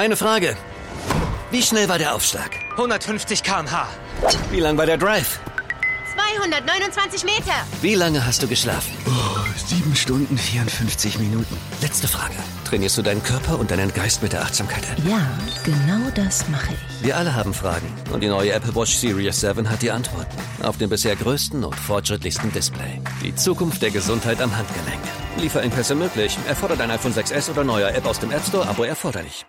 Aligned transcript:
Eine 0.00 0.16
Frage. 0.16 0.56
Wie 1.50 1.62
schnell 1.62 1.86
war 1.90 1.98
der 1.98 2.14
Aufschlag? 2.14 2.52
150 2.70 3.42
km/h. 3.42 3.86
Wie 4.50 4.60
lang 4.60 4.78
war 4.78 4.86
der 4.86 4.96
Drive? 4.96 5.40
229 6.14 7.24
Meter. 7.24 7.52
Wie 7.82 7.96
lange 7.96 8.24
hast 8.24 8.42
du 8.42 8.48
geschlafen? 8.48 8.94
Oh, 9.06 9.40
sieben 9.58 9.94
Stunden 9.94 10.38
54 10.38 11.18
Minuten. 11.18 11.54
Letzte 11.82 12.08
Frage. 12.08 12.32
Trainierst 12.64 12.96
du 12.96 13.02
deinen 13.02 13.22
Körper 13.22 13.58
und 13.58 13.70
deinen 13.70 13.92
Geist 13.92 14.22
mit 14.22 14.32
der 14.32 14.40
Achtsamkeit-App? 14.40 15.04
Ja, 15.06 15.20
genau 15.64 16.08
das 16.14 16.48
mache 16.48 16.72
ich. 16.72 17.04
Wir 17.04 17.18
alle 17.18 17.34
haben 17.34 17.52
Fragen 17.52 17.94
und 18.10 18.22
die 18.22 18.28
neue 18.28 18.52
Apple 18.52 18.74
Watch 18.74 18.96
Series 18.96 19.38
7 19.38 19.68
hat 19.68 19.82
die 19.82 19.90
Antworten. 19.90 20.34
Auf 20.62 20.78
dem 20.78 20.88
bisher 20.88 21.14
größten 21.14 21.62
und 21.62 21.76
fortschrittlichsten 21.76 22.50
Display. 22.54 23.02
Die 23.22 23.34
Zukunft 23.34 23.82
der 23.82 23.90
Gesundheit 23.90 24.40
am 24.40 24.56
Handgelenk. 24.56 25.02
Lieferengpässe 25.36 25.94
möglich. 25.94 26.38
Erfordert 26.48 26.80
ein 26.80 26.90
iPhone 26.90 27.12
6s 27.12 27.50
oder 27.50 27.64
neuer 27.64 27.90
App 27.90 28.06
aus 28.06 28.18
dem 28.18 28.30
App 28.30 28.46
Store, 28.46 28.66
Abo 28.66 28.84
erforderlich. 28.84 29.44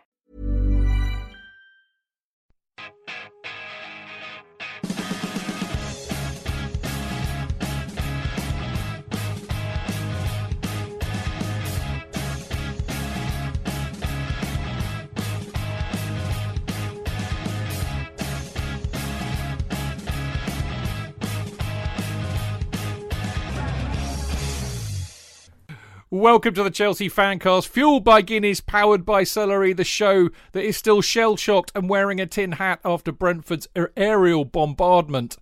Welcome 26.22 26.54
to 26.54 26.64
the 26.64 26.70
Chelsea 26.70 27.10
Fancast, 27.10 27.68
fueled 27.68 28.04
by 28.04 28.22
Guinness, 28.22 28.62
powered 28.62 29.08
by 29.08 29.24
Celery, 29.24 29.74
the 29.74 29.84
show 29.84 30.30
that 30.52 30.64
is 30.64 30.78
still 30.78 31.02
shell 31.02 31.36
shocked 31.36 31.72
and 31.74 31.90
wearing 31.90 32.22
a 32.22 32.28
tin 32.28 32.52
hat 32.52 32.80
after 32.86 33.12
Brentford's 33.12 33.68
aerial 33.98 34.46
bombardment. 34.46 35.38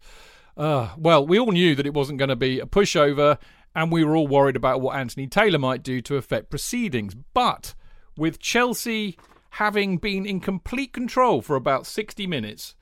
Uh, 0.56 0.92
well, 0.98 1.28
we 1.28 1.38
all 1.38 1.52
knew 1.52 1.76
that 1.76 1.86
it 1.86 1.94
wasn't 1.94 2.18
going 2.18 2.30
to 2.30 2.38
be 2.38 2.62
a 2.62 2.66
pushover, 2.66 3.38
and 3.76 3.92
we 3.92 4.06
were 4.06 4.16
all 4.16 4.30
worried 4.30 4.56
about 4.56 4.80
what 4.80 4.96
Anthony 4.96 5.28
Taylor 5.28 5.60
might 5.60 5.84
do 5.84 6.00
to 6.00 6.16
affect 6.16 6.50
proceedings. 6.50 7.14
But 7.34 7.76
with 8.16 8.40
Chelsea 8.40 9.18
having 9.50 9.98
been 9.98 10.26
in 10.26 10.40
complete 10.40 10.94
control 10.94 11.42
for 11.42 11.58
about 11.58 11.88
60 11.88 12.26
minutes, 12.26 12.76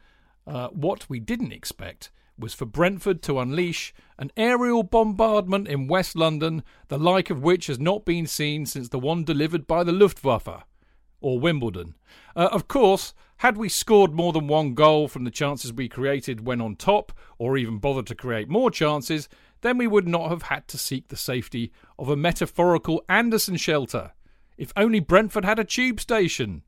uh, 0.45 0.67
what 0.67 1.09
we 1.09 1.19
didn't 1.19 1.51
expect 1.51 2.11
was 2.37 2.53
for 2.53 2.65
Brentford 2.65 3.21
to 3.23 3.39
unleash 3.39 3.93
an 4.17 4.31
aerial 4.37 4.83
bombardment 4.83 5.67
in 5.67 5.87
West 5.87 6.15
London, 6.15 6.63
the 6.87 6.97
like 6.97 7.29
of 7.29 7.43
which 7.43 7.67
has 7.67 7.79
not 7.79 8.05
been 8.05 8.27
seen 8.27 8.65
since 8.65 8.89
the 8.89 8.99
one 8.99 9.23
delivered 9.23 9.67
by 9.67 9.83
the 9.83 9.91
Luftwaffe 9.91 10.65
or 11.19 11.39
Wimbledon. 11.39 11.95
Uh, 12.35 12.49
of 12.51 12.67
course, 12.67 13.13
had 13.37 13.57
we 13.57 13.69
scored 13.69 14.13
more 14.13 14.33
than 14.33 14.47
one 14.47 14.73
goal 14.73 15.07
from 15.07 15.23
the 15.23 15.31
chances 15.31 15.71
we 15.71 15.87
created 15.87 16.45
when 16.45 16.61
on 16.61 16.75
top, 16.75 17.11
or 17.37 17.57
even 17.57 17.77
bothered 17.77 18.07
to 18.07 18.15
create 18.15 18.49
more 18.49 18.71
chances, 18.71 19.29
then 19.61 19.77
we 19.77 19.87
would 19.87 20.07
not 20.07 20.29
have 20.29 20.43
had 20.43 20.67
to 20.67 20.77
seek 20.77 21.07
the 21.07 21.15
safety 21.15 21.71
of 21.97 22.09
a 22.09 22.15
metaphorical 22.15 23.03
Anderson 23.09 23.57
shelter. 23.57 24.11
If 24.57 24.73
only 24.75 24.99
Brentford 24.99 25.45
had 25.45 25.59
a 25.59 25.63
tube 25.63 25.99
station. 25.99 26.63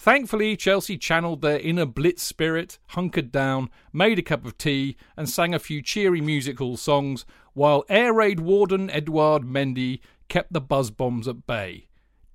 Thankfully, 0.00 0.56
Chelsea 0.56 0.96
channeled 0.96 1.42
their 1.42 1.58
inner 1.58 1.84
blitz 1.84 2.22
spirit, 2.22 2.78
hunkered 2.86 3.30
down, 3.30 3.68
made 3.92 4.18
a 4.18 4.22
cup 4.22 4.46
of 4.46 4.56
tea, 4.56 4.96
and 5.14 5.28
sang 5.28 5.52
a 5.52 5.58
few 5.58 5.82
cheery 5.82 6.22
musical 6.22 6.78
songs, 6.78 7.26
while 7.52 7.84
air 7.90 8.14
raid 8.14 8.40
warden 8.40 8.88
Edouard 8.88 9.42
Mendy 9.42 10.00
kept 10.30 10.54
the 10.54 10.60
buzz 10.62 10.90
bombs 10.90 11.28
at 11.28 11.46
bay. 11.46 11.88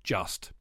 Just. 0.03 0.51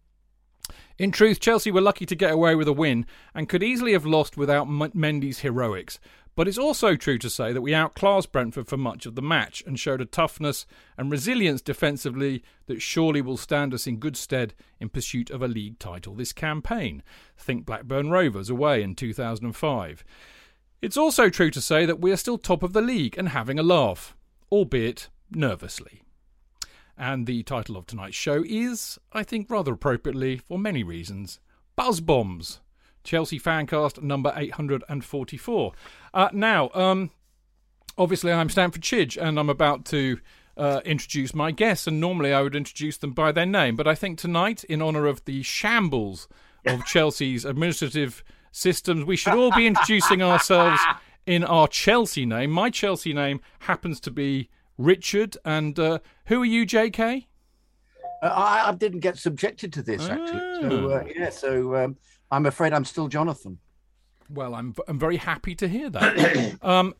In 0.96 1.10
truth, 1.10 1.40
Chelsea 1.40 1.70
were 1.70 1.82
lucky 1.82 2.06
to 2.06 2.16
get 2.16 2.32
away 2.32 2.54
with 2.54 2.68
a 2.68 2.72
win 2.72 3.04
and 3.34 3.50
could 3.50 3.62
easily 3.62 3.92
have 3.92 4.06
lost 4.06 4.38
without 4.38 4.66
M- 4.66 4.90
Mendy's 4.92 5.40
heroics. 5.40 6.00
But 6.36 6.48
it's 6.48 6.58
also 6.58 6.96
true 6.96 7.18
to 7.18 7.30
say 7.30 7.52
that 7.52 7.60
we 7.60 7.74
outclassed 7.74 8.32
Brentford 8.32 8.66
for 8.66 8.76
much 8.76 9.06
of 9.06 9.14
the 9.14 9.22
match 9.22 9.62
and 9.66 9.78
showed 9.78 10.00
a 10.00 10.04
toughness 10.04 10.66
and 10.98 11.10
resilience 11.10 11.62
defensively 11.62 12.42
that 12.66 12.82
surely 12.82 13.20
will 13.20 13.36
stand 13.36 13.72
us 13.72 13.86
in 13.86 13.98
good 13.98 14.16
stead 14.16 14.54
in 14.80 14.88
pursuit 14.88 15.30
of 15.30 15.42
a 15.42 15.48
league 15.48 15.78
title 15.78 16.14
this 16.14 16.32
campaign. 16.32 17.02
Think 17.36 17.64
Blackburn 17.64 18.10
Rovers 18.10 18.50
away 18.50 18.82
in 18.82 18.96
2005. 18.96 20.04
It's 20.82 20.96
also 20.96 21.30
true 21.30 21.50
to 21.50 21.60
say 21.60 21.86
that 21.86 22.00
we 22.00 22.10
are 22.10 22.16
still 22.16 22.36
top 22.36 22.62
of 22.62 22.72
the 22.72 22.82
league 22.82 23.16
and 23.16 23.28
having 23.28 23.58
a 23.58 23.62
laugh, 23.62 24.16
albeit 24.50 25.08
nervously. 25.30 26.02
And 26.98 27.26
the 27.26 27.42
title 27.44 27.76
of 27.76 27.86
tonight's 27.86 28.16
show 28.16 28.44
is, 28.46 28.98
I 29.12 29.22
think 29.22 29.48
rather 29.50 29.72
appropriately, 29.72 30.38
for 30.38 30.58
many 30.58 30.82
reasons, 30.82 31.38
Buzz 31.76 32.00
Bombs. 32.00 32.60
Chelsea 33.04 33.38
Fancast 33.38 34.02
number 34.02 34.32
844. 34.34 35.72
Uh, 36.14 36.28
now, 36.32 36.70
um, 36.74 37.10
obviously, 37.98 38.32
I'm 38.32 38.48
Stamford 38.48 38.82
Chidge, 38.82 39.20
and 39.20 39.38
I'm 39.38 39.50
about 39.50 39.84
to 39.86 40.20
uh, 40.56 40.80
introduce 40.84 41.34
my 41.34 41.50
guests. 41.50 41.88
And 41.88 42.00
normally, 42.00 42.32
I 42.32 42.40
would 42.40 42.54
introduce 42.54 42.96
them 42.96 43.12
by 43.12 43.32
their 43.32 43.44
name, 43.44 43.74
but 43.74 43.88
I 43.88 43.96
think 43.96 44.18
tonight, 44.18 44.62
in 44.64 44.80
honour 44.80 45.06
of 45.06 45.24
the 45.24 45.42
shambles 45.42 46.28
of 46.64 46.84
Chelsea's 46.86 47.44
administrative 47.44 48.22
systems, 48.52 49.04
we 49.04 49.16
should 49.16 49.34
all 49.34 49.50
be 49.50 49.66
introducing 49.66 50.22
ourselves 50.22 50.80
in 51.26 51.42
our 51.42 51.66
Chelsea 51.66 52.24
name. 52.24 52.50
My 52.50 52.70
Chelsea 52.70 53.12
name 53.12 53.40
happens 53.60 53.98
to 54.00 54.12
be 54.12 54.48
Richard, 54.78 55.36
and 55.44 55.76
uh, 55.80 55.98
who 56.26 56.42
are 56.42 56.46
you, 56.46 56.64
J.K.? 56.64 57.26
Uh, 58.22 58.26
I, 58.26 58.68
I 58.68 58.72
didn't 58.72 59.00
get 59.00 59.18
subjected 59.18 59.72
to 59.72 59.82
this 59.82 60.08
actually. 60.08 60.68
So 60.68 60.90
uh, 60.90 61.04
yeah, 61.14 61.30
so 61.30 61.74
um, 61.74 61.96
I'm 62.30 62.46
afraid 62.46 62.72
I'm 62.72 62.84
still 62.84 63.08
Jonathan. 63.08 63.58
Well, 64.34 64.54
I'm 64.54 64.74
I'm 64.88 64.98
very 64.98 65.16
happy 65.16 65.54
to 65.56 65.68
hear 65.68 65.88
that. 65.90 66.58
um, 66.62 66.94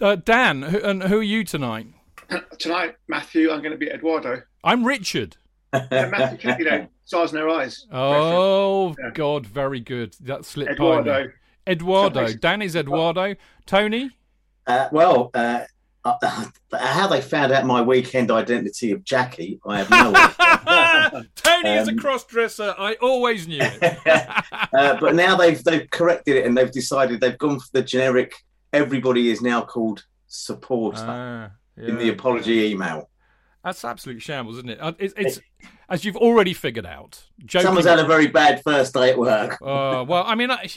uh, 0.00 0.16
Dan, 0.16 0.62
who, 0.62 0.78
and 0.78 1.02
who 1.02 1.18
are 1.18 1.22
you 1.22 1.44
tonight? 1.44 1.86
Tonight, 2.58 2.96
Matthew, 3.08 3.50
I'm 3.50 3.60
going 3.60 3.72
to 3.72 3.78
be 3.78 3.88
Eduardo. 3.90 4.42
I'm 4.62 4.84
Richard. 4.84 5.36
Yeah, 5.72 6.08
Matthew, 6.10 6.50
you 6.58 6.64
know, 6.70 6.86
stars 7.06 7.30
in 7.32 7.36
their 7.36 7.48
eyes. 7.48 7.86
Oh 7.90 8.94
Yeah. 8.98 9.10
God, 9.14 9.46
very 9.46 9.80
good. 9.80 10.14
That 10.20 10.44
slipped 10.44 10.70
by 10.70 10.74
Eduardo. 10.74 11.24
me. 11.28 11.32
Eduardo. 11.66 12.14
Somebody's- 12.16 12.40
Dan 12.40 12.60
is 12.62 12.76
Eduardo. 12.76 13.34
Tony. 13.64 14.10
Uh, 14.66 14.88
well, 14.92 15.30
uh, 15.32 15.60
how 16.78 17.06
they 17.08 17.20
found 17.20 17.52
out 17.52 17.66
my 17.66 17.82
weekend 17.82 18.30
identity 18.30 18.92
of 18.92 19.04
Jackie, 19.04 19.60
I 19.66 19.78
have 19.82 19.90
no 19.90 20.14
idea. 20.14 21.28
Tony 21.36 21.70
is 21.70 21.88
a 21.88 21.92
Um, 21.92 21.98
cross-dresser. 21.98 22.74
I 22.78 22.94
always 23.00 23.48
knew 23.48 23.60
it. 23.60 23.98
uh, 24.74 24.96
but 25.00 25.14
now 25.14 25.36
they've 25.36 25.62
they've 25.64 25.88
corrected 25.90 26.36
it 26.36 26.46
and 26.46 26.56
they've 26.56 26.70
decided 26.70 27.20
they've 27.20 27.38
gone 27.38 27.58
for 27.60 27.66
the 27.72 27.82
generic. 27.82 28.34
Everybody 28.72 29.30
is 29.30 29.40
now 29.40 29.62
called 29.62 30.04
supporter 30.26 31.04
Ah, 31.06 31.50
in 31.82 31.96
the 31.98 32.10
apology 32.10 32.66
email. 32.70 33.08
That's 33.64 33.84
absolute 33.84 34.22
shambles, 34.22 34.56
isn't 34.58 34.70
it? 34.70 34.78
Uh, 34.80 34.92
It's, 34.98 35.14
it's 35.16 35.40
as 35.88 36.04
you've 36.04 36.16
already 36.16 36.52
figured 36.54 36.86
out. 36.86 37.22
Joking 37.44 37.66
Someone's 37.66 37.86
had 37.86 37.98
a 37.98 38.06
very 38.06 38.26
bad 38.28 38.62
first 38.62 38.94
day 38.94 39.10
at 39.10 39.18
work. 39.18 39.58
Uh, 39.60 40.04
well, 40.06 40.22
I 40.26 40.34
mean, 40.36 40.50
I, 40.50 40.68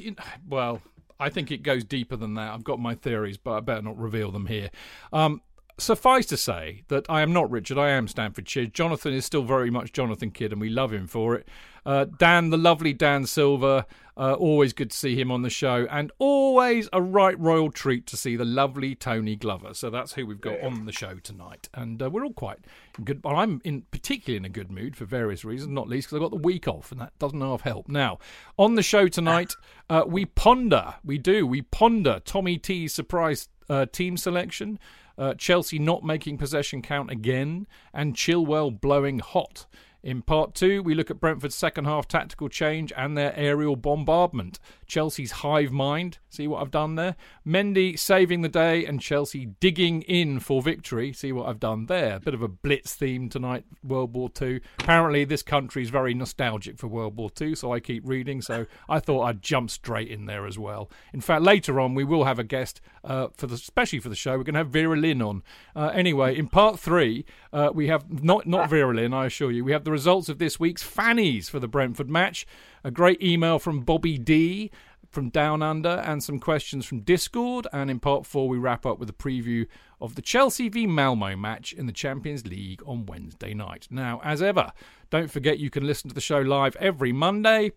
well, 0.47 0.81
I 1.21 1.29
think 1.29 1.51
it 1.51 1.61
goes 1.61 1.83
deeper 1.83 2.15
than 2.15 2.33
that. 2.33 2.51
I've 2.51 2.63
got 2.63 2.79
my 2.79 2.95
theories, 2.95 3.37
but 3.37 3.51
I 3.51 3.59
better 3.59 3.83
not 3.83 3.97
reveal 3.97 4.31
them 4.31 4.47
here. 4.47 4.71
Um, 5.13 5.41
suffice 5.77 6.25
to 6.27 6.37
say 6.37 6.83
that 6.87 7.05
I 7.09 7.21
am 7.21 7.33
not 7.33 7.49
Richard. 7.49 7.77
I 7.77 7.89
am 7.89 8.07
Stamford 8.07 8.45
Chidge. 8.45 8.73
Jonathan 8.73 9.13
is 9.13 9.25
still 9.25 9.43
very 9.43 9.69
much 9.69 9.93
Jonathan 9.93 10.31
Kydd, 10.31 10.51
and 10.51 10.61
we 10.61 10.69
love 10.69 10.93
him 10.93 11.07
for 11.07 11.35
it. 11.35 11.47
Uh, 11.85 12.05
Dan, 12.05 12.51
the 12.51 12.57
lovely 12.57 12.93
Dan 12.93 13.25
Silver, 13.25 13.85
uh, 14.15 14.33
always 14.33 14.71
good 14.71 14.91
to 14.91 14.97
see 14.97 15.19
him 15.19 15.31
on 15.31 15.41
the 15.41 15.49
show, 15.49 15.87
and 15.89 16.11
always 16.19 16.87
a 16.93 17.01
right 17.01 17.39
royal 17.39 17.71
treat 17.71 18.05
to 18.07 18.17
see 18.17 18.35
the 18.35 18.45
lovely 18.45 18.93
Tony 18.93 19.35
Glover. 19.35 19.73
So 19.73 19.89
that's 19.89 20.13
who 20.13 20.27
we've 20.27 20.39
got 20.39 20.61
on 20.61 20.85
the 20.85 20.91
show 20.91 21.15
tonight, 21.15 21.69
and 21.73 22.01
uh, 22.01 22.09
we're 22.09 22.23
all 22.23 22.33
quite 22.33 22.59
good. 23.03 23.23
Well, 23.23 23.35
I'm 23.35 23.61
in 23.63 23.81
particularly 23.89 24.37
in 24.37 24.45
a 24.45 24.49
good 24.49 24.71
mood 24.71 24.95
for 24.95 25.05
various 25.05 25.43
reasons, 25.43 25.71
not 25.71 25.89
least 25.89 26.07
because 26.07 26.17
I 26.17 26.21
got 26.21 26.31
the 26.31 26.47
week 26.47 26.67
off, 26.67 26.91
and 26.91 27.01
that 27.01 27.17
doesn't 27.17 27.41
half 27.41 27.61
help. 27.61 27.89
Now, 27.89 28.19
on 28.57 28.75
the 28.75 28.83
show 28.83 29.07
tonight, 29.07 29.55
uh, 29.89 30.03
we 30.05 30.25
ponder, 30.25 30.95
we 31.03 31.17
do, 31.17 31.47
we 31.47 31.63
ponder 31.63 32.21
Tommy 32.23 32.59
T's 32.59 32.93
surprise 32.93 33.49
uh, 33.71 33.85
team 33.87 34.17
selection, 34.17 34.77
uh, 35.21 35.35
Chelsea 35.35 35.77
not 35.77 36.03
making 36.03 36.39
possession 36.39 36.81
count 36.81 37.11
again, 37.11 37.67
and 37.93 38.15
Chilwell 38.15 38.71
blowing 38.81 39.19
hot. 39.19 39.67
In 40.03 40.23
part 40.23 40.55
two, 40.55 40.81
we 40.81 40.95
look 40.95 41.11
at 41.11 41.19
Brentford's 41.19 41.53
second 41.53 41.85
half 41.85 42.07
tactical 42.07 42.49
change 42.49 42.91
and 42.97 43.15
their 43.15 43.35
aerial 43.35 43.75
bombardment. 43.75 44.59
Chelsea's 44.87 45.31
hive 45.31 45.71
mind, 45.71 46.17
see 46.29 46.47
what 46.47 46.61
I've 46.61 46.71
done 46.71 46.95
there? 46.95 47.15
Mendy 47.45 47.97
saving 47.97 48.41
the 48.41 48.49
day 48.49 48.83
and 48.83 48.99
Chelsea 48.99 49.45
digging 49.45 50.01
in 50.01 50.39
for 50.39 50.61
victory, 50.61 51.13
see 51.13 51.31
what 51.31 51.47
I've 51.47 51.59
done 51.59 51.85
there? 51.85 52.19
Bit 52.19 52.33
of 52.33 52.41
a 52.41 52.47
blitz 52.47 52.95
theme 52.95 53.29
tonight, 53.29 53.63
World 53.83 54.13
War 54.15 54.31
II. 54.41 54.61
Apparently, 54.79 55.23
this 55.23 55.43
country 55.43 55.83
is 55.83 55.91
very 55.91 56.15
nostalgic 56.15 56.79
for 56.79 56.87
World 56.87 57.15
War 57.15 57.29
II, 57.39 57.53
so 57.53 57.71
I 57.71 57.79
keep 57.79 58.01
reading, 58.05 58.41
so 58.41 58.65
I 58.89 58.99
thought 58.99 59.21
I'd 59.21 59.43
jump 59.43 59.69
straight 59.69 60.09
in 60.09 60.25
there 60.25 60.47
as 60.47 60.57
well. 60.57 60.89
In 61.13 61.21
fact, 61.21 61.43
later 61.43 61.79
on, 61.79 61.93
we 61.93 62.03
will 62.03 62.23
have 62.23 62.39
a 62.39 62.43
guest, 62.43 62.81
uh, 63.03 63.27
for 63.37 63.45
the 63.45 63.55
especially 63.55 63.99
for 63.99 64.09
the 64.09 64.15
show, 64.15 64.31
we're 64.31 64.43
going 64.43 64.55
to 64.55 64.59
have 64.59 64.69
Vera 64.69 64.97
Lynn 64.97 65.21
on. 65.21 65.43
Uh, 65.75 65.91
anyway, 65.93 66.35
in 66.35 66.47
part 66.47 66.79
three, 66.79 67.23
uh, 67.53 67.69
we 67.71 67.87
have 67.87 68.23
not, 68.23 68.47
not 68.47 68.69
Vera 68.69 68.95
Lynn, 68.95 69.13
I 69.13 69.27
assure 69.27 69.51
you, 69.51 69.63
we 69.63 69.73
have 69.73 69.83
the 69.83 69.91
the 69.91 69.93
results 69.93 70.29
of 70.29 70.37
this 70.37 70.57
week's 70.57 70.83
fannies 70.83 71.49
for 71.49 71.59
the 71.59 71.67
Brentford 71.67 72.09
match. 72.09 72.47
A 72.81 72.91
great 72.91 73.21
email 73.21 73.59
from 73.59 73.81
Bobby 73.81 74.17
D 74.17 74.71
from 75.09 75.27
Down 75.27 75.61
Under 75.61 75.89
and 76.05 76.23
some 76.23 76.39
questions 76.39 76.85
from 76.85 77.01
Discord. 77.01 77.67
And 77.73 77.91
in 77.91 77.99
part 77.99 78.25
four, 78.25 78.47
we 78.47 78.57
wrap 78.57 78.85
up 78.85 78.99
with 78.99 79.09
a 79.09 79.13
preview 79.13 79.67
of 79.99 80.15
the 80.15 80.21
Chelsea 80.21 80.69
v 80.69 80.87
Malmo 80.87 81.35
match 81.35 81.73
in 81.73 81.87
the 81.87 81.91
Champions 81.91 82.47
League 82.47 82.81
on 82.85 83.05
Wednesday 83.05 83.53
night. 83.53 83.89
Now, 83.91 84.21
as 84.23 84.41
ever, 84.41 84.71
don't 85.09 85.29
forget 85.29 85.59
you 85.59 85.69
can 85.69 85.85
listen 85.85 86.07
to 86.07 86.15
the 86.15 86.21
show 86.21 86.39
live 86.39 86.77
every 86.77 87.11
Monday 87.11 87.73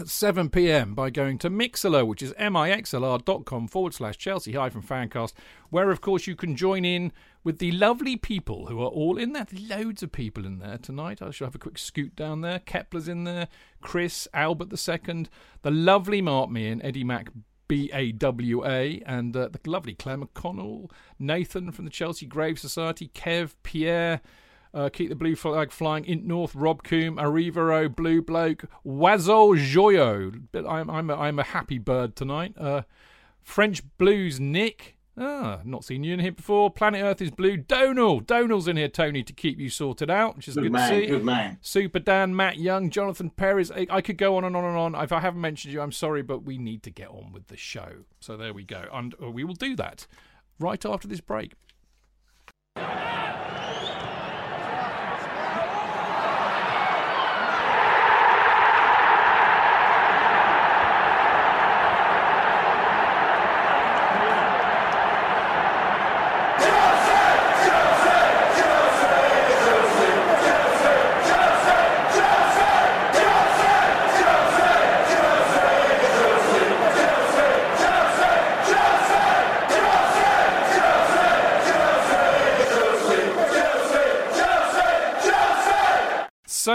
at 0.00 0.08
7 0.08 0.50
pm 0.50 0.94
by 0.94 1.10
going 1.10 1.38
to 1.38 1.50
Mixlr, 1.50 2.06
which 2.06 2.22
is 2.22 2.32
mixlr.com 2.32 3.68
forward 3.68 3.94
slash 3.94 4.18
Chelsea 4.18 4.52
hyphen 4.52 4.82
fancast, 4.82 5.32
where 5.70 5.90
of 5.90 6.00
course 6.00 6.26
you 6.26 6.34
can 6.34 6.56
join 6.56 6.84
in 6.84 7.12
with 7.42 7.58
the 7.58 7.72
lovely 7.72 8.16
people 8.16 8.66
who 8.66 8.80
are 8.80 8.88
all 8.88 9.18
in 9.18 9.32
there. 9.32 9.46
Loads 9.52 10.02
of 10.02 10.12
people 10.12 10.44
in 10.46 10.58
there 10.58 10.78
tonight. 10.78 11.22
I 11.22 11.30
shall 11.30 11.46
have 11.46 11.54
a 11.54 11.58
quick 11.58 11.78
scoot 11.78 12.16
down 12.16 12.40
there. 12.40 12.58
Kepler's 12.58 13.08
in 13.08 13.24
there, 13.24 13.48
Chris, 13.80 14.26
Albert 14.34 14.72
II, 14.72 15.26
the 15.62 15.70
lovely 15.70 16.20
Mark 16.22 16.50
Meehan, 16.50 16.82
Eddie 16.82 17.04
Mac. 17.04 17.28
B 17.66 17.90
A 17.94 18.12
W 18.12 18.62
A 18.66 19.02
and 19.06 19.34
uh, 19.34 19.48
the 19.48 19.58
lovely 19.70 19.94
Claire 19.94 20.18
McConnell, 20.18 20.90
Nathan 21.18 21.72
from 21.72 21.86
the 21.86 21.90
Chelsea 21.90 22.26
Grave 22.26 22.58
Society, 22.58 23.10
Kev, 23.14 23.54
Pierre, 23.62 24.20
uh, 24.74 24.88
keep 24.90 25.08
the 25.08 25.14
blue 25.14 25.36
flag 25.36 25.70
flying. 25.70 26.04
Int 26.04 26.24
North, 26.24 26.54
Rob 26.54 26.82
Coombe, 26.82 27.16
Arivero, 27.16 27.94
Blue 27.94 28.20
Bloke, 28.20 28.64
Wazo 28.84 29.56
Joyo. 29.56 30.42
I'm, 30.68 30.90
I'm, 30.90 31.08
a, 31.10 31.14
I'm 31.14 31.38
a 31.38 31.44
happy 31.44 31.78
bird 31.78 32.16
tonight. 32.16 32.54
Uh, 32.58 32.82
French 33.42 33.82
Blues, 33.98 34.40
Nick. 34.40 34.96
Ah, 35.16 35.60
not 35.64 35.84
seen 35.84 36.02
you 36.02 36.12
in 36.12 36.18
here 36.18 36.32
before. 36.32 36.72
Planet 36.72 37.00
Earth 37.00 37.22
is 37.22 37.30
blue. 37.30 37.56
Donal. 37.56 38.18
Donal's 38.18 38.66
in 38.66 38.76
here, 38.76 38.88
Tony, 38.88 39.22
to 39.22 39.32
keep 39.32 39.60
you 39.60 39.70
sorted 39.70 40.10
out, 40.10 40.34
which 40.34 40.48
is 40.48 40.56
good, 40.56 40.64
Good 40.64 40.72
man, 40.72 40.90
to 40.90 41.00
see. 41.00 41.06
good 41.06 41.24
man. 41.24 41.58
Super 41.60 42.00
Dan, 42.00 42.34
Matt 42.34 42.58
Young, 42.58 42.90
Jonathan 42.90 43.30
Perez. 43.30 43.70
I, 43.70 43.86
I 43.88 44.00
could 44.00 44.18
go 44.18 44.36
on 44.36 44.42
and 44.42 44.56
on 44.56 44.64
and 44.64 44.76
on. 44.76 44.96
If 44.96 45.12
I 45.12 45.20
haven't 45.20 45.40
mentioned 45.40 45.72
you, 45.72 45.80
I'm 45.80 45.92
sorry, 45.92 46.22
but 46.22 46.42
we 46.42 46.58
need 46.58 46.82
to 46.82 46.90
get 46.90 47.10
on 47.10 47.30
with 47.32 47.46
the 47.46 47.56
show. 47.56 48.06
So 48.18 48.36
there 48.36 48.52
we 48.52 48.64
go. 48.64 48.86
And 48.92 49.14
uh, 49.22 49.30
we 49.30 49.44
will 49.44 49.54
do 49.54 49.76
that 49.76 50.08
right 50.58 50.84
after 50.84 51.06
this 51.06 51.20
break. 51.20 51.52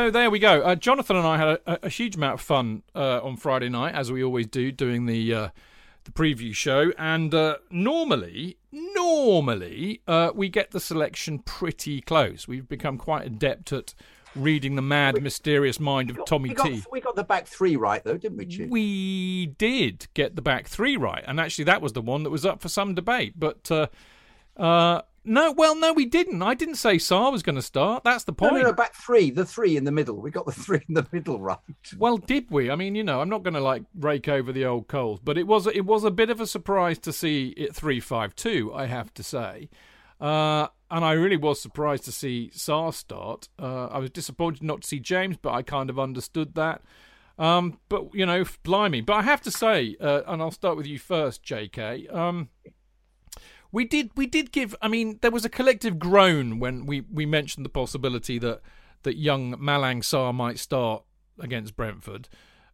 So 0.10 0.14
there 0.14 0.32
we 0.32 0.40
go. 0.40 0.64
Uh, 0.64 0.74
Jonathan 0.74 1.18
and 1.18 1.28
I 1.28 1.38
had 1.38 1.48
a, 1.68 1.86
a 1.86 1.90
huge 1.90 2.16
amount 2.16 2.34
of 2.34 2.42
fun 2.42 2.82
uh, 2.96 3.22
on 3.22 3.38
Friday 3.38 3.70
night, 3.70 3.94
as 3.94 4.12
we 4.12 4.24
always 4.24 4.48
do, 4.48 4.72
doing 4.72 5.06
the 5.06 5.32
uh, 5.36 5.50
the 6.04 6.10
preview 6.10 6.52
show. 6.52 6.92
And 6.98 7.32
uh, 7.32 7.58
normally, 7.70 8.58
normally 8.72 10.02
uh, 10.08 10.32
we 10.34 10.50
get 10.50 10.72
the 10.72 10.80
selection 10.80 11.38
pretty 11.38 12.02
close. 12.02 12.48
We've 12.48 12.68
become 12.68 12.98
quite 12.98 13.28
adept 13.28 13.72
at 13.72 13.94
reading 14.36 14.76
the 14.76 14.82
mad, 14.82 15.22
mysterious 15.22 15.80
mind 15.80 16.10
of 16.10 16.26
Tommy 16.26 16.50
we 16.50 16.56
got, 16.56 16.66
T. 16.66 16.84
we 16.92 17.02
got 17.02 17.16
the 17.16 17.24
back 17.24 17.46
three 17.46 17.76
right 17.76 18.04
though, 18.04 18.18
didn't 18.18 18.40
we? 18.40 18.48
Chief? 18.48 18.68
We 18.68 19.46
did 19.60 20.08
get 20.16 20.36
the 20.36 20.42
back 20.42 20.68
three 20.68 20.98
right, 20.98 21.24
and 21.28 21.40
actually 21.40 21.66
that 21.66 21.84
was 21.84 21.94
the 21.94 22.02
one 22.02 22.24
that 22.24 22.32
was 22.32 22.48
up 22.48 22.62
for 22.62 22.68
some 22.68 22.96
debate. 22.96 23.34
But 23.38 23.70
uh, 23.70 23.88
uh, 24.58 25.04
no, 25.24 25.52
well, 25.52 25.76
no, 25.76 25.94
we 25.94 26.06
didn't. 26.06 26.42
I 26.42 26.54
didn't 26.54 26.76
say 26.76 26.96
Sarr 26.98 27.32
was 27.32 27.44
going 27.44 27.56
to 27.56 27.62
start. 27.62 28.04
That's 28.04 28.24
the 28.24 28.32
No, 28.32 28.36
point. 28.36 28.54
no, 28.56 28.62
no, 28.70 28.74
back 28.74 28.94
three, 28.96 29.32
the 29.32 29.46
three 29.46 29.78
in 29.78 29.84
the 29.84 29.92
middle. 29.92 30.22
We 30.22 30.32
got 30.32 30.46
the 30.46 30.52
three 30.66 30.82
in 30.88 30.94
the 30.96 31.08
middle 31.12 31.40
right. 31.40 31.58
Well, 31.98 32.18
did 32.18 32.50
we? 32.50 32.70
I 32.72 32.76
mean, 32.76 32.96
you 32.96 33.04
know, 33.04 33.22
I'm 33.22 33.30
not 33.30 33.44
going 33.44 33.54
to 33.54 33.60
like 33.60 33.84
rake 33.96 34.28
over 34.28 34.52
the 34.52 34.66
old 34.66 34.88
coals, 34.88 35.20
but 35.24 35.38
it 35.38 35.48
was 35.48 35.68
it 35.68 35.86
was 35.86 36.04
a 36.04 36.12
bit 36.12 36.30
of 36.30 36.40
a 36.42 36.48
surprise 36.48 37.00
to 37.00 37.14
see 37.14 37.50
it 37.58 37.76
three 37.76 38.00
five 38.00 38.36
two. 38.36 38.72
I 38.74 38.86
have 38.88 39.14
to 39.16 39.24
say, 39.24 39.70
uh, 40.20 40.68
and 40.92 41.06
I 41.06 41.14
really 41.14 41.38
was 41.38 41.62
surprised 41.62 42.06
to 42.06 42.12
see 42.12 42.52
Sarr 42.54 42.94
start. 42.94 43.50
Uh, 43.58 43.88
I 43.88 44.00
was 44.00 44.10
disappointed 44.10 44.64
not 44.64 44.82
to 44.82 44.88
see 44.88 45.00
James, 45.00 45.38
but 45.42 45.54
I 45.54 45.62
kind 45.62 45.90
of 45.90 46.00
understood 46.00 46.56
that. 46.56 46.82
Um, 47.38 47.80
but 47.88 48.14
you 48.14 48.26
know, 48.26 48.44
blimey! 48.64 49.02
But 49.02 49.14
I 49.14 49.22
have 49.22 49.42
to 49.44 49.52
say, 49.52 49.96
uh, 50.02 50.24
and 50.28 50.42
I'll 50.42 50.52
start 50.52 50.76
with 50.76 50.88
you 50.88 51.00
first, 51.00 51.42
J.K. 51.42 52.08
Um, 52.08 52.50
we 53.72 53.86
did 53.86 54.12
we 54.16 54.26
did 54.26 54.52
give. 54.52 54.76
I 54.82 54.88
mean, 54.88 55.20
there 55.22 55.32
was 55.32 55.46
a 55.46 55.50
collective 55.50 56.00
groan 56.00 56.60
when 56.60 56.86
we 56.86 57.02
we 57.02 57.26
mentioned 57.26 57.66
the 57.66 57.70
possibility 57.70 58.40
that 58.40 58.62
that 59.04 59.18
young 59.18 59.54
Malang 59.58 60.02
Sarr 60.02 60.34
might 60.34 60.60
start 60.60 61.04
against 61.40 61.76
Brentford. 61.76 62.28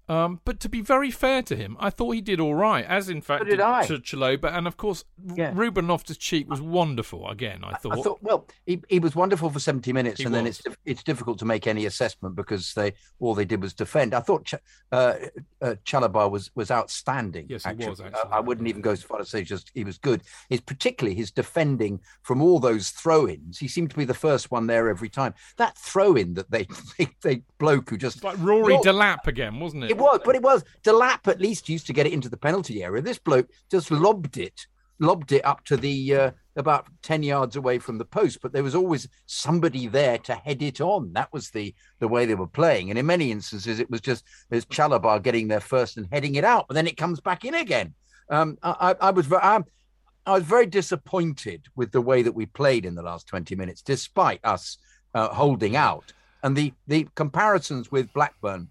Um, 0.08 0.40
but 0.46 0.60
to 0.60 0.70
be 0.70 0.82
very 0.82 1.10
fair 1.10 1.42
to 1.44 1.56
him, 1.56 1.76
I 1.80 1.90
thought 1.90 2.12
he 2.12 2.22
did 2.22 2.40
all 2.40 2.54
right, 2.54 2.86
as 2.86 3.10
in 3.10 3.22
fact 3.22 3.46
did. 3.46 3.58
Ch- 3.58 4.14
Chalobah, 4.14 4.56
and 4.56 4.68
of 4.68 4.78
course 4.78 5.04
Yeah. 5.36 5.52
Ruben 5.56 5.88
Loftus 5.88 6.18
Cheek 6.18 6.48
was 6.50 6.62
wonderful 6.62 7.28
again. 7.28 7.64
I 7.64 7.74
thought. 7.78 7.98
I 7.98 8.02
thought, 8.02 8.20
well, 8.22 8.48
he, 8.68 8.82
he 8.88 9.00
was 9.00 9.16
wonderful 9.16 9.50
for 9.50 9.60
70 9.60 9.92
minutes, 9.94 10.20
He 10.20 10.26
and 10.26 10.34
then 10.36 10.46
it's 10.46 10.62
it's 10.86 11.02
difficult 11.02 11.40
to 11.40 11.46
make 11.46 11.66
any 11.66 11.86
assessment 11.88 12.36
because 12.36 12.74
they 12.76 12.94
all 13.20 13.34
they 13.34 13.46
did 13.46 13.62
was 13.64 13.74
defend. 13.74 14.14
I 14.14 14.20
thought 14.20 14.46
Ch- 14.46 14.56
uh, 14.92 15.14
uh, 15.62 15.76
Chalobah 15.86 16.30
was 16.30 16.52
was 16.56 16.70
outstanding. 16.70 17.48
Yes, 17.50 17.66
he 17.66 17.74
was, 17.88 18.00
I- 18.00 18.08
actually, 18.08 18.32
I, 18.32 18.40
wouldn't 18.42 18.68
even 18.68 18.82
go 18.82 18.92
as 18.92 19.02
far 19.02 19.20
as 19.20 19.30
say 19.30 19.44
just 19.44 19.72
he 19.74 19.84
was 19.84 19.98
good. 19.98 20.22
It's 20.52 20.62
particularly 20.62 21.16
his 21.16 21.32
defending 21.32 22.00
from 22.22 22.42
all 22.44 22.60
those 22.60 22.90
throw-ins. 22.92 23.58
He 23.58 23.68
seemed 23.68 23.90
to 23.90 23.96
be 23.98 24.06
the 24.06 24.14
first 24.14 24.52
one 24.52 24.68
there 24.68 24.88
every 24.88 25.10
time. 25.10 25.34
That 25.58 25.76
throw-in 25.78 26.36
that 26.36 26.52
they 26.52 26.68
they, 27.00 27.08
they 27.24 27.42
bloke 27.58 27.90
who 27.90 27.98
just 27.98 28.18
It's 28.18 28.24
like 28.24 28.38
Rory 28.40 28.76
Delap 28.78 29.26
again, 29.26 29.60
wasn't 29.60 29.86
it? 29.86 29.95
It 29.96 30.02
was, 30.02 30.20
but 30.26 30.36
it 30.36 30.42
was. 30.42 30.64
Delap 30.84 31.26
at 31.30 31.40
least 31.40 31.70
used 31.70 31.88
to 31.88 31.94
get 31.94 32.06
it 32.06 32.12
into 32.12 32.28
the 32.28 32.36
penalty 32.36 32.84
area. 32.84 33.02
This 33.02 33.18
bloke 33.18 33.50
just 33.72 33.92
lobbed 33.92 34.38
it, 34.38 34.68
lobbed 35.00 35.32
it 35.32 35.46
up 35.46 35.64
to 35.66 35.78
the 35.78 36.14
uh, 36.14 36.32
about 36.58 36.88
ten 37.02 37.24
yards 37.24 37.56
away 37.56 37.80
from 37.80 37.98
the 37.98 38.04
post. 38.04 38.40
But 38.42 38.52
there 38.52 38.64
was 38.64 38.76
always 38.76 39.08
somebody 39.26 39.88
there 39.88 40.18
to 40.18 40.36
head 40.36 40.62
it 40.62 40.82
on. 40.82 41.14
That 41.14 41.32
was 41.32 41.50
the 41.50 41.74
the 42.00 42.10
way 42.10 42.26
they 42.26 42.36
were 42.36 42.46
playing. 42.46 42.90
And 42.90 43.00
in 43.00 43.06
many 43.06 43.32
instances, 43.32 43.80
it 43.80 43.90
was 43.90 44.02
just 44.02 44.26
there's 44.50 44.66
Chalobah 44.66 45.24
getting 45.24 45.48
there 45.48 45.62
first 45.62 45.96
and 45.96 46.10
heading 46.12 46.36
it 46.36 46.44
out, 46.44 46.68
but 46.68 46.74
then 46.74 46.88
it 46.88 46.98
comes 46.98 47.22
back 47.22 47.46
in 47.46 47.54
again. 47.54 47.94
Um, 48.30 48.58
I, 48.62 48.76
I, 49.02 49.08
I 49.08 49.12
was 49.12 49.32
I'm, 49.32 49.64
I 50.26 50.34
was 50.34 50.44
very 50.44 50.66
disappointed 50.66 51.68
with 51.78 51.94
the 51.94 52.02
way 52.02 52.22
that 52.22 52.36
we 52.36 52.48
played 52.48 52.86
in 52.86 52.96
the 52.96 53.02
last 53.02 53.28
20 53.28 53.56
minutes, 53.56 53.82
despite 53.82 54.42
us 54.44 54.78
uh, 55.14 55.30
holding 55.30 55.78
out. 55.78 56.12
And 56.44 56.54
the 56.54 56.74
the 56.86 57.08
comparisons 57.16 57.94
with 57.94 58.12
Blackburn 58.12 58.70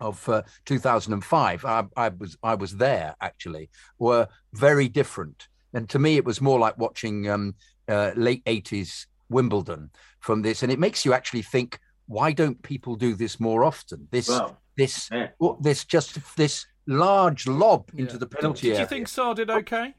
of 0.00 0.28
uh, 0.28 0.42
2005, 0.66 1.64
I, 1.64 1.84
I 1.96 2.08
was 2.10 2.36
I 2.42 2.54
was 2.54 2.76
there 2.76 3.14
actually, 3.20 3.70
were 3.98 4.28
very 4.54 4.88
different. 4.88 5.48
And 5.74 5.88
to 5.90 5.98
me, 5.98 6.16
it 6.16 6.24
was 6.24 6.40
more 6.40 6.58
like 6.58 6.78
watching 6.78 7.28
um, 7.28 7.54
uh, 7.88 8.12
late 8.16 8.44
80s 8.44 9.06
Wimbledon 9.28 9.90
from 10.20 10.42
this, 10.42 10.62
and 10.62 10.72
it 10.72 10.78
makes 10.78 11.04
you 11.04 11.12
actually 11.12 11.42
think, 11.42 11.78
why 12.06 12.32
don't 12.32 12.62
people 12.62 12.96
do 12.96 13.14
this 13.14 13.38
more 13.38 13.64
often? 13.64 14.08
This 14.10 14.28
Well, 14.28 14.58
this 14.76 15.08
yeah. 15.12 15.28
well, 15.38 15.58
this 15.60 15.84
just 15.84 16.18
this 16.36 16.66
large 16.86 17.46
lob 17.46 17.90
into 17.96 18.14
Yeah. 18.14 18.18
the 18.20 18.26
Did, 18.26 18.30
penalty 18.38 18.68
did 18.70 18.78
you 18.78 18.86
think 18.86 19.08
Sarr 19.08 19.34
did 19.34 19.50
okay? 19.50 19.94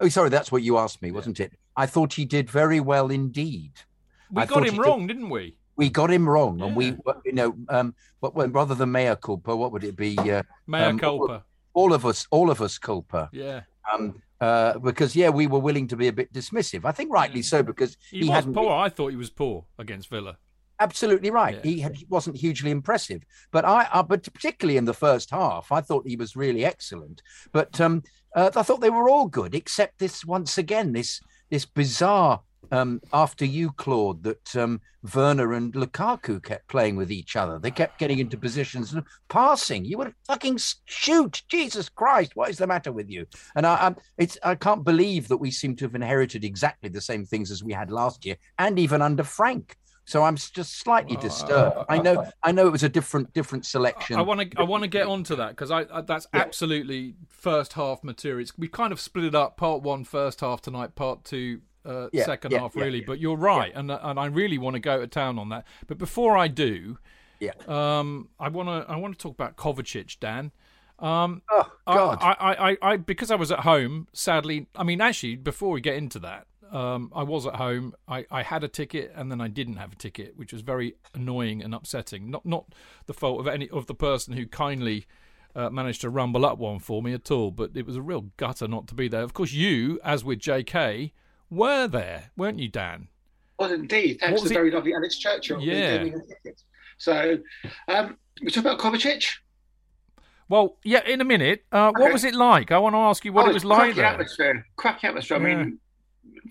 Oh, 0.00 0.08
sorry, 0.08 0.30
that's 0.30 0.50
what 0.50 0.62
you 0.62 0.78
asked 0.78 1.02
me, 1.02 1.10
wasn't 1.10 1.38
it? 1.40 1.52
I 1.76 1.86
thought 1.86 2.14
he 2.14 2.24
did 2.24 2.48
very 2.50 2.80
well 2.80 3.10
indeed. 3.10 3.72
We 4.30 4.42
I 4.42 4.46
got 4.46 4.58
him 4.58 4.64
he 4.64 4.70
did- 4.70 4.78
wrong, 4.80 5.06
didn't 5.06 5.28
we? 5.28 5.56
We 5.76 5.90
got 5.90 6.10
him 6.10 6.28
wrong, 6.28 6.60
and 6.62 6.76
we, 6.76 6.96
you 7.24 7.32
know, 7.32 7.56
um, 7.68 7.94
what, 8.20 8.34
well, 8.34 8.48
rather 8.48 8.74
than 8.74 8.92
mea 8.92 9.14
culpa, 9.20 9.56
what 9.56 9.72
would 9.72 9.84
it 9.84 9.96
be? 9.96 10.16
Uh, 10.18 10.42
Mea 10.66 10.78
Um, 10.84 10.98
culpa. 10.98 11.44
all 11.72 11.92
of 11.92 12.06
us, 12.06 12.26
all 12.30 12.50
of 12.50 12.60
us 12.62 12.78
culpa, 12.78 13.28
Yeah. 13.32 13.62
um, 13.92 14.22
uh, 14.40 14.78
because 14.78 15.16
yeah, 15.16 15.30
we 15.30 15.46
were 15.48 15.58
willing 15.58 15.88
to 15.88 15.96
be 15.96 16.06
a 16.08 16.12
bit 16.12 16.32
dismissive. 16.32 16.84
I 16.84 16.92
think 16.92 17.12
rightly 17.12 17.42
so 17.42 17.62
because 17.62 17.96
He, 18.10 18.20
he, 18.20 18.28
was 18.28 18.44
poor. 18.44 18.52
been- 18.54 18.68
I 18.72 18.88
thought 18.88 19.08
he 19.10 19.16
was 19.16 19.30
poor 19.30 19.64
against 19.78 20.08
Villa. 20.10 20.36
absolutely 20.80 21.30
right. 21.30 21.56
Yeah. 21.56 21.70
He 21.70 21.80
had, 21.80 21.96
wasn't 22.08 22.36
hugely 22.36 22.70
impressive, 22.70 23.22
but 23.50 23.64
I, 23.64 23.88
uh, 23.92 24.02
but 24.02 24.22
particularly 24.32 24.76
in 24.76 24.84
the 24.84 24.94
first 24.94 25.30
half, 25.30 25.72
I 25.72 25.80
thought 25.80 26.06
he 26.06 26.16
was 26.16 26.36
really 26.36 26.64
excellent. 26.64 27.22
But 27.52 27.80
um, 27.80 28.02
uh, 28.36 28.50
I 28.54 28.62
thought 28.62 28.80
they 28.80 28.90
were 28.90 29.08
all 29.08 29.26
good, 29.26 29.54
except 29.54 29.98
this 29.98 30.24
once 30.24 30.56
again, 30.58 30.92
this 30.92 31.20
this 31.50 31.64
bizarre 31.64 32.42
um, 32.70 33.00
after 33.12 33.44
you, 33.44 33.72
Claude, 33.72 34.22
that 34.22 34.56
um, 34.56 34.80
Werner 35.14 35.52
and 35.52 35.72
Lukaku 35.74 36.42
kept 36.42 36.68
playing 36.68 36.96
with 36.96 37.12
each 37.12 37.36
other. 37.36 37.58
They 37.58 37.70
kept 37.70 37.98
getting 37.98 38.18
into 38.18 38.36
positions 38.36 38.92
and 38.92 39.04
passing. 39.28 39.84
You 39.84 39.98
would 39.98 40.14
fucking 40.26 40.58
shoot, 40.86 41.42
Jesus 41.48 41.88
Christ! 41.88 42.32
What 42.34 42.50
is 42.50 42.58
the 42.58 42.66
matter 42.66 42.92
with 42.92 43.10
you? 43.10 43.26
And 43.56 43.66
I, 43.66 43.74
I, 43.74 43.94
it's 44.18 44.38
I 44.42 44.54
can't 44.54 44.84
believe 44.84 45.28
that 45.28 45.36
we 45.36 45.50
seem 45.50 45.76
to 45.76 45.84
have 45.84 45.94
inherited 45.94 46.44
exactly 46.44 46.88
the 46.88 47.00
same 47.00 47.24
things 47.24 47.50
as 47.50 47.62
we 47.62 47.72
had 47.72 47.90
last 47.90 48.24
year, 48.24 48.36
and 48.58 48.78
even 48.78 49.02
under 49.02 49.24
Frank 49.24 49.76
So 50.06 50.22
I'm 50.22 50.36
just 50.36 50.78
slightly 50.78 51.16
disturbed. 51.16 51.76
I 51.88 51.98
know, 51.98 52.30
I 52.42 52.52
know 52.52 52.66
it 52.66 52.72
was 52.72 52.82
a 52.82 52.88
different, 52.88 53.32
different 53.32 53.64
selection. 53.64 54.16
I 54.16 54.22
want 54.22 54.40
to 54.50 54.60
I 54.60 54.62
want 54.62 54.82
to 54.82 54.88
get 54.88 55.06
onto 55.06 55.36
that 55.36 55.50
because 55.50 55.70
I, 55.70 55.86
I 55.90 56.02
that's 56.02 56.26
absolutely 56.32 57.14
first 57.28 57.72
half 57.72 58.04
material. 58.04 58.42
It's, 58.42 58.56
we 58.58 58.68
kind 58.68 58.92
of 58.92 59.00
split 59.00 59.24
it 59.24 59.34
up: 59.34 59.56
part 59.56 59.82
one, 59.82 60.04
first 60.04 60.40
half 60.40 60.60
tonight; 60.60 60.94
part 60.94 61.24
two, 61.24 61.62
uh, 61.84 62.08
Yeah, 62.12 62.24
second 62.24 62.52
yeah, 62.52 62.60
half. 62.60 62.74
yeah, 62.76 62.84
Really, 62.84 63.00
but 63.00 63.18
you're 63.18 63.36
right, 63.36 63.72
and 63.74 63.90
and 63.90 64.18
I 64.18 64.26
really 64.26 64.58
want 64.58 64.74
to 64.74 64.80
go 64.80 65.00
to 65.00 65.06
town 65.06 65.38
on 65.38 65.48
that. 65.50 65.66
But 65.86 65.98
before 65.98 66.36
I 66.36 66.48
do, 66.48 66.98
yeah. 67.40 67.52
um, 67.66 68.28
I 68.38 68.48
want 68.48 68.68
to 68.68 68.90
I 68.90 68.96
want 68.96 69.18
to 69.18 69.22
talk 69.22 69.34
about 69.34 69.56
Kovacic, 69.56 70.18
Dan. 70.20 70.52
Um, 70.98 71.42
oh 71.50 71.70
God. 71.86 72.18
I, 72.20 72.32
I, 72.32 72.70
I, 72.70 72.76
I, 72.82 72.96
because 72.96 73.30
I 73.30 73.34
was 73.34 73.50
at 73.50 73.60
home. 73.60 74.08
Sadly, 74.12 74.68
I 74.76 74.84
mean, 74.84 75.00
actually, 75.00 75.36
before 75.36 75.70
we 75.70 75.80
get 75.80 75.96
into 75.96 76.20
that, 76.20 76.46
um, 76.70 77.12
I 77.14 77.22
was 77.22 77.46
at 77.46 77.56
home. 77.56 77.94
I, 78.08 78.26
I 78.30 78.42
had 78.42 78.64
a 78.64 78.68
ticket, 78.68 79.12
and 79.14 79.30
then 79.30 79.40
I 79.40 79.48
didn't 79.48 79.76
have 79.76 79.92
a 79.92 79.96
ticket, 79.96 80.36
which 80.36 80.52
was 80.52 80.62
very 80.62 80.94
annoying 81.14 81.62
and 81.62 81.74
upsetting. 81.74 82.30
Not, 82.30 82.46
not 82.46 82.66
the 83.06 83.14
fault 83.14 83.40
of 83.40 83.48
any 83.48 83.68
of 83.70 83.86
the 83.86 83.94
person 83.94 84.34
who 84.34 84.46
kindly 84.46 85.06
uh, 85.54 85.70
managed 85.70 86.00
to 86.02 86.10
rumble 86.10 86.44
up 86.44 86.58
one 86.58 86.78
for 86.78 87.02
me 87.02 87.12
at 87.12 87.30
all, 87.30 87.50
but 87.50 87.72
it 87.74 87.86
was 87.86 87.96
a 87.96 88.02
real 88.02 88.26
gutter 88.36 88.68
not 88.68 88.86
to 88.88 88.94
be 88.94 89.08
there. 89.08 89.22
Of 89.22 89.34
course, 89.34 89.52
you, 89.52 90.00
as 90.04 90.24
with 90.24 90.38
J.K., 90.38 91.12
were 91.54 91.86
there, 91.88 92.30
weren't 92.36 92.58
you, 92.58 92.68
Dan? 92.68 93.08
Was 93.58 93.72
indeed. 93.72 94.18
Thanks 94.20 94.32
What 94.32 94.38
to 94.38 94.42
was 94.42 94.48
the 94.50 94.54
very 94.54 94.70
lovely 94.70 94.94
Alex 94.94 95.16
Churchill. 95.18 95.60
Yeah. 95.60 95.98
gave 95.98 96.12
me 96.12 96.18
the 96.18 96.34
tickets. 96.42 96.64
So, 96.98 97.38
um, 97.88 98.16
we 98.42 98.50
talk 98.50 98.64
about 98.64 98.78
Kovacic. 98.78 99.26
Well, 100.48 100.76
yeah, 100.84 101.06
in 101.06 101.20
a 101.20 101.24
minute. 101.24 101.64
Uh, 101.72 101.92
What 101.96 102.12
was 102.12 102.24
it 102.24 102.34
like? 102.34 102.70
I 102.72 102.78
want 102.78 102.94
to 102.94 102.98
ask 102.98 103.24
you 103.24 103.32
what 103.32 103.46
Oh, 103.46 103.50
it 103.50 103.54
was 103.54 103.64
like 103.64 103.78
cracking 103.78 103.96
there. 103.96 104.06
atmosphere. 104.06 104.66
Cracking 104.76 105.08
atmosphere. 105.08 105.36
I 105.36 105.40
mean, 105.40 105.78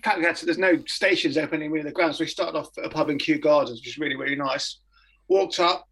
fact, 0.02 0.18
we 0.18 0.24
there's 0.46 0.58
no 0.58 0.82
stations 0.86 1.36
open 1.36 1.60
anywhere 1.60 1.80
in 1.80 1.86
the 1.86 1.92
ground, 1.92 2.14
so 2.14 2.24
we 2.24 2.28
started 2.28 2.58
off 2.58 2.68
at 2.78 2.84
a 2.84 2.88
pub 2.88 3.10
in 3.10 3.18
Kew 3.18 3.38
Gardens, 3.38 3.78
which 3.80 3.88
is 3.88 3.98
really, 3.98 4.16
really 4.16 4.36
nice. 4.36 4.80
Walked 5.28 5.60
up, 5.60 5.86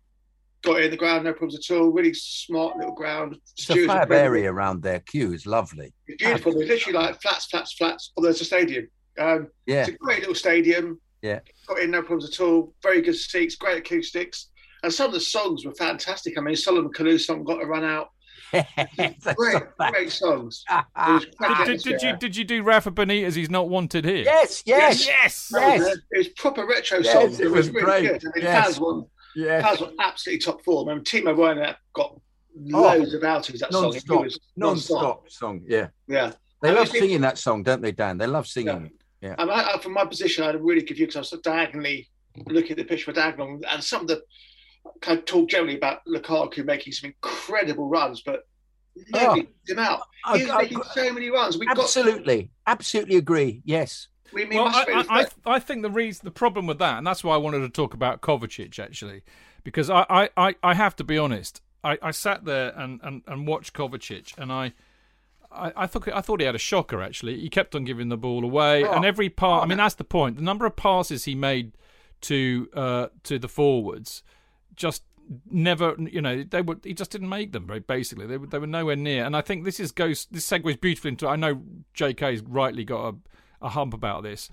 got 0.63 0.83
in 0.83 0.91
the 0.91 0.97
ground, 0.97 1.25
no 1.25 1.33
problems 1.33 1.57
at 1.71 1.75
all. 1.77 1.89
Really 1.91 2.13
smart 2.15 2.77
little 2.77 2.95
ground. 2.95 3.37
it's 3.53 3.63
a 3.69 3.73
Stewards 3.73 3.89
were 3.89 3.95
fab 3.95 4.13
area 4.13 4.53
around 4.53 4.83
there. 4.83 5.01
Kew 5.01 5.33
is 5.33 5.47
lovely. 5.47 5.93
It's 6.07 6.23
beautiful. 6.23 6.53
There's 6.53 6.69
literally 6.69 6.99
like 6.99 7.23
flats, 7.23 7.47
flats, 7.47 7.73
flats. 7.75 8.13
Oh, 8.17 8.23
there's 8.23 8.41
a 8.41 8.45
stadium. 8.45 8.89
Um, 9.19 9.49
Yeah, 9.67 9.81
It's 9.83 9.89
a 9.91 9.93
great 9.93 10.21
little 10.21 10.35
stadium. 10.35 11.01
Yeah. 11.23 11.41
Got 11.69 11.79
in, 11.81 11.91
no 11.91 12.01
problems 12.03 12.29
at 12.29 12.41
all. 12.45 12.75
Very 12.83 13.01
good 13.03 13.15
seats, 13.17 13.55
great 13.57 13.79
acoustics. 13.79 14.49
And 14.83 14.93
some 14.93 15.07
of 15.07 15.13
the 15.13 15.21
songs 15.21 15.65
were 15.65 15.75
fantastic. 15.75 16.37
I 16.37 16.41
mean, 16.41 16.57
Solomon 16.57 16.91
Kalou 16.93 17.19
song 17.21 17.45
got 17.45 17.59
to 17.61 17.67
run 17.67 17.85
out. 17.85 18.09
Great, 19.35 19.63
great 19.93 20.11
songs. 20.13 20.63
It 20.97 21.37
Did, 21.67 21.67
did, 21.67 21.81
did 21.83 22.03
you 22.03 22.17
did 22.19 22.37
you 22.37 22.45
do 22.45 22.63
Rafa 22.63 22.91
Benitez? 22.91 23.35
He's 23.35 23.49
not 23.49 23.69
wanted 23.71 24.05
here. 24.05 24.25
yes, 24.25 24.63
yes, 24.67 25.07
Yes. 25.07 25.49
That 25.49 25.79
was 25.79 25.87
yes. 25.87 25.97
it. 25.97 26.03
It 26.11 26.19
was 26.19 26.29
proper 26.31 26.67
retro 26.67 26.99
Yes, 26.99 27.13
songs. 27.15 27.41
it 27.41 27.51
was 27.51 27.71
really 27.71 27.85
great. 27.85 28.21
good. 28.21 28.23
I 28.27 28.31
mean, 28.39 28.45
Yes. 28.45 28.65
fans 28.65 28.81
were 28.81 29.03
yes. 29.37 29.63
fans 29.65 29.81
were 29.81 29.93
absolutely 30.01 30.41
top 30.45 30.63
form. 30.65 30.89
I 30.91 30.95
mean, 30.95 31.05
Timo 31.05 31.35
Werner 31.37 31.77
got 31.95 32.21
Oh. 32.75 32.83
loads 32.83 33.15
of 33.15 33.25
outings 33.25 33.61
that 33.61 33.73
song. 33.73 33.85
It 33.95 34.05
Non-stop, 34.07 34.25
was 34.25 34.41
non-stop 34.57 35.31
song. 35.31 35.63
Yeah, 35.67 35.89
Yeah. 36.07 36.33
they 36.61 36.69
I 36.69 36.73
love 36.73 36.93
mean, 36.93 37.01
singing 37.03 37.21
that 37.23 37.39
song, 37.39 37.63
don't 37.63 37.81
they, 37.81 37.93
Dan? 37.93 38.19
They 38.19 38.27
love 38.27 38.47
singing. 38.47 38.91
It. 39.23 39.35
And 39.39 39.51
um, 39.51 39.51
I, 39.51 39.75
I, 39.75 39.79
from 39.79 39.93
my 39.93 40.05
position, 40.05 40.45
I 40.45 40.49
had 40.49 40.57
a 40.57 40.59
really 40.59 40.83
confused 40.83 41.15
because 41.15 41.33
I 41.33 41.37
was 41.37 41.43
diagonally 41.43 42.09
looking 42.47 42.73
at 42.73 42.77
the 42.79 42.85
pitch 42.85 43.05
for 43.05 43.13
diagonal, 43.13 43.61
and 43.69 43.85
some 43.85 44.03
of 44.03 44.09
the 44.09 44.23
kind 45.01 45.19
of 45.19 45.25
talk 45.25 45.49
generally 45.49 45.77
about 45.77 46.05
Lukaku 46.07 46.65
making 46.65 46.93
some 46.93 47.09
incredible 47.11 47.89
runs, 47.89 48.23
but 48.23 48.47
nobody 49.11 49.43
oh. 49.43 49.45
picked 49.45 49.71
him 49.71 49.79
out. 49.79 50.03
I- 50.25 50.39
He 50.39 50.51
I- 50.51 50.63
making 50.63 50.83
so 50.93 51.13
many 51.13 51.31
runs. 51.31 51.59
We 51.59 51.67
got 51.67 51.79
Absolutely, 51.79 52.51
absolutely 52.67 53.17
agree. 53.17 53.63
Yes, 53.65 54.09
we, 54.33 54.45
we 54.47 54.57
Well, 54.57 54.67
must 54.67 54.89
I, 54.89 54.93
I, 54.93 55.21
I, 55.21 55.27
I 55.47 55.59
think 55.59 55.83
the 55.83 55.91
reason, 55.91 56.25
the 56.25 56.31
problem 56.31 56.67
with 56.67 56.79
that, 56.79 56.99
and 56.99 57.07
that's 57.07 57.23
why 57.23 57.35
I 57.35 57.39
wanted 57.39 57.61
to 57.61 57.69
talk 57.69 57.95
about 57.95 58.23
Kovacic 58.23 58.79
actually, 58.79 59.23
because 59.65 59.91
I, 59.91 60.07
I, 60.09 60.29
I, 60.37 60.55
I 60.63 60.75
have 60.75 60.97
to 60.97 61.05
be 61.05 61.19
honest. 61.19 61.61
I, 61.85 61.99
I 62.01 62.11
sat 62.13 62.45
there 62.45 62.73
and, 62.77 63.01
and, 63.03 63.23
and 63.27 63.47
watched 63.47 63.75
Kovacic, 63.75 64.39
and 64.39 64.53
I, 64.53 64.73
I, 65.55 65.73
I 65.77 65.87
thought 65.87 66.09
I 66.13 66.21
thought 66.21 66.41
he 66.41 66.47
had 66.47 66.55
a 66.55 66.59
shocker. 66.59 67.03
Actually, 67.03 67.39
he 67.41 67.49
kept 67.49 67.75
on 67.75 67.85
giving 67.85 68.09
the 68.09 68.17
ball 68.17 68.45
away, 68.45 68.85
Oh. 68.85 68.93
and 68.93 69.05
every 69.05 69.29
part. 69.29 69.65
I 69.65 69.67
mean, 69.67 69.79
that's 69.79 69.95
the 69.97 70.05
point. 70.05 70.37
The 70.37 70.43
number 70.43 70.67
of 70.67 70.77
passes 70.77 71.25
he 71.25 71.35
made 71.35 71.73
to 72.23 72.69
uh, 72.75 73.07
to 73.25 73.39
the 73.39 73.49
forwards, 73.49 74.23
just 74.77 75.03
never. 75.51 75.95
You 75.99 76.21
know, 76.23 76.43
they 76.43 76.63
were. 76.63 76.77
He 76.83 76.95
just 76.95 77.11
didn't 77.11 77.29
make 77.29 77.53
them. 77.53 77.69
Basically, 77.87 78.27
they 78.27 78.37
were 78.39 78.47
they 78.47 78.59
were 78.59 78.67
nowhere 78.67 78.97
near. 78.97 79.25
And 79.25 79.37
I 79.37 79.41
think 79.41 79.65
this 79.65 79.79
is 79.81 79.93
goes. 79.93 80.27
This 80.31 80.49
segues 80.49 80.81
beautifully 80.81 81.11
into. 81.11 81.29
I 81.29 81.37
know 81.37 81.63
J.K.'s 81.95 82.43
rightly 82.43 82.85
got 82.85 83.15
a, 83.15 83.67
a 83.67 83.69
hump 83.71 83.95
about 83.95 84.23
this, 84.23 84.51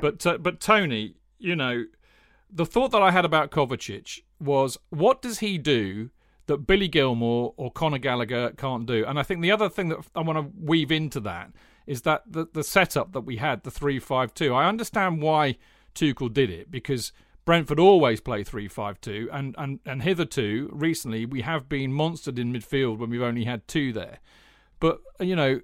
but 0.00 0.24
uh, 0.26 0.38
but 0.38 0.60
Tony, 0.60 1.14
you 1.38 1.54
know, 1.56 1.84
the 2.50 2.66
thought 2.66 2.90
that 2.92 3.02
I 3.02 3.10
had 3.10 3.24
about 3.24 3.50
Kovacic 3.50 4.20
was, 4.40 4.78
what 4.88 5.20
does 5.22 5.38
he 5.40 5.58
do 5.58 6.10
that 6.50 6.66
Billy 6.66 6.88
Gilmour 6.88 7.54
or 7.56 7.70
Conor 7.70 7.98
Gallagher 7.98 8.50
can't 8.50 8.84
do? 8.84 9.04
And 9.06 9.18
I 9.18 9.22
think 9.22 9.40
the 9.40 9.50
other 9.50 9.68
thing 9.68 9.88
that 9.88 9.98
I 10.14 10.20
want 10.20 10.38
to 10.38 10.52
weave 10.60 10.92
into 10.92 11.20
that 11.20 11.50
is 11.86 12.02
that 12.02 12.22
the, 12.26 12.46
the 12.52 12.62
setup 12.62 13.12
that 13.12 13.22
we 13.22 13.36
had, 13.38 13.62
the 13.62 13.70
three-five-two. 13.70 14.54
I 14.54 14.68
understand 14.68 15.22
why 15.22 15.56
Tuchel 15.94 16.32
did 16.32 16.50
it 16.50 16.70
because 16.70 17.12
Brentford 17.44 17.80
always 17.80 18.20
play 18.20 18.44
three-five-two, 18.44 19.28
and, 19.32 19.54
and, 19.58 19.80
and 19.86 20.02
hitherto, 20.02 20.68
recently, 20.72 21.24
we 21.24 21.40
have 21.40 21.68
been 21.68 21.90
monstered 21.90 22.38
in 22.38 22.52
midfield 22.52 22.98
when 22.98 23.10
we've 23.10 23.22
only 23.22 23.44
had 23.44 23.66
two 23.66 23.92
there. 23.92 24.18
But, 24.78 25.00
you 25.18 25.34
know, 25.34 25.60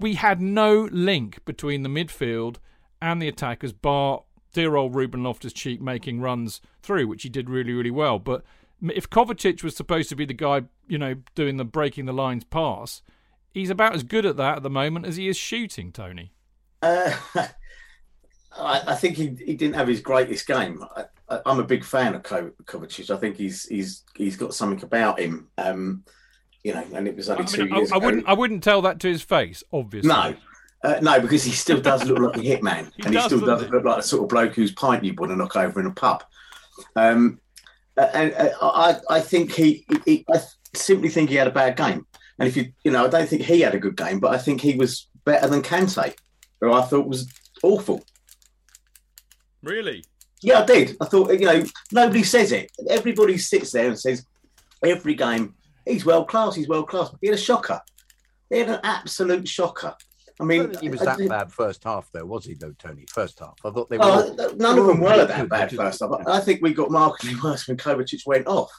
we 0.00 0.14
had 0.14 0.40
no 0.40 0.88
link 0.92 1.44
between 1.44 1.82
the 1.82 1.88
midfield 1.88 2.56
and 3.00 3.20
the 3.20 3.28
attackers, 3.28 3.72
bar 3.72 4.22
dear 4.52 4.76
old 4.76 4.94
Ruben 4.94 5.22
Loftus 5.22 5.52
Cheek 5.52 5.80
making 5.80 6.20
runs 6.20 6.60
through, 6.82 7.08
which 7.08 7.22
he 7.22 7.28
did 7.28 7.48
really, 7.48 7.72
really 7.72 7.90
well. 7.90 8.18
But 8.18 8.44
if 8.90 9.08
Kovacic 9.08 9.62
was 9.62 9.76
supposed 9.76 10.08
to 10.08 10.16
be 10.16 10.24
the 10.24 10.34
guy, 10.34 10.62
you 10.88 10.98
know, 10.98 11.16
doing 11.34 11.56
the 11.56 11.64
breaking 11.64 12.06
the 12.06 12.12
lines 12.12 12.44
pass, 12.44 13.02
he's 13.52 13.70
about 13.70 13.94
as 13.94 14.02
good 14.02 14.26
at 14.26 14.36
that 14.36 14.58
at 14.58 14.62
the 14.62 14.70
moment 14.70 15.06
as 15.06 15.16
he 15.16 15.28
is 15.28 15.36
shooting, 15.36 15.92
Tony. 15.92 16.32
Uh, 16.80 17.14
I, 18.56 18.82
I 18.88 18.94
think 18.94 19.16
he, 19.16 19.36
he 19.44 19.54
didn't 19.54 19.74
have 19.74 19.88
his 19.88 20.00
greatest 20.00 20.46
game. 20.46 20.84
I, 20.96 21.04
I, 21.28 21.40
I'm 21.46 21.60
a 21.60 21.64
big 21.64 21.84
fan 21.84 22.14
of 22.14 22.22
Ko- 22.22 22.52
Kovacic. 22.64 23.10
I 23.10 23.18
think 23.18 23.36
he's 23.36 23.66
he's 23.66 24.02
he's 24.14 24.36
got 24.36 24.54
something 24.54 24.82
about 24.84 25.20
him. 25.20 25.48
Um, 25.56 26.04
you 26.64 26.74
know, 26.74 26.84
and 26.94 27.08
it 27.08 27.16
was 27.16 27.28
only 27.28 27.44
I, 27.44 27.46
two 27.46 27.64
mean, 27.64 27.72
I, 27.72 27.76
years 27.78 27.92
I 27.92 27.96
ago. 27.96 28.06
wouldn't, 28.06 28.28
I 28.28 28.32
wouldn't 28.34 28.62
tell 28.62 28.82
that 28.82 29.00
to 29.00 29.08
his 29.08 29.22
face, 29.22 29.64
obviously. 29.72 30.08
No, 30.08 30.34
uh, 30.84 30.98
no, 31.02 31.20
because 31.20 31.42
he 31.44 31.50
still 31.52 31.80
does 31.80 32.04
look 32.04 32.18
like 32.18 32.36
a 32.36 32.40
hitman, 32.40 32.90
and 33.04 33.06
he 33.06 33.12
does, 33.12 33.26
still 33.26 33.40
doesn't 33.40 33.68
he? 33.68 33.72
look 33.72 33.84
like 33.84 33.96
the 33.96 34.02
sort 34.02 34.22
of 34.22 34.28
bloke 34.28 34.54
whose 34.54 34.72
pint 34.72 35.04
you 35.04 35.14
want 35.14 35.30
to 35.32 35.36
knock 35.36 35.56
over 35.56 35.80
in 35.80 35.86
a 35.86 35.92
pub. 35.92 36.24
Um, 36.96 37.40
and 37.96 38.32
uh, 38.34 38.50
I, 38.60 38.96
I 39.10 39.20
think 39.20 39.52
he, 39.52 39.86
he, 40.04 40.24
I 40.32 40.40
simply 40.74 41.08
think 41.08 41.30
he 41.30 41.36
had 41.36 41.48
a 41.48 41.52
bad 41.52 41.76
game. 41.76 42.06
And 42.38 42.48
if 42.48 42.56
you, 42.56 42.72
you 42.84 42.90
know, 42.90 43.04
I 43.04 43.08
don't 43.08 43.28
think 43.28 43.42
he 43.42 43.60
had 43.60 43.74
a 43.74 43.78
good 43.78 43.96
game, 43.96 44.18
but 44.20 44.34
I 44.34 44.38
think 44.38 44.60
he 44.60 44.76
was 44.76 45.08
better 45.24 45.46
than 45.48 45.62
Kante, 45.62 46.14
who 46.60 46.72
I 46.72 46.82
thought 46.82 47.06
was 47.06 47.30
awful. 47.62 48.02
Really? 49.62 50.04
Yeah, 50.40 50.60
I 50.60 50.64
did. 50.64 50.96
I 51.00 51.04
thought, 51.04 51.32
you 51.38 51.46
know, 51.46 51.64
nobody 51.92 52.24
says 52.24 52.50
it. 52.50 52.70
Everybody 52.88 53.38
sits 53.38 53.72
there 53.72 53.88
and 53.88 53.98
says 53.98 54.26
every 54.82 55.14
game 55.14 55.54
he's 55.86 56.04
world 56.04 56.28
class. 56.28 56.54
He's 56.54 56.68
world 56.68 56.88
class. 56.88 57.14
He 57.20 57.28
had 57.28 57.36
a 57.36 57.40
shocker. 57.40 57.80
He 58.50 58.58
had 58.58 58.68
an 58.68 58.80
absolute 58.82 59.48
shocker. 59.48 59.94
I 60.42 60.44
I 60.44 60.46
mean, 60.46 60.74
he 60.80 60.88
was 60.88 61.02
I- 61.02 61.16
that 61.16 61.28
bad 61.28 61.52
first 61.52 61.84
half, 61.84 62.10
though, 62.12 62.24
was 62.24 62.44
he? 62.44 62.54
Though 62.54 62.74
Tony, 62.78 63.06
first 63.08 63.38
half, 63.38 63.54
I 63.64 63.70
thought 63.70 63.88
they 63.88 63.98
oh, 63.98 64.16
were. 64.16 64.34
Oh, 64.38 64.48
all- 64.48 64.56
none 64.56 64.78
of 64.78 64.86
them 64.86 65.00
were 65.00 65.24
that 65.24 65.40
good, 65.40 65.48
bad 65.48 65.72
first 65.72 66.00
half. 66.00 66.10
I 66.26 66.40
think 66.40 66.60
we 66.62 66.74
got 66.74 66.90
markedly 66.90 67.36
worse 67.44 67.68
when 67.68 67.76
Kovacic 67.76 68.26
went 68.26 68.46
off 68.46 68.70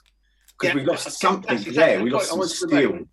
because 0.60 0.76
Yeah, 0.76 0.82
we 0.82 0.86
lost 0.86 1.12
something 1.20 1.52
exactly 1.52 1.74
there. 1.76 2.04
We 2.04 2.10
lost 2.10 2.30
some 2.30 2.40
wanted 2.40 2.52
to 2.52 2.56
skill 2.58 2.94
make. 2.94 3.08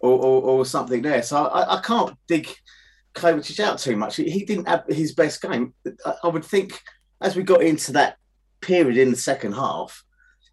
or, 0.00 0.12
or, 0.12 0.42
or 0.42 0.64
something 0.66 1.02
there. 1.02 1.22
So 1.22 1.46
I, 1.46 1.78
I 1.78 1.80
can't 1.80 2.16
dig 2.28 2.48
Kovacic 3.14 3.60
out 3.60 3.78
too 3.78 3.96
much. 3.96 4.16
He, 4.16 4.30
he 4.30 4.44
didn't 4.44 4.68
have 4.68 4.84
his 4.88 5.14
best 5.14 5.40
game. 5.42 5.74
I, 6.04 6.14
I 6.24 6.28
would 6.28 6.44
think 6.44 6.80
as 7.20 7.36
we 7.36 7.42
got 7.42 7.62
into 7.62 7.92
that 7.92 8.16
period 8.60 8.96
in 8.96 9.10
the 9.10 9.16
second 9.16 9.52
half, 9.52 10.04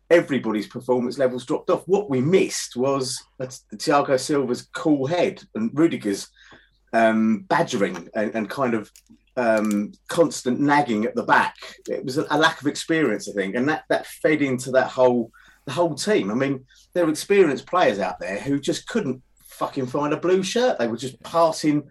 everybody's 0.10 0.68
performance 0.68 1.18
levels 1.18 1.46
dropped 1.46 1.70
off. 1.70 1.84
What 1.86 2.10
we 2.10 2.22
missed 2.22 2.76
was 2.76 3.22
that's 3.38 3.66
Thiago 3.76 4.20
Silva's 4.20 4.68
cool 4.74 5.08
head 5.08 5.44
and 5.56 5.72
Rudiger's 5.72 6.30
um, 6.98 7.46
badgering 7.48 8.10
and, 8.16 8.36
and 8.36 8.50
kind 8.50 8.74
of 8.74 8.92
um, 9.36 9.92
constant 10.08 10.60
nagging 10.60 11.06
at 11.06 11.16
the 11.16 11.24
back. 11.24 11.56
It 11.88 12.04
was 12.04 12.18
a, 12.18 12.26
a 12.30 12.38
lack 12.38 12.60
of 12.62 12.68
experience, 12.68 13.30
I 13.30 13.34
think, 13.34 13.56
and 13.56 13.70
that 13.70 13.84
that 13.90 14.08
fed 14.08 14.42
into 14.42 14.72
that 14.72 14.90
whole 14.90 15.32
the 15.66 15.74
whole 15.74 15.96
team. 15.96 16.32
I 16.32 16.34
mean, 16.34 16.66
there 16.94 17.06
were 17.06 17.12
experienced 17.12 17.68
players 17.68 18.00
out 18.00 18.20
there 18.20 18.40
who 18.40 18.60
just 18.60 18.88
couldn't 18.88 19.22
fucking 19.44 19.88
find 19.88 20.14
a 20.14 20.18
blue 20.18 20.44
shirt. 20.44 20.80
They 20.80 20.88
were 20.88 20.98
just 20.98 21.22
passing. 21.24 21.90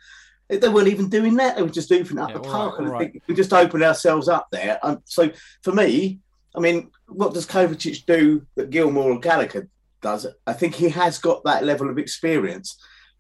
They 0.48 0.68
weren't 0.68 0.88
even 0.88 1.08
doing 1.08 1.36
that. 1.36 1.56
They 1.56 1.62
were 1.62 1.68
just 1.68 1.88
doing 1.88 2.18
up 2.18 2.30
Yeah, 2.30 2.34
the 2.38 2.40
park. 2.40 2.78
right, 2.78 2.88
and 2.88 2.98
think 3.12 3.22
we 3.26 3.34
just 3.34 3.52
opened 3.52 3.82
ourselves 3.82 4.28
up 4.28 4.46
there. 4.52 4.78
Um, 4.82 5.02
so 5.04 5.30
for 5.62 5.72
me, 5.72 6.20
I 6.54 6.60
mean, 6.60 6.90
what 7.08 7.34
does 7.34 7.46
Kovacic 7.46 8.06
do 8.06 8.46
that 8.56 8.70
Gilmour 8.70 9.12
or 9.12 9.18
Gallagher 9.20 9.68
does? 10.02 10.26
I 10.46 10.52
think 10.52 10.75
he 10.75 10.88
has 10.90 11.18
got 11.18 11.44
that 11.44 11.64
level 11.64 11.90
of 11.90 11.98
experience. 11.98 12.78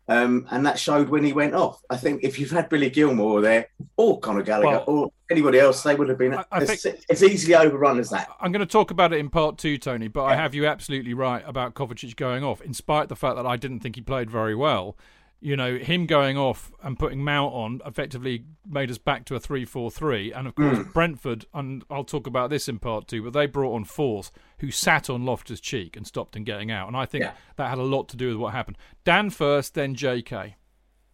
Um, 0.08 0.46
and 0.52 0.64
that 0.66 0.78
showed 0.78 1.08
when 1.08 1.24
he 1.24 1.32
went 1.32 1.54
off. 1.54 1.82
I 1.90 1.96
think 1.96 2.22
if 2.22 2.38
you've 2.38 2.50
had 2.52 2.68
Billy 2.68 2.90
Gilmour 2.90 3.40
there 3.42 3.66
or 3.96 4.20
Conor 4.20 4.42
Gallagher 4.42 4.68
Well- 4.68 4.84
or 4.86 5.12
anybody 5.30 5.58
else, 5.58 5.82
they 5.82 5.96
would 5.96 6.08
have 6.08 6.18
been 6.18 6.34
I- 6.34 6.44
I 6.52 6.58
as, 6.60 6.82
think- 6.82 7.00
as 7.10 7.24
easily 7.24 7.56
overrun 7.56 7.98
as 7.98 8.10
that. 8.10 8.28
I'm 8.40 8.52
going 8.52 8.60
to 8.60 8.70
talk 8.70 8.92
about 8.92 9.12
it 9.12 9.18
in 9.18 9.30
part 9.30 9.58
two, 9.58 9.78
Tony, 9.78 10.06
but 10.06 10.24
I 10.24 10.36
have 10.36 10.54
you 10.54 10.64
absolutely 10.66 11.12
right 11.14 11.42
about 11.44 11.74
Kovacic 11.74 12.14
going 12.14 12.44
off, 12.44 12.60
in 12.60 12.72
spite 12.72 13.04
of 13.04 13.08
the 13.08 13.16
fact 13.16 13.34
that 13.36 13.46
I 13.46 13.56
didn't 13.56 13.80
think 13.80 13.96
he 13.96 14.00
played 14.00 14.30
very 14.30 14.54
well. 14.54 14.96
You 15.40 15.56
know, 15.56 15.76
him 15.76 16.06
going 16.06 16.38
off 16.38 16.72
and 16.82 16.98
putting 16.98 17.22
Mount 17.22 17.52
on 17.52 17.80
effectively 17.84 18.44
made 18.66 18.90
us 18.90 18.98
back 18.98 19.26
to 19.26 19.34
a 19.34 19.40
3 19.40 19.64
4 19.64 19.90
3. 19.90 20.32
And 20.32 20.48
of 20.48 20.54
hmm. 20.54 20.70
course, 20.70 20.86
Brentford, 20.92 21.44
and 21.52 21.84
I'll 21.90 22.04
talk 22.04 22.26
about 22.26 22.50
this 22.50 22.68
in 22.68 22.78
part 22.78 23.06
two, 23.06 23.22
but 23.22 23.32
they 23.32 23.46
brought 23.46 23.74
on 23.74 23.84
Forth, 23.84 24.30
who 24.58 24.70
sat 24.70 25.10
on 25.10 25.24
Loftus 25.24 25.60
Cheek 25.60 25.96
and 25.96 26.06
stopped 26.06 26.36
him 26.36 26.44
getting 26.44 26.70
out. 26.70 26.88
And 26.88 26.96
I 26.96 27.06
think 27.06 27.24
Yeah. 27.24 27.32
that 27.56 27.68
had 27.68 27.78
a 27.78 27.82
lot 27.82 28.08
to 28.08 28.16
do 28.16 28.28
with 28.28 28.38
what 28.38 28.54
happened. 28.54 28.78
Dan 29.04 29.30
first, 29.30 29.74
then 29.74 29.94
JK. 29.94 30.54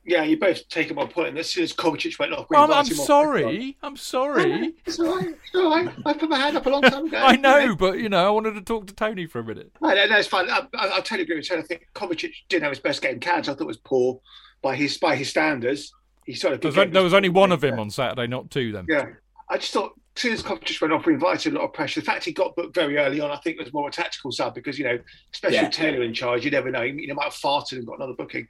Yeah, 0.05 0.25
you 0.25 0.37
both 0.37 0.69
taken 0.69 0.97
my 0.97 1.07
point. 1.07 1.29
And 1.29 1.39
as 1.39 1.51
soon 1.51 1.63
as 1.63 1.73
Kovacic 1.73 2.19
went 2.19 2.33
off, 2.33 2.47
we 2.51 2.57
I'm, 2.57 2.65
I'm 2.65 2.71
invited 2.81 2.93
him 2.95 3.01
off. 3.01 3.07
sorry. 3.07 3.77
I'm 3.83 3.97
sorry. 3.97 4.75
It's 4.85 4.99
all 4.99 5.17
right. 5.17 5.29
It's 5.29 5.55
all 5.55 5.71
right. 5.71 5.89
I 6.05 6.13
put 6.15 6.29
my 6.29 6.39
hand 6.39 6.57
up 6.57 6.67
a 6.67 6.71
long 6.71 6.83
time 6.83 7.07
ago. 7.07 7.19
I 7.23 7.37
know, 7.37 7.77
but, 7.77 7.99
you 7.99 8.09
know, 8.09 8.27
I 8.27 8.31
wanted 8.31 8.55
to 8.55 8.63
talk 8.63 8.89
to 8.89 8.95
Tony 8.95 9.27
for 9.27 9.39
a 9.39 9.45
minute. 9.45 9.71
No, 9.81 9.91
no, 9.91 10.07
no, 10.07 10.17
it's 10.19 10.27
fine. 10.27 10.51
I, 10.51 10.67
I, 10.77 10.89
I'll 10.89 11.03
tell 11.03 11.19
you, 11.19 11.25
agree 11.25 11.37
with 11.37 11.49
Tony. 11.49 11.63
I 11.63 11.65
think 11.67 11.87
Kovacic 11.95 12.33
didn't 12.49 12.65
have 12.65 12.73
his 12.73 12.81
best 12.81 13.01
game. 13.01 13.21
Cans, 13.21 13.49
I 13.49 13.55
thought 13.55 13.67
was 13.67 13.77
poor 13.77 14.21
by 14.61 14.75
his 14.75 14.99
by 14.99 15.15
his 15.15 15.29
standards. 15.29 15.93
He 16.25 16.35
sort 16.35 16.55
of 16.55 16.61
There 16.63 16.69
was, 16.71 16.79
on- 16.79 16.91
there 16.91 17.03
was 17.03 17.15
only 17.15 17.29
one 17.29 17.53
of 17.53 17.63
him 17.63 17.79
on 17.79 17.91
Saturday, 17.91 18.27
not 18.27 18.51
two 18.51 18.73
then. 18.73 18.87
Yeah, 18.89 19.07
I 19.51 19.59
just 19.59 19.73
thought 19.73 19.93
as 20.17 20.23
soon 20.23 20.33
as 20.33 20.43
Kovacic 20.43 20.81
went 20.81 20.93
off, 20.93 21.07
we 21.07 21.15
invited 21.15 21.53
a 21.53 21.57
lot 21.59 21.65
of 21.65 21.73
pressure. 21.73 22.01
The 22.01 22.07
fact 22.07 22.25
he 22.25 22.33
got 22.33 22.55
booked 22.57 22.75
very 22.75 22.99
early 22.99 23.21
on, 23.21 23.31
I 23.31 23.37
think, 23.37 23.59
was 23.61 23.73
more 23.73 23.89
a 23.89 23.93
tactical 23.93 24.31
sub 24.33 24.55
because 24.55 24.79
you 24.79 24.85
know, 24.85 24.99
especially 25.33 25.57
Yeah. 25.59 25.69
Taylor 25.71 26.03
in 26.03 26.13
charge, 26.13 26.45
you 26.45 26.51
never 26.51 26.71
know. 26.73 26.83
He, 26.83 26.91
he 26.93 27.13
might 27.13 27.25
have 27.25 27.35
farted 27.35 27.73
and 27.79 27.87
got 27.87 27.97
another 27.99 28.15
booking. 28.15 28.49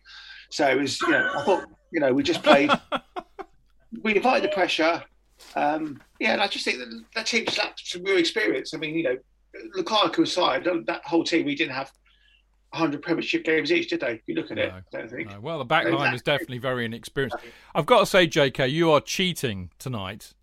So 0.53 0.69
it 0.69 0.79
was, 0.79 1.01
you 1.01 1.11
know, 1.11 1.33
I 1.35 1.45
thought, 1.45 1.65
you 1.93 2.01
know, 2.01 2.13
we 2.13 2.23
just 2.23 2.43
played. 2.43 2.71
we 4.03 4.15
invited 4.15 4.51
the 4.51 4.55
pressure. 4.55 5.03
Um, 5.57 5.99
yeah, 6.21 6.35
and 6.35 6.43
I 6.43 6.47
just 6.47 6.67
think 6.67 6.79
that 6.79 7.05
that 7.15 7.27
team 7.27 7.47
just 7.47 7.57
lacked 7.57 7.81
some 7.87 8.05
real 8.05 8.19
experience. 8.19 8.75
I 8.75 8.77
mean, 8.77 8.95
you 8.95 9.03
know, 9.03 9.17
Lukaku 9.79 10.25
aside, 10.25 10.65
that 10.65 11.05
whole 11.07 11.25
team, 11.25 11.47
we 11.47 11.55
didn't 11.55 11.73
have 11.73 11.91
100 12.71 13.01
Premiership 13.01 13.45
games 13.45 13.73
each, 13.73 13.89
did 13.89 14.01
they? 14.01 14.13
If 14.13 14.21
you 14.27 14.35
look 14.35 14.51
at 14.51 14.59
it, 14.59 14.71
I 14.71 14.83
don't 14.93 15.11
think. 15.11 15.31
No, 15.31 15.41
well, 15.41 15.59
the 15.59 15.65
back 15.65 15.87
line 15.87 16.13
was 16.13 16.23
definitely 16.23 16.59
very 16.59 16.85
inexperienced. 16.85 17.37
I've 17.75 17.87
got 17.87 18.01
to 18.01 18.07
say, 18.07 18.27
JK, 18.27 18.71
you 18.71 18.91
are 18.91 19.01
cheating 19.01 19.71
tonight. 19.79 20.35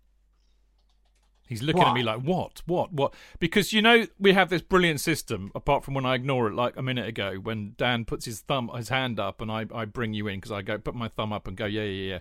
He's 1.50 1.62
looking 1.62 1.82
at 1.82 1.94
me 1.94 2.02
like, 2.02 2.22
what? 2.22 2.62
What? 2.64 2.92
What? 2.92 3.12
Because, 3.40 3.72
you 3.74 3.82
know, 3.82 4.06
we 4.18 4.32
have 4.32 4.48
this 4.48 4.62
brilliant 4.62 5.00
system, 5.00 5.50
apart 5.54 5.84
from 5.84 5.92
when 5.94 6.06
I 6.06 6.14
ignore 6.14 6.46
it 6.46 6.54
like 6.54 6.76
a 6.76 6.82
minute 6.82 7.06
ago, 7.08 7.34
when 7.42 7.74
Dan 7.76 8.04
puts 8.06 8.24
his 8.24 8.40
thumb, 8.40 8.70
his 8.74 8.88
hand 8.88 9.20
up, 9.20 9.40
and 9.42 9.50
I, 9.50 9.66
I 9.74 9.84
bring 9.84 10.14
you 10.14 10.28
in 10.28 10.36
because 10.38 10.52
I 10.52 10.62
go, 10.62 10.78
put 10.78 10.94
my 10.94 11.08
thumb 11.08 11.32
up 11.32 11.46
and 11.48 11.56
go, 11.56 11.66
yeah, 11.66 11.82
yeah, 11.82 12.12
yeah. 12.14 12.18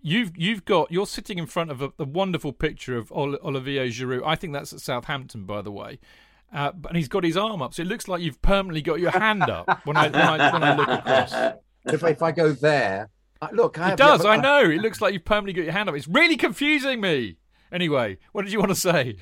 You've 0.00 0.36
you've 0.36 0.64
got 0.64 0.92
you're 0.92 1.06
sitting 1.08 1.38
in 1.38 1.46
front 1.46 1.72
of 1.72 1.82
a, 1.82 1.92
a 1.98 2.04
wonderful 2.04 2.52
picture 2.52 2.96
of 2.96 3.10
Olivier 3.10 3.88
Giroud. 3.88 4.22
I 4.24 4.36
think 4.36 4.52
that's 4.52 4.72
at 4.72 4.80
Southampton, 4.80 5.44
by 5.44 5.60
the 5.60 5.72
way. 5.72 5.98
Uh, 6.54 6.70
and 6.86 6.96
he's 6.96 7.08
got 7.08 7.24
his 7.24 7.36
arm 7.36 7.60
up, 7.62 7.74
so 7.74 7.82
it 7.82 7.88
looks 7.88 8.06
like 8.06 8.22
you've 8.22 8.40
permanently 8.40 8.80
got 8.82 9.00
your 9.00 9.10
hand 9.10 9.42
up 9.42 9.66
when 9.86 9.96
I 9.96 10.08
when 10.08 10.14
I, 10.40 10.52
when 10.52 10.62
I 10.62 10.76
look 10.76 10.88
across. 10.88 11.32
If, 11.86 12.04
I- 12.04 12.10
if 12.10 12.22
I 12.22 12.30
go 12.32 12.52
there, 12.52 13.08
I- 13.42 13.50
look, 13.52 13.78
I 13.78 13.86
It 13.86 13.88
have 13.90 13.98
does, 13.98 14.22
never- 14.24 14.30
I 14.34 14.36
know. 14.36 14.70
It 14.70 14.80
looks 14.82 15.00
like 15.00 15.14
you've 15.14 15.24
permanently 15.24 15.54
got 15.54 15.64
your 15.64 15.72
hand 15.72 15.88
up. 15.88 15.94
It's 15.96 16.06
really 16.08 16.36
confusing 16.36 17.00
me. 17.00 17.36
Anyway, 17.72 18.18
what 18.32 18.44
did 18.44 18.52
you 18.52 18.58
want 18.58 18.70
to 18.70 18.76
say? 18.76 19.16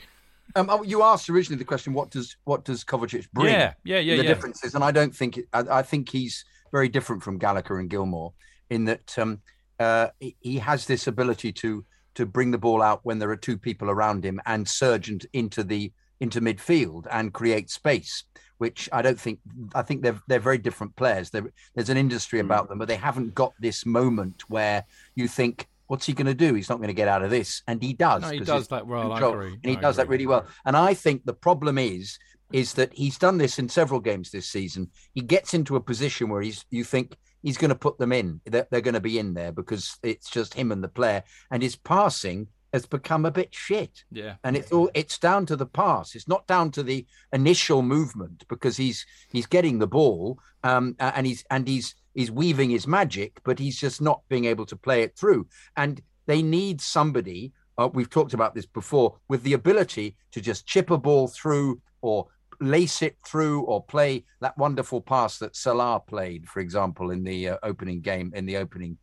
Um, 0.54 0.70
oh, 0.70 0.82
you 0.82 1.02
asked 1.02 1.28
originally 1.28 1.58
the 1.58 1.64
question, 1.64 1.92
what 1.92 2.10
does 2.10 2.36
what 2.44 2.64
does 2.64 2.84
Kovacic 2.84 3.26
bring? 3.32 3.52
Yeah, 3.52 3.74
yeah, 3.84 3.98
yeah, 3.98 4.16
the 4.16 4.22
yeah. 4.22 4.28
differences, 4.28 4.74
and 4.74 4.84
I 4.84 4.92
don't 4.92 5.14
think 5.14 5.38
it, 5.38 5.46
I, 5.52 5.64
I 5.78 5.82
think 5.82 6.08
he's 6.08 6.44
very 6.72 6.88
different 6.88 7.22
from 7.22 7.38
Gallagher 7.38 7.78
and 7.78 7.90
Gilmour 7.90 8.32
in 8.70 8.84
that 8.84 9.18
um, 9.18 9.40
uh, 9.78 10.08
he, 10.20 10.58
has 10.58 10.86
this 10.86 11.06
ability 11.06 11.52
to 11.52 11.84
to 12.14 12.26
bring 12.26 12.50
the 12.50 12.58
ball 12.58 12.80
out 12.80 13.00
when 13.02 13.18
there 13.18 13.30
are 13.30 13.36
two 13.36 13.58
people 13.58 13.90
around 13.90 14.24
him 14.24 14.40
and 14.46 14.66
surge 14.66 15.10
int- 15.10 15.26
into 15.32 15.62
the 15.62 15.92
into 16.20 16.40
midfield 16.40 17.06
and 17.10 17.32
create 17.32 17.70
space. 17.70 18.24
Which 18.58 18.88
I 18.90 19.02
don't 19.02 19.20
think. 19.20 19.40
I 19.74 19.82
think 19.82 20.02
they're 20.02 20.20
they're 20.28 20.38
very 20.38 20.56
different 20.56 20.96
players. 20.96 21.28
There, 21.28 21.52
there's 21.74 21.90
an 21.90 21.98
industry 21.98 22.40
about 22.40 22.68
them, 22.68 22.78
but 22.78 22.88
they 22.88 22.96
haven't 22.96 23.34
got 23.34 23.52
this 23.60 23.84
moment 23.84 24.48
where 24.48 24.84
you 25.14 25.28
think, 25.28 25.68
"What's 25.86 26.06
he 26.06 26.12
going 26.12 26.26
to 26.26 26.34
do? 26.34 26.54
He's 26.54 26.68
not 26.68 26.78
going 26.78 26.88
to 26.88 26.94
get 26.94 27.08
out 27.08 27.22
of 27.22 27.30
this," 27.30 27.62
and 27.66 27.82
he 27.82 27.92
does. 27.92 28.22
No, 28.22 28.28
he 28.30 28.40
does 28.40 28.68
that 28.68 28.86
well. 28.86 29.12
I 29.12 29.20
agree. 29.20 29.52
and 29.52 29.70
he 29.70 29.76
I 29.76 29.80
does 29.80 29.96
that 29.96 30.08
really 30.08 30.26
well. 30.26 30.46
And 30.64 30.76
I 30.76 30.94
think 30.94 31.24
the 31.24 31.34
problem 31.34 31.78
is 31.78 32.18
is 32.52 32.74
that 32.74 32.92
he's 32.92 33.18
done 33.18 33.38
this 33.38 33.58
in 33.58 33.68
several 33.68 33.98
games 33.98 34.30
this 34.30 34.48
season. 34.48 34.88
He 35.14 35.20
gets 35.20 35.52
into 35.52 35.76
a 35.76 35.80
position 35.80 36.28
where 36.28 36.42
he's 36.42 36.64
you 36.70 36.84
think 36.84 37.16
he's 37.42 37.58
going 37.58 37.70
to 37.70 37.74
put 37.74 37.98
them 37.98 38.12
in. 38.12 38.40
They're, 38.46 38.66
they're 38.70 38.80
going 38.80 38.94
to 38.94 39.00
be 39.00 39.18
in 39.18 39.34
there 39.34 39.52
because 39.52 39.98
it's 40.02 40.30
just 40.30 40.54
him 40.54 40.72
and 40.72 40.82
the 40.82 40.88
player, 40.88 41.24
and 41.50 41.62
his 41.62 41.76
passing 41.76 42.48
has 42.72 42.86
become 42.86 43.24
a 43.24 43.30
bit 43.30 43.54
shit. 43.54 44.04
Yeah. 44.10 44.34
And 44.44 44.56
it's 44.56 44.70
all 44.70 44.90
it's 44.94 45.18
down 45.18 45.46
to 45.46 45.56
the 45.56 45.66
pass. 45.66 46.14
It's 46.14 46.28
not 46.28 46.46
down 46.46 46.70
to 46.72 46.82
the 46.82 47.06
initial 47.32 47.82
movement 47.82 48.44
because 48.48 48.76
he's 48.76 49.06
he's 49.32 49.46
getting 49.46 49.78
the 49.78 49.86
ball 49.86 50.38
um, 50.62 50.94
and 50.98 51.26
he's 51.26 51.44
and 51.50 51.66
he's 51.66 51.94
he's 52.16 52.30
weaving 52.30 52.70
his 52.70 52.86
magic, 52.86 53.40
but 53.44 53.58
he's 53.58 53.78
just 53.78 54.00
not 54.00 54.22
being 54.28 54.46
able 54.46 54.66
to 54.66 54.76
play 54.76 55.02
it 55.02 55.16
through. 55.16 55.46
And 55.76 56.00
they 56.26 56.42
need 56.42 56.80
somebody. 56.80 57.52
Uh, 57.78 57.88
we've 57.92 58.10
talked 58.10 58.34
about 58.34 58.54
this 58.54 58.66
before 58.66 59.18
with 59.28 59.42
the 59.42 59.52
ability 59.52 60.16
to 60.32 60.40
just 60.40 60.66
chip 60.66 60.90
a 60.90 60.98
ball 60.98 61.28
through 61.28 61.80
or 62.00 62.26
lace 62.58 63.02
it 63.02 63.16
through 63.24 63.60
or 63.64 63.84
play 63.84 64.24
that 64.40 64.56
wonderful 64.56 65.00
pass 65.00 65.38
that 65.38 65.54
Salah 65.54 66.00
played, 66.00 66.48
for 66.48 66.60
example, 66.60 67.10
in 67.10 67.22
the 67.22 67.50
uh, 67.50 67.56
opening 67.62 68.00
game 68.00 68.32
in 68.34 68.46
the 68.46 68.56
opening 68.56 68.96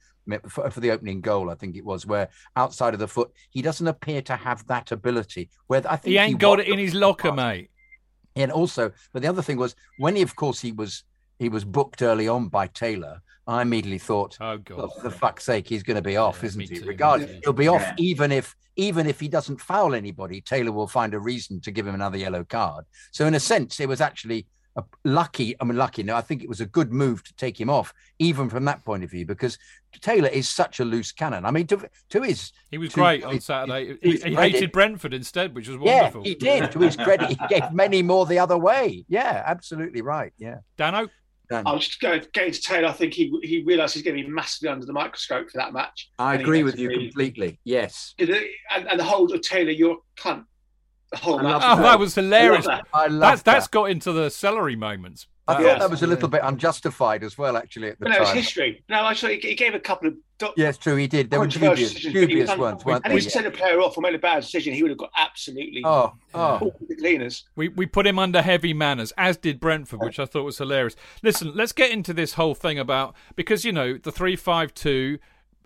for, 0.48 0.72
for 0.72 0.80
the 0.80 0.92
opening 0.92 1.22
goal, 1.22 1.50
I 1.52 1.56
think 1.56 1.76
it 1.76 1.84
was, 1.86 2.06
where 2.06 2.30
outside 2.56 2.94
of 2.94 3.00
the 3.00 3.08
foot, 3.10 3.32
he 3.50 3.62
doesn't 3.62 3.88
appear 3.88 4.22
to 4.24 4.36
have 4.38 4.66
that 4.68 4.92
ability. 4.92 5.50
Where 5.68 5.82
I 5.88 5.98
think 5.98 6.12
He 6.14 6.18
ain't 6.18 6.40
got 6.40 6.62
it 6.62 6.68
in 6.68 6.80
his 6.80 6.94
locker, 6.94 7.32
mate. 7.34 7.70
and 8.36 8.50
also, 8.52 8.92
but 9.12 9.22
the 9.22 9.28
other 9.28 9.42
thing 9.42 9.58
was 9.58 9.76
when 10.00 10.16
he, 10.16 10.22
of 10.22 10.36
course, 10.36 10.62
he 10.62 10.72
was 10.72 11.04
he 11.44 11.50
was 11.50 11.66
booked 11.66 12.02
early 12.02 12.28
on 12.28 12.48
by 12.48 12.68
Taylor. 12.68 13.22
I 13.46 13.62
immediately 13.62 14.00
thought, 14.00 14.38
Oh 14.40 14.58
god. 14.58 14.78
well, 14.78 14.90
for 14.90 15.02
the 15.04 15.12
fuck's 15.12 15.44
sake, 15.44 15.68
he's 15.68 15.84
going 15.84 15.98
to 15.98 16.02
be 16.02 16.16
off, 16.18 16.40
Yeah, 16.42 16.48
isn't 16.48 16.62
he? 16.62 16.68
too, 16.80 16.86
Regardless, 16.86 17.30
me 17.30 17.36
too. 17.36 17.42
he'll 17.44 17.54
be 17.54 17.68
off 17.68 17.82
Yeah. 17.82 17.94
even 17.98 18.32
if 18.32 18.56
even 18.76 19.06
if 19.06 19.20
he 19.20 19.28
doesn't 19.28 19.62
foul 19.62 19.94
anybody. 19.94 20.42
Taylor 20.42 20.72
will 20.72 20.88
find 20.88 21.14
a 21.14 21.20
reason 21.20 21.62
to 21.62 21.70
give 21.70 21.86
him 21.86 21.94
another 21.94 22.18
yellow 22.18 22.44
card. 22.44 22.86
So 23.12 23.28
in 23.28 23.36
a 23.36 23.40
sense, 23.40 23.80
it 23.80 23.88
was 23.88 24.02
actually 24.02 24.48
a 24.78 24.84
lucky. 25.04 25.56
I 25.60 25.66
mean, 25.66 25.78
lucky. 25.78 26.02
No, 26.02 26.16
I 26.16 26.22
think 26.22 26.42
it 26.42 26.50
was 26.50 26.60
a 26.62 26.66
good 26.66 26.92
move 26.92 27.24
to 27.26 27.36
take 27.36 27.60
him 27.62 27.70
off, 27.70 27.94
even 28.18 28.50
from 28.50 28.66
that 28.66 28.84
point 28.84 29.04
of 29.04 29.12
view, 29.12 29.28
because 29.28 29.60
Taylor 30.02 30.30
is 30.30 30.50
such 30.50 30.80
a 30.80 30.86
loose 30.86 31.12
cannon. 31.12 31.46
I 31.46 31.52
mean, 31.52 31.68
to 31.68 31.88
to 32.10 32.22
his 32.24 32.52
He 32.72 32.80
was 32.80 32.90
to 32.94 32.96
great 32.96 33.24
on 33.24 33.36
his- 33.36 33.46
Saturday. 33.46 33.98
He, 34.02 34.12
his 34.14 34.24
he 34.24 34.34
credit- 34.34 34.52
hated 34.54 34.72
Brentford 34.72 35.14
instead, 35.14 35.54
which 35.54 35.68
was 35.68 35.78
wonderful. 35.78 35.96
Yeah, 35.96 36.02
wonderful. 36.02 36.24
he 36.24 36.34
did. 36.36 36.72
To 36.72 36.80
his 36.80 36.96
credit, 36.96 37.30
he 37.30 37.38
gave 37.50 37.72
many 37.74 38.02
more 38.02 38.26
the 38.26 38.40
other 38.40 38.58
way. 38.58 39.06
Yeah, 39.08 39.44
absolutely 39.46 40.02
right. 40.02 40.34
Yeah. 40.40 40.60
Dano, 40.78 41.10
Dan. 41.50 41.64
I 41.68 41.74
was 41.74 41.88
just 41.88 42.00
going, 42.00 42.24
going 42.34 42.52
to 42.52 42.62
Taylor. 42.62 42.88
I 42.88 42.94
think 42.94 43.14
he 43.14 43.38
he 43.44 43.64
realised 43.64 43.94
he's 43.94 44.04
going 44.04 44.16
to 44.18 44.24
be 44.24 44.30
massively 44.30 44.70
under 44.70 44.86
the 44.86 44.94
microscope 44.94 45.50
for 45.50 45.58
that 45.58 45.74
match. 45.74 46.10
I 46.18 46.36
agree 46.36 46.64
with 46.64 46.80
you 46.80 46.90
be- 46.90 47.08
completely. 47.10 47.60
Yes. 47.64 48.16
And, 48.18 48.30
and 48.72 49.00
the 49.00 49.04
whole 49.04 49.32
of 49.32 49.42
Taylor, 49.42 49.72
you're 49.72 49.98
a 49.98 50.22
cunt. 50.22 50.46
The 51.12 51.18
whole 51.18 51.40
I 51.40 51.44
match. 51.44 51.62
oh, 51.64 51.82
that 51.84 52.00
was 52.00 52.16
hilarious. 52.16 52.66
I 52.68 52.72
love 52.76 52.86
I 52.94 53.08
love 53.08 53.22
That's 53.22 53.42
that's 53.44 53.66
that. 53.68 53.72
got 53.72 53.86
into 53.92 54.12
the 54.14 54.30
celery 54.30 54.76
moments. 54.76 55.28
I 55.46 55.54
That 55.56 55.62
thought 55.62 55.74
was- 55.74 55.80
that 55.82 55.90
was 55.90 56.04
a 56.04 56.08
little 56.08 56.30
bit 56.30 56.42
unjustified 56.44 57.22
as 57.24 57.38
well, 57.38 57.58
actually, 57.58 57.90
at 57.90 58.00
the 58.00 58.06
But 58.06 58.12
no, 58.14 58.22
it's 58.22 58.32
history. 58.32 58.82
No, 58.88 59.06
actually, 59.06 59.40
he 59.42 59.56
gave 59.56 59.74
a 59.76 59.80
couple 59.80 60.08
of 60.08 60.16
do- 60.38 60.54
Yes, 60.56 60.78
true, 60.78 60.96
he 60.96 61.06
did. 61.06 61.30
They 61.30 61.38
were 61.38 61.44
controversial 61.44 61.76
dubious, 61.76 61.90
decisions, 61.94 62.14
but 62.14 62.20
he 62.22 62.26
dubious 62.28 62.58
ones, 62.58 62.82
un- 62.82 62.86
weren't 62.88 63.02
And 63.06 63.12
they? 63.14 63.20
he 63.20 63.30
sent 63.30 63.46
a 63.48 63.52
player 63.52 63.82
off 63.82 63.98
or 63.98 64.02
made 64.02 64.16
a 64.16 64.20
bad 64.20 64.42
decision. 64.42 64.74
He 64.74 64.82
would 64.84 64.90
have 64.92 64.98
got 64.98 65.12
absolutely 65.18 65.82
Oh, 65.84 66.14
oh. 66.34 66.74
the 66.88 66.96
cleaners. 66.96 67.44
We 67.58 67.68
we 67.68 67.86
put 67.86 68.08
him 68.08 68.18
under 68.20 68.42
heavy 68.42 68.74
manners, 68.74 69.12
as 69.18 69.36
did 69.36 69.60
Brentford, 69.60 70.00
which 70.00 70.18
I 70.18 70.26
thought 70.26 70.44
was 70.44 70.60
hilarious. 70.60 70.96
Listen, 71.22 71.52
let's 71.54 71.74
get 71.74 71.92
into 71.92 72.14
this 72.14 72.34
whole 72.34 72.56
thing 72.56 72.80
about 72.80 73.14
because 73.36 73.66
you 73.66 73.74
know 73.74 73.98
the 73.98 74.12
three 74.14 74.38
five 74.38 74.74
two, 74.74 75.20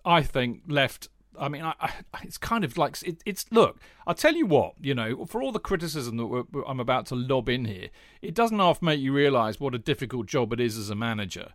I 0.04 0.24
think 0.24 0.62
left. 0.68 1.08
I 1.40 1.50
mean, 1.50 1.64
I, 1.64 1.74
I, 1.80 1.92
it's 2.24 2.38
kind 2.38 2.64
of 2.64 2.78
like 2.78 3.02
it, 3.04 3.22
it's. 3.26 3.46
Look, 3.52 3.80
I'll 4.06 4.14
tell 4.14 4.36
you 4.36 4.46
what. 4.46 4.74
You 4.82 4.96
know, 4.96 5.26
for 5.26 5.42
all 5.42 5.52
the 5.52 5.60
criticism 5.60 6.18
that 6.18 6.64
I'm 6.68 6.80
about 6.80 7.06
to 7.08 7.16
lob 7.16 7.50
in 7.50 7.66
here, 7.66 7.90
it 8.22 8.34
doesn't 8.34 8.60
half 8.60 8.82
make 8.82 9.00
you 9.00 9.14
realise 9.14 9.60
what 9.60 9.76
a 9.76 9.80
difficult 9.80 10.28
job 10.28 10.54
it 10.54 10.60
is 10.60 10.78
as 10.78 10.90
a 10.90 10.96
manager. 10.96 11.54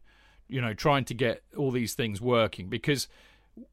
You 0.49 0.61
know, 0.61 0.75
trying 0.75 1.05
to 1.07 1.15
get 1.15 1.43
all 1.57 1.71
these 1.71 1.95
things 1.95 2.21
working 2.21 2.69
because 2.69 3.09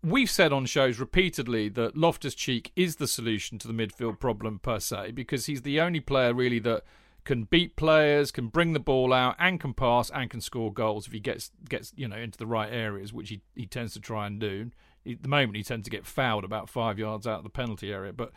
we've 0.03 0.29
said 0.29 0.51
on 0.51 0.65
shows 0.65 0.99
repeatedly 0.99 1.69
that 1.69 1.95
Loftus 1.95 2.35
Cheek 2.35 2.71
is 2.75 2.97
the 2.97 3.07
solution 3.07 3.57
to 3.59 3.67
the 3.67 3.73
midfield 3.73 4.19
problem 4.19 4.59
per 4.59 4.79
se, 4.79 5.11
because 5.11 5.45
he's 5.45 5.61
the 5.61 5.79
only 5.79 5.99
player 5.99 6.33
really 6.33 6.59
that 6.59 6.83
can 7.25 7.43
beat 7.43 7.75
players, 7.75 8.31
can 8.31 8.47
bring 8.47 8.73
the 8.73 8.79
ball 8.79 9.13
out, 9.13 9.35
and 9.39 9.59
can 9.59 9.73
pass 9.73 10.09
and 10.09 10.29
can 10.29 10.41
score 10.41 10.73
goals 10.73 11.07
if 11.07 11.13
he 11.13 11.19
gets 11.19 11.51
gets 11.67 11.93
you 11.95 12.07
know 12.07 12.17
into 12.17 12.37
the 12.37 12.47
right 12.47 12.71
areas, 12.71 13.13
which 13.13 13.29
he, 13.29 13.41
he 13.55 13.65
tends 13.65 13.93
to 13.93 13.99
try 13.99 14.27
and 14.27 14.39
do. 14.39 14.71
At 15.05 15.23
the 15.23 15.29
moment, 15.29 15.57
he 15.57 15.63
tends 15.63 15.85
to 15.85 15.89
get 15.89 16.05
fouled 16.05 16.43
about 16.43 16.69
five 16.69 16.99
yards 16.99 17.25
out 17.27 17.39
of 17.39 17.43
the 17.43 17.49
penalty 17.49 17.91
area, 17.91 18.13
but 18.13 18.31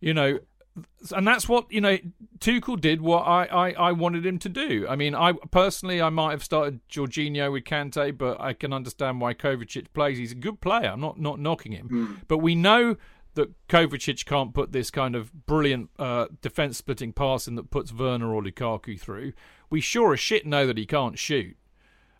you 0.00 0.14
know 0.14 0.38
and 1.14 1.26
that's 1.26 1.48
what 1.48 1.70
you 1.70 1.80
know. 1.80 1.98
Tuchel 2.38 2.80
did 2.80 3.00
what 3.00 3.22
I, 3.22 3.44
I, 3.46 3.70
I 3.72 3.92
wanted 3.92 4.24
him 4.24 4.38
to 4.38 4.48
do. 4.48 4.86
I 4.88 4.96
mean, 4.96 5.14
I 5.14 5.32
personally 5.50 6.00
I 6.00 6.08
might 6.10 6.30
have 6.30 6.44
started 6.44 6.80
Jorginho 6.88 7.52
with 7.52 7.64
Kante, 7.64 8.16
but 8.16 8.40
I 8.40 8.52
can 8.52 8.72
understand 8.72 9.20
why 9.20 9.34
Kovacic 9.34 9.86
plays. 9.92 10.18
He's 10.18 10.32
a 10.32 10.36
good 10.36 10.60
player. 10.60 10.90
I'm 10.90 11.00
not 11.00 11.18
not 11.18 11.40
knocking 11.40 11.72
him, 11.72 11.88
Hmm. 11.88 12.14
but 12.28 12.38
we 12.38 12.54
know 12.54 12.96
that 13.34 13.50
Kovacic 13.68 14.24
can't 14.24 14.54
put 14.54 14.72
this 14.72 14.90
kind 14.90 15.14
of 15.14 15.46
brilliant 15.46 15.90
uh, 15.98 16.26
defense 16.40 16.78
splitting 16.78 17.12
passing 17.12 17.54
that 17.56 17.70
puts 17.70 17.92
Werner 17.92 18.32
or 18.32 18.42
Lukaku 18.42 18.98
through. 18.98 19.32
We 19.70 19.80
sure 19.80 20.12
as 20.12 20.20
shit 20.20 20.46
know 20.46 20.66
that 20.66 20.78
he 20.78 20.86
can't 20.86 21.18
shoot. 21.18 21.56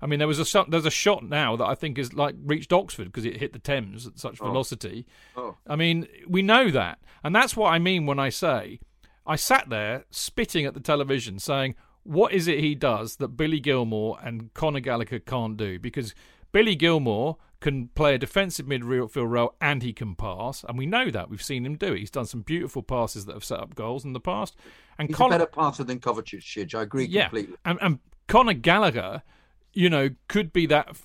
I 0.02 0.06
mean, 0.06 0.18
there 0.18 0.28
was 0.28 0.38
a 0.38 0.64
there's 0.68 0.86
a 0.86 0.90
shot 0.90 1.24
now 1.24 1.56
that 1.56 1.66
I 1.66 1.74
think 1.74 1.98
is 1.98 2.14
like 2.14 2.34
reached 2.42 2.72
Oxford 2.72 3.04
because 3.04 3.24
it 3.24 3.36
hit 3.36 3.52
the 3.52 3.58
Thames 3.58 4.06
at 4.06 4.18
such 4.18 4.40
oh. 4.40 4.46
velocity. 4.46 5.06
Oh. 5.36 5.56
I 5.66 5.76
mean, 5.76 6.06
we 6.26 6.42
know 6.42 6.70
that, 6.70 6.98
and 7.22 7.34
that's 7.34 7.56
what 7.56 7.72
I 7.72 7.78
mean 7.78 8.06
when 8.06 8.18
I 8.18 8.30
say 8.30 8.80
I 9.26 9.36
sat 9.36 9.68
there 9.68 10.04
spitting 10.10 10.64
at 10.64 10.74
the 10.74 10.80
television, 10.80 11.38
saying, 11.38 11.74
"What 12.02 12.32
is 12.32 12.48
it 12.48 12.60
he 12.60 12.74
does 12.74 13.16
that 13.16 13.36
Billy 13.36 13.60
Gilmour 13.60 14.18
and 14.22 14.52
Conor 14.54 14.80
Gallagher 14.80 15.18
can't 15.18 15.56
do?" 15.56 15.78
Because 15.78 16.14
Billy 16.52 16.76
Gilmour 16.76 17.36
can 17.60 17.88
play 17.88 18.14
a 18.14 18.18
defensive 18.18 18.66
midfield 18.66 19.28
role 19.28 19.54
and 19.60 19.82
he 19.82 19.92
can 19.92 20.14
pass, 20.14 20.64
and 20.64 20.78
we 20.78 20.86
know 20.86 21.10
that 21.10 21.28
we've 21.28 21.42
seen 21.42 21.66
him 21.66 21.76
do 21.76 21.92
it. 21.92 21.98
He's 21.98 22.10
done 22.10 22.24
some 22.24 22.40
beautiful 22.40 22.82
passes 22.82 23.26
that 23.26 23.34
have 23.34 23.44
set 23.44 23.60
up 23.60 23.74
goals 23.74 24.04
in 24.04 24.14
the 24.14 24.20
past, 24.20 24.56
and 24.98 25.08
He's 25.08 25.16
Conor 25.16 25.36
a 25.36 25.38
better 25.40 25.50
passer 25.50 25.84
than 25.84 26.00
Kovacic, 26.00 26.74
I 26.74 26.82
agree 26.82 27.04
yeah, 27.04 27.24
completely. 27.24 27.56
and, 27.64 27.78
and 27.82 27.98
Conor 28.28 28.54
Gallagher, 28.54 29.22
you 29.72 29.88
know, 29.90 30.10
could 30.28 30.52
be 30.52 30.66
that 30.66 30.96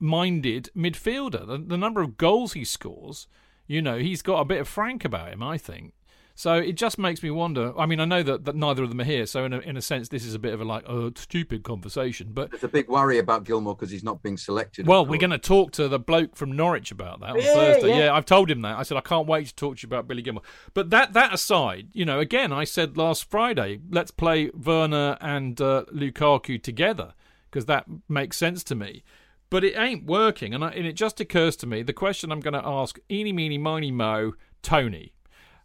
forward-minded 0.00 0.70
midfielder. 0.76 1.46
The, 1.46 1.58
the 1.58 1.78
number 1.78 2.00
of 2.02 2.16
goals 2.16 2.52
he 2.54 2.64
scores, 2.64 3.26
you 3.66 3.82
know, 3.82 3.98
he's 3.98 4.22
got 4.22 4.40
a 4.40 4.44
bit 4.44 4.60
of 4.60 4.68
frank 4.68 5.04
about 5.04 5.32
him. 5.32 5.42
I 5.42 5.58
think. 5.58 5.94
So 6.34 6.54
it 6.54 6.72
just 6.72 6.98
makes 6.98 7.22
me 7.22 7.30
wonder. 7.30 7.78
I 7.78 7.84
mean, 7.84 8.00
I 8.00 8.06
know 8.06 8.22
that, 8.22 8.46
that 8.46 8.56
neither 8.56 8.82
of 8.82 8.88
them 8.88 9.02
are 9.02 9.04
here, 9.04 9.26
so 9.26 9.44
in 9.44 9.52
a, 9.52 9.58
in 9.58 9.76
a 9.76 9.82
sense, 9.82 10.08
this 10.08 10.24
is 10.24 10.34
a 10.34 10.38
bit 10.38 10.54
of 10.54 10.62
a 10.62 10.64
like 10.64 10.88
a 10.88 11.12
stupid 11.14 11.62
conversation. 11.62 12.30
But 12.32 12.50
There's 12.50 12.64
a 12.64 12.68
big 12.68 12.88
worry 12.88 13.18
about 13.18 13.44
Gilmour 13.44 13.74
because 13.74 13.90
he's 13.90 14.02
not 14.02 14.22
being 14.22 14.38
selected. 14.38 14.86
well, 14.86 15.04
we're 15.04 15.20
going 15.20 15.30
to 15.30 15.38
talk 15.38 15.72
to 15.72 15.88
the 15.88 15.98
bloke 15.98 16.34
from 16.34 16.52
Norwich 16.52 16.90
about 16.90 17.20
that 17.20 17.30
on 17.30 17.36
Yeah, 17.36 17.54
Thursday. 17.54 17.88
yeah. 17.90 17.98
Yeah. 18.06 18.14
I've 18.14 18.24
told 18.24 18.50
him 18.50 18.62
that. 18.62 18.78
I 18.78 18.82
said 18.82 18.96
I 18.96 19.02
can't 19.02 19.28
wait 19.28 19.48
to 19.48 19.54
talk 19.54 19.76
to 19.76 19.82
you 19.82 19.88
about 19.88 20.08
Billy 20.08 20.22
Gilmour. 20.22 20.42
But 20.72 20.88
that 20.88 21.12
that 21.12 21.34
aside, 21.34 21.88
you 21.92 22.06
know, 22.06 22.18
again, 22.18 22.50
I 22.50 22.64
said 22.64 22.96
last 22.96 23.30
Friday, 23.30 23.80
let's 23.90 24.10
play 24.10 24.50
Werner 24.54 25.18
and 25.20 25.60
uh, 25.60 25.84
Lukaku 25.94 26.60
together 26.62 27.12
because 27.52 27.66
that 27.66 27.84
makes 28.08 28.36
sense 28.36 28.64
to 28.64 28.74
me. 28.74 29.04
But 29.50 29.64
it 29.64 29.76
ain't 29.76 30.06
working, 30.06 30.54
and, 30.54 30.64
I, 30.64 30.70
and 30.70 30.86
it 30.86 30.94
just 30.94 31.20
occurs 31.20 31.56
to 31.56 31.66
me 31.66 31.82
the 31.82 31.92
question 31.92 32.32
I'm 32.32 32.40
going 32.40 32.54
to 32.54 32.66
ask: 32.66 32.98
Eeny, 33.10 33.32
meeny, 33.32 33.58
miny, 33.58 33.90
mo, 33.90 34.32
Tony. 34.62 35.12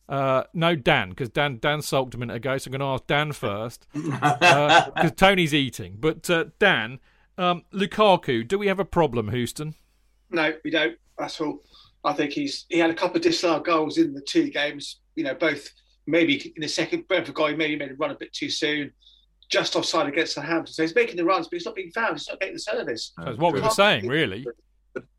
Uh, 0.10 0.44
no, 0.54 0.76
Dan, 0.76 1.10
because 1.10 1.30
Dan 1.30 1.58
Dan 1.60 1.82
sulked 1.82 2.14
a 2.14 2.18
minute 2.18 2.36
ago, 2.36 2.58
so 2.58 2.70
I'm 2.70 2.78
going 2.78 2.80
to 2.80 2.86
ask 2.86 3.08
Dan 3.08 3.32
first 3.32 3.88
because 3.94 5.12
Tony's 5.16 5.54
eating. 5.54 5.98
But 6.00 6.30
uh, 6.30 6.46
Dan, 6.60 7.00
um, 7.38 7.64
Lukaku, 7.74 8.48
do 8.48 8.58
we 8.58 8.68
have 8.68 8.80
a 8.80 8.86
problem, 8.86 9.30
Houston? 9.30 9.76
No, 10.30 10.54
we 10.64 10.72
don't. 10.72 10.98
That's 11.18 11.40
all. 11.42 11.64
I 12.04 12.14
think 12.14 12.32
he's 12.32 12.66
he 12.70 12.80
had 12.80 12.90
a 12.90 12.94
couple 12.94 13.18
of 13.18 13.24
disallowed 13.24 13.66
goals 13.66 13.98
in 13.98 14.14
the 14.14 14.22
two 14.22 14.50
games. 14.50 15.00
You 15.16 15.24
know, 15.24 15.34
both 15.34 15.70
maybe 16.06 16.54
in 16.56 16.62
the 16.62 16.68
second 16.68 17.08
Brentford 17.08 17.36
goal, 17.36 17.48
he 17.48 17.56
maybe 17.56 17.76
made 17.76 17.92
a 17.92 17.96
run 17.96 18.12
a 18.12 18.16
bit 18.16 18.34
too 18.34 18.50
soon, 18.50 18.92
just 19.50 19.76
offside 19.76 20.08
against 20.08 20.36
the 20.36 20.42
Southampton. 20.42 20.74
So 20.74 20.84
he's 20.84 20.96
making 20.96 21.16
the 21.16 21.26
runs, 21.26 21.48
but 21.48 21.56
he's 21.56 21.66
not 21.66 21.76
being 21.76 21.92
found. 21.92 22.18
He's 22.18 22.28
not 22.28 22.40
getting 22.40 22.56
the 22.56 22.60
service. 22.60 23.14
That's 23.18 23.38
what 23.38 23.54
we 23.54 23.62
were 23.62 23.70
saying, 23.70 24.08
really. 24.08 24.46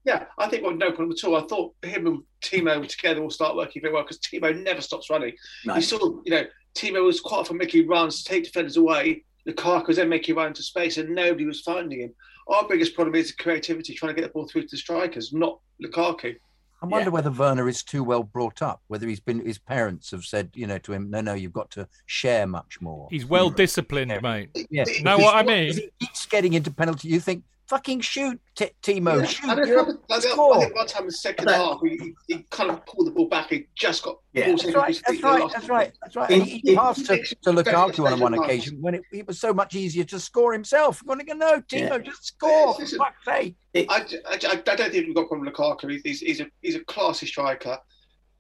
Yeah, 0.05 0.25
I 0.39 0.49
think 0.49 0.65
well, 0.65 0.75
no 0.75 0.91
problem 0.91 1.13
at 1.13 1.25
all. 1.25 1.37
I 1.37 1.47
thought 1.47 1.75
him 1.83 2.07
and 2.07 2.23
Timo 2.43 2.87
together 2.89 3.23
will 3.23 3.31
start 3.31 3.57
working 3.57 3.83
very 3.83 3.95
well 3.95 4.03
because 4.03 4.19
Timo 4.19 4.61
never 4.63 4.81
stops 4.81 5.09
running. 5.09 5.35
No. 5.65 5.77
You 5.77 5.83
saw, 5.83 5.99
you 6.25 6.33
know, 6.33 6.45
Timo 6.75 7.05
was 7.05 7.21
quite 7.21 7.39
often 7.39 7.57
making 7.57 7.87
runs 7.87 8.23
to 8.23 8.31
take 8.31 8.45
defenders 8.45 8.77
away. 8.77 9.25
Lukaku 9.49 9.89
was 9.89 9.97
then 9.97 10.09
making 10.09 10.35
runs 10.35 10.59
into 10.59 10.63
space, 10.63 10.99
and 10.99 11.15
nobody 11.15 11.45
was 11.45 11.61
finding 11.61 12.01
him. 12.01 12.15
Our 12.49 12.67
biggest 12.69 12.95
problem 12.95 13.15
is 13.15 13.29
the 13.29 13.43
creativity, 13.43 13.95
trying 13.95 14.15
to 14.15 14.21
get 14.21 14.27
the 14.27 14.33
ball 14.33 14.49
through 14.49 14.63
to 14.63 14.69
the 14.71 14.77
strikers, 14.77 15.33
not 15.33 15.61
Lukaku. 15.85 16.37
I 16.81 16.87
wonder 16.87 17.07
Yeah. 17.07 17.11
whether 17.11 17.31
Werner 17.31 17.69
is 17.69 17.83
too 17.83 18.05
well 18.05 18.23
brought 18.23 18.63
up. 18.63 18.83
Whether 18.87 19.09
he's 19.09 19.19
been 19.21 19.45
his 19.45 19.59
parents 19.59 20.11
have 20.13 20.25
said, 20.25 20.51
you 20.55 20.67
know, 20.67 20.79
to 20.79 20.93
him, 20.93 21.11
no, 21.11 21.21
no, 21.21 21.35
you've 21.35 21.53
got 21.53 21.71
to 21.73 21.89
share 22.07 22.47
much 22.47 22.81
more. 22.81 23.09
He's 23.11 23.27
well 23.27 23.51
disciplined, 23.51 24.13
mate. 24.23 24.51
Yeah. 24.71 24.85
Know 25.03 25.19
what 25.19 25.35
I 25.35 25.43
Because 25.43 25.77
mean? 25.77 25.91
he 25.99 26.07
keeps 26.07 26.27
getting 26.27 26.53
into 26.55 26.71
penalty. 26.71 27.09
You 27.09 27.19
think, 27.21 27.43
fucking 27.69 28.01
shoot, 28.01 28.41
T- 28.57 28.71
Timo, 28.83 29.21
Yeah. 29.21 29.25
shoot. 29.27 29.49
I, 29.51 29.65
you're 29.65 29.79
I, 29.79 29.83
a- 29.83 29.87
think- 29.87 30.01
I 30.11 30.15
I 30.15 30.21
score. 30.21 30.61
think 30.61 30.75
one 30.75 30.87
time 30.87 31.03
in 31.03 31.07
the 31.09 31.13
second 31.13 31.45
But- 31.45 31.55
half, 31.55 31.79
he, 31.83 31.91
he- 31.99 32.15
he 32.35 32.43
kind 32.51 32.71
of 32.71 32.85
pulled 32.87 33.07
the 33.07 33.11
ball 33.11 33.29
back. 33.29 33.51
He 33.51 33.67
just 33.75 34.03
got 34.03 34.17
Yeah. 34.33 34.47
ball 34.47 34.57
That's 34.57 34.65
right. 34.75 34.77
off 34.77 34.87
his 34.89 35.03
That's 35.03 35.13
feet 35.17 35.25
right. 35.25 35.51
That's 35.53 35.69
right. 35.69 35.93
That's 36.03 36.17
right. 36.17 36.31
He, 36.31 36.59
he 36.65 36.75
passed 36.75 37.07
to, 37.07 37.15
it- 37.15 37.27
to 37.43 37.51
Lukaku 37.51 38.11
on 38.11 38.21
one 38.21 38.35
it- 38.35 38.41
occasion 38.41 38.79
when 38.81 38.95
it, 38.95 39.03
it 39.13 39.27
was 39.27 39.39
so 39.41 39.53
much 39.53 39.75
easier 39.75 40.05
to 40.05 40.19
score 40.19 40.53
himself. 40.53 41.03
You're 41.07 41.15
going 41.17 41.27
to 41.27 41.33
go, 41.33 41.39
no, 41.39 41.61
Timo, 41.61 41.91
Yeah. 41.91 41.99
just 41.99 42.25
score. 42.27 42.75
For 42.75 42.81
Listen. 42.83 42.99
fuck's 42.99 43.25
sake. 43.25 43.55
I, 43.77 43.83
I, 43.83 44.07
I 44.31 44.55
don't 44.57 44.91
think 44.91 45.07
we've 45.07 45.15
got 45.15 45.23
a 45.23 45.27
problem 45.27 45.47
with 45.47 45.55
Lukaku. 45.55 45.91
He's, 45.91 46.03
he's, 46.03 46.21
he's 46.21 46.41
a 46.41 46.47
he's 46.63 46.75
a 46.75 46.85
classy 46.85 47.27
striker. 47.27 47.79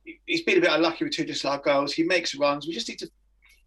He- 0.05 0.19
He's 0.25 0.43
been 0.43 0.57
a 0.59 0.61
bit 0.63 0.71
unlucky 0.73 1.05
with 1.05 1.13
two 1.13 1.25
disallowed 1.25 1.63
goals. 1.65 1.93
He 1.93 2.03
makes 2.03 2.35
runs. 2.35 2.67
We 2.67 2.73
just 2.73 2.89
need 2.89 2.99
to 3.01 3.11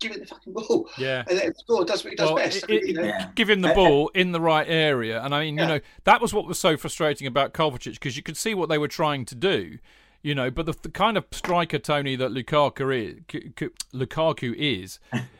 give 0.02 0.12
him 0.12 0.20
the 0.20 0.26
fucking 0.26 0.54
ball 0.54 0.90
Yeah. 0.98 1.24
and 1.30 1.38
then 1.40 1.56
score. 1.56 1.86
Does 1.86 2.04
what 2.04 2.10
he 2.12 2.16
does 2.18 2.28
Well, 2.28 2.36
best. 2.38 2.58
it- 2.58 2.64
I 2.70 2.74
mean, 2.74 2.88
you 2.88 2.94
know. 2.96 3.04
Yeah. 3.04 3.30
Give 3.36 3.50
him 3.50 3.62
the 3.62 3.70
Uh, 3.70 3.72
uh, 3.72 3.76
ball 3.76 4.08
in 4.14 4.32
the 4.34 4.42
right 4.42 4.68
area, 4.68 5.22
and 5.24 5.34
I 5.34 5.46
mean, 5.46 5.58
you 5.58 5.66
know, 5.66 5.80
that 6.04 6.22
was 6.22 6.34
what 6.34 6.46
was 6.48 6.60
so 6.60 6.76
frustrating 6.78 7.28
about 7.28 7.54
Kovacic 7.54 7.94
because 7.94 8.18
you 8.18 8.24
could 8.24 8.38
see 8.38 8.54
what 8.54 8.68
they 8.70 8.78
were 8.78 8.88
trying 8.88 9.26
to 9.26 9.36
do, 9.36 9.78
you 10.24 10.36
know. 10.36 10.52
But 10.52 10.66
the, 10.66 10.74
the 10.82 10.90
kind 10.90 11.18
of 11.18 11.26
striker 11.32 11.80
Tony 11.80 12.16
that 12.18 12.32
Lukaku 12.32 13.16
is, 13.16 13.20
K- 13.28 13.52
K- 13.56 13.70
Lukaku 13.94 14.54
is, 14.56 15.00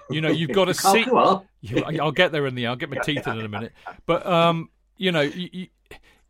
you 0.10 0.22
know, 0.22 0.30
you've 0.30 0.52
got 0.54 0.66
to 0.66 0.74
see. 0.74 1.04
Lukaku. 1.04 1.46
You- 1.62 1.84
I'll 2.02 2.12
get 2.12 2.32
there 2.32 2.46
in 2.48 2.56
the. 2.56 2.68
I'll 2.68 2.76
get 2.76 2.90
my 2.90 2.98
teeth 3.04 3.28
in 3.28 3.38
in 3.40 3.46
a 3.46 3.50
minute. 3.50 3.74
But 4.06 4.26
um, 4.26 4.70
you 4.98 5.12
know, 5.12 5.22
you, 5.22 5.50
you, 5.52 5.68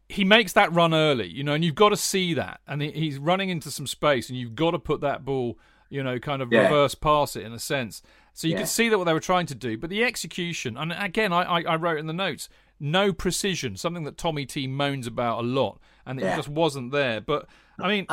he 0.10 0.26
makes 0.26 0.54
that 0.54 0.72
run 0.74 0.94
early, 0.94 1.28
you 1.28 1.42
know, 1.44 1.54
and 1.54 1.64
you've 1.64 1.76
got 1.76 1.90
to 1.90 1.98
see 1.98 2.34
that, 2.34 2.60
and 2.68 2.82
he, 2.82 2.92
he's 2.92 3.18
running 3.18 3.50
into 3.50 3.72
some 3.72 3.88
space, 3.88 4.28
and 4.30 4.38
you've 4.38 4.56
got 4.56 4.72
to 4.72 4.80
put 4.80 5.00
that 5.02 5.24
ball, 5.24 5.58
you 5.90 6.04
know, 6.04 6.20
kind 6.20 6.42
of 6.42 6.52
Yeah. 6.52 6.64
reverse 6.64 6.96
pass 6.96 7.38
it 7.38 7.44
in 7.46 7.54
a 7.54 7.60
sense. 7.60 8.02
So 8.34 8.48
you 8.48 8.54
Yeah. 8.54 8.60
could 8.60 8.70
see 8.70 8.90
that 8.90 8.98
what 8.98 9.04
they 9.06 9.14
were 9.14 9.20
trying 9.20 9.46
to 9.48 9.56
do, 9.56 9.78
but 9.78 9.90
the 9.90 10.04
execution, 10.04 10.78
and 10.78 10.92
again, 10.94 11.34
I, 11.34 11.42
I, 11.44 11.62
I 11.64 11.76
wrote 11.76 12.00
in 12.00 12.08
the 12.08 12.14
notes, 12.14 12.48
no 12.80 13.12
precision, 13.14 13.76
something 13.78 14.04
that 14.06 14.18
Tommy 14.18 14.46
T 14.46 14.68
moans 14.68 15.06
about 15.08 15.40
a 15.40 15.48
lot, 15.48 15.80
and 16.06 16.20
it 16.20 16.24
Yeah. 16.24 16.36
just 16.36 16.50
wasn't 16.50 16.92
there. 16.92 17.22
But 17.22 17.48
I 17.80 17.88
mean, 17.88 18.08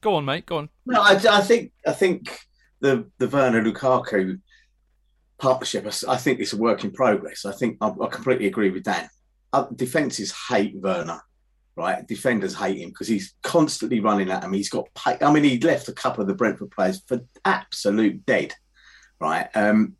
go 0.00 0.14
on, 0.14 0.24
mate, 0.24 0.46
go 0.46 0.58
on. 0.58 0.68
No, 0.86 1.00
I, 1.00 1.20
I 1.30 1.40
think 1.42 1.72
I 1.86 1.92
think 1.92 2.38
the 2.80 3.08
the 3.18 3.28
Werner 3.28 3.62
Lukaku 3.62 4.40
partnership. 5.38 5.86
I, 6.08 6.16
think 6.16 6.40
it's 6.40 6.52
a 6.52 6.56
work 6.56 6.82
in 6.84 6.90
progress. 6.90 7.44
I 7.44 7.52
think 7.52 7.78
I, 7.80 7.88
I 7.88 8.06
completely 8.08 8.46
agree 8.46 8.70
with 8.70 8.82
Dan. 8.84 9.08
Uh, 9.52 9.66
defenses 9.74 10.34
hate 10.48 10.74
Werner, 10.76 11.20
right? 11.76 12.06
Defenders 12.06 12.54
hate 12.56 12.78
him 12.78 12.88
because 12.90 13.08
he's 13.08 13.34
constantly 13.42 14.00
running 14.00 14.30
at 14.30 14.42
him. 14.44 14.52
He's 14.52 14.68
got. 14.70 14.92
pa- 14.94 15.16
I 15.20 15.32
mean, 15.32 15.44
he 15.44 15.58
left 15.60 15.88
a 15.88 15.92
couple 15.92 16.22
of 16.22 16.28
the 16.28 16.34
Brentford 16.34 16.70
players 16.70 17.02
for 17.06 17.20
absolute 17.44 18.26
dead, 18.26 18.52
right? 19.20 19.48
Um, 19.54 19.96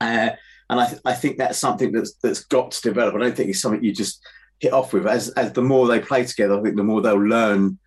uh, 0.00 0.30
and 0.70 0.80
I, 0.80 0.86
th- 0.86 1.00
I 1.04 1.14
think 1.14 1.38
that's 1.38 1.58
something 1.58 1.92
that's 1.92 2.14
that's 2.22 2.44
got 2.44 2.72
to 2.72 2.82
develop. 2.82 3.14
I 3.14 3.18
don't 3.18 3.36
think 3.36 3.50
it's 3.50 3.60
something 3.60 3.82
you 3.82 3.92
just 3.92 4.20
hit 4.60 4.72
off 4.72 4.92
with. 4.92 5.06
As 5.06 5.30
as 5.30 5.52
the 5.52 5.62
more 5.62 5.86
they 5.86 6.00
play 6.00 6.24
together, 6.24 6.58
I 6.58 6.62
think 6.62 6.76
the 6.76 6.84
more 6.84 7.00
they'll 7.00 7.16
learn 7.16 7.78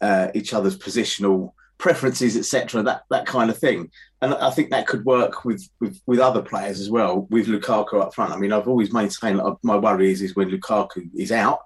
uh, 0.00 0.28
each 0.34 0.52
other's 0.52 0.76
positional 0.76 1.52
preferences, 1.78 2.36
etc. 2.36 2.82
That 2.82 3.02
that 3.10 3.26
kind 3.26 3.50
of 3.50 3.58
thing. 3.58 3.90
And 4.20 4.34
I 4.34 4.50
think 4.50 4.70
that 4.70 4.86
could 4.86 5.04
work 5.04 5.44
with, 5.44 5.68
with 5.80 6.00
with 6.06 6.18
other 6.18 6.42
players 6.42 6.80
as 6.80 6.90
well. 6.90 7.26
With 7.30 7.46
Lukaku 7.46 8.00
up 8.00 8.14
front, 8.14 8.32
I 8.32 8.36
mean, 8.36 8.52
I've 8.52 8.68
always 8.68 8.92
maintained 8.92 9.40
my 9.62 9.76
worry 9.76 10.10
is 10.10 10.22
is 10.22 10.34
when 10.34 10.50
Lukaku 10.50 11.08
is 11.14 11.30
out, 11.30 11.60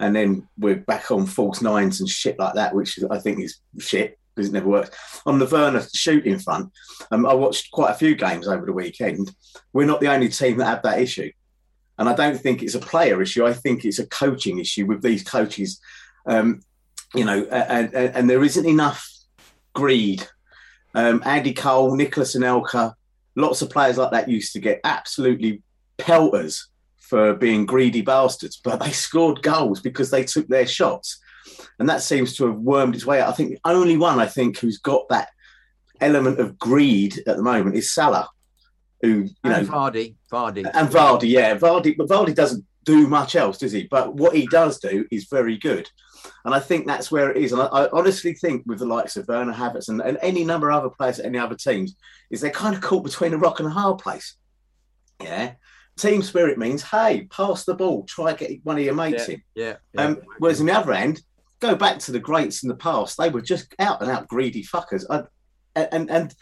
and 0.00 0.16
then 0.16 0.48
we're 0.58 0.76
back 0.76 1.10
on 1.10 1.26
false 1.26 1.62
nines 1.62 2.00
and 2.00 2.08
shit 2.08 2.38
like 2.38 2.54
that, 2.54 2.74
which 2.74 2.98
I 3.10 3.18
think 3.18 3.40
is 3.40 3.60
shit 3.78 4.18
because 4.38 4.50
it 4.50 4.54
never 4.54 4.68
works. 4.68 4.96
On 5.26 5.38
the 5.38 5.46
Werner 5.46 5.82
shooting 5.92 6.38
front, 6.38 6.72
um, 7.10 7.26
I 7.26 7.34
watched 7.34 7.72
quite 7.72 7.90
a 7.90 7.98
few 7.98 8.14
games 8.14 8.46
over 8.46 8.64
the 8.64 8.72
weekend. 8.72 9.34
We're 9.72 9.84
not 9.84 10.00
the 10.00 10.12
only 10.12 10.28
team 10.28 10.58
that 10.58 10.66
have 10.66 10.82
that 10.82 11.00
issue. 11.00 11.30
And 11.98 12.08
I 12.08 12.14
don't 12.14 12.40
think 12.40 12.62
it's 12.62 12.76
a 12.76 12.80
player 12.80 13.20
issue. 13.20 13.44
I 13.44 13.52
think 13.52 13.84
it's 13.84 13.98
a 13.98 14.06
coaching 14.06 14.60
issue 14.60 14.86
with 14.86 15.02
these 15.02 15.24
coaches. 15.24 15.80
Um, 16.26 16.60
you 17.14 17.24
know, 17.24 17.44
and, 17.50 17.92
and, 17.92 18.14
and 18.14 18.30
there 18.30 18.44
isn't 18.44 18.66
enough 18.66 19.10
greed. 19.74 20.24
Um, 20.94 21.22
Andy 21.24 21.52
Cole, 21.52 21.96
Nicolas 21.96 22.36
Anelka, 22.36 22.94
lots 23.34 23.62
of 23.62 23.70
players 23.70 23.98
like 23.98 24.12
that 24.12 24.28
used 24.28 24.52
to 24.52 24.60
get 24.60 24.80
absolutely 24.84 25.62
pelters 25.96 26.68
for 26.98 27.34
being 27.34 27.66
greedy 27.66 28.02
bastards, 28.02 28.60
but 28.62 28.78
they 28.80 28.92
scored 28.92 29.42
goals 29.42 29.80
because 29.80 30.10
they 30.10 30.22
took 30.22 30.46
their 30.46 30.66
shots. 30.66 31.18
And 31.78 31.88
that 31.88 32.02
seems 32.02 32.36
to 32.36 32.46
have 32.46 32.56
wormed 32.56 32.94
its 32.94 33.06
way 33.06 33.20
out. 33.20 33.28
I 33.28 33.32
think 33.32 33.50
the 33.50 33.60
only 33.64 33.96
one 33.96 34.18
I 34.18 34.26
think 34.26 34.58
who's 34.58 34.78
got 34.78 35.08
that 35.10 35.28
element 36.00 36.40
of 36.40 36.58
greed 36.58 37.18
at 37.26 37.36
the 37.36 37.42
moment 37.42 37.76
is 37.76 37.92
Salah, 37.92 38.28
who, 39.02 39.28
you 39.44 39.50
know, 39.50 39.62
Vardy, 39.62 40.16
Vardy. 40.32 40.70
and 40.74 40.88
Vardy, 40.88 41.28
yeah, 41.28 41.56
Vardy, 41.56 41.96
but 41.96 42.08
Vardy 42.08 42.34
doesn't 42.34 42.64
do 42.84 43.06
much 43.06 43.36
else, 43.36 43.58
does 43.58 43.72
he? 43.72 43.86
But 43.90 44.14
what 44.14 44.34
he 44.34 44.46
does 44.46 44.78
do 44.78 45.06
is 45.10 45.28
very 45.30 45.58
good. 45.58 45.88
And 46.44 46.54
I 46.54 46.60
think 46.60 46.86
that's 46.86 47.10
where 47.10 47.30
it 47.30 47.36
is. 47.36 47.52
And 47.52 47.62
I, 47.62 47.66
I 47.66 47.90
honestly 47.90 48.34
think 48.34 48.64
with 48.66 48.78
the 48.78 48.86
likes 48.86 49.16
of 49.16 49.28
Werner 49.28 49.52
Havertz 49.52 49.88
and, 49.88 50.00
and, 50.00 50.18
any 50.22 50.44
number 50.44 50.70
of 50.70 50.78
other 50.78 50.94
players 50.94 51.18
at 51.18 51.26
any 51.26 51.38
other 51.38 51.54
teams, 51.54 51.96
is 52.30 52.40
they're 52.40 52.50
kind 52.50 52.74
of 52.74 52.80
caught 52.80 53.04
between 53.04 53.34
a 53.34 53.38
rock 53.38 53.60
and 53.60 53.68
a 53.68 53.72
hard 53.72 53.98
place. 53.98 54.36
Yeah. 55.22 55.52
Team 55.98 56.22
spirit 56.22 56.58
means, 56.58 56.82
hey, 56.82 57.26
pass 57.30 57.64
the 57.64 57.74
ball, 57.74 58.04
try 58.04 58.32
get 58.32 58.64
one 58.64 58.78
of 58.78 58.84
your 58.84 58.94
mates 58.94 59.28
yeah, 59.28 59.34
in. 59.34 59.42
Yeah, 59.54 59.74
yeah. 59.92 60.02
Um, 60.02 60.22
whereas 60.38 60.60
on 60.60 60.66
the 60.66 60.72
other 60.72 60.92
end, 60.92 61.20
go 61.60 61.74
back 61.74 61.98
to 62.00 62.12
the 62.12 62.20
greats 62.20 62.62
in 62.62 62.68
the 62.68 62.76
past, 62.76 63.18
they 63.18 63.28
were 63.28 63.40
just 63.40 63.74
out 63.78 64.00
and 64.00 64.10
out 64.10 64.28
greedy 64.28 64.64
fuckers. 64.64 65.04
I, 65.10 65.24
and 65.74 66.10
and 66.10 66.34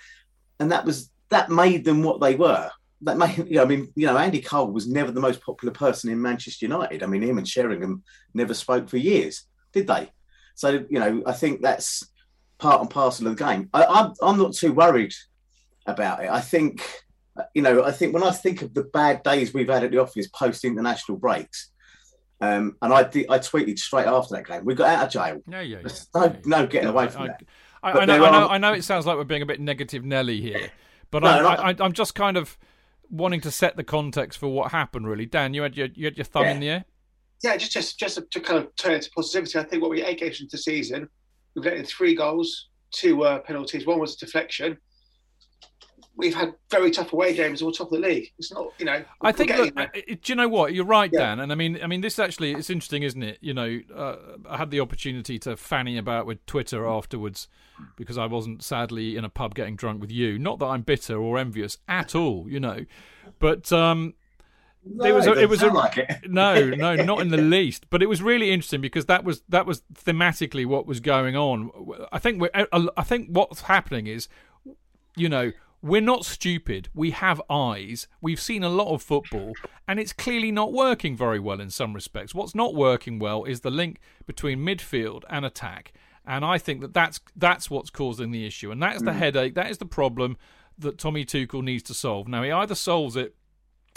and 0.61 0.73
that 0.73 0.85
was 0.85 1.11
that 1.31 1.51
made 1.51 1.85
them 1.85 2.03
what 2.03 2.21
they 2.21 2.35
were 2.35 2.71
that 3.03 3.19
may, 3.19 3.35
you 3.47 3.57
know, 3.57 3.63
I 3.63 3.67
mean, 3.67 3.93
you 3.95 4.07
know, 4.07 4.17
Andy 4.17 4.41
Cole 4.41 4.71
was 4.71 4.89
never 4.89 5.11
the 5.11 5.21
most 5.21 5.41
popular 5.41 5.73
person 5.73 6.11
in 6.11 6.21
Manchester 6.21 6.67
United. 6.67 7.03
I 7.03 7.07
mean, 7.07 7.23
him 7.23 7.39
and 7.39 7.49
Sheringham 7.49 8.03
never 8.35 8.55
spoke 8.55 8.89
for 8.89 8.97
years, 8.97 9.45
did 9.73 9.87
they? 9.87 10.11
So, 10.55 10.85
you 10.89 10.99
know, 10.99 11.23
I 11.27 11.33
think 11.33 11.61
that's 11.61 12.09
part 12.59 12.81
and 12.81 12.91
parcel 12.91 13.27
of 13.27 13.37
the 13.37 13.45
game. 13.45 13.69
I, 13.75 13.85
I'm, 13.85 14.13
I'm 14.23 14.39
not 14.39 14.55
too 14.55 14.73
worried 14.73 15.13
about 15.87 16.25
it. 16.25 16.31
I 16.31 16.41
think, 16.41 16.83
uh, 17.39 17.45
you 17.55 17.63
know, 17.63 17.85
I 17.85 17.93
think 17.93 18.15
when 18.15 18.23
I 18.23 18.31
think 18.31 18.63
of 18.63 18.73
the 18.73 18.85
bad 18.85 19.23
days 19.23 19.53
we've 19.53 19.69
had 19.69 19.85
at 19.85 19.91
the 19.91 20.01
office 20.01 20.29
post 20.29 20.65
international 20.65 21.19
breaks, 21.19 21.71
um, 22.41 22.77
and 22.83 22.93
I 22.93 23.01
I 23.01 23.39
tweeted 23.39 23.79
straight 23.79 24.07
after 24.07 24.35
that 24.35 24.47
game, 24.47 24.65
we 24.65 24.75
got 24.75 24.89
out 24.89 25.07
of 25.07 25.13
jail. 25.13 25.41
Yeah, 25.49 25.61
yeah, 25.61 25.79
yeah. 25.83 25.89
No, 26.15 26.25
yeah, 26.25 26.33
yeah. 26.33 26.41
no 26.45 26.67
getting 26.67 26.89
away 26.89 27.05
I, 27.05 27.09
from 27.09 27.23
I, 27.23 27.27
that. 27.29 27.43
I, 27.83 27.91
I, 27.93 28.05
know, 28.05 28.19
there 28.19 28.25
I 28.25 28.31
know, 28.31 28.49
I 28.49 28.59
know. 28.59 28.73
It 28.73 28.85
sounds 28.85 29.07
like 29.07 29.17
we're 29.17 29.25
being 29.25 29.43
a 29.43 29.47
bit 29.47 29.61
negative 29.61 30.05
Nelly 30.05 30.41
here, 30.41 30.71
but 31.11 31.23
No, 31.23 31.29
I'm, 31.31 31.43
no. 31.43 31.49
I, 31.49 31.71
I, 31.71 31.77
I'm 31.81 31.93
just 31.93 32.15
kind 32.15 32.37
of 32.37 32.59
wanting 33.11 33.41
to 33.43 33.51
set 33.51 33.77
the 33.77 33.85
context 33.85 34.39
for 34.39 34.49
what 34.49 34.73
happened. 34.73 35.07
Really, 35.07 35.27
Dan, 35.27 35.55
you 35.55 35.63
had 35.63 35.77
your 35.77 35.89
you 35.95 36.07
had 36.07 36.17
your 36.17 36.25
thumb 36.25 36.45
Yeah. 36.45 36.53
in 36.53 36.61
the 36.61 36.69
air. 36.69 36.85
Yeah, 37.45 37.57
just 37.57 37.73
just 37.73 37.99
just 37.99 38.21
to 38.31 38.41
kind 38.41 38.63
of 38.63 38.75
turn 38.77 38.95
it 38.95 39.03
to 39.03 39.11
positivity. 39.11 39.59
I 39.59 39.65
think 39.65 39.83
what 39.83 39.91
we 39.91 40.03
eight 40.03 40.19
games 40.19 40.41
into 40.41 40.57
the 40.57 40.63
season, 40.63 41.09
we've 41.55 41.65
let 41.65 41.75
in 41.75 41.85
three 41.85 42.15
goals, 42.15 42.69
two 42.93 43.23
uh, 43.25 43.39
penalties. 43.41 43.87
One 43.87 43.99
was 43.99 44.15
a 44.15 44.19
deflection. 44.19 44.79
We've 46.17 46.35
had 46.35 46.55
very 46.71 46.91
tough 46.91 47.13
away 47.13 47.35
games. 47.35 47.63
We're 47.63 47.73
top 47.73 47.93
of 47.93 48.01
the 48.01 48.09
league. 48.09 48.33
It's 48.39 48.51
not, 48.53 48.73
you 48.79 48.87
know. 48.87 49.05
I 49.21 49.33
think. 49.33 49.55
Look, 49.55 49.77
uh, 49.77 49.87
do 49.95 50.19
you 50.25 50.35
know 50.35 50.49
what? 50.49 50.73
You're 50.73 50.87
right, 50.87 51.11
Yeah. 51.13 51.21
Dan. 51.21 51.41
And 51.41 51.53
I 51.53 51.55
mean, 51.55 51.79
I 51.83 51.87
mean, 51.87 52.01
this 52.01 52.19
actually 52.19 52.53
it's 52.53 52.71
interesting, 52.71 53.03
isn't 53.03 53.23
it? 53.23 53.39
You 53.43 53.53
know, 53.53 53.81
uh, 53.95 54.17
I 54.49 54.57
had 54.57 54.71
the 54.71 54.81
opportunity 54.81 55.39
to 55.41 55.57
fanny 55.57 55.99
about 55.99 56.25
with 56.27 56.45
Twitter 56.47 56.87
afterwards 56.87 57.49
because 57.97 58.17
I 58.17 58.27
wasn't 58.27 58.63
sadly 58.63 59.17
in 59.17 59.25
a 59.25 59.29
pub 59.29 59.55
getting 59.55 59.77
drunk 59.77 60.01
with 60.01 60.11
you. 60.11 60.39
Not 60.39 60.59
that 60.61 60.67
I'm 60.67 60.83
bitter 60.83 61.21
or 61.21 61.39
envious 61.39 61.79
at 61.87 62.15
all, 62.15 62.47
you 62.49 62.61
know, 62.61 62.87
but 63.39 63.71
um, 63.71 64.15
there 64.85 65.15
was 65.15 65.27
a, 65.27 65.33
it 65.33 65.49
was 65.49 65.63
a 65.63 65.69
like 65.69 65.99
it. 65.99 66.31
no, 66.31 66.71
no, 66.71 66.95
not 66.95 67.21
in 67.21 67.29
the 67.29 67.37
least. 67.37 67.91
But 67.91 68.03
it 68.03 68.07
was 68.07 68.23
really 68.23 68.51
interesting 68.53 68.81
because 68.81 69.07
that 69.07 69.25
was 69.25 69.43
that 69.49 69.67
was 69.67 69.83
thematically 69.93 70.65
what 70.65 70.87
was 70.87 71.01
going 71.01 71.37
on. 71.37 71.71
I 72.13 72.19
think 72.19 72.41
we're, 72.41 72.51
I 72.55 72.67
I 72.97 73.03
think 73.03 73.29
what's 73.31 73.63
happening 73.63 74.07
is, 74.07 74.29
you 75.17 75.29
know, 75.29 75.53
we're 75.83 76.01
not 76.01 76.25
stupid. 76.25 76.89
We 76.95 77.13
have 77.13 77.41
eyes. 77.49 78.09
We've 78.21 78.41
seen 78.41 78.65
a 78.65 78.69
lot 78.69 78.93
of 78.93 79.03
football, 79.03 79.53
and 79.87 80.01
it's 80.01 80.13
clearly 80.13 80.51
not 80.51 80.73
working 80.73 81.17
very 81.17 81.39
well 81.39 81.61
in 81.61 81.71
some 81.71 81.95
respects. 81.95 82.35
What's 82.35 82.55
not 82.55 82.75
working 82.75 83.19
well 83.19 83.45
is 83.45 83.61
the 83.61 83.71
link 83.71 84.01
between 84.27 84.61
midfield 84.61 85.23
and 85.29 85.45
attack. 85.45 85.93
And 86.27 86.45
I 86.45 86.59
think 86.59 86.81
that 86.81 86.93
that's 86.93 87.21
that's 87.37 87.71
what's 87.71 87.91
causing 87.91 88.33
the 88.33 88.47
issue, 88.47 88.73
and 88.73 88.83
that's 88.83 89.03
the 89.03 89.13
mm. 89.13 89.19
headache. 89.19 89.55
That 89.55 89.71
is 89.71 89.79
the 89.79 89.87
problem 89.87 90.37
that 90.79 90.99
Tommy 90.99 91.25
Tuchel 91.25 91.63
needs 91.63 91.85
to 91.85 91.95
solve. 91.95 92.27
Now 92.27 92.43
he 92.43 92.51
either 92.51 92.75
solves 92.75 93.17
it 93.17 93.37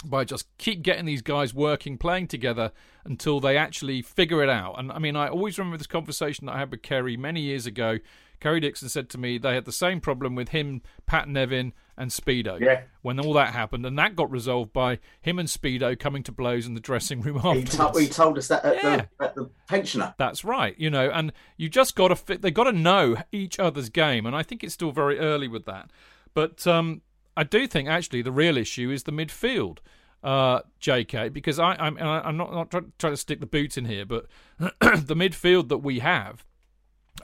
by 0.04 0.24
just 0.24 0.46
keep 0.58 0.82
getting 0.82 1.04
these 1.04 1.22
guys 1.22 1.52
working, 1.52 1.98
playing 1.98 2.28
together 2.28 2.72
until 3.04 3.40
they 3.40 3.56
actually 3.56 4.02
figure 4.02 4.42
it 4.42 4.48
out. 4.48 4.78
And 4.78 4.90
I 4.92 4.98
mean, 4.98 5.16
I 5.16 5.28
always 5.28 5.58
remember 5.58 5.76
this 5.76 5.86
conversation 5.86 6.46
that 6.46 6.54
I 6.54 6.58
had 6.58 6.70
with 6.70 6.82
Kerry 6.82 7.16
many 7.16 7.40
years 7.40 7.66
ago. 7.66 7.98
Kerry 8.40 8.60
Dixon 8.60 8.88
said 8.88 9.08
to 9.10 9.18
me 9.18 9.38
they 9.38 9.54
had 9.54 9.64
the 9.66 9.72
same 9.72 10.00
problem 10.00 10.34
with 10.34 10.48
him, 10.50 10.82
Pat 11.06 11.28
Nevin, 11.28 11.72
and 11.96 12.10
Speedo 12.10 12.58
Yeah. 12.58 12.82
when 13.02 13.20
all 13.20 13.34
that 13.34 13.52
happened, 13.52 13.84
and 13.84 13.98
that 13.98 14.16
got 14.16 14.30
resolved 14.30 14.72
by 14.72 14.98
him 15.20 15.38
and 15.38 15.48
Speedo 15.48 15.98
coming 15.98 16.22
to 16.22 16.32
blows 16.32 16.66
in 16.66 16.74
the 16.74 16.80
dressing 16.80 17.20
room 17.20 17.38
He, 17.40 17.62
afterwards. 17.62 17.98
he 17.98 18.08
told 18.08 18.38
us 18.38 18.48
that 18.48 18.64
at, 18.64 18.82
Yeah. 18.82 19.04
the, 19.18 19.24
at 19.24 19.34
the 19.34 19.50
pensioner. 19.68 20.14
That's 20.18 20.44
right, 20.44 20.74
you 20.78 20.88
know, 20.90 21.10
and 21.10 21.32
you 21.58 21.68
just 21.68 21.94
got 21.94 22.08
to 22.08 22.16
fit. 22.16 22.40
They 22.42 22.50
got 22.50 22.64
to 22.64 22.72
know 22.72 23.16
each 23.32 23.58
other's 23.60 23.90
game, 23.90 24.24
and 24.26 24.34
I 24.34 24.42
think 24.42 24.64
it's 24.64 24.74
still 24.74 24.92
very 24.92 25.18
early 25.18 25.46
with 25.48 25.66
that. 25.66 25.90
But 26.32 26.66
um, 26.66 27.02
I 27.36 27.44
do 27.44 27.66
think 27.66 27.88
actually 27.88 28.22
the 28.22 28.32
real 28.32 28.56
issue 28.56 28.90
is 28.90 29.02
the 29.02 29.12
midfield, 29.12 29.78
uh, 30.24 30.60
J.K. 30.78 31.28
Because 31.30 31.58
I, 31.58 31.74
I'm, 31.74 31.98
I- 31.98 32.26
I'm 32.26 32.36
not, 32.36 32.52
not 32.52 32.70
trying 32.70 33.12
to 33.12 33.16
stick 33.16 33.40
the 33.40 33.46
boot 33.46 33.76
in 33.76 33.84
here, 33.84 34.06
but 34.06 34.26
the 34.58 35.14
midfield 35.16 35.68
that 35.68 35.78
we 35.78 35.98
have, 35.98 36.44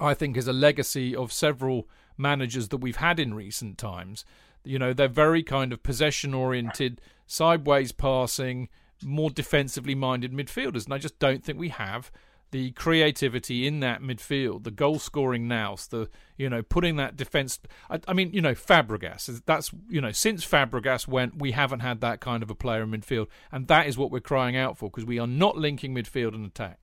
I 0.00 0.14
think, 0.14 0.36
is 0.36 0.48
a 0.48 0.52
legacy 0.52 1.14
of 1.14 1.32
several 1.32 1.88
managers 2.18 2.68
that 2.68 2.78
we've 2.78 2.96
had 2.96 3.18
in 3.18 3.34
recent 3.34 3.78
times. 3.78 4.24
You 4.64 4.78
know, 4.78 4.92
they're 4.92 5.08
very 5.08 5.42
kind 5.42 5.72
of 5.72 5.82
possession 5.82 6.34
oriented, 6.34 7.00
sideways 7.26 7.92
passing, 7.92 8.68
more 9.04 9.30
defensively 9.30 9.94
minded 9.94 10.32
midfielders. 10.32 10.84
And 10.84 10.94
I 10.94 10.98
just 10.98 11.18
don't 11.18 11.44
think 11.44 11.58
we 11.58 11.68
have 11.68 12.10
the 12.52 12.70
creativity 12.72 13.66
in 13.66 13.80
that 13.80 14.00
midfield, 14.00 14.62
the 14.62 14.70
goal 14.70 14.98
scoring 14.98 15.48
nous, 15.48 15.88
the, 15.88 16.08
you 16.36 16.48
know, 16.48 16.62
putting 16.62 16.96
that 16.96 17.16
defence. 17.16 17.58
I, 17.90 18.00
I 18.06 18.12
mean, 18.12 18.32
you 18.32 18.40
know, 18.40 18.54
Fabregas, 18.54 19.42
that's, 19.46 19.72
you 19.88 20.00
know, 20.00 20.12
since 20.12 20.46
Fabregas 20.46 21.08
went, 21.08 21.38
we 21.38 21.52
haven't 21.52 21.80
had 21.80 22.00
that 22.02 22.20
kind 22.20 22.42
of 22.42 22.50
a 22.50 22.54
player 22.54 22.82
in 22.82 22.90
midfield. 22.90 23.26
And 23.50 23.66
that 23.68 23.86
is 23.86 23.98
what 23.98 24.10
we're 24.10 24.20
crying 24.20 24.56
out 24.56 24.78
for 24.78 24.88
because 24.88 25.04
we 25.04 25.18
are 25.18 25.26
not 25.26 25.56
linking 25.56 25.94
midfield 25.94 26.34
and 26.34 26.46
attack. 26.46 26.78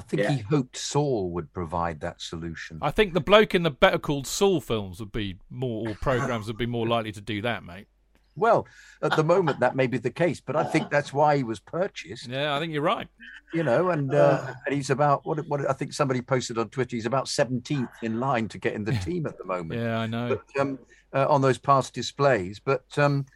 I 0.00 0.02
think 0.02 0.22
Yeah. 0.22 0.30
he 0.32 0.38
hoped 0.40 0.78
Saul 0.78 1.30
would 1.32 1.52
provide 1.52 2.00
that 2.00 2.22
solution. 2.22 2.78
I 2.80 2.90
think 2.90 3.12
the 3.12 3.20
bloke 3.20 3.54
in 3.54 3.64
the 3.64 3.70
Better 3.70 3.98
Call 3.98 4.24
Saul 4.24 4.62
films 4.62 4.98
would 4.98 5.12
be 5.12 5.36
more, 5.50 5.90
or 5.90 5.94
programs 5.94 6.46
would 6.46 6.56
be 6.56 6.64
more 6.64 6.86
likely 6.96 7.12
to 7.12 7.20
do 7.20 7.42
that, 7.42 7.64
mate. 7.64 7.86
Well, 8.34 8.66
at 9.02 9.14
the 9.16 9.24
moment 9.24 9.60
that 9.60 9.76
may 9.76 9.86
be 9.86 9.98
the 9.98 10.10
case, 10.10 10.40
but 10.40 10.56
I 10.56 10.64
think 10.64 10.88
that's 10.90 11.12
why 11.12 11.36
he 11.36 11.42
was 11.42 11.60
purchased. 11.60 12.28
Yeah, 12.28 12.56
I 12.56 12.60
think 12.60 12.72
you're 12.72 12.80
right. 12.80 13.08
You 13.52 13.62
know, 13.62 13.90
and 13.90 14.14
uh, 14.14 14.54
and 14.64 14.74
he's 14.74 14.88
about 14.88 15.26
what 15.26 15.46
what 15.48 15.68
I 15.68 15.74
think 15.74 15.92
somebody 15.92 16.22
posted 16.22 16.56
on 16.56 16.70
Twitter. 16.70 16.96
He's 16.96 17.04
about 17.04 17.28
seventeenth 17.28 17.90
in 18.02 18.18
line 18.20 18.48
to 18.48 18.58
get 18.58 18.72
in 18.72 18.84
the 18.84 18.92
team 19.06 19.26
at 19.26 19.36
the 19.36 19.44
moment. 19.44 19.80
Yeah, 19.80 19.98
I 19.98 20.06
know. 20.06 20.38
But, 20.54 20.60
um, 20.60 20.78
uh, 21.12 21.26
on 21.28 21.42
those 21.42 21.58
past 21.58 21.92
displays, 21.92 22.60
but 22.64 22.84
um, 22.96 23.26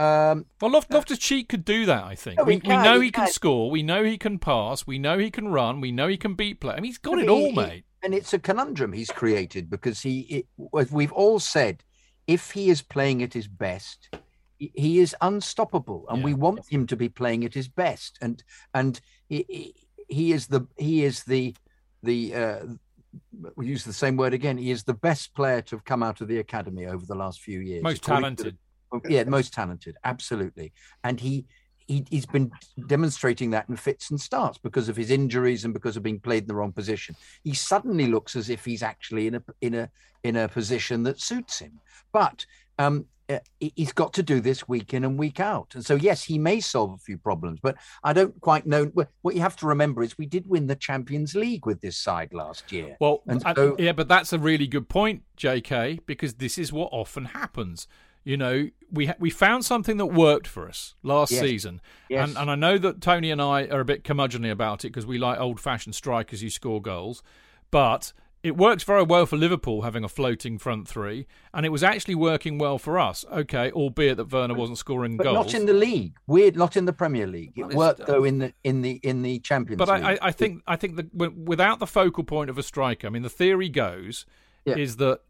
um, 0.00 0.46
Well, 0.60 0.70
Loft, 0.70 0.92
Loftus 0.92 1.18
Cheek 1.18 1.48
could 1.48 1.64
do 1.64 1.86
that. 1.86 2.04
I 2.04 2.14
think 2.14 2.38
No, 2.38 2.44
we, 2.44 2.54
he 2.54 2.56
we 2.58 2.60
can, 2.62 2.82
know 2.84 2.98
he 3.00 3.06
he 3.06 3.10
can 3.12 3.24
can. 3.26 3.32
score. 3.32 3.70
We 3.70 3.82
know 3.82 4.02
he 4.04 4.18
can 4.18 4.38
pass. 4.38 4.86
We 4.86 4.98
know 4.98 5.18
he 5.18 5.30
can 5.30 5.48
run. 5.48 5.80
We 5.80 5.92
know 5.92 6.08
he 6.08 6.16
can 6.16 6.34
beat 6.34 6.60
play. 6.60 6.72
I 6.72 6.76
mean, 6.76 6.84
he's 6.84 6.98
got 6.98 7.18
I 7.18 7.22
it 7.22 7.26
mean, 7.26 7.30
all, 7.30 7.46
he- 7.50 7.56
mate. 7.56 7.84
and 8.02 8.14
it's 8.14 8.32
a 8.32 8.38
conundrum 8.38 8.92
he's 8.92 9.10
created 9.10 9.68
because 9.68 10.00
he, 10.02 10.20
it, 10.20 10.46
we've 10.90 11.12
all 11.12 11.38
said, 11.38 11.84
if 12.26 12.52
he 12.52 12.70
is 12.70 12.82
playing 12.82 13.22
at 13.22 13.34
his 13.34 13.48
best, 13.48 14.08
he- 14.58 14.72
he 14.74 14.98
is 15.00 15.14
unstoppable, 15.20 16.06
and 16.08 16.18
Yeah. 16.18 16.24
we 16.26 16.34
want 16.34 16.66
him 16.68 16.86
to 16.86 16.96
be 16.96 17.08
playing 17.08 17.44
at 17.44 17.54
his 17.54 17.68
best. 17.68 18.18
And 18.20 18.42
and 18.74 19.00
he, 19.28 19.44
he, 19.48 19.74
he 20.08 20.32
is 20.32 20.46
the 20.48 20.66
he 20.76 21.04
is 21.04 21.24
the 21.24 21.54
the 22.02 22.34
uh, 22.34 22.58
we 23.56 23.66
use 23.66 23.84
the 23.84 23.92
same 23.92 24.16
word 24.16 24.34
again. 24.34 24.56
He 24.58 24.70
is 24.70 24.84
the 24.84 24.94
best 24.94 25.34
player 25.34 25.60
to 25.62 25.76
have 25.76 25.84
come 25.84 26.02
out 26.02 26.20
of 26.20 26.28
the 26.28 26.38
academy 26.38 26.86
over 26.86 27.04
the 27.04 27.14
last 27.14 27.40
few 27.40 27.58
years. 27.60 27.82
Most 27.82 28.02
talented. 28.04 28.56
Yeah, 29.08 29.24
most 29.24 29.52
talented, 29.52 29.96
absolutely. 30.04 30.72
And 31.04 31.20
he, 31.20 31.46
he 31.86 32.04
he's 32.10 32.26
been 32.26 32.50
demonstrating 32.86 33.50
that 33.50 33.68
in 33.68 33.76
fits 33.76 34.10
and 34.10 34.20
starts 34.20 34.58
because 34.58 34.88
of 34.88 34.96
his 34.96 35.10
injuries 35.10 35.64
and 35.64 35.74
because 35.74 35.96
of 35.96 36.02
being 36.02 36.20
played 36.20 36.44
in 36.44 36.48
the 36.48 36.54
wrong 36.54 36.72
position. 36.72 37.16
He 37.44 37.54
suddenly 37.54 38.06
looks 38.06 38.36
as 38.36 38.48
if 38.50 38.64
he's 38.64 38.82
actually 38.82 39.26
in 39.26 39.34
a 39.36 39.42
in 39.60 39.74
a 39.74 39.90
in 40.22 40.36
a 40.36 40.48
position 40.48 41.02
that 41.04 41.20
suits 41.20 41.58
him. 41.58 41.80
But 42.12 42.44
um, 42.78 43.06
he- 43.60 43.72
he's 43.76 43.92
got 43.92 44.12
to 44.14 44.22
do 44.22 44.40
this 44.40 44.68
week 44.68 44.92
in 44.92 45.04
and 45.04 45.18
week 45.18 45.38
out. 45.40 45.74
And 45.74 45.84
so, 45.86 45.94
yes, 45.94 46.24
he 46.24 46.36
may 46.38 46.58
solve 46.60 46.92
a 46.92 46.98
few 46.98 47.16
problems, 47.16 47.60
but 47.62 47.76
I 48.02 48.12
don't 48.12 48.38
quite 48.40 48.66
know. 48.66 48.90
What 49.22 49.34
you 49.36 49.40
have 49.40 49.56
to 49.56 49.66
remember 49.66 50.02
is 50.02 50.18
we 50.18 50.26
did 50.26 50.46
win 50.48 50.66
the 50.66 50.74
Champions 50.76 51.34
League 51.36 51.64
with 51.64 51.80
this 51.80 51.96
side 51.96 52.32
last 52.34 52.72
year. 52.72 52.96
Well, 53.00 53.22
And 53.28 53.40
I- 53.46 53.72
yeah, 53.78 53.92
but 53.92 54.08
that's 54.08 54.32
a 54.32 54.38
really 54.38 54.66
good 54.66 54.88
point, 54.88 55.22
J.K. 55.36 56.00
Because 56.06 56.34
this 56.34 56.58
is 56.58 56.72
what 56.72 56.88
often 56.92 57.26
happens. 57.26 57.86
You 58.24 58.36
know, 58.36 58.68
we 58.92 59.06
ha- 59.06 59.14
we 59.18 59.30
found 59.30 59.64
something 59.64 59.96
that 59.96 60.06
worked 60.06 60.46
for 60.46 60.68
us 60.68 60.94
last 61.02 61.32
Yes. 61.32 61.40
season, 61.40 61.80
Yes. 62.08 62.28
and 62.28 62.36
and 62.38 62.50
I 62.50 62.54
know 62.54 62.76
that 62.78 63.00
Tony 63.00 63.30
and 63.30 63.40
I 63.40 63.66
are 63.68 63.80
a 63.80 63.84
bit 63.84 64.04
curmudgeonly 64.04 64.50
about 64.50 64.84
it 64.84 64.88
because 64.88 65.06
we 65.06 65.16
like 65.18 65.40
old-fashioned 65.40 65.94
strikers 65.94 66.42
who 66.42 66.50
score 66.50 66.82
goals, 66.82 67.22
but 67.70 68.12
it 68.42 68.56
works 68.56 68.84
very 68.84 69.02
well 69.02 69.26
for 69.26 69.36
Liverpool 69.36 69.82
having 69.82 70.02
a 70.04 70.08
floating 70.08 70.58
front 70.58 70.86
three, 70.88 71.26
and 71.54 71.64
it 71.66 71.68
was 71.70 71.82
actually 71.82 72.14
working 72.14 72.58
well 72.58 72.78
for 72.78 72.98
us. 72.98 73.24
Okay, 73.32 73.70
albeit 73.72 74.16
that 74.18 74.30
Werner 74.32 74.54
wasn't 74.54 74.78
scoring 74.78 75.16
but 75.16 75.24
goals. 75.24 75.34
not 75.46 75.54
in 75.54 75.64
the 75.66 75.74
league. 75.74 76.14
Weird, 76.26 76.56
not 76.56 76.76
in 76.76 76.84
the 76.86 76.92
Premier 76.92 77.26
League. 77.26 77.52
It 77.56 77.68
worked 77.74 78.06
though 78.06 78.24
in 78.24 78.38
the 78.38 78.52
in 78.64 78.82
the 78.82 78.92
in 79.02 79.22
the 79.22 79.38
Champions 79.40 79.78
But 79.78 79.88
League. 79.88 80.02
I, 80.04 80.12
I, 80.12 80.18
I 80.28 80.32
think 80.32 80.62
I 80.66 80.76
think 80.76 80.96
that 80.96 81.14
without 81.36 81.78
the 81.80 81.86
focal 81.86 82.24
point 82.24 82.50
of 82.50 82.58
a 82.58 82.62
striker, 82.62 83.06
I 83.06 83.10
mean, 83.10 83.22
the 83.22 83.30
theory 83.30 83.68
goes 83.70 84.26
Yeah. 84.66 84.76
is 84.76 84.96
that 84.96 85.20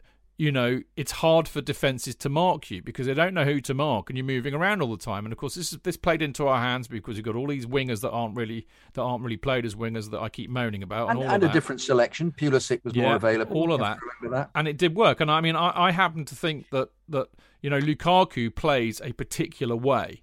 you 0.41 0.51
know, 0.51 0.81
it's 0.97 1.13
hard 1.13 1.47
for 1.47 1.61
defenses 1.61 2.15
to 2.15 2.31
mark 2.31 2.71
you 2.71 2.81
because 2.81 3.07
they 3.07 3.13
don't 3.13 3.35
know 3.35 3.45
who 3.45 3.61
to 3.61 3.75
mark, 3.75 4.09
and 4.09 4.17
you're 4.17 4.25
moving 4.25 4.55
around 4.55 4.81
all 4.81 4.91
the 4.91 4.97
time. 4.97 5.27
And 5.27 5.35
of 5.35 5.39
course, 5.39 5.55
this 5.55 5.71
is 5.71 5.79
this 5.83 5.99
played 5.99 6.23
into 6.23 6.47
our 6.47 6.59
hands 6.59 6.89
because 6.89 7.19
you've 7.19 7.27
got 7.27 7.37
all 7.37 7.47
these 7.47 7.67
wingers 7.67 8.01
that 8.01 8.11
aren't 8.11 8.35
really 8.35 8.67
that 8.95 9.03
aren't 9.03 9.23
really 9.23 9.37
played 9.37 9.67
as 9.67 9.75
wingers 9.75 10.11
that 10.13 10.19
I 10.19 10.31
keep 10.31 10.49
moaning 10.49 10.83
about, 10.83 11.11
and, 11.11 11.21
and, 11.21 11.31
and 11.31 11.43
a 11.43 11.47
that. 11.47 11.53
different 11.53 11.83
selection. 11.83 12.33
Pulisic 12.33 12.83
was 12.85 12.95
yeah, 12.95 13.03
more 13.03 13.17
available. 13.17 13.55
All 13.55 13.71
of 13.71 13.81
that. 13.81 13.99
that. 14.31 14.49
and 14.55 14.67
it 14.67 14.79
did 14.79 14.97
work. 14.97 15.21
And 15.21 15.31
I 15.31 15.43
mean, 15.43 15.57
I, 15.57 15.73
I 15.75 15.91
happen 15.91 16.25
to 16.25 16.35
think 16.35 16.71
that 16.71 16.89
that 17.11 17.29
you 17.61 17.69
know 17.69 17.79
Lukaku 17.79 18.55
plays 18.55 19.03
a 19.05 19.13
particular 19.13 19.77
way. 19.77 20.23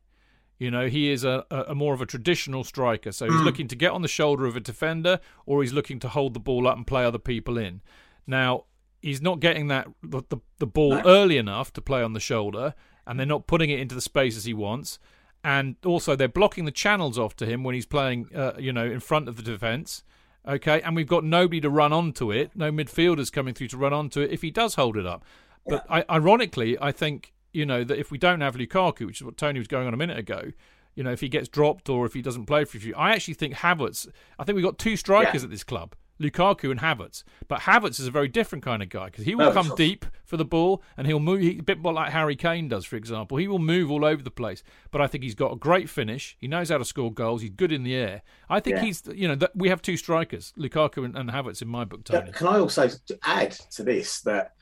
You 0.58 0.72
know, 0.72 0.88
he 0.88 1.12
is 1.12 1.26
a, 1.26 1.46
a, 1.52 1.76
more 1.76 1.94
of 1.94 2.02
a 2.02 2.08
traditional 2.08 2.64
striker. 2.64 3.12
So 3.12 3.26
he's 3.26 3.36
mm. 3.36 3.46
looking 3.46 3.68
to 3.68 3.76
get 3.76 3.92
on 3.92 4.02
the 4.02 4.08
shoulder 4.08 4.48
of 4.48 4.56
a 4.56 4.60
defender 4.60 5.20
or 5.46 5.62
he's 5.62 5.74
looking 5.74 6.00
to 6.00 6.10
hold 6.10 6.34
the 6.34 6.40
ball 6.40 6.68
up 6.68 6.76
and 6.76 6.88
play 6.88 7.06
other 7.06 7.20
people 7.20 7.60
in. 7.60 7.82
Now, 8.26 8.64
he's 9.02 9.22
not 9.22 9.40
getting 9.40 9.68
that 9.68 9.88
the, 10.04 10.24
the, 10.30 10.38
the 10.60 10.68
ball 10.68 10.92
no. 10.92 11.02
early 11.06 11.38
enough 11.38 11.72
to 11.74 11.82
play 11.82 12.02
on 12.02 12.14
the 12.14 12.20
shoulder, 12.20 12.74
and 13.06 13.20
they're 13.20 13.26
not 13.26 13.48
putting 13.48 13.70
it 13.70 13.80
into 13.80 13.96
the 13.96 14.02
spaces 14.02 14.46
he 14.46 14.54
wants. 14.54 15.00
And 15.44 15.76
also, 15.86 16.16
they're 16.16 16.28
blocking 16.28 16.66
the 16.66 16.72
channels 16.72 17.18
off 17.18 17.36
to 17.38 17.46
him 17.46 17.64
when 17.64 17.76
he's 17.76 17.86
playing, 17.86 18.30
uh, 18.36 18.54
you 18.58 18.74
know, 18.74 18.86
in 18.86 19.00
front 19.00 19.30
of 19.30 19.38
the 19.38 19.44
defence. 19.44 20.04
Okay, 20.48 20.82
and 20.82 20.96
we've 20.96 21.08
got 21.08 21.24
nobody 21.24 21.62
to 21.62 21.70
run 21.70 21.94
onto 21.94 22.32
it. 22.32 22.52
No 22.56 22.72
midfielders 22.72 23.32
coming 23.32 23.54
through 23.54 23.68
to 23.70 23.78
run 23.78 23.94
onto 23.94 24.22
it 24.22 24.32
if 24.32 24.42
he 24.42 24.52
does 24.52 24.76
hold 24.76 24.98
it 24.98 25.06
up. 25.06 25.24
But 25.66 25.86
I, 25.90 26.06
ironically, 26.10 26.78
I 26.82 26.92
think 26.92 27.34
you 27.52 27.66
know 27.66 27.84
that 27.84 28.00
if 28.00 28.12
we 28.12 28.18
don't 28.18 28.42
have 28.42 28.56
Lukaku, 28.56 29.06
which 29.06 29.20
is 29.20 29.26
what 29.26 29.38
Tony 29.38 29.60
was 29.60 29.68
going 29.68 29.88
on 29.88 29.94
a 29.94 29.98
minute 29.98 30.18
ago, 30.18 30.52
you 30.96 31.04
know, 31.04 31.12
if 31.12 31.22
he 31.22 31.30
gets 31.30 31.48
dropped 31.48 31.90
or 31.90 32.06
if 32.06 32.14
he 32.14 32.22
doesn't 32.22 32.46
play 32.46 32.66
for 32.66 32.78
you, 32.78 32.94
I 32.96 33.12
actually 33.12 33.36
think 33.36 33.56
Havertz. 33.56 34.08
I 34.40 34.44
think 34.44 34.56
we've 34.56 34.66
got 34.66 34.80
two 34.80 34.96
strikers 34.96 35.42
yeah. 35.42 35.46
at 35.46 35.52
this 35.52 35.64
club. 35.64 35.96
Lukaku 36.20 36.72
and 36.72 36.80
Havertz. 36.80 37.24
But 37.48 37.62
Havertz 37.62 38.00
is 38.00 38.08
a 38.08 38.12
very 38.12 38.28
different 38.28 38.64
kind 38.64 38.82
of 38.82 38.90
guy 38.90 39.06
because 39.06 39.26
he 39.26 39.36
will 39.36 39.52
come 39.52 39.74
deep 39.76 40.06
for 40.26 40.38
the 40.38 40.46
ball 40.46 40.82
and 40.96 41.08
he'll 41.08 41.20
move 41.20 41.42
he, 41.42 41.60
a 41.60 41.64
bit 41.64 41.80
more 41.80 41.94
like 41.94 42.12
Harry 42.12 42.36
Kane 42.36 42.68
does, 42.68 42.86
for 42.86 42.96
example. 42.96 43.38
He 43.38 43.48
will 43.48 43.60
move 43.60 43.92
all 43.92 44.04
over 44.04 44.22
the 44.22 44.32
place. 44.32 44.64
But 44.92 45.02
I 45.02 45.08
think 45.08 45.24
he's 45.24 45.36
got 45.36 45.54
a 45.54 45.56
great 45.56 45.90
finish. 45.90 46.36
He 46.40 46.48
knows 46.48 46.70
how 46.70 46.78
to 46.78 46.86
score 46.86 47.12
goals. 47.12 47.42
He's 47.42 47.52
good 47.52 47.72
in 47.72 47.84
the 47.84 47.96
air. 47.96 48.22
I 48.50 48.60
think 48.60 48.78
yeah. 48.78 48.84
he's, 48.84 49.04
you 49.14 49.28
know, 49.28 49.36
th- 49.36 49.52
we 49.56 49.70
have 49.70 49.82
two 49.82 49.98
strikers, 49.98 50.54
Lukaku 50.58 51.06
and, 51.06 51.16
and 51.16 51.30
Havertz 51.30 51.62
in 51.62 51.68
my 51.68 51.86
book, 51.86 52.04
Tony. 52.04 52.32
Can 52.32 52.48
I 52.48 52.60
also 52.60 52.90
add 53.24 53.52
to 53.52 53.84
this 53.84 54.22
that 54.22 54.54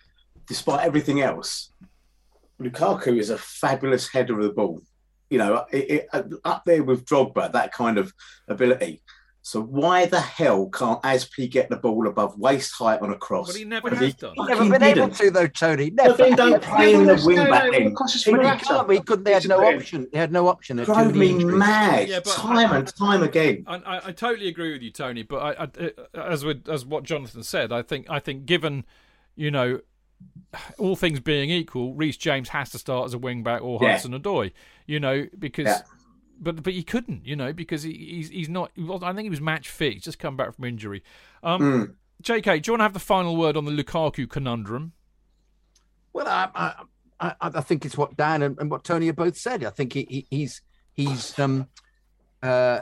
despite 0.48 0.86
everything 0.86 1.22
else, 1.22 1.72
Lukaku 2.60 3.20
is 3.20 3.30
a 3.30 3.38
fabulous 3.38 4.08
header 4.08 4.40
of 4.40 4.46
the 4.46 4.54
ball. 4.54 4.82
You 5.30 5.40
know, 5.40 5.66
it, 5.72 5.90
it, 5.90 6.08
uh, 6.14 6.24
up 6.44 6.64
there 6.66 6.84
with 6.84 7.06
Drogba, 7.06 7.52
that 7.52 7.74
kind 7.74 7.98
of 7.98 8.14
ability. 8.48 9.02
So 9.46 9.62
why 9.62 10.08
the 10.08 10.20
hell 10.20 10.70
can't 10.70 11.00
Azpi 11.04 11.48
get 11.48 11.70
the 11.70 11.76
ball 11.76 12.08
above 12.08 12.36
waist 12.40 12.74
height 12.74 13.00
on 13.04 13.12
a 13.12 13.16
cross? 13.16 13.46
But 13.46 13.58
he 13.58 13.64
never 13.64 13.92
has 13.92 14.00
he, 14.00 14.12
done. 14.14 14.34
He's 14.36 14.48
never 14.48 14.64
been 14.64 14.82
didn't. 14.82 14.98
able 14.98 15.10
to 15.12 15.30
though, 15.30 15.46
Tony. 15.46 15.92
Never. 15.92 16.18
But 16.18 16.36
don't 16.36 16.64
play 16.64 16.94
him 16.96 17.06
the 17.06 17.24
wing 17.24 17.38
back 17.38 17.72
then. 17.72 17.84
He, 17.84 18.96
he 18.96 19.02
couldn't. 19.02 19.24
They 19.24 19.34
had 19.34 19.48
no 19.48 19.64
option. 19.64 20.08
They 20.12 20.18
had 20.18 20.32
no 20.32 20.48
option. 20.48 20.80
It 20.80 20.86
Drove 20.86 21.14
me 21.14 21.36
mad 21.44 22.10
yeah, 22.10 22.22
time 22.22 22.72
I, 22.72 22.78
and 22.78 22.88
time 22.96 23.22
again. 23.22 23.66
I, 23.68 23.76
I, 23.76 24.08
I, 24.08 24.12
totally 24.14 24.48
agree 24.48 24.74
with 24.74 24.82
you, 24.82 24.90
Tony. 24.90 25.22
But 25.22 25.60
I, 25.60 25.86
uh, 25.86 25.90
as 26.20 26.44
with 26.44 26.68
as 26.68 26.84
what 26.84 27.04
Jonathan 27.04 27.44
said, 27.44 27.72
I 27.72 27.84
think 27.84 28.10
I 28.10 28.18
think 28.18 28.48
given 28.48 28.84
you 29.36 29.52
know 29.52 29.80
all 30.80 30.96
things 30.96 31.20
being 31.20 31.52
equal, 31.52 31.94
Reece 31.94 32.18
James 32.18 32.50
has 32.50 32.72
to 32.72 32.80
start 32.80 33.06
as 33.06 33.14
a 33.14 33.20
wing 33.20 33.44
back 33.44 33.62
or 33.62 33.78
Hudson 33.80 34.14
yeah. 34.14 34.18
Odoi. 34.18 34.54
You 34.88 35.00
know 35.00 35.28
because. 35.38 35.66
Yeah 35.68 35.82
but 36.40 36.64
but 36.64 36.74
he 36.74 36.84
couldn't, 36.84 37.26
you 37.26 37.36
know, 37.36 37.54
because 37.54 37.84
he, 37.84 37.94
he's 37.94 38.30
he's 38.30 38.50
not. 38.50 38.72
I 38.78 39.14
think 39.14 39.24
he 39.24 39.30
was 39.30 39.42
match 39.42 39.70
fit. 39.70 39.94
He's 39.94 40.04
just 40.04 40.20
come 40.20 40.38
back 40.38 40.56
from 40.56 40.66
injury. 40.66 41.04
Um, 41.44 41.62
mm. 41.62 41.94
J.K., 42.22 42.60
do 42.60 42.70
you 42.70 42.74
want 42.74 42.80
to 42.80 42.84
have 42.84 42.94
the 42.94 43.00
final 43.00 43.36
word 43.36 43.58
on 43.58 43.66
the 43.66 43.72
Lukaku 43.72 44.30
conundrum? 44.30 44.94
Well, 46.14 46.28
I 46.28 46.86
I, 47.20 47.34
I 47.42 47.62
think 47.62 47.86
it's 47.86 47.98
what 47.98 48.16
Dan 48.18 48.42
and, 48.42 48.60
and, 48.60 48.70
what 48.70 48.84
Tony 48.84 49.08
have 49.08 49.16
both 49.16 49.38
said. 49.38 49.64
I 49.64 49.70
think 49.70 49.94
he, 49.94 50.06
he, 50.10 50.28
he's 50.30 50.62
he's 50.94 51.38
um 51.40 51.68
uh 52.42 52.82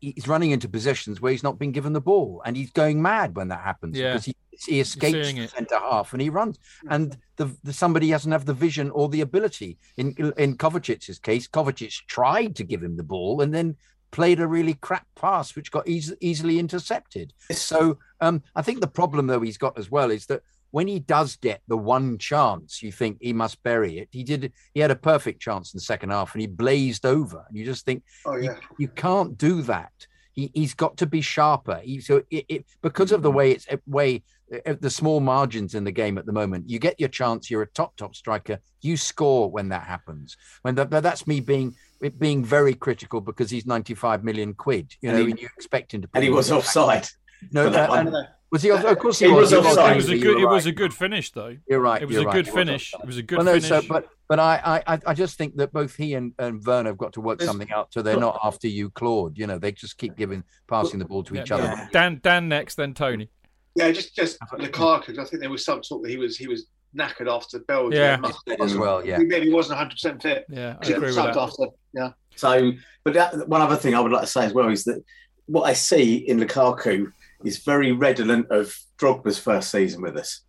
he's 0.00 0.28
running 0.28 0.50
into 0.50 0.68
positions 0.68 1.20
where 1.20 1.32
he's 1.32 1.42
not 1.42 1.58
been 1.58 1.72
given 1.72 1.92
the 1.92 2.00
ball, 2.00 2.42
and 2.44 2.56
he's 2.56 2.70
going 2.72 3.02
mad 3.02 3.36
when 3.36 3.48
that 3.48 3.60
happens 3.60 3.98
yeah. 3.98 4.12
because 4.12 4.24
he 4.26 4.36
he 4.66 4.80
escapes 4.80 5.32
the 5.32 5.46
centre 5.48 5.78
half 5.78 6.12
and 6.12 6.22
he 6.22 6.30
runs. 6.30 6.58
And 6.88 7.16
the, 7.36 7.50
the, 7.62 7.72
somebody 7.72 8.10
doesn't 8.10 8.32
have 8.32 8.46
the 8.46 8.54
vision 8.54 8.90
or 8.90 9.08
the 9.08 9.22
ability. 9.22 9.78
In 9.96 10.14
in 10.38 10.56
Kovacic's 10.56 11.18
case, 11.18 11.48
Kovacic 11.48 12.06
tried 12.06 12.56
to 12.56 12.64
give 12.64 12.82
him 12.82 12.96
the 12.96 13.02
ball 13.02 13.40
and 13.40 13.52
then 13.52 13.76
played 14.10 14.38
a 14.38 14.46
really 14.46 14.74
crap 14.74 15.06
pass 15.16 15.56
which 15.56 15.72
got 15.72 15.88
easy, 15.88 16.14
easily 16.20 16.58
intercepted. 16.58 17.32
So 17.50 17.98
um, 18.20 18.42
I 18.54 18.62
think 18.62 18.80
the 18.80 18.86
problem 18.86 19.26
though 19.26 19.40
he's 19.40 19.58
got 19.58 19.76
as 19.76 19.90
well 19.90 20.10
is 20.10 20.26
that 20.26 20.42
when 20.74 20.88
he 20.88 20.98
does 20.98 21.36
get 21.36 21.62
the 21.68 21.76
one 21.76 22.18
chance, 22.18 22.82
you 22.82 22.90
think 22.90 23.18
he 23.20 23.32
must 23.32 23.62
bury 23.62 23.98
it. 23.98 24.08
He 24.10 24.24
did. 24.24 24.52
He 24.72 24.80
had 24.80 24.90
a 24.90 24.96
perfect 24.96 25.40
chance 25.40 25.72
in 25.72 25.78
the 25.78 25.82
second 25.82 26.10
half, 26.10 26.34
and 26.34 26.40
he 26.40 26.48
blazed 26.48 27.06
over. 27.06 27.44
And 27.46 27.56
you 27.56 27.64
just 27.64 27.84
think, 27.84 28.02
oh, 28.26 28.34
yeah. 28.34 28.50
you, 28.50 28.56
you 28.78 28.88
can't 28.88 29.38
do 29.38 29.62
that. 29.62 29.92
He, 30.32 30.50
has 30.56 30.74
got 30.74 30.96
to 30.96 31.06
be 31.06 31.20
sharper. 31.20 31.76
He, 31.76 32.00
so 32.00 32.24
it, 32.28 32.44
it, 32.48 32.66
because 32.82 33.12
of 33.12 33.22
the 33.22 33.30
way 33.30 33.52
it's 33.52 33.68
way 33.86 34.24
the 34.48 34.90
small 34.90 35.20
margins 35.20 35.74
in 35.74 35.84
the 35.84 35.92
game 35.92 36.18
at 36.18 36.26
the 36.26 36.32
moment. 36.32 36.68
You 36.68 36.78
get 36.78 36.98
your 37.00 37.08
chance. 37.08 37.50
You're 37.50 37.62
a 37.62 37.66
top 37.68 37.96
top 37.96 38.14
striker. 38.14 38.58
You 38.82 38.96
score 38.96 39.50
when 39.50 39.68
that 39.70 39.84
happens. 39.84 40.36
When 40.62 40.74
that, 40.76 40.90
that's 40.90 41.26
me 41.26 41.40
being 41.40 41.74
being 42.18 42.44
very 42.44 42.74
critical 42.74 43.20
because 43.20 43.50
he's 43.50 43.66
95 43.66 44.24
million 44.24 44.54
quid. 44.54 44.94
You 45.00 45.12
know, 45.12 45.18
and, 45.18 45.26
he, 45.26 45.30
and 45.32 45.40
you 45.40 45.48
expect 45.56 45.94
him 45.94 46.02
to. 46.02 46.08
And 46.14 46.24
he 46.24 46.30
was 46.30 46.52
offside. 46.52 47.08
No, 47.50 47.68
uh, 47.68 48.24
was 48.50 48.62
he? 48.62 48.70
Of 48.70 48.98
course, 48.98 49.18
he, 49.18 49.26
he 49.26 49.32
was. 49.32 49.52
was 49.52 49.66
offside. 49.66 49.92
It 49.92 49.96
was 49.96 50.08
a 50.10 50.18
good. 50.18 50.40
It 50.40 50.46
was 50.46 50.66
a 50.66 50.72
good 50.72 50.94
finish, 50.94 51.32
though. 51.32 51.56
You're 51.68 51.80
right. 51.80 52.00
It 52.00 52.06
was 52.06 52.18
a 52.18 52.24
right. 52.24 52.32
good 52.32 52.48
finish. 52.48 52.94
It 52.94 53.04
was 53.04 53.16
a 53.16 53.22
good 53.22 53.38
well, 53.38 53.46
no, 53.46 53.60
finish. 53.60 53.68
So, 53.68 53.82
but 53.88 54.08
but 54.28 54.38
I, 54.38 54.82
I 54.86 54.98
I 55.06 55.14
just 55.14 55.36
think 55.36 55.56
that 55.56 55.72
both 55.72 55.96
he 55.96 56.14
and, 56.14 56.32
and 56.38 56.64
Werner 56.64 56.90
have 56.90 56.98
got 56.98 57.14
to 57.14 57.20
work 57.20 57.42
something 57.42 57.72
out 57.72 57.92
so 57.92 58.00
they're 58.00 58.16
not 58.16 58.38
after 58.44 58.68
you, 58.68 58.90
Claude. 58.90 59.36
You 59.38 59.46
know, 59.46 59.58
they 59.58 59.72
just 59.72 59.98
keep 59.98 60.16
giving 60.16 60.44
passing 60.68 60.98
the 60.98 61.04
ball 61.04 61.24
to 61.24 61.40
each 61.40 61.50
other. 61.50 61.88
Dan 61.92 62.20
Dan 62.22 62.48
next, 62.48 62.76
then 62.76 62.94
Tony. 62.94 63.28
Yeah, 63.76 63.90
just 63.90 64.14
just 64.14 64.38
Lukaku. 64.52 65.18
I 65.18 65.24
think 65.24 65.40
there 65.40 65.50
was 65.50 65.64
some 65.64 65.80
talk 65.80 66.02
that 66.02 66.10
he 66.10 66.16
was 66.16 66.36
he 66.36 66.46
was 66.46 66.66
knackered 66.96 67.28
after 67.28 67.58
Belgium. 67.60 68.24
Yeah, 68.46 68.56
as 68.60 68.76
well. 68.76 69.04
Yeah, 69.04 69.18
he 69.18 69.24
maybe 69.24 69.52
wasn't 69.52 69.78
100 69.78 69.90
percent 69.90 70.22
fit. 70.22 70.44
Yeah, 70.48 70.76
I 70.80 70.86
agree 70.86 71.06
with 71.06 71.16
that. 71.16 71.36
After, 71.36 71.64
yeah. 71.92 72.10
So, 72.36 72.72
but 73.04 73.14
that, 73.14 73.48
one 73.48 73.60
other 73.60 73.76
thing 73.76 73.94
I 73.94 74.00
would 74.00 74.12
like 74.12 74.22
to 74.22 74.26
say 74.28 74.44
as 74.44 74.52
well 74.52 74.68
is 74.68 74.84
that 74.84 75.02
what 75.46 75.62
I 75.62 75.72
see 75.72 76.16
in 76.16 76.38
Lukaku 76.38 77.12
is 77.44 77.58
very 77.58 77.92
redolent 77.92 78.50
of 78.50 78.76
Drogba's 78.98 79.38
first 79.38 79.70
season 79.70 80.02
with 80.02 80.16
us. 80.16 80.40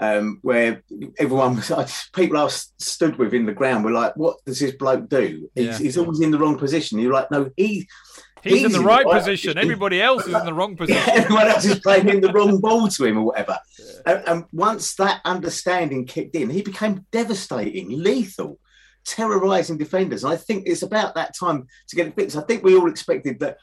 Um, 0.00 0.40
where 0.42 0.82
everyone, 1.18 1.56
was, 1.56 2.08
people 2.14 2.36
I 2.38 2.48
stood 2.48 3.18
with 3.18 3.34
in 3.34 3.46
the 3.46 3.52
ground 3.52 3.84
were 3.84 3.92
like, 3.92 4.16
"What 4.16 4.38
does 4.44 4.58
this 4.58 4.74
bloke 4.74 5.08
do? 5.08 5.48
He's, 5.54 5.66
yeah. 5.66 5.78
he's 5.78 5.98
always 5.98 6.20
in 6.20 6.30
the 6.30 6.38
wrong 6.38 6.58
position." 6.58 6.98
You're 6.98 7.12
like, 7.12 7.30
"No, 7.30 7.50
he 7.56 7.86
He's, 8.42 8.54
he's 8.54 8.64
in 8.64 8.72
the 8.72 8.80
right, 8.80 9.04
right 9.04 9.18
position. 9.18 9.56
Everybody 9.56 10.02
else 10.02 10.26
is 10.26 10.34
in 10.34 10.44
the 10.44 10.52
wrong 10.52 10.76
position. 10.78 11.02
Yeah, 11.06 11.22
everyone 11.22 11.46
else 11.46 11.64
is 11.64 11.78
playing 11.78 12.08
in 12.08 12.20
the 12.20 12.32
wrong 12.34 12.60
ball 12.60 12.88
to 12.88 13.04
him 13.04 13.18
or 13.18 13.24
whatever. 13.24 13.58
Yeah. 13.78 13.86
And, 14.06 14.28
and, 14.28 14.44
once 14.52 14.94
that 14.96 15.20
understanding 15.24 16.06
kicked 16.06 16.34
in, 16.34 16.50
he 16.50 16.62
became 16.62 17.06
devastating, 17.12 17.88
lethal, 17.90 18.58
terrorizing 19.04 19.78
defenders. 19.78 20.24
And 20.24 20.32
I 20.32 20.36
think 20.36 20.64
it's 20.66 20.82
about 20.82 21.14
that 21.14 21.34
time 21.38 21.66
to 21.88 21.96
get 21.96 22.08
it 22.08 22.16
fixed. 22.16 22.36
I 22.36 22.42
think 22.42 22.64
we 22.64 22.76
all 22.76 22.90
expected 22.90 23.38
that, 23.40 23.58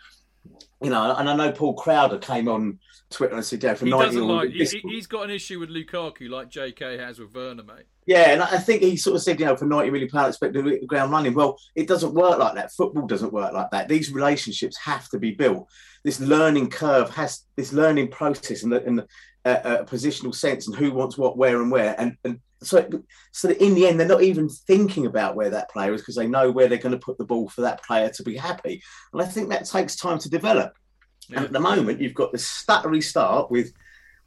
you 0.82 0.90
know, 0.90 1.16
and 1.16 1.30
I 1.30 1.36
know 1.36 1.52
Paul 1.52 1.74
Crowder 1.74 2.18
came 2.18 2.48
on 2.48 2.80
Twitter 3.10 3.36
and 3.36 3.46
said, 3.46 3.64
yeah, 3.64 3.74
for 3.74 3.86
he 3.86 3.92
90 3.92 4.06
doesn't 4.06 4.28
like, 4.28 4.50
he, 4.52 4.96
has 4.96 5.08
got 5.08 5.24
an 5.24 5.32
issue 5.32 5.60
with 5.60 5.70
Lukaku 5.70 6.30
like 6.30 6.50
JK 6.50 7.00
has 7.00 7.20
with 7.20 7.34
Werner, 7.34 7.64
mate. 7.64 7.86
Yeah, 8.06 8.32
and 8.32 8.42
I 8.42 8.58
think 8.58 8.82
he 8.82 8.98
sort 8.98 9.16
of 9.16 9.24
said, 9.24 9.40
you 9.40 9.46
know, 9.46 9.56
for 9.56 9.66
90 9.66 9.92
million 9.92 10.10
to 10.10 10.32
hit 10.32 10.82
the 10.82 10.88
ground 10.88 11.12
running. 11.12 11.34
Well, 11.34 11.58
it 11.76 11.88
doesn't 11.88 12.14
work 12.14 12.40
like 12.40 12.56
that. 12.56 12.72
Football 12.72 13.08
doesn't 13.08 13.34
work 13.34 13.54
like 13.54 13.72
that. 13.72 13.88
These 13.88 14.12
relationships 14.12 14.78
have 14.78 15.10
to 15.10 15.20
be 15.20 15.32
built. 15.32 15.68
This 16.04 16.20
learning 16.20 16.70
curve 16.70 17.10
has 17.12 17.46
this 17.56 17.74
learning 17.74 18.10
process 18.10 18.64
and 18.64 18.74
in, 18.74 18.96
the, 18.98 19.08
uh, 19.46 19.50
uh, 19.50 19.84
positional 19.86 20.34
sense 20.34 20.68
and 20.68 20.76
who 20.76 20.92
wants 20.92 21.18
what, 21.18 21.38
where, 21.38 21.62
and 21.62 21.72
where. 21.72 21.96
And, 22.00 22.16
and 22.24 22.40
so, 22.62 22.88
so 23.32 23.48
that 23.48 23.64
in 23.64 23.74
the 23.74 23.88
end, 23.88 24.00
they're 24.00 24.08
not 24.08 24.24
even 24.24 24.50
thinking 24.50 25.06
about 25.06 25.36
where 25.36 25.50
that 25.50 25.70
player 25.72 25.94
is 25.94 26.02
because 26.02 26.16
they 26.16 26.28
know 26.28 26.52
where 26.52 26.68
they're 26.68 26.78
going 26.78 26.92
to 26.92 27.06
put 27.06 27.18
the 27.18 27.26
ball 27.26 27.50
for 27.50 27.62
that 27.62 27.84
player 27.84 28.10
to 28.10 28.24
be 28.24 28.36
happy. 28.36 28.82
And 29.14 29.22
I 29.22 29.26
think 29.26 29.50
that 29.50 29.66
takes 29.66 29.96
time 29.96 30.20
to 30.20 30.30
develop. 30.30 30.74
Yeah. 31.30 31.38
And 31.38 31.46
at 31.46 31.54
the 31.54 31.60
moment, 31.60 32.02
you've 32.02 32.14
got 32.14 32.32
this 32.32 32.48
stuttery 32.48 33.04
start 33.04 33.50
with 33.52 33.74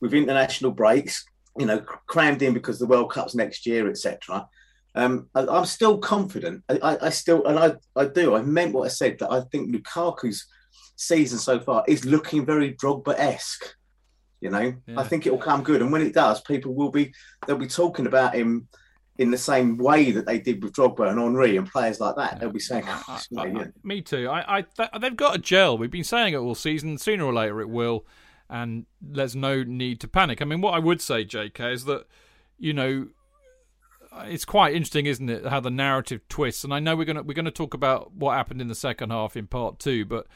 with 0.00 0.14
international 0.14 0.72
breaks, 0.72 1.24
you 1.56 1.66
know, 1.66 1.78
crammed 2.06 2.42
in 2.42 2.52
because 2.52 2.78
the 2.78 2.86
World 2.86 3.12
Cup's 3.12 3.34
next 3.34 3.66
year, 3.66 3.88
etc. 3.88 4.48
Um, 4.94 5.28
I, 5.34 5.58
am 5.58 5.64
still 5.64 5.98
confident. 5.98 6.64
I, 6.68 6.98
I, 7.00 7.10
still, 7.10 7.46
and 7.46 7.58
I, 7.58 7.74
I 7.96 8.06
do. 8.06 8.34
I 8.34 8.42
meant 8.42 8.74
what 8.74 8.84
I 8.84 8.88
said. 8.88 9.18
That 9.20 9.32
I 9.32 9.40
think 9.52 9.72
Lukaku's 9.72 10.46
season 10.96 11.38
so 11.38 11.60
far 11.60 11.84
is 11.88 12.04
looking 12.04 12.44
very 12.44 12.74
Drogba-esque. 12.74 13.74
You 14.40 14.50
know, 14.50 14.74
yeah. 14.86 15.00
I 15.00 15.04
think 15.04 15.24
it 15.24 15.30
will 15.30 15.38
come 15.38 15.62
good, 15.62 15.82
and 15.82 15.92
when 15.92 16.02
it 16.02 16.14
does, 16.14 16.40
people 16.40 16.74
will 16.74 16.90
be 16.90 17.14
they'll 17.46 17.56
be 17.56 17.68
talking 17.68 18.06
about 18.06 18.34
him 18.34 18.68
in 19.22 19.30
the 19.30 19.38
same 19.38 19.78
way 19.78 20.10
that 20.10 20.26
they 20.26 20.38
did 20.38 20.62
with 20.62 20.74
Drogba 20.74 21.08
and 21.08 21.18
Henry 21.18 21.56
and 21.56 21.70
players 21.70 22.00
like 22.00 22.16
that. 22.16 22.40
They'll 22.40 22.50
be 22.50 22.58
saying, 22.58 22.84
oh, 22.86 23.02
I, 23.08 23.40
I, 23.40 23.66
"Me 23.82 24.02
too." 24.02 24.28
I, 24.28 24.58
I 24.58 24.62
th- 24.62 24.90
they've 25.00 25.16
got 25.16 25.36
a 25.36 25.38
gel. 25.38 25.78
We've 25.78 25.90
been 25.90 26.04
saying 26.04 26.34
it 26.34 26.38
all 26.38 26.54
season. 26.54 26.98
Sooner 26.98 27.24
or 27.24 27.32
later, 27.32 27.60
it 27.60 27.68
will, 27.68 28.04
and 28.50 28.86
there's 29.00 29.34
no 29.34 29.62
need 29.62 30.00
to 30.00 30.08
panic. 30.08 30.42
I 30.42 30.44
mean, 30.44 30.60
what 30.60 30.74
I 30.74 30.78
would 30.78 31.00
say, 31.00 31.24
J.K., 31.24 31.72
is 31.72 31.84
that 31.84 32.06
you 32.58 32.72
know 32.72 33.08
it's 34.24 34.44
quite 34.44 34.74
interesting, 34.74 35.06
isn't 35.06 35.30
it, 35.30 35.46
how 35.46 35.60
the 35.60 35.70
narrative 35.70 36.20
twists? 36.28 36.64
And 36.64 36.74
I 36.74 36.80
know 36.80 36.96
we're 36.96 37.04
gonna 37.04 37.22
we're 37.22 37.34
gonna 37.34 37.50
talk 37.50 37.74
about 37.74 38.12
what 38.12 38.34
happened 38.34 38.60
in 38.60 38.68
the 38.68 38.74
second 38.74 39.10
half 39.10 39.36
in 39.36 39.46
part 39.46 39.78
two, 39.78 40.04
but 40.04 40.26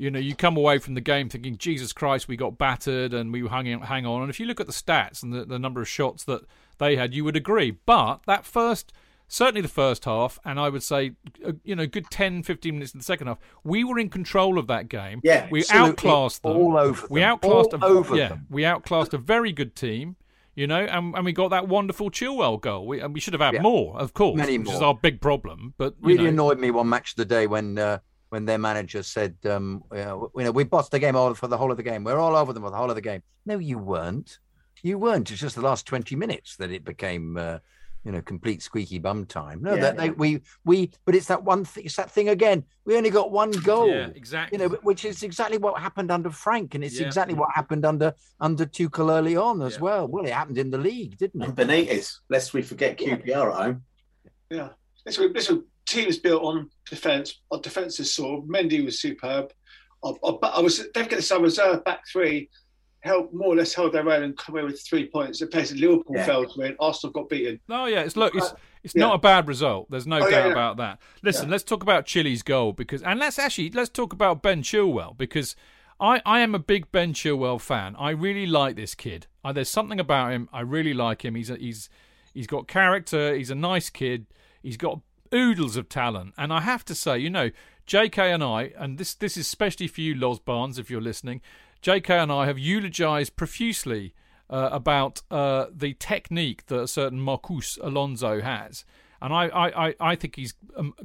you 0.00 0.10
know, 0.10 0.18
you 0.18 0.34
come 0.34 0.56
away 0.56 0.78
from 0.78 0.94
the 0.94 1.02
game 1.02 1.28
thinking, 1.28 1.58
Jesus 1.58 1.92
Christ, 1.92 2.26
we 2.26 2.34
got 2.34 2.56
battered 2.56 3.12
and 3.12 3.30
we 3.30 3.46
hung 3.46 3.66
hang 3.66 4.06
on. 4.06 4.22
And 4.22 4.30
if 4.30 4.40
you 4.40 4.46
look 4.46 4.58
at 4.58 4.66
the 4.66 4.72
stats 4.72 5.22
and 5.22 5.30
the, 5.30 5.44
the 5.44 5.58
number 5.58 5.82
of 5.82 5.88
shots 5.88 6.24
that 6.24 6.40
they 6.80 6.96
had, 6.96 7.14
you 7.14 7.22
would 7.24 7.36
agree. 7.36 7.70
But 7.70 8.22
that 8.26 8.44
first 8.44 8.92
certainly 9.30 9.60
the 9.60 9.68
first 9.68 10.04
half, 10.04 10.38
and 10.44 10.58
I 10.60 10.68
would 10.68 10.82
say, 10.82 11.12
uh, 11.46 11.52
you 11.62 11.76
know, 11.76 11.86
good 11.86 12.10
10, 12.10 12.42
15 12.42 12.74
minutes 12.74 12.92
in 12.92 12.98
the 12.98 13.04
second 13.04 13.28
half, 13.28 13.38
we 13.64 13.84
were 13.84 13.98
in 13.98 14.10
control 14.10 14.58
of 14.58 14.66
that 14.66 14.88
game. 14.88 15.20
Yeah, 15.22 15.46
we 15.50 15.64
outclassed 15.70 16.42
them. 16.42 16.56
All 16.56 16.76
over 16.76 17.02
them. 17.02 17.08
We 17.10 17.22
outclassed 17.22 17.72
all 17.74 17.82
a, 17.82 17.86
over 17.86 18.16
yeah, 18.16 18.28
them. 18.28 18.46
we 18.50 18.64
outclassed 18.64 19.14
a 19.14 19.18
very 19.18 19.52
good 19.52 19.74
team. 19.74 20.16
You 20.56 20.66
know, 20.66 20.80
and, 20.80 21.14
and 21.14 21.24
we 21.24 21.32
got 21.32 21.50
that 21.50 21.68
wonderful 21.68 22.10
Chilwell 22.10 22.60
goal. 22.60 22.86
We, 22.86 23.00
and 23.00 23.14
we 23.14 23.20
should 23.20 23.32
have 23.32 23.40
had 23.40 23.54
Yeah. 23.54 23.62
more, 23.62 23.96
of 23.98 24.12
course, 24.12 24.36
Many 24.36 24.58
which 24.58 24.68
is 24.68 24.80
more. 24.80 24.88
our 24.88 24.94
big 24.94 25.20
problem. 25.20 25.74
But 25.78 25.94
really 26.02 26.24
know, 26.24 26.28
annoyed 26.30 26.58
me 26.58 26.72
one 26.72 26.88
match 26.88 27.12
of 27.12 27.16
the 27.16 27.24
day 27.24 27.46
when 27.46 27.78
uh, 27.78 28.00
when 28.30 28.44
their 28.46 28.58
manager 28.58 29.02
said, 29.04 29.36
um, 29.44 29.84
you 29.92 29.98
know, 29.98 30.30
you 30.36 30.44
know, 30.44 30.50
we 30.50 30.64
bossed 30.64 30.90
the 30.90 30.98
game 30.98 31.14
all 31.14 31.32
for 31.34 31.46
the 31.46 31.56
whole 31.56 31.70
of 31.70 31.76
the 31.76 31.82
game. 31.84 32.02
We're 32.04 32.18
all 32.18 32.34
over 32.34 32.52
them 32.52 32.64
for 32.64 32.70
the 32.70 32.76
whole 32.76 32.90
of 32.90 32.96
the 32.96 33.00
game. 33.00 33.22
No, 33.46 33.58
you 33.58 33.78
weren't. 33.78 34.40
You 34.82 34.98
weren't. 34.98 35.30
It's 35.30 35.40
just 35.40 35.56
the 35.56 35.62
last 35.62 35.86
twenty 35.86 36.16
minutes 36.16 36.56
that 36.56 36.70
it 36.70 36.84
became, 36.84 37.36
uh, 37.36 37.58
you 38.04 38.12
know, 38.12 38.22
complete 38.22 38.62
squeaky 38.62 38.98
bum 38.98 39.26
time. 39.26 39.60
No, 39.62 39.74
Yeah. 39.74 39.80
that 39.82 39.96
they 39.98 40.10
we 40.10 40.40
we. 40.64 40.90
But 41.04 41.14
it's 41.14 41.26
that 41.26 41.44
one. 41.44 41.64
Th- 41.64 41.84
it's 41.86 41.96
that 41.96 42.10
thing 42.10 42.28
again. 42.30 42.64
We 42.86 42.96
only 42.96 43.10
got 43.10 43.30
one 43.30 43.50
goal. 43.50 43.88
yeah, 43.88 44.08
exactly. 44.14 44.58
You 44.58 44.68
know, 44.68 44.74
which 44.82 45.04
is 45.04 45.22
exactly 45.22 45.58
what 45.58 45.80
happened 45.80 46.10
under 46.10 46.30
Frank, 46.30 46.74
and 46.74 46.82
it's 46.82 46.98
Yeah. 46.98 47.06
exactly 47.06 47.34
what 47.34 47.50
happened 47.54 47.84
under 47.84 48.14
under 48.40 48.64
Tuchel 48.66 49.10
early 49.10 49.36
on 49.36 49.60
as 49.62 49.74
Yeah. 49.74 49.80
well. 49.80 50.08
Well, 50.08 50.24
it 50.24 50.32
happened 50.32 50.58
in 50.58 50.70
the 50.70 50.78
league, 50.78 51.18
didn't 51.18 51.42
And 51.42 51.58
it? 51.58 51.66
Benitez, 51.68 52.18
lest 52.30 52.54
we 52.54 52.62
forget 52.62 52.96
QPR 52.98 53.50
at 53.50 53.56
home. 53.62 53.84
Yeah, 54.50 54.70
this 55.04 55.18
one, 55.18 55.32
this 55.32 55.50
one, 55.50 55.64
team 55.86 56.08
is 56.08 56.18
built 56.18 56.42
on 56.42 56.70
defence. 56.88 57.40
Our 57.50 57.60
defence 57.60 58.00
is 58.00 58.14
sore. 58.14 58.42
Mendy 58.44 58.84
was 58.84 59.00
superb. 59.00 59.52
I, 60.04 60.08
I, 60.24 60.30
I 60.56 60.60
was 60.60 60.78
don't 60.78 61.04
forget 61.04 61.18
this. 61.18 61.30
Our 61.30 61.40
reserve 61.42 61.84
back 61.84 62.00
three 62.10 62.48
held 63.00 63.32
more 63.32 63.48
or 63.48 63.56
less 63.56 63.72
held 63.74 63.92
their 63.92 64.08
own 64.08 64.22
and 64.22 64.36
come 64.36 64.54
away 64.54 64.64
with 64.64 64.80
three 64.82 65.08
points. 65.08 65.38
The 65.40 65.46
place 65.46 65.72
Liverpool 65.72 66.16
Yeah. 66.16 66.24
fell 66.26 66.44
to 66.46 66.58
win. 66.58 66.76
Arsenal 66.78 67.12
got 67.12 67.28
beaten. 67.28 67.60
Oh 67.68 67.86
yeah, 67.86 68.00
it's 68.00 68.16
look, 68.16 68.34
it's 68.34 68.52
uh, 68.52 68.56
it's 68.82 68.94
yeah. 68.94 69.00
not 69.00 69.14
a 69.14 69.18
bad 69.18 69.48
result. 69.48 69.90
There's 69.90 70.06
no 70.06 70.16
Oh, 70.16 70.26
yeah, 70.26 70.30
doubt 70.30 70.46
yeah. 70.46 70.52
about 70.52 70.76
that. 70.78 70.98
Listen, 71.22 71.46
Yeah. 71.46 71.52
let's 71.52 71.64
talk 71.64 71.82
about 71.82 72.06
Chile's 72.06 72.42
goal 72.42 72.72
because, 72.72 73.02
and 73.02 73.18
let's 73.18 73.38
actually 73.38 73.70
let's 73.70 73.90
talk 73.90 74.12
about 74.12 74.42
Ben 74.42 74.62
Chilwell 74.62 75.16
because 75.16 75.56
I 75.98 76.20
I 76.26 76.40
am 76.40 76.54
a 76.54 76.58
big 76.58 76.90
Ben 76.92 77.12
Chilwell 77.14 77.60
fan. 77.60 77.96
I 77.98 78.10
really 78.10 78.46
like 78.46 78.76
this 78.76 78.94
kid. 78.94 79.26
I, 79.44 79.52
there's 79.52 79.70
something 79.70 79.98
about 80.00 80.32
him. 80.32 80.48
I 80.52 80.60
really 80.60 80.94
like 80.94 81.24
him. 81.24 81.34
He's 81.34 81.50
a, 81.50 81.56
he's 81.56 81.88
he's 82.34 82.46
got 82.46 82.68
character. 82.68 83.34
He's 83.34 83.50
a 83.50 83.54
nice 83.54 83.88
kid. 83.90 84.26
He's 84.62 84.76
got 84.76 85.00
oodles 85.34 85.76
of 85.76 85.88
talent. 85.88 86.34
And 86.36 86.52
I 86.52 86.60
have 86.60 86.84
to 86.86 86.94
say, 86.94 87.18
you 87.18 87.30
know, 87.30 87.50
J.K. 87.86 88.30
and 88.32 88.42
I, 88.44 88.72
and 88.76 88.98
this 88.98 89.14
this 89.14 89.36
is 89.36 89.46
especially 89.46 89.86
for 89.88 90.00
you, 90.02 90.14
Los 90.14 90.38
Barnes, 90.38 90.78
if 90.78 90.90
you're 90.90 91.00
listening. 91.00 91.40
J.K. 91.82 92.18
and 92.18 92.30
I 92.32 92.46
have 92.46 92.58
eulogized 92.58 93.36
profusely 93.36 94.14
uh, 94.50 94.68
about 94.72 95.22
uh, 95.30 95.66
the 95.74 95.94
technique 95.94 96.66
that 96.66 96.80
a 96.80 96.88
certain 96.88 97.20
Marcos 97.20 97.78
Alonso 97.82 98.40
has. 98.40 98.84
And 99.22 99.34
I, 99.34 99.48
I, 99.48 99.94
I, 100.00 100.16
think 100.16 100.36
he's 100.36 100.54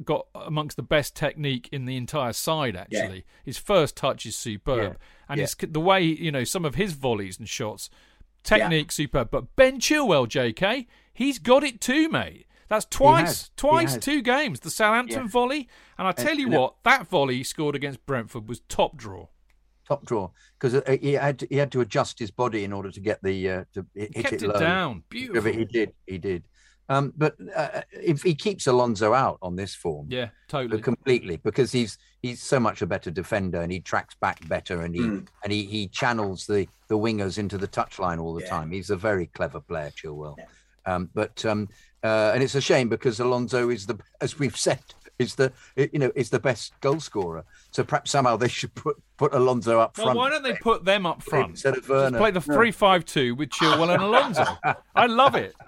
got 0.02 0.26
amongst 0.34 0.78
the 0.78 0.82
best 0.82 1.14
technique 1.14 1.68
in 1.70 1.84
the 1.84 1.96
entire 1.98 2.32
side, 2.32 2.74
actually. 2.74 3.24
His 3.44 3.58
first 3.58 3.94
touch 3.94 4.24
is 4.24 4.36
superb. 4.36 4.96
And 5.28 5.38
Yeah. 5.38 5.42
his, 5.42 5.56
the 5.60 5.80
way, 5.80 6.02
you 6.02 6.32
know, 6.32 6.44
some 6.44 6.64
of 6.64 6.76
his 6.76 6.94
volleys 6.94 7.38
and 7.38 7.46
shots, 7.46 7.90
technique 8.42 8.90
superb. 8.90 9.30
But 9.30 9.54
Ben 9.54 9.80
Chilwell, 9.80 10.26
JK, 10.26 10.86
he's 11.12 11.38
got 11.38 11.62
it 11.62 11.78
too, 11.80 12.08
mate. 12.08 12.46
That's 12.68 12.86
twice, 12.86 13.50
twice 13.56 13.96
two 13.98 14.22
games. 14.22 14.60
The 14.60 14.70
Southampton 14.70 15.24
Yeah. 15.24 15.28
volley. 15.28 15.68
And 15.98 16.08
I 16.08 16.12
tell 16.12 16.36
you 16.36 16.48
what, 16.48 16.82
that 16.84 17.06
volley 17.06 17.36
he 17.36 17.44
scored 17.44 17.76
against 17.76 18.04
Brentford 18.06 18.48
was 18.48 18.60
top 18.60 18.96
draw. 18.96 19.28
Top 19.86 20.04
draw 20.04 20.30
because 20.58 20.82
he 21.00 21.12
had 21.12 21.38
to, 21.40 21.46
he 21.48 21.56
had 21.56 21.72
to 21.72 21.80
adjust 21.80 22.18
his 22.18 22.30
body 22.30 22.64
in 22.64 22.72
order 22.72 22.90
to 22.90 23.00
get 23.00 23.22
the 23.22 23.50
uh, 23.50 23.64
to 23.74 23.86
hit 23.94 24.16
He 24.16 24.22
kept 24.22 24.34
it 24.34 24.42
it 24.42 24.48
low. 24.48 24.58
down. 24.60 25.02
Beautiful. 25.08 25.52
he 25.52 25.64
did, 25.64 25.92
he 26.06 26.18
did. 26.18 26.44
Um, 26.88 27.12
but 27.16 27.34
uh, 27.56 27.80
if 27.92 28.22
he 28.22 28.34
keeps 28.34 28.68
Alonso 28.68 29.12
out 29.12 29.38
on 29.42 29.56
this 29.56 29.74
form, 29.74 30.06
Yeah, 30.08 30.24
uh, 30.24 30.28
totally. 30.48 30.80
completely, 30.80 31.36
because 31.38 31.72
he's 31.72 31.98
he's 32.22 32.40
so 32.40 32.60
much 32.60 32.80
a 32.80 32.86
better 32.86 33.10
defender 33.10 33.60
and 33.60 33.72
he 33.72 33.80
tracks 33.80 34.14
back 34.20 34.46
better 34.48 34.82
and 34.82 34.94
he 34.94 35.00
Mm. 35.00 35.26
and 35.42 35.52
he, 35.52 35.64
he 35.64 35.88
channels 35.88 36.46
the 36.46 36.68
the 36.88 36.96
wingers 36.96 37.38
into 37.38 37.58
the 37.58 37.66
touchline 37.68 38.20
all 38.20 38.34
the 38.34 38.42
Yeah. 38.44 38.50
time. 38.50 38.70
He's 38.70 38.90
a 38.90 38.96
very 38.96 39.26
clever 39.26 39.60
player, 39.60 39.90
Chilwell. 39.90 40.36
Yeah. 40.38 40.44
Um, 40.94 41.10
but 41.12 41.44
um, 41.44 41.68
uh, 42.04 42.30
and 42.34 42.40
it's 42.44 42.54
a 42.54 42.60
shame 42.60 42.88
because 42.88 43.18
Alonso 43.18 43.68
is 43.70 43.86
the, 43.86 43.98
as 44.20 44.38
we've 44.38 44.56
said, 44.56 44.78
is 45.18 45.34
the 45.34 45.52
you 45.76 45.98
know 45.98 46.12
is 46.14 46.30
the 46.30 46.38
best 46.38 46.72
goal 46.80 47.00
scorer. 47.00 47.44
So 47.70 47.84
perhaps 47.84 48.10
somehow 48.10 48.36
they 48.36 48.48
should 48.48 48.74
put 48.74 48.96
put 49.16 49.32
Alonso 49.34 49.78
up 49.80 49.96
Well, 49.96 50.06
front 50.08 50.18
why 50.18 50.30
don't 50.30 50.42
they 50.42 50.54
put 50.54 50.84
them 50.84 51.06
up 51.06 51.22
front? 51.22 51.50
instead 51.50 51.76
of 51.78 51.86
Just 51.86 52.14
play 52.16 52.30
the 52.30 52.40
three-five-two 52.40 53.34
with 53.34 53.48
Chilwell 53.50 53.92
and 53.94 54.02
Alonso. 54.02 54.44
I 54.94 55.06
love 55.06 55.34
it. 55.34 55.54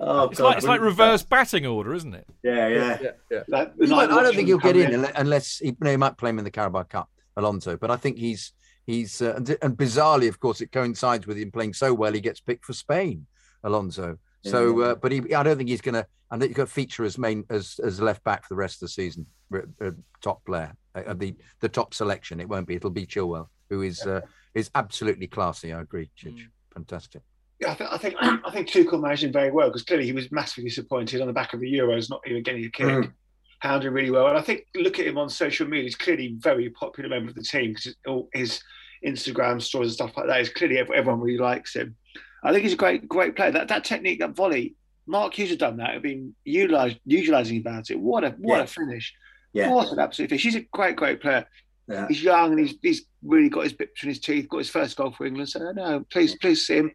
Oh, 0.00 0.28
It's 0.30 0.40
like 0.40 0.56
it's 0.56 0.66
like 0.66 0.80
reverse 0.80 1.22
batting 1.22 1.66
order, 1.66 1.92
isn't 1.92 2.14
it? 2.14 2.26
Yeah, 2.42 2.98
yeah. 3.30 3.42
Like, 3.46 3.72
He 3.78 3.86
might- 3.88 4.10
I 4.10 4.22
don't 4.22 4.34
think 4.34 4.48
he'll 4.48 4.56
get 4.58 4.74
in 4.76 4.94
in. 4.94 5.04
unless 5.16 5.58
he, 5.58 5.76
no, 5.80 5.90
he 5.90 5.96
might 5.98 6.16
play 6.16 6.30
him 6.30 6.38
in 6.38 6.44
the 6.44 6.50
Carabao 6.50 6.84
Cup, 6.84 7.10
Alonso. 7.36 7.76
But 7.76 7.90
I 7.90 7.96
think 7.96 8.16
he's 8.16 8.52
he's 8.86 9.20
uh, 9.20 9.34
and, 9.36 9.56
and 9.60 9.76
bizarrely, 9.76 10.28
of 10.28 10.40
course, 10.40 10.62
it 10.62 10.72
coincides 10.72 11.26
with 11.26 11.36
him 11.36 11.50
playing 11.50 11.74
so 11.74 11.92
well. 11.92 12.12
He 12.14 12.20
gets 12.22 12.40
picked 12.40 12.64
for 12.64 12.72
Spain, 12.72 13.26
Alonso. 13.62 14.16
So, 14.44 14.80
uh, 14.82 14.94
but 14.94 15.12
he, 15.12 15.34
I 15.34 15.42
don't 15.42 15.56
think 15.56 15.68
he's 15.68 15.80
going 15.80 15.94
to. 15.94 16.06
I 16.30 16.38
think 16.38 16.50
he's 16.50 16.56
going 16.56 16.66
to 16.66 16.72
feature 16.72 17.04
as 17.04 17.18
main 17.18 17.44
as 17.50 17.80
as 17.82 18.00
left 18.00 18.22
back 18.24 18.42
for 18.42 18.48
the 18.50 18.56
rest 18.56 18.76
of 18.76 18.80
the 18.80 18.88
season. 18.88 19.26
Uh, 19.52 19.60
uh, 19.80 19.90
top 20.20 20.44
player, 20.44 20.74
uh, 20.94 21.14
the 21.14 21.34
the 21.60 21.68
top 21.68 21.94
selection. 21.94 22.40
It 22.40 22.48
won't 22.48 22.66
be. 22.66 22.74
It'll 22.74 22.90
be 22.90 23.06
Chilwell, 23.06 23.48
who 23.70 23.82
is 23.82 24.02
uh, 24.02 24.20
is 24.54 24.70
absolutely 24.74 25.26
classy. 25.26 25.72
I 25.72 25.80
agree, 25.80 26.10
Chidge. 26.18 26.46
Fantastic. 26.74 27.22
Yeah, 27.60 27.72
I, 27.72 27.74
th- 27.74 27.90
I 27.92 27.98
think 27.98 28.16
I 28.20 28.50
think 28.52 28.68
Tuchel 28.68 29.00
managed 29.00 29.24
him 29.24 29.32
very 29.32 29.50
well 29.50 29.68
because 29.68 29.82
clearly 29.82 30.06
he 30.06 30.12
was 30.12 30.30
massively 30.30 30.68
disappointed 30.68 31.20
on 31.20 31.26
the 31.26 31.32
back 31.32 31.54
of 31.54 31.60
the 31.60 31.72
Euros, 31.72 32.10
not 32.10 32.20
even 32.26 32.42
getting 32.42 32.64
a 32.64 32.70
kick. 32.70 32.86
Mm. 32.86 33.12
Handled 33.60 33.94
really 33.94 34.10
well, 34.10 34.26
and 34.26 34.36
I 34.36 34.42
think 34.42 34.66
look 34.74 34.98
at 34.98 35.06
him 35.06 35.16
on 35.16 35.30
social 35.30 35.66
media. 35.66 35.84
He's 35.84 35.94
clearly 35.94 36.26
a 36.26 36.34
very 36.38 36.68
popular 36.70 37.08
member 37.08 37.30
of 37.30 37.34
the 37.34 37.42
team 37.42 37.72
because 37.72 37.94
all 38.06 38.28
his 38.34 38.60
Instagram 39.06 39.62
stories 39.62 39.88
and 39.88 39.94
stuff 39.94 40.16
like 40.16 40.26
that 40.26 40.40
is 40.40 40.50
clearly 40.50 40.78
everyone 40.78 41.20
really 41.20 41.38
likes 41.38 41.74
him. 41.74 41.96
I 42.44 42.52
think 42.52 42.62
he's 42.64 42.74
a 42.74 42.76
great 42.76 43.08
great 43.08 43.34
player. 43.36 43.50
That 43.50 43.68
that 43.68 43.84
technique, 43.84 44.20
that 44.20 44.36
volley, 44.36 44.74
Mark 45.06 45.34
Hughes 45.34 45.50
had 45.50 45.58
done 45.58 45.76
that. 45.78 45.94
Have 45.94 46.02
been 46.02 46.34
utilised, 46.44 46.98
utilising 47.06 47.58
about 47.58 47.90
it. 47.90 47.98
What 47.98 48.24
a 48.24 48.30
what 48.38 48.56
Yeah. 48.58 48.62
a 48.62 48.66
finish! 48.66 49.14
Yeah. 49.52 49.70
What 49.70 49.90
an 49.92 49.98
absolute 49.98 50.28
finish! 50.28 50.42
He's 50.42 50.56
a 50.56 50.60
great 50.72 50.96
great 50.96 51.20
player. 51.20 51.46
Yeah. 51.88 52.06
He's 52.08 52.22
young 52.22 52.52
and 52.52 52.60
he's 52.60 52.76
he's 52.82 53.06
really 53.22 53.48
got 53.48 53.64
his 53.64 53.72
bit 53.72 53.94
between 53.94 54.10
his 54.10 54.20
teeth. 54.20 54.48
Got 54.48 54.58
his 54.58 54.70
first 54.70 54.96
goal 54.96 55.10
for 55.12 55.26
England. 55.26 55.48
So 55.48 55.72
no, 55.72 56.04
please 56.10 56.34
please 56.36 56.66
see 56.66 56.76
him 56.76 56.92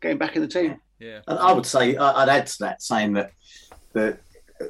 getting 0.00 0.18
back 0.18 0.36
in 0.36 0.42
the 0.42 0.48
team. 0.48 0.76
Yeah. 0.98 1.20
And 1.28 1.38
I 1.38 1.52
would 1.52 1.66
say 1.66 1.96
I- 1.96 2.22
I'd 2.22 2.28
add 2.28 2.46
to 2.46 2.56
that 2.60 2.82
saying 2.82 3.12
that 3.14 3.30
the 3.92 4.18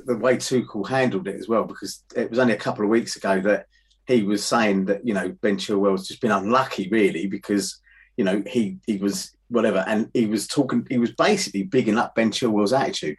the 0.04 0.16
way 0.16 0.36
Tuchel 0.36 0.88
handled 0.88 1.28
it 1.28 1.36
as 1.36 1.46
well, 1.48 1.62
because 1.64 2.02
it 2.16 2.28
was 2.28 2.38
only 2.40 2.54
a 2.54 2.58
couple 2.58 2.84
of 2.84 2.90
weeks 2.90 3.14
ago 3.16 3.40
that 3.42 3.66
he 4.08 4.22
was 4.22 4.44
saying 4.44 4.86
that 4.86 5.06
you 5.06 5.14
know 5.14 5.28
Ben 5.42 5.56
Chilwell's 5.56 6.08
just 6.08 6.20
been 6.20 6.30
unlucky 6.32 6.88
really 6.90 7.26
because 7.26 7.80
you 8.16 8.24
know 8.24 8.42
he 8.46 8.78
he 8.86 8.96
was 8.96 9.32
whatever 9.48 9.84
and 9.86 10.10
he 10.12 10.26
was 10.26 10.46
talking 10.46 10.86
he 10.90 10.98
was 10.98 11.12
basically 11.12 11.62
bigging 11.62 11.98
up 11.98 12.14
Ben 12.14 12.30
Chilwell's 12.30 12.72
attitude 12.72 13.18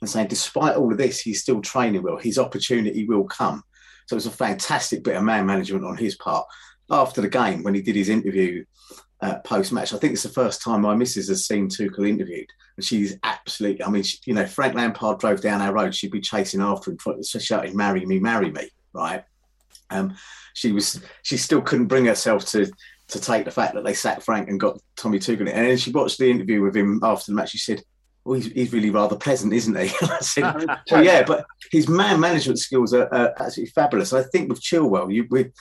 and 0.00 0.08
saying 0.08 0.28
despite 0.28 0.76
all 0.76 0.92
of 0.92 0.98
this 0.98 1.20
he's 1.20 1.42
still 1.42 1.60
training 1.60 2.02
well 2.02 2.18
his 2.18 2.38
opportunity 2.38 3.06
will 3.06 3.24
come 3.24 3.62
so 4.06 4.14
it 4.14 4.18
was 4.18 4.26
a 4.26 4.30
fantastic 4.30 5.02
bit 5.02 5.16
of 5.16 5.24
man 5.24 5.46
management 5.46 5.84
on 5.84 5.96
his 5.96 6.16
part 6.16 6.46
after 6.90 7.20
the 7.20 7.28
game 7.28 7.62
when 7.62 7.74
he 7.74 7.82
did 7.82 7.96
his 7.96 8.08
interview 8.08 8.64
uh, 9.20 9.38
post 9.40 9.72
match. 9.72 9.92
I 9.92 9.98
think 9.98 10.12
it's 10.12 10.22
the 10.22 10.28
first 10.28 10.62
time 10.62 10.82
my 10.82 10.94
missus 10.94 11.28
has 11.28 11.46
seen 11.46 11.68
Tuchel 11.68 12.08
interviewed, 12.08 12.48
and 12.76 12.84
she's 12.84 13.16
absolutely. 13.22 13.82
I 13.82 13.88
mean, 13.88 14.02
she, 14.02 14.18
you 14.26 14.34
know, 14.34 14.46
Frank 14.46 14.74
Lampard 14.74 15.18
drove 15.18 15.40
down 15.40 15.62
our 15.62 15.72
road, 15.72 15.94
she'd 15.94 16.10
be 16.10 16.20
chasing 16.20 16.60
after 16.60 16.90
him, 16.90 16.98
shouting, 17.22 17.76
"Marry 17.76 18.04
me, 18.04 18.18
marry 18.18 18.50
me!" 18.50 18.68
Right? 18.92 19.24
Um, 19.90 20.16
she 20.54 20.72
was. 20.72 21.02
She 21.22 21.36
still 21.36 21.62
couldn't 21.62 21.86
bring 21.86 22.06
herself 22.06 22.44
to 22.46 22.70
to 23.08 23.20
take 23.20 23.44
the 23.44 23.50
fact 23.50 23.74
that 23.74 23.84
they 23.84 23.94
sacked 23.94 24.22
Frank 24.22 24.48
and 24.48 24.58
got 24.58 24.80
Tommy 24.96 25.18
in. 25.18 25.48
And 25.48 25.48
then 25.48 25.76
she 25.76 25.92
watched 25.92 26.18
the 26.18 26.30
interview 26.30 26.62
with 26.62 26.76
him 26.76 27.00
after 27.02 27.30
the 27.30 27.36
match. 27.36 27.50
She 27.50 27.58
said. 27.58 27.82
Well, 28.24 28.40
he's, 28.40 28.50
he's 28.50 28.72
really 28.72 28.90
rather 28.90 29.14
pleasant, 29.14 29.52
isn't 29.52 29.76
he? 29.76 29.88
I 30.02 30.18
said, 30.18 30.66
well, 30.90 31.04
yeah, 31.04 31.22
but 31.22 31.46
his 31.70 31.88
man 31.88 32.18
management 32.18 32.58
skills 32.58 32.92
are, 32.92 33.06
are 33.14 33.32
absolutely 33.38 33.70
fabulous. 33.70 34.12
I 34.12 34.24
think 34.24 34.48
with 34.48 34.60
Chilwell, 34.60 35.14
you, 35.14 35.28
we, 35.30 35.52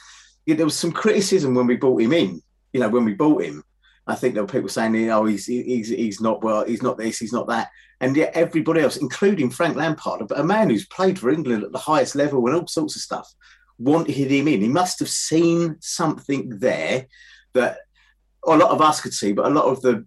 yeah, 0.48 0.56
there 0.56 0.66
was 0.66 0.76
some 0.76 0.92
criticism 0.92 1.54
when 1.54 1.68
we 1.68 1.76
brought 1.76 2.02
him 2.02 2.14
in. 2.14 2.42
You 2.74 2.80
know, 2.80 2.90
when 2.90 3.06
we 3.06 3.14
bought 3.14 3.44
him, 3.44 3.64
I 4.08 4.16
think 4.16 4.34
there 4.34 4.44
were 4.44 4.52
people 4.52 4.70
saying, 4.70 5.10
"Oh, 5.10 5.26
he's 5.26 5.46
he's 5.46 5.90
he's 5.90 6.22
not 6.22 6.44
well, 6.44 6.66
he's 6.66 6.84
not 6.84 6.98
this, 6.98 7.20
he's 7.20 7.34
not 7.34 7.48
that," 7.48 7.70
and 8.00 8.16
yet 8.16 8.34
everybody 8.36 8.82
else, 8.82 8.98
including 8.98 9.50
Frank 9.50 9.76
Lampard, 9.76 10.30
a 10.32 10.44
man 10.44 10.70
who's 10.70 10.88
played 10.88 11.18
for 11.18 11.32
England 11.32 11.64
at 11.64 11.72
the 11.72 11.78
highest 11.78 12.16
level 12.16 12.46
and 12.46 12.56
all 12.56 12.68
sorts 12.68 12.96
of 12.96 13.02
stuff, 13.02 13.32
wanted 13.80 14.16
him 14.16 14.48
in. 14.48 14.62
He 14.62 14.68
must 14.68 15.00
have 15.00 15.10
seen 15.10 15.78
something 15.80 16.60
there 16.60 17.08
that 17.56 17.80
a 18.46 18.56
lot 18.56 18.70
of 18.70 18.82
us 18.82 19.02
could 19.02 19.14
see, 19.14 19.34
but 19.34 19.48
a 19.48 19.50
lot 19.50 19.66
of 19.66 19.82
the 19.82 20.06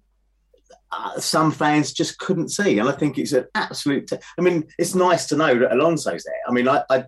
uh, 0.90 1.18
some 1.20 1.51
fans 1.51 1.92
just 1.92 2.18
couldn't 2.18 2.49
see. 2.49 2.78
And 2.78 2.88
I 2.88 2.92
think 2.92 3.18
it's 3.18 3.32
an 3.32 3.46
absolute. 3.55 4.09
T- 4.09 4.16
I 4.38 4.42
mean, 4.42 4.66
it's 4.78 4.94
nice 4.94 5.26
to 5.26 5.36
know 5.36 5.59
that 5.59 5.72
Alonso's 5.72 6.24
there. 6.24 6.40
I 6.49 6.53
mean, 6.53 6.68
I, 6.68 6.82
I, 6.88 7.05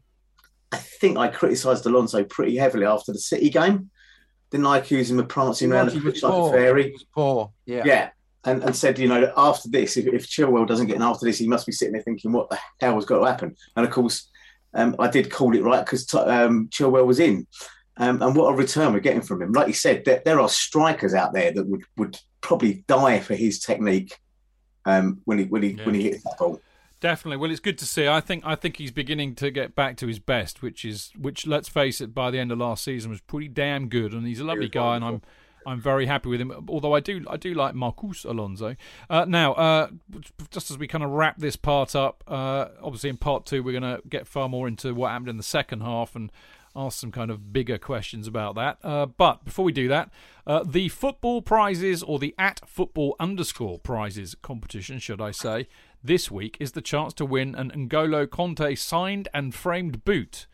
I 0.73 0.77
think 0.77 1.17
I 1.17 1.29
criticised 1.29 1.87
Alonso 1.87 2.25
pretty 2.25 2.57
heavily 2.57 2.85
after 2.85 3.13
the 3.13 3.19
City 3.19 3.49
game. 3.49 3.91
Didn't 4.51 4.67
I 4.67 4.79
accuse 4.79 5.11
him 5.11 5.21
of 5.21 5.29
prancing 5.29 5.73
around 5.73 5.91
the 5.91 6.01
pitch 6.01 6.23
like 6.23 6.33
a 6.33 6.51
fairy? 6.51 6.97
Poor, 7.15 7.53
yeah. 7.67 7.83
Yeah. 7.85 8.11
And, 8.45 8.63
and 8.65 8.75
said, 8.75 8.99
you 8.99 9.07
know, 9.07 9.33
after 9.37 9.69
this, 9.69 9.97
if, 9.97 10.07
if 10.07 10.27
Chilwell 10.27 10.67
doesn't 10.67 10.87
get 10.87 10.97
in 10.97 11.03
after 11.03 11.27
this, 11.27 11.39
he 11.39 11.47
must 11.47 11.67
be 11.67 11.73
sitting 11.73 11.93
there 11.93 12.03
thinking, 12.03 12.33
what 12.33 12.49
the 12.51 12.59
hell 12.81 12.95
has 12.95 13.05
got 13.05 13.21
to 13.21 13.27
happen? 13.27 13.55
And 13.77 13.87
of 13.87 13.93
course, 13.93 14.29
um, 14.75 14.97
I 14.99 15.09
did 15.09 15.31
call 15.31 15.55
it 15.55 15.63
right 15.63 15.85
because 15.85 16.13
um, 16.15 16.69
Chilwell 16.69 17.07
was 17.07 17.21
in. 17.21 17.47
Um, 18.01 18.23
and 18.23 18.35
what 18.35 18.49
a 18.49 18.57
return 18.57 18.95
we're 18.95 19.01
getting 19.01 19.21
from 19.21 19.43
him. 19.43 19.53
Like 19.53 19.69
you 19.69 19.75
said, 19.75 20.07
there, 20.07 20.23
there, 20.25 20.41
are 20.41 20.49
strikers 20.49 21.13
out 21.13 21.35
there 21.35 21.53
that 21.53 21.67
would, 21.67 21.83
would 21.99 22.19
probably 22.41 22.83
die 22.89 23.21
for 23.21 23.35
his 23.35 23.59
technique 23.59 24.17
um, 24.87 25.21
when 25.27 25.39
he 25.39 25.45
when 25.45 25.63
he 25.63 25.73
yeah. 25.73 25.85
when 25.85 25.95
he 25.95 26.05
hits 26.05 26.25
that 26.25 26.39
ball. 26.39 26.59
Definitely. 27.01 27.37
Well, 27.37 27.51
it's 27.51 27.61
good 27.61 27.77
to 27.77 27.85
see. 27.85 28.09
I 28.09 28.21
think 28.21 28.43
I 28.47 28.55
think 28.55 28.79
he's 28.79 28.91
beginning 28.91 29.35
to 29.37 29.51
get 29.51 29.75
back 29.75 29.99
to 29.99 30.07
his 30.07 30.19
best, 30.19 30.63
which 30.63 30.83
is 30.83 31.13
which. 31.19 31.47
Let's 31.47 31.69
face 31.69 32.01
it, 32.01 32.15
by 32.15 32.31
the 32.31 32.39
end 32.39 32.51
of 32.51 32.59
last 32.59 32.85
season 32.85 33.11
was 33.11 33.21
pretty 33.21 33.49
damn 33.49 33.89
good, 33.89 34.15
and 34.15 34.27
he's 34.27 34.41
a 34.41 34.45
lovely 34.45 34.69
guy, 34.69 34.81
wonderful. 34.81 35.09
and 35.09 35.23
I'm 35.67 35.73
I'm 35.73 35.81
very 35.81 36.07
happy 36.07 36.31
with 36.31 36.41
him. 36.41 36.53
Although 36.69 36.95
I 36.95 37.01
do 37.01 37.25
I 37.29 37.37
do 37.37 37.53
like 37.53 37.75
Marcos 37.75 38.25
Alonso. 38.25 38.77
Uh, 39.11 39.27
now, 39.27 39.53
uh, 39.55 39.89
just 40.51 40.71
as 40.71 40.79
we 40.79 40.87
kind 40.87 41.05
of 41.05 41.11
wrap 41.11 41.39
this 41.39 41.57
part 41.57 41.95
up, 41.95 42.25
uh, 42.27 42.69
obviously 42.83 43.11
in 43.11 43.19
part 43.19 43.45
two 43.45 43.63
we're 43.63 43.79
going 43.79 43.97
to 43.97 44.03
get 44.09 44.27
far 44.27 44.49
more 44.49 44.67
into 44.67 44.95
what 44.95 45.11
happened 45.11 45.29
in 45.29 45.37
the 45.37 45.43
second 45.43 45.83
half 45.83 46.17
and 46.17 46.33
ask 46.75 46.99
some 46.99 47.13
kind 47.13 47.31
of 47.31 47.53
bigger 47.53 47.79
questions 47.79 48.27
about 48.27 48.55
that. 48.55 48.79
Uh, 48.83 49.07
but 49.07 49.45
before 49.45 49.65
we 49.65 49.73
do 49.73 49.89
that, 49.89 50.11
uh, 50.47 50.65
the 50.65 50.89
football 50.89 51.43
prizes 51.43 52.03
or 52.03 52.19
the 52.19 52.35
at 52.39 52.61
football 52.69 53.17
underscore 53.19 53.79
prizes 53.79 54.35
competition, 54.43 54.99
should 54.99 55.21
I 55.21 55.31
say, 55.31 55.69
this 56.03 56.31
week 56.31 56.57
is 56.61 56.73
the 56.73 56.81
chance 56.81 57.13
to 57.15 57.27
win 57.27 57.55
an 57.55 57.71
N'Golo 57.71 58.27
Kanté 58.27 58.77
signed 58.79 59.29
and 59.35 59.55
framed 59.55 60.05
boot. 60.05 60.47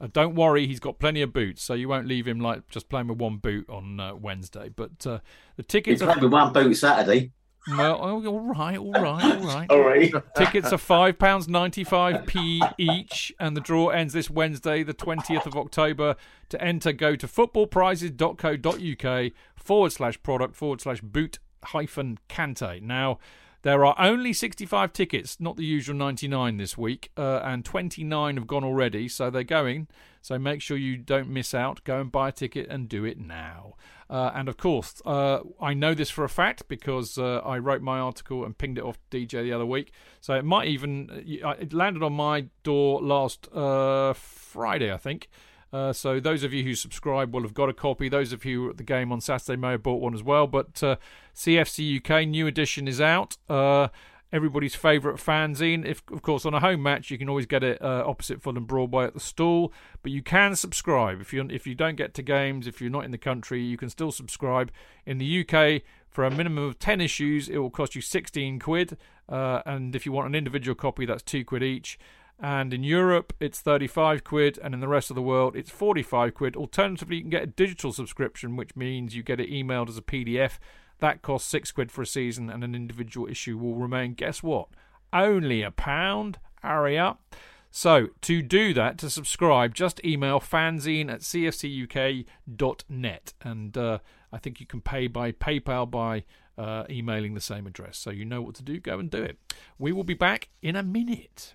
Uh, 0.00 0.08
don't 0.12 0.34
worry, 0.34 0.66
he's 0.66 0.80
got 0.80 0.98
plenty 0.98 1.22
of 1.22 1.32
boots, 1.32 1.62
so 1.62 1.74
you 1.74 1.88
won't 1.88 2.06
leave 2.06 2.26
him 2.26 2.40
like 2.40 2.68
just 2.68 2.88
playing 2.88 3.08
with 3.08 3.18
one 3.18 3.36
boot 3.36 3.68
on 3.68 4.00
uh, 4.00 4.14
Wednesday. 4.14 4.70
But 4.74 5.06
uh, 5.06 5.18
the 5.56 5.62
tickets. 5.62 6.00
He's 6.00 6.06
playing 6.06 6.22
with 6.22 6.32
one 6.32 6.52
boot 6.52 6.74
Saturday. 6.74 7.32
Well, 7.68 7.98
oh, 8.00 8.26
all 8.26 8.40
right, 8.40 8.78
all 8.78 8.92
right, 8.92 9.24
all 9.24 9.44
right. 9.44 9.70
all 9.70 9.82
right. 9.82 10.10
Tickets 10.36 10.72
are 10.72 10.78
five 10.78 11.18
pounds 11.18 11.46
ninety-five 11.46 12.24
p 12.26 12.62
each, 12.78 13.34
and 13.38 13.54
the 13.56 13.60
draw 13.60 13.88
ends 13.88 14.14
this 14.14 14.30
Wednesday, 14.30 14.82
the 14.82 14.94
twentieth 14.94 15.46
of 15.46 15.56
October. 15.56 16.16
To 16.48 16.62
enter, 16.62 16.92
go 16.92 17.16
to 17.16 17.26
footballprizes.co.uk 17.26 19.32
forward 19.56 19.92
slash 19.92 20.22
product 20.22 20.54
forward 20.56 20.80
slash 20.80 21.00
boot 21.00 21.38
hyphen 21.64 22.18
kante. 22.28 22.82
Now. 22.82 23.18
There 23.62 23.84
are 23.84 23.94
only 23.98 24.32
65 24.32 24.94
tickets, 24.94 25.38
not 25.38 25.58
the 25.58 25.66
usual 25.66 25.94
99 25.94 26.56
this 26.56 26.78
week, 26.78 27.10
uh, 27.14 27.40
and 27.44 27.62
29 27.62 28.36
have 28.36 28.46
gone 28.46 28.64
already, 28.64 29.06
so 29.06 29.28
they're 29.28 29.44
going. 29.44 29.86
So 30.20 30.38
make 30.38 30.60
sure 30.60 30.76
you 30.76 30.96
don't 30.96 31.28
miss 31.28 31.54
out. 31.54 31.82
Go 31.84 32.00
and 32.00 32.12
buy 32.12 32.28
a 32.28 32.32
ticket 32.32 32.68
and 32.68 32.88
do 32.88 33.04
it 33.04 33.18
now. 33.18 33.74
Uh, 34.10 34.32
and 34.34 34.48
of 34.48 34.56
course, 34.56 35.00
uh, 35.06 35.38
I 35.60 35.72
know 35.72 35.94
this 35.94 36.10
for 36.10 36.24
a 36.24 36.28
fact 36.28 36.66
because 36.66 37.16
uh, 37.16 37.38
I 37.38 37.58
wrote 37.58 37.80
my 37.80 38.00
article 38.00 38.44
and 38.44 38.58
pinged 38.58 38.78
it 38.78 38.84
off 38.84 38.98
DJ 39.10 39.44
the 39.44 39.52
other 39.52 39.64
week. 39.64 39.92
So 40.20 40.34
it 40.34 40.44
might 40.44 40.66
even 40.66 41.40
uh, 41.44 41.50
it 41.50 41.72
landed 41.72 42.02
on 42.02 42.14
my 42.14 42.46
door 42.64 43.00
last 43.00 43.48
uh, 43.52 44.12
Friday, 44.12 44.92
I 44.92 44.96
think. 44.96 45.28
Uh, 45.72 45.92
so 45.92 46.18
those 46.18 46.42
of 46.42 46.52
you 46.52 46.64
who 46.64 46.74
subscribe 46.74 47.32
will 47.32 47.42
have 47.42 47.54
got 47.54 47.68
a 47.68 47.72
copy. 47.72 48.08
Those 48.08 48.32
of 48.32 48.44
you 48.44 48.70
at 48.70 48.76
the 48.76 48.82
game 48.82 49.12
on 49.12 49.20
Saturday 49.20 49.56
may 49.56 49.70
have 49.70 49.84
bought 49.84 50.02
one 50.02 50.14
as 50.14 50.24
well. 50.24 50.48
But 50.48 50.74
CFC 51.36 52.04
UK 52.04 52.26
new 52.26 52.48
edition 52.48 52.88
is 52.88 53.00
out 53.00 53.36
everybody's 54.32 54.74
favourite 54.74 55.18
fanzine. 55.18 55.84
If, 55.84 56.02
of 56.10 56.22
course, 56.22 56.44
on 56.44 56.54
a 56.54 56.60
home 56.60 56.82
match, 56.82 57.10
you 57.10 57.18
can 57.18 57.28
always 57.28 57.46
get 57.46 57.62
it 57.62 57.80
uh, 57.82 58.04
opposite 58.06 58.42
Fulham 58.42 58.64
Broadway 58.64 59.04
at 59.04 59.14
the 59.14 59.20
stall. 59.20 59.72
But 60.02 60.12
you 60.12 60.22
can 60.22 60.56
subscribe 60.56 61.20
if 61.20 61.32
you 61.32 61.46
if 61.50 61.66
you 61.66 61.74
don't 61.74 61.96
get 61.96 62.14
to 62.14 62.22
games, 62.22 62.66
if 62.66 62.80
you're 62.80 62.90
not 62.90 63.04
in 63.04 63.10
the 63.10 63.18
country, 63.18 63.62
you 63.62 63.76
can 63.76 63.90
still 63.90 64.12
subscribe. 64.12 64.70
In 65.06 65.18
the 65.18 65.40
UK, 65.40 65.82
for 66.08 66.24
a 66.24 66.30
minimum 66.30 66.64
of 66.64 66.78
ten 66.78 67.00
issues, 67.00 67.48
it 67.48 67.58
will 67.58 67.70
cost 67.70 67.94
you 67.94 68.00
16 68.00 68.58
quid, 68.58 68.96
uh, 69.28 69.62
and 69.66 69.94
if 69.94 70.06
you 70.06 70.12
want 70.12 70.28
an 70.28 70.34
individual 70.34 70.74
copy, 70.74 71.06
that's 71.06 71.22
two 71.22 71.44
quid 71.44 71.62
each. 71.62 71.98
And 72.42 72.72
in 72.72 72.82
Europe, 72.82 73.34
it's 73.38 73.60
35 73.60 74.24
quid, 74.24 74.58
and 74.62 74.72
in 74.72 74.80
the 74.80 74.88
rest 74.88 75.10
of 75.10 75.14
the 75.14 75.20
world, 75.20 75.54
it's 75.54 75.68
45 75.68 76.32
quid. 76.32 76.56
Alternatively, 76.56 77.16
you 77.16 77.22
can 77.22 77.30
get 77.30 77.42
a 77.42 77.46
digital 77.46 77.92
subscription, 77.92 78.56
which 78.56 78.74
means 78.74 79.14
you 79.14 79.22
get 79.22 79.40
it 79.40 79.50
emailed 79.50 79.90
as 79.90 79.98
a 79.98 80.02
PDF 80.02 80.58
that 81.00 81.22
costs 81.22 81.48
six 81.48 81.72
quid 81.72 81.90
for 81.90 82.02
a 82.02 82.06
season, 82.06 82.50
and 82.50 82.62
an 82.62 82.74
individual 82.74 83.28
issue 83.28 83.56
will 83.58 83.74
remain, 83.74 84.14
guess 84.14 84.42
what? 84.42 84.68
Only 85.12 85.62
a 85.62 85.70
pound. 85.70 86.38
Hurry 86.62 86.98
up. 86.98 87.34
So, 87.70 88.08
to 88.22 88.42
do 88.42 88.74
that, 88.74 88.98
to 88.98 89.08
subscribe, 89.08 89.74
just 89.74 90.04
email 90.04 90.40
fanzine 90.40 91.08
at 91.10 91.20
cfcuk.net. 91.20 92.24
And 93.42 93.78
uh, 93.78 93.98
I 94.32 94.38
think 94.38 94.58
you 94.60 94.66
can 94.66 94.80
pay 94.80 95.06
by 95.06 95.30
PayPal 95.32 95.88
by 95.88 96.24
uh, 96.58 96.84
emailing 96.90 97.34
the 97.34 97.40
same 97.40 97.68
address. 97.68 97.96
So, 97.96 98.10
you 98.10 98.24
know 98.24 98.42
what 98.42 98.56
to 98.56 98.64
do. 98.64 98.80
Go 98.80 98.98
and 98.98 99.08
do 99.08 99.22
it. 99.22 99.38
We 99.78 99.92
will 99.92 100.02
be 100.04 100.14
back 100.14 100.48
in 100.62 100.74
a 100.74 100.82
minute. 100.82 101.54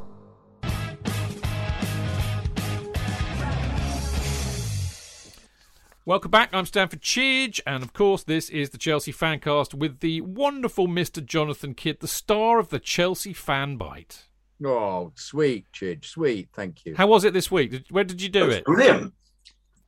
Welcome 6.03 6.31
back. 6.31 6.49
I'm 6.51 6.65
Stamford 6.65 7.01
Chidge, 7.01 7.61
and 7.67 7.83
of 7.83 7.93
course, 7.93 8.23
this 8.23 8.49
is 8.49 8.71
the 8.71 8.79
Chelsea 8.79 9.13
Fancast 9.13 9.75
with 9.75 9.99
the 9.99 10.21
wonderful 10.21 10.87
Mr. 10.87 11.23
Jonathan 11.23 11.75
Kydd, 11.75 11.99
the 11.99 12.07
star 12.07 12.57
of 12.57 12.69
the 12.69 12.79
Chelsea 12.79 13.33
Fan 13.33 13.77
Bite. 13.77 14.23
Oh, 14.65 15.11
sweet, 15.13 15.67
Chidge, 15.71 16.05
sweet. 16.05 16.49
Thank 16.53 16.87
you. 16.87 16.95
How 16.95 17.05
was 17.05 17.23
it 17.23 17.35
this 17.35 17.51
week? 17.51 17.85
Where 17.91 18.03
did 18.03 18.19
you 18.19 18.29
do 18.29 18.49
it? 18.49 18.65
Brilliant. 18.65 19.13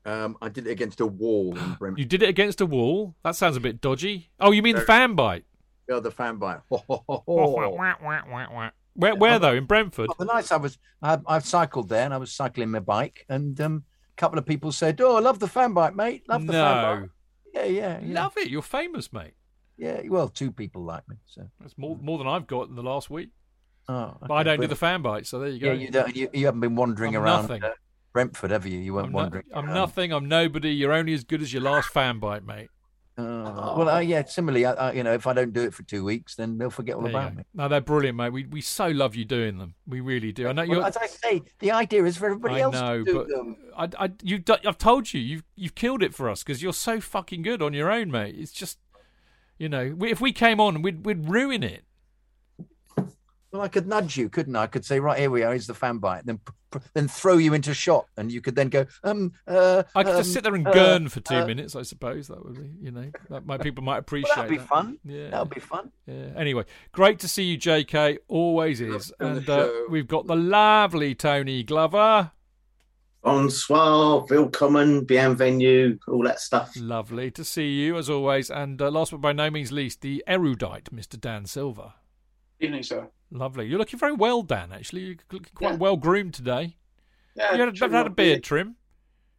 Um, 0.06 0.38
I 0.40 0.50
did 0.50 0.68
it 0.68 0.70
against 0.70 1.02
a 1.02 1.08
wall 1.08 1.58
in 1.58 1.74
Brentford. 1.80 1.98
You 1.98 2.06
did 2.06 2.22
it 2.22 2.30
against 2.30 2.62
a 2.62 2.68
wall? 2.68 3.16
That 3.24 3.36
sounds 3.36 3.58
a 3.58 3.60
bit 3.60 3.82
dodgy. 3.82 4.30
Oh, 4.40 4.52
you 4.52 4.62
mean 4.62 4.76
the 4.76 4.82
fan 4.82 5.16
bite? 5.16 5.46
Yeah, 5.90 6.00
the 6.00 6.12
fan 6.12 6.38
bite. 6.38 6.60
where, 8.94 9.16
where 9.16 9.40
though? 9.40 9.56
In 9.56 9.66
Brentford? 9.66 10.10
Oh, 10.12 10.16
the 10.20 10.26
nice. 10.26 10.52
I 10.52 10.58
was. 10.58 10.78
I, 11.02 11.18
I've 11.26 11.46
cycled 11.46 11.90
there, 11.90 12.06
and 12.06 12.14
I 12.14 12.18
was 12.18 12.32
cycling 12.32 12.70
my 12.70 12.82
bike, 12.82 13.26
and 13.30 13.60
um, 13.60 13.86
couple 14.18 14.40
of 14.40 14.46
people 14.46 14.72
said, 14.72 15.00
"Oh, 15.02 15.16
I 15.16 15.20
love 15.20 15.40
the 15.40 15.48
fan 15.48 15.74
bite, 15.74 15.96
mate. 15.96 16.24
Love 16.28 16.46
the 16.46 16.54
no. 16.54 16.64
fan 16.64 17.02
bite." 17.02 17.10
Yeah, 17.54 17.66
yeah, 17.66 18.00
yeah. 18.02 18.22
Love 18.22 18.38
it. 18.38 18.50
You're 18.50 18.62
famous, 18.62 19.14
mate. 19.14 19.34
Yeah, 19.78 20.02
well, 20.08 20.30
two 20.30 20.52
people 20.52 20.84
like 20.84 21.08
me, 21.10 21.18
so 21.26 21.50
that's 21.60 21.78
more 21.78 21.98
more 22.02 22.18
than 22.18 22.28
I've 22.28 22.48
got 22.48 22.70
in 22.70 22.76
the 22.76 22.84
last 22.84 23.10
week. 23.10 23.30
Oh, 23.90 23.96
okay. 23.96 24.18
but 24.28 24.34
I 24.36 24.44
don't 24.44 24.62
do 24.62 24.68
the 24.68 24.76
fan 24.76 25.02
bite, 25.02 25.28
so 25.28 25.40
there 25.40 25.50
you 25.50 25.60
go. 25.60 25.68
Yeah, 25.68 25.74
you 25.74 25.92
don't. 25.92 26.16
You, 26.16 26.30
you 26.34 26.46
haven't 26.46 26.62
been 26.62 26.76
wandering 26.76 27.16
I'm 27.16 27.24
around 27.24 27.52
uh, 27.52 27.72
Brentford, 28.14 28.52
have 28.52 28.66
you? 28.66 28.80
You 28.80 28.94
weren't 28.94 29.08
I'm 29.08 29.14
wandering. 29.14 29.46
No, 29.50 29.58
I'm 29.58 29.74
nothing. 29.74 30.14
I'm 30.14 30.28
nobody. 30.28 30.70
You're 30.70 30.94
only 30.94 31.14
as 31.14 31.24
good 31.24 31.42
as 31.42 31.52
your 31.52 31.64
last 31.64 31.90
fan 31.90 32.20
bite, 32.20 32.46
mate. 32.46 32.70
Uh, 33.16 33.76
well, 33.78 33.90
uh, 33.90 34.00
yeah. 34.00 34.24
Similarly, 34.26 34.66
I, 34.66 34.74
I, 34.74 34.92
you 34.94 35.04
know, 35.04 35.14
if 35.14 35.28
I 35.28 35.34
don't 35.34 35.54
do 35.54 35.62
it 35.62 35.74
for 35.74 35.84
two 35.84 36.04
weeks, 36.04 36.36
then 36.36 36.58
they'll 36.58 36.72
forget 36.72 36.96
all 36.96 37.04
there 37.04 37.12
about 37.12 37.36
me. 37.36 37.44
No, 37.54 37.68
they're 37.68 37.80
brilliant, 37.80 38.18
mate. 38.18 38.32
We 38.32 38.46
we 38.46 38.62
so 38.62 38.88
love 38.88 39.16
you 39.16 39.24
doing 39.24 39.60
them. 39.60 39.76
We 39.86 40.00
really 40.00 40.32
do. 40.32 40.48
I 40.48 40.52
know. 40.52 40.66
Well, 40.68 40.84
as 40.84 40.98
I 40.98 41.06
say, 41.06 41.44
the 41.60 41.72
idea 41.72 42.04
is 42.06 42.18
for 42.18 42.26
everybody 42.26 42.56
I 42.56 42.60
else 42.62 42.74
know, 42.74 43.04
to 43.04 43.06
do 43.06 43.26
them. 43.26 43.58
I, 43.78 43.90
I, 44.00 44.12
you, 44.24 44.44
I've 44.66 44.80
told 44.80 45.14
you, 45.14 45.22
you've 45.22 45.44
you've 45.56 45.76
killed 45.76 46.02
it 46.02 46.16
for 46.16 46.28
us 46.28 46.44
because 46.44 46.64
you're 46.64 46.74
so 46.74 47.00
fucking 47.00 47.44
good 47.44 47.62
on 47.62 47.74
your 47.74 47.92
own, 47.92 48.10
mate. 48.10 48.36
It's 48.36 48.52
just, 48.52 48.80
you 49.60 49.70
know, 49.70 49.94
we, 49.96 50.12
if 50.12 50.20
we 50.20 50.32
came 50.32 50.60
on, 50.60 50.82
we'd 50.82 51.06
we'd 51.06 51.30
ruin 51.30 51.62
it. 51.62 51.84
Well, 53.54 53.62
I 53.62 53.68
could 53.68 53.86
nudge 53.86 54.18
you, 54.18 54.30
couldn't 54.30 54.56
I? 54.56 54.64
I 54.64 54.68
could 54.68 54.84
say, 54.84 55.00
right 55.00 55.20
here 55.20 55.30
we 55.30 55.44
are. 55.44 55.52
Here's 55.52 55.68
the 55.68 55.76
fan 55.76 56.00
bite. 56.00 56.26
Then, 56.26 56.40
then 56.96 57.08
throw 57.08 57.38
you 57.38 57.54
into 57.54 57.76
shot, 57.76 58.08
and 58.18 58.32
you 58.32 58.42
could 58.42 58.56
then 58.56 58.70
go. 58.70 58.88
Um, 59.04 59.34
uh, 59.48 59.84
I 59.94 60.02
could 60.02 60.14
um, 60.14 60.18
just 60.22 60.34
sit 60.34 60.44
there 60.44 60.56
and 60.56 60.68
uh, 60.68 60.72
gurn 60.72 61.08
for 61.08 61.20
two 61.20 61.36
uh, 61.36 61.46
minutes. 61.46 61.76
I 61.76 61.84
suppose 61.84 62.30
that 62.30 62.44
would 62.44 62.56
be, 62.56 62.72
you 62.82 62.90
know, 62.90 63.12
that 63.30 63.46
my 63.46 63.60
people 63.60 63.84
might 63.84 64.00
appreciate. 64.00 64.36
Well, 64.36 64.46
that'd 64.46 64.50
be 64.50 64.58
that. 64.58 64.68
fun. 64.68 64.98
Yeah, 65.06 65.30
that'd 65.30 65.52
be 65.52 65.60
fun. 65.60 65.92
Yeah. 66.08 66.30
Anyway, 66.36 66.64
great 66.94 67.20
to 67.20 67.28
see 67.28 67.44
you, 67.44 67.58
J.K. 67.58 68.18
Always 68.28 68.82
is, 68.82 69.14
and 69.20 69.48
uh, 69.48 69.70
we've 69.88 70.08
got 70.08 70.26
the 70.26 70.36
lovely 70.36 71.14
Tony 71.14 71.62
Glover. 71.62 72.32
Bonsoir, 73.22 74.26
willkommen, 74.32 75.06
bienvenue, 75.06 76.00
all 76.08 76.24
that 76.24 76.40
stuff. 76.40 76.74
Lovely 76.76 77.30
to 77.30 77.46
see 77.46 77.70
you 77.70 77.98
as 77.98 78.10
always, 78.10 78.50
and 78.50 78.82
uh, 78.82 78.90
last 78.90 79.12
but 79.12 79.22
by 79.22 79.32
no 79.32 79.52
means 79.52 79.72
least, 79.72 80.02
the 80.02 80.24
erudite 80.26 80.86
Mr. 80.92 81.22
Dan 81.22 81.46
Silver. 81.46 81.94
Evening, 82.60 82.82
sir. 82.82 83.08
Lovely. 83.34 83.66
You're 83.66 83.80
looking 83.80 83.98
very 84.00 84.14
well, 84.14 84.44
Dan. 84.44 84.72
Actually, 84.72 85.02
you're 85.02 85.16
looking 85.32 85.54
quite 85.56 85.72
Yeah. 85.72 85.78
well 85.78 85.98
groomed 85.98 86.36
today. 86.36 86.78
Yeah, 87.36 87.54
you 87.56 87.60
had, 87.60 87.78
had 87.78 87.92
a 87.92 88.04
my 88.04 88.08
beard 88.10 88.44
trim. 88.44 88.76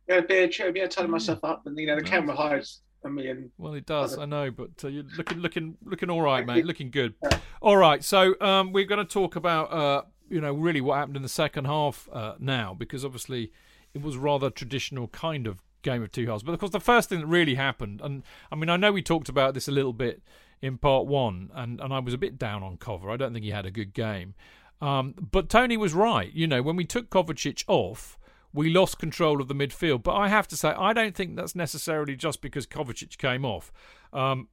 Yeah, 0.08 0.20
beard 0.20 0.50
trim. 0.50 0.76
Yeah, 0.76 0.86
tidying 0.88 1.12
myself 1.12 1.38
up, 1.44 1.66
and 1.66 1.78
you 1.78 1.86
know 1.86 1.94
the 1.94 2.02
camera 2.02 2.34
hides 2.34 2.82
a 3.04 3.08
million. 3.08 3.52
Well, 3.56 3.74
it 3.74 3.86
does. 3.86 4.18
I 4.18 4.24
know, 4.24 4.50
but 4.50 4.70
uh, 4.82 4.88
you're 4.88 5.04
looking, 5.16 5.38
looking, 5.38 5.76
looking 5.84 6.10
all 6.10 6.22
right, 6.22 6.44
mate. 6.44 6.66
Looking 6.66 6.90
good. 6.90 7.14
All 7.62 7.76
right. 7.76 8.02
So 8.02 8.34
um, 8.40 8.72
we're 8.72 8.84
going 8.86 9.04
to 9.06 9.10
talk 9.10 9.36
about, 9.36 9.72
uh, 9.72 10.02
you 10.28 10.40
know, 10.40 10.52
really 10.52 10.80
what 10.80 10.96
happened 10.96 11.16
in 11.16 11.22
the 11.22 11.28
second 11.28 11.66
half 11.66 12.08
uh, 12.12 12.34
now, 12.40 12.74
because 12.74 13.04
obviously 13.04 13.52
it 13.94 14.02
was 14.02 14.16
rather 14.16 14.50
traditional 14.50 15.06
kind 15.08 15.46
of 15.46 15.62
game 15.82 16.02
of 16.02 16.10
two 16.10 16.26
halves. 16.26 16.42
But 16.42 16.52
of 16.52 16.58
course, 16.60 16.72
the 16.72 16.80
first 16.80 17.10
thing 17.10 17.20
that 17.20 17.26
really 17.26 17.54
happened, 17.54 18.00
and 18.02 18.24
I 18.50 18.56
mean, 18.56 18.70
I 18.70 18.76
know 18.76 18.90
we 18.90 19.02
talked 19.02 19.28
about 19.28 19.54
this 19.54 19.68
a 19.68 19.72
little 19.72 19.92
bit 19.92 20.20
in 20.62 20.78
part 20.78 21.06
one, 21.06 21.50
and, 21.54 21.80
and 21.80 21.92
I 21.92 21.98
was 21.98 22.14
a 22.14 22.18
bit 22.18 22.38
down 22.38 22.62
on 22.62 22.76
Kova. 22.76 23.12
I 23.12 23.16
don't 23.16 23.32
think 23.32 23.44
he 23.44 23.50
had 23.50 23.66
a 23.66 23.70
good 23.70 23.92
game. 23.92 24.34
Um, 24.80 25.14
but 25.30 25.48
Tony 25.48 25.76
was 25.76 25.94
right. 25.94 26.32
You 26.32 26.46
know, 26.46 26.62
when 26.62 26.76
we 26.76 26.84
took 26.84 27.10
Kovacic 27.10 27.64
off, 27.68 28.18
we 28.52 28.70
lost 28.70 28.98
control 28.98 29.40
of 29.40 29.48
the 29.48 29.54
midfield. 29.54 30.02
But 30.02 30.14
I 30.14 30.28
have 30.28 30.46
to 30.48 30.56
say, 30.56 30.68
I 30.70 30.92
don't 30.92 31.14
think 31.14 31.36
that's 31.36 31.54
necessarily 31.54 32.16
just 32.16 32.40
because 32.40 32.66
Kovacic 32.66 33.18
came 33.18 33.44
off. 33.44 33.72
Um, 34.12 34.48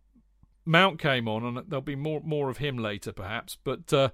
Mount 0.66 1.00
came 1.00 1.28
on, 1.28 1.44
and 1.44 1.70
there'll 1.70 1.82
be 1.82 1.96
more 1.96 2.22
more 2.24 2.50
of 2.50 2.58
him 2.58 2.78
later, 2.78 3.12
perhaps. 3.12 3.58
But 3.64 3.92
uh, 3.92 4.10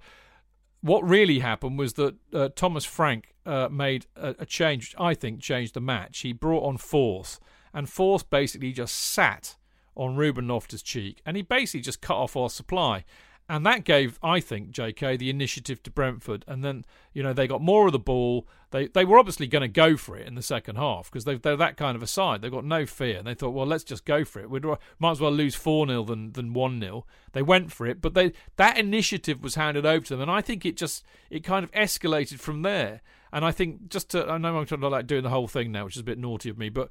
what 0.81 1.03
really 1.03 1.39
happened 1.39 1.77
was 1.77 1.93
that 1.93 2.15
uh, 2.33 2.49
Thomas 2.55 2.85
Frank 2.85 3.33
uh, 3.45 3.69
made 3.69 4.05
a, 4.15 4.35
a 4.39 4.45
change. 4.45 4.95
I 4.97 5.13
think 5.13 5.41
changed 5.41 5.73
the 5.73 5.81
match. 5.81 6.19
He 6.19 6.33
brought 6.33 6.63
on 6.63 6.77
Forth, 6.77 7.39
and 7.73 7.89
Forth 7.89 8.29
basically 8.29 8.71
just 8.71 8.95
sat 8.95 9.57
on 9.97 10.15
Ruben 10.15 10.47
Loftus 10.47 10.81
Cheek, 10.81 11.21
and 11.25 11.35
he 11.35 11.43
basically 11.43 11.81
just 11.81 12.01
cut 12.01 12.15
off 12.15 12.37
our 12.37 12.49
supply. 12.49 13.03
And 13.49 13.65
that 13.65 13.85
gave, 13.85 14.19
I 14.21 14.41
think, 14.41 14.71
JK 14.71 15.17
the 15.17 15.29
initiative 15.29 15.81
to 15.83 15.91
Brentford. 15.91 16.43
And 16.47 16.65
then, 16.65 16.83
you 17.13 17.23
know, 17.23 17.31
they 17.31 17.47
got 17.47 17.61
more 17.61 17.85
of 17.85 17.93
the 17.93 17.99
ball. 17.99 18.45
They 18.71 18.87
they 18.87 19.05
were 19.05 19.17
obviously 19.17 19.47
going 19.47 19.61
to 19.61 19.69
go 19.69 19.95
for 19.95 20.17
it 20.17 20.27
in 20.27 20.35
the 20.35 20.41
second 20.41 20.75
half 20.75 21.09
because 21.09 21.23
they're 21.23 21.55
that 21.55 21.77
kind 21.77 21.95
of 21.95 22.03
a 22.03 22.07
side. 22.07 22.41
They've 22.41 22.51
got 22.51 22.65
no 22.65 22.85
fear. 22.85 23.19
And 23.19 23.25
they 23.25 23.35
thought, 23.35 23.51
well, 23.51 23.65
let's 23.65 23.85
just 23.85 24.03
go 24.03 24.25
for 24.25 24.41
it. 24.41 24.49
We'd 24.49 24.65
might 24.99 25.11
as 25.11 25.21
well 25.21 25.31
lose 25.31 25.55
4 25.55 25.87
0 25.87 26.03
than, 26.03 26.33
than 26.33 26.51
1 26.51 26.81
0. 26.81 27.05
They 27.31 27.41
went 27.41 27.71
for 27.71 27.87
it. 27.87 28.01
But 28.01 28.15
they 28.15 28.33
that 28.57 28.77
initiative 28.77 29.41
was 29.41 29.55
handed 29.55 29.85
over 29.85 30.05
to 30.07 30.15
them. 30.15 30.21
And 30.23 30.31
I 30.31 30.41
think 30.41 30.65
it 30.65 30.75
just, 30.75 31.05
it 31.29 31.45
kind 31.45 31.63
of 31.63 31.71
escalated 31.71 32.39
from 32.39 32.63
there. 32.63 33.01
And 33.31 33.45
I 33.45 33.53
think 33.53 33.87
just 33.87 34.09
to, 34.09 34.27
I 34.27 34.37
know 34.37 34.57
I'm 34.57 34.65
trying 34.65 34.81
to 34.81 34.89
like 34.89 35.07
doing 35.07 35.23
the 35.23 35.29
whole 35.29 35.47
thing 35.47 35.71
now, 35.71 35.85
which 35.85 35.95
is 35.95 36.01
a 36.01 36.05
bit 36.05 36.17
naughty 36.17 36.49
of 36.49 36.57
me, 36.57 36.67
but, 36.67 36.89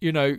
you 0.00 0.12
know, 0.12 0.38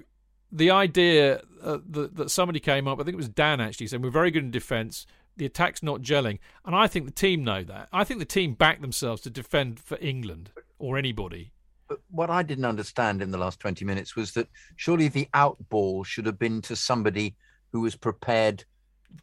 the 0.51 0.71
idea 0.71 1.41
uh, 1.63 1.77
that, 1.89 2.15
that 2.15 2.31
somebody 2.31 2.59
came 2.59 2.87
up, 2.87 2.99
I 2.99 3.03
think 3.03 3.13
it 3.13 3.17
was 3.17 3.29
Dan 3.29 3.61
actually, 3.61 3.87
saying 3.87 4.01
we're 4.01 4.09
very 4.09 4.31
good 4.31 4.43
in 4.43 4.51
defence. 4.51 5.05
The 5.37 5.45
attack's 5.45 5.81
not 5.81 6.01
gelling, 6.01 6.39
and 6.65 6.75
I 6.75 6.87
think 6.87 7.05
the 7.05 7.11
team 7.11 7.43
know 7.43 7.63
that. 7.63 7.87
I 7.93 8.03
think 8.03 8.19
the 8.19 8.25
team 8.25 8.55
back 8.55 8.81
themselves 8.81 9.21
to 9.21 9.29
defend 9.29 9.79
for 9.79 9.97
England 10.01 10.51
or 10.79 10.97
anybody. 10.97 11.51
But 11.87 12.01
what 12.11 12.29
I 12.29 12.43
didn't 12.43 12.65
understand 12.65 13.21
in 13.21 13.31
the 13.31 13.37
last 13.37 13.59
20 13.59 13.85
minutes 13.85 14.15
was 14.15 14.33
that 14.33 14.47
surely 14.75 15.07
the 15.07 15.27
out 15.33 15.57
ball 15.69 16.03
should 16.03 16.25
have 16.25 16.37
been 16.37 16.61
to 16.63 16.75
somebody 16.75 17.35
who 17.71 17.81
was 17.81 17.95
prepared 17.95 18.65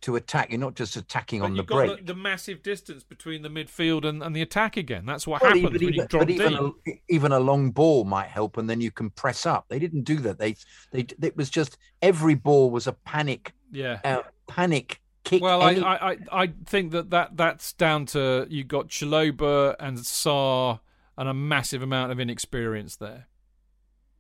to 0.03 0.17
attack. 0.17 0.51
You're 0.51 0.61
not 0.61 0.75
just 0.75 0.97
attacking 0.97 1.43
on 1.43 1.55
the 1.55 1.63
break. 1.63 1.99
the, 1.99 2.13
the 2.13 2.15
massive 2.15 2.63
distance 2.63 3.03
between 3.05 3.43
the 3.43 3.49
midfield 3.49 4.05
and, 4.05 4.23
and 4.23 4.35
the 4.35 4.43
attack 4.43 4.77
again. 4.77 5.07
That's 5.07 5.27
what 5.27 5.43
Well, 5.43 5.55
happens 5.55 5.81
you 5.81 5.89
even- 5.89 6.07
drop 6.07 6.23
but 6.23 6.31
even 6.31 6.55
a, 6.55 6.71
even 7.09 7.33
a 7.33 7.41
long 7.41 7.71
ball 7.71 8.05
might 8.05 8.29
help, 8.29 8.57
and 8.57 8.69
then 8.69 8.81
you 8.81 8.91
can 8.91 9.11
press 9.11 9.47
up. 9.47 9.67
They 9.69 9.79
didn't 9.79 10.03
do 10.03 10.17
that. 10.19 10.39
They, 10.39 10.57
they, 10.91 11.07
it 11.23 11.37
was 11.37 11.51
just 11.51 11.79
every 12.03 12.35
ball 12.35 12.71
was 12.71 12.87
a 12.87 12.93
panic, 12.93 13.53
yeah. 13.73 14.01
uh, 14.05 14.23
panic 14.49 15.01
kick. 15.25 15.43
Well, 15.43 15.63
I, 15.63 15.73
any- 15.73 15.83
I, 15.83 15.95
I, 16.13 16.17
I 16.33 16.53
think 16.67 16.93
that, 16.93 17.11
that 17.11 17.37
that's 17.37 17.73
down 17.73 18.07
to 18.07 18.47
you 18.51 18.65
got 18.65 18.89
Chalobah 18.89 19.77
and 19.81 19.99
Sarr 19.99 20.81
and 21.19 21.29
a 21.29 21.35
massive 21.35 21.83
amount 21.83 22.13
of 22.13 22.21
inexperience 22.21 22.97
there. 22.97 23.27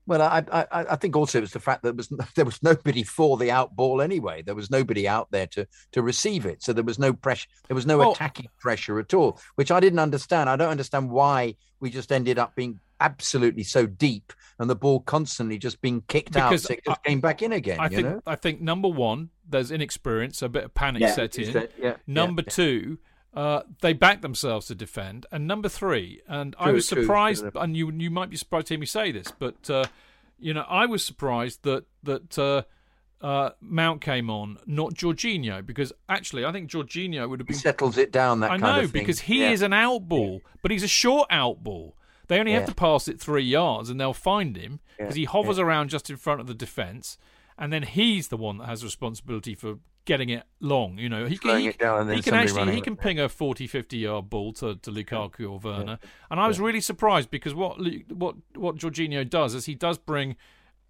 Well, 0.07 0.22
I, 0.22 0.44
I, 0.52 0.61
I 0.72 0.84
I 0.92 0.96
think 0.96 1.16
also 1.16 1.38
it 1.38 1.40
was 1.42 1.52
the 1.52 1.61
fact 1.61 1.82
that 1.82 1.88
there 1.88 1.96
was 1.96 2.09
there 2.36 2.44
was 2.44 2.62
nobody 2.62 3.02
for 3.02 3.36
the 3.36 3.50
out 3.50 3.74
ball 3.74 4.00
anyway. 4.00 4.42
There 4.42 4.54
was 4.54 4.70
nobody 4.70 5.09
out 5.09 5.30
there 5.30 5.46
to 5.48 5.66
to 5.92 6.02
receive 6.02 6.46
it, 6.46 6.62
so 6.62 6.72
there 6.72 6.84
was 6.84 6.98
no 6.98 7.12
pressure. 7.12 7.48
There 7.68 7.74
was 7.74 7.86
no 7.86 8.00
Oh. 8.02 8.12
attacking 8.12 8.48
pressure 8.61 8.98
at 8.98 9.12
all, 9.14 9.40
which 9.57 9.70
I 9.70 9.80
didn't 9.80 9.98
understand. 9.98 10.48
I 10.48 10.57
don't 10.57 10.70
understand 10.70 11.11
why 11.11 11.57
we 11.80 11.90
just 11.90 12.12
ended 12.12 12.38
up 12.38 12.54
being 12.54 12.80
absolutely 13.00 13.62
so 13.62 13.84
deep 13.84 14.32
and 14.59 14.70
the 14.70 14.74
ball 14.76 15.00
constantly 15.00 15.59
just 15.59 15.82
being 15.82 16.02
kicked 16.09 16.34
out. 16.36 16.48
Because 16.50 16.62
So 16.62 16.72
it 16.74 16.84
just 16.86 17.02
came 17.04 17.20
back 17.20 17.42
in 17.42 17.52
again. 17.52 17.78
I 17.78 17.84
you 17.84 17.90
think 17.96 18.09
know? 18.09 18.22
I 18.26 18.36
think 18.36 18.62
number 18.62 18.88
one, 18.88 19.28
there's 19.46 19.70
inexperience, 19.70 20.40
a 20.40 20.48
bit 20.48 20.64
of 20.64 20.72
panic 20.74 21.02
Yeah, 21.02 21.12
set 21.12 21.38
in. 21.38 21.52
that- 21.52 21.72
yeah, 21.78 21.96
number 22.07 22.40
yeah, 22.42 22.44
yeah. 22.46 22.52
Uh, 23.37 23.62
they 23.82 23.93
back 23.93 24.22
themselves 24.22 24.66
to 24.68 24.74
defend, 24.74 25.26
and 25.30 25.47
number 25.47 25.68
three, 25.68 26.22
and 26.26 26.57
I 26.59 26.72
was 26.72 26.89
true, 26.89 27.03
surprised, 27.03 27.43
true. 27.43 27.51
and 27.61 27.76
you 27.76 27.91
you 27.93 28.11
might 28.11 28.30
be 28.30 28.37
surprised 28.37 28.68
to 28.68 28.74
hear 28.74 28.80
me 28.80 28.87
say 28.87 29.12
this, 29.12 29.30
but 29.39 29.68
uh, 29.70 29.84
you 30.39 30.53
know 30.55 30.64
I 30.68 30.87
was 30.87 31.05
surprised 31.05 31.62
that 31.62 31.84
that. 32.03 32.39
Uh, 32.39 32.62
uh, 33.22 33.49
Mount 33.62 34.03
came 34.03 34.28
on, 34.28 34.59
not 34.66 34.93
Jorginho, 34.93 35.64
because 35.64 35.91
actually 36.07 36.45
I 36.45 36.53
think 36.53 36.70
Jorginho 36.70 37.26
would 37.30 37.41
have 37.41 37.49
He 37.49 37.55
been 37.55 37.59
settles 37.61 37.97
it 37.97 38.12
down. 38.12 38.41
That 38.41 38.51
I 38.51 38.59
kind 38.59 38.62
know 38.62 38.84
of 38.84 38.91
thing. 38.93 39.01
because 39.03 39.20
he 39.20 39.41
Yeah. 39.41 39.53
is 39.53 39.62
an 39.62 39.72
out 39.72 40.07
ball, 40.07 40.43
but 40.61 40.70
he's 40.70 40.82
a 40.82 40.87
short 40.89 41.26
out 41.30 41.64
ball. 41.64 41.97
They 42.28 42.39
only 42.39 42.53
have 42.53 42.66
to 42.66 42.74
pass 42.74 43.09
it 43.09 43.18
three 43.18 43.43
yards 43.45 43.89
and 43.89 43.99
they'll 43.99 44.12
find 44.12 44.55
him 44.55 44.80
Yeah, 44.99 45.05
because 45.07 45.14
he 45.14 45.24
hovers 45.24 45.59
around 45.59 45.89
just 45.89 46.11
in 46.11 46.16
front 46.18 46.43
of 46.43 46.47
the 46.47 46.53
defence, 46.55 47.16
and 47.57 47.72
then 47.72 47.84
he's 47.84 48.28
the 48.28 48.37
one 48.37 48.59
that 48.59 48.66
has 48.66 48.84
responsibility 48.84 49.55
for 49.55 49.78
getting 50.07 50.30
it 50.30 50.44
long. 50.61 50.96
You 50.98 51.09
know, 51.09 51.26
he 51.26 51.36
can 51.36 51.59
he, 51.59 51.68
it 51.68 51.78
down 51.78 52.00
and 52.00 52.09
then 52.09 52.16
he 52.16 52.22
can 52.22 52.34
actually 52.34 52.74
he 52.74 52.80
can 52.80 52.94
it. 52.94 53.00
ping 53.00 53.20
a 53.20 53.28
40, 53.28 53.66
50 53.66 53.98
yard 53.98 54.30
ball 54.30 54.52
to, 54.54 54.76
to 54.76 54.90
Lukaku 54.90 55.50
or 55.50 55.59
Werner, 55.59 55.98
and 56.30 56.40
I 56.40 56.48
was 56.48 56.59
really 56.59 56.80
surprised 56.80 57.30
because 57.30 57.54
what 57.54 57.78
what 58.09 58.36
what 58.54 58.76
Jorginho 58.76 59.28
does 59.28 59.54
is 59.54 59.66
he 59.66 59.74
does 59.74 59.98
bring 59.98 60.36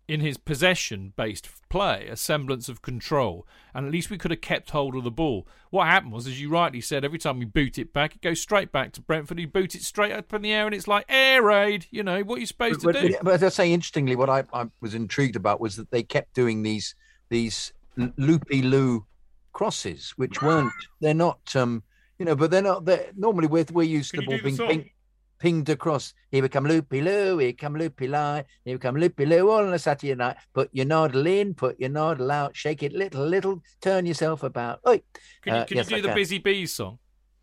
in 0.09 0.21
his 0.21 0.37
possession 0.37 1.13
based 1.17 1.49
play 1.69 2.07
a 2.07 2.15
semblance 2.15 2.69
of 2.69 2.81
control 2.81 3.45
and 3.75 3.85
at 3.87 3.93
least 3.93 4.09
we 4.09 4.17
could 4.17 4.31
have 4.31 4.41
kept 4.41 4.71
hold 4.71 4.95
of 4.95 5.03
the 5.03 5.11
ball. 5.11 5.49
What 5.71 5.89
happened 5.89 6.13
was 6.13 6.29
as 6.29 6.41
you 6.41 6.49
rightly 6.49 6.81
said 6.81 7.05
every 7.05 7.19
time 7.19 7.41
we 7.41 7.45
boot 7.45 7.77
it 7.77 7.93
back 7.93 8.15
it 8.15 8.23
goes 8.23 8.41
straight 8.41 8.71
back 8.71 8.93
to 8.93 9.01
brentford 9.01 9.37
he 9.37 9.47
boot 9.47 9.75
it 9.75 9.83
straight 9.83 10.13
up 10.13 10.33
in 10.33 10.43
the 10.43 10.53
air 10.53 10.65
and 10.67 10.77
it's 10.77 10.87
like 10.87 11.07
air 11.09 11.43
raid 11.43 11.87
you 11.91 12.05
know 12.05 12.23
what 12.23 12.37
are 12.37 12.41
you 12.41 12.47
supposed 12.47 12.85
but, 12.85 12.93
to 12.93 13.03
do? 13.03 13.15
but- 13.15 13.25
but 13.25 13.35
as 13.35 13.43
I 13.43 13.49
say, 13.49 13.73
interestingly, 13.73 14.15
what 14.15 14.31
I, 14.31 14.45
I 14.53 14.67
was 14.81 14.95
intrigued 14.95 15.35
about 15.35 15.61
was 15.61 15.75
that 15.75 15.91
they 15.91 16.05
kept 16.05 16.35
doing 16.35 16.63
these 16.63 16.95
these 17.29 17.73
loopy 18.17 18.63
loo 18.63 19.07
crosses, 19.53 20.13
which 20.17 20.43
weren't 20.43 20.73
they're 21.01 21.15
not 21.15 21.41
um 21.57 21.83
you 22.19 22.25
know, 22.25 22.35
but 22.35 22.51
they're 22.51 22.63
not. 22.63 22.87
They're 22.87 23.11
normally 23.15 23.47
we're 23.47 23.67
we're 23.73 23.83
used 23.83 24.11
Can 24.13 24.21
to 24.21 24.27
the 24.27 24.39
ball 24.39 24.43
being 24.43 24.57
ping, 24.57 24.91
pinged 25.39 25.69
across. 25.69 26.15
Here 26.31 26.43
we 26.43 26.49
come 26.49 26.65
loopy 26.65 27.03
loo, 27.03 27.37
here 27.37 27.53
come 27.53 27.75
loopy 27.77 28.09
lie, 28.09 28.45
here 28.65 28.75
we 28.75 28.79
come 28.79 28.97
loopy 28.97 29.27
loo 29.27 29.51
all 29.51 29.67
on 29.67 29.75
a 29.75 29.79
Saturday 29.79 30.15
night. 30.15 30.37
Put 30.55 30.71
your 30.73 30.87
noddle 30.87 31.27
in, 31.27 31.53
put 31.53 31.79
your 31.79 31.91
noddle 31.91 32.31
out, 32.31 32.57
shake 32.57 32.83
it 32.83 32.93
little 32.95 33.27
little, 33.27 33.63
turn 33.83 34.07
yourself 34.07 34.43
about. 34.45 34.81
Oi. 34.89 35.03
can 35.43 35.55
you, 35.57 35.61
Uh, 35.61 35.65
can 35.67 35.77
yes, 35.77 35.91
you 35.91 35.97
I 35.97 35.99
do 35.99 36.03
the 36.03 36.09
can. 36.09 36.17
busy 36.17 36.39
bees 36.39 36.73
song 36.75 36.99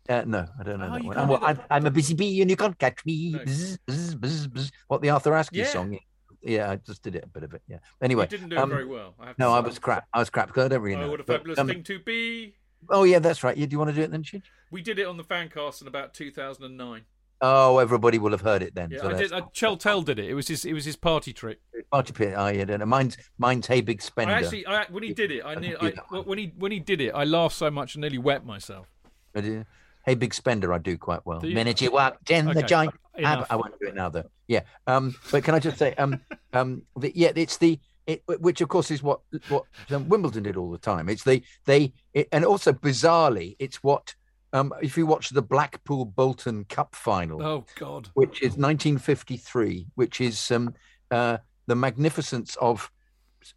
Uh, 0.08 0.24
no, 0.26 0.44
I 0.58 0.62
don't 0.64 0.80
know 0.80 0.86
Oh, 0.90 0.94
that 0.94 1.04
one. 1.04 1.16
I'm, 1.18 1.28
do 1.28 1.34
I'm. 1.36 1.60
I'm 1.70 1.86
a 1.86 1.90
busy 1.90 2.14
bee 2.14 2.40
and 2.42 2.50
you 2.50 2.56
can't 2.56 2.76
catch 2.76 2.98
me. 3.06 3.30
No. 3.30 3.38
Bzz, 3.38 3.78
bzz, 3.88 4.48
bzz. 4.48 4.70
What 4.88 5.02
the 5.02 5.10
Arthur 5.10 5.30
Askey 5.32 5.58
Yeah. 5.58 5.66
song? 5.66 5.98
Yeah, 6.44 6.70
I 6.70 6.76
just 6.76 7.02
did 7.02 7.16
it 7.16 7.24
a 7.24 7.26
bit 7.26 7.42
of 7.42 7.54
it. 7.54 7.62
Yeah. 7.68 7.78
Anyway, 8.02 8.24
you 8.24 8.28
didn't 8.38 8.50
do 8.50 8.56
um, 8.58 8.70
it 8.70 8.74
very 8.74 8.86
well 8.86 9.14
I 9.18 9.28
have 9.28 9.38
No, 9.38 9.52
I 9.52 9.60
was 9.60 9.78
crap. 9.78 10.06
I 10.12 10.18
was 10.18 10.30
crap 10.30 10.48
because 10.48 10.66
I 10.66 10.68
don't 10.68 10.82
really 10.82 10.96
oh 10.96 11.06
know. 11.06 11.10
what 11.10 11.20
a 11.20 11.24
But, 11.24 11.38
fabulous 11.38 11.58
um, 11.58 11.68
thing 11.68 11.82
to 11.84 11.98
be 11.98 12.54
oh 12.90 13.04
yeah, 13.04 13.18
that's 13.18 13.42
right. 13.42 13.56
Yeah, 13.56 13.66
do 13.66 13.72
you 13.72 13.78
want 13.78 13.90
to 13.90 13.96
do 13.96 14.02
it 14.02 14.10
then, 14.10 14.24
we 14.70 14.82
did 14.82 14.98
it 14.98 15.06
on 15.06 15.16
the 15.16 15.24
fancast 15.24 15.80
in 15.80 15.88
about 15.88 16.14
2009 16.14 17.02
Oh, 17.40 17.78
everybody 17.78 18.18
will 18.18 18.30
have 18.30 18.40
heard 18.40 18.62
it 18.62 18.74
then. 18.74 18.90
yeah 18.90 19.00
so 19.00 19.08
i 19.10 19.12
did 19.14 19.32
uh, 19.32 19.42
Cheltel 19.52 20.04
did 20.04 20.18
it 20.18 20.26
it 20.26 20.34
was 20.34 20.48
his 20.48 20.64
it 20.64 20.72
was 20.72 20.84
his 20.84 20.96
party 20.96 21.32
trick 21.32 21.60
Party 21.94 22.12
pit. 22.12 22.34
Oh, 22.36 22.48
yeah, 22.48 22.64
don't 22.64 22.80
know. 22.80 22.86
Mine's 22.86 23.16
mine's 23.38 23.68
Hey 23.68 23.80
Big 23.80 24.02
Spender. 24.02 24.34
I 24.34 24.38
actually, 24.38 24.66
I, 24.66 24.84
when 24.90 25.04
he 25.04 25.14
did 25.14 25.30
it, 25.30 25.44
I, 25.44 25.52
I 25.52 25.54
ne- 25.54 25.76
I 25.76 25.90
when 26.10 26.38
he 26.38 26.52
when 26.58 26.72
he 26.72 26.80
did 26.80 27.00
it, 27.00 27.10
I 27.14 27.22
laughed 27.22 27.54
so 27.54 27.70
much 27.70 27.96
I 27.96 28.00
nearly 28.00 28.18
wet 28.18 28.44
myself. 28.44 28.88
I 29.32 29.40
do. 29.42 29.64
Hey 30.04 30.14
Big 30.14 30.34
Spender, 30.34 30.72
I 30.72 30.78
do 30.78 30.98
quite 30.98 31.24
well. 31.24 31.40
Minute 31.40 31.80
you 31.80 31.90
walked 31.90 32.30
Okay, 32.30 32.42
the 32.52 32.62
giant. 32.62 32.94
I, 33.16 33.44
I 33.48 33.56
won't 33.56 33.78
do 33.80 33.86
it 33.88 33.94
now 33.94 34.08
though. 34.08 34.28
Yeah. 34.48 34.60
Um. 34.86 35.14
But 35.30 35.44
can 35.44 35.54
I 35.54 35.58
just 35.58 35.78
say, 35.78 35.94
um, 35.94 36.20
um, 36.52 36.82
the, 36.96 37.12
yeah, 37.14 37.32
it's 37.34 37.56
the 37.56 37.80
it, 38.06 38.22
which 38.26 38.60
of 38.60 38.68
course 38.68 38.90
is 38.90 39.02
what 39.02 39.20
what 39.48 39.64
um, 39.90 40.08
Wimbledon 40.08 40.42
did 40.42 40.56
all 40.56 40.70
the 40.70 40.78
time. 40.78 41.08
It's 41.08 41.24
the 41.24 41.42
they 41.64 41.92
it, 42.12 42.28
and 42.32 42.44
also 42.44 42.72
bizarrely, 42.72 43.56
it's 43.58 43.82
what 43.82 44.14
um 44.52 44.72
if 44.82 44.96
you 44.96 45.06
watch 45.06 45.30
the 45.30 45.42
Blackpool 45.42 46.04
Bolton 46.04 46.64
Cup 46.64 46.94
final, 46.94 47.42
Oh 47.42 47.64
God! 47.76 48.10
which 48.14 48.42
is 48.42 48.56
1953, 48.56 49.86
which 49.94 50.20
is 50.20 50.50
um 50.50 50.74
uh 51.10 51.38
the 51.66 51.76
magnificence 51.76 52.56
of 52.56 52.90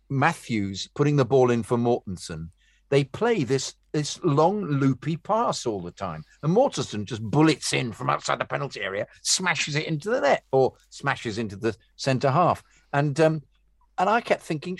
Matthews 0.09 0.87
putting 0.95 1.17
the 1.17 1.25
ball 1.25 1.51
in 1.51 1.63
for 1.63 1.77
Mortensen. 1.77 2.49
They 2.89 3.03
play 3.03 3.43
this 3.43 3.75
this 3.91 4.19
long 4.23 4.63
loopy 4.63 5.17
pass 5.17 5.65
all 5.65 5.81
the 5.81 5.91
time, 5.91 6.23
and 6.43 6.55
Mortensen 6.55 7.05
just 7.05 7.21
bullets 7.21 7.73
in 7.73 7.91
from 7.91 8.09
outside 8.09 8.39
the 8.39 8.45
penalty 8.45 8.81
area, 8.81 9.07
smashes 9.21 9.75
it 9.75 9.85
into 9.85 10.09
the 10.09 10.21
net, 10.21 10.43
or 10.51 10.73
smashes 10.89 11.37
into 11.37 11.55
the 11.55 11.75
centre 11.95 12.31
half. 12.31 12.63
And 12.93 13.19
um, 13.19 13.41
and 13.97 14.09
I 14.09 14.21
kept 14.21 14.43
thinking, 14.43 14.77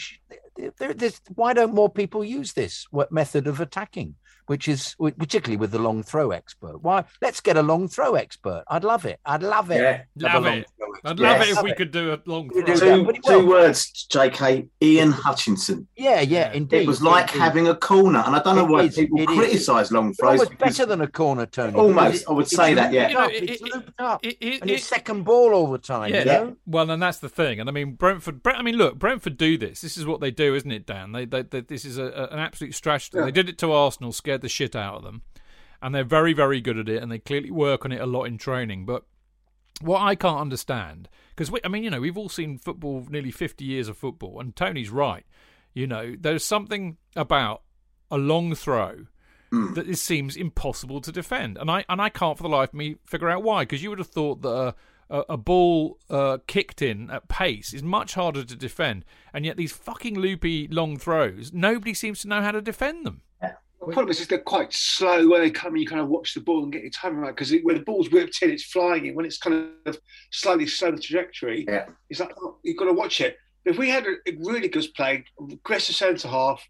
why 1.36 1.54
don't 1.54 1.74
more 1.74 1.90
people 1.90 2.24
use 2.24 2.54
this 2.54 2.86
method 3.10 3.48
of 3.48 3.60
attacking, 3.60 4.16
which 4.48 4.68
is 4.68 4.96
particularly 5.18 5.58
with 5.58 5.72
the 5.72 5.80
long 5.80 6.04
throw 6.04 6.32
expert? 6.32 6.82
Why? 6.82 7.04
Let's 7.22 7.40
get 7.42 7.56
a 7.58 7.62
long 7.62 7.88
throw 7.88 8.16
expert. 8.16 8.64
I'd 8.68 8.84
love 8.84 9.06
it. 9.06 9.20
I'd 9.26 9.44
love 9.44 9.72
it. 9.72 9.82
Yeah. 9.82 10.02
Love 10.34 10.44
Have 10.46 10.54
it. 10.58 10.68
I'd 11.06 11.20
love 11.20 11.38
Yes. 11.40 11.50
it 11.50 11.58
if 11.58 11.64
we 11.64 11.74
could 11.74 11.92
do 11.92 12.14
a 12.14 12.20
long 12.26 12.50
throw. 12.50 12.64
Two, 12.64 13.14
two 13.26 13.40
will. 13.40 13.48
words, 13.48 14.08
JK. 14.12 14.68
Ian 14.82 15.12
Hutchinson. 15.12 15.88
Yeah, 15.96 16.22
yeah, 16.22 16.52
indeed. 16.54 16.82
It 16.82 16.88
was 16.88 17.02
like 17.02 17.28
Indeed. 17.30 17.40
having 17.40 17.68
a 17.68 17.76
corner, 17.76 18.24
and 18.26 18.36
I 18.36 18.42
don't 18.42 18.56
know 18.56 18.66
It 18.66 18.72
why 18.72 18.82
is, 18.84 18.96
people 18.96 19.26
criticise 19.26 19.92
long 19.92 20.14
throws. 20.14 20.40
almost 20.40 20.52
because- 20.52 20.78
better 20.78 20.86
than 20.88 21.02
a 21.02 21.08
corner, 21.08 21.46
Tony. 21.46 21.74
Almost, 21.76 22.12
because 22.12 22.26
I 22.28 22.32
would 22.32 22.42
it's 22.46 22.56
say 22.56 22.74
that, 22.74 22.94
yeah. 22.94 23.10
You 23.10 23.14
know, 23.14 23.20
up, 23.26 23.32
it's 23.34 23.62
it- 23.62 23.74
looped 23.74 23.94
up, 24.00 24.26
it- 24.26 24.38
it- 24.42 24.62
and 24.62 24.72
it's 24.72 24.86
second 24.86 25.24
ball 25.24 25.54
all 25.54 25.70
the 25.72 25.78
time. 25.78 26.12
Yeah. 26.14 26.20
you 26.20 26.26
know? 26.26 26.56
Well, 26.66 26.90
and 26.90 27.02
that's 27.02 27.20
the 27.20 27.30
thing. 27.30 27.60
And 27.60 27.70
I 27.70 27.72
mean, 27.74 27.94
Brentford. 27.94 28.42
Brent, 28.42 28.58
I 28.60 28.62
mean, 28.62 28.76
look, 28.78 28.98
Brentford 28.98 29.38
do 29.38 29.58
this. 29.58 29.82
This 29.82 29.98
is 29.98 30.06
what 30.06 30.22
they 30.22 30.32
do, 30.32 30.56
isn't 30.56 30.72
it, 30.72 30.86
Dan? 30.86 31.12
They, 31.12 31.26
they, 31.26 31.42
they 31.44 31.62
this 31.62 31.86
is 31.86 31.98
a, 31.98 32.06
a- 32.06 32.28
an 32.34 32.40
absolute 32.40 32.74
strategy. 32.74 33.20
They 33.20 33.32
did 33.32 33.50
it 33.50 33.58
to 33.60 33.72
Arsenal, 33.72 34.12
scared 34.12 34.37
the 34.42 34.50
shit 34.50 34.76
out 34.76 34.96
of 34.96 35.04
them, 35.04 35.22
and 35.82 35.94
they're 35.94 36.04
very, 36.04 36.34
very 36.34 36.62
good 36.62 36.78
at 36.78 36.90
it. 36.90 37.02
And 37.02 37.12
they 37.12 37.20
clearly 37.20 37.52
work 37.52 37.86
on 37.86 37.92
it 37.92 38.02
a 38.02 38.06
lot 38.06 38.26
in 38.26 38.38
training. 38.38 38.86
But 38.86 39.04
what 39.82 40.02
I 40.02 40.16
can't 40.16 40.40
understand, 40.40 41.10
because 41.36 41.52
I 41.64 41.68
mean, 41.68 41.84
you 41.84 41.90
know, 41.90 42.02
we've 42.02 42.18
all 42.18 42.30
seen 42.30 42.58
football, 42.58 43.06
nearly 43.10 43.32
fifty 43.32 43.66
years 43.66 43.88
of 43.88 43.98
football, 43.98 44.40
and 44.40 44.56
Tony's 44.56 44.90
right. 44.90 45.26
You 45.74 45.86
know, 45.86 46.16
there's 46.20 46.44
something 46.44 46.98
about 47.16 47.62
a 48.10 48.18
long 48.18 48.56
throw 48.56 49.06
that 49.52 49.88
it 49.88 49.98
seems 49.98 50.36
impossible 50.36 51.00
to 51.02 51.12
defend, 51.12 51.58
and 51.58 51.70
I 51.70 51.86
and 51.88 52.02
I 52.02 52.10
can't 52.10 52.36
for 52.36 52.44
the 52.44 52.50
life 52.50 52.70
of 52.70 52.76
me 52.76 52.96
figure 53.06 53.30
out 53.30 53.44
why. 53.44 53.64
Because 53.64 53.84
you 53.84 53.90
would 53.90 54.00
have 54.00 54.08
thought 54.08 54.42
that 54.42 54.50
a, 54.50 54.76
a, 55.10 55.24
a 55.30 55.38
ball 55.38 56.00
uh, 56.10 56.40
kicked 56.48 56.82
in 56.82 57.12
at 57.12 57.30
pace 57.30 57.74
is 57.74 57.84
much 57.84 58.16
harder 58.16 58.44
to 58.44 58.56
defend, 58.56 59.06
and 59.34 59.46
yet 59.46 59.56
these 59.56 59.72
fucking 59.72 60.18
loopy 60.18 60.68
long 60.68 60.98
throws, 60.98 61.54
nobody 61.54 61.94
seems 61.94 62.20
to 62.22 62.28
know 62.28 62.42
how 62.42 62.52
to 62.52 62.62
defend 62.62 63.06
them. 63.06 63.22
The 63.80 63.94
problem 63.94 64.10
is, 64.10 64.20
is 64.20 64.28
they're 64.28 64.40
quite 64.40 64.74
slow 64.74 65.28
when 65.30 65.42
they 65.42 65.52
come 65.52 65.74
and 65.74 65.82
you 65.82 65.88
kind 65.88 66.02
of 66.02 66.08
watch 66.10 66.34
the 66.34 66.42
ball 66.42 66.64
and 66.64 66.72
get 66.74 66.82
your 66.82 66.92
timing 66.92 67.20
right 67.20 67.36
because 67.36 67.54
when 67.64 67.76
the 67.78 67.84
ball's 67.84 68.10
whipped 68.10 68.42
in, 68.42 68.50
it's 68.50 68.64
flying 68.64 69.06
in. 69.06 69.16
When 69.16 69.26
it's 69.26 69.38
kind 69.38 69.70
of 69.86 69.98
slightly 70.32 70.66
slow 70.68 70.92
the 70.92 71.00
trajectory, 71.00 71.66
Yeah. 71.68 71.86
it's 72.10 72.20
like 72.20 72.34
oh, 72.42 72.58
you've 72.64 72.78
got 72.78 72.86
to 72.86 72.94
watch 72.94 73.22
it. 73.22 73.38
But 73.64 73.72
if 73.74 73.78
we 73.78 73.90
had 73.90 74.06
a, 74.06 74.16
a 74.28 74.36
really 74.40 74.68
good 74.68 74.88
play, 74.96 75.24
aggressive 75.52 75.96
centre 75.96 76.28
half, 76.28 76.62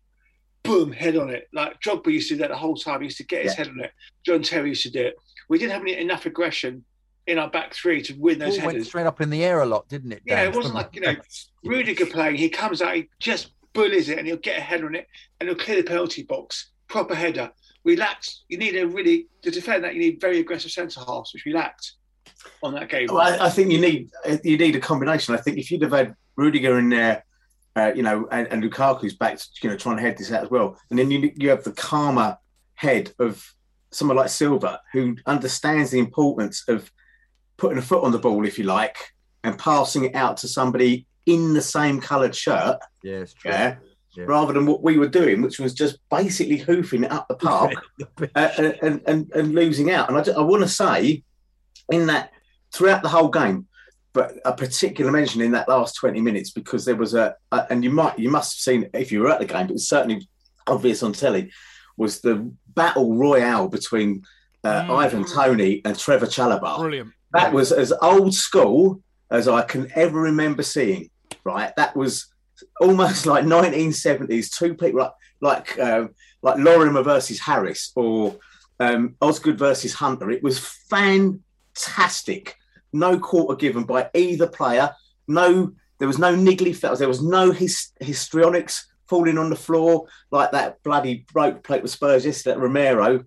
boom, 0.63 0.91
head 0.91 1.15
on 1.15 1.29
it. 1.29 1.47
Like 1.53 1.79
Drogba 1.81 2.07
used 2.11 2.27
to 2.29 2.35
do 2.35 2.39
that 2.41 2.49
the 2.49 2.57
whole 2.57 2.75
time. 2.75 2.99
He 3.01 3.05
used 3.05 3.17
to 3.17 3.25
get 3.25 3.43
his 3.43 3.53
Yeah. 3.53 3.57
head 3.63 3.67
on 3.69 3.79
it. 3.79 3.91
John 4.25 4.41
Terry 4.43 4.69
used 4.69 4.83
to 4.83 4.91
do 4.91 5.01
it. 5.07 5.15
We 5.49 5.57
didn't 5.57 5.71
have 5.73 5.81
any, 5.81 5.95
enough 5.97 6.25
aggression 6.25 6.83
in 7.25 7.39
our 7.39 7.49
back 7.49 7.73
three 7.73 8.01
to 8.01 8.13
win 8.15 8.39
those 8.39 8.57
Ball 8.57 8.65
went 8.67 8.75
headers. 8.77 8.87
straight 8.87 9.05
up 9.05 9.21
in 9.21 9.29
the 9.29 9.43
air 9.45 9.61
a 9.61 9.65
lot, 9.65 9.87
didn't 9.87 10.11
it? 10.11 10.21
Yeah, 10.25 10.43
it 10.43 10.53
wasn't 10.55 10.75
like, 10.75 10.93
you 10.93 11.01
know, 11.01 11.15
Rudiger 11.63 12.05
playing. 12.05 12.35
He 12.35 12.49
comes 12.49 12.81
out, 12.81 12.95
he 12.95 13.07
just 13.19 13.51
bullies 13.73 14.09
it 14.09 14.17
and 14.17 14.27
he'll 14.27 14.37
get 14.37 14.57
a 14.57 14.61
head 14.61 14.83
on 14.83 14.93
it 14.95 15.07
and 15.39 15.47
he'll 15.47 15.57
clear 15.57 15.77
the 15.77 15.87
penalty 15.87 16.23
box. 16.23 16.71
Proper 16.87 17.15
header. 17.15 17.51
We 17.83 17.95
lacked, 17.95 18.39
you 18.49 18.57
need 18.57 18.75
a 18.75 18.87
really, 18.87 19.27
to 19.43 19.51
defend 19.51 19.83
that, 19.83 19.93
you 19.93 19.99
need 19.99 20.19
very 20.19 20.39
aggressive 20.39 20.71
centre 20.71 20.99
halves, 20.99 21.33
which 21.33 21.45
we 21.45 21.53
lacked 21.53 21.93
on 22.63 22.73
that 22.73 22.89
game. 22.89 23.07
Well, 23.09 23.19
I, 23.19 23.45
I 23.45 23.49
think 23.49 23.71
you 23.71 23.79
need 23.79 24.09
you 24.43 24.57
need 24.57 24.75
a 24.75 24.79
combination. 24.79 25.33
I 25.33 25.37
think 25.37 25.57
if 25.57 25.71
you'd 25.71 25.81
have 25.81 25.91
had 25.91 26.15
Rudiger 26.35 26.79
in 26.79 26.89
there, 26.89 27.23
uh, 27.75 27.93
you 27.95 28.03
know, 28.03 28.27
and, 28.31 28.47
and 28.47 28.63
Lukaku's 28.63 29.15
back, 29.15 29.39
you 29.61 29.69
know, 29.69 29.77
trying 29.77 29.97
to 29.97 30.01
head 30.01 30.17
this 30.17 30.31
out 30.31 30.43
as 30.43 30.49
well, 30.49 30.77
and 30.89 30.99
then 30.99 31.11
you 31.11 31.31
you 31.35 31.49
have 31.49 31.63
the 31.63 31.71
calmer 31.71 32.37
head 32.75 33.13
of 33.19 33.43
someone 33.91 34.17
like 34.17 34.29
Silva 34.29 34.81
who 34.93 35.15
understands 35.25 35.91
the 35.91 35.99
importance 35.99 36.63
of 36.67 36.91
putting 37.57 37.77
a 37.77 37.81
foot 37.81 38.03
on 38.03 38.11
the 38.11 38.19
ball, 38.19 38.45
if 38.45 38.57
you 38.57 38.65
like, 38.65 38.97
and 39.43 39.57
passing 39.57 40.05
it 40.05 40.15
out 40.15 40.37
to 40.37 40.47
somebody 40.47 41.07
in 41.25 41.53
the 41.53 41.61
same 41.61 41.99
coloured 41.99 42.35
shirt. 42.35 42.79
yeah, 43.03 43.15
it's 43.15 43.33
true. 43.33 43.51
Yeah. 43.51 43.75
Yeah. 44.17 44.23
Rather 44.25 44.51
than 44.51 44.65
what 44.65 44.81
we 44.81 44.97
were 44.97 45.07
doing, 45.07 45.43
which 45.43 45.59
was 45.59 45.75
just 45.75 45.99
basically 46.09 46.57
hoofing 46.57 47.03
it 47.03 47.11
up 47.11 47.27
the 47.27 47.35
park 47.35 47.73
uh, 48.35 48.49
and, 48.81 48.99
and 49.05 49.31
and 49.31 49.53
losing 49.53 49.91
out. 49.91 50.09
And 50.09 50.17
I, 50.17 50.39
I 50.39 50.41
want 50.41 50.63
to 50.63 50.69
say, 50.69 51.23
in 51.91 52.07
that 52.07 52.31
throughout 52.73 53.03
the 53.03 53.09
whole 53.09 53.29
game, 53.29 53.67
but 54.13 54.33
a 54.43 54.53
particular 54.53 55.11
mention 55.11 55.41
in 55.41 55.51
that 55.51 55.69
last 55.69 55.93
twenty 55.95 56.19
minutes 56.19 56.49
because 56.49 56.83
there 56.83 56.95
was 56.95 57.13
a, 57.13 57.35
a 57.51 57.67
and 57.69 57.83
you 57.83 57.91
might 57.91 58.17
you 58.17 58.31
must 58.31 58.57
have 58.57 58.61
seen 58.73 58.89
if 58.95 59.11
you 59.11 59.21
were 59.21 59.29
at 59.29 59.39
the 59.39 59.45
game, 59.45 59.67
but 59.67 59.75
it's 59.75 59.87
certainly 59.87 60.27
obvious 60.65 61.03
on 61.03 61.13
telly, 61.13 61.51
was 61.95 62.19
the 62.21 62.51
battle 62.73 63.15
royale 63.15 63.67
between 63.67 64.23
uh, 64.63 64.81
Mm. 64.83 64.97
Ivan 64.97 65.25
Toney 65.25 65.81
and 65.85 65.97
Trevor 65.97 66.25
Chalobah. 66.25 66.79
Brilliant. 66.79 67.11
That 67.33 67.53
was 67.53 67.71
as 67.71 67.93
old 68.01 68.33
school 68.33 69.01
as 69.29 69.47
I 69.47 69.61
can 69.61 69.91
ever 69.95 70.19
remember 70.19 70.63
seeing. 70.63 71.09
Right, 71.43 71.71
that 71.77 71.95
was 71.95 72.27
almost 72.79 73.25
like 73.25 73.45
1970s. 73.45 74.55
Two 74.55 74.75
people 74.75 74.99
like 74.99 75.11
like 75.41 75.79
um, 75.79 76.09
like 76.41 76.57
Lorimer 76.57 77.03
versus 77.03 77.39
Harris 77.39 77.91
or 77.95 78.37
um, 78.79 79.15
Osgood 79.21 79.57
versus 79.57 79.93
Hunter. 79.93 80.31
It 80.31 80.43
was 80.43 80.59
fantastic. 80.59 82.55
No 82.93 83.19
quarter 83.19 83.55
given 83.55 83.83
by 83.83 84.09
either 84.13 84.47
player. 84.47 84.91
No, 85.27 85.73
there 85.99 86.07
was 86.07 86.19
no 86.19 86.35
niggly 86.35 86.75
fouls. 86.75 86.99
There 86.99 87.07
was 87.07 87.23
no 87.23 87.51
his, 87.51 87.91
histrionics 87.99 88.87
falling 89.07 89.37
on 89.37 89.49
the 89.49 89.55
floor 89.55 90.05
like 90.31 90.51
that 90.51 90.81
bloody 90.83 91.25
broke 91.31 91.63
plate 91.63 91.81
with 91.81 91.91
Spurs 91.91 92.25
yesterday 92.25 92.59
Romero. 92.59 93.23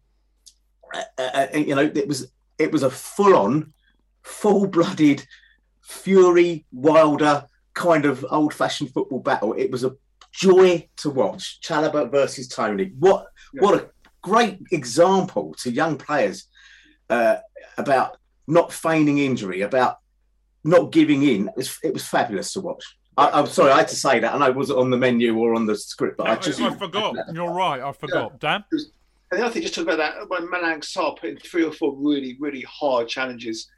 Uh, 0.92 1.02
uh, 1.18 1.46
uh, 1.54 1.56
you 1.56 1.74
know, 1.74 1.90
it 1.94 2.08
was 2.08 2.30
it 2.58 2.72
was 2.72 2.82
a 2.82 2.90
full 2.90 3.34
on, 3.34 3.72
full 4.22 4.66
blooded, 4.66 5.24
fury, 5.82 6.66
wilder 6.72 7.46
kind 7.80 8.04
of 8.04 8.24
old 8.30 8.52
fashioned 8.52 8.92
football 8.92 9.20
battle. 9.20 9.54
It 9.54 9.70
was 9.70 9.84
a 9.84 9.96
joy 10.32 10.86
to 10.98 11.10
watch. 11.10 11.60
Chalobah 11.62 12.10
versus 12.10 12.46
Toney. 12.46 12.92
What 12.98 13.26
what 13.54 13.74
a 13.74 13.90
great 14.22 14.58
example 14.70 15.54
to 15.62 15.72
young 15.72 15.96
players 15.96 16.46
uh, 17.08 17.36
about 17.78 18.18
not 18.46 18.72
feigning 18.72 19.18
injury, 19.18 19.62
about 19.62 19.96
not 20.62 20.92
giving 20.92 21.22
in. 21.22 21.48
It 21.48 21.56
was, 21.56 21.78
it 21.82 21.94
was 21.94 22.04
fabulous 22.06 22.52
to 22.52 22.60
watch. 22.60 22.84
I, 23.16 23.30
I'm 23.30 23.46
sorry, 23.46 23.72
I 23.72 23.78
had 23.78 23.88
to 23.88 23.96
say 23.96 24.20
that. 24.20 24.34
And 24.34 24.44
I 24.44 24.46
know 24.46 24.52
it 24.52 24.56
wasn't 24.56 24.78
on 24.78 24.90
the 24.90 24.98
menu 24.98 25.36
or 25.38 25.54
on 25.54 25.66
the 25.66 25.76
script, 25.76 26.18
but 26.18 26.28
I 26.28 26.36
just 26.36 26.60
I 26.60 26.74
forgot. 26.74 27.16
You're 27.32 27.50
right. 27.50 27.80
I 27.80 27.92
forgot. 27.92 28.38
Dan. 28.38 28.62
And 29.32 29.40
the 29.40 29.44
other 29.44 29.54
thing, 29.54 29.62
just 29.62 29.74
talk 29.74 29.84
about 29.84 29.98
that, 29.98 30.28
when 30.28 30.48
Malang 30.48 30.80
Sarr 30.80 31.18
put 31.18 31.30
in 31.30 31.38
three 31.38 31.64
or 31.64 31.72
four 31.72 31.96
really, 31.96 32.36
really 32.40 32.64
hard 32.68 33.08
challenges 33.08 33.68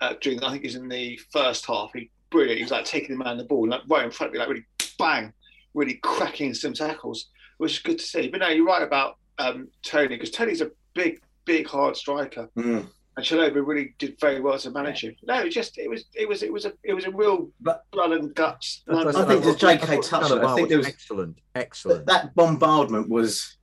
uh, 0.00 0.14
during, 0.20 0.42
I 0.42 0.52
think 0.52 0.64
it 0.64 0.68
was 0.68 0.76
in 0.76 0.88
the 0.88 1.18
first 1.32 1.66
half. 1.66 1.90
He 1.94 2.10
brilliant. 2.30 2.58
He 2.58 2.64
was 2.64 2.72
like 2.72 2.84
taking 2.84 3.16
the 3.16 3.24
man 3.24 3.36
the 3.38 3.44
ball, 3.44 3.68
like 3.68 3.82
right 3.88 4.04
in 4.04 4.10
front 4.10 4.28
of 4.28 4.32
me, 4.34 4.38
like 4.38 4.48
really 4.48 4.66
bang, 4.98 5.32
really 5.74 5.94
cracking 6.02 6.54
some 6.54 6.72
tackles, 6.72 7.26
which 7.58 7.72
is 7.72 7.78
good 7.80 7.98
to 7.98 8.04
see. 8.04 8.28
But 8.28 8.40
no, 8.40 8.48
you're 8.48 8.66
right 8.66 8.82
about 8.82 9.16
um, 9.38 9.68
Toney 9.82 10.08
because 10.08 10.30
Toney's 10.30 10.60
a 10.60 10.70
big, 10.94 11.20
big, 11.44 11.66
hard 11.66 11.96
striker, 11.96 12.48
Mm. 12.56 12.88
and 13.16 13.26
Chalobah 13.26 13.64
really 13.66 13.94
did 13.98 14.18
very 14.20 14.40
well 14.40 14.58
to 14.58 14.70
manage 14.70 15.02
him. 15.04 15.14
No, 15.22 15.38
it 15.40 15.50
just 15.50 15.78
it 15.78 15.88
was 15.88 16.04
it 16.14 16.28
was 16.28 16.42
it 16.42 16.52
was 16.52 16.64
a 16.64 16.72
it 16.84 16.94
was 16.94 17.04
a 17.04 17.10
real 17.10 17.50
But- 17.60 17.84
blood 17.92 18.12
and 18.12 18.34
guts. 18.34 18.82
That's 18.86 19.16
I 19.16 19.24
think 19.24 19.42
thought- 19.44 19.58
the 19.60 19.66
JK 19.66 19.88
I 19.88 20.00
touched 20.00 20.30
it. 20.32 20.42
I 20.44 20.54
think 20.54 20.68
there 20.68 20.78
was- 20.78 20.86
excellent, 20.88 21.38
excellent. 21.54 22.06
that 22.06 22.34
bombardment 22.34 23.08
was 23.08 23.56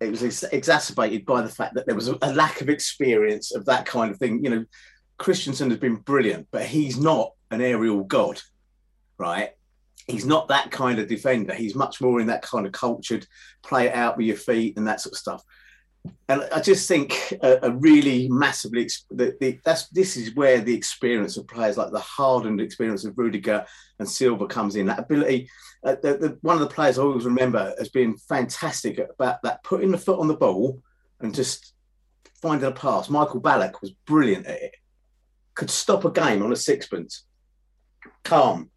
it 0.00 0.10
was 0.10 0.22
ex- 0.22 0.42
exacerbated 0.52 1.24
by 1.24 1.40
the 1.40 1.48
fact 1.48 1.74
that 1.74 1.86
there 1.86 1.94
was 1.94 2.08
a, 2.08 2.18
a 2.20 2.32
lack 2.34 2.60
of 2.60 2.68
experience 2.68 3.54
of 3.54 3.64
that 3.64 3.86
kind 3.86 4.10
of 4.10 4.18
thing. 4.18 4.44
You 4.44 4.50
know, 4.50 4.64
Christensen 5.18 5.70
has 5.70 5.78
been 5.78 5.96
brilliant, 5.96 6.48
but 6.50 6.66
he's 6.66 6.98
not 6.98 7.32
an 7.50 7.60
aerial 7.60 8.04
god, 8.04 8.40
right? 9.18 9.50
He's 10.06 10.26
not 10.26 10.48
that 10.48 10.70
kind 10.70 10.98
of 10.98 11.08
defender. 11.08 11.54
He's 11.54 11.74
much 11.74 12.00
more 12.00 12.20
in 12.20 12.28
that 12.28 12.42
kind 12.42 12.66
of 12.66 12.72
cultured, 12.72 13.26
play 13.62 13.86
it 13.86 13.94
out 13.94 14.16
with 14.16 14.26
your 14.26 14.36
feet 14.36 14.76
and 14.76 14.86
that 14.86 15.00
sort 15.00 15.14
of 15.14 15.18
stuff. 15.18 15.42
And 16.28 16.46
I 16.52 16.60
just 16.60 16.86
think 16.86 17.34
a, 17.42 17.58
a 17.62 17.70
really 17.72 18.28
massively 18.28 18.88
the, 19.10 19.58
that's 19.64 19.88
this 19.88 20.16
is 20.16 20.34
where 20.36 20.60
the 20.60 20.74
experience 20.74 21.36
of 21.36 21.48
players 21.48 21.76
like 21.76 21.90
the 21.90 21.98
hardened 21.98 22.60
experience 22.60 23.04
of 23.04 23.18
Rudiger 23.18 23.66
and 23.98 24.08
Silva 24.08 24.46
comes 24.46 24.76
in. 24.76 24.86
That 24.86 25.00
ability, 25.00 25.50
uh, 25.84 25.96
the, 26.02 26.16
the, 26.16 26.38
one 26.42 26.54
of 26.54 26.60
the 26.60 26.74
players 26.74 26.98
I 26.98 27.02
always 27.02 27.24
remember 27.24 27.74
as 27.80 27.88
being 27.88 28.16
fantastic 28.16 28.98
about 28.98 29.42
that, 29.42 29.64
putting 29.64 29.90
the 29.90 29.98
foot 29.98 30.20
on 30.20 30.28
the 30.28 30.36
ball 30.36 30.80
and 31.20 31.34
just 31.34 31.74
finding 32.40 32.68
a 32.68 32.72
pass. 32.72 33.10
Michael 33.10 33.40
Ballack 33.40 33.80
was 33.80 33.90
brilliant 34.06 34.46
at 34.46 34.62
it. 34.62 34.76
Could 35.54 35.70
stop 35.70 36.04
a 36.04 36.10
game 36.10 36.42
on 36.42 36.52
a 36.52 36.56
sixpence, 36.56 37.24
calm, 38.24 38.70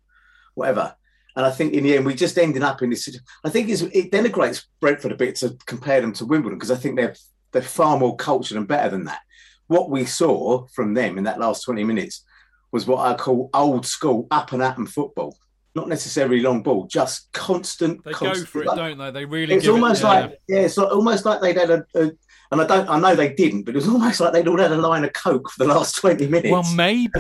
whatever. 0.56 0.96
And 1.36 1.46
I 1.46 1.52
think 1.52 1.74
in 1.74 1.84
the 1.84 1.96
end, 1.96 2.06
we 2.06 2.16
just 2.16 2.38
ended 2.38 2.64
up 2.64 2.82
in 2.82 2.90
this. 2.90 3.18
I 3.46 3.50
think 3.50 3.70
it's, 3.70 3.82
it 3.82 4.12
denigrates 4.12 4.66
Brentford 4.82 5.12
a 5.12 5.16
bit 5.16 5.36
to 5.38 5.58
compare 5.66 6.02
them 6.02 6.14
to 6.14 6.26
Wimbledon 6.26 6.58
because 6.58 6.72
I 6.72 6.76
think 6.76 6.98
they're 6.98 7.16
they're 7.52 7.62
far 7.62 7.98
more 7.98 8.16
cultured 8.16 8.58
and 8.58 8.68
better 8.68 8.90
than 8.90 9.06
that. 9.06 9.22
What 9.68 9.90
we 9.90 10.06
saw 10.06 10.68
from 10.68 10.94
them 10.94 11.18
in 11.18 11.24
that 11.26 11.40
last 11.40 11.64
twenty 11.64 11.84
minutes 11.84 12.26
was 12.72 12.86
what 12.86 13.06
I 13.06 13.16
call 13.16 13.50
old 13.54 13.86
school 13.86 14.28
up 14.32 14.52
and 14.52 14.62
at 14.62 14.78
'em 14.78 14.86
football. 14.86 15.38
Not 15.76 15.88
necessarily 15.88 16.42
long 16.42 16.64
ball, 16.64 16.88
just 16.88 17.32
constant. 17.32 18.04
They 18.04 18.12
go 18.12 18.18
constant, 18.18 18.48
for 18.50 18.62
it, 18.64 18.68
like- 18.68 18.78
don't 18.78 18.98
they? 18.98 19.12
They 19.12 19.26
really. 19.26 19.56
it's 19.56 19.68
almost 19.68 20.02
it, 20.02 20.06
yeah. 20.06 20.10
like 20.10 20.40
yeah, 20.48 20.60
it's 20.60 20.78
like, 20.78 20.92
almost 20.92 21.26
like 21.26 21.42
they'd 21.42 21.58
had 21.58 21.70
a, 21.70 21.86
a, 21.96 22.12
and 22.52 22.62
I 22.62 22.66
don't, 22.66 22.90
I 22.90 23.00
know 23.00 23.16
they 23.16 23.34
didn't, 23.34 23.64
but 23.64 23.76
it 23.76 23.78
was 23.78 23.88
almost 23.90 24.20
like 24.20 24.34
they'd 24.34 24.48
all 24.48 24.60
had 24.60 24.72
a 24.72 24.78
line 24.78 25.04
of 25.04 25.14
coke 25.14 25.50
for 25.52 25.64
the 25.64 25.74
last 25.74 25.96
twenty 25.96 26.28
minutes. 26.28 26.52
Well, 26.52 26.66
maybe, 26.76 27.12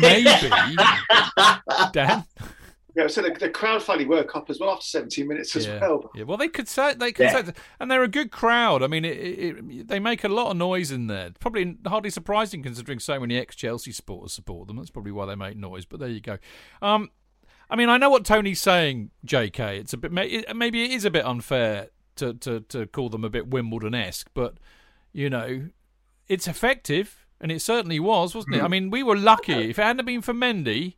maybe, 0.00 0.30
Dan. 1.92 2.24
Yeah, 2.96 3.08
so 3.08 3.22
the, 3.22 3.30
the 3.30 3.48
crowd 3.48 3.82
finally 3.82 4.06
woke 4.06 4.36
up 4.36 4.48
as 4.50 4.60
well 4.60 4.70
after 4.70 4.86
17 4.86 5.26
minutes 5.26 5.56
as 5.56 5.66
yeah. 5.66 5.80
well. 5.80 6.10
Yeah, 6.14 6.22
well, 6.24 6.36
they 6.36 6.46
could 6.46 6.68
say 6.68 6.94
they 6.94 7.10
could 7.10 7.24
Yeah. 7.24 7.44
say, 7.44 7.52
and 7.80 7.90
they're 7.90 8.04
a 8.04 8.08
good 8.08 8.30
crowd. 8.30 8.84
I 8.84 8.86
mean, 8.86 9.04
it, 9.04 9.18
it, 9.18 9.56
it, 9.68 9.88
they 9.88 9.98
make 9.98 10.22
a 10.22 10.28
lot 10.28 10.52
of 10.52 10.56
noise 10.56 10.92
in 10.92 11.08
there. 11.08 11.32
Probably 11.40 11.76
hardly 11.84 12.10
surprising 12.10 12.62
considering 12.62 13.00
so 13.00 13.18
many 13.18 13.36
ex-Chelsea 13.36 13.90
supporters 13.90 14.32
support 14.32 14.68
them. 14.68 14.76
That's 14.76 14.90
probably 14.90 15.10
why 15.10 15.26
they 15.26 15.34
make 15.34 15.56
noise. 15.56 15.84
But 15.84 15.98
there 15.98 16.08
you 16.08 16.20
go. 16.20 16.38
Um, 16.82 17.10
I 17.68 17.74
mean, 17.74 17.88
I 17.88 17.96
know 17.96 18.10
what 18.10 18.24
Tony's 18.24 18.60
saying, 18.60 19.10
J.K. 19.24 19.78
It's 19.78 19.92
a 19.92 19.96
bit 19.96 20.12
maybe 20.12 20.84
it 20.84 20.92
is 20.92 21.04
a 21.04 21.10
bit 21.10 21.24
unfair 21.24 21.88
to 22.16 22.34
to 22.34 22.60
to 22.60 22.86
call 22.86 23.08
them 23.08 23.24
a 23.24 23.30
bit 23.30 23.48
Wimbledon-esque, 23.48 24.28
but 24.34 24.54
you 25.12 25.30
know, 25.30 25.68
it's 26.28 26.48
effective, 26.48 27.26
and 27.40 27.52
it 27.52 27.60
certainly 27.62 28.00
was, 28.00 28.34
wasn't 28.34 28.56
it? 28.56 28.62
I 28.62 28.68
mean, 28.68 28.90
we 28.90 29.02
were 29.02 29.16
lucky. 29.16 29.70
If 29.70 29.78
it 29.78 29.82
hadn't 29.82 30.04
been 30.06 30.22
for 30.22 30.34
Mendy, 30.34 30.94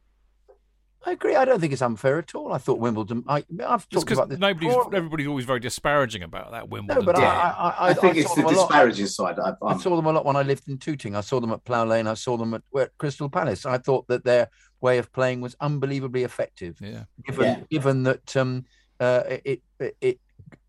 I 1.04 1.12
agree. 1.12 1.36
I 1.36 1.44
don't 1.44 1.60
think 1.60 1.72
it's 1.72 1.82
unfair 1.82 2.18
at 2.18 2.34
all. 2.34 2.52
I 2.52 2.58
thought 2.58 2.78
Wimbledon. 2.80 3.22
I, 3.28 3.44
I've 3.64 3.88
just 3.88 3.90
talked 3.90 4.06
because 4.06 4.18
about 4.18 4.28
this. 4.30 4.38
nobody's 4.38 4.74
before. 4.74 4.94
everybody's 4.94 5.26
always 5.28 5.44
very 5.44 5.60
disparaging 5.60 6.22
about 6.24 6.50
that 6.52 6.68
Wimbledon. 6.68 7.04
No, 7.04 7.12
but 7.12 7.18
I. 7.18 7.24
I, 7.24 7.50
I, 7.68 7.88
I 7.90 7.94
think 7.94 8.16
I 8.16 8.20
it's 8.20 8.34
the 8.34 8.42
them 8.42 8.46
a 8.46 8.56
lot. 8.56 8.68
disparaging 8.68 9.06
side. 9.06 9.38
I, 9.38 9.52
I 9.64 9.76
saw 9.76 9.94
them 9.96 10.06
a 10.06 10.12
lot 10.12 10.24
when 10.24 10.34
I 10.36 10.42
lived 10.42 10.68
in 10.68 10.78
Tooting. 10.78 11.14
I 11.14 11.20
saw 11.20 11.38
them 11.40 11.52
at 11.52 11.64
Plough 11.64 11.84
Lane. 11.84 12.06
I 12.06 12.14
saw 12.14 12.36
them 12.36 12.54
at, 12.54 12.62
at 12.78 12.96
Crystal 12.98 13.28
Palace. 13.28 13.66
I 13.66 13.78
thought 13.78 14.08
that 14.08 14.24
their 14.24 14.48
way 14.80 14.98
of 14.98 15.12
playing 15.12 15.40
was 15.42 15.54
unbelievably 15.60 16.24
effective. 16.24 16.78
yeah. 16.80 17.04
Given 17.24 17.44
Yeah. 17.44 17.60
given 17.70 18.02
that 18.04 18.36
um, 18.36 18.64
uh, 18.98 19.22
it, 19.44 19.62
it, 19.78 19.96
it, 20.00 20.20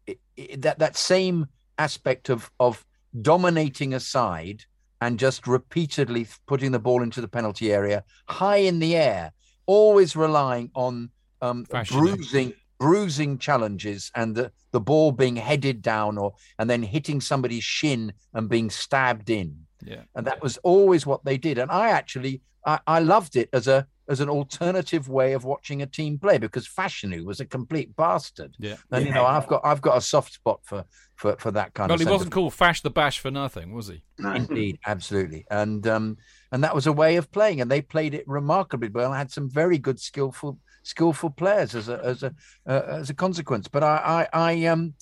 it, 0.07 0.19
it 0.35 0.61
that 0.61 0.79
that 0.79 0.97
same 0.97 1.47
aspect 1.77 2.29
of 2.29 2.49
of 2.59 2.85
dominating 3.21 3.93
a 3.93 3.99
side 3.99 4.63
and 5.01 5.19
just 5.19 5.45
repeatedly 5.47 6.27
putting 6.47 6.71
the 6.71 6.79
ball 6.79 7.03
into 7.03 7.21
the 7.21 7.27
penalty 7.27 7.71
area 7.71 8.03
high 8.27 8.57
in 8.57 8.79
the 8.79 8.95
air, 8.95 9.31
always 9.65 10.15
relying 10.15 10.71
on 10.73 11.09
um, 11.41 11.65
bruising 11.89 12.53
bruising 12.79 13.39
challenges 13.39 14.11
and 14.15 14.35
the, 14.35 14.51
the 14.71 14.79
ball 14.79 15.11
being 15.11 15.35
headed 15.35 15.81
down 15.81 16.17
or 16.17 16.33
and 16.59 16.69
then 16.69 16.83
hitting 16.83 17.19
somebody's 17.19 17.63
shin 17.63 18.13
and 18.33 18.49
being 18.49 18.69
stabbed 18.69 19.29
in. 19.29 19.57
Yeah. 19.83 20.03
and 20.15 20.25
that 20.25 20.41
was 20.41 20.57
always 20.57 21.05
what 21.05 21.23
they 21.23 21.37
did. 21.37 21.59
And 21.59 21.69
i 21.71 21.89
actually 21.89 22.41
i, 22.65 22.79
I 22.87 22.99
loved 22.99 23.35
it 23.35 23.49
as 23.53 23.67
a 23.67 23.87
as 24.09 24.19
an 24.19 24.29
alternative 24.29 25.09
way 25.09 25.33
of 25.33 25.43
watching 25.43 25.81
a 25.81 25.85
team 25.85 26.17
play 26.17 26.37
because 26.37 26.67
Fashanu 26.67 27.25
was 27.25 27.39
a 27.39 27.45
complete 27.45 27.95
bastard 27.95 28.55
Yeah. 28.59 28.75
and 28.91 29.05
you 29.05 29.13
know 29.13 29.25
i've 29.25 29.47
got 29.47 29.61
i've 29.65 29.81
got 29.81 29.97
a 29.97 30.01
soft 30.01 30.33
spot 30.33 30.61
for 30.63 30.85
for 31.15 31.35
for 31.37 31.51
that 31.51 31.73
kind 31.73 31.89
Well, 31.89 31.95
of 31.95 32.07
he 32.07 32.11
wasn't 32.11 32.31
called 32.31 32.53
Fash 32.53 32.81
the 32.81 32.89
Bash 32.89 33.19
for 33.19 33.31
nothing, 33.31 33.73
was 33.73 33.87
he? 33.87 34.03
Indeed, 34.19 34.79
absolutely, 34.85 35.45
and 35.49 35.85
um, 35.87 36.17
and 36.51 36.63
that 36.63 36.75
was 36.75 36.85
a 36.87 36.93
way 36.93 37.15
of 37.15 37.31
playing, 37.31 37.59
and 37.59 37.69
they 37.71 37.81
played 37.81 38.13
it 38.13 38.23
remarkably 38.27 38.89
well. 38.89 39.11
I 39.11 39.17
had 39.17 39.31
some 39.31 39.49
very 39.49 39.79
good, 39.79 39.99
skillful, 39.99 40.59
skillful 40.83 41.31
players 41.31 41.73
as 41.73 41.89
a 41.89 41.99
as 42.03 42.21
a 42.23 42.33
uh, 42.67 42.83
as 43.01 43.09
a 43.09 43.15
consequence. 43.15 43.67
But 43.67 43.83
I, 43.83 44.27
I, 44.31 44.51
I 44.51 44.65
um, 44.67 44.93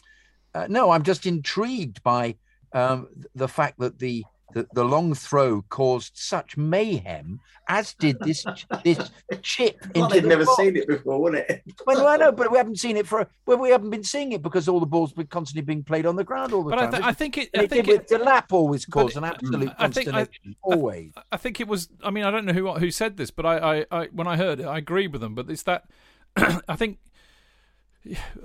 uh, 0.53 0.67
no, 0.69 0.91
I'm 0.91 1.03
just 1.03 1.25
intrigued 1.25 2.01
by 2.01 2.37
um, 2.71 3.09
the 3.35 3.49
fact 3.49 3.77
that 3.79 3.99
the, 3.99 4.23
the 4.55 4.65
the 4.73 4.83
long 4.85 5.13
throw 5.13 5.61
caused 5.69 6.13
such 6.15 6.55
mayhem, 6.57 7.39
as 7.67 7.93
did 7.93 8.17
this 8.21 8.45
this 8.85 9.11
chip 9.41 9.75
Well, 9.93 10.05
into 10.05 10.15
they'd 10.15 10.23
the 10.23 10.29
never 10.29 10.45
box. 10.45 10.57
seen 10.57 10.77
it 10.77 10.87
before, 10.87 11.21
wouldn't 11.21 11.47
it? 11.49 11.61
Well, 11.85 12.07
I 12.07 12.15
know, 12.15 12.31
but 12.31 12.49
we 12.51 12.57
haven't 12.57 12.79
seen 12.79 12.95
it 12.95 13.05
for 13.05 13.27
well, 13.45 13.57
we 13.57 13.69
haven't 13.69 13.89
been 13.89 14.03
seeing 14.03 14.31
it 14.31 14.41
because 14.41 14.69
all 14.69 14.79
the 14.79 14.85
balls 14.85 15.11
been 15.13 15.27
constantly 15.27 15.61
being 15.65 15.83
played 15.83 16.05
on 16.05 16.15
the 16.15 16.23
ground 16.23 16.53
all 16.53 16.63
the 16.63 16.69
But 16.69 16.79
I, 16.79 16.81
time. 16.83 16.91
th- 16.93 17.03
I 17.03 17.11
think 17.11 17.37
it. 17.37 17.49
I 17.55 17.63
it 17.63 17.69
think 17.69 17.87
it, 17.89 18.07
the 18.07 18.17
lap 18.19 18.53
always 18.53 18.85
but 18.85 18.93
caused 18.93 19.17
an 19.17 19.23
mm, 19.23 19.29
absolute 19.33 19.71
I 19.77 19.87
think 19.89 20.07
I- 20.07 20.11
consternation. 20.25 20.55
always. 20.63 21.11
I 21.31 21.37
think 21.37 21.59
it 21.59 21.67
was. 21.67 21.89
I 22.01 22.09
mean, 22.09 22.23
I 22.23 22.31
don't 22.31 22.45
know 22.45 22.53
who 22.53 22.71
who 22.75 22.91
said 22.91 23.17
this, 23.17 23.29
but 23.31 23.45
I, 23.45 23.57
I, 23.81 23.85
I 23.91 24.05
when 24.13 24.25
I 24.27 24.37
heard 24.37 24.61
it, 24.61 24.65
I 24.65 24.77
agree 24.77 25.07
with 25.07 25.19
them. 25.21 25.35
But 25.35 25.49
it's 25.49 25.63
that 25.63 25.83
I 26.37 26.75
think. 26.77 26.99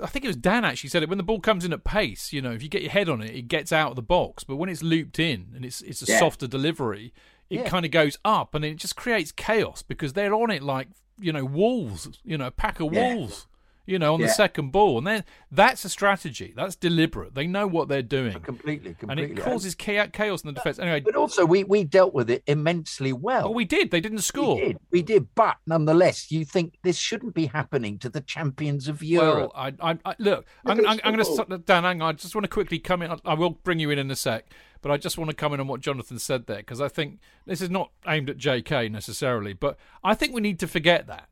I 0.02 0.06
think 0.06 0.24
it 0.24 0.28
was 0.28 0.36
Dan 0.36 0.64
actually 0.64 0.90
said 0.90 1.02
it 1.02 1.08
when 1.08 1.18
the 1.18 1.24
ball 1.24 1.40
comes 1.40 1.64
in 1.64 1.72
at 1.72 1.84
pace. 1.84 2.32
You 2.32 2.40
know, 2.42 2.52
if 2.52 2.62
you 2.62 2.68
get 2.68 2.82
your 2.82 2.90
head 2.90 3.08
on 3.08 3.20
it, 3.20 3.34
it 3.34 3.48
gets 3.48 3.72
out 3.72 3.90
of 3.90 3.96
the 3.96 4.02
box. 4.02 4.44
But 4.44 4.56
when 4.56 4.68
it's 4.70 4.82
looped 4.82 5.18
in 5.18 5.48
and 5.54 5.64
it's 5.64 5.80
it's 5.82 6.02
a 6.02 6.10
Yeah. 6.12 6.18
softer 6.18 6.46
delivery, 6.46 7.12
it 7.50 7.60
Yeah. 7.60 7.68
kind 7.68 7.84
of 7.84 7.90
goes 7.90 8.18
up 8.24 8.54
and 8.54 8.64
it 8.64 8.76
just 8.76 8.96
creates 8.96 9.32
chaos 9.32 9.82
because 9.82 10.12
they're 10.14 10.34
on 10.34 10.50
it 10.50 10.62
like 10.62 10.88
you 11.20 11.32
know 11.32 11.44
wolves. 11.44 12.08
You 12.24 12.38
know, 12.38 12.46
a 12.46 12.50
pack 12.50 12.80
of 12.80 12.92
Yeah. 12.92 13.14
wolves. 13.14 13.46
You 13.86 13.98
know, 13.98 14.14
on 14.14 14.20
the 14.20 14.28
second 14.28 14.70
ball, 14.70 14.98
and 14.98 15.06
then 15.06 15.24
that's 15.50 15.84
a 15.84 15.88
strategy. 15.88 16.52
That's 16.54 16.76
deliberate. 16.76 17.34
They 17.34 17.48
know 17.48 17.66
what 17.66 17.88
they're 17.88 18.02
doing, 18.02 18.38
completely, 18.40 18.94
completely. 18.94 19.24
and 19.32 19.38
it 19.38 19.42
causes 19.42 19.74
chaos 19.74 20.42
in 20.42 20.48
the 20.48 20.52
defense. 20.52 20.78
Anyway, 20.78 21.00
But 21.00 21.16
also, 21.16 21.44
we 21.44 21.64
we 21.64 21.82
dealt 21.82 22.14
with 22.14 22.30
it 22.30 22.44
immensely 22.46 23.12
well. 23.12 23.44
well, 23.44 23.54
we 23.54 23.64
did. 23.64 23.90
They 23.90 24.00
didn't 24.00 24.18
score. 24.20 24.56
We 24.56 24.60
did, 24.60 24.78
we 24.92 25.02
did. 25.02 25.34
But 25.34 25.56
nonetheless, 25.66 26.30
you 26.30 26.44
think 26.44 26.78
this 26.84 26.98
shouldn't 26.98 27.34
be 27.34 27.46
happening 27.46 27.98
to 28.00 28.08
the 28.08 28.20
champions 28.20 28.86
of 28.86 29.02
Europe. 29.02 29.50
Well, 29.56 29.72
I, 29.82 29.90
I, 29.92 29.98
I 30.04 30.14
look. 30.20 30.46
I'm, 30.64 30.86
I'm, 30.86 31.00
I'm 31.02 31.16
going 31.16 31.24
to. 31.24 31.58
Dan. 31.58 31.82
Hang 31.82 32.00
on, 32.02 32.10
I 32.10 32.12
just 32.12 32.34
want 32.34 32.44
to 32.44 32.48
quickly 32.48 32.78
come 32.78 33.02
in. 33.02 33.10
I, 33.10 33.18
I 33.24 33.34
will 33.34 33.50
bring 33.50 33.80
you 33.80 33.90
in 33.90 33.98
in 33.98 34.08
a 34.10 34.16
sec, 34.16 34.46
but 34.82 34.92
I 34.92 34.98
just 34.98 35.18
want 35.18 35.30
to 35.30 35.36
come 35.36 35.52
in 35.52 35.58
on 35.58 35.66
what 35.66 35.80
Jonathan 35.80 36.18
said 36.20 36.46
there 36.46 36.58
because 36.58 36.80
I 36.80 36.88
think 36.88 37.18
this 37.46 37.60
is 37.60 37.70
not 37.70 37.90
aimed 38.06 38.30
at 38.30 38.36
J.K. 38.36 38.88
necessarily, 38.90 39.52
but 39.52 39.76
I 40.04 40.14
think 40.14 40.32
we 40.32 40.40
need 40.40 40.60
to 40.60 40.68
forget 40.68 41.08
that. 41.08 41.28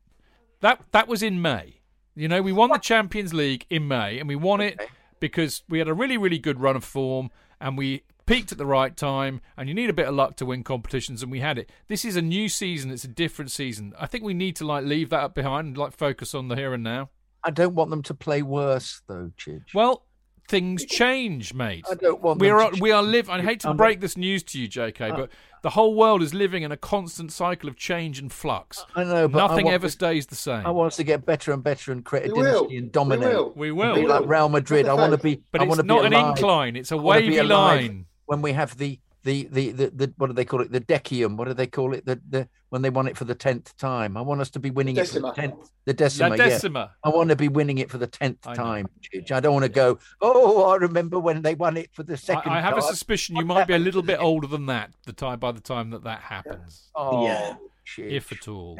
That 0.59 0.81
that 0.91 1.07
was 1.07 1.23
in 1.23 1.41
May. 1.41 1.78
You 2.15 2.27
know, 2.27 2.41
we 2.41 2.51
won 2.51 2.69
the 2.71 2.77
Champions 2.77 3.33
League 3.33 3.65
in 3.69 3.87
May, 3.87 4.19
and 4.19 4.27
we 4.27 4.35
won 4.35 4.61
it 4.61 4.79
because 5.19 5.63
we 5.69 5.79
had 5.79 5.87
a 5.87 5.93
really, 5.93 6.17
really 6.17 6.39
good 6.39 6.59
run 6.59 6.75
of 6.75 6.83
form, 6.83 7.29
and 7.61 7.77
we 7.77 8.03
peaked 8.25 8.51
at 8.51 8.57
the 8.57 8.65
right 8.65 8.95
time. 8.95 9.41
And 9.57 9.69
you 9.69 9.75
need 9.75 9.89
a 9.89 9.93
bit 9.93 10.07
of 10.07 10.15
luck 10.15 10.35
to 10.37 10.45
win 10.45 10.63
competitions, 10.63 11.23
and 11.23 11.31
we 11.31 11.39
had 11.39 11.57
it. 11.57 11.69
This 11.87 12.05
is 12.05 12.15
a 12.15 12.21
new 12.21 12.49
season; 12.49 12.91
it's 12.91 13.03
a 13.03 13.09
different 13.09 13.51
season. 13.51 13.93
I 13.99 14.07
think 14.07 14.23
we 14.23 14.33
need 14.33 14.55
to 14.57 14.65
like 14.65 14.85
leave 14.85 15.09
that 15.09 15.23
up 15.23 15.35
behind 15.35 15.67
and 15.67 15.77
like 15.77 15.93
focus 15.93 16.33
on 16.33 16.47
the 16.47 16.55
here 16.55 16.73
and 16.73 16.83
now. 16.83 17.09
I 17.43 17.51
don't 17.51 17.75
want 17.75 17.89
them 17.89 18.03
to 18.03 18.13
play 18.13 18.41
worse, 18.41 19.01
though, 19.07 19.31
Chidge. 19.37 19.73
Well, 19.73 20.05
things 20.49 20.83
change, 20.85 21.53
mate. 21.53 21.85
I 21.89 21.93
don't 21.95 22.21
want 22.21 22.39
we 22.41 22.47
them 22.47 22.57
are 22.57 22.71
to 22.71 22.81
we 22.81 22.91
are 22.91 23.01
live. 23.03 23.29
I 23.29 23.41
hate 23.41 23.61
to 23.61 23.73
break 23.73 24.01
this 24.01 24.17
news 24.17 24.43
to 24.43 24.59
you, 24.59 24.67
J.K., 24.67 25.09
uh, 25.11 25.15
but 25.15 25.29
the 25.61 25.69
whole 25.71 25.93
world 25.95 26.21
is 26.23 26.33
living 26.33 26.63
in 26.63 26.71
a 26.71 26.77
constant 26.77 27.31
cycle 27.31 27.69
of 27.69 27.75
change 27.75 28.17
and 28.19 28.31
flux. 28.31 28.85
I 28.95 29.03
know, 29.03 29.27
but 29.27 29.37
Nothing 29.37 29.65
want 29.65 29.75
ever 29.75 29.85
us- 29.87 29.93
stays 29.93 30.25
the 30.27 30.35
same. 30.35 30.65
I 30.65 30.71
want 30.71 30.87
us 30.87 30.97
to 30.97 31.03
get 31.03 31.25
better 31.25 31.51
and 31.53 31.63
better 31.63 31.91
and 31.91 32.03
create 32.03 32.29
a 32.29 32.33
We 32.33 32.41
will. 32.41 32.53
dynasty 32.61 32.77
and 32.77 32.91
dominate. 32.91 33.55
We 33.55 33.71
will. 33.71 33.93
we 33.93 34.01
Be 34.01 34.05
will, 34.07 34.19
like 34.21 34.27
Real 34.29 34.49
Madrid. 34.49 34.87
I 34.87 34.93
want 34.93 35.11
to 35.11 35.17
be. 35.17 35.41
but 35.51 35.61
I 35.61 35.63
it's 35.65 35.69
want 35.69 35.81
to 35.81 35.85
not 35.87 36.01
be 36.01 36.07
an 36.07 36.13
incline; 36.27 36.75
it's 36.75 36.91
a 36.91 36.97
wavy 36.97 37.41
line. 37.41 38.05
When 38.25 38.41
we 38.41 38.53
have 38.53 38.77
the 38.77 38.99
the, 39.23 39.47
the 39.51 39.71
the 39.71 39.89
the 39.91 40.13
what 40.17 40.27
do 40.27 40.33
they 40.33 40.45
call 40.45 40.61
it? 40.61 40.71
The 40.71 40.79
decium. 40.79 41.35
What 41.37 41.47
do 41.47 41.53
they 41.53 41.67
call 41.67 41.93
it? 41.93 42.05
The 42.05 42.19
the 42.29 42.47
when 42.69 42.81
they 42.81 42.89
won 42.89 43.07
it 43.07 43.17
for 43.17 43.25
the 43.25 43.35
tenth 43.35 43.75
time. 43.77 44.15
I 44.15 44.21
want 44.21 44.41
us 44.41 44.49
to 44.51 44.59
be 44.59 44.69
winning 44.69 44.95
it 44.97 45.07
for 45.07 45.19
the 45.19 45.31
tenth. 45.31 45.71
The 45.85 45.93
La 46.19 46.35
decima. 46.35 46.79
yeah. 46.79 46.87
I 47.03 47.13
want 47.15 47.29
to 47.29 47.35
be 47.35 47.47
winning 47.47 47.79
it 47.79 47.89
for 47.89 47.97
the 47.97 48.07
tenth 48.07 48.41
time, 48.41 48.87
Chidge. 49.01 49.31
I 49.31 49.39
don't 49.39 49.53
want 49.53 49.63
to 49.65 49.69
go. 49.69 49.99
Oh, 50.21 50.69
I 50.69 50.75
remember 50.75 51.19
when 51.19 51.41
they 51.41 51.55
won 51.55 51.77
it 51.77 51.89
for 51.93 52.03
the 52.03 52.15
second. 52.15 52.51
I, 52.51 52.59
I 52.59 52.61
have 52.61 52.77
a 52.77 52.81
time." 52.81 52.89
suspicion 52.89 53.35
you 53.35 53.45
might 53.45 53.67
be 53.67 53.73
a 53.73 53.79
little 53.79 54.03
bit 54.03 54.19
it? 54.19 54.23
older 54.23 54.47
than 54.47 54.67
that. 54.67 54.91
The 55.05 55.13
time 55.13 55.39
by 55.39 55.51
the 55.51 55.61
time 55.61 55.89
that 55.91 56.03
that 56.03 56.21
happens, 56.21 56.89
Oh, 56.95 57.25
Yeah. 57.25 57.55
If 57.97 58.31
at 58.31 58.47
all. 58.47 58.79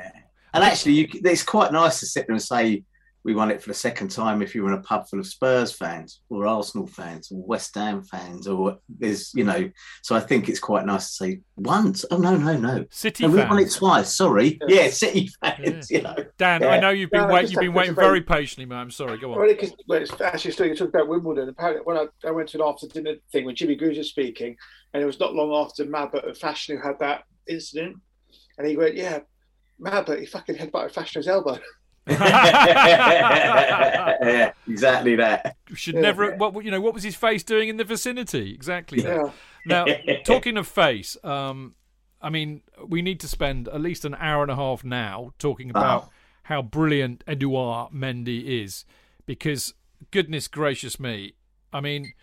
And 0.53 0.63
actually, 0.63 0.93
you, 0.93 1.07
it's 1.11 1.41
quite 1.43 1.71
nice 1.71 1.99
to 1.99 2.05
sit 2.05 2.27
there 2.27 2.35
and 2.35 2.41
say 2.41 2.83
we 3.23 3.35
won 3.35 3.51
it 3.51 3.61
for 3.61 3.69
the 3.69 3.73
second 3.73 4.09
time 4.09 4.41
if 4.41 4.55
you 4.55 4.63
were 4.63 4.71
in 4.71 4.79
a 4.79 4.81
pub 4.81 5.07
full 5.07 5.19
of 5.19 5.27
Spurs 5.27 5.73
fans 5.73 6.21
or 6.29 6.47
Arsenal 6.47 6.87
fans 6.87 7.31
or 7.31 7.43
West 7.43 7.75
Ham 7.75 8.01
fans 8.01 8.47
or 8.47 8.77
there's, 8.87 9.33
you 9.35 9.43
know. 9.43 9.69
So 10.03 10.15
I 10.15 10.21
think 10.21 10.47
it's 10.47 10.59
quite 10.59 10.85
nice 10.85 11.09
to 11.09 11.13
say 11.13 11.41
once. 11.57 12.05
Oh 12.11 12.17
no, 12.17 12.37
no, 12.37 12.55
no. 12.57 12.85
City 12.91 13.27
No, 13.27 13.33
we 13.33 13.39
won 13.43 13.59
it 13.59 13.71
twice. 13.71 14.15
Sorry. 14.15 14.57
Yeah. 14.67 14.83
Yeah, 14.83 14.89
City 14.89 15.29
fans. 15.43 15.91
You 15.91 16.01
know. 16.01 16.15
Dan, 16.37 16.61
Yeah. 16.61 16.69
I 16.69 16.79
know 16.79 16.91
you've 16.91 17.09
been 17.09 17.21
No, 17.21 17.27
I 17.27 17.33
wait, 17.33 17.41
just 17.41 17.53
you've 17.53 17.61
been 17.61 17.73
waiting 17.73 17.95
very 17.95 18.21
patiently, 18.21 18.65
man. 18.65 18.79
I'm 18.79 18.91
sorry. 18.91 19.17
Go 19.17 19.33
on. 19.33 19.39
Well, 19.39 19.47
because 19.47 19.73
well, 19.87 20.01
it's 20.01 20.21
actually 20.21 20.51
still 20.51 20.67
you 20.67 20.75
talk 20.75 20.89
about 20.89 21.09
Wimbledon. 21.09 21.49
Apparently, 21.49 21.81
when 21.83 21.97
I, 21.97 22.05
I 22.25 22.31
went 22.31 22.49
to 22.49 22.57
an 22.57 22.63
after 22.65 22.87
dinner 22.87 23.15
thing 23.31 23.45
when 23.45 23.55
Jimmy 23.55 23.75
Greaves 23.75 23.97
was 23.97 24.09
speaking, 24.09 24.55
and 24.93 25.03
it 25.03 25.05
was 25.05 25.19
not 25.19 25.35
long 25.35 25.53
after 25.53 25.85
Mabbutt 25.85 26.25
and 26.25 26.37
Fashanu 26.37 26.81
had 26.81 26.99
that 26.99 27.23
incident, 27.47 27.97
and 28.57 28.65
he 28.65 28.77
went, 28.77 28.95
"Yeah, 28.95 29.19
Mabbutt, 29.81 30.19
he 30.21 30.25
fucking 30.25 30.55
headbutted 30.55 30.93
Fashanu's 30.93 31.27
elbow." 31.27 31.59
yeah, 33.21 34.51
exactly 34.67 35.15
that. 35.15 35.55
Should 35.73 35.95
Yeah. 35.95 36.01
never. 36.01 36.35
What 36.35 36.63
you 36.63 36.71
know? 36.71 36.81
What 36.81 36.93
was 36.93 37.03
his 37.03 37.15
face 37.15 37.43
doing 37.43 37.69
in 37.69 37.77
the 37.77 37.83
vicinity? 37.83 38.53
Exactly. 38.53 39.01
That. 39.01 39.17
Yeah. 39.17 39.31
Now, 39.65 39.85
talking 40.23 40.57
of 40.57 40.67
face, 40.67 41.17
um, 41.23 41.75
I 42.21 42.29
mean, 42.29 42.61
we 42.87 43.01
need 43.01 43.19
to 43.21 43.27
spend 43.27 43.67
at 43.67 43.81
least 43.81 44.05
an 44.05 44.15
hour 44.15 44.41
and 44.41 44.51
a 44.51 44.55
half 44.55 44.83
now 44.83 45.33
talking 45.37 45.69
about 45.69 46.03
Oh. 46.05 46.09
how 46.43 46.61
brilliant 46.61 47.23
Edouard 47.27 47.91
Mendy 47.93 48.63
is, 48.63 48.85
because 49.25 49.73
goodness 50.11 50.47
gracious 50.47 50.99
me, 50.99 51.33
I 51.73 51.81
mean, 51.81 52.13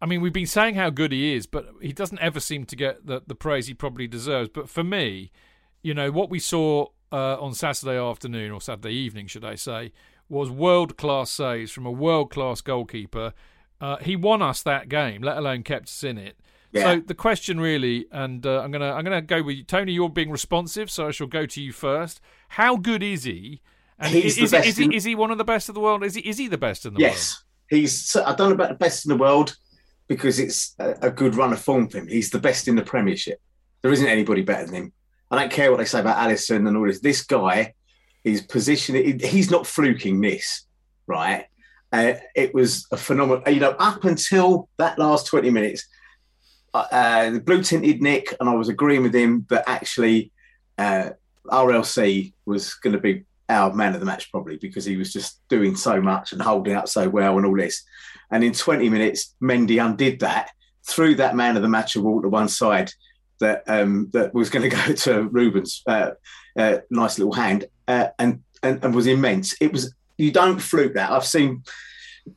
I 0.00 0.06
mean, 0.06 0.20
we've 0.20 0.32
been 0.32 0.46
saying 0.46 0.74
how 0.76 0.90
good 0.90 1.12
he 1.12 1.34
is, 1.34 1.46
but 1.46 1.68
he 1.82 1.92
doesn't 1.92 2.18
ever 2.20 2.40
seem 2.40 2.64
to 2.66 2.76
get 2.76 3.06
the 3.06 3.22
the 3.26 3.34
praise 3.34 3.66
he 3.66 3.74
probably 3.74 4.06
deserves. 4.06 4.48
But 4.52 4.68
for 4.68 4.82
me, 4.84 5.30
you 5.82 5.92
know, 5.94 6.10
what 6.10 6.30
we 6.30 6.38
saw 6.38 6.86
uh, 7.12 7.40
on 7.40 7.54
Saturday 7.54 7.98
afternoon 7.98 8.50
or 8.50 8.60
Saturday 8.60 8.94
evening, 8.94 9.26
should 9.26 9.44
I 9.44 9.54
say, 9.54 9.92
was 10.28 10.50
world 10.50 10.96
class 10.96 11.30
saves 11.30 11.72
from 11.72 11.86
a 11.86 11.90
world 11.90 12.30
class 12.30 12.60
goalkeeper. 12.60 13.32
Uh, 13.80 13.96
he 13.98 14.16
won 14.16 14.42
us 14.42 14.62
that 14.62 14.88
game, 14.88 15.22
let 15.22 15.36
alone 15.36 15.62
kept 15.62 15.88
us 15.88 16.04
in 16.04 16.18
it. 16.18 16.36
Yeah. 16.72 16.82
So 16.82 17.00
the 17.06 17.14
question 17.14 17.60
really, 17.60 18.06
and 18.12 18.44
uh, 18.44 18.60
I'm 18.60 18.70
gonna 18.70 18.92
I'm 18.92 19.04
gonna 19.04 19.22
go 19.22 19.42
with 19.42 19.56
you. 19.56 19.64
Tony. 19.64 19.92
You're 19.92 20.10
being 20.10 20.30
responsive, 20.30 20.90
so 20.90 21.08
I 21.08 21.12
shall 21.12 21.26
go 21.26 21.46
to 21.46 21.62
you 21.62 21.72
first. 21.72 22.20
How 22.48 22.76
good 22.76 23.02
is 23.02 23.24
he? 23.24 23.62
And 23.98 24.12
He's 24.12 24.38
is, 24.38 24.50
the 24.50 24.58
is, 24.58 24.66
is, 24.66 24.76
he, 24.76 24.96
is 24.96 25.04
he 25.04 25.14
one 25.14 25.30
of 25.30 25.38
the 25.38 25.44
best 25.44 25.68
of 25.68 25.74
the 25.74 25.80
world? 25.80 26.04
Is 26.04 26.14
he, 26.14 26.20
is 26.20 26.38
he 26.38 26.46
the 26.46 26.58
best 26.58 26.84
in 26.84 26.94
the 26.94 27.00
world? 27.00 27.12
Yes, 27.12 27.42
he's. 27.68 28.14
I 28.16 28.34
don't 28.34 28.50
know 28.50 28.54
about 28.54 28.68
the 28.68 28.74
best 28.74 29.06
in 29.06 29.08
the 29.08 29.16
world 29.16 29.56
because 30.08 30.38
it's 30.38 30.74
a, 30.78 30.94
a 31.02 31.10
good 31.10 31.34
run 31.36 31.52
of 31.52 31.60
form 31.60 31.88
for 31.88 31.98
him. 31.98 32.06
He's 32.06 32.30
the 32.30 32.38
best 32.38 32.68
in 32.68 32.76
the 32.76 32.82
Premiership. 32.82 33.40
There 33.82 33.92
isn't 33.92 34.06
anybody 34.06 34.42
better 34.42 34.66
than 34.66 34.74
him. 34.74 34.92
I 35.30 35.38
don't 35.38 35.52
care 35.52 35.70
what 35.70 35.78
they 35.78 35.84
say 35.84 36.00
about 36.00 36.16
Alisson 36.16 36.66
and 36.66 36.76
all 36.76 36.86
this. 36.86 37.00
This 37.00 37.24
guy, 37.24 37.74
is 38.24 38.42
positioning. 38.42 39.18
he's 39.20 39.50
not 39.50 39.66
fluking 39.66 40.20
this, 40.20 40.66
right? 41.06 41.46
Uh, 41.92 42.14
it 42.34 42.54
was 42.54 42.86
a 42.92 42.96
phenomenal. 42.96 43.42
You 43.50 43.60
know, 43.60 43.74
up 43.78 44.04
until 44.04 44.68
that 44.78 44.98
last 44.98 45.26
twenty 45.26 45.50
minutes, 45.50 45.86
uh, 46.74 46.86
uh, 46.90 47.30
the 47.30 47.40
blue 47.40 47.62
tinted 47.62 48.02
Nick 48.02 48.34
and 48.38 48.48
I 48.48 48.54
was 48.54 48.68
agreeing 48.68 49.02
with 49.02 49.14
him 49.14 49.46
that 49.48 49.64
actually 49.66 50.30
uh, 50.76 51.10
RLC 51.46 52.34
was 52.44 52.74
going 52.74 52.94
to 52.94 53.00
be 53.00 53.24
our 53.48 53.72
man 53.72 53.94
of 53.94 54.00
the 54.00 54.06
match 54.06 54.30
probably 54.30 54.58
because 54.58 54.84
he 54.84 54.98
was 54.98 55.10
just 55.10 55.40
doing 55.48 55.74
so 55.74 56.02
much 56.02 56.32
and 56.32 56.42
holding 56.42 56.74
up 56.74 56.86
so 56.86 57.08
well 57.08 57.38
and 57.38 57.46
all 57.46 57.56
this. 57.56 57.82
And 58.30 58.44
in 58.44 58.52
20 58.52 58.90
minutes, 58.90 59.34
Mendy 59.42 59.82
undid 59.82 60.20
that, 60.20 60.50
threw 60.86 61.14
that 61.14 61.34
man 61.34 61.56
of 61.56 61.62
the 61.62 61.68
match 61.68 61.96
award 61.96 62.24
to 62.24 62.28
one 62.28 62.48
side 62.48 62.92
that 63.40 63.62
um, 63.66 64.10
that 64.12 64.34
was 64.34 64.50
going 64.50 64.68
to 64.70 64.76
go 64.76 64.92
to 64.92 65.22
Ruben's 65.28 65.82
uh, 65.86 66.12
uh, 66.56 66.78
nice 66.90 67.18
little 67.18 67.34
hand 67.34 67.66
uh, 67.86 68.08
and, 68.18 68.42
and 68.62 68.82
and 68.84 68.94
was 68.94 69.06
immense. 69.06 69.54
It 69.60 69.72
was 69.72 69.94
you 70.16 70.32
don't 70.32 70.58
fluke 70.58 70.94
that. 70.94 71.10
I've 71.10 71.24
seen 71.24 71.62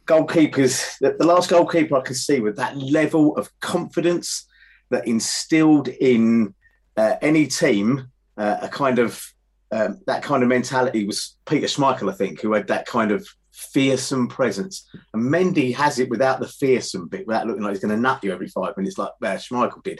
goalkeepers. 0.05 0.97
The, 0.99 1.15
the 1.17 1.25
last 1.25 1.49
goalkeeper 1.49 1.97
I 1.97 2.01
can 2.01 2.15
see 2.15 2.39
with 2.39 2.57
that 2.57 2.77
level 2.77 3.35
of 3.37 3.49
confidence 3.59 4.47
that 4.89 5.07
instilled 5.07 5.87
in 5.87 6.53
uh, 6.97 7.15
any 7.21 7.47
team 7.47 8.11
uh, 8.37 8.57
a 8.61 8.67
kind 8.67 8.99
of 8.99 9.23
um, 9.71 10.01
that 10.05 10.21
kind 10.21 10.43
of 10.43 10.49
mentality 10.49 11.05
was 11.05 11.37
Peter 11.45 11.67
Schmeichel, 11.67 12.11
I 12.11 12.15
think, 12.15 12.41
who 12.41 12.53
had 12.53 12.67
that 12.67 12.85
kind 12.85 13.11
of 13.11 13.25
fearsome 13.53 14.27
presence. 14.27 14.87
And 15.13 15.23
Mendy 15.23 15.73
has 15.75 15.99
it 15.99 16.09
without 16.09 16.39
the 16.39 16.47
fearsome 16.47 17.07
bit, 17.07 17.25
without 17.25 17.47
looking 17.47 17.63
like 17.63 17.71
he's 17.71 17.81
going 17.81 17.95
to 17.95 18.01
nut 18.01 18.23
you 18.23 18.33
every 18.33 18.47
five 18.47 18.75
minutes, 18.75 18.97
like 18.97 19.11
uh, 19.21 19.35
Schmeichel 19.35 19.83
did. 19.83 19.99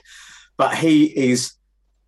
But 0.62 0.76
he 0.76 1.06
is. 1.06 1.54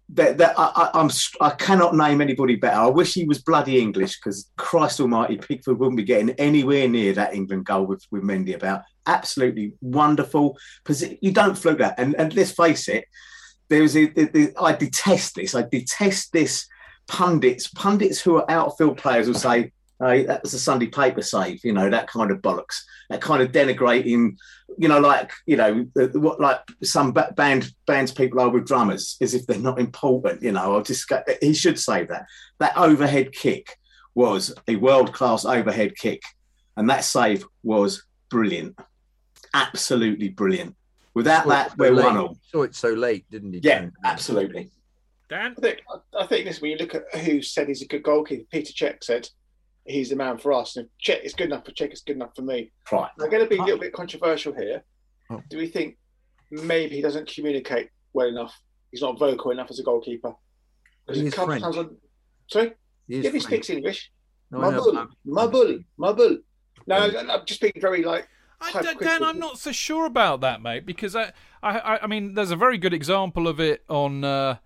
That, 0.09 0.37
that 0.37 0.53
I, 0.59 0.65
I, 0.75 0.99
I'm 0.99 1.09
I 1.41 1.49
cannot 1.65 1.95
name 1.95 2.21
anybody 2.21 2.55
better. 2.55 2.81
I 2.81 2.87
wish 2.99 3.15
he 3.15 3.25
was 3.25 3.41
bloody 3.41 3.79
English 3.79 4.19
because 4.19 4.51
Christ 4.57 4.99
Almighty, 4.99 5.37
Pickford 5.37 5.79
wouldn't 5.79 5.97
be 5.97 6.03
getting 6.03 6.31
anywhere 6.31 6.87
near 6.87 7.13
that 7.13 7.33
England 7.33 7.65
goal 7.65 7.87
with, 7.87 8.03
with 8.11 8.21
Mendy 8.21 8.53
about. 8.53 8.81
Absolutely 9.07 9.73
wonderful. 9.81 10.55
Posi- 10.85 11.17
You 11.21 11.31
don't 11.31 11.57
fluke 11.57 11.79
that. 11.79 11.95
And, 11.97 12.13
and 12.19 12.35
let's 12.35 12.51
face 12.51 12.87
it, 12.89 13.05
there's 13.69 13.95
I 13.97 14.71
detest 14.73 15.33
this. 15.33 15.55
I 15.55 15.63
detest 15.63 16.31
this 16.31 16.67
pundits, 17.07 17.69
pundits 17.69 18.21
who 18.21 18.35
are 18.35 18.51
outfield 18.51 18.97
players 18.97 19.25
will 19.25 19.33
say, 19.49 19.71
"Hey, 20.05 20.25
that 20.25 20.43
was 20.43 20.53
a 20.53 20.59
Sunday 20.59 20.87
paper 20.87 21.21
save," 21.21 21.63
you 21.63 21.73
know, 21.73 21.89
that 21.89 22.07
kind 22.07 22.31
of 22.31 22.41
bollocks, 22.41 22.81
that 23.09 23.21
kind 23.21 23.41
of 23.41 23.51
denigrating, 23.51 24.37
you 24.77 24.87
know, 24.87 24.99
like 24.99 25.31
you 25.45 25.55
know, 25.57 25.85
the- 25.95 26.07
the- 26.07 26.19
what 26.19 26.39
like 26.39 26.59
some 26.83 27.11
band 27.35 27.71
bands 27.85 28.11
people 28.11 28.39
are 28.39 28.49
with 28.49 28.65
drummers, 28.67 29.17
as 29.21 29.33
if 29.33 29.45
they're 29.45 29.59
not 29.59 29.79
important, 29.79 30.41
you 30.43 30.51
know. 30.51 30.75
I'll 30.75 30.83
just 30.83 31.07
go- 31.07 31.23
he 31.41 31.53
should 31.53 31.79
say 31.79 32.05
that 32.05 32.25
that 32.59 32.77
overhead 32.77 33.31
kick 33.31 33.77
was 34.15 34.53
a 34.67 34.75
world 34.75 35.13
class 35.13 35.45
overhead 35.45 35.95
kick, 35.97 36.21
and 36.77 36.89
that 36.89 37.03
save 37.03 37.45
was 37.63 38.03
brilliant, 38.29 38.77
absolutely 39.53 40.29
brilliant. 40.29 40.75
Without 41.13 41.47
that, 41.47 41.69
so 41.71 41.75
we're 41.77 41.91
late. 41.91 42.05
one 42.05 42.17
all. 42.17 42.37
Saw 42.51 42.63
it 42.63 42.75
so 42.75 42.89
late, 42.93 43.25
didn't 43.29 43.53
he? 43.53 43.59
Yeah, 43.63 43.89
absolutely. 44.03 44.71
Dan? 45.29 45.53
I 45.57 45.61
think, 45.61 45.79
I 46.19 46.25
think 46.25 46.45
this 46.45 46.61
when 46.61 46.71
you 46.71 46.77
look 46.77 46.95
at 46.95 47.03
who 47.21 47.41
said 47.41 47.67
he's 47.67 47.81
a 47.81 47.87
good 47.87 48.03
goalkeeper, 48.03 48.45
Peter 48.51 48.73
Cech 48.73 49.03
said 49.03 49.29
he's 49.85 50.09
the 50.09 50.15
man 50.15 50.37
for 50.37 50.53
us. 50.53 50.77
And 50.77 50.87
if 50.99 51.23
is 51.23 51.33
good 51.33 51.47
enough 51.47 51.65
for 51.65 51.71
Cech, 51.71 51.91
it's 51.91 52.01
good 52.01 52.15
enough 52.15 52.35
for 52.35 52.41
me. 52.41 52.71
Right. 52.91 53.09
I'm 53.19 53.29
going 53.29 53.43
to 53.43 53.49
be 53.49 53.57
a 53.57 53.63
little 53.63 53.79
bit 53.79 53.93
controversial 53.93 54.53
here. 54.53 54.83
Oh. 55.29 55.41
Do 55.49 55.57
we 55.57 55.67
think 55.67 55.97
maybe 56.51 56.95
he 56.95 57.01
doesn't 57.01 57.27
communicate 57.27 57.89
well 58.13 58.27
enough? 58.27 58.53
He's 58.91 59.01
not 59.01 59.17
vocal 59.17 59.51
enough 59.51 59.69
as 59.69 59.79
a 59.79 59.83
goalkeeper. 59.83 60.33
Because 61.05 61.21
He 61.21 61.31
comes 61.31 61.47
French. 61.47 61.63
comes 61.63 61.77
on. 61.77 61.97
Sorry? 62.47 62.73
He 63.07 63.15
is 63.17 63.25
yeah, 63.25 63.31
he 63.31 63.39
speaks 63.39 63.69
English. 63.69 64.11
No, 64.51 64.61
I 64.61 64.69
know, 64.71 64.81
Mabul, 64.81 64.97
I'm- 64.97 65.09
mabul, 65.27 65.83
mabul. 65.99 66.37
No, 66.85 66.95
I'm 66.97 67.45
just 67.45 67.61
being 67.61 67.73
very 67.77 68.03
like. 68.03 68.27
I, 68.61 68.93
Dan. 68.93 69.23
I'm 69.23 69.39
not 69.39 69.57
so 69.57 69.73
sure 69.73 70.05
about 70.05 70.41
that, 70.41 70.61
mate, 70.61 70.85
because 70.85 71.15
I, 71.15 71.33
I, 71.61 71.79
I- 71.79 72.03
I 72.03 72.07
mean, 72.07 72.33
there's 72.33 72.51
a 72.51 72.55
very 72.55 72.77
good 72.77 72.93
example 72.93 73.47
of 73.47 73.59
it 73.59 73.83
on 73.89 74.23
uh, 74.23 74.57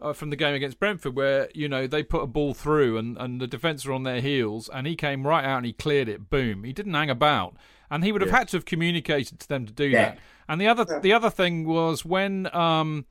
uh, 0.00 0.12
from 0.12 0.30
the 0.30 0.36
game 0.36 0.54
against 0.54 0.78
Brentford, 0.78 1.16
where 1.16 1.48
you 1.54 1.68
know 1.68 1.86
they 1.86 2.02
put 2.02 2.22
a 2.22 2.26
ball 2.26 2.54
through 2.54 2.96
and, 2.98 3.16
and 3.18 3.40
the 3.40 3.46
defence 3.46 3.84
are 3.86 3.92
on 3.92 4.02
their 4.04 4.20
heels, 4.20 4.68
and 4.72 4.86
he 4.86 4.94
came 4.96 5.26
right 5.26 5.44
out 5.44 5.58
and 5.58 5.66
he 5.66 5.72
cleared 5.72 6.08
it. 6.08 6.30
Boom! 6.30 6.64
He 6.64 6.72
didn't 6.72 6.94
hang 6.94 7.10
about, 7.10 7.56
and 7.90 8.04
he 8.04 8.12
would 8.12 8.20
have 8.22 8.30
Yeah. 8.30 8.38
had 8.38 8.48
to 8.48 8.56
have 8.58 8.64
communicated 8.64 9.40
to 9.40 9.48
them 9.48 9.66
to 9.66 9.72
do 9.72 9.84
Yeah. 9.86 10.02
that. 10.10 10.18
And 10.48 10.60
the 10.60 10.66
other, 10.68 11.00
the 11.00 11.12
other 11.12 11.30
thing 11.30 11.66
was 11.66 12.04
when 12.04 12.54
um, 12.54 13.04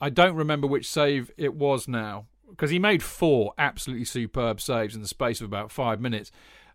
I 0.00 0.10
don't 0.10 0.34
remember 0.36 0.66
which 0.66 0.88
save 0.90 1.30
it 1.38 1.54
was 1.54 1.88
now, 1.88 2.26
because 2.50 2.70
he 2.70 2.78
made 2.78 3.02
four 3.02 3.54
absolutely 3.56 4.04
superb 4.04 4.60
saves 4.60 4.94
in 4.94 5.00
the 5.00 5.08
space 5.08 5.40
of 5.40 5.46
about 5.46 5.70
five 5.70 6.00
minutes. 6.00 6.30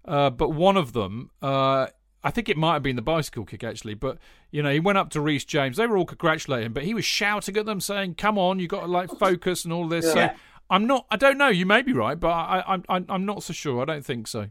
Uh, 0.05 0.30
but 0.32 0.49
one 0.49 0.78
of 0.78 0.93
them, 0.93 1.30
uh, 1.41 1.88
I 2.24 2.32
think 2.32 2.49
it 2.49 2.57
might 2.57 2.74
have 2.74 2.84
been 2.84 2.95
the 2.95 3.01
bicycle 3.01 3.45
kick 3.45 3.63
actually. 3.63 3.93
But 3.93 4.17
you 4.51 4.61
know, 4.61 4.72
he 4.72 4.80
went 4.80 4.97
up 4.97 5.09
to 5.11 5.22
Reece 5.22 5.45
James. 5.45 5.78
They 5.78 5.88
were 5.88 5.97
all 5.97 6.05
congratulating 6.05 6.67
him, 6.67 6.74
but 6.74 6.84
he 6.84 6.93
was 6.93 7.05
shouting 7.05 7.55
at 7.57 7.65
them, 7.65 7.80
saying, 7.80 8.15
"Come 8.15 8.38
on, 8.38 8.59
you 8.59 8.67
got 8.67 8.82
to 8.82 8.88
like 8.88 9.09
focus 9.17 9.63
and 9.63 9.74
all 9.74 9.88
this." 9.88 10.05
Yeah. 10.05 10.34
So 10.34 10.39
I'm 10.70 10.86
not. 10.86 11.05
I 11.09 11.15
don't 11.15 11.38
know. 11.38 11.47
You 11.47 11.65
may 11.65 11.82
be 11.82 11.93
right, 11.93 12.20
but 12.20 12.30
I, 12.30 12.63
I, 12.67 12.80
I'm, 12.89 13.05
I'm 13.09 13.26
not 13.26 13.43
so 13.43 13.53
sure. 13.53 13.82
I 13.82 13.86
don't 13.86 14.05
think 14.05 14.28
so. 14.28 14.49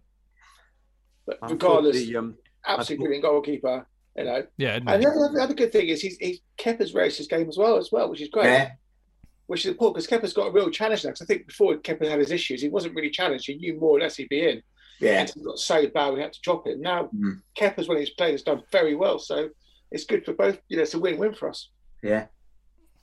But 1.26 1.38
regardless, 1.42 1.96
the, 2.06 2.16
um, 2.16 2.36
absolutely 2.66 3.04
brilliant 3.04 3.24
goalkeeper. 3.24 3.86
You 4.16 4.24
know, 4.24 4.42
Yeah. 4.56 4.76
isn't 4.76 4.88
and 4.88 5.02
the 5.02 5.08
other, 5.08 5.30
the 5.32 5.42
other 5.42 5.54
good 5.54 5.70
thing 5.70 5.88
is 5.88 6.00
he's 6.00 6.16
he's 6.16 6.40
Kepa's 6.58 6.94
raced 6.94 7.18
his 7.18 7.28
game 7.28 7.48
as 7.48 7.56
well 7.56 7.76
as 7.76 7.92
well, 7.92 8.10
which 8.10 8.20
is 8.20 8.28
great. 8.28 8.46
Yeah. 8.46 8.70
Which 9.46 9.64
is 9.64 9.70
important 9.70 10.04
because 10.04 10.20
Kepa's 10.20 10.32
got 10.32 10.48
a 10.48 10.50
real 10.50 10.70
challenge 10.70 11.04
now. 11.04 11.10
Because 11.10 11.22
I 11.22 11.26
think 11.26 11.46
before 11.46 11.76
Kepa 11.76 12.08
had 12.08 12.18
his 12.18 12.32
issues, 12.32 12.60
he 12.60 12.68
wasn't 12.68 12.94
really 12.94 13.10
challenged. 13.10 13.46
He 13.46 13.54
knew 13.54 13.78
more 13.78 13.96
or 13.96 14.00
less 14.00 14.16
he'd 14.16 14.28
be 14.28 14.46
in. 14.46 14.62
Yeah. 15.00 15.26
He 15.34 15.40
got 15.42 15.58
so 15.58 15.86
bad 15.88 16.14
we 16.14 16.20
had 16.20 16.32
to 16.32 16.40
drop 16.40 16.66
it. 16.66 16.78
Now 16.80 17.08
Mm. 17.14 17.40
Kepa's 17.56 17.88
when 17.88 17.98
he's 17.98 18.10
played 18.10 18.32
has 18.32 18.42
done 18.42 18.62
very 18.72 18.94
well, 18.94 19.18
so 19.18 19.48
it's 19.90 20.04
good 20.04 20.24
for 20.24 20.32
both. 20.32 20.58
You 20.68 20.76
know, 20.76 20.82
it's 20.82 20.94
a 20.94 20.98
win-win 20.98 21.34
for 21.34 21.48
us. 21.48 21.70
Yeah. 22.02 22.26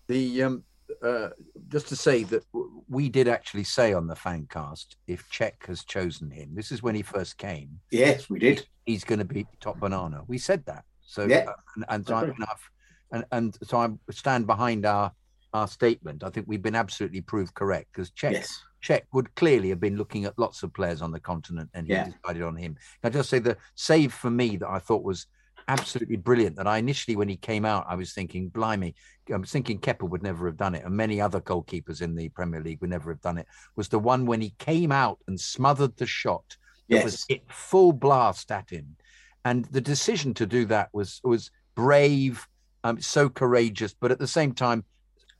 The 0.07 0.43
um, 0.43 0.63
uh, 1.01 1.29
just 1.69 1.87
to 1.87 1.95
say 1.95 2.23
that 2.23 2.43
we 2.87 3.09
did 3.09 3.27
actually 3.27 3.63
say 3.63 3.93
on 3.93 4.07
the 4.07 4.15
fan 4.15 4.47
cast 4.49 4.97
if 5.07 5.27
Cech 5.31 5.65
has 5.67 5.83
chosen 5.83 6.29
him, 6.29 6.53
this 6.53 6.71
is 6.71 6.83
when 6.83 6.95
he 6.95 7.01
first 7.01 7.37
came. 7.37 7.79
Yes, 7.91 8.29
we 8.29 8.39
did. 8.39 8.67
He's 8.85 9.03
going 9.03 9.19
to 9.19 9.25
be 9.25 9.47
top 9.59 9.79
banana. 9.79 10.21
We 10.27 10.37
said 10.37 10.63
that. 10.67 10.83
So 11.01 11.25
Yeah. 11.25 11.45
uh, 11.47 11.53
and, 11.75 11.85
and 11.89 12.07
so 12.07 12.15
I've, 12.15 12.69
and 13.11 13.25
and 13.31 13.57
so 13.63 13.77
I 13.77 13.89
stand 14.11 14.45
behind 14.47 14.85
our 14.85 15.11
our 15.53 15.67
statement. 15.67 16.23
I 16.23 16.29
think 16.29 16.47
we've 16.47 16.61
been 16.61 16.75
absolutely 16.75 17.21
proved 17.21 17.53
correct 17.55 17.87
because 17.91 18.11
Cech 18.11 18.33
Yes. 18.33 18.61
Cech 18.85 19.01
would 19.13 19.33
clearly 19.35 19.69
have 19.69 19.79
been 19.79 19.97
looking 19.97 20.25
at 20.25 20.37
lots 20.37 20.63
of 20.63 20.73
players 20.73 21.01
on 21.01 21.11
the 21.11 21.19
continent 21.19 21.69
and 21.73 21.87
he 21.87 21.93
Yeah. 21.93 22.09
decided 22.09 22.43
on 22.43 22.55
him. 22.55 22.75
Can 23.01 23.09
I 23.09 23.09
just 23.09 23.29
say 23.29 23.39
the 23.39 23.57
save 23.75 24.13
for 24.13 24.29
me 24.29 24.57
that 24.57 24.69
I 24.69 24.79
thought 24.79 25.03
was 25.03 25.27
absolutely 25.67 26.17
brilliant 26.17 26.55
that 26.57 26.67
I 26.67 26.77
initially 26.77 27.15
when 27.15 27.27
he 27.27 27.37
came 27.37 27.65
out 27.65 27.87
I 27.89 27.95
was 27.95 28.13
thinking 28.13 28.49
blimey 28.49 28.93
I 29.33 29.37
was 29.37 29.49
thinking 29.51 29.79
Kepa 29.79 30.07
would 30.07 30.21
never 30.21 30.45
have 30.45 30.57
done 30.57 30.75
it 30.75 30.85
and 30.85 30.95
many 30.95 31.19
other 31.19 31.41
goalkeepers 31.41 32.03
in 32.03 32.13
the 32.13 32.29
Premier 32.29 32.61
League 32.61 32.81
would 32.81 32.91
never 32.91 33.09
have 33.11 33.21
done 33.21 33.39
it 33.39 33.47
was 33.75 33.87
the 33.89 33.97
one 33.97 34.27
when 34.27 34.41
he 34.41 34.51
came 34.59 34.91
out 34.91 35.17
and 35.27 35.39
smothered 35.39 35.97
the 35.97 36.05
shot 36.05 36.55
that 36.89 37.03
was 37.03 37.13
Yes. 37.13 37.25
hit 37.27 37.51
full 37.51 37.93
blast 37.93 38.51
at 38.51 38.69
him 38.69 38.95
and 39.43 39.65
the 39.65 39.81
decision 39.81 40.35
to 40.35 40.45
do 40.45 40.65
that 40.65 40.89
was 40.93 41.19
was 41.23 41.49
brave 41.73 42.47
um 42.83 43.01
so 43.01 43.27
courageous 43.27 43.95
but 43.99 44.11
at 44.11 44.19
the 44.19 44.27
same 44.27 44.53
time 44.53 44.83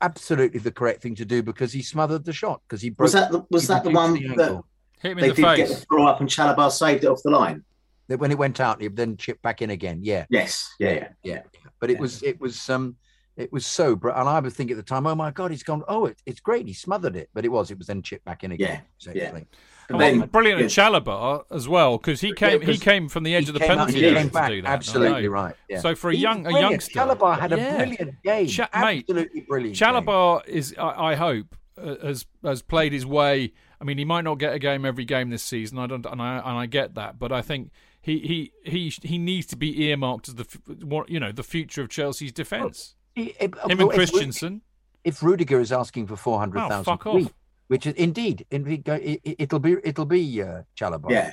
absolutely 0.02 0.60
the 0.60 0.70
correct 0.72 1.02
thing 1.02 1.14
to 1.16 1.24
do 1.24 1.42
because 1.42 1.72
he 1.72 1.82
smothered 1.82 2.24
the 2.24 2.32
shot 2.32 2.60
because 2.68 2.82
he 2.82 2.90
broke 2.90 3.04
Was 3.06 3.12
that 3.14 3.30
the, 3.32 3.44
was 3.50 3.66
that 3.68 3.84
the 3.84 3.90
one 3.90 4.14
the 4.14 4.28
that. 4.36 4.62
Hit 5.00 5.12
him 5.12 5.18
they 5.18 5.24
in 5.30 5.34
the 5.34 5.42
did 5.42 5.56
get 5.56 5.68
the 5.68 5.76
throw 5.76 6.06
up 6.06 6.20
and 6.20 6.28
Chalobah 6.28 6.70
saved 6.70 7.04
it 7.04 7.08
off 7.08 7.22
the 7.22 7.30
line? 7.30 7.64
that 8.08 8.18
when 8.20 8.30
it 8.30 8.38
went 8.38 8.60
out, 8.60 8.80
it 8.80 8.94
then 8.94 9.16
chipped 9.16 9.42
back 9.42 9.62
in 9.62 9.70
again. 9.70 9.98
Yeah, 10.02 10.26
Yes. 10.30 10.72
Yeah. 10.78 10.92
Yeah. 10.92 11.08
yeah. 11.24 11.42
But 11.80 11.90
it 11.90 11.94
Yeah. 11.94 12.00
was 12.00 12.22
it 12.22 12.40
was 12.40 12.70
um 12.70 12.96
it 13.36 13.52
was 13.52 13.66
so 13.66 13.96
br- 13.96 14.10
and 14.10 14.28
I 14.28 14.38
was 14.40 14.54
thinking 14.54 14.78
at 14.78 14.82
the 14.84 14.88
time, 14.88 15.06
oh 15.06 15.14
my 15.14 15.30
god, 15.30 15.50
he's 15.50 15.62
gone. 15.62 15.82
Oh, 15.88 16.06
it, 16.06 16.16
it's 16.24 16.40
great. 16.40 16.66
He 16.66 16.72
smothered 16.72 17.16
it, 17.16 17.28
but 17.34 17.44
it 17.44 17.48
was. 17.48 17.70
It 17.70 17.76
was 17.78 17.86
then 17.88 18.00
chipped 18.00 18.24
back 18.24 18.44
in 18.44 18.52
again. 18.52 18.80
Yeah, 19.00 19.10
effectively. 19.12 19.40
And 19.40 19.46
then- 19.88 20.20
what- 20.20 20.32
brilliant 20.32 20.60
yeah. 20.60 20.66
at 20.66 20.70
Chalobah 20.92 21.44
as 21.50 21.68
well 21.68 21.98
because 21.98 22.20
he 22.20 22.32
came 22.32 22.60
he 22.60 22.76
came 22.78 23.08
from 23.08 23.22
the 23.22 23.34
edge 23.34 23.48
of 23.48 23.54
the 23.54 23.60
penalty 23.60 24.04
area 24.04 24.24
to 24.24 24.30
back. 24.30 24.50
do 24.50 24.62
that. 24.62 24.68
Absolutely 24.68 25.28
right. 25.28 25.54
Yeah. 25.68 25.80
So 25.80 25.94
for 25.94 26.10
a 26.10 26.14
He 26.14 26.20
young 26.20 26.40
a 26.40 26.50
brilliant. 26.50 26.70
youngster, 26.70 26.98
Chalobah 27.00 27.38
had 27.38 27.52
a 27.52 27.56
Yeah. 27.56 27.76
brilliant 27.76 28.22
game. 28.22 28.46
Mate, 28.46 28.68
Absolutely 28.72 29.40
brilliant. 29.42 29.78
game. 29.78 29.88
Chalobah 29.88 30.46
is, 30.48 30.74
I, 30.78 31.12
I 31.12 31.14
hope, 31.14 31.54
uh, 31.80 31.96
has 32.02 32.26
has 32.44 32.62
played 32.62 32.92
his 32.92 33.06
way. 33.06 33.52
I 33.80 33.84
mean, 33.84 33.98
he 33.98 34.04
might 34.04 34.22
not 34.22 34.36
get 34.38 34.54
a 34.54 34.58
game 34.58 34.84
every 34.86 35.04
game 35.04 35.30
this 35.30 35.42
season. 35.42 35.78
I 35.78 35.86
don't, 35.86 36.04
and 36.06 36.20
I 36.22 36.38
and 36.38 36.58
I 36.58 36.66
get 36.66 36.94
that, 36.94 37.18
but 37.18 37.30
I 37.32 37.42
think 37.42 37.70
he 38.00 38.18
he 38.20 38.52
he 38.70 38.88
he 39.02 39.18
needs 39.18 39.46
to 39.48 39.56
be 39.56 39.84
earmarked 39.84 40.28
as 40.28 40.34
the 40.36 40.44
what 40.84 41.10
you 41.10 41.20
know 41.20 41.32
the 41.32 41.42
future 41.42 41.82
of 41.82 41.88
Chelsea's 41.90 42.32
defence. 42.32 42.94
If- 43.14 43.36
Him 43.38 43.50
well, 43.54 43.66
and 43.70 43.80
if 43.82 43.88
Christensen. 43.90 44.62
If 45.04 45.22
Rudiger 45.22 45.60
is 45.60 45.70
asking 45.70 46.06
for 46.08 46.16
four 46.16 46.38
hundred 46.38 46.62
Oh, 46.64 46.68
thousand, 46.68 46.84
fuck 46.84 47.04
we, 47.04 47.24
off. 47.26 47.32
Which 47.68 47.86
is 47.86 47.94
indeed, 47.94 48.46
indeed 48.50 48.88
it, 48.88 49.20
it'll 49.24 49.58
be 49.58 49.76
it'll 49.82 50.04
be 50.04 50.42
uh, 50.42 50.62
Chalobah. 50.78 51.10
Yeah. 51.10 51.32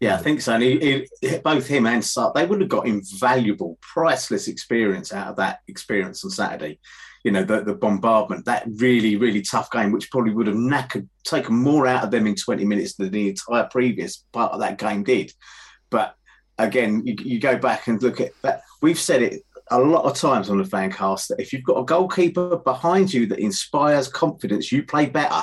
Yeah, 0.00 0.16
I 0.16 0.18
think 0.18 0.40
so. 0.40 0.54
And 0.54 0.62
he, 0.62 1.06
he, 1.20 1.38
both 1.38 1.66
him 1.66 1.86
and 1.86 2.02
Sarr, 2.02 2.34
they 2.34 2.44
would 2.44 2.60
have 2.60 2.68
got 2.68 2.86
invaluable, 2.86 3.78
priceless 3.80 4.48
experience 4.48 5.12
out 5.12 5.28
of 5.28 5.36
that 5.36 5.60
experience 5.68 6.24
on 6.24 6.30
Saturday. 6.30 6.78
You 7.22 7.30
know, 7.30 7.44
the, 7.44 7.62
the 7.62 7.74
bombardment, 7.74 8.44
that 8.44 8.64
really, 8.66 9.16
really 9.16 9.40
tough 9.40 9.70
game, 9.70 9.92
which 9.92 10.10
probably 10.10 10.34
would 10.34 10.48
have 10.48 10.56
knackered, 10.56 11.08
taken 11.22 11.54
more 11.54 11.86
out 11.86 12.04
of 12.04 12.10
them 12.10 12.26
in 12.26 12.34
20 12.34 12.64
minutes 12.64 12.96
than 12.96 13.12
the 13.12 13.30
entire 13.30 13.64
previous 13.70 14.24
part 14.32 14.52
of 14.52 14.60
that 14.60 14.78
game 14.78 15.04
did. 15.04 15.32
But 15.90 16.16
again, 16.58 17.06
you, 17.06 17.14
you 17.20 17.40
go 17.40 17.56
back 17.56 17.86
and 17.86 18.02
look 18.02 18.20
at 18.20 18.32
that. 18.42 18.62
We've 18.82 18.98
said 18.98 19.22
it 19.22 19.42
a 19.70 19.78
lot 19.78 20.04
of 20.04 20.16
times 20.16 20.50
on 20.50 20.58
the 20.58 20.64
fan 20.64 20.92
cast 20.92 21.28
that 21.28 21.40
if 21.40 21.52
you've 21.52 21.64
got 21.64 21.78
a 21.78 21.84
goalkeeper 21.84 22.56
behind 22.56 23.12
you 23.12 23.26
that 23.26 23.38
inspires 23.38 24.08
confidence, 24.08 24.70
you 24.70 24.82
play 24.82 25.06
better. 25.06 25.42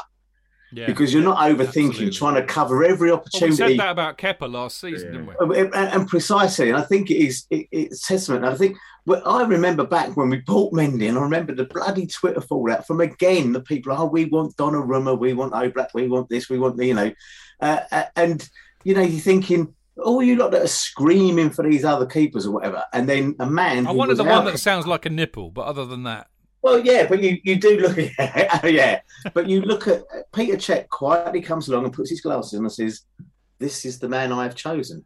Yeah. 0.74 0.86
Because 0.86 1.14
you're 1.14 1.22
not 1.22 1.38
overthinking, 1.40 1.90
Absolutely. 1.90 2.12
trying 2.12 2.36
to 2.36 2.44
cover 2.44 2.86
every 2.86 3.10
Well, 3.10 3.18
we 3.18 3.22
opportunity. 3.22 3.58
said 3.58 3.80
that 3.80 3.92
about 3.92 4.18
Kepa 4.18 4.50
last 4.50 4.80
season, 4.80 5.12
didn't 5.12 5.28
we? 5.28 5.60
And, 5.60 5.74
and 5.76 6.08
precisely, 6.08 6.70
and 6.70 6.78
I 6.78 6.84
think 6.84 7.12
it 7.12 7.18
is 7.18 7.46
it, 7.50 7.68
it's 7.72 8.08
testament. 8.08 8.46
I 8.46 8.56
think 8.56 8.78
well, 9.06 9.22
I 9.26 9.44
remember 9.44 9.86
back 9.86 10.16
when 10.16 10.30
we 10.30 10.38
bought 10.38 10.72
Mendy, 10.74 11.10
and 11.10 11.18
I 11.18 11.22
remember 11.24 11.54
the 11.54 11.66
bloody 11.66 12.08
Twitter 12.08 12.40
fallout 12.40 12.88
from 12.88 13.02
again 13.02 13.52
the 13.52 13.60
people. 13.62 13.92
Oh, 13.92 14.06
we 14.06 14.26
want 14.26 14.56
Donnarumma, 14.56 15.20
we 15.20 15.34
want 15.34 15.54
Oblak, 15.54 15.90
we 15.94 16.08
want 16.08 16.30
this, 16.30 16.50
we 16.50 16.58
want 16.58 16.78
the, 16.78 16.86
you 16.86 16.94
know, 16.94 17.12
uh, 17.60 17.80
uh, 17.92 18.04
and 18.16 18.48
you 18.86 18.94
know 18.94 19.02
you're 19.02 19.20
thinking, 19.20 19.74
oh, 20.04 20.20
you 20.20 20.36
lot 20.36 20.52
that 20.52 20.62
are 20.62 20.68
screaming 20.68 21.50
for 21.50 21.64
these 21.70 21.86
other 21.86 22.06
keepers 22.06 22.46
or 22.46 22.52
whatever, 22.52 22.84
and 22.94 23.08
then 23.08 23.36
a 23.40 23.46
man. 23.46 23.88
I 23.88 23.92
wanted 23.92 24.18
the 24.18 24.24
one 24.24 24.46
that 24.46 24.60
sounds 24.60 24.88
like 24.88 25.06
a 25.06 25.10
nipple, 25.10 25.50
but 25.52 25.62
other 25.62 25.86
than 25.86 26.04
that, 26.04 26.28
well, 26.62 26.80
yeah, 26.80 27.08
but 27.08 27.22
you, 27.24 27.38
you 27.44 27.56
do 27.56 27.80
look 27.80 27.98
at 27.98 28.64
yeah, 28.72 29.02
but 29.34 29.50
you 29.50 29.62
look 29.62 29.88
at 29.88 30.04
Peter 30.32 30.58
Cech 30.58 30.90
quietly 30.90 31.42
comes 31.42 31.68
along 31.68 31.86
and 31.86 31.94
puts 31.94 32.10
his 32.10 32.22
glasses 32.22 32.54
on 32.58 32.66
and 32.66 32.72
says, 32.72 33.02
"This 33.60 33.86
is 33.86 34.00
the 34.00 34.10
man 34.10 34.32
I 34.32 34.44
have 34.44 34.56
chosen." 34.56 35.04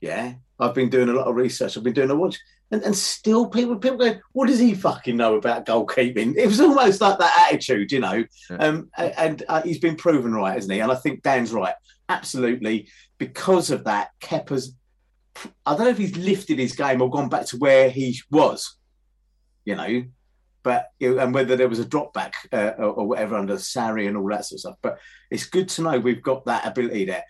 Yeah, 0.00 0.34
I've 0.58 0.74
been 0.74 0.90
doing 0.90 1.08
a 1.08 1.14
lot 1.14 1.26
of 1.26 1.36
research. 1.36 1.76
I've 1.76 1.84
been 1.84 1.94
doing 1.94 2.10
a 2.10 2.14
watch, 2.14 2.38
and, 2.70 2.82
and 2.82 2.94
still 2.94 3.48
people 3.48 3.76
people 3.76 3.96
go, 3.96 4.16
"What 4.32 4.48
does 4.48 4.58
he 4.58 4.74
fucking 4.74 5.16
know 5.16 5.36
about 5.36 5.64
goalkeeping?" 5.64 6.36
It 6.36 6.46
was 6.46 6.60
almost 6.60 7.00
like 7.00 7.18
that 7.18 7.48
attitude, 7.48 7.90
you 7.90 8.00
know. 8.00 8.24
Um, 8.58 8.90
a- 8.98 9.18
and 9.18 9.42
uh, 9.48 9.62
he's 9.62 9.78
been 9.78 9.96
proven 9.96 10.34
right, 10.34 10.54
hasn't 10.54 10.72
he? 10.74 10.80
And 10.80 10.92
I 10.92 10.96
think 10.96 11.22
Dan's 11.22 11.52
right, 11.52 11.74
absolutely. 12.10 12.88
Because 13.26 13.70
of 13.70 13.84
that, 13.84 14.10
Kepa's. 14.20 14.74
I 15.66 15.74
don't 15.74 15.84
know 15.84 15.90
if 15.90 15.98
he's 15.98 16.16
lifted 16.16 16.58
his 16.60 16.76
game 16.76 17.02
or 17.02 17.10
gone 17.10 17.28
back 17.28 17.46
to 17.46 17.56
where 17.56 17.90
he 17.90 18.16
was, 18.30 18.76
you 19.64 19.74
know 19.74 20.04
but 20.64 20.88
and 21.00 21.32
whether 21.32 21.54
there 21.54 21.68
was 21.68 21.78
a 21.78 21.84
drop 21.84 22.12
back 22.12 22.34
uh, 22.52 22.72
or, 22.78 23.06
whatever 23.06 23.36
under 23.36 23.54
Sarri 23.54 24.08
and 24.08 24.16
all 24.16 24.28
that 24.30 24.46
sort 24.46 24.56
of 24.56 24.60
stuff. 24.60 24.76
But 24.82 24.98
it's 25.30 25.44
good 25.44 25.68
to 25.70 25.82
know 25.82 26.00
we've 26.00 26.22
got 26.22 26.46
that 26.46 26.66
ability 26.66 27.04
there. 27.04 27.24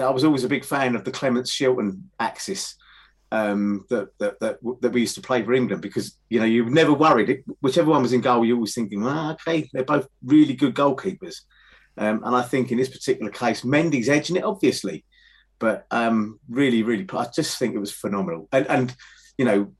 I 0.00 0.08
was 0.08 0.24
always 0.24 0.42
a 0.42 0.48
big 0.48 0.64
fan 0.64 0.96
of 0.96 1.04
the 1.04 1.12
Clemence 1.12 1.54
Shilton 1.54 2.04
axis 2.18 2.74
um, 3.30 3.84
that, 3.90 4.08
that 4.18 4.40
that 4.40 4.58
that 4.80 4.92
we 4.92 5.02
used 5.02 5.14
to 5.16 5.20
play 5.20 5.42
for 5.42 5.52
England 5.52 5.82
because 5.82 6.16
you 6.30 6.40
know 6.40 6.46
you 6.46 6.68
never 6.68 6.94
worried. 6.94 7.44
Whichever 7.60 7.90
one 7.90 8.02
was 8.02 8.14
in 8.14 8.22
goal, 8.22 8.44
you 8.44 8.54
were 8.54 8.60
always 8.60 8.74
thinking, 8.74 9.02
well, 9.02 9.32
okay, 9.32 9.68
they're 9.72 9.84
both 9.84 10.08
really 10.24 10.54
good 10.54 10.74
goalkeepers. 10.74 11.36
Um, 11.98 12.22
and 12.24 12.34
I 12.34 12.42
think 12.42 12.72
in 12.72 12.78
this 12.78 12.88
particular 12.88 13.30
case, 13.30 13.62
Mendy's 13.62 14.08
edging 14.08 14.36
it, 14.36 14.44
obviously, 14.44 15.04
but 15.58 15.86
um, 15.90 16.40
really, 16.48 16.82
really, 16.82 17.06
I 17.12 17.26
just 17.34 17.58
think 17.58 17.74
it 17.74 17.78
was 17.78 17.92
phenomenal. 17.92 18.48
And, 18.50 18.66
and 18.68 18.96
you 19.36 19.44
know, 19.44 19.72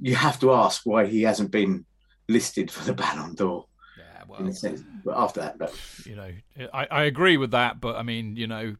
you 0.00 0.14
have 0.14 0.40
to 0.40 0.52
ask 0.52 0.82
why 0.84 1.06
he 1.06 1.22
hasn't 1.22 1.50
been 1.50 1.84
listed 2.28 2.70
for 2.70 2.84
the 2.84 2.92
Ballon 2.94 3.34
d'Or. 3.34 3.66
Yeah, 3.98 4.24
well, 4.28 4.40
in 4.40 4.48
a 4.48 4.52
sense. 4.52 4.82
But 5.04 5.16
after 5.16 5.40
that, 5.40 5.58
but 5.58 5.74
you 6.04 6.16
know, 6.16 6.30
I, 6.74 6.86
I 6.90 7.02
agree 7.04 7.36
with 7.36 7.52
that, 7.52 7.80
but 7.80 7.96
I 7.96 8.02
mean, 8.02 8.36
you 8.36 8.46
know, 8.46 8.76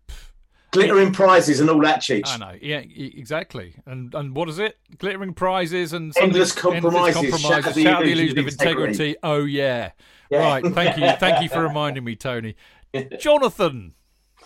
glittering 0.71 1.13
prizes 1.13 1.61
and 1.61 1.71
all 1.71 1.81
that, 1.81 2.01
Cheech. 2.01 2.29
I 2.29 2.37
know, 2.37 2.59
yeah, 2.61 2.79
exactly. 2.79 3.75
And 3.87 4.15
and 4.15 4.35
what 4.35 4.49
is 4.49 4.59
it? 4.59 4.79
Glittering 4.99 5.35
prizes 5.35 5.93
and 5.93 6.13
Endless 6.19 6.53
compromises, 6.53 7.41
shatter 7.41 7.73
the 7.73 7.83
shatter 7.83 8.05
the 8.05 8.13
illusion 8.13 8.39
of 8.39 8.49
integrity. 8.49 8.91
integrity. 8.91 9.17
Oh 9.23 9.45
yeah. 9.45 9.93
Yeah. 10.31 10.39
right. 10.39 10.65
Thank 10.65 10.97
you, 10.97 11.11
thank 11.19 11.43
you 11.43 11.49
for 11.49 11.63
reminding 11.67 12.05
me, 12.05 12.15
Tony. 12.15 12.55
Jonathan. 13.19 13.95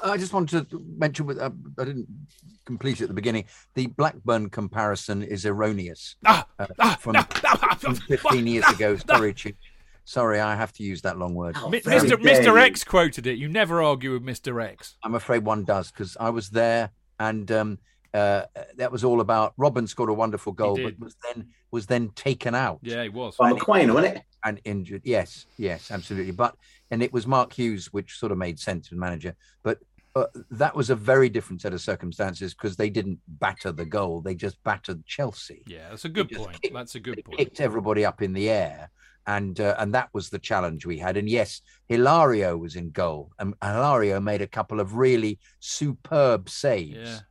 I 0.02 0.16
just 0.16 0.32
wanted 0.32 0.68
to 0.70 0.84
mention 0.98 1.26
with 1.26 1.38
uh, 1.38 1.50
I 1.78 1.84
didn't 1.84 2.08
complete 2.64 3.00
it 3.00 3.04
at 3.04 3.08
the 3.08 3.14
beginning. 3.14 3.44
The 3.74 3.86
Blackburn 3.86 4.50
comparison 4.50 5.22
is 5.22 5.46
erroneous. 5.46 6.16
Ah, 6.26 6.46
uh, 6.58 6.96
from, 6.96 7.14
from 7.78 7.94
15 7.94 8.46
years 8.46 8.66
ago. 8.68 8.96
Sorry, 8.96 9.32
Chief. 9.32 9.54
Sorry, 10.04 10.40
I 10.40 10.54
have 10.54 10.72
to 10.74 10.82
use 10.82 11.00
that 11.02 11.18
long 11.18 11.34
word. 11.34 11.56
Mi- 11.70 11.80
Mr. 11.80 12.16
Mr. 12.16 12.60
X 12.60 12.84
quoted 12.84 13.26
it. 13.26 13.38
You 13.38 13.48
never 13.48 13.82
argue 13.82 14.12
with 14.12 14.22
Mr. 14.22 14.62
X. 14.62 14.96
I'm 15.02 15.14
afraid 15.14 15.44
one 15.44 15.64
does 15.64 15.90
because 15.90 16.16
I 16.20 16.30
was 16.30 16.50
there, 16.50 16.90
and 17.18 17.50
um, 17.50 17.78
uh, 18.12 18.42
that 18.76 18.92
was 18.92 19.02
all 19.02 19.20
about. 19.20 19.54
Robben 19.56 19.88
scored 19.88 20.10
a 20.10 20.14
wonderful 20.14 20.52
goal, 20.52 20.76
but 20.76 20.98
was 20.98 21.16
then 21.24 21.48
was 21.70 21.86
then 21.86 22.10
taken 22.10 22.54
out. 22.54 22.80
Yeah, 22.82 23.02
he 23.02 23.08
was. 23.08 23.36
By 23.36 23.52
McQueen, 23.52 23.94
wasn't 23.94 24.16
it? 24.16 24.22
And 24.44 24.60
injured. 24.64 25.02
Yes, 25.04 25.46
yes, 25.56 25.90
absolutely. 25.90 26.32
But 26.32 26.54
and 26.94 27.02
it 27.02 27.12
was 27.12 27.26
Mark 27.26 27.52
Hughes, 27.52 27.92
which 27.92 28.16
sort 28.18 28.30
of 28.30 28.38
made 28.38 28.56
sense 28.60 28.92
as 28.92 28.96
manager. 28.96 29.34
But 29.64 29.80
uh, 30.14 30.26
that 30.52 30.76
was 30.76 30.90
a 30.90 30.94
very 30.94 31.28
different 31.28 31.60
set 31.60 31.72
of 31.72 31.80
circumstances 31.80 32.54
because 32.54 32.76
they 32.76 32.88
didn't 32.88 33.18
batter 33.26 33.72
the 33.72 33.84
goal; 33.84 34.20
they 34.20 34.36
just 34.36 34.62
battered 34.62 35.04
Chelsea. 35.04 35.64
Yeah, 35.66 35.88
that's 35.90 36.04
a 36.04 36.08
good 36.08 36.30
point. 36.30 36.64
That's 36.72 36.94
a 36.94 37.00
good 37.00 37.24
point. 37.24 37.36
Kicked 37.38 37.60
everybody 37.60 38.04
up 38.04 38.22
in 38.22 38.32
the 38.32 38.48
air. 38.48 38.90
And 39.26 39.58
uh, 39.58 39.74
and 39.78 39.92
that 39.94 40.10
was 40.12 40.28
the 40.30 40.38
challenge 40.38 40.84
we 40.86 40.98
had. 40.98 41.16
And 41.16 41.28
yes, 41.28 41.62
Hilario 41.88 42.56
was 42.58 42.76
in 42.76 42.90
goal, 42.90 43.32
and 43.40 43.54
Hilario 43.62 44.20
made 44.20 44.42
a 44.42 44.46
couple 44.46 44.78
of 44.80 44.96
really 44.96 45.38
superb 45.60 46.48
saves, 46.50 47.22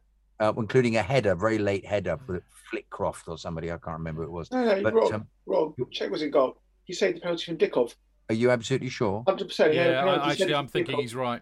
Yeah. 0.41 0.49
uh, 0.49 0.53
including 0.57 0.97
a 0.97 1.03
header, 1.03 1.35
very 1.35 1.59
late 1.59 1.85
header 1.85 2.17
for 2.25 2.43
Flitcroft 2.71 3.27
or 3.27 3.37
somebody 3.37 3.71
I 3.71 3.77
can't 3.77 3.99
remember 3.99 4.23
who 4.23 4.29
it 4.29 4.31
was. 4.31 4.51
No, 4.51 4.65
no, 4.65 4.81
But, 4.81 4.93
Rob, 4.95 5.13
um, 5.13 5.27
Rob, 5.45 5.75
Cech 5.93 6.09
was 6.09 6.23
in 6.23 6.31
goal. 6.31 6.57
He 6.85 6.93
saved 6.93 7.17
the 7.17 7.21
penalty 7.21 7.45
from 7.45 7.57
Dickov. 7.59 7.93
Are 8.29 8.35
you 8.35 8.51
absolutely 8.51 8.89
sure? 8.89 9.23
100%. 9.27 9.73
Yeah, 9.73 10.05
no, 10.05 10.11
I, 10.11 10.31
actually, 10.31 10.55
I'm 10.55 10.67
thinking 10.67 10.97
he's 10.99 11.15
right. 11.15 11.41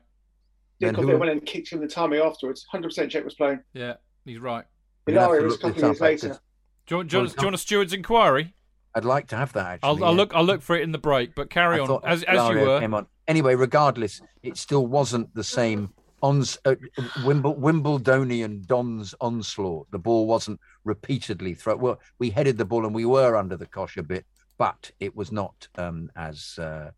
Then 0.80 0.96
Dickov 0.96 1.12
who- 1.12 1.18
went 1.18 1.32
and 1.32 1.46
kicked 1.46 1.72
him 1.72 1.82
in 1.82 1.88
the 1.88 1.94
tummy 1.94 2.20
afterwards. 2.20 2.66
100% 2.74 2.86
Cech 3.12 3.24
was 3.24 3.36
playing. 3.36 3.60
Yeah, 3.74 3.96
he's 4.26 4.40
right. 4.40 4.66
We're 5.06 5.14
have 5.20 5.30
to 5.30 5.36
Hilario 5.36 5.44
was 5.44 5.54
a 5.54 5.56
look 5.56 5.62
couple 5.62 5.74
this 5.74 5.84
of 5.84 5.88
years 5.88 5.98
up, 5.98 6.02
later. 6.02 6.28
because 6.28 6.40
Do 6.88 6.94
you, 6.94 6.98
want, 6.98 7.10
do, 7.10 7.18
you 7.18 7.22
want, 7.24 7.30
do 7.36 7.42
you 7.42 7.46
want 7.48 7.56
a 7.56 7.58
steward's 7.60 7.94
inquiry? 7.94 8.54
I'd 8.94 9.06
like 9.06 9.28
to 9.28 9.38
have 9.38 9.54
that. 9.54 9.66
Actually, 9.66 9.88
I'll, 9.88 10.04
I'll 10.06 10.12
yeah. 10.12 10.18
look. 10.18 10.36
I'll 10.36 10.44
look 10.44 10.62
for 10.62 10.76
it 10.76 10.82
in 10.82 10.92
the 10.92 10.98
break. 10.98 11.34
But 11.34 11.50
carry 11.50 11.80
I 11.80 11.84
on 11.84 12.02
as 12.04 12.24
as 12.24 12.50
you 12.50 12.60
were. 12.60 12.80
came 12.80 12.94
on. 12.94 13.06
Anyway, 13.28 13.56
regardless, 13.56 14.22
it 14.44 14.58
still 14.58 14.86
wasn't 14.86 15.34
the 15.34 15.44
same 15.44 15.94
ons 16.22 16.58
uh, 16.66 16.76
Wimble, 17.24 17.56
Wimbledonian 17.58 18.64
Don's 18.68 19.16
onslaught. 19.22 19.90
The 19.92 20.00
ball 20.00 20.28
wasn't 20.28 20.60
repeatedly 20.84 21.54
thrown. 21.54 21.80
Well, 21.80 22.00
we 22.20 22.30
headed 22.30 22.58
the 22.58 22.66
ball 22.66 22.86
and 22.86 22.94
we 22.94 23.06
were 23.06 23.38
under 23.38 23.56
the 23.56 23.66
cosh 23.66 23.98
a 23.98 24.04
bit, 24.04 24.26
but 24.58 24.92
it 25.00 25.16
was 25.16 25.32
not 25.32 25.68
um, 25.76 26.12
as. 26.16 26.58
Uh, 26.60 26.92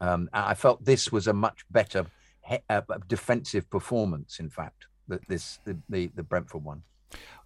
um, 0.00 0.30
I 0.32 0.54
felt 0.54 0.84
this 0.84 1.12
was 1.12 1.26
a 1.26 1.32
much 1.34 1.64
better 1.70 2.06
he- 2.46 2.58
uh, 2.70 2.80
defensive 3.06 3.68
performance. 3.68 4.40
In 4.40 4.48
fact, 4.48 4.86
that 5.08 5.26
this 5.28 5.58
the, 5.64 5.76
the 5.88 6.10
the 6.14 6.22
Brentford 6.22 6.64
one. 6.64 6.82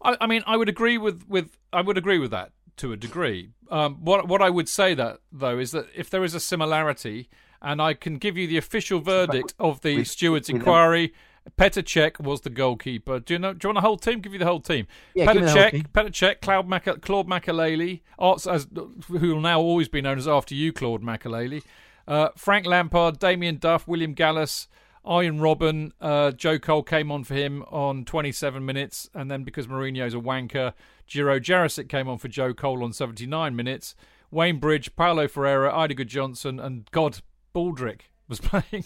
I, 0.03 0.17
I 0.21 0.27
mean, 0.27 0.43
I 0.47 0.57
would 0.57 0.69
agree 0.69 0.99
with, 0.99 1.25
with 1.29 1.57
I 1.73 1.81
would 1.81 1.99
agree 1.99 2.19
with 2.19 2.31
that 2.31 2.53
to 2.77 2.93
a 2.93 2.97
degree. 2.97 3.51
Um, 3.71 3.97
what 4.05 4.29
what 4.29 4.43
I 4.43 4.51
would 4.51 4.69
say 4.69 4.95
that 4.95 5.19
though 5.33 5.59
is 5.59 5.73
that 5.73 5.87
if 5.97 6.11
there 6.11 6.23
is 6.25 6.35
a 6.35 6.41
similarity, 6.41 7.29
and 7.63 7.81
I 7.83 7.95
can 7.95 8.19
give 8.19 8.37
you 8.37 8.47
the 8.47 8.59
official 8.59 9.01
verdict 9.01 9.55
of 9.59 9.81
the 9.81 9.97
with- 9.99 10.09
stewards' 10.09 10.49
with- 10.49 10.61
inquiry. 10.61 11.13
Cech 11.59 12.21
was 12.21 12.41
the 12.43 12.51
goalkeeper. 12.51 13.21
Do 13.21 13.35
you 13.35 13.39
know? 13.39 13.53
Do 13.53 13.67
you 13.67 13.69
want 13.69 13.77
the 13.83 13.87
whole 13.87 13.97
team? 13.97 14.21
Give 14.21 14.33
you 14.33 14.39
the 14.39 14.45
whole 14.47 14.61
team. 14.61 14.87
Yeah, 15.15 15.27
give 15.33 15.43
me 15.43 15.43
Petr 15.43 15.45
the 15.45 15.51
whole 15.51 15.63
Cech, 15.63 15.71
team. 15.71 15.87
Petr 15.93 16.11
Cech, 16.11 16.41
Claude, 16.41 16.69
Mac- 16.69 17.01
Claude 17.03 17.29
Makelele, 17.29 18.01
Arts, 18.19 18.47
as 18.47 18.67
who 19.09 19.35
will 19.35 19.41
now 19.41 19.61
always 19.61 19.89
be 19.89 20.01
known 20.01 20.19
as 20.19 20.27
after 20.27 20.55
you, 20.55 20.73
Claude 20.73 21.03
Makelele, 21.03 21.63
uh, 22.09 22.29
Frank 22.37 22.67
Lampard, 22.67 23.19
Damien 23.19 23.59
Duff, 23.59 23.87
William 23.87 24.15
Gallas, 24.15 24.69
Arjen 25.05 25.39
Robben, 25.39 25.93
uh, 26.01 26.31
Joe 26.33 26.59
Cole 26.59 26.83
came 26.83 27.13
on 27.13 27.25
for 27.25 27.35
him 27.35 27.63
on 27.71 28.05
27 28.05 28.65
minutes, 28.65 29.11
and 29.15 29.31
then 29.31 29.45
because 29.45 29.67
Mourinho's 29.67 30.15
a 30.15 30.19
wanker, 30.19 30.73
Jiří 31.09 31.41
Jarošík 31.41 31.89
came 31.89 32.09
on 32.09 32.19
for 32.19 32.29
Joe 32.29 32.55
Cole 32.55 32.83
on 32.83 32.93
79 32.93 33.55
minutes. 33.55 33.95
Wayne 34.31 34.59
Bridge, 34.59 34.97
Paulo 34.97 35.29
Ferreira, 35.29 35.71
Eidur 35.73 35.99
Gudjohnsen, 36.01 36.63
and 36.65 36.91
God 36.91 37.21
Baldrick 37.55 38.01
was 38.29 38.41
playing. 38.41 38.85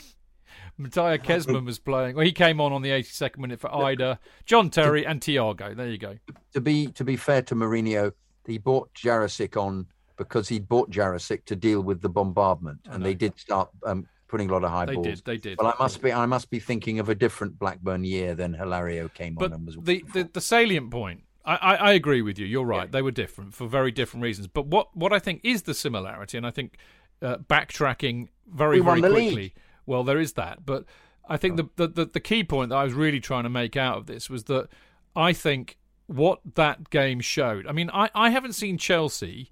Mateja 0.78 1.18
Kezman 1.18 1.64
was 1.64 1.78
playing. 1.78 2.16
Well, 2.16 2.24
he 2.24 2.32
came 2.32 2.60
on 2.60 2.72
on 2.72 2.82
the 2.82 2.90
82nd 2.90 3.38
minute 3.38 3.60
for 3.60 3.68
Eidur, 3.70 4.18
John 4.46 4.70
Terry, 4.70 5.04
and 5.04 5.20
Tiago. 5.20 5.74
There 5.74 5.88
you 5.88 5.98
go. 5.98 6.16
to 6.54 6.60
be 6.60 6.86
to 6.88 7.04
be 7.04 7.16
fair 7.16 7.42
to 7.42 7.54
Mourinho, 7.54 8.12
he 8.46 8.58
bought 8.58 8.92
Jarošík 8.94 9.60
on 9.60 9.86
because 10.16 10.48
he'd 10.48 10.68
bought 10.68 10.90
Jarošík 10.90 11.44
to 11.46 11.56
deal 11.56 11.80
with 11.80 12.00
the 12.00 12.08
bombardment, 12.08 12.78
and 12.90 13.04
they 13.04 13.14
did 13.14 13.38
start 13.38 13.70
um, 13.84 14.06
putting 14.28 14.50
a 14.50 14.52
lot 14.52 14.64
of 14.64 14.70
high 14.70 14.86
They 14.86 14.94
balls. 14.94 15.04
They 15.04 15.12
did, 15.12 15.24
they 15.24 15.36
did. 15.36 15.58
Well, 15.58 15.68
I 15.68 15.82
must 15.82 16.00
be 16.02 16.12
I 16.12 16.26
must 16.26 16.50
be 16.50 16.60
thinking 16.60 16.98
of 16.98 17.08
a 17.08 17.14
different 17.14 17.58
Blackburn 17.58 18.04
year 18.04 18.34
than 18.34 18.54
Hilario 18.54 19.08
came 19.08 19.34
But 19.34 19.46
on 19.46 19.52
and 19.54 19.66
was. 19.66 19.76
the, 19.80 20.04
the 20.12 20.30
the 20.32 20.40
salient 20.40 20.90
point, 20.90 21.24
I, 21.44 21.56
I, 21.56 21.74
I 21.74 21.92
agree 21.92 22.22
with 22.22 22.38
you. 22.38 22.46
You're 22.46 22.64
right. 22.64 22.90
They 22.90 23.02
were 23.02 23.10
different 23.10 23.54
for 23.54 23.66
very 23.66 23.90
different 23.90 24.22
reasons. 24.22 24.46
But 24.46 24.66
what 24.66 24.94
what 24.96 25.12
I 25.12 25.18
think 25.18 25.40
is 25.42 25.62
the 25.62 25.74
similarity, 25.74 26.36
and 26.36 26.46
I 26.46 26.50
think 26.50 26.78
uh, 27.22 27.38
backtracking 27.38 28.28
very 28.46 28.80
We 28.80 28.86
won 28.86 29.00
very 29.00 29.12
the 29.12 29.18
league. 29.18 29.54
Well, 29.88 30.04
there 30.04 30.20
is 30.20 30.34
that, 30.34 30.64
but 30.64 30.84
I 31.28 31.36
think 31.36 31.56
the, 31.56 31.68
the 31.76 31.88
the 31.88 32.04
the 32.06 32.20
key 32.20 32.44
point 32.44 32.70
that 32.70 32.76
I 32.76 32.84
was 32.84 32.92
really 32.92 33.20
trying 33.20 33.44
to 33.44 33.50
make 33.50 33.76
out 33.76 33.98
of 33.98 34.06
this 34.06 34.30
was 34.30 34.44
that 34.44 34.68
I 35.16 35.32
think 35.32 35.78
what 36.06 36.40
that 36.54 36.90
game 36.90 37.20
showed. 37.20 37.66
I 37.66 37.72
mean, 37.72 37.90
I, 37.92 38.10
I 38.14 38.30
haven't 38.30 38.52
seen 38.52 38.78
Chelsea 38.78 39.50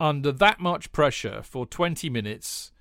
under 0.00 0.32
that 0.32 0.58
much 0.58 0.90
pressure 0.92 1.42
for 1.42 1.66
20 1.66 2.08
minutes 2.08 2.72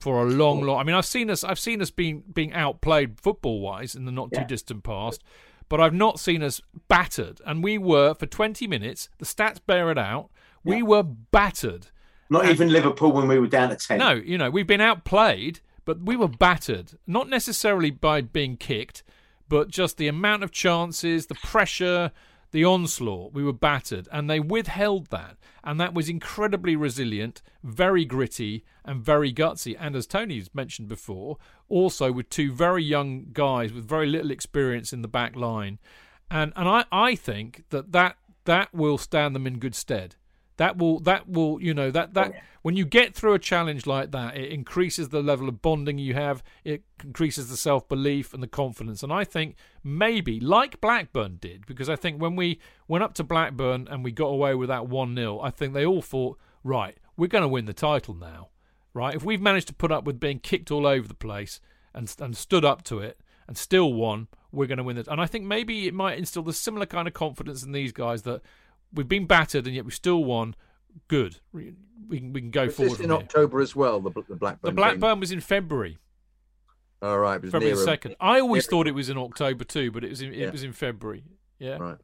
for 0.00 0.22
a 0.22 0.24
long, 0.24 0.62
long. 0.62 0.78
I 0.78 0.84
mean, 0.84 0.94
I've 0.94 1.06
seen 1.06 1.30
us. 1.30 1.44
I've 1.44 1.58
seen 1.58 1.80
us 1.82 1.90
being 1.90 2.22
being 2.32 2.52
outplayed 2.52 3.20
football 3.20 3.60
wise 3.60 3.94
in 3.94 4.04
the 4.04 4.12
not 4.12 4.32
too 4.32 4.44
distant 4.44 4.84
past, 4.84 5.22
but 5.68 5.80
I've 5.80 5.94
not 5.94 6.20
seen 6.20 6.42
us 6.42 6.60
battered. 6.88 7.40
And 7.46 7.62
we 7.62 7.78
were 7.78 8.14
for 8.14 8.26
20 8.26 8.66
minutes. 8.66 9.08
The 9.18 9.24
stats 9.24 9.58
bear 9.64 9.90
it 9.90 9.98
out. 9.98 10.30
We 10.64 10.82
were 10.82 11.02
battered. 11.02 11.88
Not 12.28 12.48
even 12.48 12.70
Liverpool 12.70 13.12
when 13.12 13.28
we 13.28 13.38
were 13.38 13.46
down 13.46 13.68
to 13.68 13.76
10. 13.76 13.98
No, 13.98 14.12
you 14.12 14.36
know, 14.36 14.50
we've 14.50 14.66
been 14.66 14.80
outplayed, 14.80 15.60
but 15.86 16.02
we 16.02 16.16
were 16.16 16.28
battered. 16.28 16.98
Not 17.06 17.30
necessarily 17.30 17.90
by 17.90 18.20
being 18.20 18.58
kicked, 18.58 19.02
but 19.48 19.70
just 19.70 19.96
the 19.96 20.08
amount 20.08 20.42
of 20.42 20.50
chances, 20.50 21.26
the 21.26 21.34
pressure, 21.36 22.12
the 22.50 22.64
onslaught. 22.64 23.32
We 23.32 23.42
were 23.42 23.54
battered, 23.54 24.08
and 24.12 24.28
they 24.28 24.40
withheld 24.40 25.06
that. 25.06 25.38
And 25.64 25.80
that 25.80 25.94
was 25.94 26.10
incredibly 26.10 26.76
resilient, 26.76 27.40
very 27.64 28.04
gritty, 28.04 28.64
and 28.84 29.02
very 29.02 29.32
gutsy. 29.32 29.74
And 29.78 29.96
as 29.96 30.06
Tony's 30.06 30.54
mentioned 30.54 30.88
before, 30.88 31.38
also 31.68 32.12
with 32.12 32.28
two 32.28 32.52
very 32.52 32.84
young 32.84 33.28
guys 33.32 33.72
with 33.72 33.88
very 33.88 34.06
little 34.06 34.30
experience 34.30 34.92
in 34.92 35.00
the 35.00 35.08
back 35.08 35.34
line. 35.34 35.78
And, 36.30 36.52
and 36.56 36.68
I, 36.68 36.84
I 36.92 37.14
think 37.14 37.64
that, 37.70 37.92
that 37.92 38.16
that 38.44 38.72
will 38.72 38.98
stand 38.98 39.34
them 39.34 39.46
in 39.46 39.58
good 39.58 39.74
stead. 39.74 40.16
That 40.56 40.78
will 40.78 41.00
that 41.00 41.28
will 41.28 41.60
you 41.62 41.74
know 41.74 41.90
that 41.90 42.14
that 42.14 42.32
oh, 42.34 42.38
when 42.66 42.76
you 42.76 42.84
get 42.84 43.14
through 43.14 43.34
a 43.34 43.38
challenge 43.38 43.86
like 43.86 44.10
that, 44.10 44.36
it 44.36 44.50
increases 44.50 45.10
the 45.10 45.22
level 45.22 45.48
of 45.48 45.62
bonding 45.62 45.98
you 45.98 46.14
have. 46.14 46.42
It 46.64 46.82
increases 47.04 47.48
the 47.48 47.56
self 47.56 47.88
belief 47.88 48.34
and 48.34 48.42
the 48.42 48.48
confidence. 48.48 49.04
And 49.04 49.12
I 49.12 49.22
think 49.22 49.54
maybe 49.84 50.40
like 50.40 50.80
Blackburn 50.80 51.36
did, 51.40 51.64
because 51.64 51.88
I 51.88 51.94
think 51.94 52.20
when 52.20 52.34
we 52.34 52.58
went 52.88 53.04
up 53.04 53.14
to 53.14 53.22
Blackburn 53.22 53.86
and 53.88 54.02
we 54.02 54.10
got 54.10 54.26
away 54.26 54.56
with 54.56 54.68
that 54.68 54.88
one 54.88 55.14
0 55.14 55.38
I 55.40 55.50
think 55.50 55.74
they 55.74 55.86
all 55.86 56.02
thought, 56.02 56.40
right, 56.64 56.96
we're 57.16 57.28
going 57.28 57.42
to 57.42 57.48
win 57.48 57.66
the 57.66 57.72
title 57.72 58.14
now, 58.14 58.48
right? 58.92 59.14
If 59.14 59.22
we've 59.22 59.40
managed 59.40 59.68
to 59.68 59.74
put 59.74 59.92
up 59.92 60.02
with 60.02 60.18
being 60.18 60.40
kicked 60.40 60.72
all 60.72 60.88
over 60.88 61.06
the 61.06 61.14
place 61.14 61.60
and 61.94 62.12
and 62.18 62.36
stood 62.36 62.64
up 62.64 62.82
to 62.84 62.98
it 62.98 63.20
and 63.46 63.56
still 63.56 63.92
won, 63.92 64.26
we're 64.50 64.66
going 64.66 64.78
to 64.78 64.82
win 64.82 64.98
it. 64.98 65.06
And 65.06 65.20
I 65.20 65.26
think 65.26 65.44
maybe 65.44 65.86
it 65.86 65.94
might 65.94 66.18
instill 66.18 66.42
the 66.42 66.52
similar 66.52 66.86
kind 66.86 67.06
of 67.06 67.14
confidence 67.14 67.62
in 67.62 67.70
these 67.70 67.92
guys 67.92 68.22
that 68.22 68.42
we've 68.92 69.08
been 69.08 69.26
battered 69.26 69.66
and 69.66 69.74
yet 69.74 69.84
we 69.84 69.90
still 69.90 70.22
won. 70.24 70.54
Good, 71.08 71.38
we, 71.52 71.74
we 72.08 72.18
can 72.20 72.32
we 72.32 72.40
can 72.40 72.50
go 72.50 72.64
Was 72.66 72.74
forward 72.76 72.90
this 72.92 72.96
from 72.98 73.04
in 73.04 73.10
here. 73.10 73.18
October 73.20 73.60
as 73.60 73.76
well? 73.76 74.00
The, 74.00 74.10
the 74.28 74.34
Blackburn. 74.36 74.70
The 74.70 74.72
Blackburn 74.72 75.20
was 75.20 75.30
in 75.30 75.40
February, 75.40 75.98
All 77.02 77.18
right, 77.18 77.36
it 77.36 77.42
was 77.42 77.50
February 77.52 77.76
second. 77.76 78.16
I 78.18 78.40
always 78.40 78.64
nearer. 78.64 78.70
thought 78.70 78.88
it 78.88 78.94
was 78.94 79.10
in 79.10 79.18
October 79.18 79.64
too, 79.64 79.90
but 79.90 80.04
it 80.04 80.10
was 80.10 80.22
in, 80.22 80.32
it 80.32 80.38
Yeah. 80.38 80.50
was 80.50 80.62
in 80.62 80.72
February. 80.72 81.22
Yeah. 81.58 81.76
Right. 81.76 81.98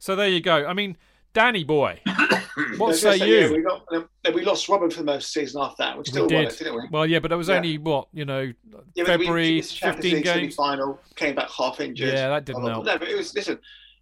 So 0.00 0.16
there 0.16 0.26
you 0.28 0.40
go. 0.40 0.66
I 0.66 0.72
mean, 0.72 0.96
Danny 1.34 1.62
boy, 1.62 2.00
what 2.04 2.16
I 2.58 2.76
was 2.78 3.00
say 3.00 3.16
you? 3.18 3.24
yeah, 3.46 3.50
we, 3.52 3.62
got, 3.62 3.84
uh, 3.94 4.02
we 4.34 4.44
lost 4.44 4.66
Robben 4.66 4.92
for 4.92 4.98
the 4.98 5.04
most 5.04 5.28
of 5.28 5.34
the 5.34 5.46
season 5.46 5.62
after 5.62 5.76
that. 5.84 5.96
We 5.98 6.04
still 6.04 6.26
we 6.26 6.34
won 6.34 6.44
did. 6.44 6.52
it, 6.52 6.58
didn't 6.58 6.74
we? 6.74 6.82
Well, 6.90 7.06
yeah, 7.06 7.20
but 7.20 7.28
that 7.28 7.36
was 7.38 7.48
Yeah. 7.48 7.56
only 7.56 7.78
what 7.78 8.08
you 8.12 8.24
know, 8.24 8.40
Yeah, 8.40 8.52
but 8.72 8.84
we- 8.96 9.04
February, 9.04 9.62
fifteen 9.62 10.14
League 10.16 10.24
games. 10.24 10.54
Final 10.56 11.00
came 11.14 11.36
back 11.36 11.48
half 11.50 11.78
injured. 11.80 12.08
Yeah, 12.12 12.28
that 12.30 12.44
didn't 12.44 12.62
Blah, 12.62 12.70
blah, 12.70 12.82
help. 12.82 12.86
No, 12.86 12.98
but 12.98 13.08
it 13.08 13.16
was 13.16 13.32
listen. 13.36 13.58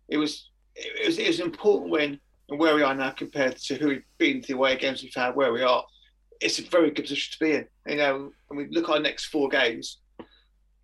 It 0.09 0.16
was 0.16 0.49
it 0.81 1.07
was 1.07 1.19
it 1.19 1.27
was 1.27 1.40
an 1.40 1.47
important 1.47 1.90
win, 1.90 2.20
and 2.48 2.59
where 2.59 2.74
we 2.74 2.82
are 2.82 2.94
now 2.94 3.11
compared 3.11 3.57
to 3.57 3.74
who 3.77 3.89
we've 3.89 4.02
been 4.19 4.40
to 4.40 4.48
the 4.48 4.55
away 4.55 4.77
games 4.77 5.02
we've 5.02 5.15
had, 5.15 5.36
where 5.36 5.52
we 5.52 5.62
are, 5.62 5.85
it's 6.40 6.59
a 6.59 6.62
very 6.62 6.90
good 6.90 7.05
position 7.05 7.32
to 7.32 7.44
be 7.44 7.52
in. 7.52 7.66
You 7.86 7.97
know, 7.97 8.32
and 8.48 8.59
we 8.59 8.69
look 8.70 8.89
at 8.89 8.94
our 8.97 9.01
next 9.01 9.27
four 9.27 9.48
games, 9.48 9.98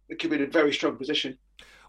we 0.08 0.16
could 0.16 0.30
be 0.30 0.36
in 0.36 0.42
a 0.42 0.46
very 0.46 0.72
strong 0.72 0.96
position. 0.96 1.38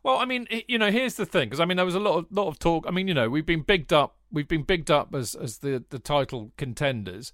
Well, 0.04 0.18
I 0.18 0.26
mean, 0.26 0.48
you 0.68 0.78
know, 0.78 0.92
here's 0.92 1.16
the 1.16 1.26
thing, 1.26 1.50
because 1.50 1.60
I 1.60 1.66
mean, 1.66 1.78
there 1.78 1.86
was 1.86 1.96
a 1.96 2.00
lot 2.00 2.18
of 2.18 2.26
lot 2.32 2.48
of 2.48 2.60
talk. 2.60 2.86
I 2.88 2.92
mean, 2.92 3.08
you 3.08 3.14
know, 3.14 3.30
we've 3.30 3.46
been 3.46 3.64
bigged 3.64 3.92
up, 3.92 4.16
we've 4.32 4.48
been 4.48 4.64
bigged 4.64 4.90
up 4.90 5.14
as 5.14 5.36
as 5.36 5.60
the 5.60 5.84
the 5.90 6.00
title 6.00 6.52
contenders. 6.58 7.34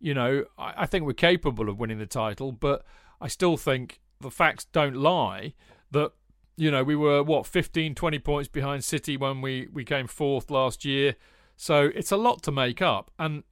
You 0.00 0.14
know, 0.14 0.44
I, 0.58 0.74
I 0.78 0.86
think 0.86 1.06
we're 1.06 1.12
capable 1.12 1.68
of 1.68 1.78
winning 1.78 1.98
the 1.98 2.06
title, 2.06 2.52
but 2.52 2.84
I 3.20 3.28
still 3.28 3.56
think 3.56 4.00
the 4.20 4.30
facts 4.30 4.64
don't 4.66 4.96
lie 4.96 5.54
that 5.90 6.12
you 6.56 6.70
know 6.70 6.84
we 6.84 6.96
were 6.96 7.22
what 7.22 7.46
15 7.46 7.94
20 7.94 8.18
points 8.20 8.48
behind 8.48 8.84
city 8.84 9.16
when 9.16 9.40
we 9.40 9.68
we 9.72 9.84
came 9.84 10.06
fourth 10.06 10.50
last 10.50 10.84
year 10.84 11.16
so 11.56 11.90
it's 11.94 12.12
a 12.12 12.16
lot 12.16 12.42
to 12.42 12.52
make 12.52 12.80
up 12.80 13.10
and 13.18 13.42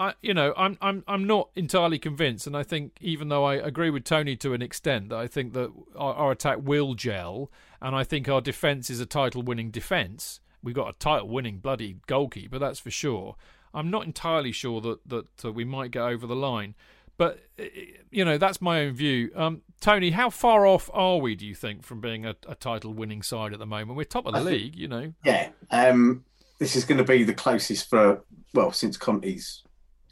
I, 0.00 0.14
you 0.22 0.32
know, 0.32 0.54
I'm 0.56 0.78
I'm 0.80 1.04
I'm 1.06 1.26
not 1.26 1.50
entirely 1.54 1.98
convinced, 1.98 2.46
and 2.46 2.56
I 2.56 2.62
think 2.62 2.96
even 3.02 3.28
though 3.28 3.44
I 3.44 3.56
agree 3.56 3.90
with 3.90 4.04
Tony 4.04 4.34
to 4.36 4.54
an 4.54 4.62
extent, 4.62 5.10
that 5.10 5.18
I 5.18 5.26
think 5.26 5.52
that 5.52 5.70
our, 5.94 6.14
our 6.14 6.32
attack 6.32 6.56
will 6.62 6.94
gel, 6.94 7.52
and 7.82 7.94
I 7.94 8.02
think 8.02 8.26
our 8.26 8.40
defence 8.40 8.88
is 8.88 8.98
a 8.98 9.04
title-winning 9.04 9.70
defence. 9.70 10.40
We've 10.62 10.74
got 10.74 10.88
a 10.88 10.98
title-winning 10.98 11.58
bloody 11.58 11.98
goalkeeper, 12.06 12.52
but 12.52 12.60
that's 12.60 12.80
for 12.80 12.90
sure. 12.90 13.36
I'm 13.74 13.90
not 13.90 14.06
entirely 14.06 14.52
sure 14.52 14.80
that 14.80 15.06
that 15.06 15.44
uh, 15.44 15.52
we 15.52 15.66
might 15.66 15.90
get 15.90 16.02
over 16.02 16.26
the 16.26 16.34
line, 16.34 16.76
but 17.20 17.38
uh, 17.60 17.64
you 18.10 18.24
know 18.24 18.38
that's 18.38 18.62
my 18.62 18.80
own 18.80 18.94
view. 18.94 19.30
Um, 19.36 19.60
Tony, 19.78 20.10
how 20.10 20.30
far 20.30 20.66
off 20.66 20.88
are 20.94 21.18
we? 21.18 21.34
Do 21.34 21.46
you 21.46 21.54
think 21.54 21.82
from 21.82 22.00
being 22.00 22.24
a, 22.24 22.34
a 22.48 22.54
title-winning 22.54 23.20
side 23.20 23.52
at 23.52 23.58
the 23.58 23.66
moment? 23.66 23.98
We're 23.98 24.04
top 24.04 24.24
of 24.24 24.32
the 24.32 24.40
I 24.40 24.42
think- 24.44 24.62
league, 24.62 24.76
you 24.76 24.88
know. 24.88 25.12
Yeah, 25.22 25.50
um, 25.70 26.24
this 26.58 26.76
is 26.76 26.86
going 26.86 26.96
to 26.96 27.04
be 27.04 27.22
the 27.22 27.34
closest 27.34 27.90
for 27.90 28.24
well 28.54 28.72
since 28.72 28.96
Conte's 28.96 29.62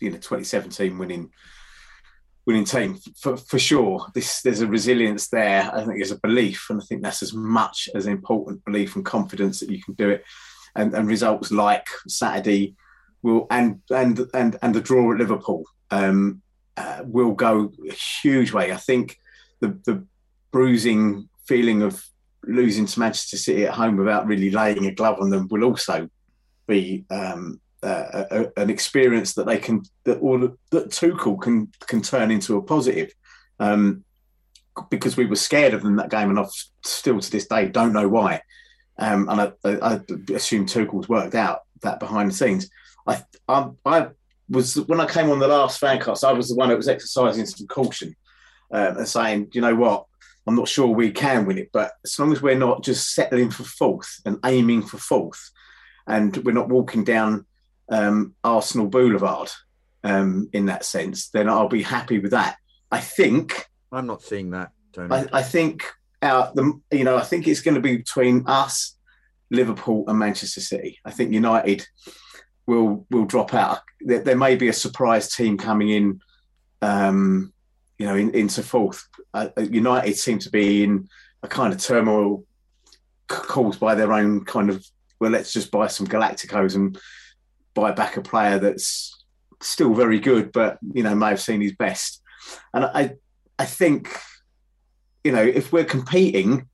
you 0.00 0.10
know 0.10 0.16
2017 0.16 0.98
winning 0.98 1.30
winning 2.44 2.66
team 2.66 2.98
for 3.16 3.38
for 3.38 3.58
sure. 3.58 4.06
This 4.12 4.42
there's 4.42 4.60
a 4.60 4.66
resilience 4.66 5.28
there. 5.28 5.70
I 5.72 5.78
think 5.86 5.96
there's 5.96 6.10
a 6.10 6.20
belief, 6.20 6.66
and 6.68 6.78
I 6.78 6.84
think 6.84 7.02
that's 7.02 7.22
as 7.22 7.32
much 7.32 7.88
as 7.94 8.06
important 8.06 8.62
belief 8.66 8.96
and 8.96 9.04
confidence 9.04 9.60
that 9.60 9.70
you 9.70 9.82
can 9.82 9.94
do 9.94 10.10
it. 10.10 10.24
And, 10.76 10.92
and 10.92 11.08
results 11.08 11.50
like 11.50 11.86
Saturday 12.06 12.76
will 13.22 13.46
and 13.50 13.80
and 13.88 14.20
and 14.34 14.58
and 14.60 14.74
the 14.74 14.82
draw 14.82 15.10
at 15.12 15.18
Liverpool 15.18 15.64
um, 15.90 16.42
uh, 16.78 17.00
will 17.04 17.32
go 17.32 17.52
a 17.90 17.96
huge 18.22 18.50
way. 18.52 18.66
I 18.72 18.80
think 18.88 19.04
the 19.60 19.68
the 19.88 19.96
bruising 20.50 21.28
feeling 21.46 21.82
of 21.82 21.94
losing 22.44 22.86
to 22.86 23.00
Manchester 23.00 23.36
City 23.36 23.64
at 23.66 23.74
home 23.74 23.96
without 23.96 24.26
really 24.26 24.50
laying 24.50 24.86
a 24.86 24.94
glove 24.94 25.18
on 25.20 25.30
them 25.30 25.48
will 25.50 25.64
also 25.64 26.08
be 26.66 27.04
um, 27.10 27.60
uh, 27.82 28.04
a, 28.12 28.22
a- 28.36 28.52
an 28.62 28.70
experience 28.70 29.34
that 29.34 29.46
they 29.46 29.58
can 29.58 29.82
that 30.04 30.18
all 30.20 30.38
that 30.70 30.90
Tuchel 30.90 31.40
can 31.40 31.56
can 31.90 32.00
turn 32.02 32.30
into 32.30 32.56
a 32.56 32.62
positive. 32.62 33.10
Um, 33.60 34.04
because 34.90 35.16
we 35.16 35.26
were 35.26 35.36
scared 35.48 35.74
of 35.74 35.82
them 35.82 35.96
that 35.96 36.10
game, 36.10 36.30
and 36.30 36.38
I've 36.38 36.52
still 36.84 37.18
to 37.18 37.30
this 37.30 37.48
day 37.48 37.68
don't 37.68 37.92
know 37.92 38.08
why. 38.08 38.42
Um, 38.96 39.28
and 39.28 39.40
I, 39.40 39.52
I, 39.64 39.94
I 39.94 40.00
assume 40.34 40.66
Tuchel's 40.66 41.08
worked 41.08 41.34
out 41.34 41.60
that 41.82 41.98
behind 42.00 42.30
the 42.30 42.34
scenes. 42.34 42.70
I, 43.06 43.22
I, 43.48 43.70
I 43.84 44.08
was 44.48 44.76
when 44.86 45.00
I 45.00 45.06
came 45.06 45.30
on 45.30 45.38
the 45.38 45.48
last 45.48 45.80
fancast, 45.80 46.24
I 46.24 46.32
was 46.32 46.48
the 46.48 46.54
one 46.54 46.68
that 46.68 46.76
was 46.76 46.88
exercising 46.88 47.46
some 47.46 47.66
caution 47.66 48.14
um, 48.72 48.98
and 48.98 49.08
saying, 49.08 49.48
you 49.52 49.60
know 49.60 49.74
what, 49.74 50.06
I'm 50.46 50.56
not 50.56 50.68
sure 50.68 50.88
we 50.88 51.10
can 51.10 51.44
win 51.46 51.58
it, 51.58 51.70
but 51.72 51.92
as 52.04 52.18
long 52.18 52.32
as 52.32 52.40
we're 52.40 52.54
not 52.54 52.82
just 52.82 53.14
settling 53.14 53.50
for 53.50 53.64
fourth 53.64 54.20
and 54.24 54.38
aiming 54.44 54.82
for 54.82 54.98
fourth, 54.98 55.50
and 56.06 56.36
we're 56.38 56.52
not 56.52 56.70
walking 56.70 57.04
down 57.04 57.44
um, 57.90 58.34
Arsenal 58.42 58.86
Boulevard 58.86 59.50
um, 60.04 60.48
in 60.52 60.66
that 60.66 60.84
sense, 60.84 61.28
then 61.28 61.48
I'll 61.48 61.68
be 61.68 61.82
happy 61.82 62.18
with 62.18 62.30
that. 62.30 62.56
I 62.90 63.00
think. 63.00 63.66
I'm 63.92 64.06
not 64.06 64.22
seeing 64.22 64.50
that, 64.50 64.70
Tony. 64.94 65.14
I, 65.14 65.26
I 65.32 65.42
think 65.42 65.84
out 66.22 66.54
the 66.54 66.80
you 66.90 67.04
know 67.04 67.16
I 67.16 67.22
think 67.22 67.46
it's 67.46 67.60
going 67.60 67.74
to 67.74 67.80
be 67.80 67.98
between 67.98 68.44
us, 68.46 68.96
Liverpool, 69.50 70.04
and 70.08 70.18
Manchester 70.18 70.60
City. 70.60 70.98
I 71.04 71.10
think 71.10 71.32
United 71.32 71.86
will 72.68 73.06
will 73.10 73.24
drop 73.24 73.54
out. 73.54 73.80
There, 74.00 74.20
there 74.20 74.36
may 74.36 74.54
be 74.54 74.68
a 74.68 74.72
surprise 74.72 75.34
team 75.34 75.56
coming 75.56 75.88
in, 75.88 76.20
um, 76.82 77.52
you 77.98 78.06
know, 78.06 78.14
in, 78.14 78.30
into 78.30 78.62
fourth. 78.62 79.08
Uh, 79.34 79.48
United 79.58 80.16
seem 80.16 80.38
to 80.40 80.50
be 80.50 80.84
in 80.84 81.08
a 81.42 81.48
kind 81.48 81.72
of 81.72 81.80
turmoil 81.80 82.44
caused 83.26 83.80
by 83.80 83.94
their 83.94 84.12
own 84.12 84.44
kind 84.44 84.70
of 84.70 84.84
well, 85.18 85.32
let's 85.32 85.52
just 85.52 85.72
buy 85.72 85.88
some 85.88 86.06
Galacticos 86.06 86.76
and 86.76 86.96
buy 87.74 87.90
back 87.90 88.16
a 88.16 88.22
player 88.22 88.58
that's 88.58 89.24
still 89.60 89.94
very 89.94 90.20
good, 90.20 90.52
but 90.52 90.78
you 90.94 91.02
know 91.02 91.14
may 91.14 91.30
have 91.30 91.40
seen 91.40 91.60
his 91.60 91.74
best. 91.74 92.22
And 92.72 92.84
I, 92.84 93.14
I 93.58 93.64
think, 93.64 94.16
you 95.24 95.32
know, 95.32 95.42
if 95.42 95.72
we're 95.72 95.84
competing 95.84 96.68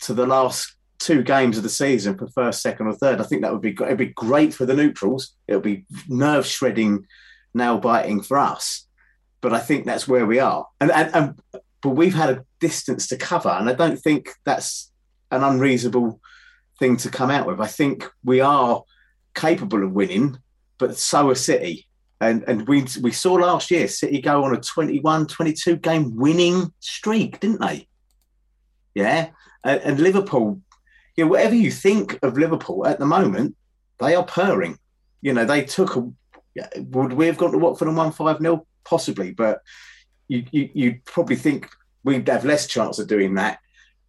to 0.00 0.14
the 0.14 0.26
last 0.26 0.74
two 1.04 1.22
games 1.22 1.56
of 1.58 1.62
the 1.62 1.68
season 1.68 2.16
for 2.16 2.26
first, 2.28 2.62
second, 2.62 2.86
or 2.86 2.94
third, 2.94 3.20
I 3.20 3.24
think 3.24 3.42
that 3.42 3.52
would 3.52 3.60
be 3.60 3.72
it'd 3.72 3.98
be 3.98 4.06
great 4.06 4.54
for 4.54 4.64
the 4.64 4.74
neutrals. 4.74 5.34
It'll 5.46 5.60
be 5.60 5.84
nerve 6.08 6.46
shredding, 6.46 7.06
nail 7.52 7.78
biting 7.78 8.22
for 8.22 8.38
us. 8.38 8.86
But 9.42 9.52
I 9.52 9.60
think 9.60 9.84
that's 9.84 10.08
where 10.08 10.24
we 10.24 10.38
are, 10.38 10.66
and, 10.80 10.90
and 10.90 11.14
and 11.14 11.40
but 11.82 11.90
we've 11.90 12.14
had 12.14 12.30
a 12.30 12.44
distance 12.60 13.06
to 13.08 13.18
cover, 13.18 13.50
and 13.50 13.68
I 13.68 13.74
don't 13.74 13.98
think 13.98 14.30
that's 14.44 14.90
an 15.30 15.44
unreasonable 15.44 16.20
thing 16.78 16.96
to 16.98 17.10
come 17.10 17.30
out 17.30 17.46
with. 17.46 17.60
I 17.60 17.66
think 17.66 18.08
we 18.24 18.40
are 18.40 18.82
capable 19.34 19.84
of 19.84 19.92
winning, 19.92 20.38
but 20.78 20.96
so 20.96 21.28
are 21.28 21.34
City. 21.34 21.86
And 22.20 22.42
and 22.48 22.66
we 22.66 22.86
we 23.02 23.10
saw 23.10 23.34
last 23.34 23.70
year 23.70 23.86
City 23.86 24.22
go 24.22 24.44
on 24.44 24.54
a 24.54 24.60
21, 24.60 25.26
22 25.26 25.76
game 25.76 26.16
winning 26.16 26.72
streak, 26.80 27.40
didn't 27.40 27.60
they? 27.60 27.86
Yeah. 28.94 29.30
And, 29.62 29.80
and 29.82 30.00
Liverpool, 30.00 30.60
you 31.16 31.24
know, 31.24 31.30
whatever 31.30 31.54
you 31.54 31.70
think 31.70 32.18
of 32.22 32.36
Liverpool 32.38 32.86
at 32.86 32.98
the 32.98 33.06
moment, 33.06 33.56
they 34.00 34.14
are 34.14 34.24
purring. 34.24 34.78
You 35.22 35.32
know, 35.32 35.44
they 35.44 35.64
took 35.64 35.96
a. 35.96 36.10
Would 36.76 37.12
we 37.14 37.26
have 37.26 37.36
gone 37.36 37.52
to 37.52 37.58
Watford 37.58 37.88
and 37.88 37.96
won 37.96 38.12
5 38.12 38.38
0? 38.38 38.66
Possibly, 38.84 39.32
but 39.32 39.60
you, 40.28 40.44
you, 40.50 40.70
you'd 40.74 41.04
probably 41.04 41.36
think 41.36 41.68
we'd 42.04 42.28
have 42.28 42.44
less 42.44 42.66
chance 42.66 42.98
of 42.98 43.08
doing 43.08 43.34
that. 43.34 43.58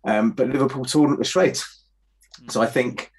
Um, 0.06 0.32
but 0.32 0.49
Liverpool 0.49 0.86
torn 0.86 1.14
at 1.14 1.19
the 1.19 1.26
shreds. 1.26 1.84
So 2.49 2.61
I 2.61 2.68
think 2.68 3.11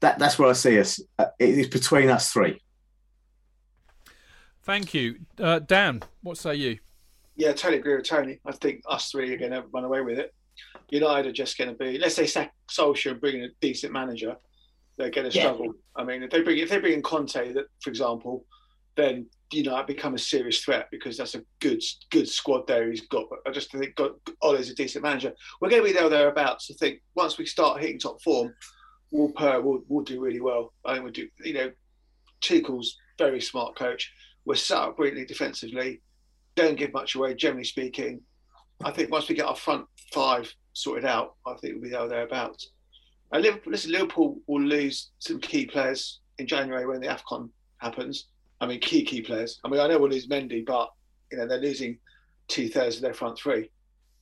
that 0.00 0.18
that's 0.18 0.38
where 0.38 0.48
I 0.48 0.52
see 0.52 0.78
us. 0.78 1.00
Uh, 1.18 1.26
it 1.38 1.50
is 1.50 1.66
between 1.66 2.08
us 2.08 2.32
three. 2.32 2.62
Thank 4.62 4.94
you, 4.94 5.20
uh, 5.38 5.58
Dan. 5.58 6.02
What 6.22 6.38
say 6.38 6.54
you? 6.54 6.78
Yeah, 7.36 7.52
totally 7.52 7.78
agree 7.78 7.96
with 7.96 8.04
Tony. 8.04 8.38
I 8.46 8.52
think 8.52 8.82
us 8.88 9.10
three 9.10 9.32
are 9.34 9.38
going 9.38 9.52
to 9.52 9.64
run 9.72 9.84
away 9.84 10.00
with 10.02 10.18
it. 10.18 10.34
United 10.92 11.28
are 11.28 11.32
just 11.32 11.56
going 11.58 11.70
to 11.70 11.76
be, 11.76 11.98
let's 11.98 12.14
say, 12.14 12.26
sack 12.26 12.52
Solskjaer 12.70 13.12
and 13.12 13.20
bring 13.20 13.36
in 13.36 13.44
a 13.44 13.48
decent 13.60 13.92
manager. 13.92 14.36
They're 14.96 15.10
going 15.10 15.30
to 15.30 15.36
Yeah. 15.36 15.44
struggle. 15.44 15.74
I 15.96 16.04
mean, 16.04 16.22
if 16.22 16.30
they 16.30 16.42
bring 16.42 16.58
if 16.58 16.68
they 16.68 16.78
bring 16.78 16.94
in 16.94 17.02
Conte, 17.02 17.52
that 17.52 17.66
for 17.82 17.90
example, 17.90 18.44
then 18.96 19.26
you 19.52 19.62
United 19.62 19.86
become 19.86 20.14
a 20.14 20.18
serious 20.18 20.62
threat 20.62 20.88
because 20.90 21.16
that's 21.16 21.34
a 21.34 21.42
good 21.60 21.82
good 22.10 22.28
squad 22.28 22.66
there 22.66 22.88
he's 22.90 23.06
got. 23.08 23.26
But 23.30 23.40
I 23.46 23.50
just 23.50 23.70
think 23.72 23.94
got, 23.96 24.12
Ole's 24.42 24.70
a 24.70 24.74
decent 24.74 25.02
manager. 25.02 25.32
We're 25.60 25.70
going 25.70 25.82
to 25.82 25.88
be 25.88 25.92
there 25.94 26.08
thereabouts. 26.08 26.70
I 26.70 26.74
think 26.78 27.00
once 27.14 27.38
we 27.38 27.46
start 27.46 27.80
hitting 27.80 27.98
top 27.98 28.22
form, 28.22 28.54
we'll 29.10 29.32
purr, 29.32 29.60
we'll, 29.60 29.82
we'll 29.88 30.04
do 30.04 30.20
really 30.20 30.40
well. 30.40 30.72
I 30.84 30.92
think 30.92 31.04
we'll 31.04 31.12
do. 31.12 31.28
You 31.44 31.54
know, 31.54 31.70
Tuchel's 32.40 32.96
very 33.18 33.40
smart 33.40 33.76
coach. 33.76 34.12
We're 34.44 34.54
set 34.54 34.78
up 34.78 34.96
brilliantly 34.96 35.26
defensively. 35.26 36.00
Don't 36.56 36.76
give 36.76 36.92
much 36.92 37.14
away, 37.14 37.34
generally 37.34 37.64
speaking. 37.64 38.20
I 38.84 38.90
think 38.90 39.10
once 39.10 39.28
we 39.28 39.34
get 39.34 39.46
our 39.46 39.56
front 39.56 39.86
five 40.12 40.52
sorted 40.82 41.04
out, 41.04 41.36
I 41.46 41.54
think 41.54 41.74
we'll 41.74 41.82
be 41.82 41.90
there 41.90 42.08
thereabouts. 42.08 42.70
Uh, 43.32 43.36
and 43.36 43.44
Liverpool, 43.44 43.72
listen, 43.72 43.92
Liverpool 43.92 44.40
will 44.46 44.62
lose 44.62 45.10
some 45.18 45.40
key 45.40 45.66
players 45.66 46.20
in 46.38 46.46
January 46.46 46.86
when 46.86 47.00
the 47.00 47.06
AFCON 47.06 47.48
happens. 47.78 48.26
I 48.60 48.66
mean, 48.66 48.80
key, 48.80 49.04
key 49.04 49.22
players. 49.22 49.58
I 49.64 49.68
mean, 49.68 49.80
I 49.80 49.86
know 49.86 49.98
we'll 49.98 50.10
lose 50.10 50.26
Mendy, 50.26 50.64
but, 50.66 50.90
you 51.30 51.38
know, 51.38 51.46
they're 51.46 51.58
losing 51.58 51.98
two 52.48 52.68
thirds 52.68 52.96
of 52.96 53.02
their 53.02 53.14
front 53.14 53.38
three, 53.38 53.70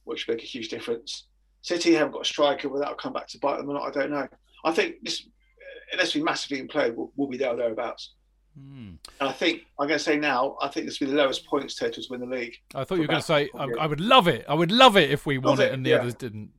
which 0.04 0.26
will 0.26 0.34
make 0.34 0.44
a 0.44 0.46
huge 0.46 0.68
difference. 0.68 1.26
City 1.62 1.94
haven't 1.94 2.12
got 2.12 2.22
a 2.22 2.24
striker, 2.24 2.68
whether 2.68 2.80
that'll 2.80 2.94
come 2.96 3.12
back 3.12 3.26
to 3.28 3.38
bite 3.38 3.58
them 3.58 3.70
or 3.70 3.74
not, 3.74 3.88
I 3.88 3.90
don't 3.90 4.10
know. 4.10 4.28
I 4.64 4.72
think 4.72 4.96
this, 5.02 5.22
uh, 5.22 5.92
unless 5.92 6.14
we 6.14 6.22
massively 6.22 6.64
implode, 6.64 6.94
we'll, 6.94 7.12
we'll 7.16 7.28
be 7.28 7.36
there 7.36 7.56
thereabouts. 7.56 8.14
Hmm. 8.58 8.90
And 9.20 9.28
I 9.28 9.32
think, 9.32 9.62
I'm 9.78 9.86
going 9.86 9.98
to 9.98 10.04
say 10.04 10.16
now, 10.16 10.56
I 10.60 10.68
think 10.68 10.86
this 10.86 11.00
will 11.00 11.08
be 11.08 11.12
the 11.12 11.18
lowest 11.18 11.46
points 11.46 11.74
total 11.74 12.02
to 12.02 12.08
win 12.10 12.20
the 12.20 12.26
league. 12.26 12.56
I 12.74 12.84
thought 12.84 12.96
you 12.96 13.02
were 13.02 13.08
going 13.08 13.20
to 13.20 13.26
say 13.26 13.48
I, 13.58 13.68
I 13.80 13.86
would 13.86 14.00
love 14.00 14.28
it. 14.28 14.44
I 14.48 14.54
would 14.54 14.72
love 14.72 14.96
it 14.96 15.10
if 15.10 15.26
we 15.26 15.38
won 15.38 15.60
it 15.60 15.64
it, 15.64 15.72
and 15.72 15.84
the 15.84 15.90
yeah. 15.90 15.96
others 15.96 16.14
didn't. 16.14 16.50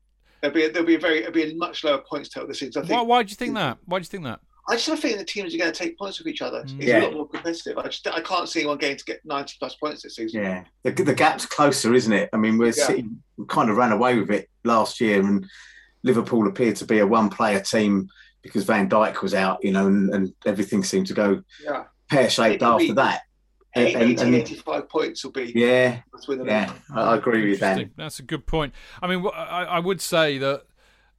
There'll 0.42 0.54
be, 0.54 0.68
there'll 0.70 0.88
be 0.88 0.96
a 0.96 1.00
very, 1.00 1.20
it'll 1.20 1.34
be 1.34 1.52
a 1.52 1.56
much 1.56 1.84
lower 1.84 2.00
points 2.00 2.30
total 2.30 2.48
this 2.48 2.60
season. 2.60 2.84
I 2.84 2.86
think 2.88 2.98
Why, 3.00 3.06
why 3.06 3.24
do 3.24 3.30
you 3.30 3.36
think 3.36 3.56
that? 3.56 3.78
Why 3.86 4.00
do 4.00 4.04
you 4.04 4.08
think 4.08 4.24
that? 4.24 4.40
I 4.70 4.76
just 4.76 4.86
have 4.86 5.00
a 5.00 5.02
feeling 5.02 5.18
the 5.18 5.26
teams 5.26 5.56
are 5.56 5.58
going 5.58 5.72
to 5.72 5.78
take 5.78 5.98
points 5.98 6.20
with 6.20 6.28
each 6.28 6.44
other. 6.44 6.60
It's 6.60 6.74
Yeah. 6.74 7.00
a 7.00 7.06
lot 7.06 7.14
more 7.14 7.28
competitive. 7.28 7.78
I 7.80 7.88
just 7.88 8.08
I 8.08 8.22
can't 8.22 8.48
see 8.48 8.60
anyone 8.60 8.78
getting 8.78 8.98
to 8.98 9.06
get 9.06 9.26
90 9.26 9.56
plus 9.58 9.76
points 9.76 10.04
this 10.04 10.16
season. 10.16 10.44
Yeah, 10.44 10.64
the, 10.84 10.92
the 10.92 11.16
gap's 11.16 11.48
closer, 11.48 11.94
isn't 11.96 12.14
it? 12.14 12.30
I 12.34 12.38
mean, 12.38 12.60
we're 12.60 12.68
Yeah. 12.68 12.86
City 12.86 13.06
kind 13.48 13.72
of 13.72 13.78
ran 13.78 13.92
away 13.92 14.20
with 14.20 14.30
it 14.30 14.48
last 14.64 15.02
year, 15.02 15.22
and 15.22 15.48
Liverpool 16.04 16.48
appeared 16.48 16.76
to 16.78 16.86
be 16.86 17.00
a 17.00 17.08
one-player 17.08 17.62
team 17.62 18.10
because 18.42 18.64
Van 18.64 18.90
Dijk 18.90 19.22
was 19.22 19.34
out, 19.34 19.64
you 19.64 19.72
know, 19.72 19.88
and, 19.88 20.14
and 20.14 20.34
everything 20.46 20.84
seemed 20.84 21.08
to 21.08 21.14
go 21.14 21.42
Yeah. 21.64 21.84
pear-shaped 22.10 22.62
after 22.64 22.86
be 22.88 22.92
that. 22.94 23.22
Eight- 23.76 23.96
And- 23.96 24.04
80, 24.12 24.22
and- 24.24 24.36
85 24.36 24.90
points 24.90 25.24
will 25.24 25.32
be. 25.32 25.52
yeah, 25.56 26.02
Let's 26.14 26.28
win 26.28 26.40
the 26.40 26.46
yeah. 26.46 26.74
I, 26.94 27.02
I 27.02 27.16
agree 27.18 27.50
with 27.50 27.60
that. 27.60 27.90
That's 27.96 28.20
a 28.20 28.24
good 28.24 28.46
point. 28.48 28.74
I 29.02 29.08
mean, 29.08 29.26
I, 29.36 29.66
I 29.66 29.80
would 29.80 30.02
say 30.02 30.38
that 30.40 30.64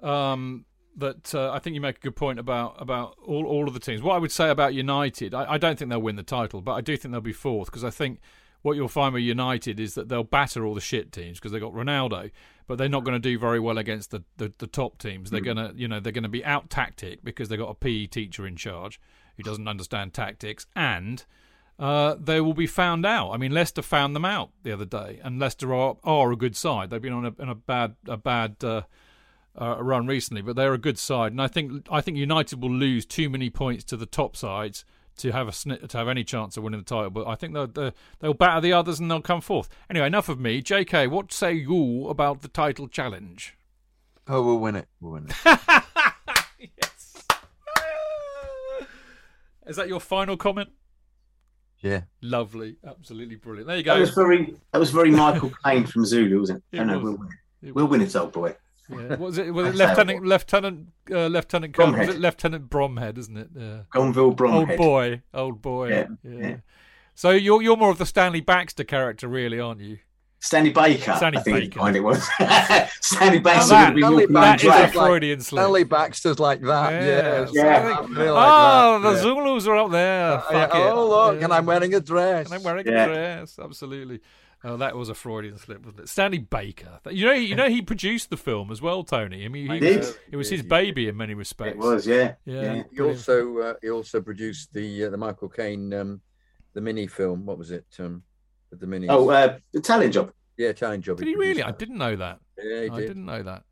um, 0.03 0.65
that 0.97 1.35
uh, 1.35 1.53
I 1.53 1.59
think 1.61 1.75
you 1.75 1.81
make 1.81 1.99
a 1.99 2.01
good 2.01 2.17
point 2.17 2.39
about 2.39 2.75
about 2.81 3.17
all, 3.25 3.47
all 3.47 3.69
of 3.69 3.75
the 3.75 3.81
teams. 3.81 4.03
What 4.03 4.15
I 4.15 4.19
would 4.19 4.33
say 4.33 4.51
about 4.51 4.75
United, 4.75 5.35
I, 5.35 5.53
I 5.53 5.59
don't 5.59 5.79
think 5.79 5.91
they'll 5.91 6.03
win 6.03 6.17
the 6.17 6.23
title, 6.23 6.61
but 6.61 6.73
I 6.73 6.81
do 6.81 6.97
think 6.97 7.13
they'll 7.13 7.21
be 7.21 7.33
fourth 7.33 7.67
because 7.71 7.85
I 7.85 7.91
think 7.91 8.19
what 8.63 8.77
you'll 8.77 8.89
find 8.89 9.15
with 9.15 9.23
United 9.23 9.81
is 9.81 9.95
that 9.95 10.09
they'll 10.09 10.25
batter 10.25 10.67
all 10.67 10.75
the 10.75 10.81
shit 10.81 11.13
teams 11.13 11.39
because 11.39 11.53
they've 11.53 11.61
got 11.61 11.73
Ronaldo, 11.73 12.31
but 12.67 12.77
they're 12.79 12.89
not 12.89 13.05
going 13.05 13.15
to 13.15 13.29
do 13.31 13.39
very 13.39 13.59
well 13.61 13.79
against 13.79 14.11
the, 14.11 14.23
the, 14.37 14.53
the 14.59 14.67
top 14.67 14.99
teams. 14.99 15.31
They're 15.31 15.41
Mm. 15.41 15.45
going 15.45 15.57
to 15.57 15.73
you 15.77 15.89
know 15.89 16.01
they're 16.01 16.13
going 16.13 16.23
to 16.25 16.29
be 16.29 16.45
out 16.45 16.71
tactic 16.71 17.25
because 17.25 17.49
they've 17.49 17.59
got 17.59 17.71
a 17.71 17.75
PE 17.75 18.07
teacher 18.07 18.47
in 18.47 18.57
charge 18.57 19.01
who 19.37 19.43
doesn't 19.43 19.67
understand 19.69 20.13
tactics 20.13 20.67
and 20.77 21.25
uh, 21.79 22.15
they 22.21 22.43
will 22.43 22.53
be 22.53 22.67
found 22.67 23.07
out. 23.07 23.31
I 23.31 23.39
mean, 23.39 23.53
Leicester 23.53 23.81
found 23.81 24.15
them 24.15 24.27
out 24.27 24.51
the 24.65 24.73
other 24.73 24.85
day, 24.85 25.19
and 25.25 25.39
Leicester 25.39 25.73
are, 25.75 25.97
are 26.05 26.31
a 26.31 26.37
good 26.37 26.55
side. 26.55 26.91
They've 26.91 27.01
been 27.01 27.15
on 27.15 27.25
a, 27.25 27.33
on 27.41 27.49
a 27.49 27.55
bad 27.55 27.95
a 28.07 28.19
bad 28.19 28.57
uh, 28.63 28.83
uh, 29.59 29.83
run 29.83 30.07
recently, 30.07 30.43
but 30.43 30.57
they're 30.57 30.75
a 30.75 30.79
good 30.79 30.99
side. 30.99 31.33
And 31.33 31.41
I 31.41 31.47
think 31.49 31.87
I 31.91 32.03
think 32.03 32.19
United 32.19 32.61
will 32.63 32.71
lose 32.71 33.07
too 33.07 33.31
many 33.31 33.49
points 33.49 33.83
to 33.85 33.97
the 33.97 34.05
top 34.05 34.37
sides 34.37 34.85
to 35.21 35.33
have 35.33 35.49
a 35.49 35.53
sni- 35.53 35.89
to 35.89 35.99
have 35.99 36.09
any 36.09 36.25
chance 36.25 36.57
of 36.57 36.63
winning 36.63 36.81
the 36.81 36.85
title. 36.85 37.11
But 37.11 37.27
I 37.27 37.35
think 37.35 37.55
they'll 37.55 37.67
they'll, 37.67 37.93
they'll 38.21 38.35
batter 38.35 38.61
the 38.61 38.73
others 38.73 39.01
and 39.01 39.11
they'll 39.11 39.21
come 39.23 39.41
forth. 39.41 39.69
Anyway, 39.89 40.07
enough 40.07 40.29
of 40.29 40.39
me. 40.39 40.61
J.K., 40.61 41.07
what 41.07 41.33
say 41.33 41.53
you 41.53 42.09
about 42.09 42.43
the 42.43 42.49
title 42.49 42.89
challenge? 42.89 43.57
Oh, 44.29 44.43
we'll 44.43 44.59
win 44.59 44.77
it. 44.77 44.87
We'll 45.01 45.13
win 45.13 45.27
it. 45.29 45.37
yes. 46.59 47.25
Is 49.67 49.77
that 49.77 49.89
your 49.89 50.01
final 50.01 50.37
comment? 50.37 50.71
Yeah. 51.81 52.03
Lovely, 52.21 52.77
absolutely 52.87 53.37
brilliant. 53.37 53.69
There 53.69 53.77
you 53.77 53.83
go. 53.83 53.93
That 53.95 53.99
go. 53.99 54.01
was 54.03 54.11
very 54.11 54.55
that 54.73 54.79
was 54.79 54.91
very 54.91 55.11
Michael 55.11 55.53
Caine 55.65 55.87
from 55.87 56.05
Zulu, 56.05 56.41
wasn't 56.41 56.63
it? 56.73 56.77
It 56.79 56.85
no, 56.85 56.93
no, 56.93 56.99
was. 56.99 57.05
we'll 57.05 57.17
win 57.17 57.29
it. 57.29 57.69
It 57.69 57.75
We'll 57.75 57.87
win 57.89 58.01
it, 58.03 58.17
old 58.17 58.33
boy. 58.33 58.55
Yeah. 58.91 59.09
What 59.09 59.19
was 59.21 59.39
it? 59.39 59.53
Was 59.55 59.67
it 59.69 59.77
That's 59.77 59.97
how 59.97 60.03
it 60.03 60.07
Lieutenant 60.23 60.27
Lieutenant 60.27 60.89
uh, 61.11 61.27
Lieutenant 61.27 61.75
Colonel? 61.75 61.99
Was 61.99 62.09
Bromhead. 62.09 62.15
it 62.15 62.21
Lieutenant 62.21 62.71
Bromhead? 62.71 63.19
Isn't 63.19 63.37
it? 63.37 63.49
Yeah. 63.57 63.79
Gonville 63.95 64.35
Bromhead. 64.35 64.69
Old 64.71 64.79
boy, 64.79 65.23
old 65.35 65.63
boy. 65.63 65.89
Yeah, 65.89 66.07
Yeah. 66.23 66.49
yeah. 66.49 66.57
So 67.15 67.31
you're 67.31 67.63
you're 67.63 67.77
more 67.77 67.91
of 67.91 67.99
the 67.99 68.07
Stanley 68.07 68.41
Baxter 68.41 68.85
character, 68.85 69.29
really, 69.29 69.61
aren't 69.61 69.81
you? 69.81 69.99
Stanley 70.43 70.71
Baker, 70.71 71.13
Stanley 71.17 71.37
I 71.39 71.43
think 71.43 71.57
Baker. 71.75 71.81
Baker. 71.85 71.97
it 71.99 72.01
was. 72.01 72.27
Stanley 73.03 73.41
Baxter 73.41 73.75
that- 73.75 73.89
would 73.91 73.97
be 73.97 74.01
Stanley 74.01 74.23
walking 74.23 74.37
on 74.37 74.43
that 74.43 74.57
is 74.61 74.65
a 74.65 74.67
track. 74.69 74.93
Freudian 74.95 75.41
slip. 75.43 75.61
Stanley 75.61 75.85
Baxter's 75.85 76.39
like 76.39 76.63
that. 76.63 76.93
Yeah. 76.93 77.47
Yeah. 77.53 77.53
Yeah. 77.53 77.99
like 77.99 78.09
oh, 78.09 79.01
that. 79.03 79.11
the 79.11 79.17
Yeah. 79.17 79.21
Zulus 79.23 79.67
are 79.67 79.77
up 79.77 79.91
there. 79.91 80.33
Uh, 80.33 80.41
Fuck 80.41 80.75
yeah, 80.75 80.87
it. 80.87 80.91
Oh, 80.93 81.09
look, 81.11 81.39
Yeah. 81.39 81.45
and 81.45 81.53
I'm 81.53 81.67
wearing 81.67 81.93
a 81.95 82.01
dress. 82.01 82.47
And 82.47 82.55
I'm 82.55 82.63
wearing 82.63 82.87
Yeah. 82.87 83.05
a 83.05 83.09
dress. 83.09 83.59
Absolutely. 83.63 84.21
Oh, 84.63 84.77
that 84.77 84.95
was 84.95 85.09
a 85.09 85.15
Freudian 85.15 85.57
slip, 85.57 85.85
wasn't 85.87 86.03
it? 86.03 86.09
Stanley 86.11 86.39
Baker. 86.39 87.01
You 87.11 87.25
know, 87.27 87.33
you 87.33 87.55
know, 87.57 87.71
he 87.71 87.81
produced 87.81 88.29
the 88.29 88.37
film 88.37 88.71
as 88.71 88.83
well, 88.83 89.03
Tony. 89.05 89.45
I 89.45 89.49
mean, 89.49 89.67
he, 89.69 89.73
He 89.75 89.81
did. 89.81 90.05
it 90.31 90.37
was 90.37 90.51
his 90.51 90.63
baby 90.63 91.09
in 91.09 91.17
many 91.17 91.33
respects. 91.33 91.73
It 91.73 91.79
was, 91.79 92.07
yeah. 92.07 92.35
Yeah. 92.45 92.75
yeah. 92.75 92.83
He 92.93 93.01
also 93.01 93.59
uh, 93.59 93.75
he 93.81 93.89
also 93.91 94.21
produced 94.21 94.73
the 94.75 95.05
uh, 95.07 95.11
the 95.11 95.17
Michael 95.17 95.49
Caine 95.49 95.93
um, 95.95 96.21
the 96.75 96.81
mini 96.83 97.07
film. 97.07 97.47
What 97.47 97.57
was 97.57 97.71
it? 97.71 97.87
Um, 97.99 98.23
the 98.71 98.87
mini. 98.87 99.09
Oh, 99.09 99.29
uh, 99.31 99.59
Italian 99.73 100.13
job. 100.13 100.31
yeah, 100.59 100.69
Italian 100.69 101.01
job. 101.01 101.17
Did 101.19 101.29
he 101.29 101.37
really? 101.37 101.63
I 101.63 101.71
didn't 101.73 101.97
know 101.99 102.17
that. 102.17 102.39
Yeah, 102.63 102.83
he 102.83 102.91
I 102.91 102.97
did. 102.99 103.07
didn't 103.09 103.25
know 103.25 103.43
that. 103.43 103.65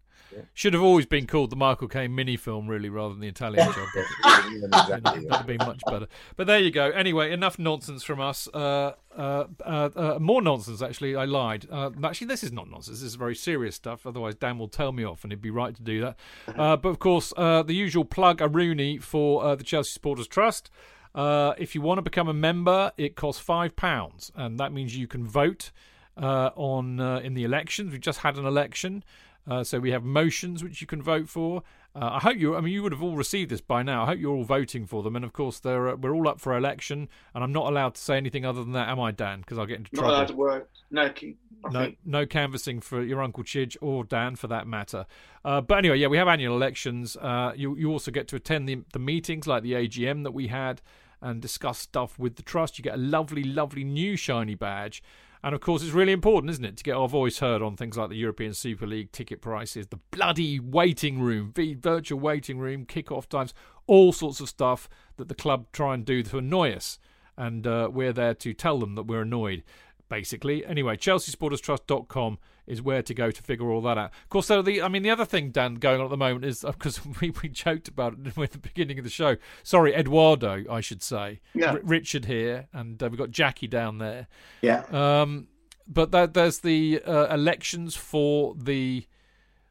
Should 0.54 0.74
have 0.74 0.82
always 0.82 1.06
been 1.06 1.26
called 1.26 1.50
the 1.50 1.56
Michael 1.56 1.88
Caine 1.88 2.14
mini 2.14 2.36
film, 2.36 2.68
really, 2.68 2.88
rather 2.88 3.14
than 3.14 3.20
the 3.20 3.28
Italian 3.28 3.72
job. 3.72 3.88
Exactly 3.94 5.26
That'd 5.28 5.46
been 5.46 5.58
much 5.58 5.82
better. 5.86 6.06
But 6.36 6.46
there 6.46 6.58
you 6.58 6.70
go. 6.70 6.90
Anyway, 6.90 7.32
enough 7.32 7.58
nonsense 7.58 8.02
from 8.02 8.20
us. 8.20 8.48
Uh, 8.52 8.92
uh, 9.16 9.44
uh, 9.64 9.90
uh, 9.96 10.18
more 10.20 10.42
nonsense, 10.42 10.82
actually. 10.82 11.16
I 11.16 11.24
lied. 11.24 11.66
Uh, 11.70 11.90
actually, 12.04 12.28
this 12.28 12.44
is 12.44 12.52
not 12.52 12.70
nonsense. 12.70 13.00
This 13.00 13.08
is 13.08 13.14
very 13.14 13.34
serious 13.34 13.74
stuff. 13.76 14.06
Otherwise, 14.06 14.34
Dan 14.36 14.58
will 14.58 14.68
tell 14.68 14.92
me 14.92 15.04
off, 15.04 15.24
and 15.24 15.32
he'd 15.32 15.42
be 15.42 15.50
right 15.50 15.74
to 15.74 15.82
do 15.82 16.00
that. 16.00 16.16
Uh, 16.58 16.76
but 16.76 16.88
of 16.88 16.98
course, 16.98 17.32
uh, 17.36 17.62
the 17.62 17.74
usual 17.74 18.04
plug 18.04 18.40
a 18.40 18.48
Rooney 18.48 18.98
for 18.98 19.44
uh, 19.44 19.54
the 19.54 19.62
Chelsea 19.62 19.92
Supporters 19.92 20.26
Trust. 20.26 20.70
Uh, 21.14 21.54
if 21.56 21.74
you 21.74 21.80
want 21.80 21.98
to 21.98 22.02
become 22.02 22.28
a 22.28 22.34
member, 22.34 22.92
it 22.96 23.16
costs 23.16 23.40
five 23.40 23.76
pounds, 23.76 24.32
and 24.34 24.58
that 24.58 24.72
means 24.72 24.96
you 24.96 25.06
can 25.06 25.26
vote 25.26 25.70
uh, 26.16 26.50
on 26.56 27.00
uh, 27.00 27.18
in 27.18 27.34
the 27.34 27.44
elections. 27.44 27.92
We've 27.92 28.00
just 28.00 28.20
had 28.20 28.36
an 28.36 28.46
election. 28.46 29.04
Uh, 29.48 29.64
so 29.64 29.78
we 29.80 29.90
have 29.92 30.04
motions 30.04 30.62
which 30.62 30.80
you 30.80 30.86
can 30.86 31.00
vote 31.00 31.28
for. 31.28 31.62
Uh, 31.94 32.10
I 32.12 32.18
hope 32.18 32.36
you. 32.36 32.54
I 32.54 32.60
mean, 32.60 32.72
you 32.74 32.82
would 32.82 32.92
have 32.92 33.02
all 33.02 33.16
received 33.16 33.50
this 33.50 33.60
by 33.62 33.82
now. 33.82 34.02
I 34.02 34.06
hope 34.06 34.18
you're 34.18 34.34
all 34.34 34.44
voting 34.44 34.84
for 34.86 35.02
them. 35.02 35.16
And 35.16 35.24
of 35.24 35.32
course, 35.32 35.58
they're, 35.58 35.88
uh, 35.88 35.96
we're 35.96 36.14
all 36.14 36.28
up 36.28 36.38
for 36.40 36.56
election. 36.56 37.08
And 37.34 37.42
I'm 37.42 37.52
not 37.52 37.66
allowed 37.66 37.94
to 37.94 38.00
say 38.00 38.16
anything 38.18 38.44
other 38.44 38.62
than 38.62 38.72
that, 38.72 38.88
am 38.88 39.00
I, 39.00 39.10
Dan? 39.10 39.40
Because 39.40 39.58
I'll 39.58 39.66
get 39.66 39.78
into 39.78 39.90
Not 39.94 40.00
trouble. 40.02 40.14
allowed 40.16 40.28
to 40.28 40.34
work. 40.36 40.70
No, 40.90 41.02
I 41.02 41.34
No, 41.72 41.80
think. 41.80 41.98
no 42.04 42.26
canvassing 42.26 42.80
for 42.80 43.02
your 43.02 43.22
Uncle 43.22 43.42
Chidge 43.42 43.76
or 43.80 44.04
Dan 44.04 44.36
for 44.36 44.48
that 44.48 44.66
matter. 44.66 45.06
Uh, 45.44 45.60
but 45.60 45.78
anyway, 45.78 45.98
yeah, 45.98 46.06
we 46.08 46.18
have 46.18 46.28
annual 46.28 46.54
elections. 46.54 47.16
Uh, 47.16 47.52
you 47.56 47.74
you 47.76 47.90
also 47.90 48.10
get 48.10 48.28
to 48.28 48.36
attend 48.36 48.68
the, 48.68 48.82
the 48.92 48.98
meetings 48.98 49.46
like 49.46 49.62
the 49.62 49.72
AGM 49.72 50.22
that 50.24 50.32
we 50.32 50.48
had 50.48 50.82
and 51.20 51.40
discuss 51.42 51.78
stuff 51.78 52.16
with 52.18 52.36
the 52.36 52.42
trust. 52.42 52.78
You 52.78 52.84
get 52.84 52.94
a 52.94 52.98
lovely, 52.98 53.42
lovely 53.42 53.82
new 53.82 54.14
shiny 54.16 54.54
badge. 54.54 55.02
And 55.42 55.54
of 55.54 55.60
course, 55.60 55.82
it's 55.82 55.92
really 55.92 56.12
important, 56.12 56.50
isn't 56.50 56.64
it, 56.64 56.76
to 56.78 56.84
get 56.84 56.96
our 56.96 57.08
voice 57.08 57.38
heard 57.38 57.62
on 57.62 57.76
things 57.76 57.96
like 57.96 58.08
the 58.08 58.16
European 58.16 58.54
Super 58.54 58.86
League 58.86 59.12
ticket 59.12 59.40
prices, 59.40 59.86
the 59.86 60.00
bloody 60.10 60.58
waiting 60.58 61.20
room, 61.20 61.52
the 61.54 61.74
virtual 61.74 62.18
waiting 62.18 62.58
room, 62.58 62.84
kick-off 62.84 63.28
times, 63.28 63.54
all 63.86 64.12
sorts 64.12 64.40
of 64.40 64.48
stuff 64.48 64.88
that 65.16 65.28
the 65.28 65.34
club 65.34 65.66
try 65.72 65.94
and 65.94 66.04
do 66.04 66.22
to 66.24 66.38
annoy 66.38 66.72
us. 66.72 66.98
and 67.36 67.66
uh, 67.66 67.88
we're 67.90 68.12
there 68.12 68.34
to 68.34 68.52
tell 68.52 68.78
them 68.78 68.96
that 68.96 69.04
we're 69.04 69.22
annoyed. 69.22 69.62
Basically, 70.08 70.66
anyway, 70.66 70.96
ChelseaSupportersTrust.com 70.96 72.38
is 72.68 72.82
where 72.82 73.02
to 73.02 73.14
go 73.14 73.30
to 73.30 73.42
figure 73.42 73.70
all 73.70 73.80
that 73.82 73.98
out. 73.98 74.10
Of 74.24 74.28
course, 74.28 74.46
so 74.46 74.62
the 74.62 74.82
I 74.82 74.88
mean, 74.88 75.02
the 75.02 75.10
other 75.10 75.24
thing, 75.24 75.50
Dan, 75.50 75.76
going 75.76 76.00
on 76.00 76.06
at 76.06 76.10
the 76.10 76.16
moment 76.16 76.44
is 76.44 76.64
because 76.66 77.00
we, 77.20 77.30
we 77.42 77.48
joked 77.48 77.88
about 77.88 78.14
it 78.14 78.38
at 78.38 78.52
the 78.52 78.58
beginning 78.58 78.98
of 78.98 79.04
the 79.04 79.10
show. 79.10 79.36
Sorry, 79.62 79.94
Eduardo, 79.94 80.64
I 80.70 80.80
should 80.80 81.02
say. 81.02 81.40
Yeah. 81.54 81.72
R- 81.72 81.80
Richard 81.82 82.26
here, 82.26 82.68
and 82.72 83.02
uh, 83.02 83.08
we've 83.08 83.18
got 83.18 83.30
Jackie 83.30 83.66
down 83.66 83.98
there. 83.98 84.28
Yeah. 84.60 84.84
Um, 84.92 85.48
but 85.86 86.10
that, 86.12 86.34
there's 86.34 86.58
the 86.58 87.02
uh, 87.06 87.34
elections 87.34 87.96
for 87.96 88.54
the 88.56 89.06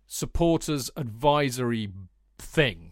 supporters 0.08 0.90
advisory 0.96 1.90
thing. 2.40 2.92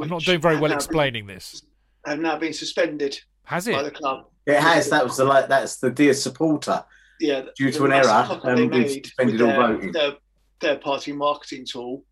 I'm 0.00 0.08
not 0.08 0.22
doing 0.22 0.40
very 0.40 0.58
well 0.58 0.70
now 0.70 0.76
explaining 0.76 1.26
this. 1.26 1.62
Have 2.06 2.20
now 2.20 2.38
been 2.38 2.52
suspended 2.52 3.20
Has 3.44 3.66
by 3.66 3.82
the 3.82 3.90
club. 3.90 4.26
It 4.46 4.58
has. 4.58 4.88
That 4.90 5.04
was 5.04 5.16
the 5.16 5.24
like. 5.24 5.48
That's 5.48 5.76
the 5.76 5.90
dear 5.90 6.14
supporter. 6.14 6.84
Yeah, 7.20 7.42
Due 7.56 7.70
to 7.72 7.84
an 7.84 7.92
error, 7.92 8.40
um, 8.42 8.56
they 8.56 8.66
we've 8.66 8.90
suspended 9.04 9.40
all 9.42 9.52
voting. 9.52 9.92
Their 9.92 10.12
third 10.60 10.80
party 10.80 11.12
marketing 11.12 11.66
tool. 11.66 12.04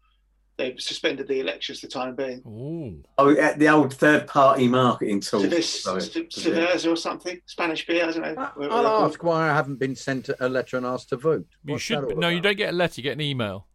They've 0.58 0.78
suspended 0.80 1.28
the 1.28 1.38
elections 1.38 1.78
for 1.80 1.86
the 1.86 1.92
time 1.92 2.16
being. 2.16 2.42
Ooh. 2.44 3.00
Oh, 3.16 3.28
yeah, 3.30 3.56
the 3.56 3.68
old 3.68 3.94
third-party 3.94 4.66
marketing 4.66 5.20
tool. 5.20 5.40
Civis, 5.42 5.82
Sorry. 5.84 6.00
Cerveza 6.00 6.90
or 6.92 6.96
something, 6.96 7.40
Spanish 7.46 7.86
beer. 7.86 8.08
I 8.08 8.10
don't 8.10 8.22
know. 8.22 8.34
whatever 8.34 8.58
they're 8.58 8.72
I'll 8.72 8.82
called. 8.98 9.10
ask 9.12 9.22
why 9.22 9.48
I 9.48 9.54
haven't 9.54 9.76
been 9.78 9.94
sent 9.94 10.30
a 10.40 10.48
letter 10.48 10.76
and 10.76 10.84
asked 10.84 11.10
to 11.10 11.16
vote. 11.16 11.46
You 11.64 11.78
should. 11.78 11.98
that 11.98 12.12
all 12.12 12.18
No, 12.18 12.28
you 12.28 12.40
don't 12.40 12.56
get 12.56 12.70
a 12.70 12.76
letter. 12.76 12.94
You 13.00 13.04
get 13.04 13.12
an 13.12 13.20
email. 13.20 13.68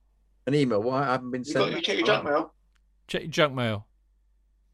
An 0.45 0.55
email. 0.55 0.83
Why 0.83 1.03
I 1.03 1.11
haven't 1.13 1.31
been 1.31 1.43
You 1.45 1.53
sent? 1.53 1.69
got 1.69 1.75
you 1.77 1.81
check 1.81 1.97
your 1.99 2.05
junk 2.05 2.25
mail. 2.25 2.53
Check 3.07 3.21
your 3.21 3.31
junk 3.31 3.53
mail. 3.55 3.87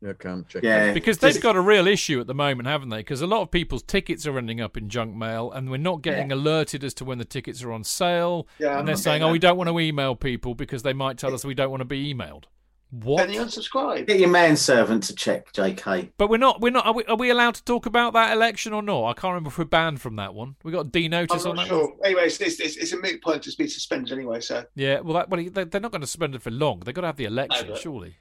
Okay, 0.06 0.30
I'm 0.30 0.46
checking. 0.46 0.70
Yeah. 0.70 0.94
Because 0.94 1.18
they've 1.18 1.42
got 1.42 1.56
a 1.58 1.62
real 1.62 1.86
issue 1.86 2.22
at 2.22 2.28
the 2.28 2.34
moment, 2.34 2.68
haven't 2.68 2.90
they? 2.90 2.98
Because 3.00 3.22
a 3.22 3.28
lot 3.28 3.42
of 3.42 3.52
people's 3.52 3.84
tickets 3.84 4.26
are 4.26 4.38
ending 4.38 4.62
up 4.62 4.78
in 4.78 4.88
junk 4.90 5.16
mail, 5.16 5.52
and 5.52 5.70
we're 5.70 5.78
not 5.78 6.02
getting 6.02 6.32
alerted 6.32 6.84
as 6.84 6.94
to 6.96 7.06
when 7.06 7.18
the 7.18 7.26
tickets 7.26 7.64
are 7.64 7.72
on 7.72 7.84
sale. 7.84 8.48
Yeah, 8.60 8.80
and 8.80 8.88
they're 8.88 8.96
saying, 8.96 9.20
getting 9.20 9.30
"Oh, 9.30 9.32
we 9.34 9.40
don't 9.40 9.58
want 9.58 9.70
to 9.70 9.80
email 9.80 10.16
people 10.16 10.56
because 10.56 10.84
they 10.84 10.94
might 10.94 11.18
tell 11.18 11.34
us 11.34 11.44
we 11.44 11.54
don't 11.54 11.70
want 11.70 11.82
to 11.82 11.86
be 11.86 12.14
emailed." 12.14 12.46
What? 12.92 13.18
Then 13.28 13.34
you 13.34 13.42
unsubscribe. 13.42 14.08
Get 14.08 14.20
your 14.20 14.30
manservant 14.30 15.04
to 15.04 15.16
check, 15.16 15.54
J.K. 15.54 16.12
But 16.18 16.28
we're 16.30 16.38
not. 16.38 16.60
We're 16.60 16.72
not. 16.72 16.88
Are 16.88 16.94
we, 16.94 17.04
are 17.06 17.18
we 17.18 17.30
allowed 17.30 17.54
to 17.56 17.64
talk 17.64 17.86
about 17.86 18.14
that 18.14 18.32
election 18.34 18.74
or 18.74 18.82
not? 18.82 19.06
I 19.06 19.14
can't 19.14 19.32
remember 19.34 19.50
if 19.50 19.60
we're 19.60 19.66
banned 19.66 20.02
from 20.02 20.16
that 20.16 20.34
one. 20.34 20.56
We 20.64 20.72
got 20.72 20.88
I'm 20.96 21.14
on 21.52 21.56
that 21.58 21.68
sure. 21.68 21.94
Anyway, 22.04 22.24
it's, 22.24 22.40
it's, 22.42 22.60
it's, 22.60 22.78
it's 22.78 22.94
a 22.94 22.98
moot 23.00 23.22
point 23.22 23.44
to 23.44 23.56
be 23.58 23.68
suspended 23.68 24.12
anyway. 24.18 24.40
So 24.40 24.66
Yeah. 24.76 25.02
Well, 25.02 25.14
that, 25.16 25.30
well, 25.30 25.44
they- 25.52 25.66
they're 25.66 25.82
not 25.82 25.92
going 25.92 26.02
to 26.02 26.08
suspend 26.08 26.34
it 26.34 26.42
for 26.42 26.50
long. 26.50 26.80
They've 26.80 26.96
got 26.96 27.02
to 27.02 27.08
have 27.08 27.18
the 27.18 27.26
election, 27.26 27.68
but- 27.68 27.78
surely. 27.78 28.16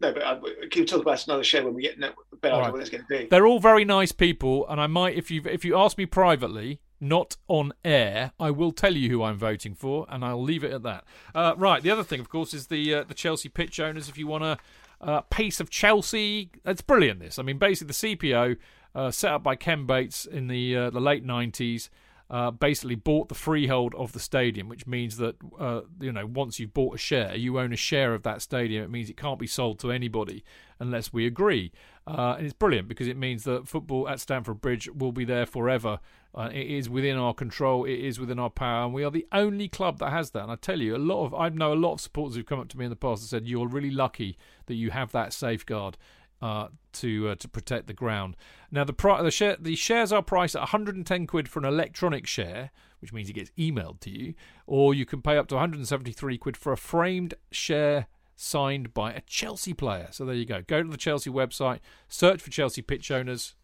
No, 0.00 0.12
but 0.12 0.22
I, 0.22 0.38
we 0.38 0.68
can 0.68 0.86
talk 0.86 1.02
about 1.02 1.26
another 1.26 1.44
show 1.44 1.64
when 1.64 1.74
we 1.74 1.82
get 1.82 1.98
no, 1.98 2.12
a 2.32 2.36
better 2.36 2.54
idea 2.54 2.64
right. 2.64 2.72
what 2.72 2.80
it's 2.80 2.90
going 2.90 3.02
to 3.02 3.08
be. 3.08 3.26
They're 3.30 3.46
all 3.46 3.60
very 3.60 3.84
nice 3.84 4.12
people, 4.12 4.66
and 4.68 4.80
I 4.80 4.86
might, 4.86 5.16
if 5.16 5.30
you 5.30 5.42
if 5.44 5.64
you 5.64 5.76
ask 5.76 5.98
me 5.98 6.06
privately, 6.06 6.80
not 7.00 7.36
on 7.48 7.72
air, 7.84 8.32
I 8.40 8.50
will 8.50 8.72
tell 8.72 8.96
you 8.96 9.10
who 9.10 9.22
I'm 9.22 9.36
voting 9.36 9.74
for, 9.74 10.06
and 10.08 10.24
I'll 10.24 10.42
leave 10.42 10.64
it 10.64 10.72
at 10.72 10.82
that. 10.84 11.04
Uh, 11.34 11.54
right. 11.56 11.82
The 11.82 11.90
other 11.90 12.04
thing, 12.04 12.20
of 12.20 12.28
course, 12.28 12.54
is 12.54 12.68
the 12.68 12.94
uh, 12.94 13.04
the 13.04 13.14
Chelsea 13.14 13.48
pitch 13.48 13.78
owners. 13.78 14.08
If 14.08 14.16
you 14.16 14.26
want 14.26 14.44
a 14.44 14.58
uh, 15.00 15.20
piece 15.22 15.60
of 15.60 15.70
Chelsea, 15.70 16.50
it's 16.64 16.82
brilliant. 16.82 17.20
This, 17.20 17.38
I 17.38 17.42
mean, 17.42 17.58
basically 17.58 17.88
the 17.88 18.16
CPO 18.16 18.56
uh, 18.94 19.10
set 19.10 19.32
up 19.32 19.42
by 19.42 19.56
Ken 19.56 19.86
Bates 19.86 20.24
in 20.24 20.48
the 20.48 20.76
uh, 20.76 20.90
the 20.90 21.00
late 21.00 21.26
'90s. 21.26 21.90
Uh, 22.30 22.48
basically 22.48 22.94
bought 22.94 23.28
the 23.28 23.34
freehold 23.34 23.92
of 23.96 24.12
the 24.12 24.20
stadium, 24.20 24.68
which 24.68 24.86
means 24.86 25.16
that 25.16 25.34
uh, 25.58 25.80
you 26.00 26.12
know 26.12 26.24
once 26.24 26.60
you've 26.60 26.72
bought 26.72 26.94
a 26.94 26.98
share, 26.98 27.34
you 27.34 27.58
own 27.58 27.72
a 27.72 27.76
share 27.76 28.14
of 28.14 28.22
that 28.22 28.40
stadium. 28.40 28.84
It 28.84 28.90
means 28.90 29.10
it 29.10 29.16
can't 29.16 29.38
be 29.38 29.48
sold 29.48 29.80
to 29.80 29.90
anybody 29.90 30.44
unless 30.78 31.12
we 31.12 31.26
agree, 31.26 31.72
uh, 32.06 32.36
and 32.36 32.46
it's 32.46 32.54
brilliant 32.54 32.86
because 32.86 33.08
it 33.08 33.16
means 33.16 33.42
that 33.44 33.66
football 33.66 34.08
at 34.08 34.20
Stamford 34.20 34.60
Bridge 34.60 34.88
will 34.88 35.10
be 35.10 35.24
there 35.24 35.44
forever. 35.44 35.98
Uh, 36.32 36.48
it 36.52 36.68
is 36.68 36.88
within 36.88 37.16
our 37.16 37.34
control. 37.34 37.84
It 37.84 37.98
is 37.98 38.20
within 38.20 38.38
our 38.38 38.48
power, 38.48 38.84
and 38.84 38.94
we 38.94 39.02
are 39.02 39.10
the 39.10 39.26
only 39.32 39.66
club 39.66 39.98
that 39.98 40.10
has 40.10 40.30
that. 40.30 40.44
And 40.44 40.52
I 40.52 40.54
tell 40.54 40.80
you, 40.80 40.94
a 40.94 40.98
lot 40.98 41.24
of 41.24 41.34
I 41.34 41.48
know 41.48 41.72
a 41.72 41.74
lot 41.74 41.94
of 41.94 42.00
supporters 42.00 42.36
who've 42.36 42.46
come 42.46 42.60
up 42.60 42.68
to 42.68 42.78
me 42.78 42.84
in 42.84 42.90
the 42.90 42.96
past 42.96 43.22
and 43.22 43.28
said 43.28 43.48
you're 43.48 43.66
really 43.66 43.90
lucky 43.90 44.38
that 44.66 44.74
you 44.74 44.92
have 44.92 45.10
that 45.10 45.32
safeguard 45.32 45.96
uh, 46.42 46.68
to 46.94 47.28
uh, 47.30 47.34
to 47.36 47.48
protect 47.48 47.86
the 47.86 47.92
ground. 47.94 48.36
Now 48.70 48.84
the 48.84 48.92
pri- 48.92 49.22
the, 49.22 49.30
share- 49.30 49.56
the 49.60 49.76
shares 49.76 50.12
are 50.12 50.22
priced 50.22 50.54
at 50.56 50.60
110 50.60 51.26
quid 51.26 51.48
for 51.48 51.58
an 51.58 51.64
electronic 51.64 52.26
share, 52.26 52.70
which 53.00 53.12
means 53.12 53.28
it 53.28 53.34
gets 53.34 53.50
emailed 53.58 54.00
to 54.00 54.10
you, 54.10 54.34
or 54.66 54.94
you 54.94 55.04
can 55.04 55.22
pay 55.22 55.36
up 55.36 55.48
to 55.48 55.54
173 55.56 56.38
quid 56.38 56.56
for 56.56 56.72
a 56.72 56.76
framed 56.76 57.34
share 57.50 58.06
signed 58.36 58.94
by 58.94 59.12
a 59.12 59.20
Chelsea 59.22 59.74
player. 59.74 60.08
So 60.12 60.24
there 60.24 60.34
you 60.34 60.46
go. 60.46 60.62
Go 60.66 60.82
to 60.82 60.88
the 60.88 60.96
Chelsea 60.96 61.30
website, 61.30 61.80
search 62.08 62.40
for 62.40 62.50
Chelsea 62.50 62.80
pitch 62.82 63.10
owners. 63.10 63.54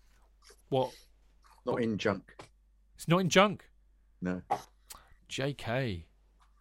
What? 0.69 0.90
Not 1.65 1.81
in 1.81 1.97
junk. 1.98 2.44
It's 2.94 3.09
not 3.09 3.19
in 3.19 3.28
junk. 3.28 3.65
No. 4.20 4.43
JK. 5.31 6.05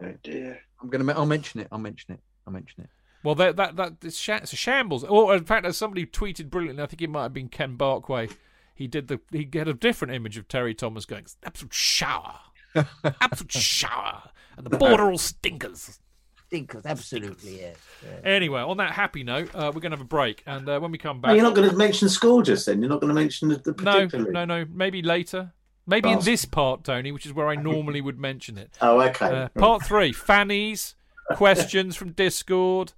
Oh 0.01 0.13
dear. 0.23 0.59
I'm 0.81 0.89
gonna. 0.89 1.13
I'll 1.13 1.25
mention 1.25 1.59
it. 1.61 1.67
I'll 1.71 1.79
mention 1.79 2.13
it. 2.13 2.19
I'll 2.45 2.53
mention 2.53 2.83
it. 2.83 2.89
Well, 3.26 3.35
that 3.35 3.56
that 3.57 3.76
that 3.76 3.93
it's, 4.03 4.18
sha- 4.18 4.38
it's 4.38 4.53
a 4.53 4.56
shambles. 4.56 5.03
Or 5.03 5.35
in 5.35 5.43
fact, 5.45 5.65
as 5.65 5.76
somebody 5.77 6.06
tweeted 6.06 6.49
brilliantly, 6.49 6.84
I 6.84 6.85
think 6.85 7.02
it 7.02 7.10
might 7.10 7.23
have 7.23 7.34
been 7.34 7.49
Ken 7.49 7.76
Barkway. 7.77 8.31
He 8.76 8.88
did 8.88 9.07
the 9.07 9.19
he 9.31 9.49
had 9.53 9.68
a 9.68 9.73
different 9.73 10.14
image 10.14 10.38
of 10.38 10.47
Terry 10.47 10.73
Thomas 10.73 11.06
going 11.06 11.26
absolute 11.43 11.73
shower, 11.73 12.39
absolute 13.22 13.52
shower, 13.52 14.30
and 14.57 14.65
the 14.65 14.77
border 14.77 15.10
all 15.10 15.18
stinkers. 15.18 15.99
Stinkers, 16.47 16.85
absolutely, 16.85 17.61
yes. 17.61 17.76
Anyway, 18.23 18.61
on 18.61 18.77
that 18.77 18.91
happy 18.91 19.23
note, 19.23 19.49
uh, 19.56 19.72
we're 19.73 19.81
gonna 19.81 19.95
have 19.95 20.02
a 20.06 20.07
break, 20.07 20.43
and 20.45 20.69
uh, 20.69 20.80
when 20.80 20.91
we 20.91 20.97
come 20.99 21.18
Oh, 21.18 21.22
back, 21.22 21.34
you're 21.35 21.43
not 21.43 21.56
going 21.56 21.68
to 21.69 21.76
mention 21.76 22.07
school 22.07 22.43
just 22.43 22.68
then? 22.68 22.81
You're 22.81 22.89
not 22.89 23.02
going 23.02 23.10
to 23.10 23.19
mention 23.19 23.49
the, 23.49 23.56
the 23.56 23.72
no, 23.81 24.06
particular? 24.06 24.31
no, 24.31 24.45
no, 24.45 24.65
maybe 24.72 25.02
later, 25.02 25.53
maybe 25.88 26.11
in 26.11 26.19
this 26.19 26.45
part, 26.45 26.84
Tony, 26.84 27.11
which 27.11 27.26
is 27.26 27.34
where 27.34 27.47
I 27.47 27.56
normally 27.56 27.99
would 27.99 28.19
mention 28.19 28.60
it. 28.60 28.77
Oh, 28.80 29.02
okay. 29.02 29.26
Uh, 29.26 29.47
part 29.60 29.84
three: 29.84 30.11
fannies, 30.14 30.93
questions 31.31 31.95
from 31.95 32.11
Discord, 32.11 32.93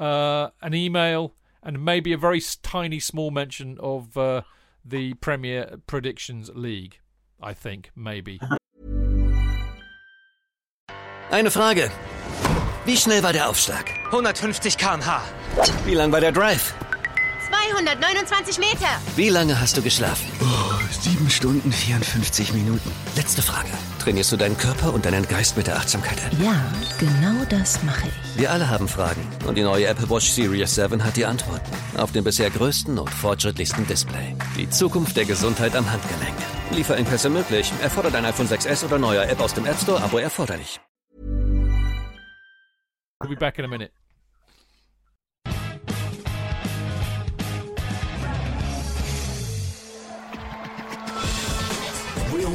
uh, 0.00 0.50
an 0.60 0.74
email, 0.74 1.34
and 1.62 1.84
maybe 1.84 2.12
a 2.12 2.18
very 2.18 2.40
tiny, 2.62 2.98
small 2.98 3.30
mention 3.30 3.78
of 3.78 4.16
uh, 4.16 4.42
the 4.84 5.14
Premier 5.14 5.76
Predictions 5.86 6.50
League. 6.54 6.98
I 7.40 7.54
think 7.54 7.90
maybe. 7.94 8.40
Eine 11.30 11.50
Frage. 11.50 11.90
Wie 12.86 12.96
schnell 12.96 13.22
war 13.22 13.32
der 13.32 13.48
Aufschlag? 13.48 13.88
150 14.06 14.76
km/h. 14.76 15.22
Wie 15.84 15.94
lang 15.94 16.10
war 16.10 16.20
der 16.20 16.32
Drive? 16.32 16.74
229 17.70 18.58
Meter. 18.58 18.88
Wie 19.14 19.28
lange 19.28 19.60
hast 19.60 19.76
du 19.76 19.82
geschlafen? 19.82 20.26
Sieben 20.90 21.30
Stunden, 21.30 21.70
54 21.70 22.52
Minuten. 22.52 22.90
Letzte 23.16 23.42
Frage. 23.42 23.68
Trainierst 24.00 24.32
du 24.32 24.36
deinen 24.36 24.56
Körper 24.58 24.92
und 24.92 25.04
deinen 25.04 25.26
Geist 25.28 25.56
mit 25.56 25.66
der 25.68 25.76
Achtsamkeit? 25.76 26.18
Ja, 26.42 26.60
genau 26.98 27.44
das 27.48 27.82
mache 27.84 28.08
ich. 28.08 28.38
Wir 28.40 28.50
alle 28.50 28.68
haben 28.68 28.88
Fragen 28.88 29.26
und 29.46 29.56
die 29.56 29.62
neue 29.62 29.86
Apple 29.86 30.10
Watch 30.10 30.30
Series 30.30 30.74
7 30.74 31.04
hat 31.04 31.16
die 31.16 31.24
Antworten. 31.24 31.70
Auf 31.96 32.10
dem 32.12 32.24
bisher 32.24 32.50
größten 32.50 32.98
und 32.98 33.08
fortschrittlichsten 33.08 33.86
Display. 33.86 34.34
Die 34.56 34.68
Zukunft 34.68 35.16
der 35.16 35.24
Gesundheit 35.24 35.76
am 35.76 35.90
Handgelenk. 35.90 36.36
Lieferengpässe 36.72 37.30
möglich. 37.30 37.72
Erfordert 37.82 38.14
ein 38.16 38.24
iPhone 38.24 38.48
6S 38.48 38.84
oder 38.84 38.98
neuer 38.98 39.24
App 39.28 39.40
aus 39.40 39.54
dem 39.54 39.66
App 39.66 39.78
Store, 39.80 40.02
Abo 40.02 40.18
erforderlich. 40.18 40.80
We'll 43.22 43.28
be 43.28 43.36
back 43.36 43.58
in 43.58 43.64
a 43.66 43.68
minute. 43.68 43.92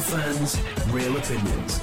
Fans, 0.06 0.62
real 0.92 1.18
opinions. 1.18 1.82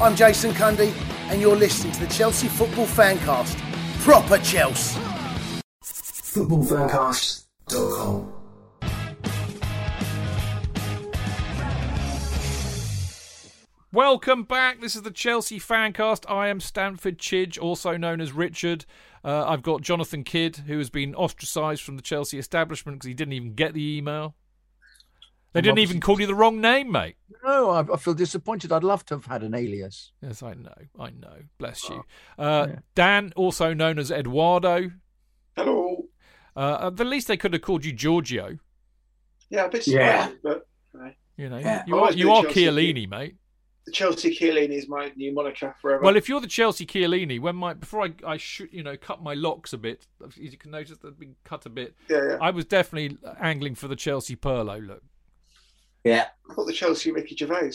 I'm 0.00 0.16
Jason 0.16 0.52
Cundy, 0.52 0.94
and 1.28 1.38
you're 1.38 1.54
listening 1.54 1.92
to 1.92 2.00
the 2.00 2.06
Chelsea 2.06 2.48
Football 2.48 2.86
Fancast. 2.86 3.58
Proper 4.00 4.38
Chelsea. 4.38 4.98
Footballfancast.com. 5.84 8.32
Welcome 13.92 14.44
back. 14.44 14.80
This 14.80 14.96
is 14.96 15.02
the 15.02 15.10
Chelsea 15.10 15.60
Fancast. 15.60 16.24
I 16.26 16.48
am 16.48 16.60
Stamford 16.60 17.18
Chidge, 17.18 17.60
also 17.60 17.98
known 17.98 18.22
as 18.22 18.32
Richard. 18.32 18.86
Uh, 19.22 19.44
I've 19.46 19.62
got 19.62 19.82
Jonathan 19.82 20.24
Kydd, 20.24 20.56
who 20.66 20.78
has 20.78 20.88
been 20.88 21.14
ostracised 21.14 21.82
from 21.82 21.96
the 21.96 22.02
Chelsea 22.02 22.38
establishment 22.38 22.96
because 22.96 23.08
he 23.08 23.14
didn't 23.14 23.34
even 23.34 23.52
get 23.52 23.74
the 23.74 23.98
email. 23.98 24.34
They 25.52 25.58
I'm 25.58 25.64
didn't 25.64 25.78
even 25.80 26.00
call 26.00 26.20
you 26.20 26.26
the 26.26 26.34
wrong 26.34 26.60
name, 26.60 26.90
mate. 26.90 27.16
No, 27.44 27.70
I, 27.70 27.80
I 27.92 27.96
feel 27.96 28.14
disappointed. 28.14 28.72
I'd 28.72 28.84
love 28.84 29.04
to 29.06 29.14
have 29.16 29.26
had 29.26 29.42
an 29.42 29.54
alias. 29.54 30.12
Yes, 30.22 30.42
I 30.42 30.54
know. 30.54 30.74
I 30.98 31.10
know. 31.10 31.36
Bless 31.58 31.88
you. 31.90 32.04
Uh, 32.38 32.68
Dan, 32.94 33.32
also 33.36 33.74
known 33.74 33.98
as 33.98 34.10
Eduardo. 34.10 34.90
Hello. 35.56 36.04
Uh, 36.56 36.86
at 36.86 36.96
the 36.96 37.04
least 37.04 37.28
they 37.28 37.36
could 37.36 37.52
have 37.52 37.62
called 37.62 37.84
you 37.84 37.92
Giorgio. 37.92 38.58
Yeah, 39.50 39.66
a 39.66 39.68
bit 39.68 39.86
Yeah. 39.86 40.28
surprised, 40.28 40.42
but 40.42 40.66
uh, 40.98 41.10
You 41.36 41.48
know, 41.50 41.58
Yeah. 41.58 41.84
you 41.86 41.98
are 41.98 42.12
you 42.12 42.30
are 42.32 42.42
Chelsea. 42.44 42.64
Chiellini, 42.66 43.08
mate. 43.08 43.36
the 43.84 43.92
Chelsea 43.92 44.30
Chiellini 44.34 44.70
is 44.78 44.88
my 44.88 45.12
new 45.16 45.32
moniker 45.34 45.74
forever. 45.82 46.02
Well, 46.04 46.16
if 46.16 46.28
you're 46.28 46.40
the 46.40 46.46
Chelsea 46.46 46.86
Chiellini, 46.86 47.40
when 47.40 47.56
my 47.56 47.74
before 47.74 48.04
I 48.04 48.14
I 48.26 48.36
should 48.38 48.72
you 48.72 48.82
know 48.82 48.96
cut 48.96 49.22
my 49.22 49.34
locks 49.34 49.72
a 49.74 49.78
bit, 49.78 50.06
as 50.26 50.36
you 50.38 50.56
can 50.56 50.70
notice 50.70 50.96
they've 50.98 51.18
been 51.18 51.36
cut 51.44 51.66
a 51.66 51.70
bit. 51.70 51.94
Yeah, 52.08 52.20
yeah. 52.28 52.38
I 52.40 52.50
was 52.50 52.64
definitely 52.64 53.18
angling 53.40 53.74
for 53.74 53.88
the 53.88 53.96
Chelsea 53.96 54.36
Pirlo 54.36 54.86
look. 54.86 55.02
Yeah. 56.04 56.26
I 56.50 56.54
thought 56.54 56.66
the 56.66 56.72
Chelsea 56.72 57.12
Ricky 57.12 57.36
Gervais. 57.36 57.72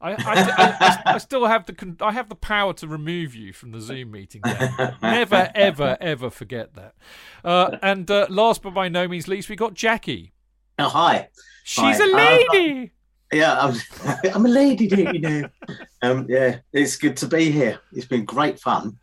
I, 0.00 0.12
I, 0.12 0.16
I, 0.18 1.02
I 1.14 1.18
still 1.18 1.46
have 1.46 1.64
the 1.66 1.96
I 2.00 2.10
have 2.10 2.28
the 2.28 2.34
power 2.34 2.72
to 2.74 2.88
remove 2.88 3.36
you 3.36 3.52
from 3.52 3.70
the 3.70 3.80
Zoom 3.80 4.10
meeting. 4.10 4.40
Dan. 4.42 4.96
Never, 5.00 5.50
ever, 5.54 5.96
ever 6.00 6.28
forget 6.28 6.74
that. 6.74 6.94
Uh, 7.44 7.76
and 7.82 8.10
uh, 8.10 8.26
last 8.28 8.62
but 8.62 8.74
by 8.74 8.88
no 8.88 9.06
means 9.06 9.28
least, 9.28 9.48
we 9.48 9.54
got 9.54 9.74
Jackie. 9.74 10.32
Oh, 10.78 10.88
hi. 10.88 11.28
She's 11.62 11.98
Hi. 12.00 12.04
a 12.04 12.12
Uh, 12.12 12.16
lady. 12.52 12.92
Yeah, 13.32 13.58
I'm, 13.58 13.76
I'm 14.34 14.44
a 14.44 14.48
lady, 14.48 14.88
don't 14.88 15.14
you 15.14 15.20
know? 15.20 15.48
Um, 16.02 16.26
yeah, 16.28 16.58
it's 16.72 16.96
good 16.96 17.16
to 17.18 17.28
be 17.28 17.50
here. 17.50 17.78
It's 17.92 18.06
been 18.06 18.24
great 18.24 18.58
fun. 18.58 18.98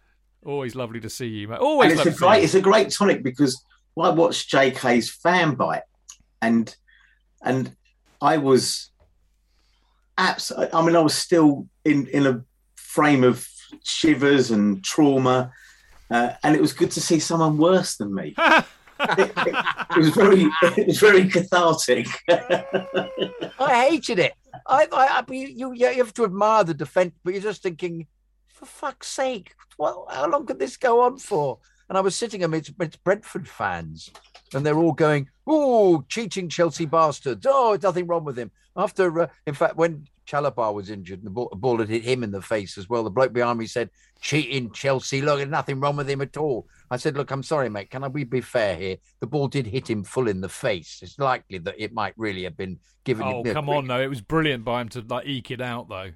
Always 0.46 0.76
lovely 0.76 1.00
to 1.00 1.10
see 1.10 1.28
you, 1.28 1.48
mate. 1.48 1.60
Always 1.60 1.92
and 1.92 2.00
it's 2.00 2.06
lovely 2.06 2.14
a 2.14 2.18
great, 2.18 2.44
it's 2.44 2.54
a 2.56 2.62
great 2.62 2.90
tonic 2.92 3.24
because 3.24 3.64
I 4.00 4.10
watched 4.10 4.52
JK's 4.52 5.10
fan 5.10 5.56
bite, 5.56 5.84
and 6.42 6.76
and 7.44 7.76
I 8.22 8.38
was 8.38 8.92
abs. 10.18 10.52
I 10.52 10.86
mean, 10.86 10.96
I 10.96 11.00
was 11.00 11.16
still 11.16 11.68
in 11.86 12.08
in 12.08 12.28
a 12.28 12.44
frame 12.76 13.24
of 13.24 13.48
shivers 13.84 14.52
and 14.52 14.84
trauma, 14.84 15.52
uh, 16.12 16.32
and 16.44 16.56
it 16.56 16.62
was 16.62 16.74
good 16.74 16.92
to 16.92 17.02
see 17.02 17.20
someone 17.20 17.58
worse 17.58 17.98
than 17.98 18.14
me. 18.14 18.34
it, 19.00 19.32
it- 19.38 19.66
it 19.92 19.98
was 19.98 20.10
very, 20.10 20.44
it 20.78 20.88
was 20.88 21.00
very 21.00 21.28
cathartic. 21.28 22.06
I 23.60 23.88
hated 23.90 24.20
it. 24.20 24.34
I, 24.68 24.88
I, 24.92 25.08
I 25.08 25.24
you, 25.32 25.74
you, 25.74 25.74
you 25.74 25.98
have 25.98 26.14
to 26.16 26.24
admire 26.26 26.64
the 26.64 26.74
defense, 26.76 27.14
but 27.24 27.34
you're 27.34 27.42
just 27.42 27.64
thinking, 27.64 28.06
for 28.54 28.66
fuck's 28.66 29.08
sake, 29.08 29.56
well, 29.78 30.06
how 30.12 30.28
long 30.30 30.46
could 30.46 30.60
this 30.60 30.78
go 30.78 31.02
on 31.02 31.18
for? 31.18 31.58
And 31.88 31.98
I 31.98 32.02
was 32.02 32.16
sitting 32.16 32.44
amidst, 32.44 32.74
amidst 32.80 33.04
Brentford 33.04 33.48
fans, 33.48 34.12
and 34.54 34.66
they're 34.66 34.78
all 34.78 34.94
going, 34.94 35.30
"Oh, 35.48 36.04
cheating 36.08 36.50
Chelsea 36.50 36.86
bastards! 36.86 37.46
Oh, 37.48 37.78
nothing 37.82 38.08
wrong 38.08 38.24
with 38.24 38.38
him." 38.38 38.52
After, 38.76 39.22
uh, 39.22 39.28
in 39.46 39.54
fact, 39.54 39.76
when 39.76 40.06
Chalobah 40.26 40.74
was 40.74 40.90
injured, 40.90 41.20
and 41.20 41.26
the 41.28 41.32
ball, 41.32 41.50
the 41.50 41.58
ball 41.58 41.80
had 41.80 41.90
hit 41.90 42.04
him 42.04 42.24
in 42.24 42.32
the 42.32 42.42
face 42.42 42.78
as 42.78 42.88
well. 42.88 43.04
The 43.04 43.10
bloke 43.10 43.34
behind 43.34 43.60
me 43.60 43.66
said, 43.66 43.90
"Cheating 44.22 44.72
Chelsea! 44.72 45.22
Look, 45.22 45.48
nothing 45.50 45.80
wrong 45.80 45.96
with 45.96 46.10
him 46.10 46.22
at 46.22 46.38
all." 46.38 46.68
I 46.92 46.98
said, 46.98 47.18
"Look, 47.18 47.32
I'm 47.32 47.44
sorry, 47.44 47.70
mate. 47.70 47.90
Can 47.90 48.04
I 48.04 48.08
we 48.08 48.24
be 48.24 48.42
fair 48.42 48.76
here? 48.76 48.98
The 49.20 49.28
ball 49.28 49.48
did 49.48 49.66
hit 49.68 49.90
him 49.90 50.04
full 50.04 50.28
in 50.28 50.42
the 50.42 50.50
face. 50.50 51.00
It's 51.02 51.18
likely 51.20 51.58
that 51.60 51.76
it 51.78 51.94
might 51.94 52.14
really 52.18 52.44
have 52.44 52.58
been 52.58 52.80
given 53.04 53.26
Oh, 53.28 53.44
him." 53.44 53.54
come 53.54 53.70
on, 53.70 53.88
though. 53.88 54.02
It 54.02 54.10
was 54.10 54.22
brilliant 54.22 54.64
by 54.64 54.82
him 54.82 54.90
to 54.90 55.02
like 55.02 55.26
eke 55.26 55.52
it 55.52 55.62
out, 55.62 55.90
though. 55.90 56.12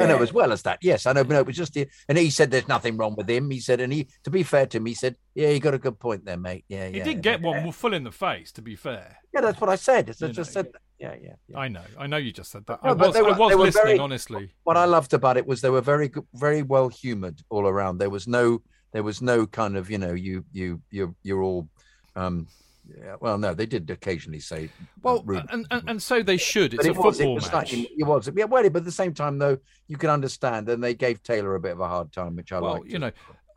I 0.00 0.06
know 0.06 0.22
as 0.22 0.32
well 0.32 0.52
as 0.52 0.62
that. 0.62 0.78
Yes, 0.82 1.06
I 1.06 1.12
know. 1.12 1.24
But 1.24 1.34
no, 1.34 1.40
it 1.40 1.46
was 1.46 1.56
just 1.56 1.74
the, 1.74 1.86
and 2.08 2.16
he 2.18 2.30
said 2.30 2.50
there's 2.50 2.68
nothing 2.68 2.96
wrong 2.96 3.14
with 3.16 3.28
him. 3.28 3.50
He 3.50 3.60
said, 3.60 3.80
and 3.80 3.92
he, 3.92 4.08
to 4.24 4.30
be 4.30 4.42
fair 4.42 4.66
to 4.66 4.76
him, 4.78 4.86
he 4.86 4.94
said, 4.94 5.16
yeah, 5.34 5.48
you 5.50 5.60
got 5.60 5.74
a 5.74 5.78
good 5.78 5.98
point 5.98 6.24
there, 6.24 6.36
mate. 6.36 6.64
Yeah, 6.68 6.88
He 6.88 6.98
yeah. 6.98 7.04
did 7.04 7.22
get 7.22 7.40
one 7.40 7.70
full 7.72 7.94
in 7.94 8.04
the 8.04 8.12
face, 8.12 8.52
to 8.52 8.62
be 8.62 8.76
fair. 8.76 9.16
Yeah, 9.34 9.40
that's 9.40 9.60
what 9.60 9.70
I 9.70 9.76
said. 9.76 10.08
I 10.08 10.12
just 10.12 10.36
know, 10.36 10.42
said, 10.42 10.66
that. 10.72 10.80
yeah, 10.98 11.14
yeah. 11.22 11.32
yeah. 11.48 11.58
I 11.58 11.68
know. 11.68 11.82
I 11.98 12.06
know 12.06 12.16
you 12.18 12.32
just 12.32 12.50
said 12.50 12.66
that. 12.66 12.82
No, 12.84 12.90
I 12.90 12.94
but 12.94 13.06
was, 13.08 13.14
they 13.14 13.20
I 13.20 13.22
were- 13.22 13.46
was 13.48 13.56
listening, 13.56 13.84
very- 13.86 13.98
honestly. 13.98 14.52
What 14.64 14.76
I 14.76 14.84
loved 14.84 15.14
about 15.14 15.36
it 15.36 15.46
was 15.46 15.60
they 15.60 15.70
were 15.70 15.80
very, 15.80 16.10
very 16.34 16.62
well 16.62 16.88
humored 16.88 17.40
all 17.50 17.66
around. 17.66 17.98
There 17.98 18.10
was 18.10 18.28
no, 18.28 18.62
there 18.92 19.02
was 19.02 19.22
no 19.22 19.46
kind 19.46 19.76
of, 19.76 19.90
you 19.90 19.98
know, 19.98 20.12
you, 20.12 20.44
you, 20.52 20.80
you, 20.90 21.14
you're 21.22 21.42
all, 21.42 21.68
um, 22.14 22.46
yeah, 22.86 23.16
well, 23.20 23.38
no, 23.38 23.54
they 23.54 23.66
did 23.66 23.88
occasionally 23.90 24.40
say, 24.40 24.68
Well, 25.02 25.22
rude 25.24 25.44
and, 25.50 25.66
and, 25.70 25.88
and 25.88 26.02
so 26.02 26.22
they 26.22 26.36
should. 26.36 26.74
It's 26.74 26.86
but 26.86 26.86
a 26.86 26.90
it 26.90 26.96
was, 26.96 27.16
football 27.16 27.32
it 27.32 27.34
was 27.36 27.52
match. 27.52 27.72
like, 27.72 27.90
it 27.96 28.06
was, 28.06 28.30
yeah, 28.34 28.44
well, 28.44 28.62
but 28.64 28.76
at 28.76 28.84
the 28.84 28.92
same 28.92 29.14
time, 29.14 29.38
though, 29.38 29.58
you 29.86 29.96
can 29.96 30.10
understand, 30.10 30.68
and 30.68 30.82
they 30.82 30.94
gave 30.94 31.22
Taylor 31.22 31.54
a 31.54 31.60
bit 31.60 31.72
of 31.72 31.80
a 31.80 31.88
hard 31.88 32.12
time, 32.12 32.36
which 32.36 32.52
I 32.52 32.56
like. 32.56 32.62
well, 32.62 32.72
liked. 32.74 32.90
you 32.90 32.98
know, 32.98 33.12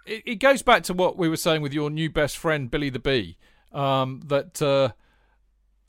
it, 0.06 0.24
it 0.26 0.36
goes 0.36 0.62
back 0.62 0.84
to 0.84 0.94
what 0.94 1.18
we 1.18 1.28
were 1.28 1.38
saying 1.38 1.62
with 1.62 1.74
your 1.74 1.90
new 1.90 2.10
best 2.10 2.38
friend 2.38 2.70
Billy 2.70 2.90
the 2.90 3.00
Bee. 3.00 3.38
Um, 3.72 4.22
that 4.28 4.62
uh, 4.62 4.92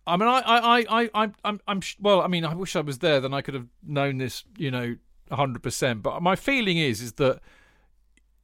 I 0.07 0.17
mean, 0.17 0.29
I, 0.29 0.41
I, 0.41 0.59
I, 0.59 0.87
I, 0.89 1.11
I'm, 1.15 1.35
I'm, 1.45 1.61
I'm, 1.67 1.81
well, 2.01 2.21
I 2.21 2.29
mean, 2.29 2.45
I 2.45 2.55
wish 2.55 2.77
I 2.77 2.81
was 2.81 2.99
there. 2.99 3.21
Then 3.21 3.35
I 3.35 3.43
could 3.43 3.55
have 3.55 3.67
known 3.85 4.19
this, 4.19 4.45
you 4.57 4.71
know, 4.71 4.97
hundred 5.31 5.63
percent. 5.63 6.03
But 6.03 6.23
my 6.23 6.37
feeling 6.37 6.79
is, 6.79 7.01
is 7.01 7.13
that 7.15 7.41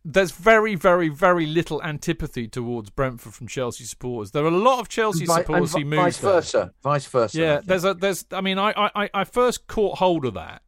there's 0.05 0.33
very, 0.33 0.75
very, 0.75 1.09
very 1.09 1.47
little 1.47 1.83
antipathy 1.83 2.49
towards 2.49 2.91
Brentford 2.91 3.35
from 3.35 3.47
Chelsea 3.47 3.85
supporters. 3.85 4.33
There 4.33 4.45
are 4.45 4.49
a 4.49 4.51
lot 4.51 4.81
of 4.81 4.89
Chelsea 4.89 5.27
Vi- 5.27 5.35
and 5.37 5.43
supporters 5.45 5.73
vi- 5.73 5.79
who 5.79 5.85
moved 5.85 6.03
vice 6.03 6.19
there. 6.19 6.33
versa, 6.33 6.75
vice 6.83 7.07
versa. 7.07 7.39
Yeah, 7.39 7.61
there's 7.65 7.85
a 7.85 7.95
there's. 7.95 8.25
I 8.33 8.41
mean, 8.41 8.59
I 8.59 8.73
I 8.95 9.11
I 9.15 9.25
first 9.25 9.67
caught 9.67 9.99
hold 9.99 10.25
of 10.25 10.35
that 10.35 10.63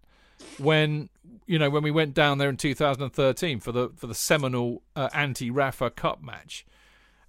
when 0.59 1.09
you 1.47 1.59
know 1.59 1.69
when 1.71 1.83
we 1.83 1.91
went 1.91 2.15
down 2.15 2.39
there 2.39 2.49
in 2.49 2.57
2013 2.57 3.61
for 3.61 3.73
the 3.73 3.91
for 3.97 4.07
the 4.07 4.15
seminal 4.15 4.83
uh, 4.95 5.09
anti 5.13 5.51
Rafa 5.51 5.91
Cup 5.91 6.23
match, 6.23 6.65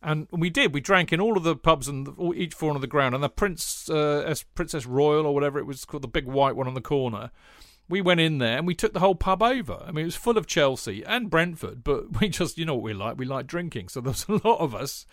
and 0.03 0.27
we 0.31 0.51
did. 0.51 0.73
We 0.75 0.81
drank 0.81 1.11
in 1.11 1.19
all 1.19 1.35
of 1.37 1.43
the 1.43 1.55
pubs 1.55 1.87
and 1.87 2.07
all, 2.17 2.35
each 2.35 2.55
corner 2.55 2.75
on 2.75 2.81
the 2.81 2.87
ground, 2.87 3.15
and 3.15 3.23
the 3.23 3.29
Prince 3.29 3.89
uh, 3.89 4.33
Princess 4.53 4.85
Royal 4.85 5.25
or 5.25 5.33
whatever 5.33 5.57
it 5.57 5.65
was 5.65 5.83
called, 5.85 6.03
the 6.03 6.07
big 6.07 6.25
white 6.25 6.55
one 6.55 6.67
on 6.67 6.75
the 6.75 6.81
corner. 6.81 7.31
We 7.87 8.01
went 8.01 8.19
in 8.19 8.39
there 8.39 8.57
and 8.57 8.65
we 8.65 8.75
took 8.75 8.93
the 8.93 8.99
whole 8.99 9.15
pub 9.15 9.43
over. 9.43 9.83
I 9.85 9.91
mean, 9.91 10.03
it 10.03 10.05
was 10.05 10.15
full 10.15 10.37
of 10.37 10.47
Chelsea 10.47 11.03
and 11.05 11.29
Brentford, 11.29 11.83
but 11.83 12.19
we 12.19 12.29
just, 12.29 12.57
you 12.57 12.65
know 12.65 12.75
what 12.75 12.83
we 12.83 12.93
like? 12.93 13.17
We 13.17 13.25
like 13.25 13.47
drinking. 13.47 13.89
So 13.89 14.01
there 14.01 14.11
was 14.11 14.25
a 14.27 14.47
lot 14.47 14.59
of 14.59 14.73
us 14.73 15.05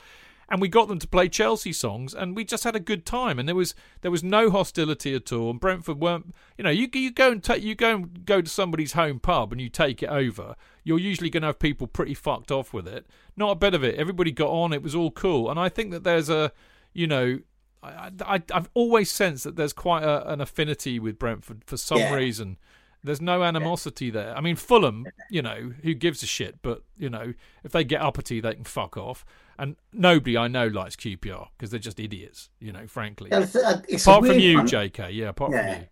and 0.53 0.61
we 0.61 0.69
got 0.69 0.87
them 0.87 0.99
to 0.99 1.09
play 1.09 1.31
Chelsea 1.31 1.73
songs, 1.73 2.13
and 2.13 2.37
we 2.37 2.45
just 2.45 2.65
had 2.65 2.77
a 2.77 2.81
good 2.81 3.07
time. 3.07 3.39
And 3.39 3.49
there 3.49 3.57
was 3.57 3.75
there 4.03 4.11
was 4.11 4.23
no 4.23 4.51
hostility 4.51 5.15
at 5.15 5.33
all. 5.33 5.49
And 5.49 5.59
Brentford 5.59 5.99
weren't, 5.99 6.35
you 6.59 6.65
know, 6.65 6.71
you 6.71 6.89
you 6.93 7.11
go 7.11 7.33
and 7.33 7.43
take 7.43 7.63
you 7.63 7.75
go 7.75 7.95
and 7.95 8.27
go 8.27 8.43
to 8.43 8.51
somebody's 8.51 8.93
home 8.93 9.19
pub 9.19 9.53
and 9.53 9.63
you 9.63 9.71
take 9.71 10.03
it 10.03 10.11
over. 10.11 10.55
You're 10.85 10.99
usually 10.99 11.31
going 11.31 11.41
to 11.41 11.47
have 11.47 11.59
people 11.59 11.87
pretty 11.87 12.13
fucked 12.13 12.51
off 12.51 12.75
with 12.75 12.87
it. 12.87 13.07
Not 13.35 13.53
a 13.53 13.55
bit 13.55 13.73
of 13.73 13.83
it. 13.83 13.95
Everybody 13.95 14.31
got 14.31 14.51
on. 14.51 14.75
It 14.75 14.83
was 14.83 14.95
all 14.95 15.11
cool. 15.11 15.51
And 15.51 15.59
I 15.59 15.71
think 15.71 15.91
that 15.91 16.05
there's 16.05 16.29
a, 16.29 16.53
you 16.93 17.07
know. 17.07 17.39
I, 17.83 18.11
I, 18.25 18.43
I've 18.53 18.69
always 18.75 19.11
sensed 19.11 19.45
that 19.45 19.57
there's 19.57 19.73
quite 19.73 20.03
a, 20.05 20.31
an 20.33 20.41
affinity 20.41 20.99
with 20.99 21.19
Brentford 21.19 21.65
for 21.67 21.77
some 21.77 21.99
Yeah. 21.99 22.15
reason. 22.15 22.59
There's 23.05 23.21
no 23.21 23.43
animosity 23.43 24.11
there. 24.11 24.37
I 24.37 24.41
mean, 24.41 24.55
Fulham, 24.55 25.07
you 25.29 25.43
know, 25.43 25.73
who 25.83 25.93
gives 25.93 26.23
a 26.23 26.27
shit? 26.27 26.63
But 26.63 26.83
you 26.97 27.11
know, 27.11 27.35
if 27.65 27.73
they 27.73 27.83
get 27.83 28.01
uppity, 28.01 28.41
they 28.41 28.55
can 28.55 28.63
fuck 28.65 28.97
off. 28.97 29.25
And 29.59 29.75
nobody 29.93 30.37
I 30.37 30.47
know 30.47 30.69
likes 30.69 30.95
QPR 30.95 31.49
because 31.57 31.71
they're 31.71 31.81
just 31.81 31.99
idiots. 31.99 32.51
You 32.61 32.71
know, 32.73 32.87
frankly. 32.87 33.31
Yeah, 33.33 33.41
it's 33.41 33.57
it's 33.89 34.07
apart 34.07 34.27
from 34.27 34.39
you, 34.39 34.59
one. 34.59 34.69
JK. 34.69 35.13
Yeah, 35.15 35.31
apart 35.31 35.51
Yeah. 35.53 35.73
from 35.75 35.83
you. 35.83 35.89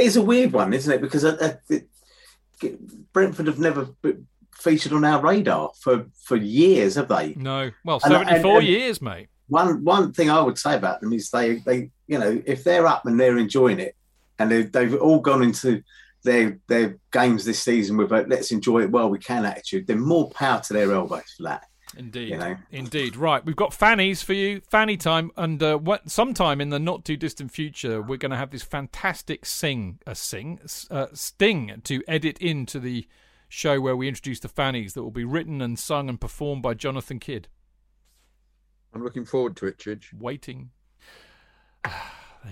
It 0.00 0.06
is 0.06 0.16
a 0.16 0.22
weird 0.22 0.52
one, 0.52 0.72
isn't 0.72 0.90
it? 0.92 1.00
Because 1.02 1.24
uh, 1.26 1.36
uh, 1.40 1.52
it, 1.68 1.88
Brentford 3.12 3.46
have 3.46 3.58
never 3.58 3.88
featured 4.54 4.92
on 4.92 5.04
our 5.04 5.20
radar 5.22 5.70
for, 5.80 6.06
for 6.14 6.36
years, 6.36 6.94
have 6.94 7.08
they? 7.08 7.34
No. 7.34 7.70
Well, 7.84 8.00
And- 8.04 8.14
and- 8.14 8.26
74 8.28 8.58
and- 8.58 8.66
years, 8.66 9.02
mate. 9.02 9.28
One 9.50 9.84
one 9.84 10.12
thing 10.12 10.30
I 10.30 10.40
would 10.40 10.58
say 10.58 10.74
about 10.74 11.00
them 11.00 11.12
is 11.12 11.30
they 11.30 11.56
they 11.56 11.90
you 12.06 12.18
know 12.18 12.42
if 12.46 12.64
they're 12.64 12.86
up 12.86 13.04
and 13.04 13.20
they're 13.20 13.38
enjoying 13.38 13.80
it, 13.80 13.94
and 14.38 14.50
they, 14.50 14.62
they've 14.62 14.94
all 14.94 15.20
gone 15.20 15.42
into 15.42 15.82
their 16.24 16.58
their 16.68 16.96
games 17.12 17.44
this 17.44 17.62
season 17.62 17.96
with 17.96 18.12
a 18.12 18.22
let's 18.28 18.52
enjoy 18.52 18.82
it 18.82 18.90
while 18.90 19.10
we 19.10 19.18
can 19.18 19.44
attitude, 19.44 19.86
then 19.86 20.00
more 20.00 20.30
power 20.30 20.60
to 20.60 20.72
their 20.72 20.92
elbows 20.92 21.34
for 21.36 21.44
that. 21.44 21.64
Indeed. 21.96 22.28
You 22.28 22.38
know. 22.38 22.56
Indeed. 22.70 23.16
Right. 23.16 23.44
We've 23.44 23.56
got 23.56 23.74
fannies 23.74 24.22
for 24.22 24.32
you. 24.32 24.60
Fanny 24.60 24.96
time. 24.96 25.30
And 25.36 25.62
uh, 25.62 25.76
what, 25.76 26.10
sometime 26.10 26.60
in 26.60 26.70
the 26.70 26.78
not 26.78 27.04
too 27.04 27.16
distant 27.16 27.50
future, 27.50 28.00
we're 28.00 28.16
going 28.16 28.30
to 28.30 28.36
have 28.36 28.50
this 28.50 28.62
fantastic 28.62 29.44
sing, 29.44 29.98
a 30.06 30.14
sing, 30.14 30.60
uh, 30.90 31.06
sting 31.12 31.80
to 31.84 32.02
edit 32.06 32.38
into 32.38 32.78
the 32.78 33.08
show 33.48 33.80
where 33.80 33.96
we 33.96 34.08
introduce 34.08 34.40
the 34.40 34.48
fannies 34.48 34.94
that 34.94 35.02
will 35.02 35.10
be 35.10 35.24
written 35.24 35.60
and 35.60 35.78
sung 35.78 36.08
and 36.08 36.20
performed 36.20 36.62
by 36.62 36.74
Jonathan 36.74 37.18
Kydd. 37.18 37.46
I'm 38.94 39.02
looking 39.02 39.24
forward 39.24 39.56
to 39.56 39.66
it, 39.66 39.78
Chidge. 39.78 40.12
Waiting. 40.18 40.70
there 41.84 41.94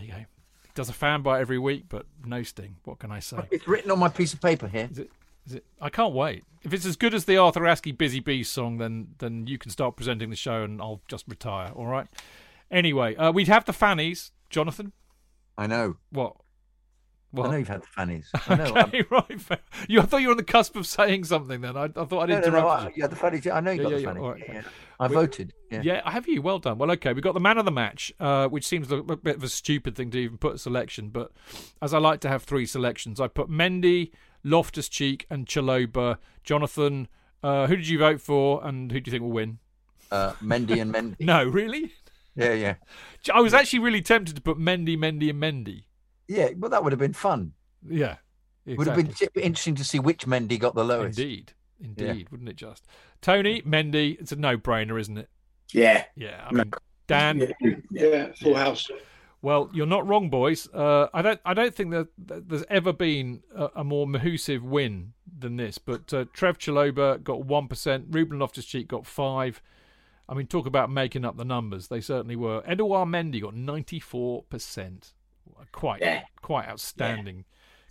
you 0.00 0.08
go. 0.08 0.18
He 0.18 0.70
does 0.74 0.88
a 0.88 0.92
fan 0.92 1.22
bite 1.22 1.40
every 1.40 1.58
week, 1.58 1.84
but 1.88 2.06
no 2.24 2.42
sting. 2.42 2.76
What 2.84 2.98
can 2.98 3.10
I 3.10 3.20
say? 3.20 3.38
It's 3.50 3.66
written 3.66 3.90
on 3.90 3.98
my 3.98 4.08
piece 4.08 4.32
of 4.32 4.40
paper 4.40 4.68
here. 4.68 4.88
Is 4.90 4.98
it? 4.98 5.10
Is 5.46 5.54
it? 5.54 5.64
I 5.80 5.90
can't 5.90 6.14
wait. 6.14 6.44
If 6.62 6.72
it's 6.72 6.86
as 6.86 6.96
good 6.96 7.14
as 7.14 7.24
the 7.24 7.36
Arthur 7.36 7.62
Askey 7.62 7.96
Busy 7.96 8.20
Bees 8.20 8.48
song, 8.48 8.78
then 8.78 9.08
then 9.18 9.46
you 9.46 9.58
can 9.58 9.70
start 9.70 9.96
presenting 9.96 10.30
the 10.30 10.36
show, 10.36 10.62
and 10.62 10.80
I'll 10.80 11.00
just 11.08 11.24
retire. 11.28 11.72
All 11.74 11.86
right. 11.86 12.06
Anyway, 12.70 13.16
uh, 13.16 13.32
we'd 13.32 13.48
have 13.48 13.64
the 13.64 13.72
fannies, 13.72 14.32
Jonathan. 14.50 14.92
I 15.56 15.66
know. 15.66 15.96
What? 16.10 16.36
What? 17.30 17.48
I 17.48 17.50
know 17.50 17.56
you've 17.58 17.68
had 17.68 17.82
the 17.82 17.86
fannies. 17.88 18.30
I 18.48 18.54
know. 18.54 18.64
okay, 18.76 19.04
right. 19.10 19.40
You, 19.86 20.00
I 20.00 20.04
thought 20.06 20.22
you 20.22 20.28
were 20.28 20.32
on 20.32 20.38
the 20.38 20.42
cusp 20.44 20.76
of 20.76 20.86
saying 20.86 21.24
something. 21.24 21.60
Then 21.60 21.76
I, 21.76 21.84
I 21.84 22.04
thought 22.04 22.22
I'd 22.22 22.28
No, 22.30 22.40
no, 22.40 22.46
interrupt 22.46 22.52
no, 22.52 22.68
I, 22.68 22.84
you. 22.86 22.92
yeah, 22.96 23.06
the 23.06 23.16
fannies. 23.16 23.46
I 23.46 23.60
know 23.60 23.70
you 23.70 23.82
Yeah, 23.82 23.82
got 23.82 23.90
yeah, 23.92 23.98
the 23.98 24.04
fannies. 24.04 24.22
right, 24.22 24.42
Yeah. 24.48 24.62
I 24.98 25.06
We- 25.08 25.14
voted. 25.14 25.52
Yeah. 25.70 26.10
Have 26.10 26.26
you? 26.26 26.40
Well 26.40 26.58
done. 26.58 26.78
Well, 26.78 26.90
okay, 26.92 27.12
we've 27.12 27.22
got 27.22 27.34
the 27.34 27.40
man 27.40 27.58
of 27.58 27.66
the 27.66 27.70
match, 27.70 28.10
uh, 28.18 28.48
which 28.48 28.66
seems 28.66 28.90
a 28.90 28.96
a 28.98 29.16
bit 29.16 29.36
of 29.36 29.42
a 29.44 29.48
stupid 29.50 29.94
thing 29.94 30.10
to 30.12 30.18
even 30.18 30.38
put 30.38 30.54
a 30.54 30.58
selection, 30.58 31.10
but 31.10 31.30
as 31.82 31.92
I 31.92 31.98
like 31.98 32.20
to 32.20 32.28
have 32.30 32.44
three 32.44 32.64
selections, 32.64 33.20
I 33.20 33.28
put 33.28 33.50
Mendy, 33.50 34.10
Loftus 34.42 34.88
Cheek, 34.88 35.26
and 35.28 35.46
Chalobah. 35.46 36.16
Jonathan, 36.44 37.08
uh, 37.42 37.66
who 37.66 37.76
did 37.76 37.86
you 37.88 37.98
vote 37.98 38.22
for, 38.22 38.66
and 38.66 38.90
who 38.90 39.00
do 39.00 39.10
you 39.10 39.12
think 39.12 39.22
will 39.22 39.32
win? 39.32 39.58
Uh, 40.10 40.32
Mendy 40.42 40.80
and 40.80 40.94
Mendy. 40.94 41.20
No, 41.20 41.44
really? 41.44 41.92
Yeah, 42.34 42.54
yeah. 42.54 42.74
I 43.34 43.40
was 43.42 43.52
actually 43.52 43.80
really 43.80 44.00
tempted 44.00 44.34
to 44.36 44.40
put 44.40 44.58
Mendy, 44.58 44.96
Mendy, 44.96 45.28
and 45.28 45.42
Mendy. 45.42 45.82
Yeah, 46.28 46.50
well, 46.56 46.70
that 46.70 46.84
would 46.84 46.92
have 46.92 47.00
been 47.00 47.14
fun. 47.14 47.52
Yeah. 47.88 48.16
It 48.66 48.76
would 48.76 48.86
have 48.86 48.96
been 48.96 49.14
interesting 49.34 49.74
to 49.76 49.84
see 49.84 49.98
which 49.98 50.26
Mendy 50.26 50.58
got 50.58 50.74
the 50.74 50.84
lowest. 50.84 51.18
Indeed. 51.18 51.52
Indeed, 51.80 52.28
wouldn't 52.30 52.48
it 52.48 52.56
just? 52.56 52.84
Tony, 53.22 53.62
Mendy, 53.62 54.20
it's 54.20 54.32
a 54.32 54.36
no 54.36 54.58
brainer, 54.58 55.00
isn't 55.00 55.16
it? 55.16 55.30
Yeah. 55.72 56.04
Yeah. 56.16 56.44
I 56.46 56.52
mean, 56.52 56.70
Dan, 57.06 57.52
Yeah, 57.90 58.32
full 58.40 58.54
house. 58.54 58.90
Well, 59.40 59.70
you're 59.72 59.86
not 59.86 60.06
wrong, 60.06 60.30
boys. 60.30 60.68
Uh, 60.74 61.06
I 61.14 61.22
don't. 61.22 61.40
I 61.44 61.54
don't 61.54 61.74
think 61.74 61.92
that, 61.92 62.08
that 62.26 62.48
there's 62.48 62.64
ever 62.68 62.92
been 62.92 63.42
a, 63.54 63.68
a 63.76 63.84
more 63.84 64.06
Mahusiv 64.06 64.62
win 64.62 65.12
than 65.38 65.56
this. 65.56 65.78
But 65.78 66.12
uh, 66.12 66.24
Trev 66.32 66.58
Chalobah 66.58 67.22
got 67.22 67.44
one 67.46 67.68
percent. 67.68 68.06
Ruben 68.10 68.40
Loftus-Cheek 68.40 68.88
got 68.88 69.06
five. 69.06 69.62
I 70.28 70.34
mean, 70.34 70.48
talk 70.48 70.66
about 70.66 70.90
making 70.90 71.24
up 71.24 71.36
the 71.36 71.44
numbers. 71.44 71.86
They 71.86 72.00
certainly 72.00 72.34
were. 72.34 72.62
Edouard 72.66 73.08
Mendy 73.08 73.40
got 73.40 73.54
ninety-four 73.54 74.42
percent. 74.50 75.12
Quite, 75.72 76.00
Yeah. 76.00 76.22
quite 76.42 76.68
outstanding. 76.68 77.44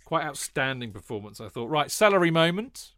Quite 0.04 0.24
outstanding 0.24 0.92
performance. 0.92 1.40
I 1.40 1.48
thought. 1.48 1.68
Right, 1.68 1.90
celery 1.90 2.30
moment. 2.30 2.92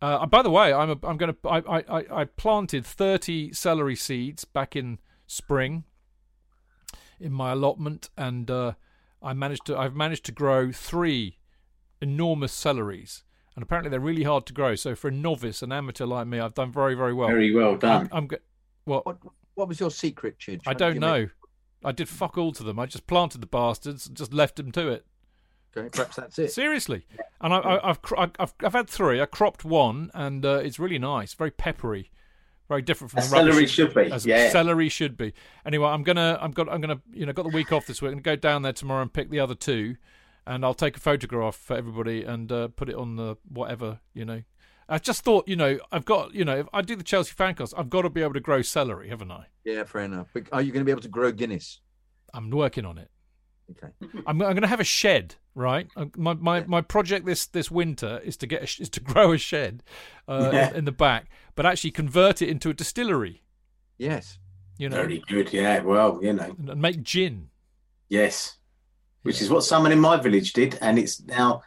Uh, 0.00 0.26
by 0.26 0.42
the 0.42 0.50
way, 0.50 0.72
I'm 0.72 0.90
a, 0.90 0.98
I'm 1.04 1.16
going 1.16 1.32
to 1.34 1.48
I, 1.48 1.58
I 1.58 1.84
I- 2.00 2.20
I 2.20 2.24
planted 2.24 2.86
30 2.86 3.52
celery 3.52 3.96
seeds 3.96 4.44
back 4.44 4.76
in 4.76 4.98
spring 5.26 5.84
in 7.20 7.32
my 7.32 7.52
allotment, 7.52 8.10
and 8.16 8.50
uh, 8.50 8.72
I 9.22 9.32
managed 9.32 9.66
to 9.66 9.76
I've 9.76 9.94
managed 9.96 10.24
to 10.26 10.32
grow 10.32 10.70
three 10.72 11.38
enormous 12.00 12.52
celeries, 12.52 13.22
and 13.56 13.62
apparently 13.62 13.90
they're 13.90 13.98
really 14.00 14.22
hard 14.22 14.46
to 14.46 14.52
grow. 14.52 14.74
So 14.76 14.94
for 14.94 15.08
a 15.08 15.12
novice, 15.12 15.62
an 15.62 15.72
amateur 15.72 16.06
like 16.06 16.26
me, 16.28 16.38
I've 16.38 16.54
done 16.54 16.70
very 16.72 16.94
very 16.94 17.12
well. 17.12 17.28
Very 17.28 17.52
well 17.52 17.72
I'm, 17.72 17.78
done. 17.78 18.08
I'm 18.12 18.26
go- 18.28 18.36
what 18.84 19.04
What 19.06 19.18
What 19.54 19.68
was 19.68 19.80
your 19.80 19.90
secret, 19.90 20.38
Chidge? 20.38 20.62
I 20.66 20.74
don't 20.74 20.98
know. 20.98 21.28
I 21.84 21.92
did 21.92 22.08
fuck 22.08 22.36
all 22.36 22.52
to 22.52 22.62
them. 22.62 22.78
I 22.78 22.86
just 22.86 23.06
planted 23.06 23.40
the 23.40 23.46
bastards 23.46 24.06
and 24.06 24.16
just 24.16 24.32
left 24.32 24.56
them 24.56 24.72
to 24.72 24.88
it. 24.88 25.06
Okay, 25.76 25.88
perhaps 25.90 26.16
that's 26.16 26.38
it. 26.38 26.50
Seriously, 26.52 27.06
and 27.40 27.52
I, 27.52 27.58
I, 27.58 27.90
I've, 27.90 27.98
I've 28.16 28.54
I've 28.64 28.72
had 28.72 28.88
three. 28.88 29.20
I 29.20 29.26
cropped 29.26 29.64
one, 29.64 30.10
and 30.14 30.44
uh, 30.44 30.60
it's 30.62 30.78
really 30.78 30.98
nice, 30.98 31.34
very 31.34 31.50
peppery, 31.50 32.10
very 32.68 32.82
different 32.82 33.10
from 33.10 33.20
the 33.20 33.26
celery 33.26 33.66
should 33.66 33.94
be, 33.94 34.10
As 34.10 34.24
yeah. 34.24 34.50
celery 34.50 34.88
should 34.88 35.16
be. 35.16 35.34
Anyway, 35.66 35.86
I'm 35.86 36.02
gonna 36.02 36.38
I'm 36.40 36.52
got 36.52 36.68
I'm 36.68 36.80
gonna 36.80 37.00
you 37.12 37.26
know 37.26 37.32
got 37.32 37.44
the 37.44 37.54
week 37.54 37.72
off 37.72 37.86
this 37.86 38.00
week. 38.00 38.08
I'm 38.08 38.20
gonna 38.20 38.36
go 38.36 38.40
down 38.40 38.62
there 38.62 38.72
tomorrow 38.72 39.02
and 39.02 39.12
pick 39.12 39.30
the 39.30 39.40
other 39.40 39.54
two, 39.54 39.96
and 40.46 40.64
I'll 40.64 40.74
take 40.74 40.96
a 40.96 41.00
photograph 41.00 41.54
for 41.54 41.76
everybody 41.76 42.24
and 42.24 42.50
uh, 42.50 42.68
put 42.68 42.88
it 42.88 42.94
on 42.96 43.16
the 43.16 43.36
whatever 43.48 44.00
you 44.14 44.24
know. 44.24 44.42
I 44.88 44.98
just 44.98 45.22
thought 45.22 45.46
you 45.48 45.56
know 45.56 45.78
I've 45.92 46.04
got 46.04 46.34
you 46.34 46.44
know 46.44 46.58
if 46.58 46.66
I 46.72 46.82
do 46.82 46.96
the 46.96 47.04
Chelsea 47.04 47.32
fan 47.32 47.54
fancast, 47.54 47.74
I've 47.76 47.90
got 47.90 48.02
to 48.02 48.10
be 48.10 48.22
able 48.22 48.34
to 48.34 48.40
grow 48.40 48.62
celery, 48.62 49.08
haven't 49.08 49.30
I? 49.30 49.46
Yeah, 49.64 49.84
fair 49.84 50.02
enough. 50.02 50.28
But 50.32 50.44
Are 50.52 50.62
you 50.62 50.72
going 50.72 50.80
to 50.80 50.84
be 50.84 50.90
able 50.92 51.02
to 51.02 51.08
grow 51.08 51.30
Guinness? 51.32 51.80
I'm 52.32 52.50
working 52.50 52.84
on 52.84 52.98
it. 52.98 53.10
Okay. 53.70 53.92
I'm, 54.26 54.40
I'm 54.40 54.54
going 54.54 54.62
to 54.62 54.66
have 54.68 54.80
a 54.80 54.84
shed, 54.84 55.34
right? 55.54 55.88
Uh, 55.96 56.06
My, 56.16 56.34
my 56.34 56.64
my 56.64 56.80
project 56.80 57.26
this 57.26 57.46
this 57.46 57.70
winter 57.70 58.20
is 58.24 58.36
to 58.38 58.46
get 58.46 58.60
a, 58.62 58.82
is 58.82 58.88
to 58.90 59.00
grow 59.12 59.32
a 59.32 59.38
shed 59.38 59.82
uh, 60.26 60.50
Yeah. 60.52 60.70
in, 60.70 60.76
in 60.76 60.84
the 60.86 60.92
back, 60.92 61.28
but 61.54 61.66
actually 61.66 61.90
convert 61.90 62.40
it 62.42 62.48
into 62.48 62.70
a 62.70 62.74
distillery. 62.74 63.42
Yes. 63.98 64.38
You 64.78 64.88
know, 64.88 64.96
Very 64.96 65.22
good. 65.28 65.52
Yeah. 65.52 65.80
Well, 65.80 66.20
you 66.22 66.32
know. 66.32 66.54
and, 66.58 66.70
and 66.70 66.80
make 66.80 67.02
gin. 67.02 67.50
Yes. 68.08 68.56
Which 69.22 69.42
is 69.42 69.50
what 69.50 69.64
someone 69.64 69.92
in 69.92 69.98
my 70.00 70.16
village 70.16 70.52
did, 70.54 70.78
and 70.80 70.98
it's 70.98 71.20
now 71.24 71.62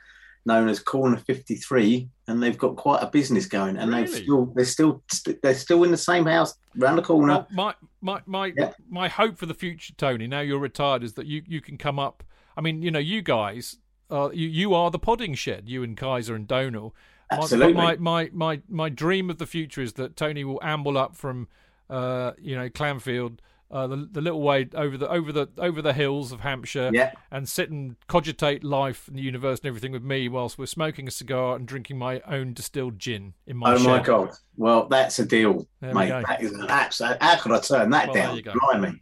known 0.45 0.69
as 0.69 0.79
Corner 0.79 1.17
Fifty 1.17 1.55
Three, 1.55 2.09
and 2.27 2.41
they've 2.41 2.57
got 2.57 2.75
quite 2.75 3.01
a 3.03 3.07
business 3.07 3.45
going, 3.45 3.77
and 3.77 3.93
they've 3.93 4.09
still 4.09 4.45
they're 4.55 4.65
still 4.65 5.03
they're 5.43 5.53
still 5.53 5.83
in 5.83 5.91
the 5.91 5.97
same 5.97 6.25
house 6.25 6.55
round 6.75 6.97
the 6.97 7.01
corner. 7.03 7.33
Well, 7.33 7.47
my 7.51 7.75
my 8.01 8.21
my 8.25 8.53
Yeah. 8.57 8.71
my 8.89 9.07
hope 9.07 9.37
for 9.37 9.45
the 9.45 9.53
future, 9.53 9.93
Tony. 9.97 10.27
Now 10.27 10.39
you're 10.41 10.59
retired, 10.59 11.03
is 11.03 11.13
that 11.13 11.25
you 11.27 11.43
you 11.47 11.61
can 11.61 11.77
come 11.77 11.99
up. 11.99 12.23
I 12.57 12.61
mean, 12.61 12.81
you 12.81 12.91
know, 12.91 12.99
you 12.99 13.21
guys, 13.21 13.77
uh, 14.09 14.29
you 14.33 14.47
you 14.47 14.73
are 14.73 14.89
the 14.91 14.99
podding 14.99 15.35
shed. 15.35 15.69
You 15.69 15.83
and 15.83 15.95
Kaiser 15.95 16.35
and 16.35 16.47
Donal. 16.47 16.95
My- 17.31 17.37
Absolutely. 17.37 17.73
My, 17.73 17.95
my 17.97 18.29
my 18.33 18.61
my 18.67 18.89
dream 18.89 19.29
of 19.29 19.37
the 19.37 19.45
future 19.47 19.81
is 19.81 19.93
that 19.93 20.15
Tony 20.17 20.43
will 20.43 20.59
amble 20.61 20.97
up 20.97 21.15
from, 21.15 21.47
uh, 21.89 22.31
you 22.41 22.55
know, 22.55 22.67
Clanfield. 22.69 23.37
Uh, 23.71 23.87
the, 23.87 24.09
the 24.11 24.19
little 24.19 24.41
way 24.41 24.67
over 24.75 24.97
the 24.97 25.07
over 25.09 25.31
the 25.31 25.47
over 25.57 25.81
the 25.81 25.93
hills 25.93 26.33
of 26.33 26.41
Hampshire, 26.41 26.89
Yeah. 26.93 27.13
and 27.31 27.47
sit 27.47 27.69
and 27.71 27.95
cogitate 28.07 28.63
life 28.65 29.07
and 29.07 29.17
the 29.17 29.21
universe 29.21 29.59
and 29.59 29.67
everything 29.67 29.93
with 29.93 30.03
me 30.03 30.27
whilst 30.27 30.57
we're 30.59 30.65
smoking 30.65 31.07
a 31.07 31.11
cigar 31.11 31.55
and 31.55 31.65
drinking 31.65 31.97
my 31.97 32.19
own 32.27 32.53
distilled 32.53 32.99
gin 32.99 33.33
in 33.47 33.55
my 33.55 33.73
oh 33.73 33.77
shed. 33.77 33.87
my 33.87 33.99
god! 34.01 34.31
Well, 34.57 34.87
that's 34.89 35.19
a 35.19 35.25
deal, 35.25 35.65
There 35.79 35.93
mate. 35.93 36.09
That 36.09 36.41
is 36.43 36.51
an 36.51 36.65
absolute. 36.69 37.17
How 37.23 37.37
could 37.37 37.53
I 37.53 37.59
turn 37.61 37.89
that 37.91 38.07
Well, 38.07 38.13
there 38.13 38.23
down? 38.27 38.41
go. 38.41 38.53
Blimey. 38.71 39.01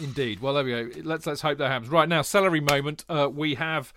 Indeed. 0.00 0.40
Well, 0.40 0.54
there 0.54 0.64
we 0.64 0.70
go. 0.70 0.90
Let's 1.02 1.26
let's 1.26 1.40
hope 1.40 1.56
that 1.58 1.68
happens. 1.68 1.90
Right 1.90 2.08
now, 2.08 2.22
celery 2.22 2.60
moment. 2.60 3.04
Uh, 3.08 3.28
we 3.32 3.54
have 3.54 3.92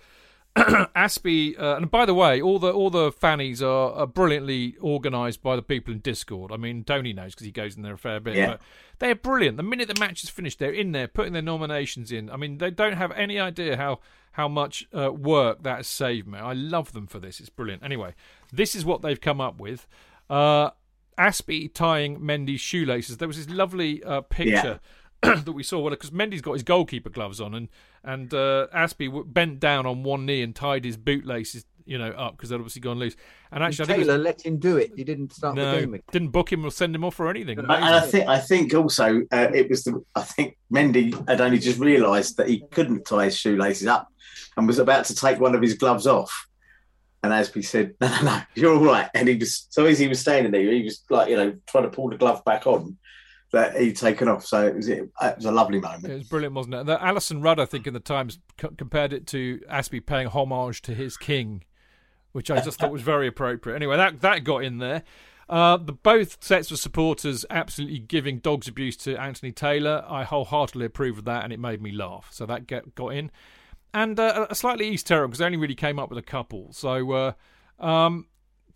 Azpi, 0.56 1.58
uh, 1.60 1.76
and 1.76 1.90
by 1.90 2.06
the 2.06 2.14
way, 2.14 2.40
all 2.40 2.60
the 2.60 2.70
all 2.70 2.88
the 2.88 3.10
fannies 3.10 3.60
are, 3.60 3.92
are 3.92 4.06
brilliantly 4.06 4.76
organised 4.80 5.42
by 5.42 5.56
the 5.56 5.62
people 5.62 5.92
in 5.92 5.98
Discord. 5.98 6.52
I 6.52 6.56
mean, 6.56 6.84
Tony 6.84 7.12
knows 7.12 7.34
because 7.34 7.46
he 7.46 7.50
goes 7.50 7.76
in 7.76 7.82
there 7.82 7.94
a 7.94 7.98
fair 7.98 8.20
bit. 8.20 8.36
Yeah. 8.36 8.46
But 8.46 8.60
they're 9.00 9.16
brilliant. 9.16 9.56
The 9.56 9.64
minute 9.64 9.88
the 9.88 9.98
match 9.98 10.22
is 10.22 10.30
finished, 10.30 10.60
they're 10.60 10.70
in 10.70 10.92
there 10.92 11.08
putting 11.08 11.32
their 11.32 11.42
nominations 11.42 12.12
in. 12.12 12.30
I 12.30 12.36
mean, 12.36 12.58
they 12.58 12.70
don't 12.70 12.92
have 12.92 13.10
any 13.12 13.40
idea 13.40 13.76
how 13.76 13.98
how 14.32 14.46
much 14.46 14.86
uh, 14.96 15.10
work 15.12 15.64
that 15.64 15.78
has 15.78 15.86
saved 15.88 16.28
me. 16.28 16.38
I 16.38 16.52
love 16.52 16.92
them 16.92 17.08
for 17.08 17.18
this. 17.18 17.40
It's 17.40 17.50
brilliant. 17.50 17.82
Anyway, 17.82 18.14
this 18.52 18.76
is 18.76 18.84
what 18.84 19.02
they've 19.02 19.20
come 19.20 19.40
up 19.40 19.58
with. 19.58 19.88
Uh, 20.30 20.70
Azpi 21.18 21.72
tying 21.72 22.20
Mendy's 22.20 22.60
shoelaces. 22.60 23.16
There 23.16 23.28
was 23.28 23.44
this 23.44 23.54
lovely 23.54 24.02
uh, 24.04 24.20
picture 24.22 24.80
that 25.22 25.52
we 25.52 25.62
saw, 25.62 25.80
well, 25.80 25.90
because 25.90 26.10
Mendy's 26.10 26.42
got 26.42 26.52
his 26.52 26.62
goalkeeper 26.62 27.10
gloves 27.10 27.40
on, 27.40 27.54
and 27.54 27.68
and 28.04 28.32
uh, 28.32 28.66
Azpi 28.74 29.06
w- 29.06 29.24
bent 29.24 29.60
down 29.60 29.86
on 29.86 30.02
one 30.02 30.26
knee 30.26 30.42
and 30.42 30.54
tied 30.54 30.84
his 30.84 30.96
bootlaces, 30.96 31.64
you 31.86 31.98
know, 31.98 32.10
up 32.10 32.36
because 32.36 32.50
they'd 32.50 32.56
obviously 32.56 32.80
gone 32.80 32.98
loose. 32.98 33.16
And 33.50 33.62
actually, 33.62 33.84
I 33.84 33.86
think 33.86 33.98
Taylor 34.00 34.14
was, 34.14 34.24
let 34.24 34.42
him 34.44 34.58
do 34.58 34.76
it. 34.76 34.92
He 34.96 35.04
didn't 35.04 35.32
start 35.32 35.56
the 35.56 35.62
no, 35.62 35.80
game 35.80 35.94
again. 35.94 36.04
didn't 36.12 36.28
book 36.28 36.52
him 36.52 36.64
or 36.64 36.70
send 36.70 36.94
him 36.94 37.04
off 37.04 37.18
or 37.18 37.28
anything. 37.28 37.58
And 37.58 37.70
I 37.70 38.00
think 38.00 38.28
I 38.28 38.38
think 38.38 38.74
also 38.74 39.22
uh, 39.32 39.48
it 39.54 39.70
was 39.70 39.84
the 39.84 40.04
I 40.14 40.22
think 40.22 40.56
Mendy 40.72 41.12
had 41.28 41.40
only 41.40 41.58
just 41.58 41.78
realised 41.78 42.36
that 42.36 42.48
he 42.48 42.64
couldn't 42.70 43.04
tie 43.04 43.26
his 43.26 43.36
shoelaces 43.36 43.86
up 43.86 44.08
and 44.56 44.66
was 44.66 44.78
about 44.78 45.06
to 45.06 45.14
take 45.14 45.40
one 45.40 45.54
of 45.54 45.62
his 45.62 45.74
gloves 45.74 46.06
off. 46.06 46.46
And 47.22 47.32
Azpi 47.32 47.64
said, 47.64 47.94
"No, 48.02 48.08
no, 48.08 48.22
no, 48.22 48.42
you're 48.54 48.74
all 48.76 48.84
right." 48.84 49.08
And 49.14 49.28
he 49.28 49.36
was 49.36 49.66
so 49.70 49.86
as 49.86 49.98
he 49.98 50.08
was 50.08 50.20
standing 50.20 50.52
there, 50.52 50.60
he 50.60 50.82
was 50.82 51.02
like 51.08 51.30
you 51.30 51.36
know 51.36 51.56
trying 51.66 51.84
to 51.84 51.90
pull 51.90 52.10
the 52.10 52.18
glove 52.18 52.44
back 52.44 52.66
on 52.66 52.98
that 53.54 53.76
he'd 53.76 53.96
taken 53.96 54.28
off. 54.28 54.44
So 54.44 54.66
it 54.66 54.74
was 54.74 54.88
it, 54.88 55.10
was 55.20 55.44
a 55.44 55.52
lovely 55.52 55.80
moment. 55.80 56.04
It 56.04 56.14
was 56.14 56.28
brilliant, 56.28 56.54
wasn't 56.54 56.74
it? 56.74 56.86
The 56.86 56.98
Alyson 57.04 57.42
Rudd, 57.42 57.58
I 57.58 57.64
think, 57.64 57.86
in 57.86 57.94
the 57.94 58.00
Times 58.00 58.38
c- 58.60 58.68
compared 58.76 59.12
it 59.12 59.26
to 59.28 59.60
Azpi 59.70 60.04
paying 60.04 60.28
homage 60.28 60.82
to 60.82 60.94
his 60.94 61.16
king, 61.16 61.64
which 62.32 62.50
I 62.50 62.60
just 62.60 62.78
thought 62.78 62.92
was 62.92 63.02
very 63.02 63.26
appropriate. 63.26 63.76
Anyway, 63.76 63.96
that 63.96 64.20
that 64.20 64.44
got 64.44 64.64
in 64.64 64.78
there. 64.78 65.02
Uh, 65.48 65.76
the 65.76 65.92
both 65.92 66.42
sets 66.42 66.70
of 66.70 66.78
supporters 66.78 67.44
absolutely 67.50 67.98
giving 67.98 68.38
dogs 68.38 68.66
abuse 68.66 68.96
to 68.96 69.16
Anthony 69.16 69.52
Taylor. 69.52 70.04
I 70.08 70.24
wholeheartedly 70.24 70.86
approve 70.86 71.18
of 71.18 71.24
that, 71.26 71.44
and 71.44 71.52
it 71.52 71.60
made 71.60 71.82
me 71.82 71.92
laugh. 71.92 72.28
So 72.30 72.46
that 72.46 72.66
get, 72.66 72.94
got 72.94 73.08
in, 73.08 73.30
and 73.92 74.18
uh, 74.18 74.46
a 74.48 74.54
slightly 74.54 74.88
East 74.88 75.06
Terror 75.06 75.28
because 75.28 75.38
they 75.38 75.44
only 75.44 75.58
really 75.58 75.74
came 75.74 75.98
up 75.98 76.08
with 76.08 76.18
a 76.18 76.22
couple. 76.22 76.72
So 76.72 77.12
uh, 77.12 77.32
um, 77.78 78.26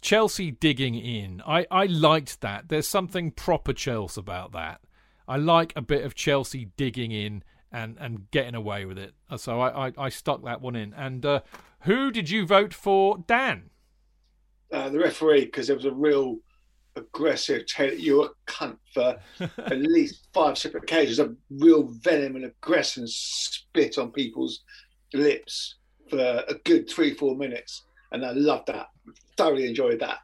Chelsea 0.00 0.50
digging 0.50 0.94
in, 0.94 1.42
I 1.46 1.66
I 1.70 1.86
liked 1.86 2.40
that. 2.40 2.68
There's 2.68 2.88
something 2.88 3.30
proper 3.30 3.72
Chelsea 3.72 4.20
about 4.20 4.52
that. 4.52 4.80
I 5.26 5.36
like 5.36 5.72
a 5.76 5.82
bit 5.82 6.04
of 6.04 6.14
Chelsea 6.14 6.70
digging 6.76 7.12
in 7.12 7.42
and, 7.70 7.98
and 8.00 8.30
getting 8.30 8.54
away 8.54 8.86
with 8.86 8.98
it. 8.98 9.12
Uh, 9.28 9.36
So 9.36 9.60
I, 9.60 9.88
I, 9.88 9.92
I 9.98 10.08
stuck 10.08 10.42
that 10.44 10.62
one 10.62 10.74
in. 10.74 10.94
And 10.94 11.26
uh, 11.26 11.40
who 11.80 12.10
did 12.10 12.30
you 12.30 12.46
vote 12.46 12.72
for, 12.72 13.18
Dan? 13.26 13.70
uh, 14.72 14.88
the 14.90 14.98
referee 14.98 15.46
because 15.46 15.66
there 15.66 15.76
was 15.76 15.84
a 15.86 15.92
real 15.92 16.36
aggressive 16.96 17.64
Taylor, 17.66 17.94
you're 17.94 18.26
a 18.26 18.50
cunt 18.50 18.76
for 18.92 19.16
at 19.40 19.78
least 19.78 20.28
five 20.34 20.58
separate 20.58 20.82
occasions 20.84 21.18
of 21.18 21.36
real 21.50 21.88
venom 22.00 22.36
and 22.36 22.44
aggression 22.44 23.04
spit 23.06 23.98
on 23.98 24.10
people's 24.12 24.60
lips 25.14 25.76
for 26.10 26.18
a 26.48 26.54
good 26.64 26.88
three 26.88 27.14
four 27.14 27.36
minutes 27.36 27.84
and 28.12 28.24
I 28.24 28.32
loved 28.32 28.66
that 28.68 28.88
thoroughly 29.36 29.66
enjoyed 29.66 30.00
that 30.00 30.18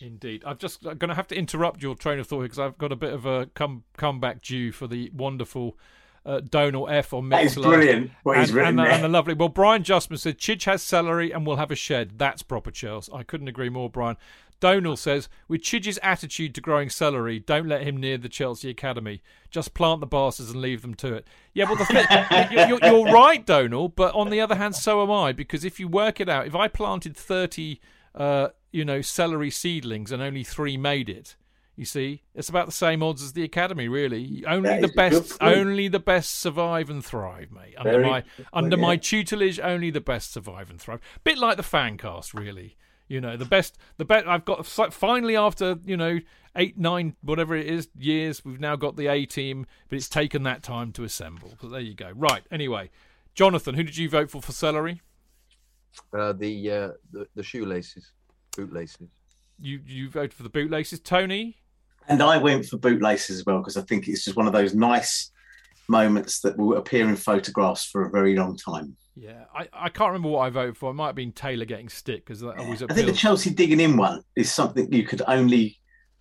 Indeed. 0.00 0.44
I'm 0.46 0.58
just 0.58 0.82
going 0.82 1.08
to 1.08 1.14
have 1.14 1.26
to 1.28 1.36
interrupt 1.36 1.82
your 1.82 1.94
train 1.94 2.18
of 2.18 2.26
thought 2.26 2.42
because 2.42 2.58
I've 2.58 2.78
got 2.78 2.92
a 2.92 2.96
bit 2.96 3.12
of 3.12 3.26
a 3.26 3.46
come 3.54 3.84
comeback 3.96 4.42
due 4.42 4.70
for 4.70 4.86
the 4.86 5.10
wonderful 5.12 5.76
uh, 6.24 6.40
Donal 6.40 6.88
F 6.88 7.12
on 7.12 7.28
That 7.30 7.44
is 7.44 7.56
brilliant, 7.56 8.10
what 8.22 8.38
he's 8.38 8.50
and, 8.50 8.56
written 8.56 8.68
and, 8.68 8.78
the, 8.78 8.82
there. 8.84 8.92
and 8.92 9.04
the 9.04 9.08
lovely. 9.08 9.34
Well, 9.34 9.48
Brian 9.48 9.82
Justman 9.82 10.18
said 10.18 10.38
Chidge 10.38 10.64
has 10.64 10.82
celery 10.82 11.32
and 11.32 11.46
we'll 11.46 11.56
have 11.56 11.70
a 11.70 11.76
shed. 11.76 12.12
That's 12.18 12.42
proper 12.42 12.70
Chelsea. 12.70 13.12
I 13.12 13.22
couldn't 13.22 13.48
agree 13.48 13.70
more, 13.70 13.90
Brian. 13.90 14.16
Donal 14.60 14.96
says, 14.96 15.28
with 15.46 15.62
Chidge's 15.62 15.98
attitude 16.02 16.54
to 16.54 16.60
growing 16.60 16.90
celery, 16.90 17.38
don't 17.38 17.68
let 17.68 17.82
him 17.82 17.96
near 17.96 18.18
the 18.18 18.28
Chelsea 18.28 18.68
Academy. 18.70 19.22
Just 19.50 19.74
plant 19.74 20.00
the 20.00 20.06
bastards 20.06 20.50
and 20.50 20.60
leave 20.60 20.82
them 20.82 20.94
to 20.94 21.14
it. 21.14 21.26
Yeah, 21.54 21.64
well, 21.64 21.76
the 21.76 22.48
you're, 22.50 22.66
you're, 22.66 22.78
you're 22.82 23.12
right, 23.12 23.44
Donal, 23.44 23.88
but 23.88 24.14
on 24.14 24.30
the 24.30 24.40
other 24.40 24.56
hand, 24.56 24.74
so 24.74 25.02
am 25.02 25.10
I, 25.10 25.32
because 25.32 25.64
if 25.64 25.78
you 25.78 25.86
work 25.88 26.20
it 26.20 26.28
out, 26.28 26.46
if 26.46 26.54
I 26.54 26.66
planted 26.68 27.16
30, 27.16 27.80
uh, 28.14 28.48
you 28.72 28.84
know, 28.84 29.00
celery 29.00 29.50
seedlings 29.50 30.10
and 30.10 30.22
only 30.22 30.44
three 30.44 30.76
made 30.76 31.08
it, 31.08 31.36
You 31.76 31.84
see, 31.84 32.22
it's 32.34 32.48
about 32.48 32.66
the 32.66 32.72
same 32.72 33.04
odds 33.04 33.22
as 33.22 33.34
the 33.34 33.44
academy, 33.44 33.86
really. 33.86 34.44
Only 34.44 34.68
the 34.68 34.76
is 34.78 34.82
a 34.82 34.86
good 34.88 34.96
best, 34.96 35.38
only 35.40 35.86
the 35.86 36.00
best 36.00 36.34
survive 36.34 36.90
and 36.90 37.04
thrive, 37.04 37.52
mate. 37.52 37.76
Under 37.78 37.92
Very 37.92 38.04
my 38.04 38.20
point, 38.22 38.48
under 38.52 38.76
my 38.76 38.92
yeah. 38.94 39.00
tutelage, 39.00 39.60
only 39.60 39.90
the 39.90 40.00
best 40.00 40.32
survive 40.32 40.70
and 40.70 40.80
thrive. 40.80 41.00
Bit 41.22 41.38
like 41.38 41.56
the 41.56 41.62
fan 41.62 41.96
cast, 41.96 42.34
really. 42.34 42.76
You 43.08 43.20
know, 43.20 43.36
the 43.36 43.46
best, 43.46 43.78
the 43.96 44.04
best. 44.04 44.26
I've 44.26 44.44
got 44.44 44.66
finally 44.66 45.34
after 45.34 45.78
you 45.84 45.96
know 45.96 46.20
eight, 46.54 46.76
nine, 46.76 47.16
whatever 47.22 47.56
it 47.56 47.66
is 47.66 47.88
years, 47.96 48.44
we've 48.44 48.60
now 48.60 48.76
got 48.76 48.96
the 48.96 49.06
A 49.06 49.24
team, 49.24 49.66
but 49.88 49.96
it's 49.96 50.08
taken 50.08 50.42
that 50.42 50.62
time 50.62 50.92
to 50.92 51.04
assemble. 51.04 51.54
But 51.60 51.70
there 51.70 51.80
you 51.80 51.94
go. 51.94 52.10
Right. 52.14 52.42
Anyway, 52.50 52.90
Jonathan, 53.34 53.74
who 53.74 53.82
did 53.82 53.96
you 53.96 54.10
vote 54.10 54.30
for 54.30 54.42
for 54.42 54.52
celery? 54.52 55.00
Uh, 56.12 56.32
the, 56.32 56.70
uh, 56.70 56.90
the 57.10 57.26
the 57.34 57.42
shoelaces, 57.42 58.12
bootlaces. 58.56 59.08
You 59.58 59.80
you 59.86 60.10
voted 60.10 60.34
for 60.34 60.42
the 60.42 60.50
bootlaces, 60.50 61.00
Tony. 61.00 61.56
And 62.08 62.22
I 62.22 62.38
went 62.38 62.66
for 62.66 62.78
bootlaces 62.78 63.38
as 63.38 63.46
well 63.46 63.58
because 63.58 63.76
I 63.76 63.82
think 63.82 64.08
it's 64.08 64.24
just 64.24 64.36
one 64.36 64.46
of 64.46 64.52
those 64.52 64.74
nice 64.74 65.30
moments 65.88 66.40
that 66.40 66.56
will 66.56 66.76
appear 66.76 67.08
in 67.08 67.16
photographs 67.16 67.84
for 67.84 68.02
a 68.02 68.10
very 68.10 68.34
long 68.34 68.56
time. 68.56 68.96
Yeah, 69.20 69.44
I, 69.54 69.68
I 69.72 69.88
can't 69.88 70.08
remember 70.08 70.28
what 70.28 70.40
I 70.40 70.50
voted 70.50 70.76
for. 70.76 70.90
It 70.90 70.94
might 70.94 71.06
have 71.06 71.14
been 71.16 71.32
Taylor 71.32 71.64
getting 71.64 71.88
stick 71.88 72.24
because 72.24 72.40
that 72.40 72.58
always 72.58 72.82
I 72.82 72.86
think 72.86 73.06
the. 73.06 73.12
Chelsea 73.12 73.50
digging 73.50 73.80
in 73.80 73.96
one 73.96 74.22
is 74.36 74.52
something 74.52 74.92
you 74.92 75.04
could 75.04 75.22
only 75.26 75.78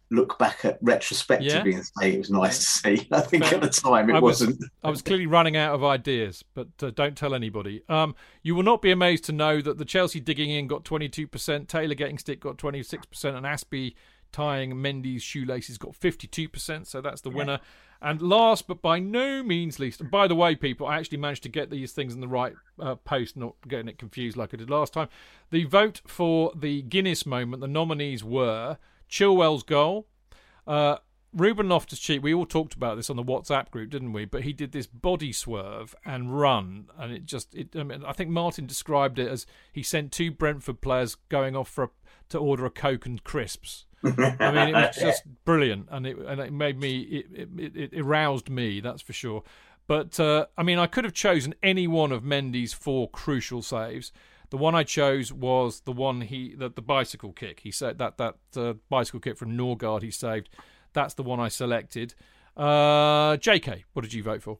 look 0.10 0.40
back 0.40 0.64
at 0.64 0.78
retrospectively 0.82 1.72
Yeah. 1.72 1.78
and 1.78 1.86
say 1.99 2.14
it 2.14 2.18
was 2.18 2.30
nice 2.32 2.60
to 2.60 2.65
see. 2.65 3.07
I 3.11 3.22
think 3.22 3.44
Fair. 3.44 3.56
at 3.56 3.61
the 3.61 3.69
time 3.69 4.10
it 4.10 4.15
I 4.15 4.19
was, 4.19 4.41
wasn't. 4.41 4.64
I 4.84 4.90
was 4.90 5.02
clearly 5.02 5.26
running 5.28 5.57
out 5.57 5.76
of 5.76 5.84
ideas, 5.84 6.44
but 6.53 6.69
uh, 6.82 6.91
don't 6.91 7.15
tell 7.18 7.36
anybody. 7.36 7.84
Um, 7.90 8.15
you 8.41 8.56
will 8.56 8.64
not 8.64 8.82
be 8.82 8.91
amazed 8.91 9.26
to 9.26 9.32
know 9.34 9.61
that 9.61 9.78
the 9.78 9.86
Chelsea 9.86 10.19
digging 10.19 10.49
in 10.49 10.68
got 10.68 10.84
22%, 10.86 11.68
Taylor 11.68 11.94
getting 11.95 12.18
stick 12.18 12.40
got 12.40 12.57
26%, 12.57 13.36
and 13.36 13.45
Azpi 13.45 13.95
tying 14.32 14.74
Mendy's 14.74 15.24
shoelaces 15.24 15.78
got 15.78 15.91
52%, 15.91 16.88
so 16.88 17.02
that's 17.02 17.22
the 17.22 17.30
winner. 17.30 17.60
And 18.02 18.22
last 18.22 18.68
but 18.68 18.82
by 18.82 18.99
no 18.99 19.44
means 19.44 19.80
least, 19.80 20.02
and 20.02 20.11
by 20.11 20.28
the 20.28 20.36
way, 20.36 20.56
people, 20.56 20.88
I 20.88 20.98
actually 20.98 21.18
managed 21.18 21.44
to 21.44 21.49
get 21.49 21.69
these 21.69 21.94
things 21.94 22.14
in 22.14 22.22
the 22.22 22.28
right 22.28 22.53
uh, 22.80 22.95
post, 22.95 23.36
not 23.36 23.56
getting 23.68 23.88
it 23.88 23.98
confused 23.98 24.38
like 24.38 24.53
I 24.53 24.57
did 24.57 24.69
last 24.69 24.94
time. 24.94 25.10
The 25.52 25.64
vote 25.65 26.02
for 26.06 26.52
the 26.56 26.82
Guinness 26.84 27.26
moment, 27.26 27.61
the 27.61 27.68
nominees 27.68 28.24
were 28.24 28.78
Chilwell's 29.10 29.64
goal, 29.64 30.07
uh, 30.68 30.98
Ruben 31.34 31.69
Loftus 31.69 31.99
Cheek, 31.99 32.24
we 32.24 32.34
all 32.34 32.45
talked 32.45 32.74
about 32.74 32.95
this 32.95 33.10
on 33.10 33.15
the 33.15 33.24
WhatsApp 33.24 33.69
group, 33.69 33.90
didn't 33.90 34.14
we? 34.14 34.26
But 34.26 34.44
he 34.44 34.53
did 34.53 34.72
this 34.72 34.88
body 34.88 35.32
swerve 35.32 35.94
and 36.06 36.40
run, 36.40 36.88
and 36.98 37.11
it 37.11 37.26
just, 37.26 37.53
it, 37.53 37.76
I, 37.76 37.84
mean, 37.84 38.03
I 38.06 38.14
think 38.14 38.30
Martin 38.30 38.65
described 38.65 39.19
it 39.19 39.28
as 39.28 39.45
he 39.72 39.84
sent 39.84 40.11
two 40.11 40.32
Brentford 40.32 40.82
players 40.82 41.15
going 41.30 41.56
off 41.56 41.69
for 41.69 41.86
a, 41.86 41.90
to 42.30 42.38
order 42.40 42.65
a 42.65 42.69
Coke 42.69 43.06
and 43.06 43.24
crisps. 43.24 43.86
I 44.03 44.10
mean, 44.52 44.69
it 44.69 44.74
was 44.74 44.95
just 44.99 45.24
brilliant, 45.45 45.88
and 45.91 46.06
it 46.06 46.18
and 46.18 46.40
it 46.40 46.53
made 46.53 46.80
me, 46.80 46.99
it, 46.99 47.49
it, 47.57 47.94
it 47.94 47.99
aroused 47.99 48.49
me, 48.49 48.80
that's 48.80 49.02
for 49.02 49.14
sure. 49.14 49.44
But 49.88 50.19
uh, 50.19 50.48
I 50.57 50.64
mean, 50.64 50.80
I 50.80 50.88
could 50.88 51.03
have 51.06 51.14
chosen 51.14 51.56
any 51.64 51.88
one 51.88 52.11
of 52.11 52.22
Mendy's 52.24 52.74
four 52.74 53.10
crucial 53.10 53.61
saves. 53.61 54.11
The 54.49 54.57
one 54.57 54.76
I 54.76 54.84
chose 54.84 55.34
was 55.34 55.82
the 55.82 55.91
one 55.91 56.22
he 56.22 56.56
that 56.56 56.76
the 56.76 56.82
bicycle 56.82 57.32
kick. 57.34 57.61
He 57.61 57.72
said 57.72 57.98
that 57.98 58.18
that 58.18 58.36
uh, 58.56 58.74
bicycle 58.90 59.19
kick 59.19 59.38
from 59.38 59.57
Nørgaard 59.57 60.03
he 60.03 60.11
saved. 60.11 60.49
That's 60.94 61.14
the 61.14 61.24
one 61.24 61.40
I 61.40 61.48
selected. 61.49 62.14
Uh, 62.56 63.38
J.K., 63.38 63.84
what 63.94 64.02
did 64.02 64.14
you 64.14 64.24
vote 64.24 64.41
for? 64.41 64.57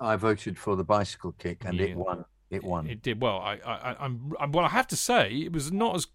I 0.00 0.16
voted 0.16 0.58
for 0.58 0.76
the 0.76 0.84
bicycle 0.84 1.32
kick, 1.38 1.64
and 1.64 1.78
Yeah. 1.78 1.86
it 1.86 1.96
won. 1.96 2.24
It 2.50 2.64
won. 2.64 2.88
It 2.88 3.02
did 3.02 3.20
well. 3.20 3.38
I, 3.38 3.58
I, 3.64 3.72
I- 3.92 3.96
I'm, 4.04 4.32
I'm, 4.40 4.52
well. 4.52 4.64
I 4.64 4.70
have 4.70 4.86
to 4.88 4.96
say, 4.96 5.32
it 5.32 5.52
was 5.52 5.70
not 5.70 5.96
as, 5.96 6.06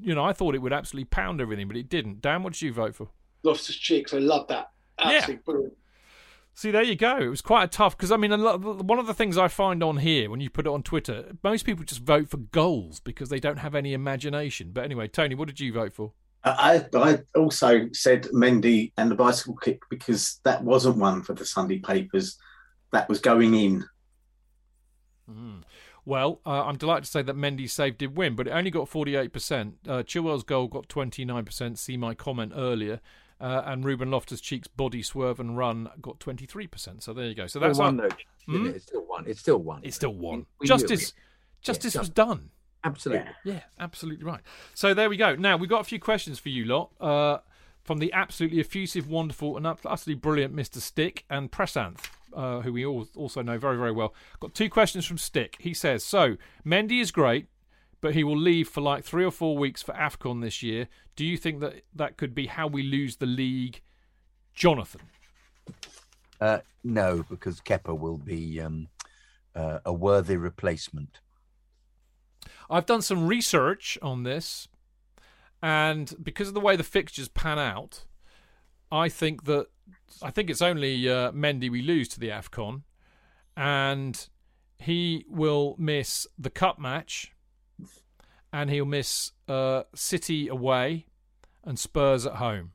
you 0.00 0.14
know, 0.14 0.24
I 0.24 0.32
thought 0.32 0.54
it 0.54 0.58
would 0.62 0.72
absolutely 0.72 1.06
pound 1.06 1.40
everything, 1.40 1.66
but 1.66 1.76
it 1.76 1.88
didn't. 1.88 2.20
Dan, 2.20 2.42
what 2.42 2.52
did 2.52 2.62
you 2.62 2.72
vote 2.72 2.94
for? 2.94 3.08
Loftus 3.42 3.74
Cheeks. 3.76 4.14
I 4.14 4.18
love 4.18 4.46
that. 4.48 4.70
Absolutely 4.98 5.42
brilliant. 5.44 5.74
See, 6.54 6.70
there 6.70 6.82
you 6.82 6.94
go. 6.96 7.16
It 7.16 7.28
was 7.28 7.40
quite 7.40 7.64
a 7.64 7.68
tough 7.68 7.96
because 7.96 8.12
I 8.12 8.16
mean, 8.18 8.30
a 8.30 8.36
lot, 8.36 8.60
one 8.60 8.98
of 8.98 9.06
the 9.06 9.14
things 9.14 9.38
I 9.38 9.48
find 9.48 9.82
on 9.82 9.96
here 9.96 10.30
when 10.30 10.40
you 10.40 10.50
put 10.50 10.66
it 10.66 10.70
on 10.70 10.82
Twitter, 10.82 11.32
most 11.42 11.64
people 11.64 11.82
just 11.84 12.02
vote 12.02 12.28
for 12.28 12.36
goals 12.36 13.00
because 13.00 13.30
they 13.30 13.40
don't 13.40 13.58
have 13.58 13.74
any 13.74 13.94
imagination. 13.94 14.70
But 14.72 14.84
anyway, 14.84 15.08
Tony, 15.08 15.34
what 15.34 15.48
did 15.48 15.60
you 15.60 15.72
vote 15.72 15.94
for? 15.94 16.12
I, 16.44 16.84
I 16.94 17.20
also 17.36 17.88
said 17.92 18.24
Mendy 18.34 18.92
and 18.98 19.10
the 19.10 19.14
bicycle 19.14 19.56
kick 19.56 19.80
because 19.88 20.40
that 20.44 20.62
wasn't 20.62 20.96
one 20.98 21.22
for 21.22 21.32
the 21.32 21.46
Sunday 21.46 21.78
papers. 21.78 22.36
That 22.92 23.08
was 23.08 23.20
going 23.20 23.54
in. 23.54 23.84
Hmm. 25.30 25.60
Well, 26.04 26.40
uh, 26.44 26.64
I'm 26.64 26.76
delighted 26.76 27.04
to 27.04 27.10
say 27.10 27.22
that 27.22 27.36
Mendy's 27.36 27.72
save 27.72 27.96
did 27.96 28.16
win, 28.16 28.34
but 28.34 28.48
it 28.48 28.50
only 28.50 28.70
got 28.70 28.90
48%. 28.90 29.74
Uh, 29.86 30.02
Chilwell's 30.02 30.42
goal 30.42 30.66
got 30.66 30.88
29%. 30.88 31.78
See 31.78 31.96
my 31.96 32.14
comment 32.14 32.52
earlier. 32.56 33.00
Uh, 33.40 33.62
and 33.66 33.84
Ruben 33.84 34.10
Loftus 34.10 34.40
Cheek's 34.40 34.68
body 34.68 35.02
swerve 35.02 35.40
and 35.40 35.56
run 35.56 35.88
got 36.00 36.18
23%. 36.20 37.02
So 37.02 37.12
there 37.12 37.26
you 37.26 37.34
go. 37.34 37.46
So 37.46 37.58
that's 37.58 37.78
one, 37.78 38.00
our- 38.00 38.08
though, 38.08 38.14
Hmm? 38.46 38.66
it? 38.66 38.76
It's 38.76 38.84
still 38.86 39.04
one. 39.06 39.24
It's 39.26 39.40
still 39.40 39.58
one. 39.58 39.80
It's 39.84 39.96
still 39.96 40.14
one. 40.14 40.46
We 40.58 40.64
knew 40.64 40.68
Justice, 40.68 41.08
it. 41.10 41.14
justice 41.60 41.94
Yeah, 41.94 42.00
was 42.00 42.08
done. 42.08 42.28
done. 42.28 42.50
Absolutely. 42.84 43.30
Yeah, 43.44 43.60
absolutely 43.78 44.24
right. 44.24 44.40
So 44.74 44.92
there 44.94 45.08
we 45.08 45.16
go. 45.16 45.36
Now 45.36 45.56
we've 45.56 45.70
got 45.70 45.80
a 45.80 45.84
few 45.84 46.00
questions 46.00 46.40
for 46.40 46.48
you 46.48 46.64
lot 46.64 46.90
uh, 47.00 47.38
from 47.84 47.98
the 47.98 48.12
absolutely 48.12 48.58
effusive, 48.58 49.08
wonderful, 49.08 49.56
and 49.56 49.64
utterly 49.66 50.14
brilliant 50.16 50.54
Mr. 50.54 50.78
Stick 50.78 51.24
and 51.30 51.50
Prasanth, 51.52 52.06
uh, 52.34 52.60
who 52.60 52.72
we 52.72 52.84
all 52.84 53.06
also 53.16 53.42
know 53.42 53.58
very, 53.58 53.76
very 53.76 53.92
well. 53.92 54.14
Got 54.40 54.54
two 54.54 54.70
questions 54.70 55.06
from 55.06 55.18
Stick. 55.18 55.56
He 55.60 55.74
says, 55.74 56.04
"So 56.04 56.36
Mendy 56.64 57.00
is 57.00 57.10
great, 57.10 57.48
but 58.00 58.14
he 58.14 58.24
will 58.24 58.38
leave 58.38 58.68
for 58.68 58.80
like 58.80 59.04
three 59.04 59.24
or 59.24 59.30
four 59.30 59.56
weeks 59.56 59.82
for 59.82 59.92
Afcon 59.94 60.42
this 60.42 60.62
year. 60.62 60.88
Do 61.16 61.24
you 61.24 61.36
think 61.36 61.60
that 61.60 61.82
that 61.94 62.16
could 62.16 62.34
be 62.34 62.46
how 62.46 62.66
we 62.66 62.82
lose 62.82 63.16
the 63.16 63.26
league, 63.26 63.80
Jonathan?" 64.54 65.02
Uh, 66.40 66.58
no, 66.82 67.24
because 67.28 67.60
Kepa 67.60 67.96
will 67.96 68.18
be 68.18 68.60
um, 68.60 68.88
uh, 69.54 69.78
a 69.84 69.92
worthy 69.92 70.36
replacement. 70.36 71.20
I've 72.68 72.86
done 72.86 73.02
some 73.02 73.26
research 73.26 73.98
on 74.02 74.22
this, 74.22 74.66
and 75.62 76.14
because 76.22 76.48
of 76.48 76.54
the 76.54 76.60
way 76.60 76.74
the 76.74 76.82
fixtures 76.82 77.28
pan 77.28 77.58
out, 77.58 78.04
I 78.90 79.08
think 79.08 79.44
that 79.44 79.68
I 80.22 80.30
think 80.30 80.50
it's 80.50 80.62
only 80.62 81.08
uh, 81.08 81.32
Mendy 81.32 81.70
we 81.70 81.82
lose 81.82 82.08
to 82.08 82.20
the 82.20 82.28
Afcon, 82.28 82.82
and 83.56 84.28
he 84.78 85.24
will 85.28 85.74
miss 85.78 86.26
the 86.38 86.50
cup 86.50 86.78
match, 86.78 87.32
and 88.52 88.70
he'll 88.70 88.84
miss 88.84 89.32
uh, 89.48 89.82
City 89.94 90.48
away 90.48 91.06
and 91.64 91.78
Spurs 91.78 92.26
at 92.26 92.34
home, 92.36 92.72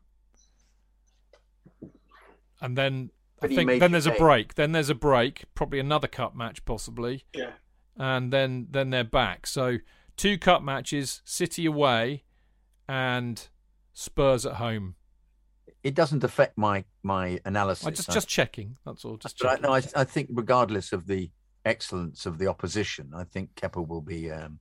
and 2.62 2.78
then 2.78 3.12
I 3.42 3.48
think 3.48 3.80
then 3.80 3.92
there's 3.92 4.08
a 4.08 4.12
break. 4.12 4.56
Then 4.56 4.72
there's 4.72 4.90
a 4.90 4.96
break, 4.96 5.46
probably 5.54 5.80
another 5.80 6.08
cup 6.08 6.36
match, 6.36 6.66
possibly 6.66 7.26
Yeah. 7.34 7.52
and 7.98 8.32
then 8.34 8.68
then 8.72 8.90
they're 8.90 9.04
back. 9.04 9.46
So 9.46 9.78
two 10.16 10.38
cup 10.38 10.64
matches, 10.64 11.22
City 11.24 11.66
away, 11.66 12.24
and 12.88 13.48
Spurs 13.94 14.46
at 14.46 14.54
home. 14.56 14.96
It 15.88 15.96
doesn't 15.96 16.24
affect 16.24 16.58
my 16.58 16.84
my 17.04 17.40
analysis. 17.46 17.88
I 17.88 17.92
just 17.92 18.10
I- 18.10 18.14
just 18.14 18.28
checking. 18.28 18.78
That's 18.86 19.06
all. 19.06 19.18
Just 19.18 19.40
but 19.40 19.48
I, 19.60 19.62
no, 19.62 19.74
I, 19.74 19.82
I 19.96 20.04
think 20.04 20.28
regardless 20.34 20.92
of 20.92 21.08
the 21.08 21.30
excellence 21.64 22.26
of 22.26 22.38
the 22.38 22.48
opposition, 22.48 23.12
I 23.16 23.24
think 23.24 23.56
Kepa 23.56 23.82
will 23.88 24.02
be 24.16 24.30
um, 24.32 24.60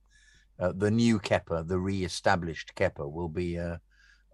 uh, 0.59 0.71
the 0.75 0.89
new 0.91 1.19
Kepa, 1.19 1.67
the 1.67 1.79
re-established 1.79 2.73
Kepa, 2.75 3.11
will 3.11 3.29
be 3.29 3.59
uh, 3.59 3.77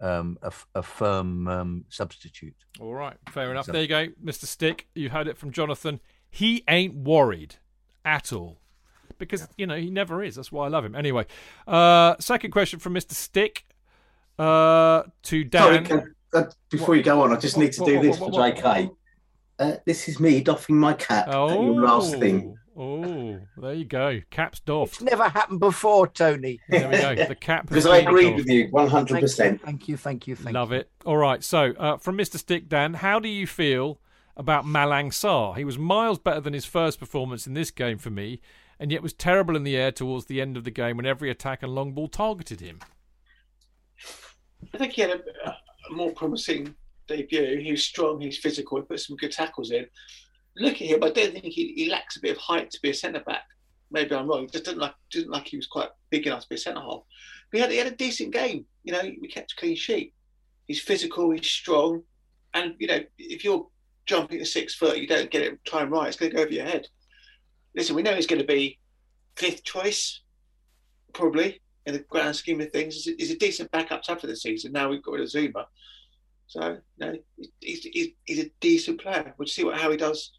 um, 0.00 0.38
a, 0.42 0.46
f- 0.46 0.66
a 0.74 0.82
firm 0.82 1.48
um, 1.48 1.84
substitute. 1.88 2.56
All 2.80 2.94
right, 2.94 3.16
fair 3.28 3.50
enough. 3.50 3.66
So- 3.66 3.72
There 3.72 3.82
you 3.82 3.88
go, 3.88 4.06
Mr. 4.24 4.44
Stick. 4.46 4.86
You 4.94 5.10
heard 5.10 5.26
it 5.28 5.36
from 5.36 5.50
Jonathan. 5.52 6.00
He 6.30 6.62
ain't 6.68 6.94
worried 6.94 7.56
at 8.04 8.32
all. 8.32 8.58
Because, 9.18 9.46
you 9.56 9.66
know, 9.66 9.76
he 9.76 9.90
never 9.90 10.22
is. 10.24 10.34
That's 10.34 10.50
why 10.50 10.64
I 10.66 10.68
love 10.68 10.84
him. 10.84 10.94
Anyway, 10.96 11.26
uh, 11.68 12.16
second 12.18 12.50
question 12.50 12.78
from 12.80 12.94
Mr. 12.94 13.12
Stick 13.12 13.64
uh, 14.38 15.02
to 15.22 15.48
Sorry, 15.48 15.48
Dan. 15.48 15.84
can, 15.84 16.14
uh, 16.34 16.44
before 16.70 16.96
you 16.96 17.02
go 17.02 17.22
on, 17.22 17.32
I 17.32 17.36
just 17.36 17.56
need 17.56 17.72
to 17.72 17.80
What- 17.82 17.88
do 17.88 17.94
what- 17.96 18.02
this 18.02 18.18
what- 18.20 18.34
for 18.34 18.40
JK. 18.40 18.90
Uh, 19.58 19.76
this 19.86 20.08
is 20.08 20.18
me 20.18 20.40
doffing 20.40 20.76
my 20.76 20.94
cap 20.94 21.28
at 21.28 21.32
your 21.34 21.80
last 21.80 22.18
thing. 22.18 22.56
Oh, 22.76 23.38
there 23.56 23.72
you 23.74 23.84
go. 23.84 24.20
Caps 24.30 24.58
doffed. 24.58 24.94
It's 24.94 25.02
never 25.02 25.28
happened 25.28 25.60
before, 25.60 26.08
Tony. 26.08 26.58
There 26.68 26.88
we 26.88 26.96
go. 26.96 27.14
The 27.28 27.36
cap 27.36 27.68
Because 27.68 27.86
I 27.86 28.00
been 28.00 28.08
agreed 28.08 28.24
doffed. 28.30 28.36
with 28.38 28.48
you 28.48 28.68
100%. 28.72 29.60
Thank 29.60 29.86
you, 29.86 29.96
thank 29.96 30.26
you, 30.26 30.34
thank 30.34 30.54
Love 30.54 30.72
you. 30.72 30.78
it. 30.78 30.90
All 31.06 31.16
right. 31.16 31.44
So, 31.44 31.72
uh, 31.78 31.98
from 31.98 32.18
Mr. 32.18 32.36
Stick 32.36 32.68
Dan, 32.68 32.94
how 32.94 33.20
do 33.20 33.28
you 33.28 33.46
feel 33.46 34.00
about 34.36 34.64
Malang 34.64 35.10
Sarr? 35.12 35.56
He 35.56 35.62
was 35.64 35.78
miles 35.78 36.18
better 36.18 36.40
than 36.40 36.52
his 36.52 36.64
first 36.64 36.98
performance 36.98 37.46
in 37.46 37.54
this 37.54 37.70
game 37.70 37.96
for 37.98 38.10
me, 38.10 38.40
and 38.80 38.90
yet 38.90 39.04
was 39.04 39.12
terrible 39.12 39.54
in 39.54 39.62
the 39.62 39.76
air 39.76 39.92
towards 39.92 40.24
the 40.26 40.40
end 40.40 40.56
of 40.56 40.64
the 40.64 40.72
game 40.72 40.96
when 40.96 41.06
every 41.06 41.30
attack 41.30 41.62
and 41.62 41.72
long 41.72 41.92
ball 41.92 42.08
targeted 42.08 42.58
him. 42.60 42.80
I 44.72 44.78
think 44.78 44.94
he 44.94 45.02
had 45.02 45.10
a, 45.10 45.20
a 45.48 45.56
more 45.90 46.12
promising 46.12 46.74
debut. 47.08 47.58
He 47.60 47.70
was 47.70 47.84
strong, 47.84 48.20
he's 48.20 48.38
physical, 48.38 48.78
he 48.78 48.84
put 48.84 49.00
some 49.00 49.16
good 49.16 49.32
tackles 49.32 49.70
in. 49.70 49.86
Look 50.56 50.74
at 50.74 50.88
him, 50.88 51.02
I 51.02 51.10
don't 51.10 51.32
think 51.32 51.44
he, 51.44 51.74
he 51.76 51.90
lacks 51.90 52.16
a 52.16 52.20
bit 52.20 52.36
of 52.36 52.38
height 52.38 52.70
to 52.70 52.80
be 52.82 52.90
a 52.90 52.94
centre 52.94 53.20
back. 53.20 53.44
Maybe 53.90 54.14
I'm 54.14 54.28
wrong. 54.28 54.42
He 54.42 54.46
just 54.48 54.64
didn't 54.64 54.80
like 54.80 54.94
didn't 55.10 55.30
like 55.30 55.46
he 55.46 55.56
was 55.56 55.66
quite 55.66 55.88
big 56.10 56.26
enough 56.26 56.42
to 56.42 56.48
be 56.48 56.54
a 56.54 56.58
centre 56.58 56.80
half. 56.80 57.02
But 57.50 57.56
he 57.56 57.60
had, 57.60 57.70
he 57.70 57.76
had 57.76 57.86
a 57.86 57.96
decent 57.96 58.32
game. 58.32 58.64
You 58.82 58.92
know, 58.92 59.02
we 59.20 59.28
kept 59.28 59.52
a 59.52 59.56
clean 59.56 59.76
sheet. 59.76 60.14
He's 60.66 60.80
physical. 60.80 61.30
He's 61.30 61.46
strong. 61.46 62.02
And 62.54 62.74
you 62.78 62.86
know, 62.86 63.00
if 63.18 63.44
you're 63.44 63.66
jumping 64.06 64.40
at 64.40 64.46
six 64.46 64.74
foot, 64.74 64.98
you 64.98 65.06
don't 65.06 65.30
get 65.30 65.42
it 65.42 65.64
time 65.64 65.90
right. 65.90 66.08
It's 66.08 66.16
going 66.16 66.30
to 66.30 66.36
go 66.36 66.42
over 66.42 66.52
your 66.52 66.64
head. 66.64 66.88
Listen, 67.76 67.94
we 67.94 68.02
know 68.02 68.14
he's 68.14 68.26
going 68.26 68.40
to 68.40 68.46
be 68.46 68.78
fifth 69.36 69.64
choice, 69.64 70.22
probably 71.12 71.60
in 71.86 71.94
the 71.94 72.04
grand 72.08 72.36
scheme 72.36 72.60
of 72.60 72.70
things. 72.70 73.04
He's 73.04 73.30
a, 73.30 73.36
decent 73.36 73.70
backup 73.70 74.02
to 74.04 74.16
for 74.16 74.26
the 74.26 74.36
season. 74.36 74.72
Now 74.72 74.88
we've 74.88 75.02
got 75.02 75.12
rid 75.12 75.22
of 75.22 75.28
Zouma, 75.28 75.66
so 76.46 76.78
no, 76.98 77.14
he's, 77.60 77.86
he's, 77.92 78.08
he's 78.24 78.44
a 78.44 78.50
decent 78.60 79.00
player. 79.00 79.34
We'll 79.38 79.46
see 79.46 79.64
what 79.64 79.78
how 79.78 79.90
he 79.90 79.96
does. 79.96 80.32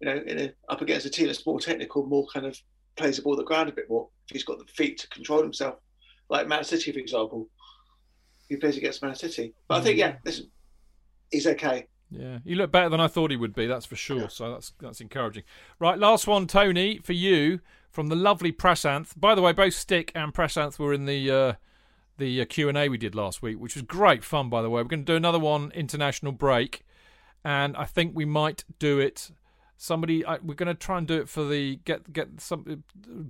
You 0.00 0.08
know, 0.08 0.22
in 0.26 0.38
a, 0.40 0.52
up 0.68 0.82
against 0.82 1.06
a 1.06 1.10
team 1.10 1.26
that's 1.26 1.46
more 1.46 1.60
technical, 1.60 2.06
more 2.06 2.26
kind 2.32 2.46
of 2.46 2.58
plays 2.96 3.16
the 3.16 3.22
ball 3.22 3.36
the 3.36 3.44
ground 3.44 3.68
a 3.68 3.72
bit 3.72 3.88
more. 3.88 4.08
If 4.28 4.34
he's 4.34 4.44
got 4.44 4.58
the 4.58 4.72
feet 4.72 4.98
to 4.98 5.08
control 5.08 5.42
himself, 5.42 5.76
like 6.28 6.48
Man 6.48 6.64
City, 6.64 6.92
for 6.92 6.98
example, 6.98 7.48
he 8.48 8.56
plays 8.56 8.76
against 8.76 9.02
Man 9.02 9.14
City. 9.14 9.54
But 9.68 9.78
I 9.78 9.80
think, 9.82 9.98
yeah, 9.98 10.12
mm. 10.12 10.18
listen, 10.24 10.50
he's 11.30 11.46
okay. 11.46 11.86
Yeah, 12.10 12.38
he 12.44 12.54
looked 12.54 12.72
better 12.72 12.88
than 12.88 13.00
I 13.00 13.08
thought 13.08 13.30
he 13.30 13.36
would 13.36 13.54
be. 13.54 13.66
That's 13.66 13.86
for 13.86 13.96
sure. 13.96 14.28
So 14.28 14.52
that's 14.52 14.72
that's 14.80 15.00
encouraging. 15.00 15.44
Right, 15.78 15.98
last 15.98 16.26
one, 16.26 16.46
Tony, 16.46 17.00
for 17.02 17.12
you 17.12 17.60
from 17.94 18.08
the 18.08 18.16
lovely 18.16 18.50
Prasanth. 18.50 19.12
By 19.16 19.36
the 19.36 19.40
way, 19.40 19.52
both 19.52 19.72
Stick 19.72 20.10
and 20.16 20.34
Prasanth 20.34 20.78
were 20.80 20.92
in 20.92 21.06
the 21.06 21.30
uh, 21.30 21.52
the 22.18 22.42
uh, 22.42 22.44
Q 22.44 22.68
and 22.68 22.76
A 22.76 22.88
we 22.88 22.98
did 22.98 23.14
last 23.14 23.40
week, 23.40 23.58
which 23.58 23.76
was 23.76 23.82
great 23.82 24.24
fun. 24.24 24.50
By 24.50 24.62
the 24.62 24.68
way, 24.68 24.82
we're 24.82 24.88
going 24.88 25.04
to 25.04 25.12
do 25.12 25.16
another 25.16 25.38
one 25.38 25.70
international 25.74 26.32
break, 26.32 26.84
and 27.44 27.76
I 27.76 27.84
think 27.84 28.14
we 28.14 28.24
might 28.24 28.64
do 28.78 28.98
it. 28.98 29.30
Somebody, 29.76 30.24
I, 30.24 30.38
we're 30.38 30.54
going 30.54 30.68
to 30.68 30.74
try 30.74 30.98
and 30.98 31.06
do 31.06 31.14
it 31.14 31.28
for 31.28 31.44
the 31.44 31.76
get 31.84 32.12
get 32.12 32.40
some 32.40 32.82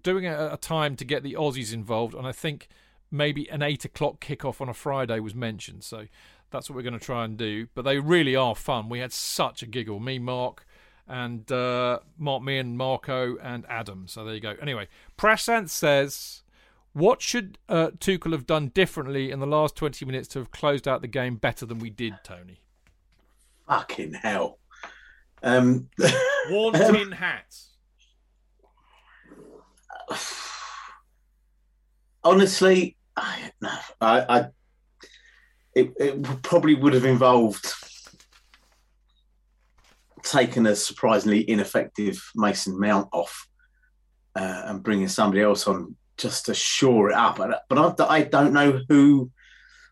doing 0.03 0.25
it 0.25 0.33
at 0.33 0.55
a 0.55 0.57
time 0.57 0.97
to 0.97 1.05
get 1.05 1.23
the 1.23 1.35
Aussies 1.35 1.73
involved, 1.73 2.15
and 2.15 2.27
I 2.27 2.33
think 2.33 2.69
maybe 3.11 3.49
an 3.51 3.63
eight 3.63 3.85
o'clock 3.85 4.25
kickoff 4.25 4.61
on 4.61 4.69
a 4.69 4.75
Friday 4.75 5.21
was 5.21 5.35
mentioned. 5.35 5.85
So 5.85 6.07
that's 6.51 6.71
what 6.71 6.77
we're 6.77 6.83
going 6.83 6.99
to 6.99 7.05
try 7.05 7.25
and 7.25 7.37
do. 7.37 7.69
But 7.75 7.83
they 7.83 7.99
really 7.99 8.35
are 8.35 8.55
fun. 8.55 8.89
We 8.89 9.01
had 9.01 9.13
such 9.13 9.63
a 9.63 9.67
giggle. 9.67 10.01
Me, 10.01 10.19
Mark, 10.19 10.67
and 11.09 11.51
uh, 11.53 12.01
Mark, 12.19 12.43
me, 12.43 12.59
and 12.59 12.77
Marco 12.77 13.37
and 13.43 13.65
Adam. 13.69 14.07
So 14.09 14.25
there 14.25 14.35
you 14.35 14.41
go. 14.41 14.55
Anyway, 14.61 14.89
Prasanth 15.19 15.71
says, 15.71 16.43
"What 16.93 17.21
should 17.21 17.59
uh, 17.69 17.91
Tuchel 17.99 18.33
have 18.33 18.47
done 18.47 18.69
differently 18.69 19.31
in 19.31 19.41
the 19.41 19.47
last 19.47 19.77
twenty 19.77 20.05
minutes 20.05 20.29
to 20.29 20.39
have 20.39 20.51
closed 20.51 20.89
out 20.89 21.03
the 21.03 21.09
game 21.09 21.37
better 21.37 21.67
than 21.67 21.79
we 21.79 21.91
did, 21.91 22.15
Tony?" 22.25 22.61
Fucking 23.69 24.15
hell. 24.15 24.59
Um, 25.43 25.89
Worn 26.51 26.75
tin 26.75 27.13
hats. 27.13 27.71
Honestly, 32.23 32.97
I, 33.17 33.51
no, 33.61 33.71
I, 34.01 34.21
I 34.21 34.47
it, 35.75 35.93
it 35.99 36.43
probably 36.43 36.75
would 36.75 36.95
have 36.95 37.05
involved 37.05 37.75
taking 40.25 40.67
a 40.67 40.75
surprisingly 40.75 41.49
ineffective 41.49 42.23
Mason 42.35 42.79
Mount 42.79 43.09
off 43.13 43.47
uh, 44.35 44.63
and 44.67 44.83
bringing 44.83 45.09
somebody 45.09 45.43
else 45.43 45.69
on 45.69 45.95
just 46.17 46.47
to 46.47 46.55
shore 46.55 47.11
it 47.11 47.15
up. 47.15 47.39
But 47.69 48.01
I, 48.01 48.05
I 48.09 48.23
don't 48.23 48.53
know 48.53 48.81
who. 48.89 49.31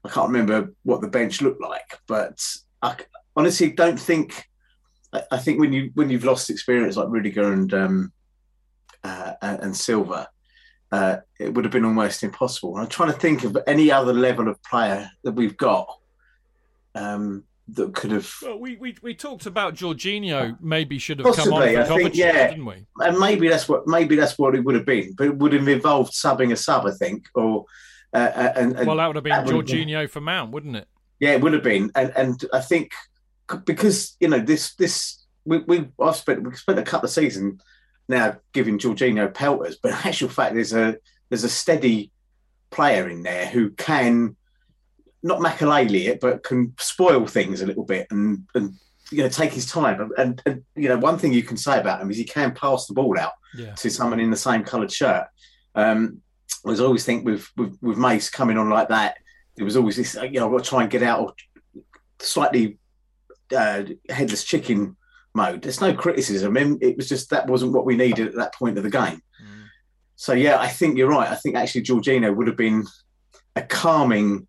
I 0.04 0.08
can't 0.08 0.30
remember 0.30 0.72
what 0.82 1.00
the 1.00 1.08
bench 1.08 1.40
looked 1.40 1.60
like, 1.60 1.98
but 2.08 2.44
I 2.80 2.96
honestly 3.36 3.70
don't 3.70 4.00
think. 4.00 4.44
I, 5.12 5.22
I 5.32 5.38
think 5.38 5.60
when 5.60 5.72
you 5.72 5.90
when 5.94 6.10
you've 6.10 6.24
lost 6.24 6.50
experience 6.50 6.96
like 6.96 7.08
Rudiger 7.08 7.52
and 7.52 7.72
um, 7.74 8.12
uh, 9.04 9.34
and 9.40 9.76
Silva, 9.76 10.28
uh, 10.90 11.18
it 11.38 11.54
would 11.54 11.64
have 11.64 11.72
been 11.72 11.84
almost 11.84 12.22
impossible. 12.22 12.76
I'm 12.76 12.88
trying 12.88 13.12
to 13.12 13.18
think 13.18 13.44
of 13.44 13.56
any 13.66 13.90
other 13.90 14.12
level 14.12 14.48
of 14.48 14.62
player 14.62 15.08
that 15.24 15.32
we've 15.32 15.56
got 15.56 15.86
um, 16.94 17.44
that 17.74 17.94
could 17.94 18.10
have. 18.12 18.32
Well, 18.42 18.58
we, 18.58 18.76
we 18.76 18.96
we 19.02 19.14
talked 19.14 19.46
about 19.46 19.74
Jorginho 19.74 20.56
maybe 20.60 20.98
should 20.98 21.18
have 21.18 21.26
Possibly, 21.26 21.52
come 21.52 21.76
on 21.76 21.76
I 21.78 21.84
for 21.84 21.96
think, 21.98 22.14
yeah. 22.16 22.48
didn't 22.48 22.64
we? 22.66 22.86
and 23.00 23.18
maybe 23.18 23.48
that's 23.48 23.68
what 23.68 23.86
maybe 23.86 24.16
that's 24.16 24.38
what 24.38 24.54
it 24.54 24.64
would 24.64 24.74
have 24.74 24.86
been, 24.86 25.14
but 25.16 25.26
it 25.26 25.36
would 25.36 25.52
have 25.52 25.66
involved 25.68 26.12
subbing 26.12 26.52
a 26.52 26.56
sub, 26.56 26.86
I 26.86 26.90
think, 26.92 27.26
or 27.34 27.64
uh, 28.14 28.18
uh, 28.18 28.52
and, 28.56 28.76
and 28.76 28.86
Well, 28.86 28.96
that 28.96 29.06
would 29.06 29.16
have 29.16 29.24
been 29.24 29.30
that 29.30 29.46
would 29.52 29.66
been- 29.66 30.08
for 30.08 30.20
Mount, 30.20 30.52
wouldn't 30.52 30.76
it? 30.76 30.88
yeah, 31.20 31.30
it 31.32 31.40
would 31.40 31.52
have 31.52 31.62
been, 31.62 31.90
and 31.94 32.12
and 32.16 32.44
I 32.52 32.60
think 32.60 32.92
because 33.64 34.16
you 34.20 34.28
know 34.28 34.38
this 34.40 34.74
this 34.74 35.24
we 35.44 35.58
we 35.58 35.88
I've 36.00 36.16
spent 36.16 36.42
we've 36.42 36.58
spent 36.58 36.78
a 36.78 36.82
couple 36.82 37.06
of 37.06 37.12
seasons 37.12 37.62
now 38.08 38.36
giving 38.52 38.78
Jorginho 38.78 39.32
pelters, 39.32 39.78
but 39.82 39.92
in 39.92 39.98
actual 40.04 40.28
fact 40.28 40.54
there's 40.54 40.72
a 40.72 40.96
there's 41.28 41.44
a 41.44 41.48
steady 41.48 42.10
player 42.70 43.08
in 43.08 43.22
there 43.22 43.46
who 43.46 43.70
can 43.70 44.36
not 45.22 45.40
Makelele 45.40 46.06
it, 46.08 46.20
but 46.20 46.42
can 46.42 46.74
spoil 46.78 47.26
things 47.26 47.62
a 47.62 47.66
little 47.66 47.84
bit 47.84 48.06
and 48.10 48.44
and 48.54 48.74
you 49.10 49.22
know 49.22 49.28
take 49.28 49.52
his 49.52 49.66
time. 49.66 50.00
And, 50.00 50.12
and, 50.18 50.42
and 50.46 50.64
you 50.74 50.88
know 50.88 50.98
one 50.98 51.18
thing 51.18 51.32
you 51.32 51.42
can 51.42 51.56
say 51.56 51.78
about 51.80 52.00
him 52.00 52.10
is 52.10 52.16
he 52.16 52.24
can 52.24 52.52
pass 52.54 52.86
the 52.86 52.94
ball 52.94 53.18
out 53.18 53.32
Yeah. 53.54 53.74
to 53.74 53.90
someone 53.90 54.20
in 54.20 54.30
the 54.30 54.36
same 54.36 54.64
coloured 54.64 54.92
shirt. 54.92 55.26
Um, 55.74 56.22
I 56.66 56.74
always 56.78 57.04
think 57.04 57.24
with, 57.24 57.48
with 57.56 57.76
with 57.82 57.98
Mace 57.98 58.30
coming 58.30 58.58
on 58.58 58.68
like 58.70 58.88
that, 58.88 59.16
there 59.56 59.64
was 59.64 59.76
always 59.76 59.96
this 59.96 60.14
you 60.14 60.30
know 60.40 60.46
I've 60.46 60.52
got 60.52 60.64
to 60.64 60.70
try 60.70 60.82
and 60.82 60.90
get 60.90 61.02
out 61.02 61.20
of 61.20 61.34
slightly 62.20 62.78
uh, 63.56 63.84
headless 64.08 64.44
chicken 64.44 64.96
mode. 65.34 65.62
There's 65.62 65.80
no 65.80 65.94
criticism. 65.94 66.56
It 66.56 66.96
was 66.96 67.08
just 67.08 67.30
that 67.30 67.46
wasn't 67.48 67.72
what 67.72 67.84
we 67.86 67.96
needed 67.96 68.28
at 68.28 68.34
that 68.36 68.54
point 68.54 68.76
of 68.78 68.84
the 68.84 68.90
game. 68.90 69.20
So 70.16 70.34
yeah, 70.34 70.58
I 70.60 70.68
think 70.68 70.96
you're 70.96 71.08
right. 71.08 71.28
I 71.28 71.34
think 71.34 71.56
actually 71.56 71.82
Jorginho 71.82 72.34
would 72.36 72.46
have 72.46 72.56
been 72.56 72.84
a 73.56 73.62
calming 73.62 74.46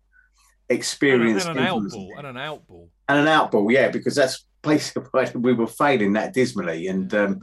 experience 0.68 1.44
And, 1.44 1.58
an 1.58 1.64
out 1.64 1.76
influence. 1.76 1.94
ball. 1.94 2.14
And 2.18 2.26
an 2.26 2.36
out 2.36 2.66
ball. 2.66 2.90
and 3.08 3.18
an 3.18 3.26
outball, 3.26 3.72
yeah, 3.72 3.88
because 3.88 4.14
that's 4.14 4.46
basically 4.62 5.08
why 5.12 5.30
we 5.34 5.52
were 5.52 5.66
failing 5.66 6.14
that 6.14 6.34
dismally. 6.34 6.88
And 6.88 7.12
um, 7.14 7.40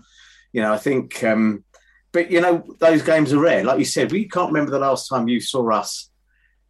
you 0.53 0.61
know, 0.61 0.73
I 0.73 0.77
think, 0.77 1.23
um, 1.23 1.63
but 2.11 2.31
you 2.31 2.41
know, 2.41 2.63
those 2.79 3.01
games 3.01 3.33
are 3.33 3.39
rare. 3.39 3.63
Like 3.63 3.79
you 3.79 3.85
said, 3.85 4.11
we 4.11 4.27
can't 4.27 4.51
remember 4.51 4.71
the 4.71 4.79
last 4.79 5.07
time 5.07 5.27
you 5.27 5.39
saw 5.39 5.69
us 5.71 6.09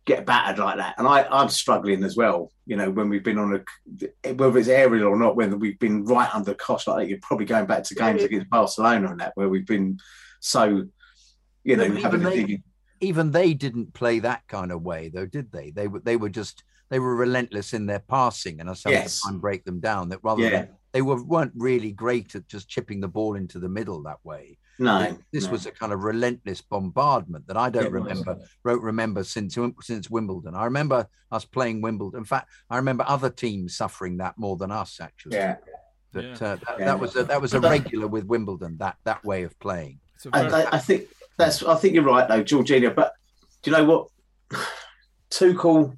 get 0.05 0.25
battered 0.25 0.59
like 0.59 0.77
that. 0.77 0.95
And 0.97 1.07
I, 1.07 1.27
I'm 1.31 1.49
struggling 1.49 2.03
as 2.03 2.15
well. 2.15 2.51
You 2.65 2.75
know, 2.75 2.89
when 2.89 3.09
we've 3.09 3.23
been 3.23 3.37
on 3.37 3.55
a 3.55 4.33
whether 4.33 4.57
it's 4.57 4.67
aerial 4.67 5.07
or 5.07 5.17
not, 5.17 5.35
whether 5.35 5.57
we've 5.57 5.79
been 5.79 6.05
right 6.05 6.33
under 6.33 6.53
cost 6.53 6.87
like 6.87 6.97
that. 6.97 7.09
You're 7.09 7.19
probably 7.21 7.45
going 7.45 7.65
back 7.65 7.83
to 7.83 7.95
games 7.95 8.23
against 8.23 8.49
Barcelona 8.49 9.11
and 9.11 9.19
that 9.19 9.33
where 9.35 9.49
we've 9.49 9.65
been 9.65 9.99
so, 10.39 10.87
you 11.63 11.75
know, 11.75 11.91
having 11.95 12.25
a. 12.25 12.61
even 13.01 13.31
they 13.31 13.53
didn't 13.53 13.93
play 13.93 14.19
that 14.19 14.47
kind 14.47 14.71
of 14.71 14.81
way, 14.83 15.09
though, 15.09 15.25
did 15.25 15.51
they? 15.51 15.71
They 15.71 15.87
were 15.87 15.99
they 15.99 16.17
were 16.17 16.29
just 16.29 16.63
they 16.89 16.99
were 16.99 17.15
relentless 17.15 17.73
in 17.73 17.85
their 17.85 17.99
passing, 17.99 18.59
and 18.59 18.69
I 18.69 18.73
having 18.83 18.99
Yes. 18.99 19.21
to 19.21 19.29
and 19.29 19.41
break 19.41 19.63
them 19.65 19.79
down. 19.79 20.09
That 20.09 20.19
rather 20.23 20.41
Yeah. 20.43 20.49
than 20.49 20.69
they 20.93 21.01
were 21.01 21.23
weren't 21.23 21.53
really 21.55 21.91
great 21.91 22.35
at 22.35 22.47
just 22.47 22.67
chipping 22.69 22.99
the 23.01 23.07
ball 23.07 23.35
into 23.35 23.59
the 23.59 23.69
middle 23.69 24.01
that 24.03 24.19
way. 24.23 24.57
No, 24.79 25.15
this 25.31 25.45
no. 25.45 25.51
was 25.51 25.65
a 25.67 25.71
kind 25.71 25.93
of 25.93 26.03
relentless 26.03 26.61
bombardment 26.61 27.45
that 27.47 27.55
I 27.57 27.69
don't 27.69 27.85
It 27.85 27.91
remember. 27.91 28.37
Don't 28.65 28.81
remember 28.81 29.23
since 29.23 29.57
since 29.81 30.09
Wimbledon. 30.09 30.55
I 30.55 30.65
remember 30.65 31.07
us 31.31 31.45
playing 31.45 31.81
Wimbledon. 31.81 32.19
In 32.19 32.25
fact, 32.25 32.49
I 32.69 32.77
remember 32.77 33.03
other 33.07 33.29
teams 33.29 33.75
suffering 33.77 34.17
that 34.17 34.37
more 34.37 34.57
than 34.57 34.71
us. 34.71 34.99
Actually, 34.99 35.35
Yeah. 35.37 35.57
But 36.13 36.23
Yeah. 36.25 36.31
uh, 36.33 36.37
that, 36.37 36.75
Yeah. 36.79 36.85
that 36.85 36.99
was 36.99 37.15
a, 37.15 37.23
that 37.23 37.41
was 37.41 37.53
a 37.53 37.59
regular 37.61 38.07
with 38.07 38.25
Wimbledon. 38.25 38.77
That 38.79 38.97
that 39.05 39.23
way 39.23 39.43
of 39.43 39.57
playing. 39.59 39.99
It's 40.15 40.25
a 40.25 40.29
I, 40.33 40.49
very- 40.49 40.65
I, 40.65 40.75
I 40.75 40.79
think 40.79 41.07
that's. 41.37 41.63
I 41.63 41.75
think 41.75 41.93
you're 41.93 42.03
right 42.03 42.27
though, 42.27 42.43
Georgina. 42.43 42.91
But 42.91 43.13
do 43.63 43.71
you 43.71 43.77
know 43.77 43.85
what? 43.85 44.07
Tuchel 45.31 45.97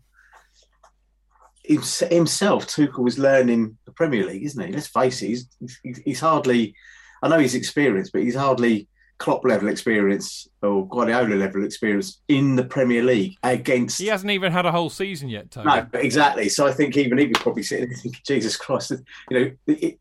himself, 1.65 2.67
Tuchel 2.67 2.99
was 2.99 3.17
learning 3.17 3.77
the 3.85 3.91
Premier 3.93 4.25
League, 4.25 4.43
isn't 4.43 4.65
he? 4.65 4.71
Let's 4.71 4.87
face 4.87 5.21
it. 5.21 5.27
He's 5.27 5.47
he's, 5.83 5.97
he's 5.99 6.19
hardly. 6.19 6.75
I 7.21 7.29
know 7.29 7.39
he's 7.39 7.55
experienced, 7.55 8.11
but 8.11 8.21
he's 8.21 8.35
hardly 8.35 8.87
Klopp 9.17 9.45
level 9.45 9.69
experience 9.69 10.47
or 10.61 10.85
Guardiola 10.87 11.35
level 11.35 11.63
experience 11.63 12.21
in 12.27 12.57
the 12.57 12.65
Premier 12.65 13.01
League 13.01 13.37
against. 13.43 13.99
he 13.99 14.07
hasn't 14.07 14.31
even 14.31 14.51
had 14.51 14.65
a 14.65 14.71
whole 14.71 14.89
season 14.89 15.29
yet, 15.29 15.49
Tony. 15.49 15.67
No, 15.67 15.87
exactly. 15.93 16.49
So 16.49 16.67
I 16.67 16.73
think 16.73 16.97
even 16.97 17.17
he 17.17 17.27
was 17.27 17.37
probably 17.39 17.63
sitting 17.63 17.87
there 17.87 17.97
thinking, 17.97 18.21
Jesus 18.25 18.57
Christ, 18.57 18.91
you 19.29 19.39
know, 19.39 19.51
it, 19.67 19.99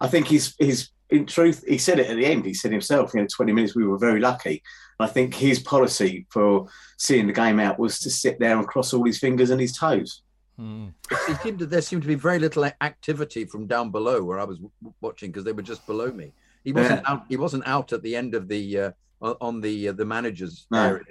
I 0.00 0.08
think 0.08 0.26
he's, 0.26 0.56
he's, 0.58 0.90
in 1.14 1.26
truth, 1.26 1.64
he 1.66 1.78
said 1.78 1.98
it 1.98 2.08
at 2.08 2.16
the 2.16 2.26
end. 2.26 2.44
He 2.44 2.54
said 2.54 2.72
himself, 2.72 3.12
you 3.14 3.20
know, 3.20 3.26
20 3.26 3.52
minutes, 3.52 3.74
we 3.74 3.86
were 3.86 3.98
very 3.98 4.20
lucky. 4.20 4.62
I 5.00 5.06
think 5.06 5.34
his 5.34 5.58
policy 5.58 6.26
for 6.30 6.66
seeing 6.98 7.26
the 7.26 7.32
game 7.32 7.58
out 7.60 7.78
was 7.78 7.98
to 8.00 8.10
sit 8.10 8.38
there 8.38 8.56
and 8.56 8.66
cross 8.66 8.92
all 8.92 9.04
his 9.04 9.18
fingers 9.18 9.50
and 9.50 9.60
his 9.60 9.76
toes. 9.76 10.22
Hmm. 10.56 10.88
It 11.28 11.40
seemed 11.42 11.58
to, 11.60 11.66
there 11.66 11.80
seemed 11.82 12.02
to 12.02 12.08
be 12.08 12.14
very 12.14 12.38
little 12.38 12.64
activity 12.80 13.44
from 13.44 13.66
down 13.66 13.90
below 13.90 14.22
where 14.22 14.38
I 14.38 14.44
was 14.44 14.58
watching 15.00 15.30
because 15.30 15.44
they 15.44 15.52
were 15.52 15.62
just 15.62 15.84
below 15.86 16.12
me. 16.12 16.32
He 16.62 16.72
wasn't 16.72 17.08
out. 17.08 17.24
He 17.28 17.36
wasn't 17.36 17.66
out 17.66 17.92
at 17.92 18.02
the 18.02 18.14
end 18.16 18.34
of 18.36 18.46
the 18.48 18.78
uh, 18.78 18.90
on- 19.20 19.36
on 19.40 19.60
the 19.60 19.88
uh, 19.88 19.92
the 19.92 20.04
manager's 20.04 20.66
No. 20.70 20.82
area. 20.84 21.04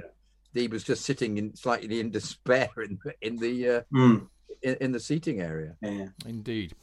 He 0.54 0.68
was 0.68 0.84
just 0.84 1.04
sitting 1.04 1.38
in 1.38 1.56
slightly 1.56 2.00
in 2.00 2.10
despair 2.10 2.70
in 2.78 2.98
in 3.22 3.36
the 3.38 3.70
uh, 3.70 3.82
Mm. 3.94 4.28
in, 4.62 4.76
in 4.80 4.92
the 4.94 5.00
seating 5.00 5.42
area. 5.42 5.76
Yeah. 5.82 6.08
Indeed. 6.26 6.74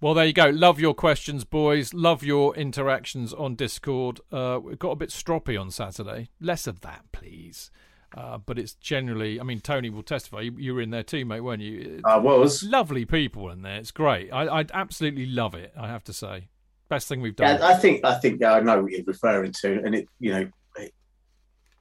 Well, 0.00 0.14
there 0.14 0.26
you 0.26 0.32
go. 0.32 0.48
Love 0.48 0.78
your 0.78 0.94
questions, 0.94 1.44
boys. 1.44 1.92
Love 1.92 2.22
your 2.22 2.54
interactions 2.54 3.34
on 3.34 3.56
Discord. 3.56 4.20
Uh, 4.30 4.60
we 4.62 4.76
got 4.76 4.90
a 4.90 4.96
bit 4.96 5.10
stroppy 5.10 5.60
on 5.60 5.72
Saturday. 5.72 6.28
Less 6.40 6.68
of 6.68 6.82
that, 6.82 7.06
please. 7.10 7.72
Uh, 8.16 8.38
but 8.38 8.60
it's 8.60 8.74
generally, 8.74 9.40
I 9.40 9.42
mean, 9.42 9.60
Tony 9.60 9.90
will 9.90 10.04
testify. 10.04 10.42
You, 10.42 10.54
you 10.56 10.74
were 10.74 10.80
in 10.80 10.90
there 10.90 11.02
too, 11.02 11.24
mate, 11.24 11.40
weren't 11.40 11.62
you? 11.62 12.00
I 12.04 12.16
was. 12.16 12.62
Lovely 12.62 13.06
people 13.06 13.50
in 13.50 13.62
there. 13.62 13.76
It's 13.76 13.90
great. 13.90 14.32
I, 14.32 14.60
I 14.60 14.64
absolutely 14.72 15.26
love 15.26 15.56
it. 15.56 15.72
I 15.76 15.88
have 15.88 16.04
to 16.04 16.12
say, 16.12 16.48
best 16.88 17.08
thing 17.08 17.20
we've 17.20 17.34
done. 17.34 17.58
Yeah, 17.58 17.66
I 17.66 17.74
think 17.74 18.04
I 18.04 18.14
think 18.20 18.40
yeah, 18.40 18.52
I 18.52 18.60
know 18.60 18.82
what 18.82 18.92
you're 18.92 19.02
referring 19.04 19.52
to, 19.62 19.82
and 19.84 19.94
it 19.94 20.08
you 20.20 20.32
know, 20.32 20.48
it, 20.78 20.94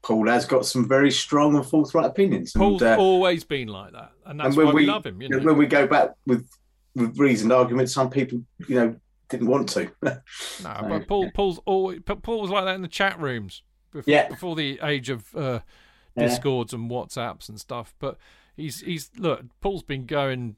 Paul 0.02 0.28
has 0.28 0.46
got 0.46 0.66
some 0.66 0.88
very 0.88 1.12
strong 1.12 1.56
and 1.56 1.66
forthright 1.66 2.06
opinions. 2.08 2.52
Paul's 2.52 2.82
and, 2.82 3.00
uh, 3.00 3.02
always 3.02 3.44
been 3.44 3.68
like 3.68 3.94
that, 3.94 4.12
and 4.26 4.40
that's 4.40 4.48
and 4.48 4.58
when 4.58 4.66
why 4.68 4.74
we, 4.74 4.82
we 4.82 4.88
love 4.88 5.06
him. 5.06 5.22
You 5.22 5.30
know, 5.30 5.40
when 5.40 5.58
we 5.58 5.66
go 5.66 5.88
back 5.88 6.10
with 6.26 6.50
reasoned 6.98 7.52
arguments, 7.54 7.94
some 7.94 8.10
people 8.10 8.42
you 8.68 8.76
know 8.76 8.96
didn't 9.30 9.48
want 9.48 9.70
to. 9.70 9.92
no, 10.04 10.22
but 10.90 11.08
Paul, 11.08 11.30
Paul's 11.34 11.60
always, 11.66 12.00
Paul 12.06 12.42
was 12.42 12.50
like 12.50 12.66
that 12.66 12.76
in 12.76 12.82
the 12.82 12.88
chat 12.88 13.20
rooms 13.20 13.62
before, 13.92 14.12
Yeah. 14.14 14.28
before 14.30 14.56
the 14.56 14.80
age 14.84 15.10
of 15.10 15.36
uh, 15.36 15.60
Yeah. 16.16 16.28
discords 16.28 16.74
and 16.74 16.90
WhatsApps 16.90 17.50
and 17.50 17.60
stuff. 17.60 17.94
But 18.00 18.18
he's 18.56 18.82
he's 18.82 19.12
look, 19.18 19.42
Paul's 19.62 19.84
been 19.84 20.06
going, 20.06 20.56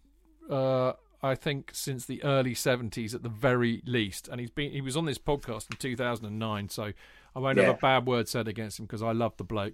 uh, 0.49 0.94
I 1.22 1.36
think, 1.36 1.72
since 1.74 2.06
the 2.06 2.24
early 2.24 2.53
seventies 2.53 3.14
at 3.16 3.24
the 3.24 3.30
very 3.30 3.82
least, 3.86 4.28
and 4.28 4.40
he's 4.40 4.52
been 4.52 4.72
he 4.72 4.82
was 4.82 4.95
on 4.95 5.06
this 5.06 5.18
podcast 5.18 5.70
in 5.72 5.78
two 5.78 5.95
thousand 5.95 6.26
and 6.26 6.40
nine. 6.40 6.70
So 6.70 6.94
I 7.36 7.40
won't 7.40 7.57
Yeah. 7.57 7.66
have 7.66 7.76
a 7.76 7.80
bad 7.80 8.06
word 8.07 8.28
said 8.30 8.48
against 8.48 8.80
him 8.80 8.86
because 8.86 9.02
I 9.02 9.11
love 9.11 9.36
the 9.38 9.44
bloke. 9.44 9.74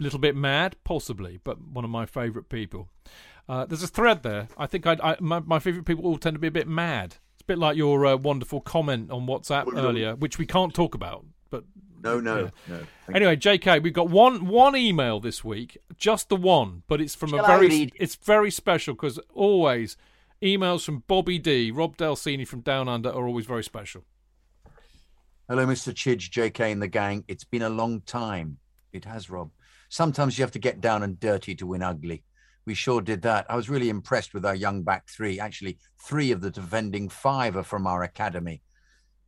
Little 0.00 0.20
bit 0.20 0.36
mad, 0.36 0.76
possibly, 0.84 1.40
but 1.42 1.60
one 1.60 1.84
of 1.84 1.90
my 1.90 2.06
favourite 2.06 2.48
people. 2.48 2.88
Uh, 3.48 3.64
there's 3.64 3.82
a 3.82 3.88
thread 3.88 4.22
there. 4.22 4.48
I 4.58 4.66
think 4.66 4.86
I, 4.86 4.96
I 5.02 5.16
my, 5.20 5.40
my 5.40 5.58
favourite 5.58 5.86
people 5.86 6.04
all 6.04 6.18
tend 6.18 6.34
to 6.34 6.38
be 6.40 6.48
a 6.48 6.52
bit 6.52 6.68
mad. 6.68 7.16
It's 7.34 7.42
a 7.42 7.46
bit 7.46 7.58
like 7.58 7.76
your 7.76 8.04
uh, 8.04 8.16
wonderful 8.16 8.60
comment 8.60 9.10
on 9.10 9.26
WhatsApp 9.26 9.74
earlier, 9.76 10.14
which 10.16 10.38
we 10.38 10.46
can't 10.46 10.74
talk 10.74 10.94
about. 10.94 11.24
But 11.48 11.64
No, 12.02 12.20
no, 12.20 12.44
Yeah. 12.44 12.50
no. 12.68 12.86
Anyway, 13.14 13.36
JK, 13.36 13.82
we've 13.82 13.94
got 13.94 14.10
one 14.10 14.46
one 14.46 14.76
email 14.76 15.18
this 15.18 15.42
week, 15.42 15.78
just 15.96 16.28
the 16.28 16.36
one, 16.36 16.82
but 16.88 17.00
it's 17.00 17.14
from 17.14 17.30
Shall 17.30 17.40
a 17.40 17.42
I 17.44 17.58
very 17.58 17.90
it's 17.96 18.16
very 18.16 18.50
special 18.50 18.94
because 18.94 19.18
always 19.32 19.96
emails 20.42 20.84
from 20.84 21.04
Bobby 21.06 21.38
D, 21.38 21.70
Rob 21.70 21.96
Delsini 21.96 22.46
from 22.46 22.60
Down 22.60 22.86
Under 22.88 23.08
are 23.08 23.26
always 23.26 23.46
very 23.46 23.64
special. 23.64 24.04
Hello, 25.48 25.66
Mr. 25.66 25.94
Chidge, 25.94 26.28
JK, 26.30 26.70
and 26.70 26.82
the 26.82 26.88
gang. 26.88 27.24
It's 27.26 27.44
been 27.44 27.62
a 27.62 27.70
long 27.70 28.02
time. 28.02 28.58
It 28.92 29.06
has, 29.06 29.30
Rob. 29.30 29.50
Sometimes 29.88 30.36
you 30.36 30.42
have 30.42 30.52
to 30.52 30.58
get 30.58 30.82
down 30.82 31.02
and 31.02 31.18
dirty 31.18 31.54
to 31.54 31.66
win 31.66 31.82
ugly. 31.82 32.22
We 32.68 32.74
sure 32.74 33.00
did 33.00 33.22
that. 33.22 33.46
I 33.48 33.56
was 33.56 33.70
really 33.70 33.88
impressed 33.88 34.34
with 34.34 34.44
our 34.44 34.54
young 34.54 34.82
back 34.82 35.08
three. 35.08 35.40
Actually, 35.40 35.78
three 36.02 36.32
of 36.32 36.42
the 36.42 36.50
defending 36.50 37.08
five 37.08 37.56
are 37.56 37.62
from 37.62 37.86
our 37.86 38.02
academy. 38.02 38.60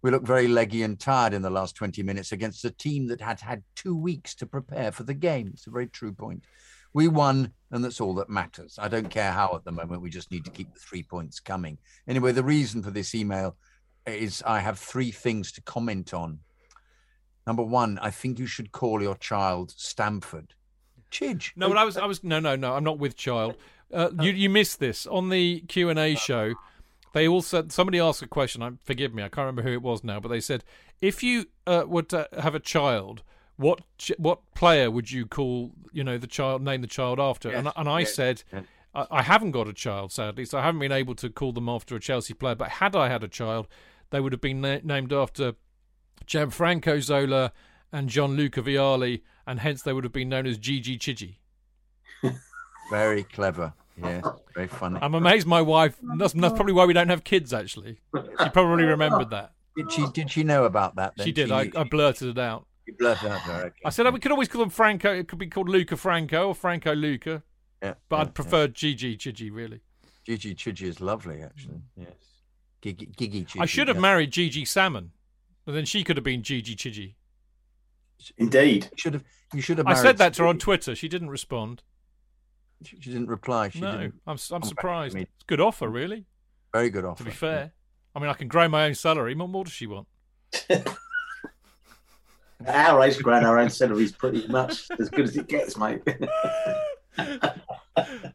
We 0.03 0.11
looked 0.11 0.27
very 0.27 0.47
leggy 0.47 0.83
and 0.83 1.01
tired 1.01 1.33
in 1.33 1.41
the 1.41 1.49
last 1.49 1.75
20 1.75 2.03
minutes 2.03 2.33
against 2.33 2.67
a 2.67 2.71
team 2.71 3.07
that 3.07 3.23
had 3.23 3.41
had 3.41 3.62
two 3.75 3.97
weeks 3.97 4.35
to 4.35 4.47
prepare 4.47 4.93
for 4.93 5.05
the 5.05 5.15
game. 5.15 5.53
It's 5.55 5.67
a 5.67 5.71
very 5.71 5.87
true 5.87 6.12
point. 6.12 6.45
We 6.93 7.09
won, 7.09 7.53
and 7.71 7.83
that's 7.83 7.99
all 7.99 8.12
that 8.17 8.29
matters. 8.29 8.79
I 8.79 8.89
don't 8.89 9.09
care 9.09 9.33
how 9.33 9.55
at 9.57 9.65
the 9.65 9.73
moment. 9.73 10.03
We 10.03 10.11
just 10.11 10.31
need 10.31 10.45
to 10.45 10.51
keep 10.51 10.75
the 10.75 10.81
three 10.81 11.03
points 11.03 11.41
coming. 11.41 11.79
Anyway, 12.07 12.33
the 12.33 12.45
reason 12.45 12.83
for 12.83 12.91
this 12.91 13.15
email 13.15 13.57
is 14.05 14.43
I 14.47 14.59
have 14.59 14.79
three 14.79 15.12
things 15.12 15.51
to 15.53 15.62
comment 15.62 16.12
on. 16.12 16.41
Number 17.47 17.62
one, 17.62 17.99
I 18.03 18.11
think 18.11 18.39
you 18.39 18.47
should 18.47 18.71
call 18.71 19.01
your 19.01 19.17
child 19.17 19.73
Stamford. 19.79 20.53
Chidge. 21.11 21.53
No, 21.57 21.69
but 21.69 21.77
I 21.77 21.85
was 21.85 21.97
I 21.97 22.07
was 22.07 22.23
no 22.24 22.41
no 22.41 22.57
no. 22.57 22.74
I'm 22.74 22.85
not 22.85 22.99
with 22.99 23.16
child. 23.16 23.57
Uh, 23.93 24.11
you 24.20 24.31
you 24.32 24.49
missed 24.49 24.78
this 24.78 25.07
on 25.07 25.28
the 25.28 25.61
Q 25.62 25.89
and 25.89 25.99
A 25.99 26.15
show. 26.15 26.55
They 27.12 27.27
all 27.27 27.43
said 27.43 27.73
somebody 27.73 27.99
asked 27.99 28.23
a 28.23 28.28
question. 28.28 28.62
I 28.62 28.70
forgive 28.85 29.12
me, 29.12 29.23
I 29.23 29.28
can't 29.28 29.47
remember 29.47 29.62
who 29.62 29.73
it 29.73 29.82
was 29.82 30.05
now, 30.05 30.20
but 30.20 30.28
they 30.28 30.41
said 30.41 30.62
if 31.01 31.23
you 31.23 31.47
uh, 31.66 31.85
were 31.87 32.03
to 32.05 32.28
have 32.39 32.55
a 32.55 32.61
child, 32.61 33.23
what 33.57 33.81
ch- 33.99 34.12
what 34.16 34.41
player 34.55 34.91
would 34.91 35.11
you 35.11 35.27
call 35.27 35.73
you 35.93 36.05
know 36.05 36.19
the 36.19 36.28
child 36.28 36.62
name 36.62 36.82
the 36.82 36.87
child 36.87 37.19
after? 37.19 37.51
and 37.51 37.70
and 37.74 37.89
I 37.89 38.01
yes, 38.01 38.15
said. 38.15 38.45
yes. 38.53 38.65
I 38.95 39.07
I 39.11 39.23
haven't 39.23 39.53
got 39.53 39.66
a 39.69 39.73
child, 39.73 40.12
sadly, 40.12 40.45
so 40.45 40.59
I 40.59 40.62
haven't 40.62 40.81
been 40.81 40.93
able 40.93 41.15
to 41.16 41.28
call 41.31 41.53
them 41.53 41.69
after 41.69 41.97
a 41.97 42.01
Chelsea 42.01 42.35
player. 42.35 42.55
But 42.55 42.69
had 42.69 42.95
I 42.95 43.09
had 43.09 43.24
a 43.24 43.28
child, 43.28 43.66
they 44.11 44.20
would 44.20 44.32
have 44.32 44.41
been 44.41 44.61
na- 44.61 44.78
named 44.82 45.12
after 45.12 45.55
Gianfranco 46.27 47.01
Zola 47.03 47.53
and 47.93 48.09
Gianluca 48.09 48.62
Vialli, 48.62 49.23
and 49.51 49.59
hence 49.59 49.82
they 49.82 49.93
would 49.93 50.05
have 50.05 50.12
been 50.12 50.28
known 50.28 50.47
as 50.47 50.56
Gigi 50.59 50.97
Chigi. 50.97 51.39
Very 52.90 53.24
clever. 53.24 53.72
Yeah, 54.01 54.22
very 54.55 54.68
funny. 54.68 54.98
I'm 55.02 55.14
amazed 55.14 55.47
my 55.47 55.60
wife. 55.60 55.94
That's, 56.16 56.32
that's 56.32 56.55
probably 56.55 56.72
why 56.72 56.86
we 56.86 56.94
don't 56.94 57.10
have 57.10 57.22
kids. 57.22 57.52
Actually, 57.52 58.01
she 58.14 58.48
probably 58.48 58.85
remembered 58.85 59.28
that. 59.31 59.52
Did 59.77 59.93
she 59.93 60.06
did 60.14 60.31
she 60.31 60.43
know 60.43 60.64
about 60.64 60.97
that? 60.97 61.16
Then 61.16 61.27
She 61.27 61.32
did. 61.32 61.51
I, 61.51 61.70
I 61.77 61.85
blurted 61.85 62.28
it 62.28 62.39
out. 62.39 62.66
you 62.86 62.94
blurted 62.94 63.31
out 63.31 63.43
there. 63.47 63.64
Okay. 63.66 63.81
I 63.85 63.90
said 63.90 64.06
oh, 64.06 64.10
we 64.10 64.18
could 64.18 64.32
always 64.32 64.48
call 64.48 64.60
them 64.60 64.70
Franco. 64.70 65.12
It 65.12 65.28
could 65.28 65.39
be 65.39 65.48
called 65.48 65.68
Luca 65.68 65.98
Franco 65.98 66.48
or 66.48 66.55
Franco 66.55 66.94
Luca, 66.94 67.43
yeah, 67.82 67.94
but 68.09 68.16
yeah, 68.16 68.22
I'd 68.22 68.35
prefer 68.35 68.68
Gigi 68.68 69.18
Chigi. 69.18 69.51
Really, 69.52 69.82
yeah. 70.02 70.10
Gigi 70.24 70.55
Chigi 70.55 70.85
is 70.85 71.02
lovely, 71.02 71.43
actually. 71.43 71.82
Yes. 71.94 72.09
Gigi, 72.81 73.06
Gigi 73.18 73.44
Chigi. 73.44 73.60
I 73.60 73.66
should 73.66 73.89
have 73.89 73.98
yeah. 73.98 74.02
married 74.02 74.31
Gigi 74.31 74.64
Salmon, 74.64 75.10
and 75.66 75.77
then 75.77 75.85
she 75.85 76.05
could 76.05 76.16
have 76.16 76.24
been 76.24 76.43
Gigi 76.43 76.74
Chigi. 76.74 77.16
Indeed. 78.39 78.89
Should 78.97 79.14
have. 79.14 79.24
You 79.52 79.60
should 79.60 79.78
have. 79.78 79.86
I 79.86 79.94
said 79.94 80.18
that 80.18 80.35
to 80.35 80.43
her 80.43 80.48
on 80.48 80.59
Twitter. 80.59 80.94
She 80.94 81.09
didn't 81.09 81.31
respond. 81.31 81.82
She, 82.82 82.97
she 83.01 83.10
didn't 83.10 83.28
reply. 83.28 83.68
She 83.68 83.81
no, 83.81 83.93
didn't. 83.93 84.14
I'm 84.27 84.32
I'm 84.32 84.36
come 84.36 84.60
back 84.60 84.62
to 84.62 84.68
surprised. 84.68 85.16
It's 85.16 85.31
a 85.43 85.47
good 85.47 85.60
offer, 85.60 85.89
really. 85.89 86.27
Very 86.72 86.90
good 86.90 87.05
offer. 87.05 87.18
To 87.18 87.24
be 87.24 87.35
fair, 87.35 87.72
I 88.14 88.20
mean, 88.20 88.28
I 88.28 88.35
can 88.35 88.48
grow 88.48 88.68
my 88.68 88.86
own 88.86 88.94
salary. 88.94 89.35
What 89.35 89.48
more 89.48 89.64
does 89.64 89.72
she 89.72 89.86
want? 89.86 90.06
Our 92.66 93.02
age, 93.02 93.18
growing 93.22 93.44
our 93.44 93.59
own 93.59 93.70
salary 93.70 94.05
is 94.05 94.12
pretty 94.12 94.47
much 94.48 94.89
as 94.98 95.09
good 95.09 95.24
as 95.24 95.36
it 95.36 95.48
gets, 95.48 95.77
mate. 95.77 96.02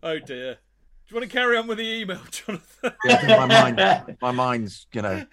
Oh 0.03 0.19
dear. 0.19 0.53
Do 0.53 1.15
you 1.15 1.19
want 1.19 1.31
to 1.31 1.35
carry 1.35 1.57
on 1.57 1.65
with 1.65 1.79
the 1.79 1.83
email, 1.83 2.19
Jonathan? 2.31 2.93
Yeah, 3.05 3.13
I 3.13 3.17
think 3.17 3.29
my 3.29 3.45
mind, 3.45 4.17
my 4.21 4.31
mind's, 4.31 4.85
you 4.93 5.01
know, 5.01 5.25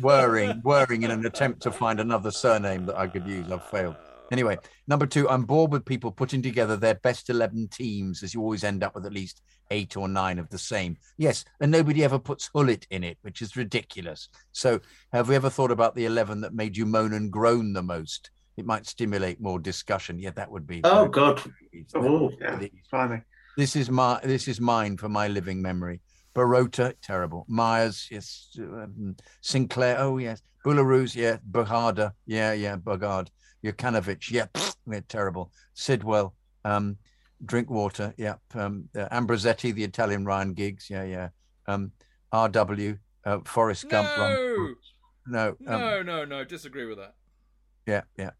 whirring, 0.00 0.60
whirring 0.62 1.02
in 1.02 1.10
an 1.10 1.24
attempt 1.24 1.62
to 1.62 1.72
find 1.72 2.00
another 2.00 2.30
surname 2.30 2.84
that 2.86 2.98
I 2.98 3.06
could 3.06 3.26
use. 3.26 3.50
I've 3.50 3.64
failed. 3.64 3.96
Anyway, 4.32 4.56
number 4.88 5.04
two, 5.04 5.28
I'm 5.28 5.42
bored 5.42 5.70
with 5.72 5.84
people 5.84 6.10
putting 6.10 6.40
together 6.40 6.74
their 6.78 6.94
best 6.94 7.28
11 7.28 7.68
teams 7.68 8.22
as 8.22 8.32
you 8.32 8.40
always 8.40 8.64
end 8.64 8.82
up 8.82 8.94
with 8.94 9.04
at 9.04 9.12
least 9.12 9.42
eight 9.70 9.94
or 9.94 10.08
nine 10.08 10.38
of 10.38 10.48
the 10.48 10.58
same. 10.58 10.96
Yes, 11.18 11.44
and 11.60 11.70
nobody 11.70 12.02
ever 12.02 12.18
puts 12.18 12.48
Hullet 12.54 12.86
in 12.90 13.04
it, 13.04 13.18
which 13.20 13.42
is 13.42 13.56
ridiculous. 13.56 14.30
So, 14.52 14.80
have 15.12 15.28
we 15.28 15.34
ever 15.34 15.50
thought 15.50 15.70
about 15.70 15.94
the 15.94 16.06
11 16.06 16.40
that 16.40 16.54
made 16.54 16.78
you 16.78 16.86
moan 16.86 17.12
and 17.12 17.30
groan 17.30 17.74
the 17.74 17.82
most? 17.82 18.30
It 18.56 18.64
might 18.64 18.86
stimulate 18.86 19.38
more 19.38 19.58
discussion. 19.58 20.18
Yeah, 20.18 20.30
that 20.30 20.50
would 20.50 20.66
be. 20.66 20.80
Oh, 20.82 21.08
God. 21.08 21.42
Oh, 21.94 22.30
Yeah, 22.40 22.58
blimey. 22.90 23.22
this 23.58 23.76
is 23.76 23.90
my 23.90 24.18
this 24.24 24.48
is 24.48 24.60
mine 24.62 24.96
for 24.96 25.10
my 25.10 25.28
living 25.28 25.60
memory. 25.60 26.00
Barota, 26.34 26.94
terrible. 27.02 27.44
Myers, 27.48 28.08
yes. 28.10 28.48
Um, 28.58 29.14
Sinclair, 29.42 29.98
oh 29.98 30.16
yes. 30.16 30.40
Boulahrouz, 30.64 31.14
yeah. 31.14 31.36
Bogarde, 31.50 32.12
yeah, 32.24 32.52
yeah. 32.54 32.76
Bogarde. 32.76 33.28
Jokanovic, 33.64 34.30
yep, 34.30 34.52
pfft, 34.52 34.76
yeah, 34.90 35.00
terrible. 35.08 35.50
Sidwell, 35.74 36.34
um, 36.64 36.96
Drinkwater, 37.44 38.14
yeah. 38.16 38.34
Um, 38.54 38.88
uh, 38.96 39.08
Ambrosetti, 39.10 39.72
the 39.74 39.84
Italian 39.84 40.24
Ryan 40.24 40.54
Giggs, 40.54 40.88
yeah, 40.90 41.04
yeah. 41.04 41.28
Um, 41.66 41.92
R.W. 42.32 42.96
Uh, 43.24 43.38
Forrest 43.44 43.88
Gump, 43.88 44.08
Ron- 44.18 44.76
No, 45.26 45.56
no, 45.60 45.74
um, 45.74 45.80
no, 45.80 46.02
no, 46.02 46.24
no. 46.24 46.44
Disagree 46.44 46.86
with 46.86 46.98
that. 46.98 47.14
yeah, 47.86 48.02
yeah. 48.18 48.30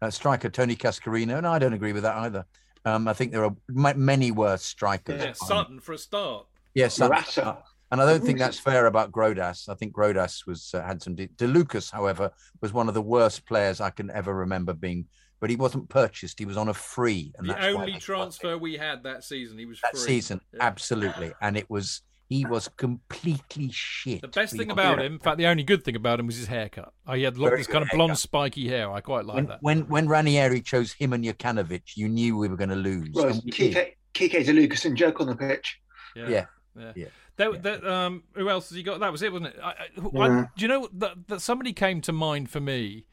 Uh, 0.00 0.10
striker 0.10 0.48
Tony 0.48 0.74
Cascarino, 0.74 1.40
no, 1.40 1.52
I 1.52 1.58
don't 1.60 1.72
agree 1.74 1.92
with 1.92 2.02
that 2.02 2.16
either. 2.16 2.44
Um, 2.84 3.06
I 3.06 3.12
think 3.12 3.30
there 3.30 3.44
are 3.44 3.54
many 3.68 4.32
worse 4.32 4.64
strikers. 4.64 5.22
Yeah, 5.22 5.32
Sutton 5.32 5.78
for 5.78 5.92
a 5.92 5.98
start. 5.98 6.46
Yes, 6.74 6.98
Morata. 6.98 7.46
uh, 7.46 7.56
and 7.92 8.00
I 8.02 8.06
don't 8.06 8.24
think 8.24 8.40
that's 8.40 8.58
fair 8.58 8.86
about 8.86 9.12
Grodas. 9.12 9.68
I 9.68 9.74
think 9.74 9.92
Grodas 9.94 10.44
was 10.46 10.72
uh, 10.74 10.82
had 10.82 11.00
some. 11.00 11.14
De-, 11.14 11.28
De 11.28 11.46
Lucas, 11.46 11.90
however, 11.90 12.32
was 12.60 12.72
one 12.72 12.88
of 12.88 12.94
the 12.94 13.02
worst 13.02 13.46
players 13.46 13.80
I 13.80 13.90
can 13.90 14.10
ever 14.10 14.34
remember 14.34 14.72
being. 14.72 15.06
But 15.40 15.50
he 15.50 15.56
wasn't 15.56 15.88
purchased; 15.88 16.38
he 16.38 16.44
was 16.46 16.56
on 16.56 16.68
a 16.68 16.74
free, 16.74 17.32
and 17.36 17.48
The 17.48 17.52
that's 17.54 17.66
only 17.66 17.98
transfer 18.00 18.56
we 18.58 18.76
had 18.76 19.02
that 19.04 19.22
season, 19.24 19.58
he 19.58 19.66
was 19.66 19.80
that 19.82 19.92
free. 19.92 20.00
season, 20.00 20.40
Yeah. 20.52 20.58
absolutely, 20.62 21.32
and 21.40 21.56
it 21.56 21.68
was 21.70 22.02
he 22.28 22.46
was 22.46 22.68
completely 22.78 23.68
shit. 23.72 24.22
The 24.22 24.28
best 24.28 24.56
thing 24.56 24.70
about 24.70 25.00
him, 25.00 25.14
in 25.14 25.18
fact, 25.18 25.36
the 25.38 25.46
only 25.46 25.64
good 25.64 25.84
thing 25.84 25.96
about 25.96 26.18
him 26.20 26.26
was 26.26 26.36
his 26.36 26.46
haircut. 26.46 26.92
Oh, 27.06 27.12
he 27.12 27.24
had 27.24 27.36
lo- 27.36 27.48
Very 27.48 27.58
this 27.60 27.66
kind 27.66 27.82
of 27.82 27.90
blonde, 27.90 28.10
haircut. 28.12 28.18
spiky 28.20 28.68
hair. 28.68 28.90
I 28.90 29.00
quite 29.00 29.26
like 29.26 29.34
when, 29.36 29.46
that. 29.46 29.58
when 29.62 29.80
when 29.88 30.08
Ranieri 30.08 30.60
chose 30.62 30.92
him 30.92 31.12
and 31.12 31.24
Jokanovic, 31.24 31.96
you 31.96 32.08
knew 32.08 32.36
we 32.38 32.48
were 32.48 32.56
going 32.56 32.70
to 32.70 32.76
lose. 32.76 33.10
Well, 33.12 33.26
and 33.28 33.42
we 33.44 33.50
did. 33.50 33.74
Kike, 33.74 34.30
Kike's 34.30 34.48
a 34.48 34.52
Lucas 34.52 34.84
and 34.84 34.96
joke 34.96 35.20
on 35.20 35.26
the 35.26 35.36
pitch. 35.36 35.80
Yeah. 36.16 36.28
Yeah. 36.28 36.46
Yeah. 36.78 36.92
Yeah. 36.94 37.06
That, 37.50 37.62
that, 37.62 37.86
um, 37.86 38.22
who 38.34 38.48
else 38.48 38.68
has 38.68 38.76
he 38.76 38.82
got? 38.82 39.00
That 39.00 39.10
was 39.12 39.22
it, 39.22 39.32
wasn't 39.32 39.54
it? 39.54 39.60
I, 39.62 39.68
I, 39.70 40.26
I- 40.26 40.48
do 40.56 40.62
you 40.64 40.68
know 40.68 40.88
that, 40.94 41.28
that 41.28 41.40
somebody 41.40 41.72
came 41.72 42.00
to 42.02 42.12
mind 42.12 42.50
for 42.50 42.60
me? 42.60 43.04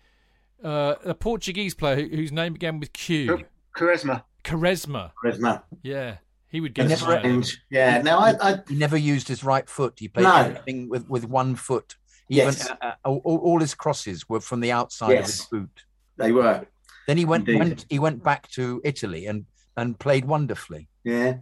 Uh, 0.64 0.96
a 1.06 1.14
Portuguese 1.14 1.74
player 1.74 1.96
who, 1.96 2.16
whose 2.16 2.32
name 2.32 2.54
began 2.54 2.80
with 2.80 2.92
Q. 2.94 3.46
Quaresma. 3.76 4.24
Quaresma. 4.44 5.12
Quaresma. 5.24 5.64
Yeah, 5.84 6.18
he 6.50 6.60
would 6.60 6.74
get 6.74 6.92
And 6.92 7.02
a 7.02 7.22
never- 7.22 7.44
yeah. 7.70 8.02
Now, 8.02 8.20
I, 8.20 8.36
I 8.42 8.60
He 8.68 8.76
never 8.76 8.98
used 8.98 9.28
his 9.30 9.44
right 9.44 9.70
foot. 9.70 9.94
He 10.00 10.10
played 10.10 10.24
No. 10.24 10.36
everything 10.36 10.90
with, 10.90 11.08
with 11.10 11.26
one 11.26 11.56
foot. 11.56 11.96
Even 12.32 12.46
Yes. 12.48 12.70
uh, 12.70 12.76
uh, 12.82 12.94
all, 13.06 13.38
all 13.38 13.60
his 13.60 13.74
crosses 13.74 14.28
were 14.30 14.42
from 14.42 14.60
the 14.60 14.72
outside 14.72 15.14
of 15.14 15.26
his 15.26 15.40
Yes. 15.40 15.46
boot. 15.48 15.84
they 16.18 16.32
were. 16.32 16.66
Then 17.08 17.18
he 17.18 17.26
went, 17.26 17.48
Indeed. 17.48 17.60
went 17.60 17.86
he 17.90 17.98
went 18.00 18.24
back 18.24 18.50
to 18.52 18.82
Italy 18.84 19.26
and 19.26 19.46
and 19.78 19.98
played 19.98 20.26
wonderfully. 20.26 20.90
Yeah. 21.06 21.38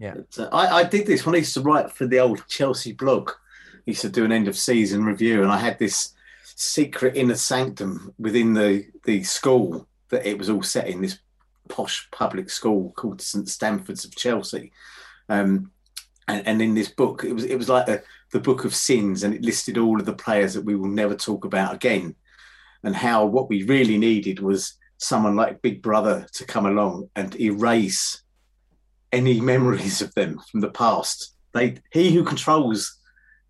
Yeah. 0.00 0.14
Uh, 0.36 0.48
I, 0.50 0.80
I 0.80 0.84
did 0.84 1.06
this 1.06 1.24
when 1.24 1.34
I 1.34 1.38
used 1.38 1.54
to 1.54 1.60
write 1.60 1.92
for 1.92 2.06
the 2.06 2.18
old 2.18 2.42
Chelsea 2.48 2.92
blog. 2.92 3.30
I 3.30 3.82
used 3.84 4.00
to 4.00 4.08
do 4.08 4.24
an 4.24 4.32
end 4.32 4.48
of 4.48 4.56
season 4.56 5.04
review, 5.04 5.42
and 5.42 5.52
I 5.52 5.58
had 5.58 5.78
this 5.78 6.14
secret 6.56 7.16
inner 7.16 7.34
sanctum 7.34 8.12
within 8.18 8.54
the, 8.54 8.86
the 9.04 9.22
school 9.22 9.86
that 10.08 10.26
it 10.26 10.38
was 10.38 10.48
all 10.48 10.62
set 10.62 10.88
in 10.88 11.02
this 11.02 11.18
posh 11.68 12.08
public 12.10 12.50
school 12.50 12.92
called 12.96 13.20
St 13.20 13.46
Stamfords 13.46 14.04
of 14.04 14.16
Chelsea. 14.16 14.72
Um, 15.28 15.70
and, 16.26 16.46
and 16.46 16.62
in 16.62 16.74
this 16.74 16.88
book, 16.88 17.22
it 17.24 17.34
was 17.34 17.44
it 17.44 17.56
was 17.56 17.68
like 17.68 17.84
the, 17.84 18.02
the 18.32 18.40
book 18.40 18.64
of 18.64 18.74
sins, 18.74 19.22
and 19.22 19.34
it 19.34 19.42
listed 19.42 19.76
all 19.76 20.00
of 20.00 20.06
the 20.06 20.14
players 20.14 20.54
that 20.54 20.64
we 20.64 20.76
will 20.76 20.88
never 20.88 21.14
talk 21.14 21.44
about 21.44 21.74
again, 21.74 22.14
and 22.82 22.96
how 22.96 23.26
what 23.26 23.50
we 23.50 23.64
really 23.64 23.98
needed 23.98 24.40
was 24.40 24.78
someone 24.96 25.36
like 25.36 25.62
Big 25.62 25.82
Brother 25.82 26.26
to 26.34 26.44
come 26.46 26.64
along 26.64 27.10
and 27.16 27.38
erase 27.38 28.22
any 29.12 29.40
memories 29.40 30.00
of 30.02 30.14
them 30.14 30.38
from 30.50 30.60
the 30.60 30.70
past. 30.70 31.34
They 31.52 31.76
he 31.92 32.12
who 32.12 32.24
controls 32.24 32.98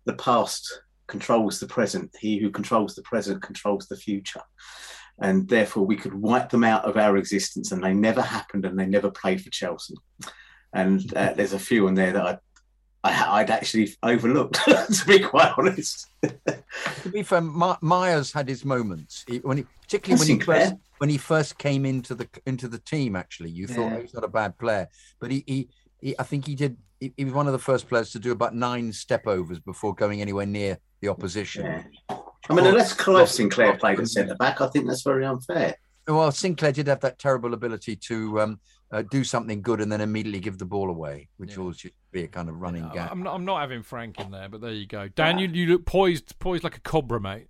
the 0.05 0.13
past 0.13 0.81
controls 1.07 1.59
the 1.59 1.67
present. 1.67 2.15
He 2.19 2.39
who 2.39 2.49
controls 2.49 2.95
the 2.95 3.03
present 3.03 3.41
controls 3.41 3.87
the 3.87 3.97
future. 3.97 4.41
And 5.19 5.47
therefore, 5.47 5.85
we 5.85 5.97
could 5.97 6.15
wipe 6.15 6.49
them 6.49 6.63
out 6.63 6.85
of 6.85 6.97
our 6.97 7.17
existence, 7.17 7.71
and 7.71 7.83
they 7.83 7.93
never 7.93 8.21
happened, 8.21 8.65
and 8.65 8.79
they 8.79 8.87
never 8.87 9.11
played 9.11 9.41
for 9.41 9.51
Chelsea. 9.51 9.93
And 10.73 11.13
uh, 11.15 11.33
there's 11.35 11.53
a 11.53 11.59
few 11.59 11.87
in 11.87 11.95
there 11.95 12.13
that 12.13 12.25
I 12.25 12.37
I, 13.03 13.41
I'd 13.41 13.49
actually 13.49 13.95
overlooked, 14.03 14.55
to 14.65 15.03
be 15.07 15.19
quite 15.19 15.53
honest. 15.57 16.07
To 16.21 17.09
be 17.11 17.23
fair, 17.23 17.41
My- 17.41 17.77
Myers 17.81 18.31
had 18.31 18.47
his 18.47 18.63
moments 18.63 19.25
he, 19.27 19.39
when 19.39 19.57
he, 19.57 19.65
particularly 19.81 20.19
when 20.19 20.39
he 20.39 20.45
first 20.45 20.75
when 21.01 21.09
he 21.09 21.17
first 21.17 21.57
came 21.57 21.83
into 21.83 22.13
the 22.13 22.29
into 22.45 22.67
the 22.67 22.77
team. 22.77 23.15
Actually, 23.15 23.49
you 23.49 23.65
thought 23.65 23.89
Yeah. 23.89 23.97
oh, 23.97 24.01
he's 24.01 24.13
not 24.13 24.23
a 24.23 24.27
bad 24.27 24.55
player, 24.59 24.87
but 25.19 25.31
he, 25.31 25.43
he, 25.47 25.69
he 25.99 26.15
I 26.19 26.23
think 26.23 26.45
he 26.45 26.53
did. 26.53 26.77
He, 26.99 27.11
he 27.17 27.25
was 27.25 27.33
one 27.33 27.47
of 27.47 27.53
the 27.53 27.59
first 27.59 27.89
players 27.89 28.11
to 28.11 28.19
do 28.19 28.31
about 28.31 28.53
nine 28.53 28.93
step 28.93 29.25
overs 29.25 29.59
before 29.59 29.95
going 29.95 30.21
anywhere 30.21 30.45
near 30.45 30.77
the 31.01 31.07
opposition. 31.07 31.65
Yeah. 31.65 32.17
I 32.49 32.53
mean, 32.53 32.67
unless 32.67 32.93
Clive 32.93 33.29
Sinclair 33.29 33.75
played 33.77 33.99
at 33.99 34.07
centre 34.09 34.35
back, 34.35 34.61
I 34.61 34.67
think 34.67 34.85
that's 34.87 35.01
very 35.01 35.25
unfair. 35.25 35.73
Well, 36.07 36.31
Sinclair 36.31 36.71
did 36.71 36.85
have 36.85 36.99
that 36.99 37.17
terrible 37.17 37.55
ability 37.55 37.95
to 37.95 38.41
um, 38.41 38.59
uh, 38.91 39.01
do 39.09 39.23
something 39.23 39.63
good 39.63 39.81
and 39.81 39.91
then 39.91 40.01
immediately 40.01 40.39
give 40.39 40.59
the 40.59 40.65
ball 40.65 40.91
away, 40.91 41.29
which 41.37 41.53
Yeah. 41.53 41.61
always 41.61 41.83
used 41.83 41.95
be 42.11 42.23
a 42.23 42.27
kind 42.27 42.47
of 42.49 42.55
running 42.61 42.83
Uh, 42.83 42.89
gag. 42.93 43.09
I'm 43.11 43.23
not. 43.23 43.33
I'm 43.33 43.45
not 43.45 43.61
having 43.61 43.81
Frank 43.81 44.19
in 44.19 44.29
there, 44.29 44.49
but 44.49 44.61
there 44.61 44.71
you 44.73 44.85
go. 44.85 45.07
Dan, 45.07 45.39
you, 45.39 45.47
you 45.47 45.65
look 45.65 45.85
poised, 45.85 46.37
poised 46.37 46.63
like 46.63 46.77
a 46.77 46.81
cobra, 46.81 47.19
mate. 47.19 47.47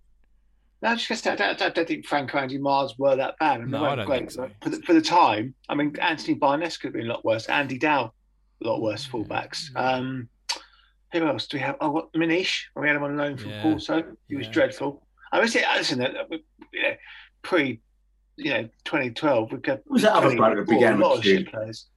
No, 0.82 0.90
I 0.90 0.96
just 0.96 1.28
I 1.28 1.36
don't, 1.36 1.62
I 1.62 1.70
don't 1.70 1.88
think 1.88 2.06
Frank 2.08 2.34
or 2.34 2.40
Andy 2.40 2.58
Mars 2.58 2.96
were 2.98 3.16
that 3.16 3.38
bad. 3.40 3.58
I 3.58 3.58
mean, 3.60 3.70
No, 3.72 3.82
weren't 3.82 3.92
I 3.94 3.96
don't 3.98 4.06
great, 4.08 4.18
think 4.20 4.32
so. 4.32 4.50
For 4.64 4.70
the, 4.70 4.82
for 4.82 4.94
the 4.94 5.02
time, 5.02 5.54
I 5.70 5.76
mean, 5.76 5.96
Anthony 6.02 6.34
Barnes 6.34 6.78
could 6.78 6.88
have 6.88 6.94
been 6.94 7.06
a 7.06 7.14
lot 7.14 7.24
worse. 7.24 7.48
Andy 7.48 7.78
Dow, 7.78 8.14
a 8.64 8.68
lot 8.68 8.82
worse 8.82 9.08
fullbacks. 9.08 9.70
Um, 9.76 10.28
who 11.14 11.28
else 11.28 11.48
do 11.48 11.58
we 11.58 11.62
have? 11.62 11.76
Oh, 11.82 11.92
what 11.92 12.12
Maniche? 12.14 12.64
We 12.76 12.88
had 12.88 12.96
him 12.96 13.04
on 13.04 13.16
loan 13.18 13.38
from 13.38 13.52
Yeah. 13.52 13.62
Porto. 13.62 14.04
He 14.28 14.36
was 14.36 14.48
dreadful. 14.48 15.06
I 15.32 15.38
mean, 15.38 15.44
listen, 15.46 15.64
listen, 15.76 16.02
uh, 16.02 16.14
you 16.74 16.82
know, 16.84 16.96
pre, 17.44 17.80
you 18.38 18.50
know, 18.52 18.64
2012, 18.86 19.52
we 19.52 19.58
got 19.60 19.80
was 19.88 20.02
that 20.02 20.14
other 20.14 20.36
bloke 20.36 20.56
that 20.58 20.68
began 20.68 20.96
a 20.96 20.98
lot 20.98 21.12
with 21.12 21.20
of 21.20 21.26
shit 21.26 21.52
players. 21.52 21.88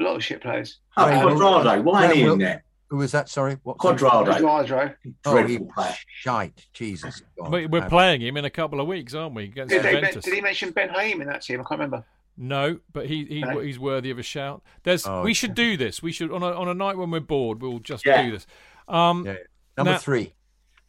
A 0.00 0.02
lot 0.04 0.16
of 0.16 0.24
shit 0.24 0.40
players. 0.40 0.78
Oh, 0.96 1.04
Graham 1.04 1.28
Cuadrado. 1.36 1.82
Why 1.84 2.06
ain't 2.06 2.14
he 2.16 2.22
in 2.22 2.38
there? 2.38 2.64
Who 2.92 2.98
was 2.98 3.12
that? 3.12 3.30
Sorry, 3.30 3.56
what? 3.62 3.78
Cuadrado. 3.78 4.26
Cuadrado. 4.26 4.94
Oh, 5.24 5.46
he 5.46 5.58
player. 5.58 5.94
shite. 6.20 6.66
Jesus. 6.74 7.22
God. 7.38 7.50
We, 7.50 7.64
we're 7.66 7.84
Uh, 7.84 7.88
playing 7.88 8.20
him 8.20 8.36
in 8.36 8.44
a 8.44 8.50
couple 8.50 8.82
of 8.82 8.86
weeks, 8.86 9.14
aren't 9.14 9.34
we? 9.34 9.44
Against 9.44 9.70
Did, 9.70 9.82
they, 9.82 9.98
did 10.10 10.24
he 10.26 10.42
mention 10.42 10.72
Ben 10.72 10.90
Haim 10.90 11.22
in 11.22 11.26
that 11.28 11.40
team? 11.40 11.60
I 11.60 11.62
can't 11.62 11.80
remember. 11.80 12.04
No, 12.36 12.80
but 12.92 13.06
he, 13.06 13.24
he 13.24 13.40
No. 13.40 13.60
he's 13.60 13.78
worthy 13.78 14.10
of 14.10 14.18
a 14.18 14.22
shout. 14.22 14.62
There's 14.82 15.06
Oh, 15.06 15.22
we 15.22 15.32
should 15.32 15.54
do 15.54 15.78
this. 15.78 16.02
We 16.02 16.12
should 16.12 16.30
on 16.30 16.42
a 16.42 16.52
on 16.52 16.68
a 16.68 16.74
night 16.74 16.98
when 16.98 17.10
we're 17.10 17.20
bored, 17.20 17.62
we'll 17.62 17.78
just 17.78 18.04
Yeah. 18.04 18.24
do 18.24 18.32
this. 18.32 18.46
Um, 18.88 19.24
Yeah. 19.24 19.36
Number 19.78 19.92
Now- 19.92 19.98
three. 19.98 20.34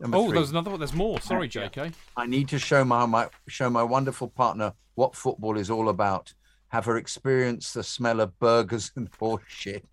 Number 0.02 0.18
oh, 0.18 0.26
three. 0.26 0.34
there's 0.40 0.50
another 0.52 0.72
one. 0.72 0.82
There's 0.82 0.92
more. 0.94 1.22
Sorry, 1.22 1.48
JK. 1.48 1.94
I 2.18 2.26
need 2.26 2.50
to 2.50 2.60
show 2.60 2.84
my, 2.84 3.06
my 3.06 3.30
show 3.48 3.70
my 3.70 3.84
wonderful 3.84 4.28
partner 4.28 4.74
what 4.96 5.16
football 5.16 5.58
is 5.58 5.70
all 5.70 5.88
about. 5.88 6.34
Have 6.68 6.84
her 6.84 6.98
experience 6.98 7.72
the 7.72 7.82
smell 7.84 8.20
of 8.20 8.38
burgers 8.40 8.92
and 8.98 9.08
horse 9.20 9.42
shit. 9.48 9.88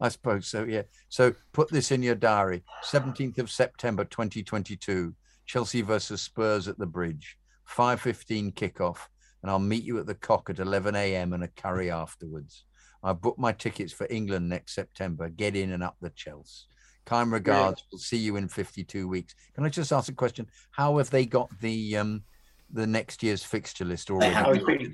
I 0.00 0.08
suppose 0.08 0.46
so. 0.46 0.64
Yeah. 0.64 0.82
So 1.08 1.34
put 1.52 1.70
this 1.70 1.90
in 1.90 2.02
your 2.02 2.14
diary. 2.14 2.62
Seventeenth 2.82 3.38
of 3.38 3.50
September, 3.50 4.04
twenty 4.04 4.42
twenty 4.42 4.76
two. 4.76 5.14
Chelsea 5.46 5.80
versus 5.80 6.20
Spurs 6.20 6.68
at 6.68 6.78
the 6.78 6.86
Bridge. 6.86 7.36
Five 7.64 8.00
fifteen 8.00 8.52
kickoff, 8.52 8.98
and 9.42 9.50
I'll 9.50 9.58
meet 9.58 9.84
you 9.84 9.98
at 9.98 10.06
the 10.06 10.14
Cock 10.14 10.50
at 10.50 10.58
eleven 10.58 10.94
a.m. 10.94 11.32
and 11.32 11.44
a 11.44 11.48
curry 11.48 11.90
afterwards. 11.90 12.64
I've 13.02 13.20
booked 13.20 13.38
my 13.38 13.52
tickets 13.52 13.92
for 13.92 14.06
England 14.10 14.48
next 14.48 14.74
September. 14.74 15.28
Get 15.28 15.54
in 15.54 15.72
and 15.72 15.82
up 15.82 15.96
the 16.00 16.10
Chelsea. 16.10 16.64
Kind 17.04 17.30
regards. 17.30 17.84
We'll 17.92 18.00
see 18.00 18.16
you 18.16 18.34
in 18.34 18.48
52 18.48 19.06
weeks. 19.06 19.34
Can 19.54 19.64
I 19.64 19.68
just 19.68 19.92
ask 19.92 20.10
a 20.10 20.14
question? 20.14 20.48
How 20.72 20.98
have 20.98 21.08
they 21.10 21.24
got 21.24 21.48
the 21.60 21.96
um 21.96 22.24
the 22.72 22.86
next 22.86 23.22
year's 23.22 23.44
fixture 23.44 23.84
list 23.84 24.10
already 24.10 24.34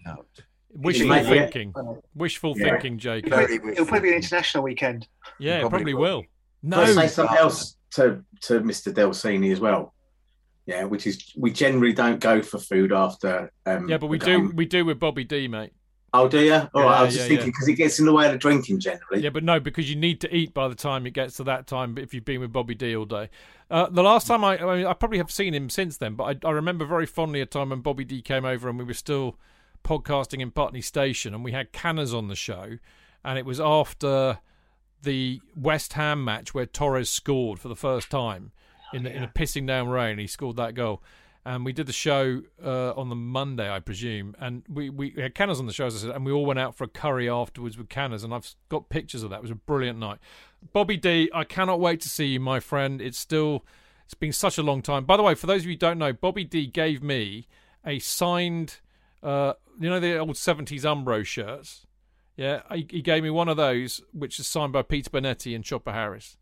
out? 0.06 0.26
Wishful 0.74 1.07
might 1.09 1.23
be- 1.23 1.39
thinking. 1.39 1.74
Wishful 2.15 2.55
Yeah. 2.57 2.70
thinking, 2.81 2.99
JK. 2.99 3.28
Very 3.28 3.55
It'll 3.57 3.86
probably 3.86 4.09
be 4.11 4.16
an 4.16 4.23
international 4.23 4.65
weekend. 4.65 5.07
Yeah, 5.39 5.59
it 5.59 5.61
Probably 5.61 5.78
probably 5.78 5.94
will. 5.94 6.01
will. 6.01 6.24
Can 6.62 6.74
I 6.74 6.86
No, 6.86 6.93
say 6.93 7.09
something 7.09 7.36
else 7.36 7.77
to, 7.93 8.24
to 8.43 8.61
Mr. 8.61 8.93
Delsini 8.93 9.53
as 9.53 9.61
well? 9.61 9.94
Yeah, 10.66 10.85
which 10.85 11.07
is 11.07 11.32
we 11.36 11.51
generally 11.51 11.93
don't 11.93 12.20
go 12.20 12.40
for 12.40 12.59
food 12.59 12.93
after. 12.93 13.53
Um, 13.66 13.89
yeah, 13.89 13.99
but 13.99 14.07
we 14.07 14.19
do 14.19 14.53
we 14.55 14.65
do 14.65 14.85
with 14.85 15.01
Bobby 15.01 15.24
D, 15.24 15.49
mate. 15.49 15.73
Oh, 16.15 16.28
do 16.28 16.40
you? 16.40 16.53
All 16.55 16.82
right, 16.82 16.85
I 16.85 16.99
Yeah, 16.99 17.03
was 17.05 17.15
just 17.15 17.24
yeah, 17.24 17.36
thinking 17.36 17.49
because 17.49 17.69
it 17.69 17.74
gets 17.74 17.99
in 17.99 18.05
the 18.07 18.12
way 18.12 18.27
of 18.27 18.32
the 18.32 18.39
drinking 18.39 18.78
generally. 18.81 19.23
Yeah, 19.23 19.31
but 19.31 19.43
no, 19.43 19.59
because 19.59 19.90
you 19.90 19.97
need 19.97 20.20
to 20.20 20.35
eat 20.35 20.55
by 20.55 20.69
the 20.69 20.74
time 20.77 21.07
it 21.07 21.15
gets 21.15 21.36
to 21.39 21.44
that 21.44 21.66
time. 21.66 21.99
If 21.99 22.15
you've 22.15 22.24
been 22.24 22.40
with 22.40 22.53
Bobby 22.53 22.74
D 22.77 22.94
all 22.94 23.07
day, 23.07 23.28
uh, 23.70 23.89
the 23.90 24.03
last 24.05 24.27
time 24.28 24.44
I, 24.44 24.59
I, 24.59 24.77
mean, 24.77 24.86
I 24.86 24.93
probably 24.93 25.19
have 25.19 25.32
seen 25.32 25.53
him 25.53 25.69
since 25.69 25.97
then, 25.97 26.15
but 26.15 26.44
I, 26.44 26.49
I 26.49 26.51
remember 26.53 26.85
very 26.85 27.07
fondly 27.07 27.40
a 27.40 27.47
time 27.47 27.70
when 27.70 27.81
Bobby 27.81 28.05
D 28.05 28.23
came 28.23 28.44
over 28.44 28.69
and 28.69 28.78
we 28.78 28.85
were 28.85 28.94
still 28.94 29.36
podcasting 29.82 30.40
in 30.40 30.50
Putney 30.50 30.80
Station, 30.80 31.34
and 31.34 31.44
we 31.44 31.52
had 31.52 31.72
Canners 31.72 32.14
on 32.14 32.28
the 32.28 32.36
show, 32.36 32.78
and 33.24 33.38
it 33.38 33.44
was 33.44 33.60
after 33.60 34.40
the 35.02 35.40
West 35.56 35.94
Ham 35.94 36.24
match 36.24 36.54
where 36.54 36.66
Torres 36.66 37.10
scored 37.10 37.59
for 37.59 37.68
the 37.68 37.76
first 37.76 38.10
time 38.10 38.52
in, 38.92 39.02
the, 39.02 39.14
in 39.14 39.22
a 39.22 39.28
pissing 39.28 39.66
down 39.66 39.88
rain. 39.88 40.18
He 40.18 40.26
scored 40.26 40.56
that 40.56 40.74
goal. 40.74 41.02
And 41.44 41.64
we 41.64 41.72
did 41.72 41.88
the 41.88 41.92
show 41.92 42.42
uh, 42.64 42.92
on 42.92 43.09
the 43.09 43.16
Monday, 43.16 43.68
I 43.68 43.80
presume. 43.80 44.36
And 44.38 44.62
we, 44.68 44.90
we 44.90 45.10
had 45.16 45.34
Canners 45.34 45.59
on 45.59 45.66
the 45.66 45.72
show, 45.72 45.86
as 45.86 45.96
I 45.96 45.98
said, 45.98 46.10
and 46.10 46.24
we 46.24 46.30
all 46.30 46.46
went 46.46 46.60
out 46.60 46.76
for 46.76 46.84
a 46.84 46.88
curry 46.88 47.28
afterwards 47.28 47.76
with 47.76 47.88
Canners. 47.88 48.22
And 48.22 48.32
I've 48.32 48.54
got 48.68 48.90
pictures 48.90 49.24
of 49.24 49.30
that. 49.30 49.36
It 49.38 49.42
was 49.42 49.50
a 49.50 49.56
brilliant 49.56 49.98
night. 49.98 50.18
Bobby 50.72 50.96
D, 50.96 51.28
I 51.34 51.42
cannot 51.42 51.80
wait 51.80 52.00
to 52.02 52.09
see 52.09 52.26
you, 52.26 52.38
my 52.38 52.60
friend. 52.60 53.02
It's 53.02 53.18
still, 53.18 53.64
it's 54.04 54.14
been 54.14 54.32
such 54.32 54.56
a 54.56 54.62
long 54.62 54.82
time. 54.82 55.04
By 55.04 55.16
the 55.16 55.24
way, 55.24 55.34
for 55.34 55.48
those 55.48 55.62
of 55.62 55.66
you 55.66 55.72
who 55.72 55.78
don't 55.78 55.98
know, 55.98 56.12
Bobby 56.12 56.44
D 56.44 56.68
gave 56.68 57.02
me 57.02 57.48
a 57.84 57.98
signed, 57.98 58.76
uh, 59.23 59.55
you 59.78 59.89
know, 59.89 60.01
the 60.01 60.19
old 60.19 60.31
70s 60.31 60.82
Umbro 60.82 61.24
shirts. 61.24 61.86
Yeah, 62.36 62.62
he, 62.73 62.86
he 62.90 63.03
gave 63.03 63.23
me 63.23 63.31
one 63.31 63.49
of 63.49 63.57
those, 63.57 64.01
which 64.12 64.39
is 64.40 64.47
signed 64.47 64.73
by 64.73 64.82
Peter 64.82 65.11
Bonetti 65.11 65.55
and 65.55 65.65
Chopper 65.65 65.93
Harris. 65.93 66.36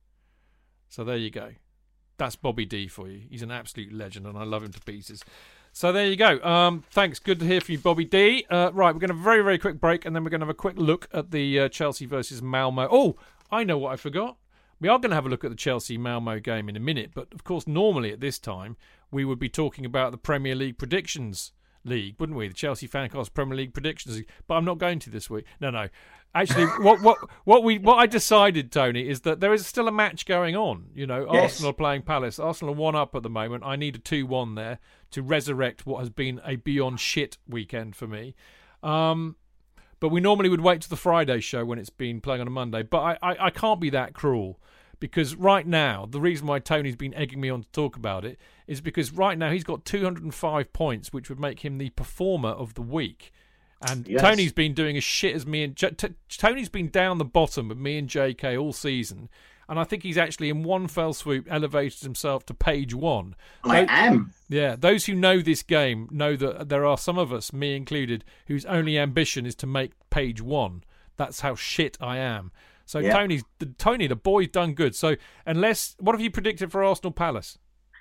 So 0.89 1.05
there 1.05 1.17
you 1.17 1.31
go. 1.31 1.53
That's 2.17 2.37
Bobby 2.37 2.67
D 2.67 2.87
for 2.87 3.09
you. 3.09 3.23
He's 3.31 3.43
an 3.43 3.51
absolute 3.51 3.93
legend, 3.93 4.27
and 4.27 4.37
I 4.37 4.45
love 4.45 4.63
him 4.63 4.73
to 4.73 4.81
pieces. 4.81 5.25
So 5.73 5.93
there 5.93 6.07
you 6.07 6.17
go. 6.17 6.41
Um, 6.43 6.85
thanks. 6.91 7.19
Good 7.19 7.41
to 7.41 7.47
hear 7.47 7.61
from 7.61 7.73
you, 7.73 7.79
Bobby 7.79 8.05
D. 8.05 8.45
Uh, 8.51 8.71
right, 8.73 8.95
we're 8.95 9.01
going 9.01 9.09
to 9.09 9.15
have 9.15 9.21
a 9.21 9.25
very, 9.25 9.43
very 9.43 9.59
quick 9.59 9.81
break, 9.81 10.05
and 10.05 10.15
then 10.15 10.25
we're 10.25 10.31
going 10.31 10.41
to 10.41 10.47
have 10.47 10.51
a 10.51 10.55
quick 10.55 10.77
look 10.77 11.09
at 11.13 11.31
the 11.31 11.61
uh, 11.61 11.69
Chelsea 11.69 12.07
versus 12.07 12.43
Malmo. 12.43 12.89
Oh, 12.91 13.17
I 13.51 13.65
know 13.65 13.79
what 13.79 13.93
I 13.93 13.97
forgot. 13.97 14.37
We 14.81 14.89
are 14.89 14.99
going 14.99 15.11
to 15.11 15.15
have 15.15 15.27
a 15.27 15.29
look 15.29 15.45
at 15.45 15.51
the 15.51 15.57
Chelsea 15.57 15.99
Malmo 15.99 16.41
game 16.41 16.69
in 16.69 16.77
a 16.77 16.81
minute, 16.81 17.11
but 17.15 17.29
of 17.33 17.45
course, 17.45 17.67
normally 17.67 18.13
at 18.13 18.21
this 18.21 18.39
time, 18.39 18.77
we 19.11 19.25
would 19.25 19.39
be 19.39 19.49
talking 19.49 19.85
about 19.85 20.13
the 20.13 20.19
Premier 20.19 20.55
League 20.55 20.79
predictions 20.79 21.53
league, 21.85 22.17
wouldn't 22.19 22.39
we? 22.39 22.49
The 22.49 22.55
Chelsea 22.55 22.89
Fancast 22.89 23.35
Premier 23.35 23.57
League 23.57 23.73
predictions. 23.73 24.21
But 24.47 24.55
I'm 24.55 24.65
not 24.65 24.79
going 24.79 24.99
to 25.01 25.11
this 25.11 25.31
week. 25.31 25.45
No, 25.61 25.71
no. 25.71 25.89
Actually, 26.35 26.65
what 26.81 27.01
what 27.03 27.19
what 27.45 27.65
we 27.65 27.79
what 27.79 27.97
I 27.97 28.07
decided, 28.07 28.71
Tony, 28.71 29.09
is 29.09 29.23
that 29.23 29.41
there 29.41 29.53
is 29.53 29.67
still 29.67 29.89
a 29.89 29.93
match 29.93 30.27
going 30.27 30.57
on. 30.57 30.87
You 30.95 31.07
know, 31.07 31.27
Yes. 31.33 31.53
Arsenal 31.55 31.73
playing 31.73 32.03
Palace. 32.03 32.39
Arsenal 32.39 32.75
one 32.75 32.95
up 32.95 33.15
at 33.15 33.23
the 33.23 33.31
moment. 33.31 33.65
I 33.65 33.77
need 33.77 33.97
a 33.97 33.99
two-one 33.99 34.55
there 34.55 34.79
to 35.11 35.23
resurrect 35.23 35.87
what 35.87 35.99
has 35.99 36.11
been 36.11 36.41
a 36.45 36.57
beyond 36.57 37.01
shit 37.01 37.39
weekend 37.49 37.97
for 37.97 38.07
me. 38.07 38.35
Um, 38.83 39.37
but 39.99 40.09
we 40.09 40.21
normally 40.21 40.49
would 40.49 40.63
wait 40.63 40.81
to 40.83 40.89
the 40.89 40.97
Friday 40.97 41.41
show 41.41 41.65
when 41.65 41.79
it's 41.79 41.91
been 41.91 42.21
playing 42.21 42.41
on 42.41 42.47
a 42.47 42.51
Monday. 42.51 42.83
But 42.83 43.01
I, 43.01 43.19
I, 43.33 43.47
I 43.47 43.51
can't 43.51 43.81
be 43.81 43.91
that 43.91 44.15
cruel 44.15 44.59
because 45.01 45.35
right 45.35 45.67
now 45.67 46.07
the 46.09 46.21
reason 46.21 46.47
why 46.47 46.59
Tony's 46.61 46.97
been 46.97 47.15
egging 47.15 47.41
me 47.41 47.51
on 47.51 47.63
to 47.63 47.69
talk 47.73 47.97
about 47.97 48.25
it 48.25 48.39
is 48.67 48.81
because 48.81 49.13
right 49.13 49.37
now 49.37 49.51
he's 49.51 49.65
got 49.65 49.85
205 49.85 50.73
points, 50.73 51.13
which 51.13 51.29
would 51.29 51.41
make 51.41 51.61
him 51.65 51.79
the 51.79 51.91
performer 51.91 52.51
of 52.51 52.75
the 52.75 52.83
week. 52.83 53.33
And 53.89 54.07
Yes. 54.07 54.21
Tony's 54.21 54.53
been 54.53 54.75
doing 54.75 54.97
as 54.97 55.05
shit 55.05 55.35
as 55.35 55.47
me 55.47 55.65
and 55.65 55.75
J- 55.75 55.91
T- 55.93 56.15
Tony's 56.29 56.69
been 56.69 56.91
down 56.91 57.19
the 57.19 57.25
bottom 57.25 57.71
of 57.71 57.79
me 57.79 57.97
and 57.99 58.09
JK 58.09 58.57
all 58.61 58.73
season. 58.73 59.29
and 59.71 59.79
I 59.79 59.85
think 59.85 60.03
he's 60.03 60.19
actually 60.19 60.49
in 60.51 60.65
one 60.65 60.89
fell 60.89 61.13
swoop 61.13 61.47
elevated 61.49 62.01
himself 62.01 62.45
to 62.47 62.55
page 62.55 62.93
one. 62.93 63.37
I 63.63 63.87
am. 63.89 64.33
Yeah, 64.49 64.75
those 64.77 65.07
who 65.07 65.15
know 65.15 65.41
this 65.41 65.63
game 65.63 66.09
know 66.11 66.35
that 66.35 66.69
there 66.69 66.85
are 66.85 66.99
some 66.99 67.19
of 67.19 67.33
us, 67.33 67.53
me 67.53 67.77
included, 67.77 68.25
whose 68.49 68.65
only 68.67 68.99
ambition 68.99 69.47
is 69.47 69.55
to 69.55 69.69
make 69.69 69.93
page 70.11 70.43
one. 70.43 70.83
That's 71.17 71.41
how 71.43 71.55
shit 71.55 71.97
I 72.01 72.17
am. 72.19 72.51
So 72.91 72.99
Yeah. 72.99 73.13
Tony's 73.17 73.45
the, 73.61 73.67
Tony, 73.79 74.09
the 74.09 74.17
boy's 74.17 74.49
done 74.49 74.75
good. 74.75 74.97
So 74.97 75.15
unless, 75.47 75.95
what 76.01 76.13
have 76.15 76.21
you 76.21 76.31
predicted 76.31 76.73
for 76.73 76.83
Arsenal 76.83 77.13
Palace? 77.13 77.57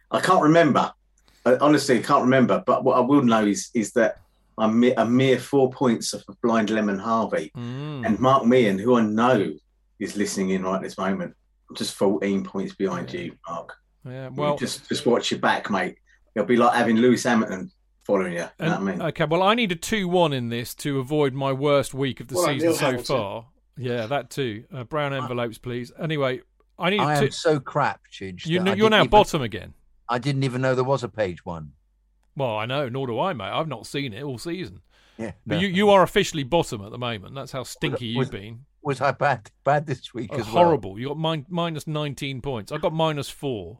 I 0.09 0.19
can't 0.19 0.41
remember. 0.41 0.91
I, 1.45 1.57
honestly, 1.61 1.99
I 1.99 2.01
can't 2.01 2.23
remember. 2.23 2.63
But 2.65 2.83
what 2.83 2.97
I 2.97 3.01
will 3.01 3.21
know 3.21 3.45
is 3.45 3.69
is 3.75 3.93
that 3.93 4.19
I'm 4.57 4.83
a 4.97 5.05
mere 5.05 5.37
four 5.39 5.69
points 5.69 6.13
off 6.15 6.23
of 6.27 6.41
Blind 6.41 6.69
Lemon 6.71 6.97
Harvey 6.97 7.51
Mm. 7.55 8.05
and 8.05 8.19
Mark 8.19 8.45
Meehan, 8.45 8.79
who 8.79 8.95
I 8.97 9.01
know 9.01 9.53
is 9.99 10.17
listening 10.17 10.49
in 10.49 10.63
right 10.63 10.77
at 10.77 10.81
this 10.81 10.97
moment. 10.97 11.35
I'm 11.69 11.75
just 11.75 11.93
14 11.93 12.43
points 12.43 12.73
behind 12.73 13.13
you, 13.13 13.35
Mark. 13.47 13.75
Yeah, 14.05 14.29
You 14.29 14.33
well, 14.35 14.57
just 14.57 14.89
just 14.89 15.05
watch 15.05 15.29
your 15.29 15.39
back, 15.39 15.69
mate. 15.69 15.97
It'll 16.35 16.47
be 16.47 16.57
like 16.57 16.73
having 16.73 16.97
Lewis 16.97 17.23
Hamilton 17.25 17.69
following 18.05 18.33
you. 18.33 18.39
You 18.59 18.65
know 18.65 18.71
what 18.71 18.79
I 18.79 18.79
mean? 18.79 19.01
Okay, 19.03 19.25
well, 19.25 19.43
I 19.43 19.53
need 19.53 19.71
a 19.71 19.75
2 19.75 20.07
1 20.07 20.33
in 20.33 20.49
this 20.49 20.73
to 20.75 20.97
avoid 20.99 21.33
my 21.35 21.53
worst 21.53 21.93
week 21.93 22.19
of 22.19 22.27
the 22.27 22.35
Well, 22.35 22.45
season 22.47 22.69
Neil 22.69 22.75
so 22.77 22.85
Hamilton. 22.85 23.15
far. 23.17 23.45
Yeah, 23.79 24.05
that 24.07 24.29
too. 24.29 24.65
Uh, 24.73 24.83
brown 24.83 25.13
envelopes, 25.13 25.57
please. 25.57 25.91
Anyway, 25.99 26.41
I 26.77 26.89
need 26.89 26.97
to 26.97 27.03
I 27.03 27.15
am 27.17 27.31
so 27.31 27.59
crap, 27.59 28.01
Chidge. 28.11 28.45
You, 28.45 28.59
that 28.59 28.63
know, 28.65 28.71
I 28.71 28.75
you're 28.75 28.89
now 28.89 28.97
even- 28.99 29.09
bottom 29.09 29.41
again. 29.41 29.73
I 30.09 30.17
didn't 30.19 30.43
even 30.43 30.61
know 30.61 30.75
there 30.75 30.83
was 30.83 31.03
a 31.03 31.09
page 31.09 31.45
one. 31.45 31.73
Well, 32.35 32.55
I 32.57 32.65
know, 32.65 32.89
nor 32.89 33.05
do 33.07 33.19
I, 33.19 33.33
mate. 33.33 33.45
I've 33.51 33.67
not 33.67 33.85
seen 33.85 34.13
it 34.13 34.23
all 34.23 34.37
season. 34.37 34.81
Yeah, 35.17 35.31
But 35.45 35.55
no. 35.55 35.61
you, 35.61 35.67
you 35.67 35.89
are 35.89 36.01
officially 36.03 36.43
bottom 36.43 36.83
at 36.83 36.91
the 36.91 36.97
moment. 36.97 37.35
That's 37.35 37.51
how 37.51 37.63
stinky 37.63 38.15
Was- 38.15 38.27
you've 38.27 38.31
been. 38.31 38.65
was 38.81 39.01
I 39.01 39.11
bad 39.11 39.51
bad 39.63 39.85
this 39.85 40.13
week 40.13 40.29
Oh, 40.33 40.37
as 40.39 40.45
well? 40.45 40.63
horrible. 40.65 40.97
You 40.99 41.09
got 41.09 41.19
min- 41.19 41.45
minus 41.49 41.85
19 41.87 42.41
points. 42.41 42.71
I 42.71 42.77
got 42.77 42.93
minus 42.93 43.29
four. 43.29 43.79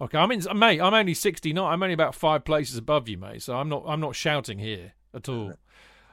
Okay, 0.00 0.18
I'm 0.18 0.30
in, 0.32 0.42
mate. 0.58 0.80
I'm 0.80 0.92
only 0.94 1.14
69. 1.14 1.62
I'm 1.64 1.82
only 1.82 1.94
about 1.94 2.14
five 2.14 2.44
places 2.44 2.76
above 2.76 3.08
you, 3.08 3.16
mate. 3.18 3.42
So 3.42 3.56
I'm 3.56 3.68
not. 3.68 3.84
I'm 3.86 4.00
not 4.00 4.14
shouting 4.14 4.58
here 4.58 4.92
at 5.14 5.28
all. 5.28 5.54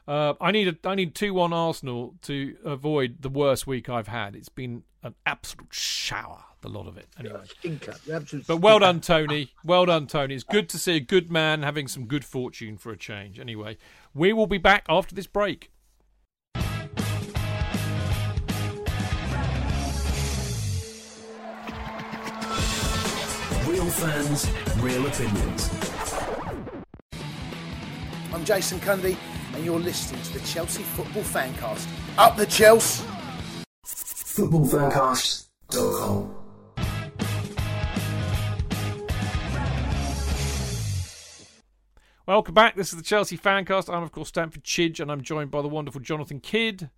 Uh, 0.07 0.33
I 0.41 0.51
need 0.51 0.67
a. 0.67 0.87
I 0.87 0.95
need 0.95 1.15
two 1.15 1.33
one 1.33 1.53
Arsenal 1.53 2.15
to 2.23 2.55
avoid 2.65 3.21
the 3.21 3.29
worst 3.29 3.65
week 3.65 3.87
I've 3.89 4.07
had. 4.07 4.35
It's 4.35 4.49
been 4.49 4.83
an 5.01 5.15
absolute 5.25 5.73
shower. 5.73 6.43
The 6.61 6.69
lot 6.69 6.87
of 6.87 6.97
it. 6.97 7.07
Anyway. 7.19 7.41
Stinker, 7.59 7.95
absolute 8.11 8.47
But 8.47 8.57
well 8.57 8.79
done, 8.79 9.01
Tony. 9.01 9.51
Well 9.65 9.85
done, 9.85 10.07
Tony. 10.07 10.33
It's 10.33 10.45
good 10.45 10.69
to 10.69 10.77
see 10.77 10.95
a 10.95 11.01
good 11.01 11.29
man 11.29 11.61
having 11.61 11.89
some 11.89 12.05
good 12.05 12.23
fortune 12.23 12.77
for 12.77 12.91
a 12.91 12.97
change. 12.97 13.37
Anyway, 13.37 13.77
we 14.13 14.31
will 14.31 14.47
be 14.47 14.57
back 14.57 14.85
after 14.87 15.13
this 15.13 15.27
break. 15.27 15.71
Real 23.65 23.89
fans, 23.89 24.49
real 24.77 25.05
opinions. 25.05 25.69
I'm 28.33 28.45
Jason 28.45 28.79
Cundy, 28.79 29.17
and 29.53 29.63
you're 29.65 29.79
listening 29.79 30.21
to 30.23 30.33
the 30.33 30.39
Chelsea 30.45 30.83
Football 30.83 31.23
Fancast. 31.23 31.87
Up 32.17 32.35
the 32.37 32.45
Chelsea! 32.45 33.03
Footballfancast.com. 33.85 36.35
Welcome 42.25 42.53
back. 42.53 42.75
This 42.75 42.93
is 42.93 42.97
the 42.97 43.03
Chelsea 43.03 43.37
Fancast. 43.37 43.93
I'm, 43.93 44.01
of 44.01 44.13
course, 44.13 44.29
Stamford 44.29 44.63
Chidge, 44.63 45.01
and 45.01 45.11
I'm 45.11 45.21
joined 45.21 45.51
by 45.51 45.61
the 45.61 45.67
wonderful 45.67 45.99
Jonathan 45.99 46.39
Kydd, 46.39 46.89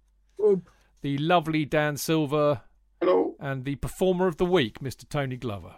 the 1.02 1.18
lovely 1.18 1.66
Dan 1.66 1.98
Silver, 1.98 2.62
Hello. 3.02 3.36
and 3.40 3.66
the 3.66 3.76
performer 3.76 4.28
of 4.28 4.38
the 4.38 4.46
week, 4.46 4.80
Mr. 4.80 5.10
Tony 5.10 5.36
Glover. 5.36 5.78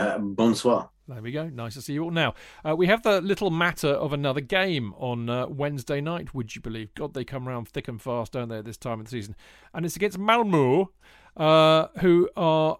Uh, 0.00 0.18
bonsoir. 0.18 0.88
There 1.08 1.20
we 1.20 1.30
go. 1.30 1.50
Nice 1.50 1.74
to 1.74 1.82
see 1.82 1.92
you 1.92 2.04
all. 2.04 2.10
Now, 2.10 2.32
uh, 2.66 2.74
we 2.74 2.86
have 2.86 3.02
the 3.02 3.20
little 3.20 3.50
matter 3.50 3.90
of 3.90 4.14
another 4.14 4.40
game 4.40 4.94
on 4.96 5.28
uh, 5.28 5.46
Wednesday 5.46 6.00
night, 6.00 6.32
would 6.32 6.56
you 6.56 6.62
believe? 6.62 6.94
God, 6.94 7.12
they 7.12 7.22
come 7.22 7.46
around 7.46 7.68
thick 7.68 7.86
and 7.86 8.00
fast, 8.00 8.32
don't 8.32 8.48
they, 8.48 8.56
at 8.56 8.64
this 8.64 8.78
time 8.78 9.00
of 9.00 9.06
the 9.06 9.10
season? 9.10 9.36
And 9.74 9.84
it's 9.84 9.96
against 9.96 10.18
Malmo, 10.18 10.92
uh, 11.36 11.88
who 11.98 12.30
are, 12.34 12.78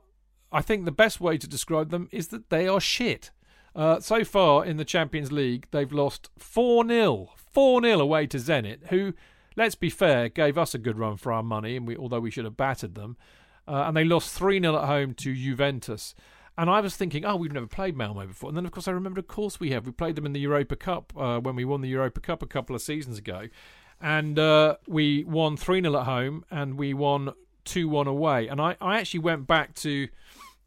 I 0.51 0.63
think 0.63 0.87
the 0.87 0.93
best 0.93 1.21
way 1.21 1.37
to 1.37 1.47
describe 1.47 1.91
them 1.91 2.09
is 2.11 2.29
that 2.29 2.49
they 2.49 2.67
are 2.67 2.81
shit. 2.81 3.33
Uh, 3.77 4.01
so 4.01 4.25
far 4.25 4.65
in 4.65 4.79
the 4.79 4.85
Champions 4.87 5.31
League, 5.31 5.67
they've 5.73 5.93
lost 5.93 6.31
4 6.39 6.89
0. 6.89 7.29
4 7.37 7.83
0 7.83 8.01
away 8.01 8.27
to 8.29 8.39
Zenit, 8.39 8.87
who, 8.87 9.13
let's 9.57 9.75
be 9.75 9.91
fair, 9.91 10.31
gave 10.31 10.57
us 10.57 10.75
a 10.75 10.79
good 10.79 10.99
run 10.99 11.19
for 11.19 11.33
our 11.33 11.43
money, 11.43 11.77
and 11.77 11.87
we, 11.87 11.99
although 11.99 12.21
we 12.21 12.31
should 12.31 12.47
have 12.47 12.57
battered 12.57 12.95
them. 12.95 13.19
And 13.67 13.95
they 13.95 14.05
lost 14.05 14.35
3 14.35 14.59
0 14.59 14.75
at 14.77 14.87
home 14.87 15.13
to 15.15 15.35
Juventus. 15.35 16.15
And 16.59 16.69
I 16.69 16.81
was 16.81 16.97
thinking, 16.97 17.25
oh, 17.25 17.37
we've 17.37 17.53
never 17.53 17.67
played 17.67 17.97
Malmo 17.97 18.27
before. 18.27 18.51
And 18.51 18.57
then, 18.57 18.67
of 18.67 18.73
course, 18.73 18.87
I 18.87 18.93
remembered, 18.93 19.25
of 19.25 19.29
course, 19.29 19.59
we 19.59 19.71
have. 19.71 19.87
We 19.87 19.93
played 19.93 20.17
them 20.17 20.27
in 20.27 20.33
the 20.33 20.41
Europa 20.41 20.77
Cup 20.77 21.13
uh, 21.17 21.41
when 21.41 21.57
we 21.57 21.65
won 21.65 21.81
the 21.81 21.89
Europa 21.89 22.21
Cup 22.21 22.43
a 22.43 22.47
couple 22.47 22.77
of 22.77 22.83
seasons 22.83 23.19
ago. 23.19 23.49
And 24.01 24.39
uh, 24.39 24.77
we 24.87 25.25
won 25.25 25.57
3 25.57 25.83
0 25.83 25.97
at 25.99 26.05
home 26.05 26.45
and 26.51 26.79
we 26.79 26.95
won 26.95 27.33
2 27.65 27.89
1 27.89 28.07
away. 28.07 28.49
And 28.49 28.61
I, 28.61 28.77
I 28.81 28.99
actually 28.99 29.21
went 29.21 29.47
back 29.47 29.75
to 29.77 30.09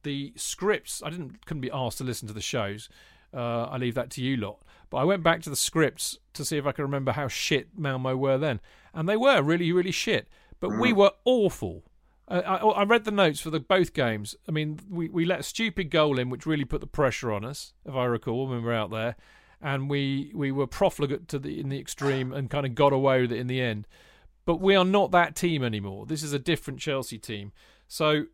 the 0.03 0.33
scripts. 0.35 1.01
I 1.03 1.09
didn't 1.09 1.45
couldn't 1.45 1.61
be 1.61 1.71
asked 1.71 1.97
to 1.99 2.03
listen 2.03 2.27
to 2.27 2.33
the 2.33 2.41
shows. 2.41 2.89
Uh, 3.33 3.63
I 3.63 3.77
leave 3.77 3.95
that 3.95 4.09
to 4.11 4.21
you 4.21 4.37
lot. 4.37 4.61
But 4.89 4.97
I 4.97 5.03
went 5.05 5.23
back 5.23 5.41
to 5.43 5.49
the 5.49 5.55
scripts 5.55 6.19
to 6.33 6.45
see 6.45 6.57
if 6.57 6.67
I 6.67 6.71
could 6.71 6.83
remember 6.83 7.13
how 7.13 7.27
shit 7.27 7.69
Malmo 7.75 8.15
were 8.15 8.37
then. 8.37 8.59
And 8.93 9.09
they 9.09 9.17
were 9.17 9.41
really, 9.41 9.71
really 9.71 9.91
shit. 9.91 10.27
But 10.59 10.79
we 10.79 10.93
were 10.93 11.11
awful. 11.25 11.83
Uh, 12.27 12.41
I, 12.45 12.55
I 12.55 12.83
read 12.83 13.03
the 13.03 13.11
notes 13.11 13.39
for 13.39 13.49
the 13.49 13.59
both 13.59 13.93
games. 13.93 14.35
I 14.47 14.51
mean, 14.51 14.79
we, 14.89 15.09
we 15.09 15.25
let 15.25 15.41
a 15.41 15.43
stupid 15.43 15.89
goal 15.89 16.17
in, 16.19 16.29
which 16.29 16.45
really 16.45 16.65
put 16.65 16.81
the 16.81 16.87
pressure 16.87 17.31
on 17.31 17.43
us, 17.43 17.73
if 17.85 17.93
I 17.93 18.05
recall, 18.05 18.47
when 18.47 18.59
we 18.59 18.63
were 18.63 18.73
out 18.73 18.91
there, 18.91 19.15
and 19.61 19.89
we, 19.89 20.31
we 20.33 20.51
were 20.51 20.67
profligate 20.67 21.27
to 21.29 21.39
the 21.39 21.59
in 21.59 21.69
the 21.69 21.79
extreme 21.79 22.31
and 22.33 22.49
kind 22.49 22.65
of 22.65 22.75
got 22.75 22.93
away 22.93 23.21
with 23.21 23.31
it 23.31 23.39
in 23.39 23.47
the 23.47 23.61
end. 23.61 23.87
But 24.45 24.59
we 24.59 24.75
are 24.75 24.85
not 24.85 25.11
that 25.11 25.35
team 25.35 25.63
anymore. 25.63 26.05
This 26.05 26.23
is 26.23 26.33
a 26.33 26.39
different 26.39 26.79
Chelsea 26.79 27.17
team. 27.17 27.53
So 27.87 28.25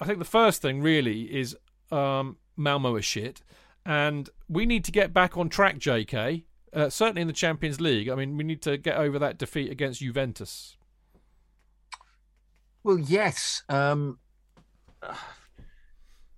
I 0.00 0.06
think 0.06 0.18
the 0.18 0.24
first 0.24 0.62
thing 0.62 0.80
really 0.80 1.22
is 1.22 1.56
um, 1.90 2.36
Malmo 2.56 2.96
is 2.96 3.04
shit, 3.04 3.42
and 3.84 4.30
we 4.48 4.66
need 4.66 4.84
to 4.84 4.92
get 4.92 5.12
back 5.12 5.36
on 5.36 5.48
track. 5.48 5.78
J.K. 5.78 6.44
Uh, 6.72 6.90
certainly 6.90 7.22
in 7.22 7.28
the 7.28 7.34
Champions 7.34 7.80
League. 7.80 8.08
I 8.08 8.14
mean, 8.14 8.36
we 8.36 8.44
need 8.44 8.62
to 8.62 8.76
get 8.76 8.96
over 8.96 9.18
that 9.18 9.38
defeat 9.38 9.70
against 9.70 10.00
Juventus. 10.00 10.77
Well, 12.88 12.98
yes. 12.98 13.62
Um, 13.68 14.18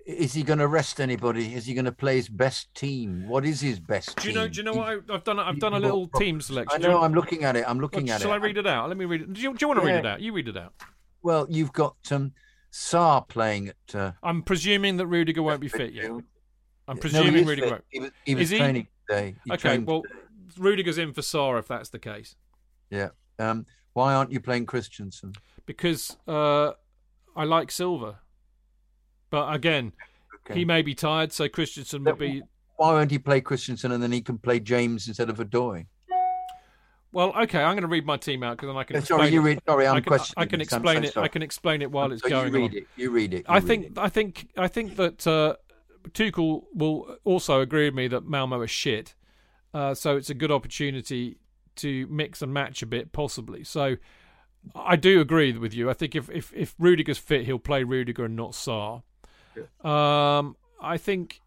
is 0.04 0.32
he 0.34 0.42
going 0.42 0.58
to 0.58 0.66
rest 0.66 1.00
anybody? 1.00 1.54
Is 1.54 1.64
he 1.66 1.74
going 1.74 1.84
to 1.84 1.92
play 1.92 2.16
his 2.16 2.28
best 2.28 2.74
team? 2.74 3.28
What 3.28 3.44
is 3.46 3.60
his 3.60 3.78
best 3.78 4.16
Do 4.16 4.26
you 4.26 4.34
team? 4.34 4.42
know? 4.42 4.48
Do 4.48 4.56
you 4.56 4.62
know 4.64 4.72
what 4.72 4.88
I, 4.88 5.14
I've 5.14 5.22
done? 5.22 5.38
I've 5.38 5.60
done 5.60 5.74
a 5.74 5.78
little 5.78 6.08
team 6.08 6.40
selection. 6.40 6.84
I 6.84 6.88
know. 6.88 7.00
I'm 7.02 7.14
looking 7.14 7.44
at 7.44 7.54
it. 7.54 7.64
I'm 7.68 7.78
looking 7.78 8.06
Well, 8.06 8.16
at 8.16 8.20
shall 8.20 8.32
it. 8.32 8.34
Shall 8.34 8.42
I 8.42 8.44
read 8.44 8.56
it 8.58 8.66
out? 8.66 8.88
Let 8.88 8.98
me 8.98 9.04
read 9.04 9.20
it. 9.22 9.32
Do 9.32 9.40
you, 9.40 9.50
do 9.54 9.58
you 9.60 9.68
want 9.68 9.78
to 9.78 9.86
read 9.86 9.94
it 9.94 10.04
Yeah. 10.04 10.14
out? 10.14 10.20
You 10.20 10.32
read 10.32 10.48
it 10.48 10.56
out. 10.56 10.72
Well, 11.22 11.46
you've 11.48 11.72
got 11.72 11.94
um, 12.10 12.32
Sarr 12.72 13.28
playing 13.28 13.68
at. 13.68 13.94
Uh, 13.94 14.12
I'm 14.24 14.42
presuming 14.42 14.96
that 14.96 15.06
Rudiger 15.06 15.44
won't 15.44 15.60
be 15.60 15.68
fit 15.68 15.92
yet. 15.92 16.06
I'm 16.06 16.24
No, 16.88 16.94
presuming 16.96 17.34
he 17.34 17.44
Rudiger 17.44 17.62
fit. 17.62 17.70
won't. 17.70 17.84
He 17.90 18.00
was, 18.00 18.10
he 18.24 18.34
was 18.34 18.42
Is 18.52 18.58
he? 18.58 18.88
today. 19.08 19.36
He 19.44 19.52
Okay, 19.52 19.78
well, 19.78 20.02
today. 20.02 20.14
Rudiger's 20.58 20.98
in 20.98 21.12
for 21.12 21.20
Sarr 21.20 21.60
if 21.60 21.68
that's 21.68 21.90
the 21.90 22.00
case, 22.00 22.34
yeah. 22.90 23.10
Um, 23.38 23.66
why 23.92 24.14
aren't 24.14 24.32
you 24.32 24.40
playing 24.40 24.66
Christensen? 24.66 25.32
because 25.66 26.16
uh, 26.26 26.72
I 27.36 27.44
like 27.44 27.70
Silver. 27.70 28.16
But 29.30 29.54
again, 29.54 29.92
Okay. 30.46 30.58
he 30.58 30.64
may 30.64 30.82
be 30.82 30.94
tired, 30.94 31.32
so 31.32 31.48
Christensen 31.48 32.02
would 32.04 32.18
be. 32.18 32.42
Why 32.76 32.92
won't 32.92 33.10
he 33.10 33.18
play 33.18 33.40
Christensen 33.40 33.92
and 33.92 34.02
then 34.02 34.10
he 34.10 34.20
can 34.22 34.38
play 34.38 34.58
James 34.58 35.06
instead 35.06 35.28
of 35.30 35.36
Odoi? 35.36 35.86
Well, 37.12 37.32
okay, 37.42 37.58
I'm 37.62 37.74
going 37.74 37.82
to 37.82 37.88
read 37.88 38.06
my 38.06 38.16
team 38.16 38.42
out 38.42 38.56
because 38.56 38.68
then 38.68 38.76
I 38.76 38.84
can. 38.84 38.96
Uh, 38.96 38.98
Explain 39.00 39.18
sorry, 39.20 39.30
you 39.32 39.40
it. 39.40 39.44
read. 39.44 39.60
Sorry, 39.66 39.86
I'm 39.86 39.96
I 39.96 40.00
can, 40.00 40.04
questioning. 40.08 40.42
I 40.42 40.46
can 40.46 40.60
explain 40.60 41.02
so 41.02 41.08
it. 41.08 41.12
sorry. 41.12 41.24
I 41.24 41.28
can 41.28 41.42
explain 41.42 41.82
it 41.82 41.90
while 41.90 42.10
it's 42.12 42.22
So 42.22 42.28
going 42.30 42.46
you 42.52 42.58
read 42.60 42.70
on. 42.70 42.76
it. 42.78 42.86
You 42.96 43.10
read 43.10 43.34
it. 43.34 43.38
you 43.38 43.44
I 43.48 43.54
read 43.56 43.66
think 43.66 43.86
it. 43.86 43.98
I 43.98 44.08
think 44.08 44.48
I 44.56 44.68
think 44.68 44.96
that 44.96 45.26
uh, 45.26 45.56
Tuchel 46.10 46.64
will 46.72 47.16
also 47.24 47.60
agree 47.60 47.84
with 47.86 47.94
me 47.94 48.08
that 48.08 48.24
Malmo 48.24 48.60
is 48.62 48.70
shit. 48.70 49.14
Uh, 49.74 49.94
so 49.94 50.16
it's 50.16 50.30
a 50.30 50.34
good 50.34 50.50
opportunity 50.50 51.36
to 51.76 52.06
mix 52.08 52.42
and 52.42 52.52
match 52.52 52.82
a 52.82 52.86
bit, 52.86 53.12
possibly. 53.12 53.64
So 53.64 53.96
I 54.74 54.96
do 54.96 55.20
agree 55.20 55.56
with 55.56 55.74
you. 55.74 55.90
I 55.90 55.94
think 55.94 56.14
if 56.14 56.30
if 56.30 56.52
if 56.54 56.74
Rudiger's 56.78 57.18
fit, 57.18 57.46
he'll 57.46 57.58
play 57.58 57.84
Rudiger 57.84 58.24
and 58.24 58.36
not 58.36 58.52
Sarr. 58.52 59.02
Um, 59.84 60.56
I 60.80 60.96
think. 60.96 61.40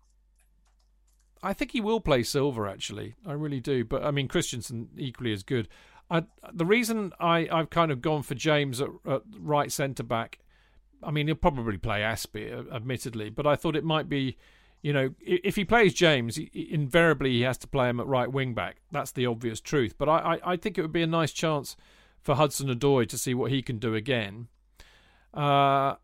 I 1.46 1.52
think 1.52 1.72
he 1.72 1.82
will 1.82 2.00
play 2.00 2.24
Silver 2.24 2.68
actually. 2.68 3.16
I 3.26 3.34
really 3.34 3.60
do. 3.60 3.84
But 3.84 4.04
I 4.04 4.12
mean, 4.12 4.30
Christensen 4.30 4.90
equally 4.98 5.34
as 5.34 5.44
good. 5.44 5.68
I, 6.10 6.24
the 6.54 6.66
reason 6.66 7.12
I, 7.20 7.50
I've 7.52 7.70
kind 7.70 7.92
of 7.92 8.02
gone 8.02 8.24
for 8.24 8.36
James 8.36 8.80
at, 8.80 8.90
at 9.06 9.24
right 9.40 9.72
centre 9.72 10.04
back 10.04 10.40
I 11.06 11.12
mean, 11.12 11.28
he'll 11.28 11.36
probably 11.36 11.78
play 11.78 12.02
Azpi, 12.02 12.52
uh, 12.52 12.74
admittedly, 12.74 13.30
but 13.30 13.46
I 13.46 13.56
thought 13.56 13.76
it 13.76 13.84
might 13.84 14.10
be, 14.10 14.38
you 14.84 14.92
know, 14.92 15.16
if 15.22 15.56
he 15.56 15.64
plays 15.64 15.94
James, 15.94 16.38
invariably 16.54 17.32
he 17.32 17.42
has 17.42 17.58
to 17.60 17.68
play 17.68 17.90
him 17.90 18.02
at 18.02 18.06
right 18.06 18.32
wing 18.32 18.54
back. 18.54 18.82
That's 18.92 19.12
the 19.12 19.26
obvious 19.26 19.62
truth. 19.62 19.96
But 19.98 20.10
I, 20.10 20.18
I, 20.18 20.52
I 20.52 20.58
think 20.58 20.78
it 20.78 20.82
would 20.82 20.92
be 20.92 21.02
a 21.02 21.08
nice 21.08 21.32
chance 21.32 21.78
for 22.22 22.36
Hudson 22.36 22.68
Odoi 22.68 23.08
to 23.08 23.18
see 23.18 23.34
what 23.34 23.50
he 23.50 23.62
can 23.62 23.80
do 23.80 23.96
again. 23.96 24.50
Uh, 25.34 25.96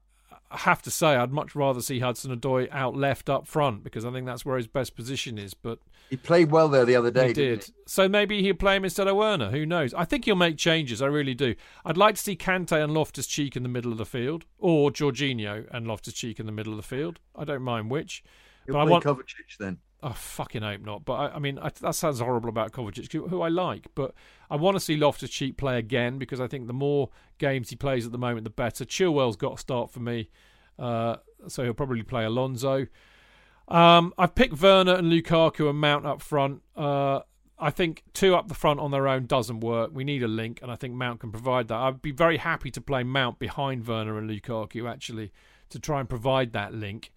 I 0.52 0.58
have 0.60 0.82
to 0.84 0.92
say, 0.92 1.08
I'd 1.08 1.32
much 1.32 1.56
rather 1.56 1.82
see 1.82 2.00
Hudson 2.00 2.36
Odoi 2.36 2.70
out 2.72 2.96
left 2.96 3.30
up 3.30 3.48
front 3.48 3.84
because 3.84 4.06
I 4.06 4.12
think 4.12 4.26
that's 4.26 4.46
where 4.46 4.56
his 4.56 4.68
best 4.68 4.96
position 4.96 5.38
is. 5.38 5.54
But 5.54 5.80
he 6.10 6.16
played 6.16 6.50
well 6.50 6.70
there 6.70 6.86
the 6.86 6.96
other 6.96 7.12
day. 7.12 7.28
He 7.28 7.34
did. 7.34 7.66
He? 7.66 7.74
So 7.86 8.08
maybe 8.08 8.42
he'll 8.42 8.56
play 8.56 8.78
him 8.78 8.86
instead 8.86 9.10
of 9.10 9.18
Werner. 9.18 9.52
Who 9.52 9.66
knows? 9.66 9.94
I 9.94 10.06
think 10.06 10.24
he'll 10.24 10.36
make 10.36 10.58
changes. 10.58 11.02
I 11.02 11.08
really 11.08 11.36
do. 11.36 11.54
I'd 11.84 11.98
like 11.98 12.16
to 12.16 12.22
see 12.22 12.38
Kante 12.38 12.82
and 12.82 12.94
Loftus 12.94 13.28
Cheek 13.28 13.58
in 13.58 13.64
the 13.64 13.70
middle 13.70 13.92
of 13.92 13.98
the 13.98 14.06
field, 14.06 14.46
or 14.58 14.90
Jorginho 14.90 15.68
and 15.70 15.86
Loftus 15.86 16.14
Cheek 16.14 16.40
in 16.40 16.46
the 16.46 16.54
middle 16.54 16.72
of 16.72 16.78
the 16.78 16.84
field. 16.84 17.20
I 17.36 17.44
don't 17.44 17.62
mind 17.62 17.92
which. 17.92 18.24
He'll 18.70 18.76
but 18.76 18.86
play 18.86 18.90
I 18.90 18.92
want 18.92 19.04
Kovacic 19.04 19.58
then. 19.60 19.78
I 20.02 20.14
fucking 20.14 20.62
hope 20.62 20.82
not. 20.82 21.06
But 21.06 21.14
I, 21.14 21.36
I 21.36 21.40
mean, 21.40 21.58
I, 21.60 21.72
that 21.82 21.96
sounds 21.96 22.20
horrible 22.20 22.50
about 22.50 22.72
Kovacic, 22.72 23.12
who 23.12 23.42
I 23.42 23.50
like. 23.50 23.88
But 23.96 24.14
I 24.50 24.56
want 24.56 24.76
to 24.76 24.80
see 24.80 24.96
Loftus 24.96 25.30
Cheek 25.30 25.58
play 25.58 25.80
again 25.80 26.20
because 26.20 26.40
I 26.40 26.48
think 26.48 26.68
the 26.68 26.74
more 26.74 27.10
games 27.40 27.70
he 27.70 27.76
plays 27.76 28.06
at 28.06 28.12
the 28.12 28.18
moment, 28.20 28.44
the 28.44 28.52
better. 28.52 28.86
Chilwell's 28.86 29.36
got 29.36 29.56
to 29.56 29.62
start 29.62 29.90
for 29.92 30.00
me, 30.00 30.30
uh, 30.78 31.18
so 31.48 31.64
he'll 31.64 31.74
probably 31.74 32.04
play 32.04 32.24
Alonso. 32.26 32.86
Um, 33.68 34.14
I've 34.18 34.36
picked 34.36 34.62
Werner 34.62 34.96
and 34.96 35.12
Lukaku 35.12 35.70
and 35.70 35.80
Mount 35.80 36.06
up 36.06 36.22
front. 36.22 36.62
Uh, 36.76 37.22
I 37.58 37.72
think 37.72 38.04
two 38.14 38.36
up 38.36 38.48
the 38.48 38.54
front 38.54 38.80
on 38.80 38.92
their 38.92 39.08
own 39.08 39.26
doesn't 39.26 39.60
work. 39.60 39.92
We 39.94 40.06
need 40.06 40.24
a 40.24 40.28
link, 40.28 40.60
and 40.62 40.72
I 40.72 40.76
think 40.76 40.94
Mount 40.94 41.20
can 41.20 41.32
provide 41.32 41.68
that. 41.68 41.76
I'd 41.76 42.02
be 42.02 42.12
very 42.12 42.38
happy 42.38 42.72
to 42.72 42.80
play 42.80 43.04
Mount 43.04 43.38
behind 43.38 43.86
Werner 43.86 44.18
and 44.18 44.30
Lukaku 44.30 44.90
actually 44.90 45.32
to 45.70 45.80
try 45.80 46.00
and 46.00 46.10
provide 46.10 46.54
that 46.54 46.74
link. 46.74 47.12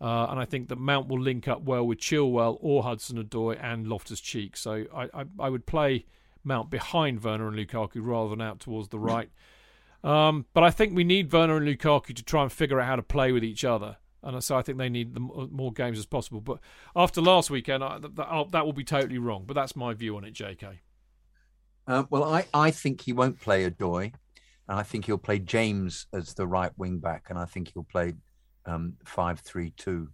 Uh, 0.00 0.26
and 0.30 0.38
I 0.38 0.44
think 0.44 0.68
that 0.68 0.76
Mount 0.76 1.08
will 1.08 1.20
link 1.20 1.48
up 1.48 1.62
well 1.62 1.86
with 1.86 1.98
Chilwell 1.98 2.58
or 2.60 2.82
Hudson 2.82 3.22
Odoi 3.22 3.58
and 3.62 3.86
Loftus 3.86 4.20
Cheek. 4.20 4.56
So 4.56 4.84
I, 4.94 5.04
I, 5.14 5.24
I, 5.38 5.48
would 5.48 5.64
play 5.64 6.04
Mount 6.44 6.68
behind 6.70 7.24
Werner 7.24 7.48
and 7.48 7.56
Lukaku 7.56 8.04
rather 8.04 8.28
than 8.28 8.42
out 8.42 8.60
towards 8.60 8.88
the 8.88 8.98
right. 8.98 9.30
Um, 10.04 10.46
but 10.52 10.62
I 10.62 10.70
think 10.70 10.94
we 10.94 11.02
need 11.02 11.32
Werner 11.32 11.56
and 11.56 11.66
Lukaku 11.66 12.14
to 12.14 12.22
try 12.22 12.42
and 12.42 12.52
figure 12.52 12.78
out 12.78 12.86
how 12.86 12.94
to 12.94 13.02
play 13.02 13.32
with 13.32 13.42
each 13.42 13.64
other. 13.64 13.96
And 14.22 14.42
so 14.44 14.56
I 14.56 14.62
think 14.62 14.78
they 14.78 14.88
need 14.88 15.14
the 15.14 15.20
more 15.20 15.72
games 15.72 15.98
as 15.98 16.06
possible. 16.06 16.40
But 16.40 16.60
after 16.94 17.20
last 17.20 17.50
weekend, 17.50 17.82
I, 17.82 17.98
that, 17.98 18.48
that 18.52 18.64
will 18.64 18.72
be 18.72 18.84
totally 18.84 19.18
wrong. 19.18 19.44
But 19.46 19.54
that's 19.54 19.74
my 19.74 19.94
view 19.94 20.16
on 20.16 20.24
it, 20.24 20.34
JK. 20.34 20.78
Uh, 21.88 22.04
well, 22.08 22.22
I, 22.22 22.46
I 22.54 22.70
think 22.70 23.00
he 23.00 23.12
won't 23.12 23.40
play 23.40 23.68
Odoi. 23.68 24.12
And 24.68 24.78
I 24.78 24.82
think 24.82 25.06
he'll 25.06 25.18
play 25.18 25.40
James 25.40 26.06
as 26.12 26.34
the 26.34 26.46
right 26.46 26.72
wing 26.76 26.98
back. 26.98 27.26
And 27.28 27.38
I 27.38 27.44
think 27.44 27.72
he'll 27.72 27.84
play 27.84 28.14
um, 28.66 28.94
five 29.04 29.40
three 29.40 29.72
two, 29.76 30.08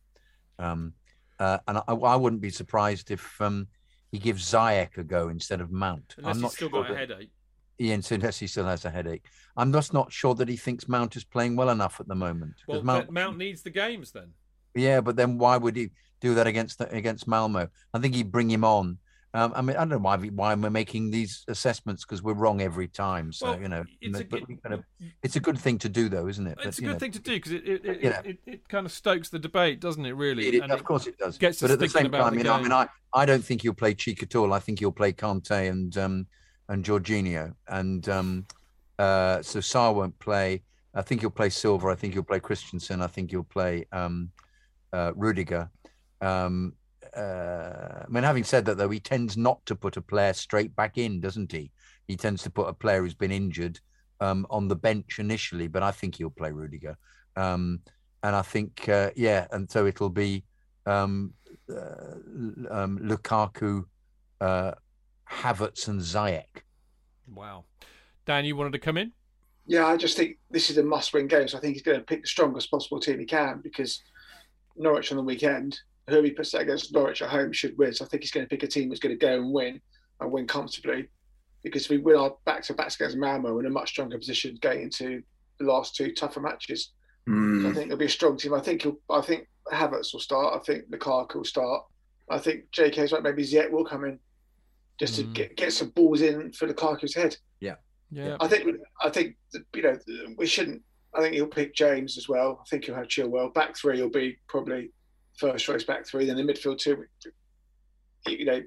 um, 0.58 0.92
uh, 1.38 1.58
and 1.66 1.78
I, 1.78 1.82
I, 1.88 2.16
wouldn't 2.16 2.42
be 2.42 2.50
surprised 2.50 3.10
if 3.10 3.40
um, 3.40 3.66
he 4.10 4.18
gives 4.18 4.50
Ziyech 4.50 4.98
a 4.98 5.04
go 5.04 5.28
instead 5.28 5.60
of 5.60 5.72
Mount. 5.72 6.14
Unless 6.18 6.36
I'm 6.36 6.40
not 6.42 6.48
he's 6.48 6.56
still 6.56 6.70
sure 6.70 6.82
got 6.82 6.92
a 6.92 6.96
headache. 6.96 7.30
Yeah, 7.78 7.98
unless 8.10 8.38
he 8.38 8.46
still 8.46 8.66
has 8.66 8.84
a 8.84 8.90
headache. 8.90 9.24
I'm 9.56 9.72
just 9.72 9.92
not 9.92 10.12
sure 10.12 10.34
that 10.36 10.48
he 10.48 10.56
thinks 10.56 10.88
Mount 10.88 11.16
is 11.16 11.24
playing 11.24 11.56
well 11.56 11.70
enough 11.70 11.98
at 11.98 12.06
the 12.06 12.14
moment. 12.14 12.54
Well, 12.68 12.82
Mount, 12.82 13.10
Mount 13.10 13.38
needs 13.38 13.62
the 13.62 13.70
games 13.70 14.12
then. 14.12 14.30
Yeah, 14.74 15.00
but 15.00 15.16
then 15.16 15.38
why 15.38 15.56
would 15.56 15.76
he 15.76 15.90
do 16.20 16.34
that 16.34 16.46
against 16.46 16.78
the, 16.78 16.88
against 16.90 17.26
Malmo? 17.26 17.68
I 17.92 17.98
think 17.98 18.14
he'd 18.14 18.30
bring 18.30 18.50
him 18.50 18.64
on 18.64 18.98
um, 19.34 19.52
I 19.56 19.62
mean, 19.62 19.76
I 19.76 19.80
don't 19.80 19.90
know 19.90 19.98
why 19.98 20.18
why 20.18 20.54
we're 20.54 20.68
making 20.68 21.10
these 21.10 21.44
assessments 21.48 22.04
because 22.04 22.22
we're 22.22 22.34
wrong 22.34 22.60
every 22.60 22.86
time. 22.86 23.32
So 23.32 23.52
well, 23.52 23.62
you 23.62 23.68
know, 23.68 23.84
it's 24.02 24.20
a, 24.20 24.24
but 24.24 24.46
kind 24.62 24.74
of, 24.74 24.84
it's 25.22 25.36
a 25.36 25.40
good 25.40 25.58
thing 25.58 25.78
to 25.78 25.88
do, 25.88 26.10
though, 26.10 26.28
isn't 26.28 26.46
it? 26.46 26.58
It's 26.62 26.76
but, 26.76 26.78
a 26.78 26.80
good 26.82 26.92
know, 26.92 26.98
thing 26.98 27.12
to 27.12 27.18
do 27.18 27.32
because 27.36 27.52
it 27.52 27.66
it, 27.66 27.84
it, 27.86 28.04
it, 28.04 28.38
it, 28.46 28.68
kind 28.68 28.84
of 28.84 28.92
stokes 28.92 29.30
the 29.30 29.38
debate, 29.38 29.80
doesn't 29.80 30.04
it? 30.04 30.12
Really, 30.12 30.48
it, 30.48 30.70
of 30.70 30.84
course 30.84 31.06
it 31.06 31.16
does. 31.16 31.38
Gets 31.38 31.62
but 31.62 31.70
at 31.70 31.78
the 31.78 31.88
same 31.88 32.10
time, 32.10 32.36
you 32.36 32.44
know, 32.44 32.52
I 32.52 32.62
mean, 32.62 32.72
I, 32.72 32.88
I 33.14 33.24
don't 33.24 33.42
think 33.42 33.62
he'll 33.62 33.72
play 33.72 33.94
Cheek 33.94 34.22
at 34.22 34.36
all. 34.36 34.52
I 34.52 34.58
think 34.58 34.80
he'll 34.80 34.92
play 34.92 35.14
Kante 35.14 35.70
and 35.70 35.96
um, 35.96 36.26
and 36.68 36.84
Jorginho, 36.84 37.54
and 37.68 38.06
um, 38.10 38.46
uh, 38.98 39.40
so 39.40 39.60
Sarr 39.60 39.94
won't 39.94 40.18
play. 40.18 40.62
I 40.94 41.00
think 41.00 41.22
he'll 41.22 41.30
play 41.30 41.48
Silver. 41.48 41.90
I 41.90 41.94
think 41.94 42.12
he'll 42.12 42.22
play 42.22 42.40
Christensen. 42.40 43.00
I 43.00 43.06
think 43.06 43.30
he'll 43.30 43.44
play 43.44 43.86
um, 43.92 44.30
uh, 44.92 45.12
Rudiger. 45.16 45.70
Um, 46.20 46.74
uh, 47.16 48.04
I 48.04 48.06
mean, 48.08 48.24
having 48.24 48.44
said 48.44 48.64
that, 48.66 48.78
though, 48.78 48.90
he 48.90 49.00
tends 49.00 49.36
not 49.36 49.64
to 49.66 49.74
put 49.74 49.96
a 49.96 50.02
player 50.02 50.32
straight 50.32 50.74
back 50.74 50.98
in, 50.98 51.20
doesn't 51.20 51.52
he? 51.52 51.70
He 52.08 52.16
tends 52.16 52.42
to 52.44 52.50
put 52.50 52.68
a 52.68 52.72
player 52.72 53.02
who's 53.02 53.14
been 53.14 53.32
injured 53.32 53.78
um, 54.20 54.46
on 54.50 54.68
the 54.68 54.76
bench 54.76 55.18
initially, 55.18 55.68
but 55.68 55.82
I 55.82 55.90
think 55.90 56.16
he'll 56.16 56.30
play 56.30 56.50
Rudiger. 56.50 56.96
Um, 57.36 57.80
and 58.22 58.36
I 58.36 58.42
think, 58.42 58.88
uh, 58.88 59.10
yeah, 59.16 59.46
and 59.50 59.70
so 59.70 59.86
it'll 59.86 60.10
be 60.10 60.44
um, 60.86 61.34
uh, 61.70 62.14
um, 62.70 62.98
Lukaku, 63.00 63.84
uh, 64.40 64.72
Havertz, 65.28 65.88
and 65.88 66.00
Ziyech. 66.00 66.62
Wow. 67.34 67.64
Dan, 68.26 68.44
you 68.44 68.56
wanted 68.56 68.72
to 68.72 68.78
come 68.78 68.96
in? 68.96 69.12
Yeah, 69.66 69.86
I 69.86 69.96
just 69.96 70.16
think 70.16 70.38
this 70.50 70.70
is 70.70 70.78
a 70.78 70.82
must 70.82 71.12
win 71.12 71.26
game. 71.26 71.48
So 71.48 71.58
I 71.58 71.60
think 71.60 71.74
he's 71.74 71.82
going 71.82 71.98
to 71.98 72.04
pick 72.04 72.22
the 72.22 72.28
strongest 72.28 72.70
possible 72.70 73.00
team 73.00 73.18
he 73.18 73.26
can 73.26 73.60
because 73.62 74.00
Norwich 74.76 75.10
on 75.10 75.16
the 75.16 75.22
weekend 75.22 75.78
who 76.08 76.22
he 76.22 76.30
puts 76.30 76.54
against 76.54 76.92
Norwich 76.92 77.22
at 77.22 77.30
home 77.30 77.52
should 77.52 77.76
win. 77.78 77.92
So 77.92 78.04
I 78.04 78.08
think 78.08 78.22
he's 78.22 78.32
going 78.32 78.46
to 78.46 78.50
pick 78.50 78.62
a 78.62 78.66
team 78.66 78.88
that's 78.88 79.00
going 79.00 79.16
to 79.16 79.26
go 79.26 79.34
and 79.34 79.52
win 79.52 79.80
and 80.20 80.32
win 80.32 80.46
comfortably. 80.46 81.08
Because 81.62 81.84
if 81.84 81.90
we 81.90 81.98
win 81.98 82.16
our 82.16 82.34
back 82.44 82.62
to 82.64 82.74
backs 82.74 82.96
against 82.96 83.16
Malmo, 83.16 83.54
we're 83.54 83.60
in 83.60 83.66
a 83.66 83.70
much 83.70 83.90
stronger 83.90 84.18
position 84.18 84.58
going 84.60 84.82
into 84.82 85.22
the 85.58 85.64
last 85.64 85.94
two 85.94 86.12
tougher 86.12 86.40
matches. 86.40 86.92
Mm. 87.28 87.62
So 87.62 87.70
I 87.70 87.72
think 87.72 87.86
it'll 87.86 87.98
be 87.98 88.06
a 88.06 88.10
strong 88.10 88.36
team. 88.36 88.54
I 88.54 88.60
think 88.60 88.82
he'll, 88.82 88.98
I 89.08 89.20
think 89.20 89.46
Havertz 89.72 90.12
will 90.12 90.20
start. 90.20 90.56
I 90.56 90.64
think 90.64 90.90
Lukaku 90.90 91.36
will 91.36 91.44
start. 91.44 91.84
I 92.30 92.38
think 92.38 92.64
JK's 92.72 93.12
right. 93.12 93.22
Maybe 93.22 93.44
Ziyech 93.44 93.70
will 93.70 93.84
come 93.84 94.04
in 94.04 94.18
just 94.98 95.16
to 95.16 95.24
mm. 95.24 95.32
get, 95.32 95.56
get 95.56 95.72
some 95.72 95.90
balls 95.90 96.22
in 96.22 96.52
for 96.52 96.66
Lukaku's 96.66 97.14
head. 97.14 97.36
Yeah, 97.60 97.76
yeah. 98.10 98.36
I 98.40 98.48
think 98.48 98.76
I 99.00 99.10
think 99.10 99.36
you 99.74 99.82
know 99.82 99.96
we 100.36 100.46
shouldn't. 100.46 100.82
I 101.14 101.20
think 101.20 101.34
he'll 101.34 101.46
pick 101.46 101.74
James 101.74 102.16
as 102.16 102.28
well. 102.28 102.58
I 102.60 102.64
think 102.68 102.84
he'll 102.84 102.94
have 102.94 103.06
Chilwell. 103.06 103.52
Back 103.52 103.76
three 103.76 104.00
will 104.00 104.08
be 104.08 104.38
probably 104.48 104.90
first 105.42 105.64
choice 105.64 105.84
back 105.84 106.06
three, 106.06 106.26
then 106.26 106.36
the 106.36 106.42
midfield 106.42 106.78
two. 106.78 107.04
You 108.26 108.44
know, 108.44 108.62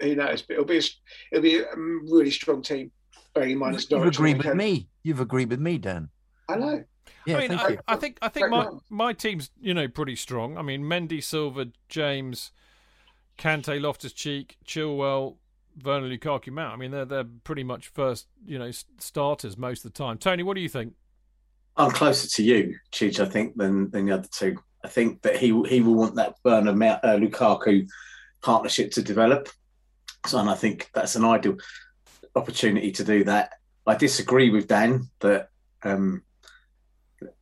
who 0.00 0.14
knows? 0.14 0.42
But 0.42 0.54
it'll 0.54 0.64
be 0.64 0.78
a, 0.78 0.82
it'll 1.30 1.42
be 1.42 1.58
a 1.58 1.70
um, 1.70 2.06
really 2.10 2.30
strong 2.30 2.62
team. 2.62 2.90
Bearing 3.34 3.52
in 3.52 3.58
mind, 3.58 3.76
it's 3.76 3.90
You've 3.90 4.06
agreed 4.06 4.42
with 4.42 4.56
me. 4.56 4.88
You've 5.02 5.20
agreed 5.20 5.50
with 5.50 5.60
me, 5.60 5.78
Dan. 5.78 6.08
I 6.48 6.56
know. 6.56 6.84
Yeah, 7.26 7.36
I 7.36 7.48
mean, 7.48 7.52
I. 7.52 7.78
I 7.86 7.96
think 7.96 8.18
I 8.22 8.28
think 8.28 8.50
my 8.50 8.68
my 8.88 9.12
team's 9.12 9.50
you 9.60 9.74
know 9.74 9.88
pretty 9.88 10.16
strong. 10.16 10.56
I 10.56 10.62
mean, 10.62 10.82
Mendy, 10.82 11.22
Silva, 11.22 11.66
James, 11.88 12.50
Kante, 13.38 13.80
Loftus 13.80 14.12
Cheek, 14.12 14.56
Chilwell, 14.66 15.36
Werner 15.84 16.08
Lukaku, 16.08 16.50
Mount. 16.50 16.72
I 16.72 16.76
mean, 16.76 16.90
they're 16.90 17.04
they're 17.04 17.24
pretty 17.44 17.62
much 17.62 17.88
first 17.88 18.26
you 18.44 18.58
know 18.58 18.70
starters 18.98 19.56
most 19.56 19.84
of 19.84 19.92
the 19.92 19.98
time. 19.98 20.18
Tony, 20.18 20.42
what 20.42 20.54
do 20.54 20.60
you 20.60 20.68
think? 20.68 20.94
I'm 21.76 21.90
closer 21.90 22.28
to 22.28 22.42
you, 22.42 22.76
Chidge, 22.90 23.20
I 23.20 23.28
think, 23.28 23.56
than 23.56 23.90
than 23.90 24.06
the 24.06 24.12
other 24.12 24.28
two. 24.30 24.56
I 24.84 24.88
think 24.88 25.22
that 25.22 25.36
he 25.36 25.48
he 25.68 25.80
will 25.80 25.94
want 25.94 26.16
that 26.16 26.36
Werner 26.44 26.70
uh, 26.70 27.16
Lukaku 27.16 27.88
partnership 28.42 28.92
to 28.92 29.02
develop. 29.02 29.48
So, 30.26 30.38
and 30.38 30.50
I 30.50 30.54
think 30.54 30.90
that's 30.94 31.16
an 31.16 31.24
ideal 31.24 31.56
opportunity 32.34 32.92
to 32.92 33.04
do 33.04 33.24
that. 33.24 33.52
I 33.86 33.94
disagree 33.94 34.50
with 34.50 34.68
Dan 34.68 35.08
that 35.20 35.48
um, 35.82 36.22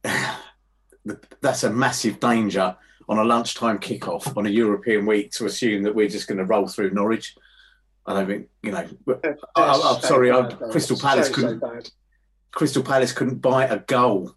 that's 1.41 1.65
a 1.65 1.71
massive 1.71 2.21
danger 2.21 2.77
on 3.09 3.19
a 3.19 3.25
lunchtime 3.25 3.79
kickoff 3.79 4.37
on 4.37 4.47
a 4.47 4.51
European 4.51 5.07
week 5.07 5.33
to 5.33 5.47
assume 5.47 5.83
that 5.83 5.95
we're 5.95 6.09
just 6.09 6.29
going 6.29 6.39
to 6.39 6.45
roll 6.45 6.67
through 6.67 6.91
Norwich. 6.91 7.35
I 8.07 8.15
don't 8.15 8.27
think 8.27 8.49
you 8.63 8.73
know. 8.73 8.87
I, 9.55 9.95
am 9.95 10.01
sorry, 10.01 10.31
I, 10.33 10.49
Crystal 10.71 10.99
Palace 10.99 11.29
couldn't. 11.29 11.93
Crystal 12.53 12.83
Palace 12.83 13.13
couldn't 13.13 13.39
buy 13.39 13.65
a 13.65 13.79
goal 13.79 14.35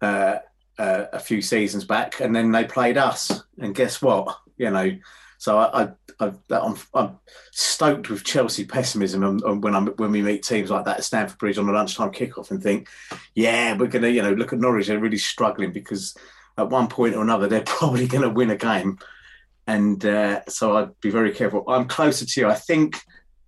uh, 0.00 0.36
uh, 0.78 1.06
a 1.12 1.18
few 1.18 1.42
seasons 1.42 1.84
back, 1.84 2.20
and 2.20 2.34
then 2.34 2.52
they 2.52 2.64
played 2.64 2.98
us. 2.98 3.42
And 3.58 3.74
guess 3.74 4.02
what? 4.02 4.38
You 4.56 4.70
know, 4.70 4.96
so 5.38 5.58
I, 5.58 5.90
I, 6.18 6.32
am 6.50 6.76
I'm 6.94 7.18
stoked 7.52 8.08
with 8.08 8.24
Chelsea 8.24 8.64
pessimism 8.64 9.22
and, 9.22 9.42
and 9.42 9.62
when 9.62 9.74
I'm 9.74 9.88
when 9.88 10.10
we 10.10 10.22
meet 10.22 10.42
teams 10.42 10.70
like 10.70 10.86
that 10.86 10.98
at 10.98 11.04
Stamford 11.04 11.38
Bridge 11.38 11.58
on 11.58 11.68
a 11.68 11.72
lunchtime 11.72 12.10
kickoff 12.10 12.50
and 12.50 12.62
think, 12.62 12.88
yeah, 13.34 13.76
we're 13.76 13.88
gonna, 13.88 14.08
you 14.08 14.22
know, 14.22 14.32
look 14.32 14.52
at 14.52 14.58
Norwich. 14.58 14.86
They're 14.86 14.98
really 14.98 15.18
struggling 15.18 15.72
because 15.72 16.16
at 16.56 16.70
one 16.70 16.88
point 16.88 17.14
or 17.14 17.22
another 17.22 17.48
they're 17.48 17.60
probably 17.66 18.06
going 18.06 18.22
to 18.22 18.30
win 18.30 18.50
a 18.50 18.56
game, 18.56 18.98
and 19.66 20.04
uh, 20.04 20.42
so 20.48 20.76
I'd 20.76 21.00
be 21.00 21.10
very 21.10 21.32
careful. 21.32 21.64
I'm 21.68 21.88
closer 21.88 22.24
to 22.24 22.40
you. 22.40 22.48
I 22.48 22.54
think 22.54 22.98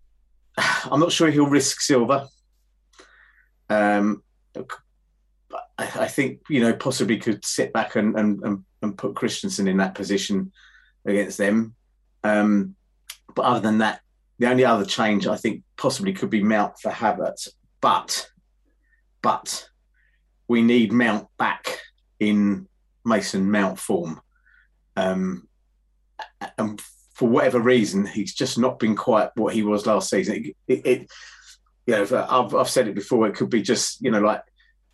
I'm 0.57 1.01
not 1.01 1.13
sure 1.13 1.31
he'll 1.31 1.47
risk 1.47 1.81
Silva. 1.81 2.29
Um, 3.71 4.23
I, 5.79 6.09
think 6.09 6.41
you 6.49 6.61
know 6.61 6.75
possibly 6.75 7.19
could 7.19 7.45
sit 7.45 7.73
back 7.73 7.95
and, 7.95 8.19
and, 8.19 8.43
and, 8.43 8.65
and 8.83 8.99
put 8.99 9.15
Christensen 9.15 9.69
in 9.69 9.77
that 9.77 9.95
position 9.95 10.53
against 11.07 11.39
them. 11.39 11.75
Um, 12.25 12.75
but 13.35 13.45
other 13.45 13.61
than 13.61 13.79
that, 13.79 14.01
the 14.39 14.49
only 14.49 14.65
other 14.65 14.85
change 14.85 15.27
I 15.27 15.37
think 15.37 15.63
possibly 15.77 16.13
could 16.13 16.31
be 16.31 16.43
Mount 16.43 16.79
for 16.81 16.91
Havertz. 16.91 17.49
But 17.81 18.29
but 19.23 19.69
we 20.49 20.63
need 20.63 20.93
Mount 20.93 21.29
back 21.39 21.79
in 22.19 22.67
Mason 23.05 23.51
Mount 23.51 23.79
form. 23.79 24.21
Um, 24.97 25.49
and 26.57 26.81
for 27.15 27.29
whatever 27.29 27.61
reason, 27.61 28.07
he's 28.07 28.35
just 28.35 28.59
not 28.59 28.79
been 28.79 28.97
quite 28.97 29.31
what 29.35 29.55
he 29.55 29.63
was 29.63 29.87
last 29.87 30.11
season. 30.11 30.45
It, 30.45 30.57
it, 30.67 30.87
it 30.87 31.11
you 31.87 31.95
know, 31.95 32.27
I've, 32.29 32.55
I've 32.55 32.69
said 32.69 32.89
it 32.89 32.95
before. 32.95 33.27
It 33.27 33.35
could 33.35 33.51
be 33.51 33.63
just 33.63 34.01
you 34.01 34.11
know 34.11 34.21
like 34.21 34.43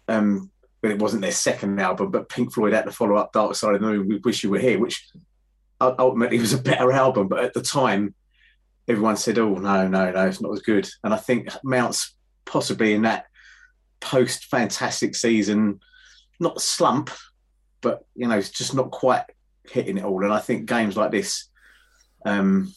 um, 0.08 0.50
but 0.84 0.90
it 0.90 0.98
wasn't 0.98 1.22
their 1.22 1.32
second 1.32 1.80
album. 1.80 2.10
But 2.10 2.28
Pink 2.28 2.52
Floyd 2.52 2.74
had 2.74 2.84
to 2.84 2.92
follow 2.92 3.16
up 3.16 3.32
Dark 3.32 3.54
Side 3.54 3.74
of 3.74 3.80
the 3.80 3.86
Moon. 3.86 4.06
We 4.06 4.18
wish 4.18 4.44
you 4.44 4.50
were 4.50 4.58
here, 4.58 4.78
which 4.78 5.08
ultimately 5.80 6.38
was 6.38 6.52
a 6.52 6.58
better 6.58 6.92
album. 6.92 7.26
But 7.26 7.42
at 7.42 7.54
the 7.54 7.62
time, 7.62 8.14
everyone 8.86 9.16
said, 9.16 9.38
"Oh 9.38 9.54
no, 9.54 9.88
no, 9.88 10.10
no, 10.10 10.26
it's 10.26 10.42
not 10.42 10.52
as 10.52 10.60
good." 10.60 10.86
And 11.02 11.14
I 11.14 11.16
think 11.16 11.48
Mount's 11.64 12.14
possibly 12.44 12.92
in 12.92 13.00
that 13.00 13.24
post 14.00 14.44
fantastic 14.44 15.16
season, 15.16 15.80
not 16.38 16.60
slump, 16.60 17.08
but 17.80 18.04
you 18.14 18.28
know, 18.28 18.36
it's 18.36 18.50
just 18.50 18.74
not 18.74 18.90
quite 18.90 19.24
hitting 19.62 19.96
it 19.96 20.04
all. 20.04 20.22
And 20.22 20.34
I 20.34 20.38
think 20.38 20.66
games 20.66 20.98
like 20.98 21.12
this, 21.12 21.48
um, 22.26 22.74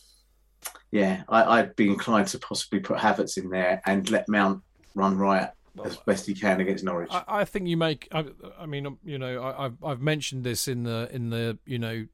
yeah, 0.92 1.24
I, 1.28 1.60
would 1.60 1.76
be 1.76 1.90
inclined 1.90 2.30
to 2.30 2.40
possibly 2.40 2.80
put 2.80 3.00
Havertz 3.00 3.38
in 3.38 3.50
there 3.50 3.82
and 3.86 4.10
let 4.10 4.30
Mount 4.30 4.64
run 4.96 5.18
riot 5.18 5.52
as 5.84 5.98
best 5.98 6.26
he 6.26 6.34
can 6.34 6.60
against 6.60 6.84
Norwich. 6.84 7.10
I, 7.12 7.24
I 7.28 7.46
think 7.46 7.68
you 7.68 7.78
make. 7.78 8.08
I, 8.12 8.26
I, 8.60 8.66
mean, 8.66 8.86
um, 8.86 9.00
you 9.04 9.18
know, 9.18 9.44
I, 9.44 9.64
have 9.64 9.84
I've 9.84 10.02
mentioned 10.02 10.44
this 10.44 10.68
in 10.68 10.84
the 10.84 11.10
in 11.12 11.30
the 11.30 11.58
you 11.66 11.80
know, 11.80 12.08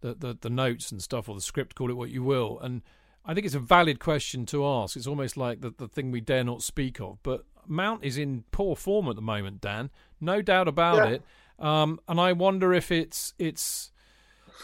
the, 0.00 0.14
the 0.14 0.38
the 0.40 0.50
notes 0.50 0.92
and 0.92 1.02
stuff 1.02 1.28
or 1.28 1.34
the 1.34 1.40
script, 1.40 1.74
call 1.74 1.90
it 1.90 1.96
what 1.96 2.10
you 2.10 2.22
will, 2.22 2.58
and 2.60 2.82
I 3.24 3.34
think 3.34 3.46
it's 3.46 3.54
a 3.54 3.60
valid 3.60 4.00
question 4.00 4.46
to 4.46 4.66
ask. 4.66 4.96
It's 4.96 5.06
almost 5.06 5.36
like 5.36 5.60
the 5.60 5.70
the 5.70 5.88
thing 5.88 6.10
we 6.10 6.20
dare 6.20 6.44
not 6.44 6.62
speak 6.62 7.00
of, 7.00 7.18
but 7.22 7.44
Mount 7.66 8.04
is 8.04 8.16
in 8.16 8.44
poor 8.50 8.74
form 8.74 9.08
at 9.08 9.16
the 9.16 9.22
moment, 9.22 9.60
Dan. 9.60 9.90
No 10.20 10.42
doubt 10.42 10.68
about 10.68 10.96
yeah. 10.96 11.14
it. 11.14 11.22
Um, 11.58 12.00
and 12.08 12.20
I 12.20 12.32
wonder 12.32 12.72
if 12.72 12.90
it's 12.90 13.34
it's 13.38 13.90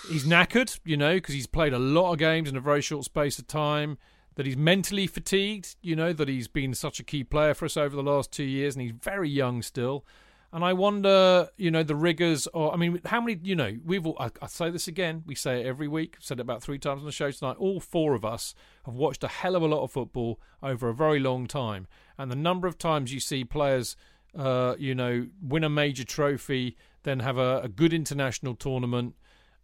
he's 0.08 0.24
knackered, 0.24 0.78
you 0.84 0.96
know, 0.96 1.14
because 1.14 1.34
he's 1.34 1.46
played 1.46 1.72
a 1.72 1.78
lot 1.78 2.12
of 2.12 2.18
games 2.18 2.48
in 2.48 2.56
a 2.56 2.60
very 2.60 2.80
short 2.80 3.04
space 3.04 3.38
of 3.38 3.46
time. 3.46 3.98
That 4.36 4.46
he's 4.46 4.56
mentally 4.56 5.06
fatigued, 5.06 5.76
you 5.80 5.94
know, 5.94 6.12
that 6.12 6.28
he's 6.28 6.48
been 6.48 6.74
such 6.74 6.98
a 6.98 7.04
key 7.04 7.22
player 7.22 7.54
for 7.54 7.66
us 7.66 7.76
over 7.76 7.94
the 7.94 8.02
last 8.02 8.32
two 8.32 8.44
years, 8.44 8.74
and 8.74 8.82
he's 8.82 8.92
very 8.92 9.28
young 9.28 9.62
still. 9.62 10.04
And 10.52 10.64
I 10.64 10.72
wonder, 10.72 11.48
you 11.56 11.72
know, 11.72 11.82
the 11.82 11.96
rigors, 11.96 12.46
or 12.48 12.72
I 12.72 12.76
mean, 12.76 13.00
how 13.06 13.20
many, 13.20 13.40
you 13.42 13.56
know, 13.56 13.76
we've 13.84 14.06
all, 14.06 14.16
I, 14.20 14.30
I 14.40 14.46
say 14.46 14.70
this 14.70 14.86
again, 14.86 15.24
we 15.26 15.34
say 15.34 15.60
it 15.60 15.66
every 15.66 15.88
week, 15.88 16.16
said 16.20 16.38
it 16.38 16.42
about 16.42 16.62
three 16.62 16.78
times 16.78 17.00
on 17.00 17.06
the 17.06 17.12
show 17.12 17.32
tonight. 17.32 17.56
All 17.58 17.80
four 17.80 18.14
of 18.14 18.24
us 18.24 18.54
have 18.86 18.94
watched 18.94 19.24
a 19.24 19.28
hell 19.28 19.56
of 19.56 19.62
a 19.62 19.66
lot 19.66 19.82
of 19.82 19.90
football 19.90 20.40
over 20.62 20.88
a 20.88 20.94
very 20.94 21.18
long 21.18 21.48
time. 21.48 21.88
And 22.18 22.30
the 22.30 22.36
number 22.36 22.68
of 22.68 22.78
times 22.78 23.12
you 23.12 23.18
see 23.18 23.42
players, 23.44 23.96
uh, 24.38 24.76
you 24.78 24.94
know, 24.94 25.26
win 25.42 25.64
a 25.64 25.68
major 25.68 26.04
trophy, 26.04 26.76
then 27.02 27.18
have 27.18 27.36
a, 27.36 27.62
a 27.62 27.68
good 27.68 27.92
international 27.92 28.54
tournament, 28.54 29.16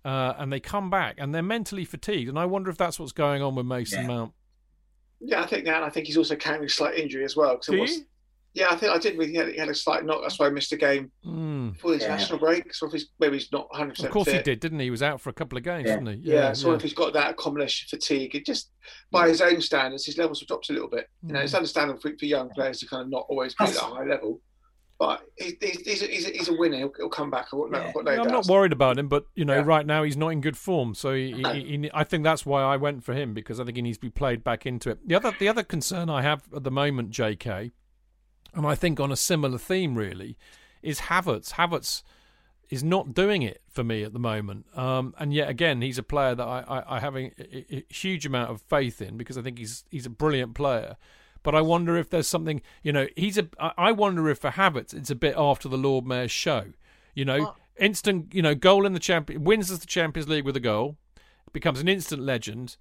uh, 0.04 0.34
and 0.38 0.52
they 0.52 0.58
come 0.58 0.90
back 0.90 1.14
and 1.18 1.32
they're 1.32 1.40
mentally 1.40 1.84
fatigued. 1.84 2.28
And 2.28 2.38
I 2.38 2.46
wonder 2.46 2.68
if 2.68 2.76
that's 2.76 2.98
what's 2.98 3.12
going 3.12 3.42
on 3.42 3.54
with 3.54 3.66
Mason 3.66 4.02
yeah. 4.02 4.08
Mount. 4.08 4.32
Yeah, 5.20 5.42
I 5.42 5.46
think 5.46 5.64
that. 5.66 5.82
I 5.82 5.90
think 5.90 6.06
he's 6.06 6.16
also 6.16 6.36
carrying 6.36 6.64
a 6.64 6.68
slight 6.68 6.96
injury 6.96 7.24
as 7.24 7.36
well. 7.36 7.58
Do 7.62 7.80
was, 7.80 8.00
yeah, 8.52 8.70
I 8.70 8.76
think 8.76 8.92
I 8.92 8.98
did. 8.98 9.20
He 9.20 9.34
had, 9.34 9.48
he 9.48 9.58
had 9.58 9.68
a 9.68 9.74
slight 9.74 10.04
knock. 10.04 10.22
That's 10.22 10.38
why 10.38 10.46
I 10.46 10.50
missed 10.50 10.72
a 10.72 10.76
game 10.76 11.12
mm. 11.24 11.78
for 11.78 11.92
his 11.92 12.02
yeah. 12.02 12.08
national 12.08 12.38
break. 12.40 12.74
So 12.74 12.86
if 12.86 12.92
he's 12.92 13.08
maybe 13.20 13.38
he's 13.38 13.52
not 13.52 13.70
100. 13.70 13.90
percent 13.90 14.06
Of 14.08 14.12
course 14.12 14.26
fit. 14.26 14.36
he 14.36 14.42
did, 14.42 14.60
didn't 14.60 14.80
he? 14.80 14.86
He 14.86 14.90
was 14.90 15.02
out 15.02 15.20
for 15.20 15.30
a 15.30 15.32
couple 15.32 15.56
of 15.56 15.62
games, 15.62 15.86
yeah. 15.86 15.94
didn't 15.94 16.22
he? 16.22 16.30
Yeah. 16.30 16.34
yeah 16.34 16.52
so 16.52 16.72
if 16.72 16.82
he's 16.82 16.94
got 16.94 17.12
that 17.12 17.36
combination 17.36 17.86
fatigue, 17.88 18.34
it 18.34 18.44
just 18.44 18.72
by 19.12 19.28
his 19.28 19.40
own 19.40 19.60
standards, 19.60 20.04
his 20.04 20.18
levels 20.18 20.40
have 20.40 20.48
dropped 20.48 20.68
a 20.70 20.72
little 20.72 20.88
bit. 20.88 21.06
You 21.24 21.34
know, 21.34 21.40
it's 21.40 21.52
hmm. 21.52 21.58
understandable 21.58 22.00
for, 22.00 22.10
for 22.18 22.24
young 22.24 22.50
players 22.50 22.80
to 22.80 22.86
kind 22.86 23.02
of 23.02 23.10
not 23.10 23.26
always 23.28 23.54
be 23.54 23.64
at 23.64 23.76
a 23.76 23.80
high 23.80 24.04
level. 24.04 24.40
But 25.00 25.22
he's, 25.38 25.54
he's, 25.62 26.02
he's, 26.02 26.28
a, 26.28 26.30
he's 26.30 26.48
a 26.50 26.52
winner. 26.52 26.76
He'll, 26.76 26.92
he'll 26.94 27.08
come 27.08 27.30
back. 27.30 27.46
I've 27.46 27.58
got 27.58 27.70
no, 27.70 28.02
no 28.02 28.22
I'm 28.22 28.28
not 28.28 28.46
worried 28.46 28.70
about 28.70 28.98
him, 28.98 29.08
but 29.08 29.24
you 29.34 29.46
know, 29.46 29.54
yeah. 29.54 29.64
right 29.64 29.86
now 29.86 30.02
he's 30.02 30.18
not 30.18 30.28
in 30.28 30.42
good 30.42 30.58
form. 30.58 30.94
So 30.94 31.14
he, 31.14 31.32
he, 31.32 31.64
he, 31.64 31.90
I 31.94 32.04
think 32.04 32.22
that's 32.22 32.44
why 32.44 32.62
I 32.62 32.76
went 32.76 33.02
for 33.02 33.14
him 33.14 33.32
because 33.32 33.58
I 33.58 33.64
think 33.64 33.76
he 33.76 33.82
needs 33.82 33.96
to 33.96 34.02
be 34.02 34.10
played 34.10 34.44
back 34.44 34.66
into 34.66 34.90
it. 34.90 35.08
The 35.08 35.14
other 35.14 35.32
the 35.38 35.48
other 35.48 35.62
concern 35.62 36.10
I 36.10 36.20
have 36.20 36.42
at 36.54 36.64
the 36.64 36.70
moment, 36.70 37.08
J.K., 37.12 37.70
and 38.52 38.66
I 38.66 38.74
think 38.74 39.00
on 39.00 39.10
a 39.10 39.16
similar 39.16 39.56
theme 39.56 39.94
really, 39.94 40.36
is 40.82 41.00
Havertz. 41.00 41.52
Havertz 41.52 42.02
is 42.68 42.84
not 42.84 43.14
doing 43.14 43.40
it 43.40 43.62
for 43.70 43.82
me 43.82 44.02
at 44.02 44.12
the 44.12 44.18
moment. 44.18 44.66
Um, 44.76 45.14
and 45.18 45.32
yet 45.32 45.48
again, 45.48 45.80
he's 45.80 45.96
a 45.96 46.02
player 46.02 46.34
that 46.34 46.46
I, 46.46 46.60
I, 46.68 46.96
I 46.96 47.00
have 47.00 47.16
a, 47.16 47.32
a, 47.38 47.76
a, 47.76 47.84
huge 47.88 48.26
amount 48.26 48.50
of 48.50 48.60
faith 48.60 49.00
in 49.00 49.16
because 49.16 49.38
I 49.38 49.42
think 49.42 49.56
he's 49.56 49.84
he's 49.90 50.04
a 50.04 50.10
brilliant 50.10 50.54
player. 50.54 50.98
But 51.42 51.54
I 51.54 51.62
wonder 51.62 51.96
if 51.96 52.10
there's 52.10 52.28
something, 52.28 52.60
you 52.82 52.92
know, 52.92 53.06
he's 53.16 53.38
a. 53.38 53.48
I 53.58 53.92
wonder 53.92 54.28
if 54.28 54.38
for 54.38 54.50
Havertz, 54.50 54.92
it's 54.92 55.10
a 55.10 55.14
bit 55.14 55.34
after 55.36 55.68
the 55.68 55.78
Lord 55.78 56.04
Mayor's 56.04 56.30
show. 56.30 56.64
You 57.14 57.24
know, 57.24 57.54
instant, 57.78 58.34
you 58.34 58.42
know, 58.42 58.54
goal 58.54 58.86
in 58.86 58.92
the 58.92 59.00
champion, 59.00 59.42
wins 59.42 59.70
as 59.70 59.80
the 59.80 59.86
Champions 59.86 60.28
League 60.28 60.44
with 60.44 60.56
a 60.56 60.60
goal, 60.60 60.96
becomes 61.52 61.80
an 61.80 61.88
instant 61.88 62.22
legend. 62.22 62.76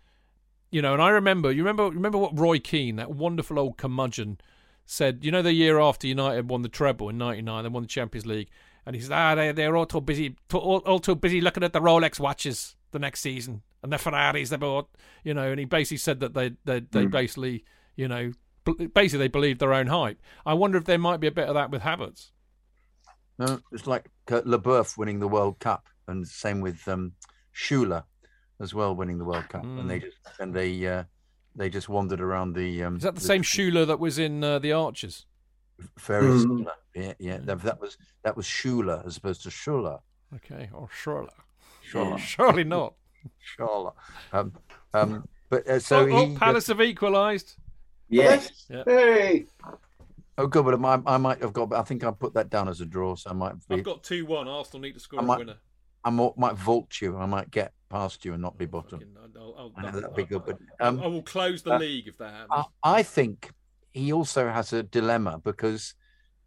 You 0.72 0.82
know, 0.82 0.94
and 0.94 1.02
I 1.02 1.10
remember, 1.10 1.52
you 1.52 1.64
remember, 1.64 1.90
remember 1.90 2.18
what 2.18 2.38
Roy 2.38 2.60
Keane, 2.60 2.98
that 2.98 3.12
wonderful 3.12 3.58
old 3.58 3.78
curmudgeon, 3.78 4.40
said. 4.86 5.24
You 5.24 5.32
know, 5.32 5.42
the 5.42 5.54
year 5.54 5.80
after 5.80 6.06
United 6.06 6.50
won 6.50 6.62
the 6.62 6.70
treble 6.70 7.10
in 7.10 7.18
'99, 7.18 7.64
they 7.64 7.70
won 7.70 7.84
the 7.84 7.90
Champions 7.90 8.26
League, 8.26 8.50
and 8.86 8.96
he 8.96 9.02
said, 9.02 9.12
"Ah, 9.14 9.36
they, 9.36 9.52
they're 9.52 9.76
all 9.76 9.86
too 9.86 10.02
busy, 10.02 10.36
all, 10.54 10.80
all 10.80 11.00
too 11.00 11.16
busy 11.16 11.42
looking 11.42 11.64
at 11.64 11.74
the 11.74 11.82
Rolex 11.82 12.20
watches 12.20 12.76
the 12.92 13.00
next 13.00 13.22
season 13.22 13.62
and 13.82 13.92
the 13.92 13.98
Ferraris 13.98 14.50
they 14.50 14.58
bought." 14.58 14.90
You 15.24 15.34
know, 15.34 15.50
and 15.50 15.60
he 15.60 15.66
basically 15.66 15.98
said 15.98 16.20
that 16.20 16.34
they, 16.34 16.52
they, 16.66 16.82
they 16.82 17.06
mm. 17.06 17.12
basically, 17.12 17.64
you 17.96 18.08
know, 18.08 18.32
basically 18.74 19.20
they 19.20 19.28
believe 19.28 19.60
their 19.60 19.74
own 19.74 19.88
hype. 19.88 20.22
I 20.46 20.54
wonder 20.54 20.78
if 20.78 20.86
there 20.86 20.98
might 20.98 21.20
be 21.20 21.28
a 21.28 21.32
bit 21.32 21.48
of 21.48 21.56
that 21.56 21.72
with 21.72 21.82
Havertz. 21.82 22.32
No, 23.38 23.60
it's 23.72 23.88
like 23.88 24.10
Leboeuf 24.28 24.98
winning 24.98 25.20
the 25.20 25.28
World 25.28 25.60
Cup, 25.60 25.88
and 26.08 26.28
same 26.28 26.62
with 26.62 26.88
um, 26.88 27.14
Schürrle 27.56 28.04
as 28.60 28.74
well 28.74 28.96
winning 28.96 29.18
the 29.18 29.26
World 29.26 29.48
Cup, 29.50 29.64
mm. 29.64 29.80
and 29.80 29.90
they 29.90 30.00
hmm. 30.00 30.06
just 30.06 30.18
and 30.40 30.54
they 30.54 30.86
uh, 30.86 31.04
they 31.56 31.70
just 31.70 31.90
wandered 31.90 32.22
around 32.22 32.54
the. 32.54 32.84
Um, 32.84 32.98
Is 32.98 33.04
that 33.04 33.16
the, 33.16 33.22
the 33.22 33.28
same 33.28 33.44
Schuler 33.44 33.86
that 33.86 34.00
was 34.00 34.20
in 34.20 34.44
uh, 34.44 34.60
the 34.60 34.74
Archers? 34.74 35.26
Very 35.98 36.28
mm. 36.28 36.42
similar. 36.42 36.72
Yeah, 36.94 37.14
yeah. 37.20 37.38
That, 37.42 37.62
that, 37.62 37.80
was 37.80 37.98
that 38.24 38.36
was 38.36 38.46
Schuler 38.46 39.02
as 39.06 39.18
opposed 39.18 39.44
to 39.44 39.52
Schuler. 39.52 40.00
Okay, 40.36 40.70
or 40.74 40.90
Schuler. 40.92 41.34
Schuler. 41.82 42.18
Surely 42.20 42.64
not. 42.64 42.96
Schuler. 43.40 43.92
Um, 44.34 44.54
um, 44.94 45.28
but 45.50 45.68
uh, 45.68 45.80
so 45.80 46.02
oh, 46.02 46.10
oh, 46.12 46.26
he, 46.28 46.36
Palace 46.36 46.68
have 46.68 46.82
equalised. 46.82 47.56
Yes. 48.10 48.66
Yeah. 48.70 48.84
Hey. 48.86 49.46
Oh, 50.38 50.48
good, 50.48 50.64
but 50.64 50.84
I, 50.84 51.16
I 51.16 51.18
might 51.18 51.42
have 51.42 51.54
got. 51.54 51.74
I 51.74 51.84
think 51.84 52.04
I 52.04 52.12
put 52.12 52.34
that 52.34 52.50
down 52.50 52.70
as 52.70 52.82
a 52.82 52.86
draw, 52.86 53.16
so 53.16 53.30
I 53.30 53.34
might. 53.34 53.54
Be, 53.68 53.76
I've 53.76 53.84
got 53.84 54.04
two 54.04 54.26
one. 54.26 54.48
Arsenal 54.48 54.82
need 54.82 54.94
to 54.94 55.00
score 55.00 55.22
might, 55.22 55.36
a 55.36 55.40
winner. 55.40 55.58
I 56.04 56.10
might, 56.10 56.38
might 56.38 56.56
vault 56.56 57.02
you. 57.02 57.18
I 57.18 57.26
might 57.26 57.52
get 57.52 57.74
past 57.90 58.24
you 58.24 58.34
and 58.34 58.42
not 58.42 58.58
be 58.58 58.66
bottom. 58.66 59.02
I'll, 59.36 59.56
I'll, 59.58 59.74
I'll, 59.76 59.92
that'd 59.92 60.16
be 60.16 60.24
good. 60.24 60.46
But 60.46 60.60
um, 60.80 61.02
I 61.02 61.08
will 61.08 61.24
close 61.24 61.62
the 61.62 61.74
uh, 61.74 61.80
league 61.80 62.08
if 62.08 62.18
that 62.20 62.32
happens. 62.32 62.66
I, 62.84 63.00
I, 63.00 63.04
think 63.04 63.52
he 63.92 64.14
also 64.14 64.50
has 64.50 64.72
a 64.72 64.84
dilemma 64.84 65.42
because 65.44 65.94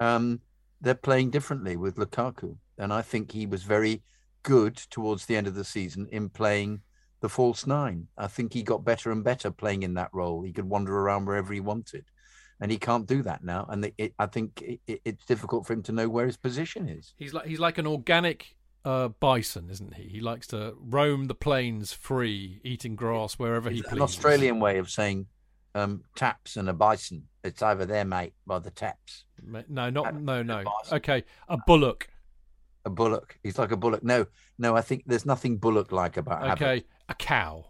um, 0.01 0.41
they're 0.81 0.95
playing 0.95 1.31
differently 1.31 1.77
with 1.77 1.97
Lukaku, 1.97 2.57
and 2.79 2.93
I 2.93 3.03
think 3.03 3.33
he 3.33 3.47
was 3.47 3.63
very 3.63 4.03
good 4.43 4.77
towards 4.77 5.27
the 5.27 5.37
end 5.37 5.47
of 5.47 5.55
the 5.55 5.65
season 5.65 6.09
in 6.11 6.29
playing 6.29 6.81
the 7.23 7.29
false 7.31 7.67
nine. 7.67 8.09
I 8.19 8.27
think 8.27 8.53
he 8.53 8.63
got 8.63 8.85
better 8.85 9.11
and 9.11 9.25
better 9.25 9.51
playing 9.51 9.85
in 9.85 9.95
that 9.95 10.11
role. 10.13 10.43
He 10.43 10.53
could 10.53 10.69
wander 10.69 10.95
around 10.95 11.25
wherever 11.25 11.55
he 11.55 11.61
wanted, 11.61 12.05
and 12.61 12.71
he 12.71 12.77
can't 12.77 13.07
do 13.07 13.23
that 13.23 13.43
now. 13.43 13.65
And 13.71 13.91
it, 13.97 14.13
I 14.19 14.27
think 14.27 14.61
it, 14.87 15.01
it's 15.05 15.25
difficult 15.25 15.67
for 15.67 15.73
him 15.73 15.83
to 15.85 15.93
know 15.93 16.09
where 16.09 16.27
his 16.27 16.37
position 16.37 16.89
is. 16.89 17.15
He's 17.17 17.33
like 17.33 17.47
he's 17.47 17.61
like 17.61 17.79
an 17.79 17.87
organic 17.87 18.55
uh, 18.85 19.09
bison, 19.09 19.71
isn't 19.71 19.95
he? 19.95 20.09
He 20.09 20.21
likes 20.21 20.47
to 20.49 20.75
roam 20.79 21.27
the 21.27 21.35
plains 21.35 21.93
free, 21.93 22.61
eating 22.65 22.97
grass 22.97 23.39
wherever 23.39 23.71
it's 23.71 23.77
he 23.77 23.83
pleases. 23.83 23.97
An 23.97 24.03
Australian 24.03 24.61
way 24.61 24.79
of 24.79 24.91
saying 24.91 25.27
um, 25.75 26.03
taps 26.17 26.57
and 26.57 26.69
a 26.69 26.75
bison. 26.75 27.29
It's 27.45 27.63
over 27.63 27.87
there, 27.87 28.05
mate, 28.05 28.35
by 28.47 28.59
the 28.59 28.71
taps. 28.71 29.25
No, 29.69 29.91
not 29.91 30.21
no, 30.21 30.43
no. 30.43 30.65
Okay, 30.93 31.25
a 31.49 31.57
bullock. 31.67 32.09
A 32.85 32.91
bullock. 32.91 33.39
He's 33.45 33.59
like 33.59 33.71
a 33.71 33.77
bullock. 33.77 34.03
No, 34.03 34.27
no. 34.59 34.77
I 34.77 34.81
think 34.81 35.05
there's 35.07 35.25
nothing 35.25 35.57
bullock-like 35.57 36.17
about. 36.17 36.61
Okay, 36.61 36.83
a 37.13 37.15
cow. 37.15 37.67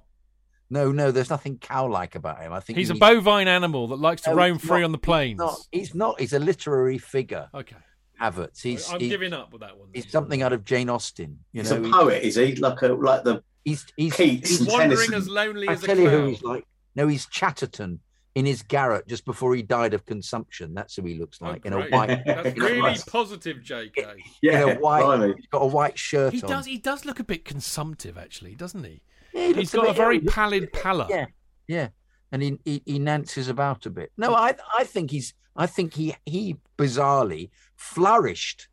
No, 0.70 0.90
no, 0.90 1.10
there's 1.10 1.28
nothing 1.28 1.59
cow-like 1.59 2.14
about 2.14 2.40
him. 2.40 2.52
I 2.52 2.60
think 2.60 2.78
he's, 2.78 2.89
a 2.89 2.94
bovine 2.94 3.47
animal 3.47 3.89
that 3.89 3.97
likes 3.98 4.23
to 4.23 4.31
no, 4.31 4.36
roam 4.36 4.59
free 4.59 4.81
not, 4.81 4.86
on 4.86 4.93
the 4.93 4.98
plains. 4.98 5.32
He's 5.32 5.39
not, 5.39 5.59
he's 5.70 5.94
not. 5.94 6.20
He's 6.20 6.32
a 6.32 6.39
literary 6.39 6.97
figure. 6.97 7.51
Okay. 7.55 7.77
Havertz. 8.19 8.62
He's. 8.62 8.90
I'm 8.90 8.98
he's, 9.01 9.10
giving 9.10 9.35
up 9.35 9.52
with 9.52 9.60
that 9.60 9.77
one. 9.77 9.89
He's 9.93 10.10
something 10.10 10.43
out 10.43 10.52
of 10.55 10.64
Jane 10.64 10.89
Austen. 10.89 11.40
You 11.52 11.60
he's 11.60 11.70
know, 11.70 11.85
a 11.85 11.90
poet, 11.90 12.23
is 12.23 12.36
he? 12.36 12.55
Like 12.55 12.81
a 12.81 12.89
like 12.89 13.24
the 13.24 13.43
he's 13.64 13.85
he's, 13.97 14.14
Keats 14.14 14.48
he's 14.48 14.66
wandering 14.66 15.10
Tennyson. 15.10 15.14
as 15.14 15.28
lonely 15.28 15.69
I 15.69 15.73
as 15.73 15.82
a 15.82 15.86
tell 15.86 15.97
cloud. 15.97 16.05
you 16.05 16.10
who 16.10 16.27
he's 16.28 16.43
like. 16.43 16.64
No, 16.94 17.09
he's 17.09 17.27
Chatterton 17.27 18.01
in 18.35 18.47
his 18.47 18.62
garret 18.62 19.06
just 19.09 19.27
before 19.27 19.55
he 19.55 19.62
died 19.62 19.93
of 19.93 20.06
consumption. 20.06 20.73
That's 20.73 20.97
who 20.97 21.02
he 21.02 21.19
looks 21.19 21.39
Oh, 21.43 21.47
like 21.48 21.66
in 21.66 21.73
a 21.74 21.82
white. 21.89 22.23
That's 22.27 22.56
really 22.59 22.81
white- 22.81 23.05
positive, 23.06 23.59
JK. 23.59 24.16
yeah, 24.40 24.62
in 24.62 24.77
a 24.77 24.81
white. 24.81 25.02
blimey. 25.02 25.35
He's 25.36 25.47
got 25.48 25.62
a 25.62 25.66
white 25.66 25.98
shirt 25.98 26.32
He 26.32 26.43
on. 26.43 26.48
does. 26.48 26.66
He 26.66 26.78
does 26.78 27.05
look 27.05 27.19
a 27.20 27.24
bit 27.24 27.44
consumptive, 27.44 28.16
actually, 28.16 28.55
doesn't 28.55 28.85
he? 28.85 29.02
Yeah, 29.34 29.48
He 29.48 29.54
has 29.54 29.72
got 29.72 29.84
a 29.84 29.88
bit 29.88 29.96
very 29.96 30.18
ill. 30.18 30.30
pallid 30.32 30.72
pallor. 30.72 31.06
Yeah, 31.09 31.26
yeah, 31.68 31.88
and 32.32 32.42
he, 32.42 32.59
he 32.64 32.82
he 32.84 32.98
nances 32.98 33.48
about 33.48 33.86
a 33.86 33.90
bit. 33.90 34.12
No, 34.16 34.34
I 34.34 34.54
I 34.78 34.84
think 34.84 35.10
he's 35.10 35.34
I 35.56 35.66
think 35.66 35.94
he 35.94 36.14
he 36.26 36.56
bizarrely 36.78 37.50
flourished 37.76 38.68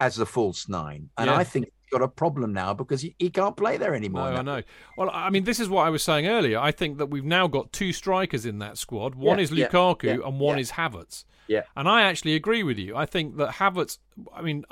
as 0.00 0.16
the 0.16 0.26
false 0.26 0.68
nine, 0.68 1.10
and 1.16 1.26
Yeah. 1.28 1.36
I 1.36 1.44
think 1.44 1.70
got 1.90 2.02
a 2.02 2.08
problem 2.08 2.52
now 2.52 2.72
because 2.74 3.02
he, 3.02 3.14
he 3.18 3.30
can't 3.30 3.56
play 3.56 3.76
there 3.76 3.90
No, 3.90 3.96
anymore. 3.96 4.22
I 4.22 4.42
know. 4.42 4.62
Well, 4.96 5.10
I 5.12 5.30
mean, 5.30 5.44
this 5.44 5.60
is 5.60 5.68
what 5.68 5.86
I 5.86 5.90
was 5.90 6.02
saying 6.02 6.26
earlier. 6.26 6.58
I 6.58 6.70
think 6.72 6.98
that 6.98 7.06
we've 7.06 7.24
now 7.24 7.46
got 7.46 7.72
two 7.72 7.92
strikers 7.92 8.46
in 8.46 8.58
that 8.60 8.78
squad. 8.78 9.14
One 9.14 9.38
Yeah, 9.38 9.44
is 9.44 9.52
yeah, 9.52 9.68
Lukaku 9.68 10.02
yeah, 10.04 10.26
and 10.26 10.40
one 10.40 10.56
yeah. 10.56 10.62
is 10.62 10.72
Havertz. 10.72 11.24
Yeah. 11.48 11.62
And 11.76 11.88
I 11.88 12.02
actually 12.02 12.36
agree 12.36 12.62
with 12.62 12.78
you. 12.78 12.96
I 12.96 13.06
think 13.06 13.36
that 13.38 13.54
Havertz, 13.54 13.98
I 14.32 14.40
mean, 14.40 14.64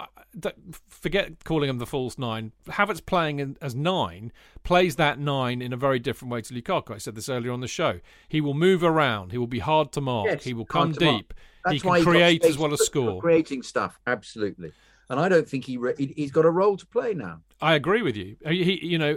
forget 0.88 1.44
calling 1.44 1.68
him 1.68 1.78
the 1.78 1.86
false 1.86 2.18
nine. 2.18 2.52
Havertz 2.68 3.04
playing 3.04 3.40
in, 3.40 3.56
as 3.60 3.74
nine 3.74 4.32
plays 4.62 4.96
that 4.96 5.18
nine 5.18 5.60
in 5.60 5.72
a 5.72 5.76
very 5.76 5.98
different 5.98 6.30
way 6.30 6.40
to 6.42 6.54
Lukaku. 6.54 6.94
I 6.94 6.98
said 6.98 7.16
this 7.16 7.28
earlier 7.28 7.50
on 7.52 7.60
the 7.60 7.68
show. 7.68 8.00
He 8.28 8.40
will 8.40 8.54
move 8.54 8.84
around. 8.84 9.32
He 9.32 9.38
will 9.38 9.46
be 9.48 9.58
hard 9.58 9.90
to 9.92 10.00
mark. 10.00 10.26
Yes, 10.28 10.44
he 10.44 10.54
will 10.54 10.66
come 10.66 10.92
deep. 10.92 11.34
He 11.68 11.80
can 11.80 12.02
create 12.02 12.44
as 12.44 12.56
well 12.56 12.72
as 12.72 12.84
score. 12.84 13.20
creating 13.20 13.62
stuff, 13.62 13.98
absolutely. 14.06 14.72
And 15.10 15.18
I 15.18 15.28
don't 15.28 15.48
think 15.48 15.64
he 15.64 15.76
re- 15.76 15.94
he- 15.96 16.12
he's 16.16 16.30
got 16.30 16.44
a 16.44 16.50
role 16.50 16.76
to 16.76 16.86
play 16.86 17.14
now. 17.14 17.40
I 17.60 17.74
agree 17.74 18.02
with 18.02 18.16
you. 18.16 18.36
He, 18.46 18.64
he- 18.64 18.86
you 18.86 18.98
know, 18.98 19.16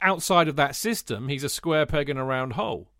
outside 0.00 0.48
of 0.48 0.56
that 0.56 0.76
system, 0.76 1.28
he's 1.28 1.44
a 1.44 1.48
square 1.48 1.86
peg 1.86 2.08
in 2.08 2.16
a 2.16 2.24
round 2.24 2.54
hole. 2.54 2.90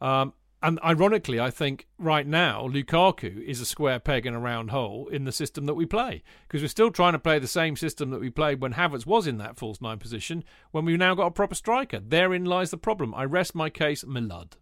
Um, 0.00 0.34
and 0.62 0.80
ironically, 0.82 1.38
I 1.38 1.50
think 1.50 1.86
right 1.98 2.26
now 2.26 2.66
Lukaku 2.66 3.44
is 3.44 3.60
a 3.60 3.66
square 3.66 3.98
peg 3.98 4.24
in 4.24 4.32
a 4.34 4.40
round 4.40 4.70
hole 4.70 5.08
in 5.08 5.24
the 5.24 5.32
system 5.32 5.66
that 5.66 5.74
we 5.74 5.84
play 5.84 6.22
because 6.48 6.62
we're 6.62 6.68
still 6.68 6.90
trying 6.90 7.12
to 7.12 7.18
play 7.18 7.38
the 7.38 7.46
same 7.46 7.76
system 7.76 8.08
that 8.10 8.20
we 8.20 8.30
played 8.30 8.62
when 8.62 8.72
Havertz 8.72 9.04
was 9.04 9.26
in 9.26 9.36
that 9.38 9.58
false 9.58 9.82
nine 9.82 9.98
position. 9.98 10.42
When 10.70 10.86
we've 10.86 10.98
now 10.98 11.14
got 11.14 11.26
a 11.26 11.30
proper 11.32 11.54
striker, 11.54 12.00
therein 12.00 12.46
lies 12.46 12.70
the 12.70 12.78
problem. 12.78 13.14
I 13.14 13.24
rest 13.24 13.54
my 13.54 13.68
case, 13.68 14.04
Milad. 14.04 14.52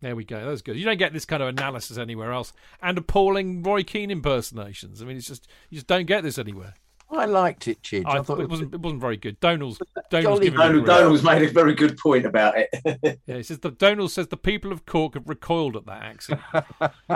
There 0.00 0.14
we 0.14 0.24
go. 0.24 0.48
That's 0.48 0.62
good. 0.62 0.76
You 0.76 0.84
don't 0.84 0.98
get 0.98 1.12
this 1.12 1.24
kind 1.24 1.42
of 1.42 1.48
analysis 1.48 1.96
anywhere 1.96 2.32
else, 2.32 2.52
and 2.82 2.98
appalling 2.98 3.62
Roy 3.62 3.82
Keane 3.82 4.10
impersonations. 4.10 5.00
I 5.00 5.06
mean, 5.06 5.16
it's 5.16 5.26
just 5.26 5.48
you 5.70 5.76
just 5.76 5.86
don't 5.86 6.06
get 6.06 6.22
this 6.22 6.38
anywhere. 6.38 6.74
I 7.08 7.24
liked 7.26 7.68
it, 7.68 7.82
Chidge. 7.82 8.04
I, 8.04 8.18
I, 8.18 8.22
thought 8.22 8.40
it 8.40 8.48
wasn't. 8.48 8.74
It 8.74 8.80
wasn't 8.80 9.00
very 9.00 9.16
good. 9.16 9.38
Donald's. 9.38 9.80
Uh, 9.80 10.00
Donald's 10.10 10.40
Jolly 10.40 10.50
Donald. 10.50 10.86
Donald's 10.86 11.22
made 11.22 11.42
a 11.42 11.50
very 11.50 11.72
good 11.72 11.96
point 11.98 12.26
about 12.26 12.54
it. 12.56 12.68
Yeah, 13.26 13.36
he 13.36 13.42
says 13.42 13.58
the 13.60 13.70
Donald 13.70 14.10
says 14.12 14.28
the 14.28 14.36
people 14.36 14.72
of 14.72 14.86
Cork 14.86 15.14
have 15.14 15.28
recoiled 15.28 15.76
at 15.76 15.86
that 15.86 16.02
accent. 16.02 16.40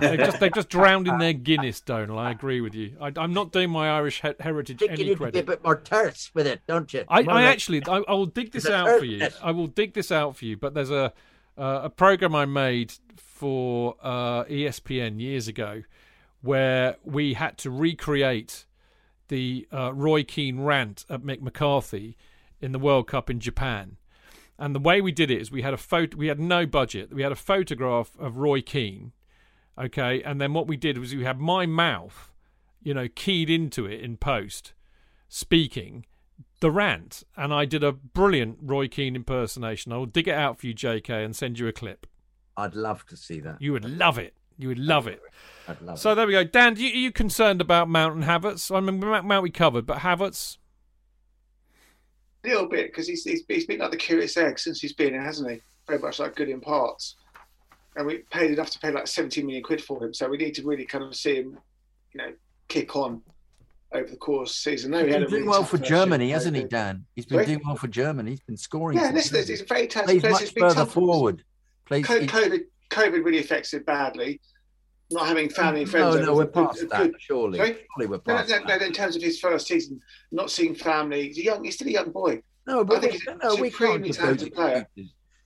they've 0.00 0.18
just 0.18 0.40
they've 0.40 0.52
just 0.52 0.68
drowned 0.68 1.08
in 1.08 1.18
their 1.18 1.32
Guinness. 1.32 1.80
Donald, 1.80 2.18
I 2.18 2.30
agree 2.30 2.60
with 2.60 2.74
you. 2.74 2.96
I, 3.00 3.12
I'm 3.16 3.32
not 3.32 3.52
doing 3.52 3.70
my 3.70 3.88
Irish 3.90 4.22
he- 4.22 4.32
heritage 4.40 4.78
think 4.78 4.92
you 4.92 4.94
any 4.94 5.04
need 5.04 5.18
to 5.18 5.30
be 5.30 5.38
a 5.40 5.42
bit 5.42 5.64
more 5.64 5.80
terse 5.80 6.30
with 6.34 6.46
it, 6.46 6.60
don't 6.66 6.92
you? 6.92 7.04
I, 7.08 7.22
I 7.22 7.42
actually, 7.42 7.82
I, 7.86 8.02
I 8.08 8.12
will 8.12 8.26
dig 8.26 8.52
this 8.52 8.68
out 8.68 8.98
for 8.98 9.04
you. 9.04 9.28
I 9.42 9.50
will 9.50 9.66
dig 9.66 9.94
this 9.94 10.10
out 10.10 10.36
for 10.36 10.44
you. 10.44 10.56
But 10.56 10.74
there's 10.74 10.90
a 10.90 11.12
uh, 11.60 11.82
a 11.84 11.90
program 11.90 12.34
I 12.34 12.46
made 12.46 12.94
for 13.16 13.94
uh, 14.02 14.44
ESPN 14.44 15.20
years 15.20 15.46
ago 15.46 15.82
where 16.40 16.96
we 17.04 17.34
had 17.34 17.58
to 17.58 17.70
recreate 17.70 18.64
the 19.28 19.68
uh, 19.70 19.92
Roy 19.92 20.24
Keane 20.24 20.60
rant 20.60 21.04
at 21.10 21.20
Mick 21.20 21.42
McCarthy 21.42 22.16
in 22.62 22.72
the 22.72 22.78
World 22.78 23.06
Cup 23.06 23.28
in 23.28 23.40
Japan. 23.40 23.98
And 24.58 24.74
the 24.74 24.80
way 24.80 25.02
we 25.02 25.12
did 25.12 25.30
it 25.30 25.40
is 25.40 25.50
we 25.50 25.62
had 25.62 25.74
a 25.74 25.78
photo. 25.78 26.16
We 26.16 26.28
had 26.28 26.40
no 26.40 26.64
budget. 26.64 27.12
We 27.12 27.22
had 27.22 27.32
a 27.32 27.36
photograph 27.36 28.16
of 28.18 28.38
Roy 28.38 28.62
Keane, 28.62 29.12
okay, 29.78 30.22
and 30.22 30.40
then 30.40 30.54
what 30.54 30.66
we 30.66 30.76
did 30.76 30.96
was 30.98 31.14
we 31.14 31.24
had 31.24 31.38
my 31.38 31.66
mouth, 31.66 32.32
you 32.82 32.94
know, 32.94 33.08
keyed 33.14 33.50
into 33.50 33.84
it 33.86 34.00
in 34.00 34.16
post, 34.16 34.72
speaking 35.28 36.04
the 36.60 36.70
rant, 36.70 37.24
and 37.36 37.52
I 37.52 37.64
did 37.64 37.82
a 37.82 37.92
brilliant 37.92 38.58
Roy 38.62 38.88
Keane 38.88 39.16
impersonation. 39.16 39.92
I 39.92 39.96
will 39.96 40.06
dig 40.06 40.28
it 40.28 40.34
out 40.34 40.60
for 40.60 40.66
you, 40.66 40.74
J.K., 40.74 41.24
and 41.24 41.34
send 41.34 41.58
you 41.58 41.66
a 41.66 41.72
clip. 41.72 42.06
I'd 42.56 42.74
love 42.74 43.06
to 43.06 43.16
see 43.16 43.40
that. 43.40 43.60
You 43.60 43.72
would 43.72 43.84
love 43.84 44.18
it. 44.18 44.34
You 44.58 44.68
would 44.68 44.78
love 44.78 45.06
it. 45.06 45.22
I'd 45.66 45.80
love 45.80 45.98
So 45.98 46.14
there 46.14 46.26
we 46.26 46.32
go. 46.34 46.44
Dan, 46.44 46.74
do 46.74 46.84
you, 46.84 46.92
are 46.92 46.96
you 46.96 47.12
concerned 47.12 47.62
about 47.62 47.88
Mount 47.88 48.14
and 48.14 48.24
Havertz? 48.24 48.74
I 48.74 48.80
mean, 48.80 49.00
Mount, 49.00 49.24
Mount 49.24 49.42
we 49.42 49.50
covered, 49.50 49.86
but 49.86 49.98
Havertz. 49.98 50.58
A 52.44 52.48
little 52.48 52.68
bit 52.68 52.86
because 52.86 53.06
he's, 53.06 53.24
he's 53.24 53.42
he's 53.48 53.66
been 53.66 53.80
like 53.80 53.90
the 53.90 53.96
curious 53.96 54.36
egg 54.36 54.58
since 54.58 54.80
he's 54.80 54.94
been 54.94 55.12
here, 55.12 55.22
hasn't 55.22 55.50
he? 55.50 55.60
Very 55.86 55.98
much 55.98 56.18
like 56.18 56.36
good 56.36 56.48
in 56.48 56.60
parts, 56.60 57.16
and 57.96 58.06
we 58.06 58.18
paid 58.30 58.50
enough 58.50 58.70
to 58.70 58.78
pay 58.78 58.90
like 58.90 59.06
17 59.06 59.44
million 59.44 59.62
quid 59.62 59.82
for 59.82 60.02
him. 60.02 60.14
So 60.14 60.28
we 60.28 60.38
need 60.38 60.54
to 60.54 60.62
really 60.62 60.86
kind 60.86 61.04
of 61.04 61.14
see 61.14 61.36
him, 61.36 61.58
you 62.12 62.18
know, 62.18 62.32
kick 62.68 62.96
on 62.96 63.20
over 63.92 64.08
the 64.08 64.16
course 64.16 64.50
of 64.50 64.54
the 64.64 64.76
season. 64.76 64.90
No, 64.92 64.98
He's 64.98 65.06
he 65.06 65.12
had 65.12 65.20
been 65.22 65.30
doing 65.30 65.46
well 65.46 65.64
for 65.64 65.78
Germany, 65.78 66.26
year. 66.26 66.34
hasn't 66.36 66.56
he, 66.56 66.64
Dan? 66.64 67.04
He's 67.16 67.26
been 67.26 67.36
Sorry? 67.38 67.46
doing 67.46 67.62
well 67.66 67.76
for 67.76 67.88
Germany. 67.88 68.30
He's 68.30 68.40
been 68.40 68.56
scoring. 68.56 68.98
Yeah, 68.98 69.10
listen, 69.12 69.36
it's 69.38 69.60
a 69.60 69.64
very 69.64 69.86
tough. 69.86 70.04
Plays 70.04 70.22
much 70.22 70.42
It's 70.42 70.52
further 70.52 70.86
forward. 70.86 71.42
Plays. 71.86 72.06
Co- 72.06 72.20
COVID, 72.20 72.60
COVID 72.90 73.24
really 73.24 73.38
affects 73.40 73.74
it 73.74 73.84
badly. 73.86 74.40
Not 75.12 75.26
having 75.26 75.48
family 75.48 75.82
and 75.82 75.90
friends. 75.90 76.14
no, 76.16 76.22
no, 76.24 76.34
we're 76.34 76.44
good- 76.44 76.54
past 76.54 76.82
a 76.82 76.86
that. 76.86 77.02
good- 77.10 77.14
Surely, 77.18 77.58
Sorry? 77.58 77.78
surely 77.96 78.06
we're 78.08 78.20
No, 78.26 78.34
no, 78.34 78.36
past 78.38 78.50
no, 78.50 78.58
that. 78.64 78.80
no, 78.80 78.86
in 78.86 78.92
terms 78.92 79.16
of 79.16 79.22
his 79.22 79.40
first 79.40 79.66
season, 79.66 80.00
not 80.30 80.52
seeing 80.52 80.74
family. 80.74 81.26
He's 81.28 81.38
a 81.38 81.42
young. 81.44 81.64
He's 81.64 81.74
still 81.74 81.88
a 81.88 81.92
young 81.92 82.12
boy. 82.12 82.42
No, 82.68 82.84
but 82.84 82.98
I 82.98 83.00
think 83.00 83.12
we, 83.14 83.18
he's 83.18 83.26
no, 83.42 83.54
we 83.56 83.70
can't 83.70 83.72
supremely 83.72 83.98
give 84.08 84.16
those 84.16 84.16
talented 84.18 84.54
player. 84.54 84.86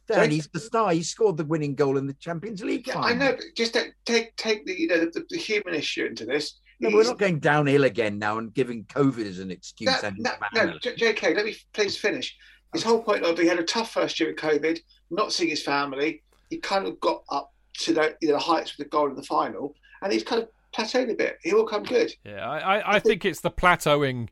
Dan, 0.07 0.17
Sorry? 0.17 0.29
he's 0.29 0.49
the 0.49 0.61
star. 0.61 0.93
He 0.93 1.03
scored 1.03 1.39
the 1.39 1.47
winning 1.47 1.75
goal 1.75 1.97
in 1.97 2.07
the 2.07 2.13
Champions 2.15 2.63
League. 2.63 2.87
Yeah. 2.87 2.99
I 3.01 3.15
know, 3.15 3.33
but 3.33 3.45
just 3.57 3.73
take 3.73 3.93
take, 4.05 4.37
take 4.37 4.67
the 4.67 4.79
you 4.79 4.87
know 4.87 4.99
the, 5.07 5.25
the 5.31 5.39
human 5.39 5.73
issue 5.75 6.05
into 6.05 6.27
this. 6.27 6.61
No, 6.81 6.91
we're 6.91 7.05
not 7.05 7.19
going 7.19 7.39
downhill 7.39 7.85
again 7.85 8.19
now 8.19 8.39
and 8.39 8.53
giving 8.53 8.85
COVID 8.85 9.27
as 9.27 9.39
an 9.39 9.51
excuse. 9.51 9.91
No, 10.03 10.09
and 10.09 10.19
no, 10.19 10.65
no, 10.65 10.73
JK, 10.79 11.37
let 11.37 11.45
me 11.45 11.57
please 11.73 11.97
finish. 11.97 12.37
His 12.73 12.83
whole 12.83 13.03
point 13.03 13.25
of 13.25 13.39
he 13.39 13.47
had 13.47 13.59
a 13.59 13.65
tough 13.65 13.93
first 13.93 14.19
year 14.19 14.31
with 14.31 14.39
COVID, 14.39 14.81
not 15.11 15.33
seeing 15.33 15.51
his 15.51 15.63
family. 15.63 16.23
He 16.51 16.59
kind 16.59 16.87
of 16.87 16.99
got 17.01 17.23
up 17.31 17.53
to 17.81 17.95
the, 17.95 18.17
you 18.21 18.29
know, 18.29 18.35
the 18.35 18.41
heights 18.41 18.77
with 18.77 18.87
the 18.87 18.91
goal 18.91 19.09
in 19.09 19.17
the 19.17 19.23
final, 19.23 19.75
and 20.03 20.13
he's 20.13 20.25
kind 20.25 20.43
of 20.43 20.49
plateaued 20.75 21.11
a 21.11 21.15
bit. 21.15 21.39
He 21.43 21.55
will 21.55 21.67
come 21.67 21.85
good. 21.85 22.13
Yeah, 22.25 22.49
I, 22.49 22.59
I, 22.59 22.95
I 22.97 22.99
think 22.99 23.25
it's 23.25 23.41
the 23.41 23.51
plateauing, 23.51 24.29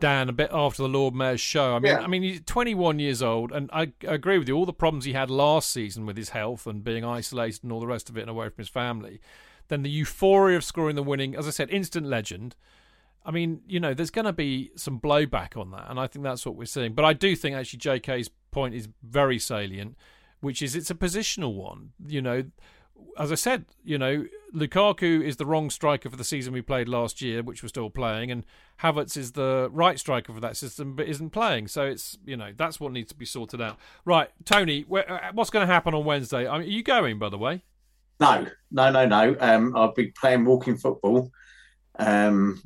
Dan, 0.00 0.28
a 0.28 0.32
bit 0.32 0.50
after 0.52 0.82
the 0.82 0.88
Lord 0.88 1.14
Mayor's 1.14 1.40
show. 1.40 1.76
I 1.76 1.78
mean, 1.78 1.92
Yeah. 1.92 2.00
I 2.00 2.06
mean, 2.06 2.22
he's 2.22 2.40
21 2.46 2.98
years 2.98 3.22
old, 3.22 3.52
and 3.52 3.70
I, 3.72 3.92
I 4.08 4.14
agree 4.14 4.38
with 4.38 4.48
you. 4.48 4.56
All 4.56 4.66
the 4.66 4.72
problems 4.72 5.04
he 5.04 5.12
had 5.12 5.30
last 5.30 5.70
season 5.70 6.06
with 6.06 6.16
his 6.16 6.30
health 6.30 6.66
and 6.66 6.82
being 6.82 7.04
isolated 7.04 7.62
and 7.62 7.72
all 7.72 7.80
the 7.80 7.86
rest 7.86 8.08
of 8.08 8.16
it, 8.16 8.22
and 8.22 8.30
away 8.30 8.48
from 8.48 8.56
his 8.58 8.68
family. 8.68 9.20
Then 9.68 9.82
the 9.82 9.90
euphoria 9.90 10.56
of 10.56 10.64
scoring 10.64 10.96
the 10.96 11.02
winning, 11.02 11.34
as 11.34 11.46
I 11.46 11.50
said, 11.50 11.70
instant 11.70 12.06
legend. 12.06 12.56
I 13.24 13.30
mean, 13.30 13.62
you 13.66 13.80
know, 13.80 13.94
there's 13.94 14.10
going 14.10 14.26
to 14.26 14.32
be 14.32 14.70
some 14.76 15.00
blowback 15.00 15.56
on 15.56 15.70
that, 15.70 15.86
and 15.88 15.98
I 15.98 16.06
think 16.06 16.24
that's 16.24 16.44
what 16.44 16.56
we're 16.56 16.66
seeing. 16.66 16.92
But 16.92 17.06
I 17.06 17.14
do 17.14 17.34
think 17.34 17.56
actually 17.56 17.78
JK's 17.78 18.30
point 18.50 18.74
is 18.74 18.88
very 19.02 19.38
salient, 19.38 19.96
which 20.40 20.60
is 20.60 20.76
it's 20.76 20.90
a 20.90 20.94
positional 20.94 21.54
one. 21.54 21.92
You 22.06 22.20
know, 22.20 22.44
as 23.18 23.32
I 23.32 23.34
said, 23.36 23.64
you 23.82 23.96
know, 23.96 24.26
Lukaku 24.54 25.22
is 25.22 25.36
the 25.36 25.46
wrong 25.46 25.70
striker 25.70 26.10
for 26.10 26.16
the 26.16 26.24
season 26.24 26.52
we 26.52 26.62
played 26.62 26.88
last 26.88 27.22
year, 27.22 27.42
which 27.42 27.62
we're 27.62 27.68
still 27.68 27.90
playing, 27.90 28.30
and 28.30 28.44
Havertz 28.82 29.16
is 29.16 29.32
the 29.32 29.68
right 29.72 29.98
striker 29.98 30.32
for 30.32 30.40
that 30.40 30.56
system, 30.56 30.94
but 30.94 31.06
isn't 31.06 31.30
playing. 31.30 31.68
So 31.68 31.84
it's 31.84 32.18
you 32.26 32.36
know 32.36 32.52
that's 32.56 32.78
what 32.78 32.92
needs 32.92 33.08
to 33.08 33.14
be 33.14 33.24
sorted 33.24 33.60
out. 33.60 33.78
Right, 34.04 34.30
Tony, 34.44 34.84
uh, 34.90 35.30
what's 35.32 35.50
going 35.50 35.66
to 35.66 35.72
happen 35.72 35.94
on 35.94 36.04
Wednesday? 36.04 36.46
I 36.46 36.58
mean, 36.58 36.68
are 36.68 36.70
you 36.70 36.82
going, 36.82 37.18
by 37.18 37.30
the 37.30 37.38
way? 37.38 37.64
No, 38.20 38.46
no, 38.70 38.90
no, 38.90 39.06
no. 39.06 39.36
Um, 39.40 39.76
I'll 39.76 39.92
be 39.92 40.08
playing 40.08 40.44
walking 40.44 40.76
football, 40.76 41.30
um, 41.98 42.62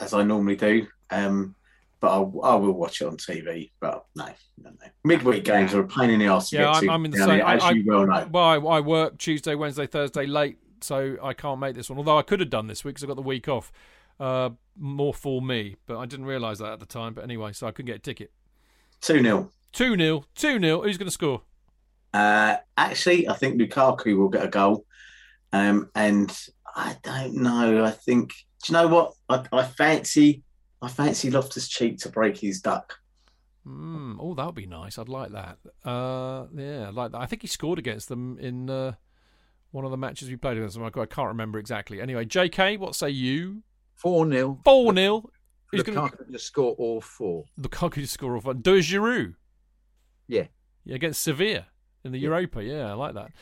as 0.00 0.12
I 0.12 0.22
normally 0.22 0.56
do. 0.56 0.86
Um, 1.10 1.54
but 2.00 2.10
I'll, 2.10 2.40
I 2.42 2.54
will 2.56 2.72
watch 2.72 3.00
it 3.00 3.06
on 3.06 3.16
TV. 3.16 3.70
But 3.80 4.04
no, 4.14 4.26
no, 4.62 4.70
no. 4.70 4.86
Midweek 5.04 5.44
games 5.44 5.72
are 5.72 5.80
a 5.80 5.86
pain 5.86 6.10
in 6.10 6.18
the 6.18 6.28
arse 6.28 6.50
to 6.50 6.56
Yeah, 6.56 6.70
I'm. 6.70 6.90
I'm 6.90 7.04
in 7.04 7.12
the 7.12 7.18
same. 7.18 7.40
as 7.40 7.62
I, 7.62 7.70
you 7.70 7.84
well 7.86 8.06
know. 8.06 8.12
I, 8.12 8.24
well, 8.24 8.44
I, 8.44 8.76
I 8.76 8.80
work 8.80 9.18
Tuesday, 9.18 9.54
Wednesday, 9.54 9.86
Thursday 9.86 10.26
late, 10.26 10.58
so 10.80 11.16
I 11.22 11.32
can't 11.32 11.60
make 11.60 11.74
this 11.74 11.88
one. 11.88 11.98
Although 11.98 12.18
I 12.18 12.22
could 12.22 12.40
have 12.40 12.50
done 12.50 12.66
this 12.66 12.84
week 12.84 12.96
because 12.96 13.04
I 13.04 13.06
got 13.06 13.16
the 13.16 13.22
week 13.22 13.48
off. 13.48 13.72
Uh, 14.20 14.50
more 14.76 15.12
for 15.12 15.42
me, 15.42 15.76
but 15.86 15.98
I 15.98 16.06
didn't 16.06 16.26
realise 16.26 16.58
that 16.58 16.72
at 16.74 16.80
the 16.80 16.86
time. 16.86 17.14
But 17.14 17.24
anyway, 17.24 17.52
so 17.52 17.66
I 17.66 17.70
couldn't 17.70 17.86
get 17.86 17.96
a 17.96 17.98
ticket. 17.98 18.30
Two 19.00 19.20
0 19.20 19.50
Two 19.72 19.96
0 19.96 20.24
two 20.34 20.60
0 20.60 20.82
Who's 20.82 20.98
going 20.98 21.06
to 21.06 21.12
score? 21.12 21.42
Uh, 22.12 22.56
actually, 22.76 23.28
I 23.28 23.34
think 23.34 23.60
Lukaku 23.60 24.16
will 24.16 24.28
get 24.28 24.44
a 24.44 24.48
goal. 24.48 24.84
Um, 25.52 25.90
and 25.94 26.36
I 26.74 26.96
don't 27.02 27.36
know. 27.36 27.84
I 27.84 27.90
think. 27.90 28.32
Do 28.64 28.72
you 28.72 28.78
know 28.78 28.88
what? 28.88 29.12
I, 29.28 29.44
I 29.52 29.64
fancy. 29.64 30.42
I 30.80 30.88
fancy 30.88 31.30
Loftus 31.30 31.68
Cheek 31.68 31.98
to 31.98 32.08
break 32.08 32.38
his 32.38 32.60
duck. 32.60 32.98
Mm, 33.66 34.16
oh, 34.18 34.34
that 34.34 34.46
would 34.46 34.54
be 34.54 34.66
nice. 34.66 34.98
I'd 34.98 35.08
like 35.08 35.30
that. 35.32 35.58
Uh, 35.84 36.46
yeah, 36.54 36.88
I'd 36.88 36.94
like 36.94 37.12
that. 37.12 37.20
I 37.20 37.26
think 37.26 37.42
he 37.42 37.48
scored 37.48 37.78
against 37.78 38.08
them 38.08 38.38
in 38.40 38.68
uh, 38.68 38.92
one 39.70 39.84
of 39.84 39.90
the 39.92 39.96
matches 39.96 40.28
we 40.28 40.36
played 40.36 40.56
against 40.56 40.74
them. 40.74 40.84
I 40.84 40.90
can't 40.90 41.28
remember 41.28 41.58
exactly. 41.58 42.00
Anyway, 42.00 42.24
J.K., 42.24 42.76
what 42.78 42.94
say 42.96 43.10
you? 43.10 43.62
4 43.96 44.28
0. 44.28 44.60
Four 44.64 44.94
0 44.94 45.30
Who's 45.70 45.82
going 45.84 45.96
Lukaku 45.96 46.32
to 46.32 46.38
score 46.38 46.74
all 46.76 47.00
four. 47.00 47.44
to 47.62 47.68
Lukaku 47.68 47.94
to 47.94 48.06
score 48.06 48.36
off? 48.36 48.44
De 48.44 48.78
Giroud. 48.80 49.34
Yeah. 50.26 50.46
Yeah, 50.84 50.96
against 50.96 51.22
Sevilla 51.22 51.66
in 52.04 52.12
the 52.12 52.18
Europa. 52.18 52.62
Yeah, 52.62 52.90
I 52.90 52.94
like 52.94 53.14
that. 53.14 53.32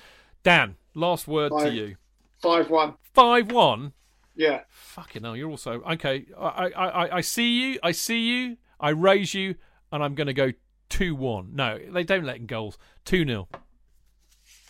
Dan, 0.43 0.77
last 0.95 1.29
word 1.29 1.53
to 1.59 1.73
you. 1.73 1.97
Five 2.43 2.71
one. 2.71 2.95
Five 3.15 3.53
one. 3.53 3.93
Yeah. 4.35 4.61
Fucking 4.69 5.23
hell, 5.23 5.37
you're 5.37 5.51
also 5.51 5.83
okay. 5.83 6.27
I, 6.39 6.47
I, 6.47 6.89
I, 6.89 7.17
I 7.17 7.21
see 7.21 7.61
you. 7.61 7.79
I 7.83 7.93
see 7.93 8.21
you. 8.21 8.57
I 8.79 8.91
raise 8.91 9.35
you, 9.35 9.57
and 9.93 10.03
I'm 10.03 10.15
going 10.15 10.29
to 10.29 10.33
go 10.33 10.53
two 10.89 11.15
one. 11.15 11.51
No, 11.55 11.79
they 11.79 12.05
don't 12.05 12.25
let 12.25 12.37
in 12.37 12.47
goals. 12.47 12.79
Two 13.05 13.27
0 13.27 13.49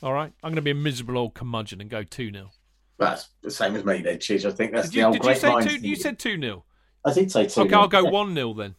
All 0.03 0.13
right, 0.13 0.33
I'm 0.43 0.51
going 0.51 0.57
to 0.57 0.63
be 0.63 0.71
a 0.71 0.75
miserable 0.75 1.19
old 1.19 1.35
curmudgeon 1.35 1.81
and 1.81 1.91
go 1.91 2.03
two 2.03 2.33
0 2.33 2.51
That's 2.99 3.29
the 3.43 3.51
same 3.51 3.77
as 3.77 3.85
me, 3.85 4.03
then, 4.03 4.19
Chidge. 4.19 4.45
I 4.45 4.53
think 4.53 4.73
that's 4.73 4.89
Did 4.89 4.95
the 4.95 4.99
you, 4.99 5.05
old 5.07 5.15
did 5.15 5.25
you 5.25 5.35
say 5.35 5.49
minds 5.49 5.67
two? 5.67 5.89
You 5.89 5.97
said 5.97 6.19
two 6.19 6.41
0 6.41 6.65
I 7.05 7.13
did 7.13 7.31
say 7.31 7.47
two. 7.47 7.63
Okay, 7.63 7.75
I'll 7.75 7.89
go 7.89 8.05
one 8.05 8.35
0 8.35 8.55
then. 8.55 8.75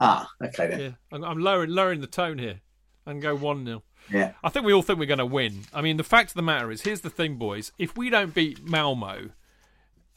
Ah, 0.00 0.28
okay 0.42 0.66
then. 0.68 0.80
Yeah, 0.80 0.90
I'm, 1.12 1.24
I'm 1.24 1.38
lowering 1.38 1.70
lowering 1.70 2.00
the 2.00 2.06
tone 2.06 2.38
here, 2.38 2.60
and 3.06 3.22
go 3.22 3.34
one 3.34 3.64
0 3.64 3.82
Yeah. 4.10 4.32
I 4.42 4.48
think 4.48 4.64
we 4.64 4.72
all 4.72 4.82
think 4.82 4.98
we're 4.98 5.06
going 5.06 5.18
to 5.18 5.26
win. 5.26 5.62
I 5.72 5.82
mean, 5.82 5.96
the 5.96 6.04
fact 6.04 6.30
of 6.30 6.34
the 6.34 6.42
matter 6.42 6.70
is, 6.70 6.82
here's 6.82 7.00
the 7.00 7.10
thing, 7.10 7.36
boys. 7.36 7.72
If 7.78 7.96
we 7.96 8.10
don't 8.10 8.34
beat 8.34 8.64
Malmo 8.64 9.30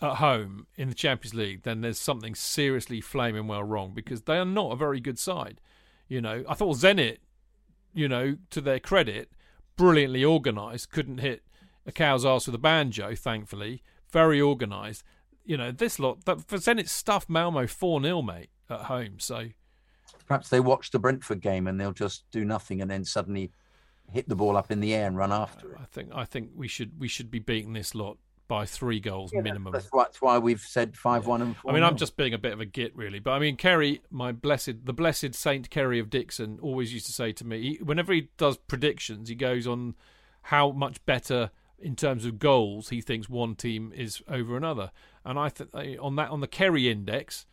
at 0.01 0.15
home 0.15 0.67
in 0.75 0.89
the 0.89 0.95
Champions 0.95 1.33
League, 1.33 1.63
then 1.63 1.81
there's 1.81 1.99
something 1.99 2.35
seriously 2.35 3.01
flaming 3.01 3.47
well 3.47 3.63
wrong 3.63 3.91
because 3.93 4.23
they 4.23 4.37
are 4.37 4.45
not 4.45 4.71
a 4.71 4.75
very 4.75 4.99
good 4.99 5.19
side. 5.19 5.59
You 6.07 6.21
know, 6.21 6.43
I 6.47 6.53
thought 6.53 6.77
Zenit, 6.77 7.17
you 7.93 8.07
know, 8.07 8.37
to 8.51 8.61
their 8.61 8.79
credit, 8.79 9.31
brilliantly 9.75 10.23
organised, 10.23 10.91
couldn't 10.91 11.19
hit 11.19 11.43
a 11.85 11.91
cow's 11.91 12.25
ass 12.25 12.45
with 12.45 12.55
a 12.55 12.59
banjo, 12.59 13.15
thankfully. 13.15 13.83
Very 14.11 14.41
organised. 14.41 15.03
You 15.45 15.57
know, 15.57 15.71
this 15.71 15.99
lot, 15.99 16.25
that, 16.25 16.47
for 16.47 16.57
Zenit 16.57 16.89
stuffed 16.89 17.29
Malmo 17.29 17.67
4 17.67 18.01
0, 18.01 18.21
mate, 18.21 18.49
at 18.69 18.81
home. 18.81 19.19
So, 19.19 19.49
Perhaps 20.27 20.49
they 20.49 20.59
watch 20.59 20.91
the 20.91 20.99
Brentford 20.99 21.41
game 21.41 21.67
and 21.67 21.79
they'll 21.79 21.91
just 21.91 22.29
do 22.31 22.45
nothing 22.45 22.81
and 22.81 22.89
then 22.89 23.03
suddenly 23.03 23.51
hit 24.11 24.27
the 24.27 24.35
ball 24.35 24.57
up 24.57 24.71
in 24.71 24.79
the 24.79 24.93
air 24.93 25.07
and 25.07 25.17
run 25.17 25.31
after 25.31 25.73
it. 25.73 25.79
I 25.81 25.85
think 25.85 26.09
I 26.13 26.25
think 26.25 26.51
we 26.55 26.67
should 26.67 26.99
we 26.99 27.07
should 27.07 27.31
be 27.31 27.39
beating 27.39 27.73
this 27.73 27.95
lot 27.95 28.17
by 28.49 28.65
three 28.65 28.99
goals 28.99 29.31
minimum. 29.31 29.71
That's 29.71 29.87
why, 29.91 30.03
that's 30.03 30.21
why 30.21 30.39
we've 30.39 30.59
said 30.59 30.97
five 30.97 31.27
one 31.27 31.41
and 31.41 31.55
four. 31.55 31.71
I 31.71 31.73
mean, 31.73 31.83
I'm 31.83 31.95
just 31.95 32.17
being 32.17 32.33
a 32.33 32.37
bit 32.37 32.51
of 32.51 32.59
a 32.59 32.65
git, 32.65 32.95
really. 32.95 33.19
But 33.19 33.31
I 33.31 33.39
mean, 33.39 33.55
Kerry, 33.55 34.01
my 34.09 34.31
blessed, 34.31 34.85
the 34.85 34.93
blessed 34.93 35.35
Saint 35.35 35.69
Kerry 35.69 35.99
of 35.99 36.09
Dixon, 36.09 36.57
always 36.61 36.91
used 36.91 37.05
to 37.05 37.13
say 37.13 37.31
to 37.33 37.45
me, 37.45 37.61
he, 37.61 37.83
whenever 37.83 38.11
he 38.11 38.29
does 38.37 38.57
predictions, 38.57 39.29
he 39.29 39.35
goes 39.35 39.67
on 39.67 39.95
how 40.43 40.71
much 40.71 41.05
better 41.05 41.51
in 41.77 41.95
terms 41.95 42.25
of 42.25 42.39
goals 42.39 42.89
he 42.89 43.01
thinks 43.01 43.29
one 43.29 43.55
team 43.55 43.93
is 43.95 44.21
over 44.27 44.57
another. 44.57 44.91
And 45.23 45.37
I 45.37 45.49
think 45.49 45.69
on 46.01 46.15
that 46.15 46.31
on 46.31 46.41
the 46.41 46.47
Kerry 46.47 46.89
index, 46.89 47.45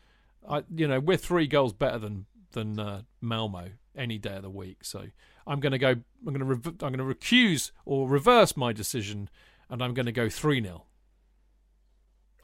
I 0.48 0.64
you 0.74 0.88
know 0.88 0.98
we're 0.98 1.18
three 1.18 1.46
goals 1.46 1.74
better 1.74 1.98
than 1.98 2.24
than 2.52 2.80
uh, 2.80 3.02
Malmo 3.20 3.72
any 3.94 4.16
day 4.16 4.36
of 4.36 4.42
the 4.42 4.50
week. 4.50 4.82
So 4.82 5.08
I'm 5.46 5.60
going 5.60 5.72
to 5.72 5.78
go. 5.78 5.90
I'm 5.90 6.04
going 6.24 6.38
to 6.40 6.44
rev- 6.44 6.66
I'm 6.82 6.92
going 6.92 6.98
to 6.98 7.04
recuse 7.04 7.70
or 7.84 8.08
reverse 8.08 8.56
my 8.56 8.72
decision, 8.72 9.28
and 9.70 9.82
I'm 9.82 9.94
going 9.94 10.06
to 10.06 10.12
go 10.12 10.28
three 10.28 10.62
0 10.62 10.84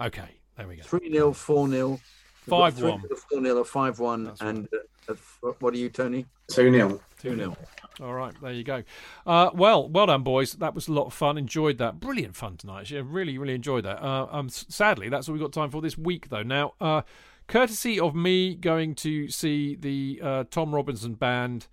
Okay, 0.00 0.40
there 0.56 0.66
we 0.68 0.76
go. 0.76 0.82
three 0.82 1.10
0 1.12 1.32
four 1.32 1.68
0 1.68 2.00
Five 2.48 2.74
three 2.74 2.90
one. 2.90 3.00
0 3.02 3.16
four 3.30 3.42
0 3.42 3.64
five 3.64 3.98
one, 4.00 4.24
That's 4.24 4.40
and 4.40 4.68
uh, 5.08 5.12
uh, 5.12 5.52
what 5.60 5.74
are 5.74 5.76
you, 5.76 5.88
Tony? 5.88 6.26
Two 6.50 6.72
0 6.72 7.00
Two 7.20 7.36
0 7.36 7.56
All 8.00 8.14
right, 8.14 8.34
there 8.42 8.52
you 8.52 8.64
go. 8.64 8.82
Uh, 9.26 9.50
well, 9.54 9.88
well 9.88 10.06
done, 10.06 10.22
boys. 10.22 10.54
That 10.54 10.74
was 10.74 10.88
a 10.88 10.92
lot 10.92 11.06
of 11.06 11.14
fun. 11.14 11.38
Enjoyed 11.38 11.78
that. 11.78 12.00
Brilliant 12.00 12.34
fun 12.34 12.56
tonight. 12.56 12.90
Yeah, 12.90 13.02
really, 13.04 13.38
really 13.38 13.54
enjoyed 13.54 13.84
that. 13.84 14.02
Uh, 14.02 14.26
um, 14.30 14.48
sadly, 14.48 15.08
that's 15.08 15.28
all 15.28 15.34
we've 15.34 15.42
got 15.42 15.52
time 15.52 15.70
for 15.70 15.80
this 15.80 15.96
week, 15.96 16.30
though. 16.30 16.42
Now, 16.42 16.74
uh, 16.80 17.02
courtesy 17.46 18.00
of 18.00 18.14
me 18.16 18.54
going 18.56 18.94
to 18.96 19.28
see 19.28 19.76
the 19.76 20.20
uh, 20.22 20.44
Tom 20.50 20.74
Robinson 20.74 21.14
band 21.14 21.68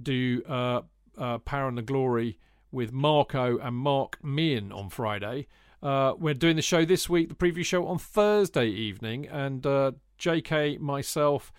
do 0.00 0.42
uh, 0.48 0.82
uh, 1.16 1.38
Power 1.38 1.68
and 1.68 1.78
the 1.78 1.82
Glory 1.82 2.38
with 2.70 2.92
Marco 2.92 3.58
and 3.58 3.76
Mark 3.76 4.18
Meehan 4.22 4.72
on 4.72 4.90
Friday. 4.90 5.46
Uh, 5.82 6.14
we're 6.18 6.34
doing 6.34 6.56
the 6.56 6.62
show 6.62 6.84
this 6.84 7.08
week, 7.08 7.28
the 7.28 7.34
preview 7.34 7.64
show 7.64 7.86
on 7.86 7.98
Thursday 7.98 8.66
evening, 8.66 9.26
and 9.28 9.64
uh, 9.64 9.92
JK, 10.18 10.80
myself, 10.80 11.52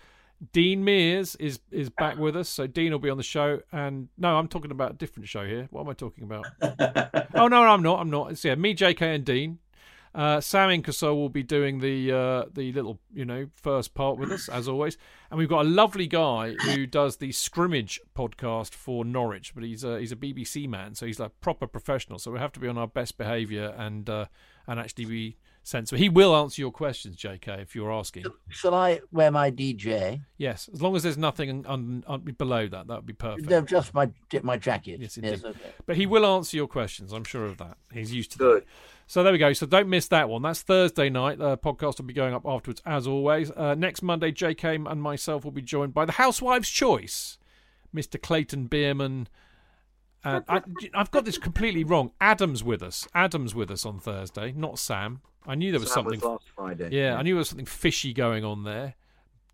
Dean 0.52 0.84
Mears 0.84 1.36
is 1.36 1.60
is 1.70 1.90
back 1.90 2.16
with 2.16 2.36
us, 2.36 2.48
so 2.48 2.66
Dean 2.66 2.92
will 2.92 2.98
be 2.98 3.10
on 3.10 3.18
the 3.18 3.22
show. 3.22 3.60
And 3.72 4.08
no, 4.16 4.36
I'm 4.36 4.48
talking 4.48 4.70
about 4.70 4.92
a 4.92 4.94
different 4.94 5.28
show 5.28 5.46
here. 5.46 5.68
What 5.70 5.82
am 5.82 5.88
I 5.88 5.92
talking 5.92 6.24
about? 6.24 6.46
oh 7.34 7.48
no, 7.48 7.62
I'm 7.62 7.82
not. 7.82 8.00
I'm 8.00 8.10
not. 8.10 8.32
It's 8.32 8.44
yeah, 8.44 8.54
me, 8.54 8.74
JK, 8.74 9.02
and 9.02 9.24
Dean. 9.24 9.58
Uh, 10.14 10.40
Sam 10.40 10.70
Ingersoll 10.70 11.16
will 11.16 11.28
be 11.28 11.44
doing 11.44 11.78
the 11.78 12.12
uh, 12.12 12.44
the 12.52 12.72
little 12.72 12.98
you 13.14 13.24
know 13.24 13.48
first 13.54 13.94
part 13.94 14.18
with 14.18 14.32
us 14.32 14.48
as 14.48 14.66
always, 14.68 14.96
and 15.30 15.38
we've 15.38 15.48
got 15.48 15.64
a 15.64 15.68
lovely 15.68 16.08
guy 16.08 16.54
who 16.64 16.86
does 16.86 17.18
the 17.18 17.30
scrimmage 17.30 18.00
podcast 18.16 18.74
for 18.74 19.04
Norwich, 19.04 19.54
but 19.54 19.62
he's 19.62 19.84
a 19.84 20.00
he's 20.00 20.10
a 20.10 20.16
BBC 20.16 20.68
man, 20.68 20.94
so 20.96 21.06
he's 21.06 21.20
like 21.20 21.40
proper 21.40 21.68
professional. 21.68 22.18
So 22.18 22.32
we 22.32 22.40
have 22.40 22.52
to 22.52 22.60
be 22.60 22.66
on 22.66 22.76
our 22.76 22.88
best 22.88 23.18
behaviour 23.18 23.72
and 23.78 24.10
uh, 24.10 24.26
and 24.66 24.80
actually 24.80 25.04
be 25.04 25.36
sensible. 25.62 25.98
He 25.98 26.08
will 26.08 26.34
answer 26.34 26.60
your 26.60 26.72
questions, 26.72 27.16
JK, 27.16 27.60
if 27.62 27.74
you're 27.74 27.92
asking. 27.92 28.24
Shall 28.48 28.74
I 28.74 29.00
wear 29.12 29.30
my 29.30 29.50
DJ? 29.50 30.22
Yes, 30.36 30.68
as 30.72 30.82
long 30.82 30.96
as 30.96 31.02
there's 31.02 31.18
nothing 31.18 31.64
un, 31.66 32.04
un, 32.06 32.20
below 32.36 32.66
that, 32.66 32.86
that 32.88 32.96
would 32.96 33.06
be 33.06 33.12
perfect. 33.12 33.48
No, 33.48 33.60
just 33.60 33.94
my 33.94 34.10
my 34.42 34.56
jacket. 34.56 35.00
Yes, 35.00 35.16
indeed. 35.16 35.44
okay. 35.44 35.70
But 35.86 35.96
he 35.96 36.06
will 36.06 36.26
answer 36.26 36.56
your 36.56 36.66
questions. 36.66 37.12
I'm 37.12 37.24
sure 37.24 37.44
of 37.44 37.58
that. 37.58 37.76
He's 37.92 38.12
used 38.12 38.32
to 38.32 38.38
Good. 38.38 38.62
that. 38.62 38.68
So 39.10 39.24
there 39.24 39.32
we 39.32 39.38
go. 39.38 39.52
So 39.54 39.66
don't 39.66 39.88
miss 39.88 40.06
that 40.06 40.28
one. 40.28 40.42
That's 40.42 40.62
Thursday 40.62 41.10
night. 41.10 41.38
The 41.38 41.58
podcast 41.58 41.98
will 41.98 42.04
be 42.04 42.14
going 42.14 42.32
up 42.32 42.46
afterwards, 42.46 42.80
as 42.86 43.08
always. 43.08 43.50
Uh, 43.50 43.74
next 43.74 44.02
Monday, 44.02 44.30
JK 44.30 44.88
and 44.88 45.02
myself 45.02 45.42
will 45.42 45.50
be 45.50 45.62
joined 45.62 45.92
by 45.92 46.04
the 46.04 46.12
Housewives' 46.12 46.68
Choice, 46.68 47.36
Mr. 47.92 48.22
Clayton 48.22 48.68
Bierman. 48.68 49.26
And 50.22 50.44
I, 50.48 50.62
I've 50.94 51.10
got 51.10 51.24
this 51.24 51.38
completely 51.38 51.82
wrong. 51.82 52.12
Adam's 52.20 52.62
with 52.62 52.84
us. 52.84 53.08
Adam's 53.12 53.52
with 53.52 53.72
us 53.72 53.84
on 53.84 53.98
Thursday, 53.98 54.52
not 54.52 54.78
Sam. 54.78 55.22
I 55.44 55.56
knew 55.56 55.72
there 55.72 55.80
was 55.80 55.88
Sam 55.92 56.04
something. 56.04 56.20
last 56.20 56.48
Friday. 56.54 56.90
Yeah, 56.92 57.16
I 57.16 57.22
knew 57.22 57.34
there 57.34 57.38
was 57.38 57.48
something 57.48 57.66
fishy 57.66 58.12
going 58.12 58.44
on 58.44 58.62
there. 58.62 58.94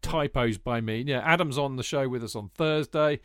Typos 0.02 0.58
by 0.58 0.82
me. 0.82 1.02
Yeah, 1.06 1.20
Adam's 1.20 1.56
on 1.56 1.76
the 1.76 1.82
show 1.82 2.10
with 2.10 2.22
us 2.22 2.36
on 2.36 2.50
Thursday. 2.50 3.20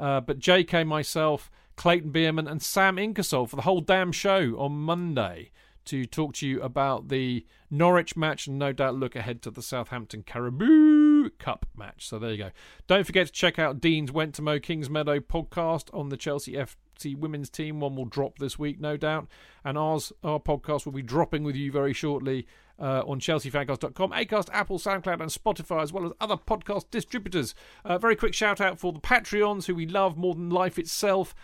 Uh, 0.00 0.20
but 0.20 0.40
JK, 0.40 0.84
myself, 0.84 1.48
Clayton 1.76 2.10
Bierman, 2.10 2.48
and 2.48 2.60
Sam 2.60 2.98
Ingersoll 2.98 3.46
for 3.46 3.54
the 3.54 3.62
whole 3.62 3.80
damn 3.80 4.10
show 4.10 4.56
on 4.58 4.72
Monday 4.72 5.52
to 5.86 6.04
talk 6.04 6.34
to 6.34 6.46
you 6.46 6.60
about 6.60 7.08
the 7.08 7.44
Norwich 7.70 8.16
match 8.16 8.46
and 8.46 8.58
no 8.58 8.72
doubt 8.72 8.94
look 8.94 9.16
ahead 9.16 9.42
to 9.42 9.50
the 9.50 9.62
Southampton 9.62 10.22
Carabao 10.22 11.30
Cup 11.38 11.66
match. 11.76 12.08
So 12.08 12.18
there 12.18 12.30
you 12.30 12.36
go. 12.36 12.50
Don't 12.86 13.06
forget 13.06 13.26
to 13.26 13.32
check 13.32 13.58
out 13.58 13.80
Dean's 13.80 14.12
Went 14.12 14.34
to 14.36 14.42
Mow 14.42 14.58
Kings 14.58 14.90
Meadow 14.90 15.20
podcast 15.20 15.92
on 15.92 16.08
the 16.08 16.16
Chelsea 16.16 16.52
FC 16.52 17.16
women's 17.16 17.50
team. 17.50 17.80
One 17.80 17.96
will 17.96 18.04
drop 18.04 18.38
this 18.38 18.58
week, 18.58 18.80
no 18.80 18.96
doubt. 18.96 19.28
And 19.64 19.76
ours, 19.76 20.12
our 20.22 20.38
podcast 20.38 20.84
will 20.84 20.92
be 20.92 21.02
dropping 21.02 21.42
with 21.42 21.56
you 21.56 21.72
very 21.72 21.92
shortly 21.92 22.46
uh, 22.78 23.02
on 23.06 23.20
chelseafancast.com, 23.20 24.12
Acast, 24.12 24.48
Apple, 24.52 24.78
SoundCloud, 24.78 25.20
and 25.20 25.30
Spotify, 25.30 25.82
as 25.82 25.92
well 25.92 26.06
as 26.06 26.12
other 26.20 26.36
podcast 26.36 26.90
distributors. 26.90 27.54
Uh, 27.84 27.98
very 27.98 28.16
quick 28.16 28.34
shout 28.34 28.60
out 28.60 28.78
for 28.78 28.92
the 28.92 29.00
Patreons, 29.00 29.66
who 29.66 29.74
we 29.74 29.86
love 29.86 30.16
more 30.16 30.34
than 30.34 30.50
life 30.50 30.78
itself. 30.78 31.34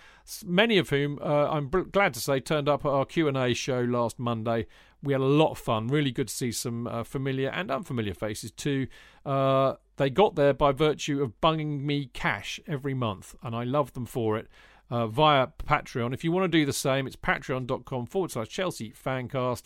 Many 0.45 0.79
of 0.79 0.91
whom, 0.91 1.19
uh, 1.21 1.51
I'm 1.51 1.69
glad 1.69 2.15
to 2.15 2.21
say, 2.21 2.41
turned 2.41 2.69
up 2.69 2.85
at 2.85 2.91
our 2.91 3.05
Q 3.05 3.29
and 3.29 3.37
A 3.37 3.55
show 3.55 3.81
last 3.81 4.19
Monday. 4.19 4.67
We 5.03 5.13
had 5.13 5.21
a 5.21 5.25
lot 5.25 5.51
of 5.51 5.59
fun. 5.59 5.89
Really 5.89 6.13
good 6.13 6.29
to 6.29 6.35
see 6.35 6.53
some 6.53 6.87
uh, 6.87 7.03
familiar 7.03 7.49
and 7.49 7.71
unfamiliar 7.71 8.15
faces 8.15 8.53
too. 8.53 8.87
Uh, 9.27 9.75
they 9.97 10.11
got 10.11 10.37
there 10.37 10.55
by 10.55 10.71
virtue 10.73 11.23
of 11.23 11.41
bunging 11.41 11.85
me 11.85 12.07
cash 12.13 12.61
every 12.69 12.95
month, 12.95 13.35
and 13.43 13.55
I 13.57 13.65
love 13.65 13.95
them 13.95 14.07
for 14.07 14.39
it. 14.39 14.49
Uh, 14.91 15.07
via 15.07 15.47
Patreon. 15.47 16.13
If 16.13 16.23
you 16.23 16.31
want 16.31 16.53
to 16.53 16.59
do 16.59 16.67
the 16.67 16.73
same, 16.75 17.07
it's 17.07 17.17
patreon.com 17.17 18.05
forward 18.05 18.31
slash 18.31 18.51
Chelsea 18.51 18.91
Fancast 18.93 19.63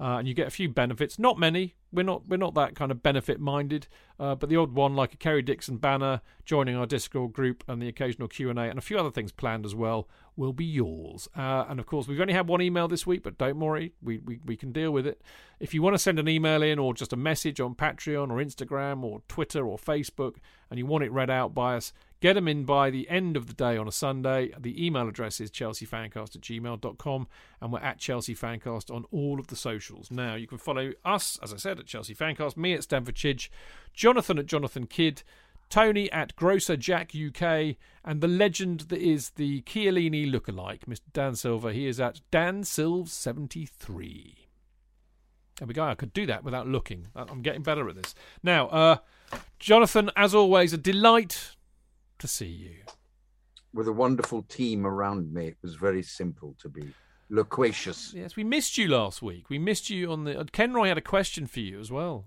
uh, 0.00 0.18
and 0.18 0.28
you 0.28 0.34
get 0.34 0.46
a 0.46 0.50
few 0.50 0.68
benefits. 0.68 1.18
Not 1.18 1.38
many. 1.38 1.74
We're 1.92 2.02
not 2.02 2.26
we're 2.26 2.36
not 2.36 2.54
that 2.54 2.74
kind 2.74 2.90
of 2.90 3.02
benefit 3.02 3.40
minded, 3.40 3.86
uh, 4.18 4.34
but 4.34 4.48
the 4.48 4.56
odd 4.56 4.72
one 4.72 4.96
like 4.96 5.14
a 5.14 5.16
Kerry 5.16 5.42
Dixon 5.42 5.76
banner, 5.76 6.22
joining 6.44 6.74
our 6.74 6.86
Discord 6.86 7.32
group, 7.32 7.62
and 7.68 7.80
the 7.80 7.86
occasional 7.86 8.26
Q 8.26 8.50
and 8.50 8.58
A, 8.58 8.62
and 8.62 8.78
a 8.78 8.82
few 8.82 8.98
other 8.98 9.12
things 9.12 9.30
planned 9.30 9.64
as 9.64 9.76
well 9.76 10.08
will 10.36 10.52
be 10.52 10.64
yours. 10.64 11.28
Uh, 11.36 11.64
and 11.68 11.78
of 11.78 11.86
course, 11.86 12.08
we've 12.08 12.20
only 12.20 12.32
had 12.32 12.48
one 12.48 12.60
email 12.60 12.88
this 12.88 13.06
week, 13.06 13.22
but 13.22 13.38
don't 13.38 13.60
worry, 13.60 13.92
we, 14.02 14.18
we 14.18 14.40
we 14.44 14.56
can 14.56 14.72
deal 14.72 14.90
with 14.90 15.06
it. 15.06 15.22
If 15.60 15.72
you 15.72 15.82
want 15.82 15.94
to 15.94 15.98
send 15.98 16.18
an 16.18 16.28
email 16.28 16.62
in 16.62 16.80
or 16.80 16.94
just 16.94 17.12
a 17.12 17.16
message 17.16 17.60
on 17.60 17.76
Patreon 17.76 18.30
or 18.30 18.44
Instagram 18.44 19.04
or 19.04 19.22
Twitter 19.28 19.64
or 19.64 19.78
Facebook, 19.78 20.36
and 20.70 20.78
you 20.78 20.86
want 20.86 21.04
it 21.04 21.12
read 21.12 21.30
out 21.30 21.54
by 21.54 21.76
us, 21.76 21.92
Get 22.24 22.36
them 22.36 22.48
in 22.48 22.64
by 22.64 22.88
the 22.88 23.06
end 23.10 23.36
of 23.36 23.48
the 23.48 23.52
day 23.52 23.76
on 23.76 23.86
a 23.86 23.92
Sunday. 23.92 24.50
The 24.58 24.82
email 24.82 25.06
address 25.06 25.42
is 25.42 25.50
chelseafancast 25.50 26.34
at 26.34 26.40
gmail.com 26.40 27.28
and 27.60 27.70
we're 27.70 27.80
at 27.80 27.98
Chelsea 27.98 28.34
Fancast 28.34 28.90
on 28.90 29.04
all 29.10 29.38
of 29.38 29.48
the 29.48 29.56
socials. 29.56 30.10
Now, 30.10 30.34
you 30.34 30.46
can 30.46 30.56
follow 30.56 30.92
us, 31.04 31.38
as 31.42 31.52
I 31.52 31.58
said, 31.58 31.78
at 31.78 31.84
Chelsea 31.84 32.14
Fancast, 32.14 32.56
me 32.56 32.72
at 32.72 32.84
Stamford 32.84 33.14
Chidge, 33.14 33.50
Jonathan 33.92 34.38
at 34.38 34.46
Jonathan 34.46 34.86
Kydd, 34.86 35.22
Tony 35.68 36.10
at 36.12 36.34
Grocer 36.34 36.78
Jack 36.78 37.12
UK, 37.14 37.76
and 38.02 38.22
the 38.22 38.26
legend 38.26 38.80
that 38.88 39.02
is 39.02 39.32
the 39.32 39.60
Chiellini 39.60 40.26
lookalike, 40.26 40.86
Mr. 40.88 41.12
Dan 41.12 41.36
Silver. 41.36 41.72
He 41.72 41.86
is 41.86 42.00
at 42.00 42.22
Dan 42.30 42.62
Silv73. 42.62 44.34
There 45.58 45.68
we 45.68 45.74
go. 45.74 45.84
I 45.84 45.94
could 45.94 46.14
do 46.14 46.24
that 46.24 46.42
without 46.42 46.66
looking. 46.68 47.08
I'm 47.14 47.42
getting 47.42 47.62
better 47.62 47.86
at 47.86 47.96
this. 47.96 48.14
Now, 48.42 48.68
uh, 48.68 48.96
Jonathan, 49.58 50.10
as 50.16 50.34
always, 50.34 50.72
a 50.72 50.78
delight 50.78 51.50
to 52.18 52.28
see 52.28 52.46
you. 52.46 52.76
With 53.72 53.88
a 53.88 53.92
wonderful 53.92 54.42
team 54.42 54.86
around 54.86 55.32
me, 55.32 55.48
it 55.48 55.56
was 55.62 55.74
very 55.74 56.02
simple 56.02 56.54
to 56.60 56.68
be 56.68 56.94
loquacious. 57.28 58.12
Yes, 58.14 58.36
we 58.36 58.44
missed 58.44 58.78
you 58.78 58.88
last 58.88 59.20
week. 59.22 59.50
We 59.50 59.58
missed 59.58 59.90
you 59.90 60.10
on 60.12 60.24
the. 60.24 60.34
Kenroy 60.52 60.88
had 60.88 60.98
a 60.98 61.02
question 61.02 61.46
for 61.46 61.60
you 61.60 61.80
as 61.80 61.90
well. 61.90 62.26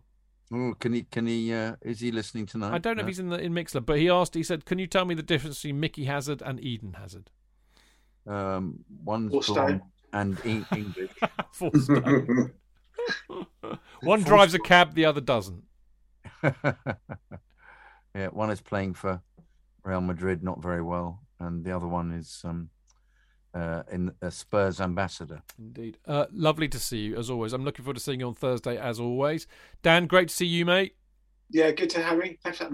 Oh, 0.53 0.73
can 0.79 0.93
he? 0.93 1.03
Can 1.03 1.27
he? 1.27 1.53
Uh, 1.53 1.75
is 1.81 1.99
he 1.99 2.11
listening 2.11 2.45
tonight? 2.45 2.73
I 2.73 2.77
don't 2.77 2.95
know 2.97 3.01
if 3.01 3.07
he's 3.07 3.19
in 3.19 3.29
the 3.29 3.39
in 3.39 3.53
Mixlr, 3.53 3.85
but 3.85 3.97
he 3.97 4.09
asked. 4.09 4.33
He 4.33 4.43
said, 4.43 4.65
"Can 4.65 4.79
you 4.79 4.87
tell 4.87 5.05
me 5.05 5.15
the 5.15 5.23
difference 5.23 5.61
between 5.61 5.79
Mickey 5.79 6.05
Hazard 6.05 6.41
and 6.41 6.59
Eden 6.63 6.93
Hazard?" 6.93 7.29
Um, 8.25 8.83
one's 9.03 9.31
Four 9.31 9.43
stone. 9.43 9.55
blonde 9.55 9.81
and 10.13 10.37
Eng- 10.45 10.65
English. 10.75 11.11
Four 11.53 11.71
stone. 11.75 12.53
One 14.01 14.23
drives 14.23 14.53
a 14.53 14.59
cab, 14.59 14.93
the 14.95 15.05
other 15.05 15.21
doesn't. 15.21 15.63
yeah, 16.43 18.27
one 18.31 18.49
is 18.49 18.61
playing 18.61 18.93
for 18.93 19.21
Real 19.87 20.01
Madrid, 20.01 20.43
not 20.43 20.61
very 20.61 20.81
well, 20.81 21.21
and 21.39 21.63
the 21.63 21.73
other 21.73 21.87
one 21.87 22.11
is 22.11 22.41
um, 22.43 22.69
uh, 23.53 23.83
in 23.89 24.11
a 24.21 24.29
Spurs 24.29 24.81
ambassador. 24.81 25.41
Indeed. 25.57 25.97
Uh, 26.05 26.25
lovely 26.31 26.67
to 26.67 26.77
see 26.79 26.97
you, 26.99 27.17
as 27.17 27.29
always. 27.29 27.53
I'm 27.53 27.63
looking 27.63 27.85
forward 27.85 27.95
to 27.95 28.03
seeing 28.03 28.19
you 28.19 28.27
on 28.27 28.35
Thursday, 28.35 28.77
as 28.77 28.99
always. 28.99 29.47
Dan, 29.81 30.05
great 30.05 30.27
to 30.27 30.35
see 30.35 30.45
you, 30.45 30.65
mate. 30.65 30.95
Yeah, 31.49 31.71
good 31.71 31.89
to 31.91 32.03
have 32.03 32.17
me. 32.17 32.37
Thanks 32.43 32.57
for, 32.57 32.65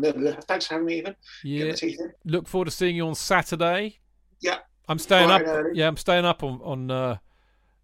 thanks 0.47 0.65
for 0.65 0.73
having 0.73 0.87
me, 0.87 0.97
even. 0.97 1.15
Yeah. 1.43 1.65
Get 1.65 1.67
my 1.67 1.75
teeth 1.75 1.99
in. 1.99 2.11
Look 2.25 2.47
forward 2.47 2.65
to 2.65 2.71
seeing 2.71 2.95
you 2.95 3.07
on 3.07 3.13
Saturday. 3.13 3.99
Yeah. 4.39 4.59
I'm 4.89 4.97
staying 4.97 5.27
Bright 5.27 5.41
up. 5.43 5.47
early. 5.47 5.77
Yeah, 5.77 5.87
I'm 5.87 5.97
staying 5.97 6.25
up 6.25 6.43
on 6.43 6.59
on 6.63 6.91
uh, 6.91 7.17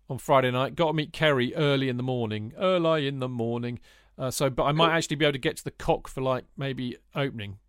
on 0.10 0.18
Friday 0.18 0.50
night. 0.52 0.76
Got 0.76 0.88
to 0.88 0.94
meet 0.94 1.14
Kerry 1.14 1.54
early 1.56 1.88
in 1.88 1.98
the 1.98 2.04
morning. 2.04 2.54
Early 2.58 3.08
in 3.08 3.20
the 3.20 3.30
morning. 3.30 3.80
Uh, 4.18 4.32
so, 4.32 4.50
but 4.50 4.64
I 4.64 4.74
might 4.74 4.94
actually 4.98 5.16
be 5.16 5.24
able 5.26 5.34
to 5.34 5.40
get 5.40 5.56
to 5.58 5.64
the 5.64 5.72
cock 5.72 6.10
for 6.10 6.22
like 6.22 6.44
maybe 6.58 6.98
opening, 7.16 7.60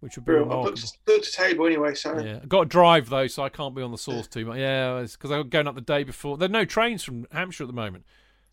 which 0.00 0.16
would 0.16 0.24
be 0.24 0.32
Well, 0.34 0.60
I 0.60 0.64
booked, 0.64 0.98
booked 1.06 1.26
a 1.26 1.32
table 1.32 1.66
anyway, 1.66 1.94
so 1.94 2.18
Yeah, 2.18 2.40
got 2.46 2.60
to 2.64 2.68
drive 2.68 3.08
though, 3.08 3.26
so 3.26 3.42
I 3.42 3.48
can't 3.48 3.74
be 3.74 3.82
on 3.82 3.90
the 3.90 3.98
sauce 3.98 4.26
too 4.26 4.46
much. 4.46 4.58
Yeah, 4.58 5.02
because 5.02 5.30
I'm 5.30 5.48
going 5.48 5.66
up 5.66 5.74
the 5.74 5.80
day 5.80 6.04
before. 6.04 6.36
There 6.36 6.46
are 6.46 6.52
no 6.52 6.64
trains 6.64 7.02
from 7.02 7.26
Hampshire 7.32 7.64
at 7.64 7.68
the 7.68 7.72
moment. 7.72 8.04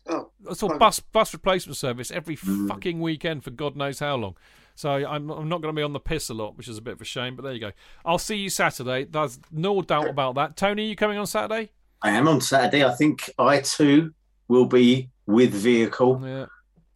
oh, 0.08 0.30
It's 0.50 0.62
all 0.62 0.70
Fine. 0.70 0.78
bus 0.78 1.00
bus 1.00 1.32
replacement 1.32 1.76
service 1.76 2.10
every 2.10 2.36
fucking 2.36 3.00
weekend 3.00 3.44
for 3.44 3.50
God 3.50 3.76
knows 3.76 3.98
how 4.00 4.16
long. 4.16 4.36
So 4.74 4.90
I'm 4.90 5.30
I'm 5.30 5.48
not 5.48 5.62
going 5.62 5.74
to 5.74 5.78
be 5.78 5.82
on 5.82 5.92
the 5.94 6.00
piss 6.00 6.28
a 6.28 6.34
lot, 6.34 6.56
which 6.58 6.68
is 6.68 6.76
a 6.78 6.82
bit 6.82 6.94
of 6.94 7.00
a 7.00 7.04
shame. 7.04 7.34
But 7.36 7.42
there 7.44 7.52
you 7.54 7.60
go. 7.60 7.72
I'll 8.04 8.18
see 8.18 8.36
you 8.36 8.50
Saturday. 8.50 9.04
There's 9.04 9.38
no 9.50 9.80
doubt 9.82 10.08
about 10.08 10.34
that. 10.34 10.56
Tony, 10.56 10.88
you 10.88 10.96
coming 10.96 11.16
on 11.16 11.26
Saturday? 11.26 11.70
I 12.02 12.10
am 12.10 12.28
on 12.28 12.40
Saturday. 12.42 12.84
I 12.84 12.94
think 12.94 13.30
I 13.38 13.60
too 13.60 14.12
will 14.48 14.66
be 14.66 15.08
with 15.26 15.50
vehicle, 15.52 16.20
Yeah. 16.22 16.46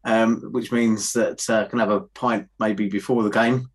um, 0.04 0.40
which 0.52 0.70
means 0.70 1.12
that 1.14 1.48
uh, 1.48 1.62
I 1.62 1.64
can 1.64 1.78
have 1.78 1.90
a 1.90 2.00
pint 2.00 2.48
maybe 2.58 2.88
before 2.88 3.22
the 3.22 3.30
game. 3.30 3.70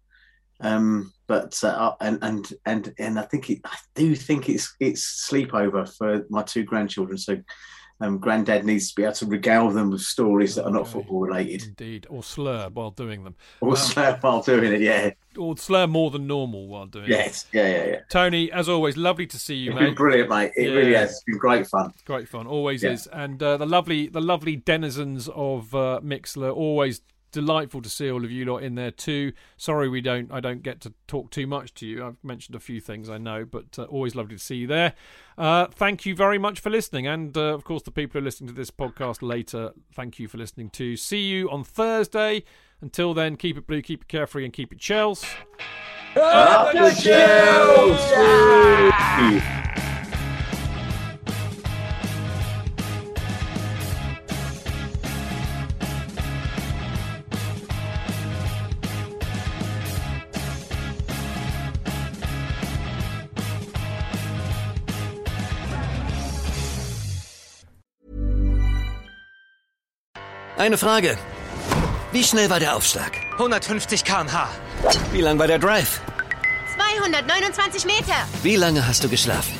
Um, 0.61 1.11
but 1.27 1.61
uh, 1.63 1.93
and 2.01 2.19
and 2.21 2.53
and 2.65 2.93
and 2.99 3.19
I 3.19 3.23
think 3.23 3.49
it, 3.49 3.59
I 3.65 3.75
do 3.95 4.15
think 4.15 4.47
it's 4.49 4.73
it's 4.79 5.27
sleepover 5.29 5.91
for 5.97 6.25
my 6.29 6.43
two 6.43 6.63
grandchildren. 6.63 7.17
So, 7.17 7.37
um, 7.99 8.19
granddad 8.19 8.63
needs 8.65 8.89
to 8.89 8.95
be 8.95 9.03
able 9.03 9.13
to 9.15 9.25
regale 9.25 9.69
them 9.71 9.89
with 9.89 10.01
stories 10.01 10.55
that 10.55 10.65
are 10.65 10.71
not 10.71 10.87
football 10.87 11.21
related, 11.21 11.63
Indeed, 11.63 12.07
or 12.09 12.23
slur 12.23 12.69
while 12.69 12.91
doing 12.91 13.23
them, 13.23 13.35
or 13.59 13.75
slur 13.75 14.17
while 14.21 14.41
doing 14.43 14.71
it. 14.73 14.81
Yeah, 14.81 15.11
or 15.37 15.57
slur 15.57 15.87
more 15.87 16.11
than 16.11 16.27
normal 16.27 16.67
while 16.67 16.85
doing 16.85 17.05
it. 17.05 17.09
yes, 17.09 17.45
yeah, 17.51 17.67
yeah, 17.67 17.85
yeah. 17.85 17.99
Tony, 18.09 18.51
as 18.51 18.69
always, 18.69 18.95
lovely 18.95 19.25
to 19.27 19.37
see 19.39 19.55
you, 19.55 19.71
It's 19.71 19.79
been 19.79 19.87
mate. 19.89 19.97
brilliant, 19.97 20.29
mate. 20.29 20.51
It 20.55 20.69
really 20.69 20.91
Yeah. 20.91 20.99
has. 20.99 21.11
It's 21.11 21.23
been 21.23 21.37
great 21.37 21.67
fun. 21.67 21.91
Great 22.05 22.29
fun, 22.29 22.47
always 22.47 22.83
Yeah. 22.83 22.91
is. 22.91 23.07
And 23.07 23.41
uh, 23.43 23.57
the 23.57 23.65
lovely, 23.65 24.07
the 24.07 24.21
lovely 24.21 24.55
denizens 24.57 25.27
of 25.29 25.73
uh, 25.75 25.99
Mixlr, 26.03 26.53
always 26.55 27.01
delightful 27.31 27.81
to 27.81 27.89
see 27.89 28.09
all 28.09 28.23
of 28.23 28.31
you 28.31 28.45
lot 28.45 28.63
in 28.63 28.75
there 28.75 28.91
too. 28.91 29.33
Sorry, 29.57 29.89
we 29.89 30.01
don't, 30.01 30.31
I 30.31 30.39
don't 30.39 30.63
get 30.63 30.79
to 30.81 30.93
talk 31.07 31.31
too 31.31 31.47
much 31.47 31.73
to 31.75 31.85
you. 31.85 32.05
I've 32.05 32.23
mentioned 32.23 32.55
a 32.55 32.59
few 32.59 32.79
things 32.79 33.09
I 33.09 33.17
know, 33.17 33.45
but 33.45 33.77
uh, 33.77 33.83
always 33.83 34.15
lovely 34.15 34.35
to 34.35 34.41
see 34.41 34.55
you 34.55 34.67
there. 34.67 34.93
Uh, 35.37 35.67
thank 35.67 36.05
you 36.05 36.15
very 36.15 36.37
much 36.37 36.59
for 36.59 36.69
listening, 36.69 37.07
and 37.07 37.35
uh, 37.37 37.53
of 37.53 37.63
course, 37.63 37.83
the 37.83 37.91
people 37.91 38.13
who 38.13 38.23
are 38.23 38.27
listening 38.27 38.47
to 38.47 38.53
this 38.53 38.71
podcast 38.71 39.21
later, 39.21 39.73
thank 39.93 40.17
you 40.19 40.27
for 40.27 40.37
listening 40.37 40.69
too. 40.69 40.95
See 40.95 41.21
you 41.21 41.49
on 41.49 41.63
Thursday. 41.63 42.43
Until 42.81 43.13
then, 43.13 43.37
keep 43.37 43.57
it 43.57 43.65
blue, 43.67 43.81
keep 43.81 44.03
it 44.03 44.07
carefree, 44.07 44.45
and 44.45 44.53
keep 44.53 44.71
it 44.71 44.79
Chels. 44.79 45.25
Up 46.15 46.71
the 46.71 46.91
Chelsea! 49.41 49.64
Eine 70.57 70.77
Frage. 70.77 71.17
Wie 72.13 72.23
schnell 72.23 72.49
war 72.49 72.61
der 72.61 72.77
Aufschlag? 72.77 73.11
150 73.33 74.05
km/h. 74.05 74.49
Wie 75.11 75.19
lang 75.19 75.37
war 75.37 75.47
der 75.47 75.59
Drive? 75.59 75.99
229 76.75 77.85
Meter. 77.85 78.15
Wie 78.41 78.55
lange 78.55 78.87
hast 78.87 79.03
du 79.03 79.09
geschlafen? 79.09 79.53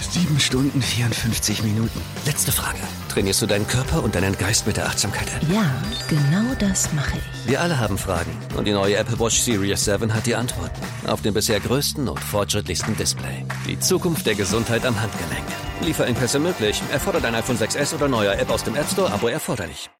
Sieben 0.00 0.38
Stunden, 0.38 0.80
54 0.80 1.64
Minuten. 1.64 2.00
Letzte 2.24 2.52
Frage. 2.52 2.78
Trainierst 3.08 3.42
du 3.42 3.46
deinen 3.46 3.66
Körper 3.66 4.02
und 4.04 4.14
deinen 4.14 4.38
Geist 4.38 4.64
mit 4.66 4.76
der 4.76 4.86
Achtsamkeit? 4.86 5.26
Ja, 5.52 5.74
genau 6.08 6.54
das 6.60 6.92
mache 6.92 7.18
ich. 7.18 7.50
Wir 7.50 7.60
alle 7.60 7.80
haben 7.80 7.98
Fragen 7.98 8.30
und 8.56 8.64
die 8.64 8.72
neue 8.72 8.96
Apple 8.96 9.18
Watch 9.18 9.40
Series 9.40 9.84
7 9.84 10.14
hat 10.14 10.26
die 10.26 10.36
Antworten. 10.36 10.80
Auf 11.08 11.20
dem 11.22 11.34
bisher 11.34 11.58
größten 11.58 12.08
und 12.08 12.20
fortschrittlichsten 12.20 12.96
Display. 12.96 13.44
Die 13.66 13.80
Zukunft 13.80 14.24
der 14.24 14.36
Gesundheit 14.36 14.86
am 14.86 15.00
Handgelenk. 15.00 15.46
Lieferengpässe 15.80 16.38
möglich. 16.38 16.80
Erfordert 16.92 17.24
ein 17.24 17.34
iPhone 17.34 17.58
6s 17.58 17.94
oder 17.94 18.06
neuer 18.06 18.34
App 18.34 18.50
aus 18.50 18.62
dem 18.62 18.76
App 18.76 18.88
Store, 18.88 19.12
Abo 19.12 19.26
erforderlich. 19.26 19.90